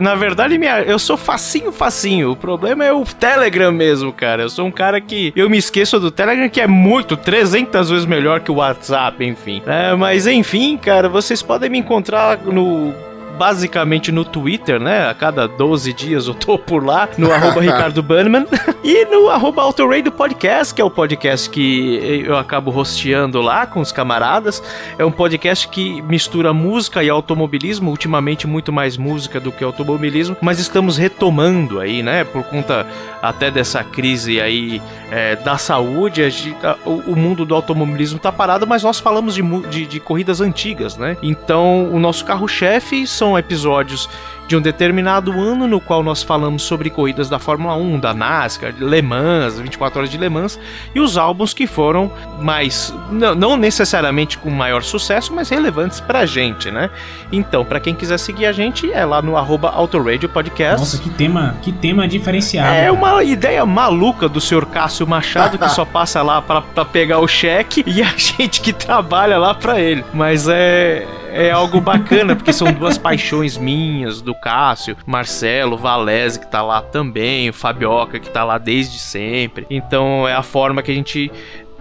Na 0.00 0.14
verdade, 0.14 0.58
eu 0.86 0.98
sou 0.98 1.16
facinho, 1.16 1.72
facinho. 1.72 2.30
O 2.30 2.36
problema 2.36 2.84
é 2.84 2.92
o 2.92 3.04
Telegram 3.04 3.72
mesmo, 3.72 4.12
cara. 4.12 4.42
Eu 4.42 4.48
sou 4.48 4.66
um 4.66 4.70
cara 4.70 5.00
que 5.00 5.32
eu 5.34 5.50
me 5.50 5.58
esqueço 5.58 5.98
do 5.98 6.10
Telegram, 6.10 6.48
que 6.48 6.60
é 6.60 6.66
muito, 6.66 7.16
300 7.16 7.90
vezes 7.90 8.06
melhor 8.06 8.40
que 8.40 8.50
o 8.50 8.56
WhatsApp, 8.56 9.24
enfim. 9.24 9.62
É, 9.66 9.94
mas 9.94 10.26
enfim, 10.26 10.76
cara, 10.76 11.08
vocês 11.08 11.42
podem 11.42 11.68
me 11.68 11.78
encontrar 11.78 12.38
no 12.44 12.94
basicamente 13.36 14.12
no 14.12 14.24
Twitter, 14.24 14.80
né? 14.80 15.08
A 15.08 15.14
cada 15.14 15.46
12 15.46 15.92
dias 15.92 16.26
eu 16.26 16.34
tô 16.34 16.58
por 16.58 16.84
lá, 16.84 17.08
no 17.18 17.30
arroba 17.32 17.60
Ricardo 17.60 18.02
Bannerman, 18.02 18.46
e 18.84 19.04
no 19.06 19.28
arroba 19.28 19.62
Autoradio 19.62 20.12
Podcast, 20.12 20.74
que 20.74 20.80
é 20.80 20.84
o 20.84 20.90
podcast 20.90 21.48
que 21.50 22.22
eu 22.26 22.36
acabo 22.36 22.70
rosteando 22.70 23.40
lá 23.40 23.66
com 23.66 23.80
os 23.80 23.92
camaradas. 23.92 24.62
É 24.98 25.04
um 25.04 25.12
podcast 25.12 25.68
que 25.68 26.02
mistura 26.02 26.52
música 26.52 27.02
e 27.02 27.10
automobilismo, 27.10 27.90
ultimamente 27.90 28.46
muito 28.46 28.72
mais 28.72 28.96
música 28.96 29.40
do 29.40 29.52
que 29.52 29.64
automobilismo, 29.64 30.36
mas 30.40 30.58
estamos 30.58 30.96
retomando 30.96 31.80
aí, 31.80 32.02
né? 32.02 32.24
Por 32.24 32.42
conta 32.44 32.86
até 33.22 33.50
dessa 33.50 33.84
crise 33.84 34.40
aí 34.40 34.82
é, 35.10 35.36
da 35.36 35.56
saúde, 35.56 36.22
a, 36.24 36.76
o, 36.84 37.12
o, 37.12 37.16
mundo 37.16 37.44
do 37.44 37.54
automobilismo 37.54 38.18
tá 38.18 38.32
parado, 38.32 38.66
mas 38.66 38.82
nós 38.82 38.98
falamos 38.98 39.34
de, 39.34 39.42
de, 39.68 39.86
de 39.86 40.00
corridas 40.00 40.40
antigas, 40.40 40.96
né? 40.96 41.16
Então, 41.22 41.88
o 41.92 42.00
nosso 42.00 42.24
carro-chefe 42.24 43.06
episódios 43.38 44.08
de 44.52 44.56
um 44.56 44.60
determinado 44.60 45.32
ano 45.32 45.66
no 45.66 45.80
qual 45.80 46.02
nós 46.02 46.22
falamos 46.22 46.62
sobre 46.62 46.90
corridas 46.90 47.26
da 47.26 47.38
Fórmula 47.38 47.74
1, 47.74 47.98
da 47.98 48.12
NASCAR, 48.12 48.70
de 48.70 48.84
Le 48.84 49.00
Mans, 49.00 49.58
24 49.58 50.00
horas 50.00 50.10
de 50.10 50.18
Le 50.18 50.28
Mans, 50.28 50.60
e 50.94 51.00
os 51.00 51.16
álbuns 51.16 51.54
que 51.54 51.66
foram 51.66 52.12
mais, 52.38 52.94
não 53.10 53.56
necessariamente 53.56 54.36
com 54.36 54.50
maior 54.50 54.82
sucesso, 54.82 55.32
mas 55.34 55.48
relevantes 55.48 56.00
pra 56.00 56.26
gente, 56.26 56.70
né? 56.70 56.90
Então, 57.32 57.64
para 57.64 57.80
quem 57.80 57.94
quiser 57.94 58.18
seguir 58.18 58.44
a 58.44 58.52
gente, 58.52 58.92
é 58.92 59.06
lá 59.06 59.22
no 59.22 59.38
arroba 59.38 59.70
Autoradio 59.70 60.28
Podcast. 60.28 60.80
Nossa, 60.80 60.98
que 60.98 61.08
tema, 61.08 61.56
que 61.62 61.72
tema 61.72 62.06
diferenciado. 62.06 62.74
É 62.74 62.92
uma 62.92 63.24
ideia 63.24 63.64
maluca 63.64 64.28
do 64.28 64.38
senhor 64.38 64.66
Cássio 64.66 65.06
Machado, 65.06 65.56
que 65.56 65.68
só 65.70 65.86
passa 65.86 66.20
lá 66.20 66.42
para 66.42 66.84
pegar 66.84 67.20
o 67.20 67.26
cheque, 67.26 67.82
e 67.86 68.02
a 68.02 68.12
gente 68.18 68.60
que 68.60 68.74
trabalha 68.74 69.38
lá 69.38 69.54
para 69.54 69.80
ele. 69.80 70.04
Mas 70.12 70.46
é 70.46 71.06
é 71.32 71.50
algo 71.50 71.80
bacana, 71.80 72.36
porque 72.36 72.52
são 72.52 72.70
duas 72.72 72.98
paixões 72.98 73.56
minhas, 73.56 74.20
do 74.20 74.34
Cássio, 74.42 74.96
Marcelo, 75.06 75.78
Valese, 75.78 76.40
que 76.40 76.50
tá 76.50 76.60
lá 76.62 76.82
também, 76.82 77.48
o 77.48 77.52
Fabioca, 77.52 78.18
que 78.18 78.28
tá 78.28 78.42
lá 78.42 78.58
desde 78.58 78.98
sempre. 78.98 79.66
Então 79.70 80.26
é 80.26 80.34
a 80.34 80.42
forma 80.42 80.82
que 80.82 80.90
a 80.90 80.94
gente 80.94 81.30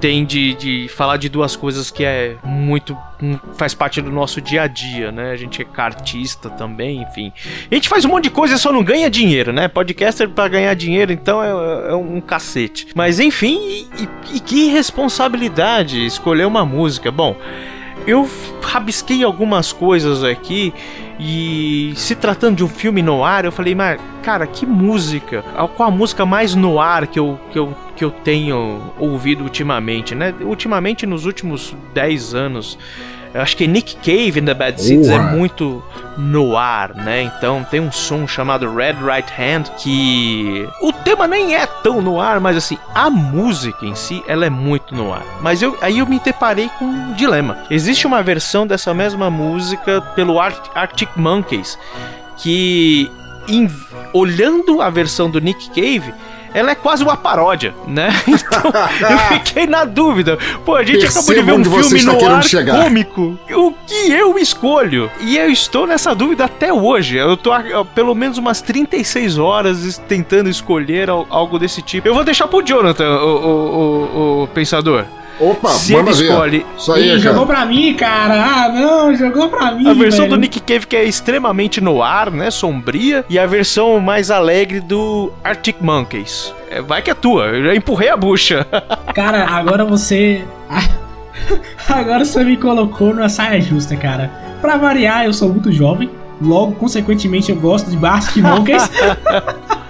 tem 0.02 0.26
de, 0.26 0.56
de 0.56 0.88
falar 0.90 1.18
de 1.18 1.30
duas 1.30 1.56
coisas 1.56 1.92
que 1.92 2.04
é 2.04 2.36
muito. 2.44 2.98
faz 3.56 3.74
parte 3.76 4.02
do 4.02 4.12
nosso 4.12 4.42
dia 4.42 4.64
a 4.64 4.68
dia, 4.68 5.12
né? 5.12 5.32
A 5.32 5.36
gente 5.36 5.62
é 5.62 5.66
cartista 5.66 6.50
também, 6.50 7.04
enfim. 7.04 7.32
A 7.70 7.74
gente 7.74 7.88
faz 7.88 8.04
um 8.04 8.10
monte 8.10 8.24
de 8.24 8.32
coisa 8.32 8.56
e 8.56 8.58
só 8.58 8.72
não 8.72 8.84
ganha 8.84 9.10
dinheiro, 9.10 9.54
né? 9.54 9.68
Podcaster 9.68 10.28
para 10.28 10.48
ganhar 10.48 10.74
dinheiro, 10.74 11.12
então 11.12 11.44
é, 11.44 11.92
é, 11.92 11.96
um 11.96 12.20
cacete. 12.20 12.88
Mas 12.96 13.20
enfim, 13.20 13.60
e, 13.60 14.04
e, 14.04 14.38
e 14.38 14.40
que 14.40 14.70
responsabilidade 14.70 16.04
escolher 16.04 16.46
uma 16.46 16.66
música. 16.66 17.12
Bom 17.12 17.36
eu 18.08 18.30
rabisquei 18.62 19.24
algumas 19.24 19.72
coisas 19.72 20.24
aqui 20.24 20.74
e 21.20 21.94
se 21.96 22.16
tratando 22.16 22.58
de 22.58 22.64
um 22.64 22.68
filme 22.68 23.02
no 23.02 23.24
ar, 23.24 23.46
eu 23.46 23.52
falei, 23.52 23.76
mas 23.76 24.00
cara, 24.22 24.46
que 24.48 24.66
música? 24.66 25.44
Qual 25.76 25.90
a 25.90 25.92
música 25.92 26.26
mais 26.26 26.56
no 26.56 26.80
ar 26.80 27.08
que 27.08 27.20
eu, 27.20 27.40
que 27.52 27.60
eu, 27.60 27.76
que 27.96 28.04
eu 28.04 28.12
tenho 28.12 28.94
ouvido 28.98 29.44
ultimamente, 29.44 30.16
né? 30.16 30.34
Ultimamente, 30.42 31.06
nos 31.06 31.26
últimos 31.26 31.76
10 31.94 32.34
anos, 32.34 32.78
eu 33.34 33.42
acho 33.42 33.56
que 33.56 33.68
Nick 33.68 33.96
Cave 33.98 34.40
in 34.40 34.46
The 34.46 34.54
Bad 34.54 34.82
Seeds 34.82 35.10
é 35.10 35.20
muito 35.20 35.84
no 36.18 36.58
ar, 36.58 36.94
né? 36.94 37.24
Então 37.24 37.66
tem 37.70 37.80
um 37.80 37.92
som 37.92 38.28
chamado 38.28 38.74
Red 38.74 38.96
Right 39.02 39.32
Hand 39.40 39.72
que 39.78 40.68
o 40.82 40.92
tema 40.92 41.28
nem 41.28 41.56
é 41.56 41.66
tão 41.66 42.02
no 42.02 42.20
ar, 42.20 42.40
mas 42.40 42.58
assim, 42.58 42.78
a 42.94 43.10
música 43.10 43.86
em 43.86 43.96
si, 43.96 44.22
ela 44.28 44.46
é 44.46 44.50
muito 44.50 44.94
no 44.94 45.14
ar. 45.14 45.24
Mas 45.42 45.62
eu 45.62 45.78
aí 45.82 46.00
eu 46.00 46.06
me 46.06 46.20
deparei 46.20 46.70
com 46.78 46.86
um 46.86 47.14
dilema. 47.14 47.58
Existe 47.70 48.06
uma 48.06 48.22
versão 48.22 48.68
dessa 48.68 48.94
mesma 48.94 49.30
música 49.30 50.02
pelo 50.16 50.40
Arctic 50.40 51.10
Monkeys 51.16 51.78
que 52.38 53.10
em, 53.48 53.70
olhando 54.14 54.82
a 54.82 54.90
versão 54.90 55.30
do 55.30 55.40
Nick 55.40 55.70
Cave, 55.70 56.14
ela 56.54 56.72
é 56.72 56.76
quase 56.76 57.04
uma 57.04 57.18
paródia, 57.18 57.74
né? 57.88 58.10
Então 58.28 58.72
eu 59.10 59.18
fiquei 59.40 59.68
na 59.68 59.84
dúvida. 59.86 60.38
Pô, 60.66 60.76
a 60.76 60.84
gente 60.84 61.00
Perceba 61.02 61.40
acabou 61.42 61.62
de 61.62 61.70
ver 61.70 61.76
um 61.80 61.84
filme 61.84 62.04
no 62.04 62.28
ar 62.30 62.44
chegar. 62.44 62.84
cômico. 62.84 63.38
O 63.52 63.74
que 63.86 64.12
eu 64.12 64.38
escolho? 64.38 65.10
E 65.22 65.38
eu 65.38 65.50
estou 65.50 65.86
nessa 65.88 66.14
dúvida 66.16 66.46
até 66.46 66.72
hoje. 66.74 67.18
Eu 67.18 67.36
tô 67.38 67.52
há 67.52 67.86
pelo 67.94 68.14
menos 68.16 68.38
umas 68.38 68.62
36 68.62 69.38
horas 69.38 70.02
tentando 70.08 70.50
escolher 70.50 71.10
algo 71.10 71.58
desse 71.60 71.82
tipo. 71.82 72.08
Eu 72.08 72.14
vou 72.14 72.24
deixar 72.24 72.48
pro 72.48 72.62
Jonathan, 72.64 73.10
o, 73.22 73.28
o, 73.28 74.18
o, 74.42 74.44
o 74.44 74.48
pensador. 74.48 75.06
Opa, 75.42 75.70
Se 75.70 75.96
ele 75.96 76.12
escolhe. 76.12 76.66
Isso 76.78 76.94
aí, 76.94 77.16
Ih, 77.16 77.20
jogou 77.20 77.48
pra 77.48 77.66
mim, 77.66 77.94
cara. 77.96 78.36
Ah, 78.44 78.70
não, 78.70 79.16
jogou 79.16 79.50
pra 79.50 79.72
mim. 79.72 79.88
A 79.88 79.94
versão 79.94 80.26
velho. 80.26 80.36
do 80.36 80.40
Nick 80.40 80.60
Cave 80.60 80.86
que 80.86 80.96
é 80.96 81.04
extremamente 81.04 81.82
no 81.82 82.04
ar, 82.04 82.30
né? 82.30 82.52
Sombria. 82.52 83.26
E 83.28 83.40
a 83.40 83.46
versão 83.48 84.00
mais 84.00 84.30
alegre 84.30 84.80
do 84.80 85.32
Arctic 85.44 85.78
Monkeys. 85.82 86.54
É, 86.70 86.82
vai 86.82 87.02
que 87.02 87.10
é 87.10 87.14
tua. 87.16 87.46
Eu 87.48 87.66
já 87.66 87.76
empurrei 87.76 88.10
a 88.10 88.16
bucha. 88.16 88.66
Cara, 89.16 89.46
agora 89.48 89.84
você. 89.84 90.44
Agora 91.90 92.24
você 92.24 92.44
me 92.44 92.56
colocou 92.56 93.14
numa 93.16 93.28
saia 93.28 93.60
justa, 93.60 93.96
cara. 93.96 94.30
Pra 94.62 94.78
variar, 94.78 95.26
eu 95.26 95.34
sou 95.34 95.50
muito 95.50 95.72
jovem. 95.72 96.10
Logo, 96.40 96.74
consequentemente, 96.74 97.52
eu 97.52 97.58
gosto 97.58 97.90
de 97.90 98.06
Arctic 98.06 98.44
Monkeys. 98.44 98.90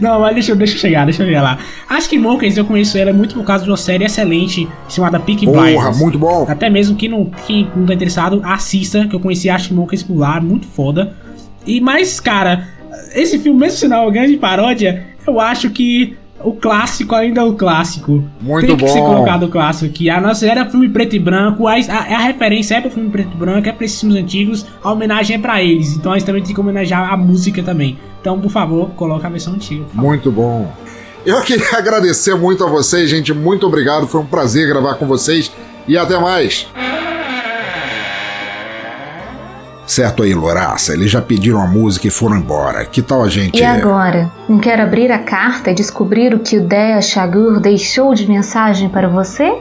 Não, 0.00 0.20
mas 0.20 0.34
deixa, 0.34 0.54
deixa 0.54 0.74
eu 0.74 0.78
chegar, 0.78 1.04
deixa 1.04 1.22
eu 1.22 1.26
ver 1.26 1.40
lá. 1.40 1.58
Acho 1.88 2.08
que 2.08 2.18
Monkeys 2.18 2.56
eu 2.56 2.64
conheço 2.64 2.96
ela 2.98 3.12
muito 3.12 3.34
por 3.34 3.44
causa 3.44 3.64
de 3.64 3.70
uma 3.70 3.76
série 3.76 4.04
excelente 4.04 4.68
chamada 4.88 5.18
Peak 5.20 5.44
Blinders. 5.46 5.74
Porra, 5.74 5.92
muito 5.92 6.18
bom. 6.18 6.46
Até 6.48 6.68
mesmo 6.68 6.96
que 6.96 7.08
não, 7.08 7.30
quem 7.46 7.68
não 7.76 7.86
tá 7.86 7.94
interessado, 7.94 8.40
assista, 8.44 9.06
que 9.06 9.14
eu 9.14 9.20
conheci 9.20 9.48
Acho 9.50 9.68
que 9.68 9.74
Monkeys 9.74 10.02
por 10.02 10.16
lá, 10.18 10.40
muito 10.40 10.66
foda. 10.66 11.14
E 11.66 11.80
mais, 11.80 12.20
cara, 12.20 12.68
esse 13.14 13.38
filme, 13.38 13.58
mesmo 13.58 13.78
sendo 13.78 13.94
uma 13.94 14.10
grande 14.10 14.36
paródia, 14.36 15.04
eu 15.26 15.40
acho 15.40 15.70
que 15.70 16.16
O 16.44 16.52
clássico 16.52 17.14
ainda 17.14 17.40
é 17.40 17.44
o 17.44 17.54
clássico. 17.54 18.22
Muito 18.40 18.66
Tem 18.66 18.76
que 18.76 18.84
bom. 18.84 18.88
ser 18.92 19.00
colocado 19.00 19.44
o 19.44 19.48
clássico 19.48 19.86
aqui. 19.86 20.10
A 20.10 20.20
nossa 20.20 20.46
era 20.46 20.66
filme 20.66 20.86
preto 20.88 21.16
e 21.16 21.18
branco. 21.18 21.66
A, 21.66 21.72
a, 21.74 21.98
a 22.16 22.18
referência 22.18 22.74
é 22.76 22.80
pro 22.80 22.90
filme 22.90 23.08
preto 23.08 23.30
e 23.32 23.36
branco, 23.36 23.66
é 23.68 23.72
pra 23.72 23.86
esses 23.86 23.98
filmes 23.98 24.22
antigos. 24.22 24.66
A 24.84 24.92
homenagem 24.92 25.34
é 25.36 25.38
pra 25.38 25.62
eles. 25.62 25.96
Então 25.96 26.12
a 26.12 26.18
gente 26.18 26.26
também 26.26 26.42
tem 26.42 26.54
que 26.54 26.60
homenagear 26.60 27.10
a 27.10 27.16
música 27.16 27.62
também. 27.62 27.96
Então, 28.26 28.40
por 28.40 28.50
favor, 28.50 28.90
coloca 28.96 29.28
a 29.28 29.30
versão 29.30 29.54
antiga. 29.54 29.84
Muito 29.94 30.32
bom. 30.32 30.74
Eu 31.24 31.40
queria 31.42 31.64
agradecer 31.78 32.34
muito 32.34 32.64
a 32.64 32.66
vocês, 32.68 33.08
gente. 33.08 33.32
Muito 33.32 33.64
obrigado. 33.68 34.08
Foi 34.08 34.20
um 34.20 34.26
prazer 34.26 34.66
gravar 34.66 34.96
com 34.96 35.06
vocês. 35.06 35.52
E 35.86 35.96
até 35.96 36.18
mais. 36.18 36.66
Certo 39.86 40.24
aí, 40.24 40.34
Loraça. 40.34 40.92
Eles 40.92 41.08
já 41.08 41.22
pediram 41.22 41.62
a 41.62 41.68
música 41.68 42.08
e 42.08 42.10
foram 42.10 42.38
embora. 42.38 42.84
Que 42.84 43.00
tal 43.00 43.22
a 43.22 43.28
gente. 43.28 43.60
E 43.60 43.64
agora? 43.64 44.28
Não 44.48 44.58
quer 44.58 44.80
abrir 44.80 45.12
a 45.12 45.20
carta 45.20 45.70
e 45.70 45.74
descobrir 45.74 46.34
o 46.34 46.40
que 46.40 46.58
o 46.58 46.64
Dea 46.64 47.00
Shagur 47.00 47.60
deixou 47.60 48.12
de 48.12 48.26
mensagem 48.26 48.88
para 48.88 49.06
você? 49.08 49.56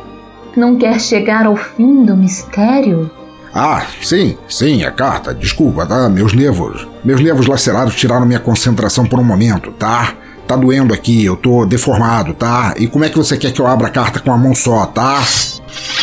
Não 0.58 0.76
quer 0.76 1.00
chegar 1.00 1.46
ao 1.46 1.56
fim 1.56 2.04
do 2.04 2.18
mistério? 2.18 3.12
Ah, 3.57 3.86
sim, 4.03 4.38
sim, 4.49 4.84
a 4.84 4.91
carta. 4.91 5.34
Desculpa, 5.34 5.86
tá? 5.86 6.10
Meus 6.10 6.34
nervos. 6.34 6.86
Meus 7.06 7.22
nervos 7.22 7.48
lacerados 7.48 7.95
tiraram 7.95 8.26
minha 8.26 8.40
concentração 8.40 9.06
por 9.06 9.18
um 9.18 9.23
momento, 9.23 9.72
tá? 9.72 10.14
Tá 10.45 10.57
doendo 10.57 10.94
aqui, 10.94 11.23
eu 11.23 11.38
tô 11.38 11.65
deformado, 11.65 12.34
tá? 12.34 12.73
E 12.77 12.86
como 12.86 13.06
é 13.06 13.10
que 13.10 13.18
você 13.18 13.38
quer 13.38 13.53
que 13.53 13.61
eu 13.61 13.65
abra 13.65 13.88
a 13.88 13.90
carta 13.90 14.19
com 14.19 14.30
a 14.32 14.38
mão 14.38 14.53
só, 14.53 14.86
tá? 14.86 15.23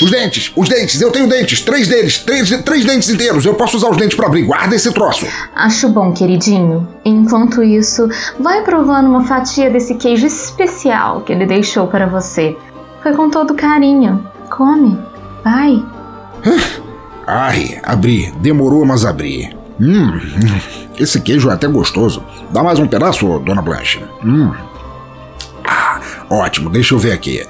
Os 0.00 0.10
dentes, 0.10 0.50
os 0.56 0.66
dentes, 0.66 0.98
eu 1.00 1.10
tenho 1.10 1.28
dentes, 1.28 1.60
três 1.60 1.86
deles, 1.88 2.18
três, 2.18 2.50
três 2.62 2.84
dentes 2.86 3.10
inteiros. 3.10 3.44
Eu 3.44 3.54
posso 3.54 3.76
usar 3.76 3.90
os 3.90 3.98
dentes 3.98 4.16
pra 4.16 4.26
abrir. 4.26 4.44
Guarda 4.44 4.74
esse 4.74 4.90
troço. 4.90 5.26
Acho 5.54 5.90
bom, 5.90 6.10
queridinho. 6.12 6.88
Enquanto 7.04 7.62
isso, 7.62 8.08
vai 8.40 8.62
provando 8.62 9.10
uma 9.10 9.24
fatia 9.24 9.70
desse 9.70 9.94
queijo 9.96 10.26
especial 10.26 11.20
que 11.20 11.32
ele 11.32 11.44
deixou 11.44 11.86
para 11.86 12.06
você. 12.06 12.56
Foi 13.02 13.12
com 13.12 13.28
todo 13.28 13.54
carinho. 13.54 14.26
Come. 14.48 14.98
Vai. 15.44 15.84
Ai, 17.26 17.80
abri. 17.82 18.32
Demorou, 18.40 18.84
mas 18.84 19.04
abri. 19.04 19.54
Hum, 19.80 20.12
hum, 20.12 20.60
esse 20.98 21.20
queijo 21.20 21.50
é 21.50 21.54
até 21.54 21.66
gostoso. 21.66 22.22
Dá 22.52 22.62
mais 22.62 22.78
um 22.78 22.86
pedaço, 22.86 23.38
dona 23.40 23.62
Blanche. 23.62 24.00
Hum. 24.24 24.52
Ah, 25.64 26.00
ótimo, 26.30 26.70
deixa 26.70 26.94
eu 26.94 26.98
ver 26.98 27.12
aqui. 27.12 27.44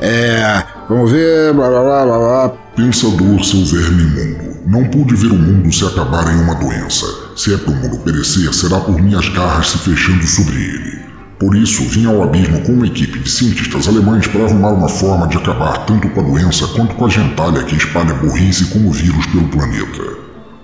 É. 0.00 0.62
Vamos 0.88 1.10
ver. 1.10 1.52
Blá 1.52 1.68
blá 1.68 1.82
blá 1.82 2.04
blá 2.04 2.18
blá. 2.18 2.52
Pensador, 2.76 3.44
seu 3.44 3.64
verme 3.64 4.02
imundo, 4.02 4.56
não 4.66 4.84
pude 4.90 5.14
ver 5.14 5.30
o 5.30 5.38
mundo 5.38 5.72
se 5.72 5.84
acabar 5.84 6.26
em 6.32 6.40
uma 6.40 6.56
doença. 6.56 7.06
Se 7.36 7.54
é 7.54 7.56
para 7.56 7.72
o 7.72 7.76
mundo 7.76 7.98
perecer, 8.00 8.52
será 8.52 8.80
por 8.80 9.00
minhas 9.00 9.28
garras 9.28 9.70
se 9.70 9.78
fechando 9.78 10.26
sobre 10.26 10.56
ele. 10.56 11.03
Por 11.44 11.54
isso, 11.56 11.86
vim 11.90 12.06
ao 12.06 12.22
abismo 12.22 12.58
com 12.62 12.72
uma 12.72 12.86
equipe 12.86 13.18
de 13.18 13.30
cientistas 13.30 13.86
alemães 13.86 14.26
para 14.26 14.46
arrumar 14.46 14.70
uma 14.70 14.88
forma 14.88 15.28
de 15.28 15.36
acabar 15.36 15.84
tanto 15.84 16.08
com 16.08 16.20
a 16.20 16.22
doença 16.22 16.66
quanto 16.68 16.94
com 16.94 17.04
a 17.04 17.08
gentalha 17.10 17.62
que 17.64 17.76
espalha 17.76 18.14
burrice 18.14 18.64
como 18.70 18.90
vírus 18.90 19.26
pelo 19.26 19.46
planeta. 19.48 20.02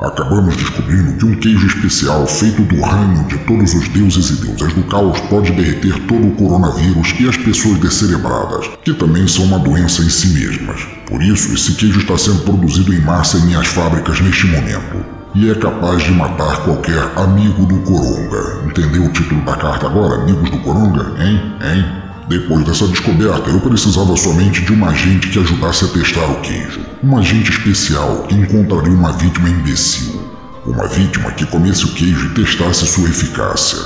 Acabamos 0.00 0.56
descobrindo 0.56 1.18
que 1.18 1.26
um 1.26 1.34
queijo 1.34 1.66
especial 1.66 2.26
feito 2.26 2.62
do 2.62 2.80
ranho 2.80 3.22
de 3.24 3.36
todos 3.40 3.74
os 3.74 3.88
deuses 3.90 4.30
e 4.30 4.46
deusas 4.46 4.72
do 4.72 4.82
caos 4.84 5.20
pode 5.28 5.52
derreter 5.52 5.98
todo 6.06 6.28
o 6.28 6.34
coronavírus 6.36 7.14
e 7.20 7.28
as 7.28 7.36
pessoas 7.36 7.78
descerebradas, 7.78 8.66
que 8.82 8.94
também 8.94 9.28
são 9.28 9.44
uma 9.44 9.58
doença 9.58 10.00
em 10.00 10.08
si 10.08 10.28
mesmas. 10.28 10.80
Por 11.06 11.22
isso, 11.22 11.52
esse 11.52 11.74
queijo 11.74 12.00
está 12.00 12.16
sendo 12.16 12.40
produzido 12.40 12.94
em 12.94 13.02
massa 13.02 13.36
em 13.36 13.42
minhas 13.42 13.66
fábricas 13.66 14.18
neste 14.22 14.46
momento. 14.46 15.19
E 15.32 15.48
é 15.48 15.54
capaz 15.54 16.02
de 16.02 16.10
matar 16.10 16.64
qualquer 16.64 17.00
amigo 17.16 17.64
do 17.64 17.78
Coronga. 17.82 18.66
Entendeu 18.66 19.04
o 19.04 19.12
título 19.12 19.40
da 19.42 19.54
carta 19.56 19.86
agora, 19.86 20.22
Amigos 20.22 20.50
do 20.50 20.58
Coronga? 20.58 21.14
Hein? 21.22 21.54
Hein? 21.62 21.86
Depois 22.28 22.64
dessa 22.64 22.88
descoberta, 22.88 23.48
eu 23.48 23.60
precisava 23.60 24.16
somente 24.16 24.60
de 24.62 24.72
um 24.72 24.84
agente 24.84 25.28
que 25.28 25.38
ajudasse 25.38 25.84
a 25.84 25.88
testar 25.88 26.24
o 26.24 26.40
queijo. 26.40 26.80
Um 27.04 27.16
agente 27.16 27.48
especial 27.48 28.24
que 28.24 28.34
encontraria 28.34 28.92
uma 28.92 29.12
vítima 29.12 29.48
imbecil. 29.50 30.20
Uma 30.66 30.88
vítima 30.88 31.30
que 31.30 31.46
comesse 31.46 31.84
o 31.84 31.92
queijo 31.92 32.26
e 32.26 32.34
testasse 32.34 32.84
sua 32.88 33.08
eficácia. 33.08 33.78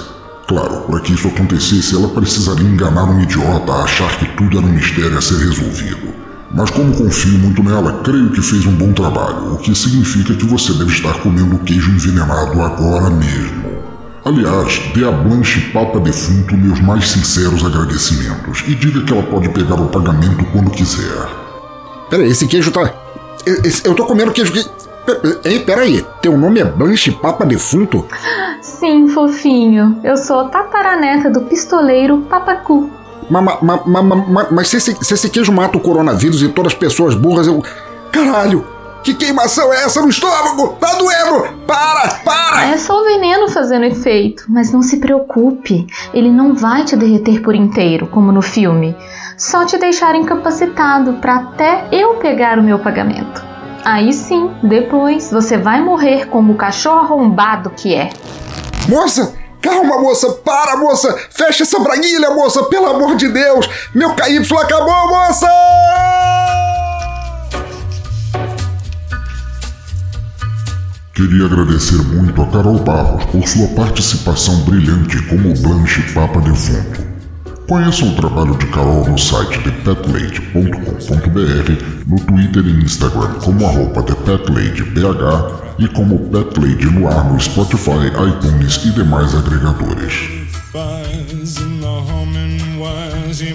Claro, 0.49 0.81
para 0.83 1.01
que 1.01 1.13
isso 1.13 1.29
acontecesse, 1.29 1.95
ela 1.95 2.09
precisaria 2.09 2.67
enganar 2.67 3.05
um 3.05 3.21
idiota 3.21 3.71
a 3.71 3.85
achar 3.85 4.19
que 4.19 4.27
tudo 4.37 4.57
era 4.57 4.67
um 4.67 4.73
mistério 4.73 5.19
a 5.19 5.21
ser 5.21 5.37
resolvido. 5.37 6.24
Mas 6.55 6.71
como 6.71 6.95
confio 6.95 7.39
muito 7.39 7.63
nela, 7.65 8.01
creio 8.05 8.31
que 8.31 8.41
fez 8.41 8.65
um 8.65 8.73
bom 8.73 8.93
trabalho, 8.93 9.55
o 9.55 9.59
que 9.59 9.75
significa 9.75 10.35
que 10.35 10.47
você 10.47 10.73
deve 10.75 10.93
estar 10.93 11.15
comendo 11.21 11.57
o 11.57 11.59
queijo 11.59 11.91
envenenado 11.91 12.61
agora 12.63 13.11
mesmo. 13.11 13.65
Aliás, 14.25 14.81
dê 14.95 15.05
a 15.05 15.11
Blanche 15.11 15.61
Papa 15.73 15.99
Defunto 16.01 16.57
meus 16.57 16.81
mais 16.81 17.11
sinceros 17.11 17.65
agradecimentos 17.65 18.63
e 18.67 18.75
diga 18.75 19.03
que 19.03 19.13
ela 19.13 19.23
pode 19.25 19.49
pegar 19.51 19.75
o 19.75 19.89
pagamento 19.89 20.45
quando 20.53 20.71
quiser. 20.71 21.29
Peraí, 22.09 22.31
esse 22.31 22.47
queijo 22.47 22.71
tá. 22.71 22.91
esse- 23.65 23.87
eu 23.87 23.95
tô 23.95 24.05
comendo 24.07 24.33
queijo 24.33 24.53
que. 24.53 24.65
Ei, 25.45 25.59
peraí. 25.61 26.07
Teu 26.23 26.39
nome 26.39 26.61
é 26.61 26.65
Blanche 26.65 27.11
Papa 27.11 27.45
Defunto? 27.45 28.07
Sim, 28.63 29.09
fofinho. 29.09 30.01
Eu 30.03 30.17
sou 30.17 30.41
a 30.41 30.49
tataraneta 30.49 31.29
do 31.29 31.43
pistoleiro 31.43 32.19
Papacu. 32.23 32.89
Ma, 33.31 33.41
ma, 33.41 33.59
ma, 33.63 33.81
ma, 33.85 34.03
ma- 34.03 34.17
ma- 34.17 34.47
mas 34.51 34.69
se 34.69 34.77
esse, 34.77 34.97
se 35.01 35.15
esse 35.15 35.31
queijo 35.31 35.53
mata 35.53 35.79
o 35.79 35.81
coronavírus 35.81 36.43
e 36.43 36.49
todas 36.49 36.73
as 36.73 36.79
pessoas 36.79 37.15
burras, 37.15 37.47
eu. 37.47 37.63
Caralho! 38.13 38.67
Que 39.03 39.13
queimação 39.13 39.71
é 39.73 39.85
essa 39.85 40.01
no 40.01 40.09
estômago? 40.09 40.77
Tá 40.81 40.95
doendo! 40.95 41.59
Para! 41.67 42.09
Para! 42.25 42.69
É 42.69 42.79
só 42.79 42.99
o 43.01 43.05
veneno 43.05 43.49
fazendo 43.51 43.85
efeito, 43.85 44.45
mas 44.49 44.73
não 44.73 44.81
se 44.81 44.97
preocupe, 44.97 45.87
ele 46.15 46.31
não 46.31 46.55
vai 46.55 46.85
te 46.85 46.97
derreter 46.97 47.43
por 47.43 47.55
inteiro, 47.55 48.07
como 48.07 48.33
no 48.33 48.41
filme. 48.41 48.97
Só 49.37 49.67
te 49.67 49.77
deixar 49.77 50.15
incapacitado 50.15 51.15
para 51.15 51.37
até 51.37 51.87
eu 51.93 52.15
pegar 52.15 52.59
o 52.59 52.63
meu 52.63 52.79
pagamento. 52.79 53.45
Aí 53.85 54.11
sim, 54.13 54.51
depois 54.63 55.31
você 55.31 55.59
vai 55.59 55.83
morrer 55.83 56.29
como 56.29 56.55
o 56.55 56.57
cachorro 56.57 57.01
arrombado 57.01 57.71
que 57.71 57.95
é. 57.95 58.09
Moça! 58.89 59.35
Calma, 59.65 59.99
moça! 59.99 60.31
Para, 60.31 60.77
moça! 60.77 61.19
Fecha 61.31 61.63
essa 61.63 61.79
braguilha, 61.79 62.29
moça! 62.33 62.65
Pelo 62.65 62.85
amor 62.85 63.17
de 63.17 63.29
Deus! 63.29 63.67
Meu 63.95 64.15
KY 64.15 64.41
acabou, 64.63 65.09
moça! 65.09 65.49
Queria 71.15 71.47
agradecer 71.47 71.97
muito 71.97 72.43
a 72.43 72.47
Carol 72.49 72.79
Barros 72.81 73.25
por 73.25 73.49
sua 73.49 73.69
participação 73.69 74.55
brilhante 74.67 75.23
como 75.29 75.55
Blanche 75.55 76.03
Papa 76.13 76.43
Defunto. 76.43 77.14
Conheçam 77.69 78.11
o 78.11 78.17
trabalho 78.17 78.57
de 78.59 78.67
Carol 78.67 79.09
no 79.09 79.19
site 79.19 79.59
thepetlady.com.br, 79.63 82.07
no 82.07 82.21
Twitter 82.21 82.67
e 82.67 82.85
Instagram 82.85 83.33
como 83.41 83.67
arroba 83.67 84.03
thepetladybh 84.03 85.65
e 85.79 85.89
como 85.89 86.19
Petlady 86.31 86.87
no 86.87 87.09
ar 87.09 87.33
no 87.33 87.41
Spotify, 87.41 88.13
iTunes 88.29 88.77
e 88.85 88.91
demais 88.91 89.35
agregadores. 89.35 90.45
and 91.59 91.83
the 91.83 91.87
humming 91.87 92.79
wires. 92.79 93.43
Yeah, 93.43 93.55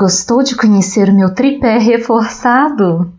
Gostou 0.00 0.42
de 0.42 0.56
conhecer 0.56 1.10
o 1.10 1.14
meu 1.14 1.34
tripé 1.34 1.76
reforçado? 1.76 3.12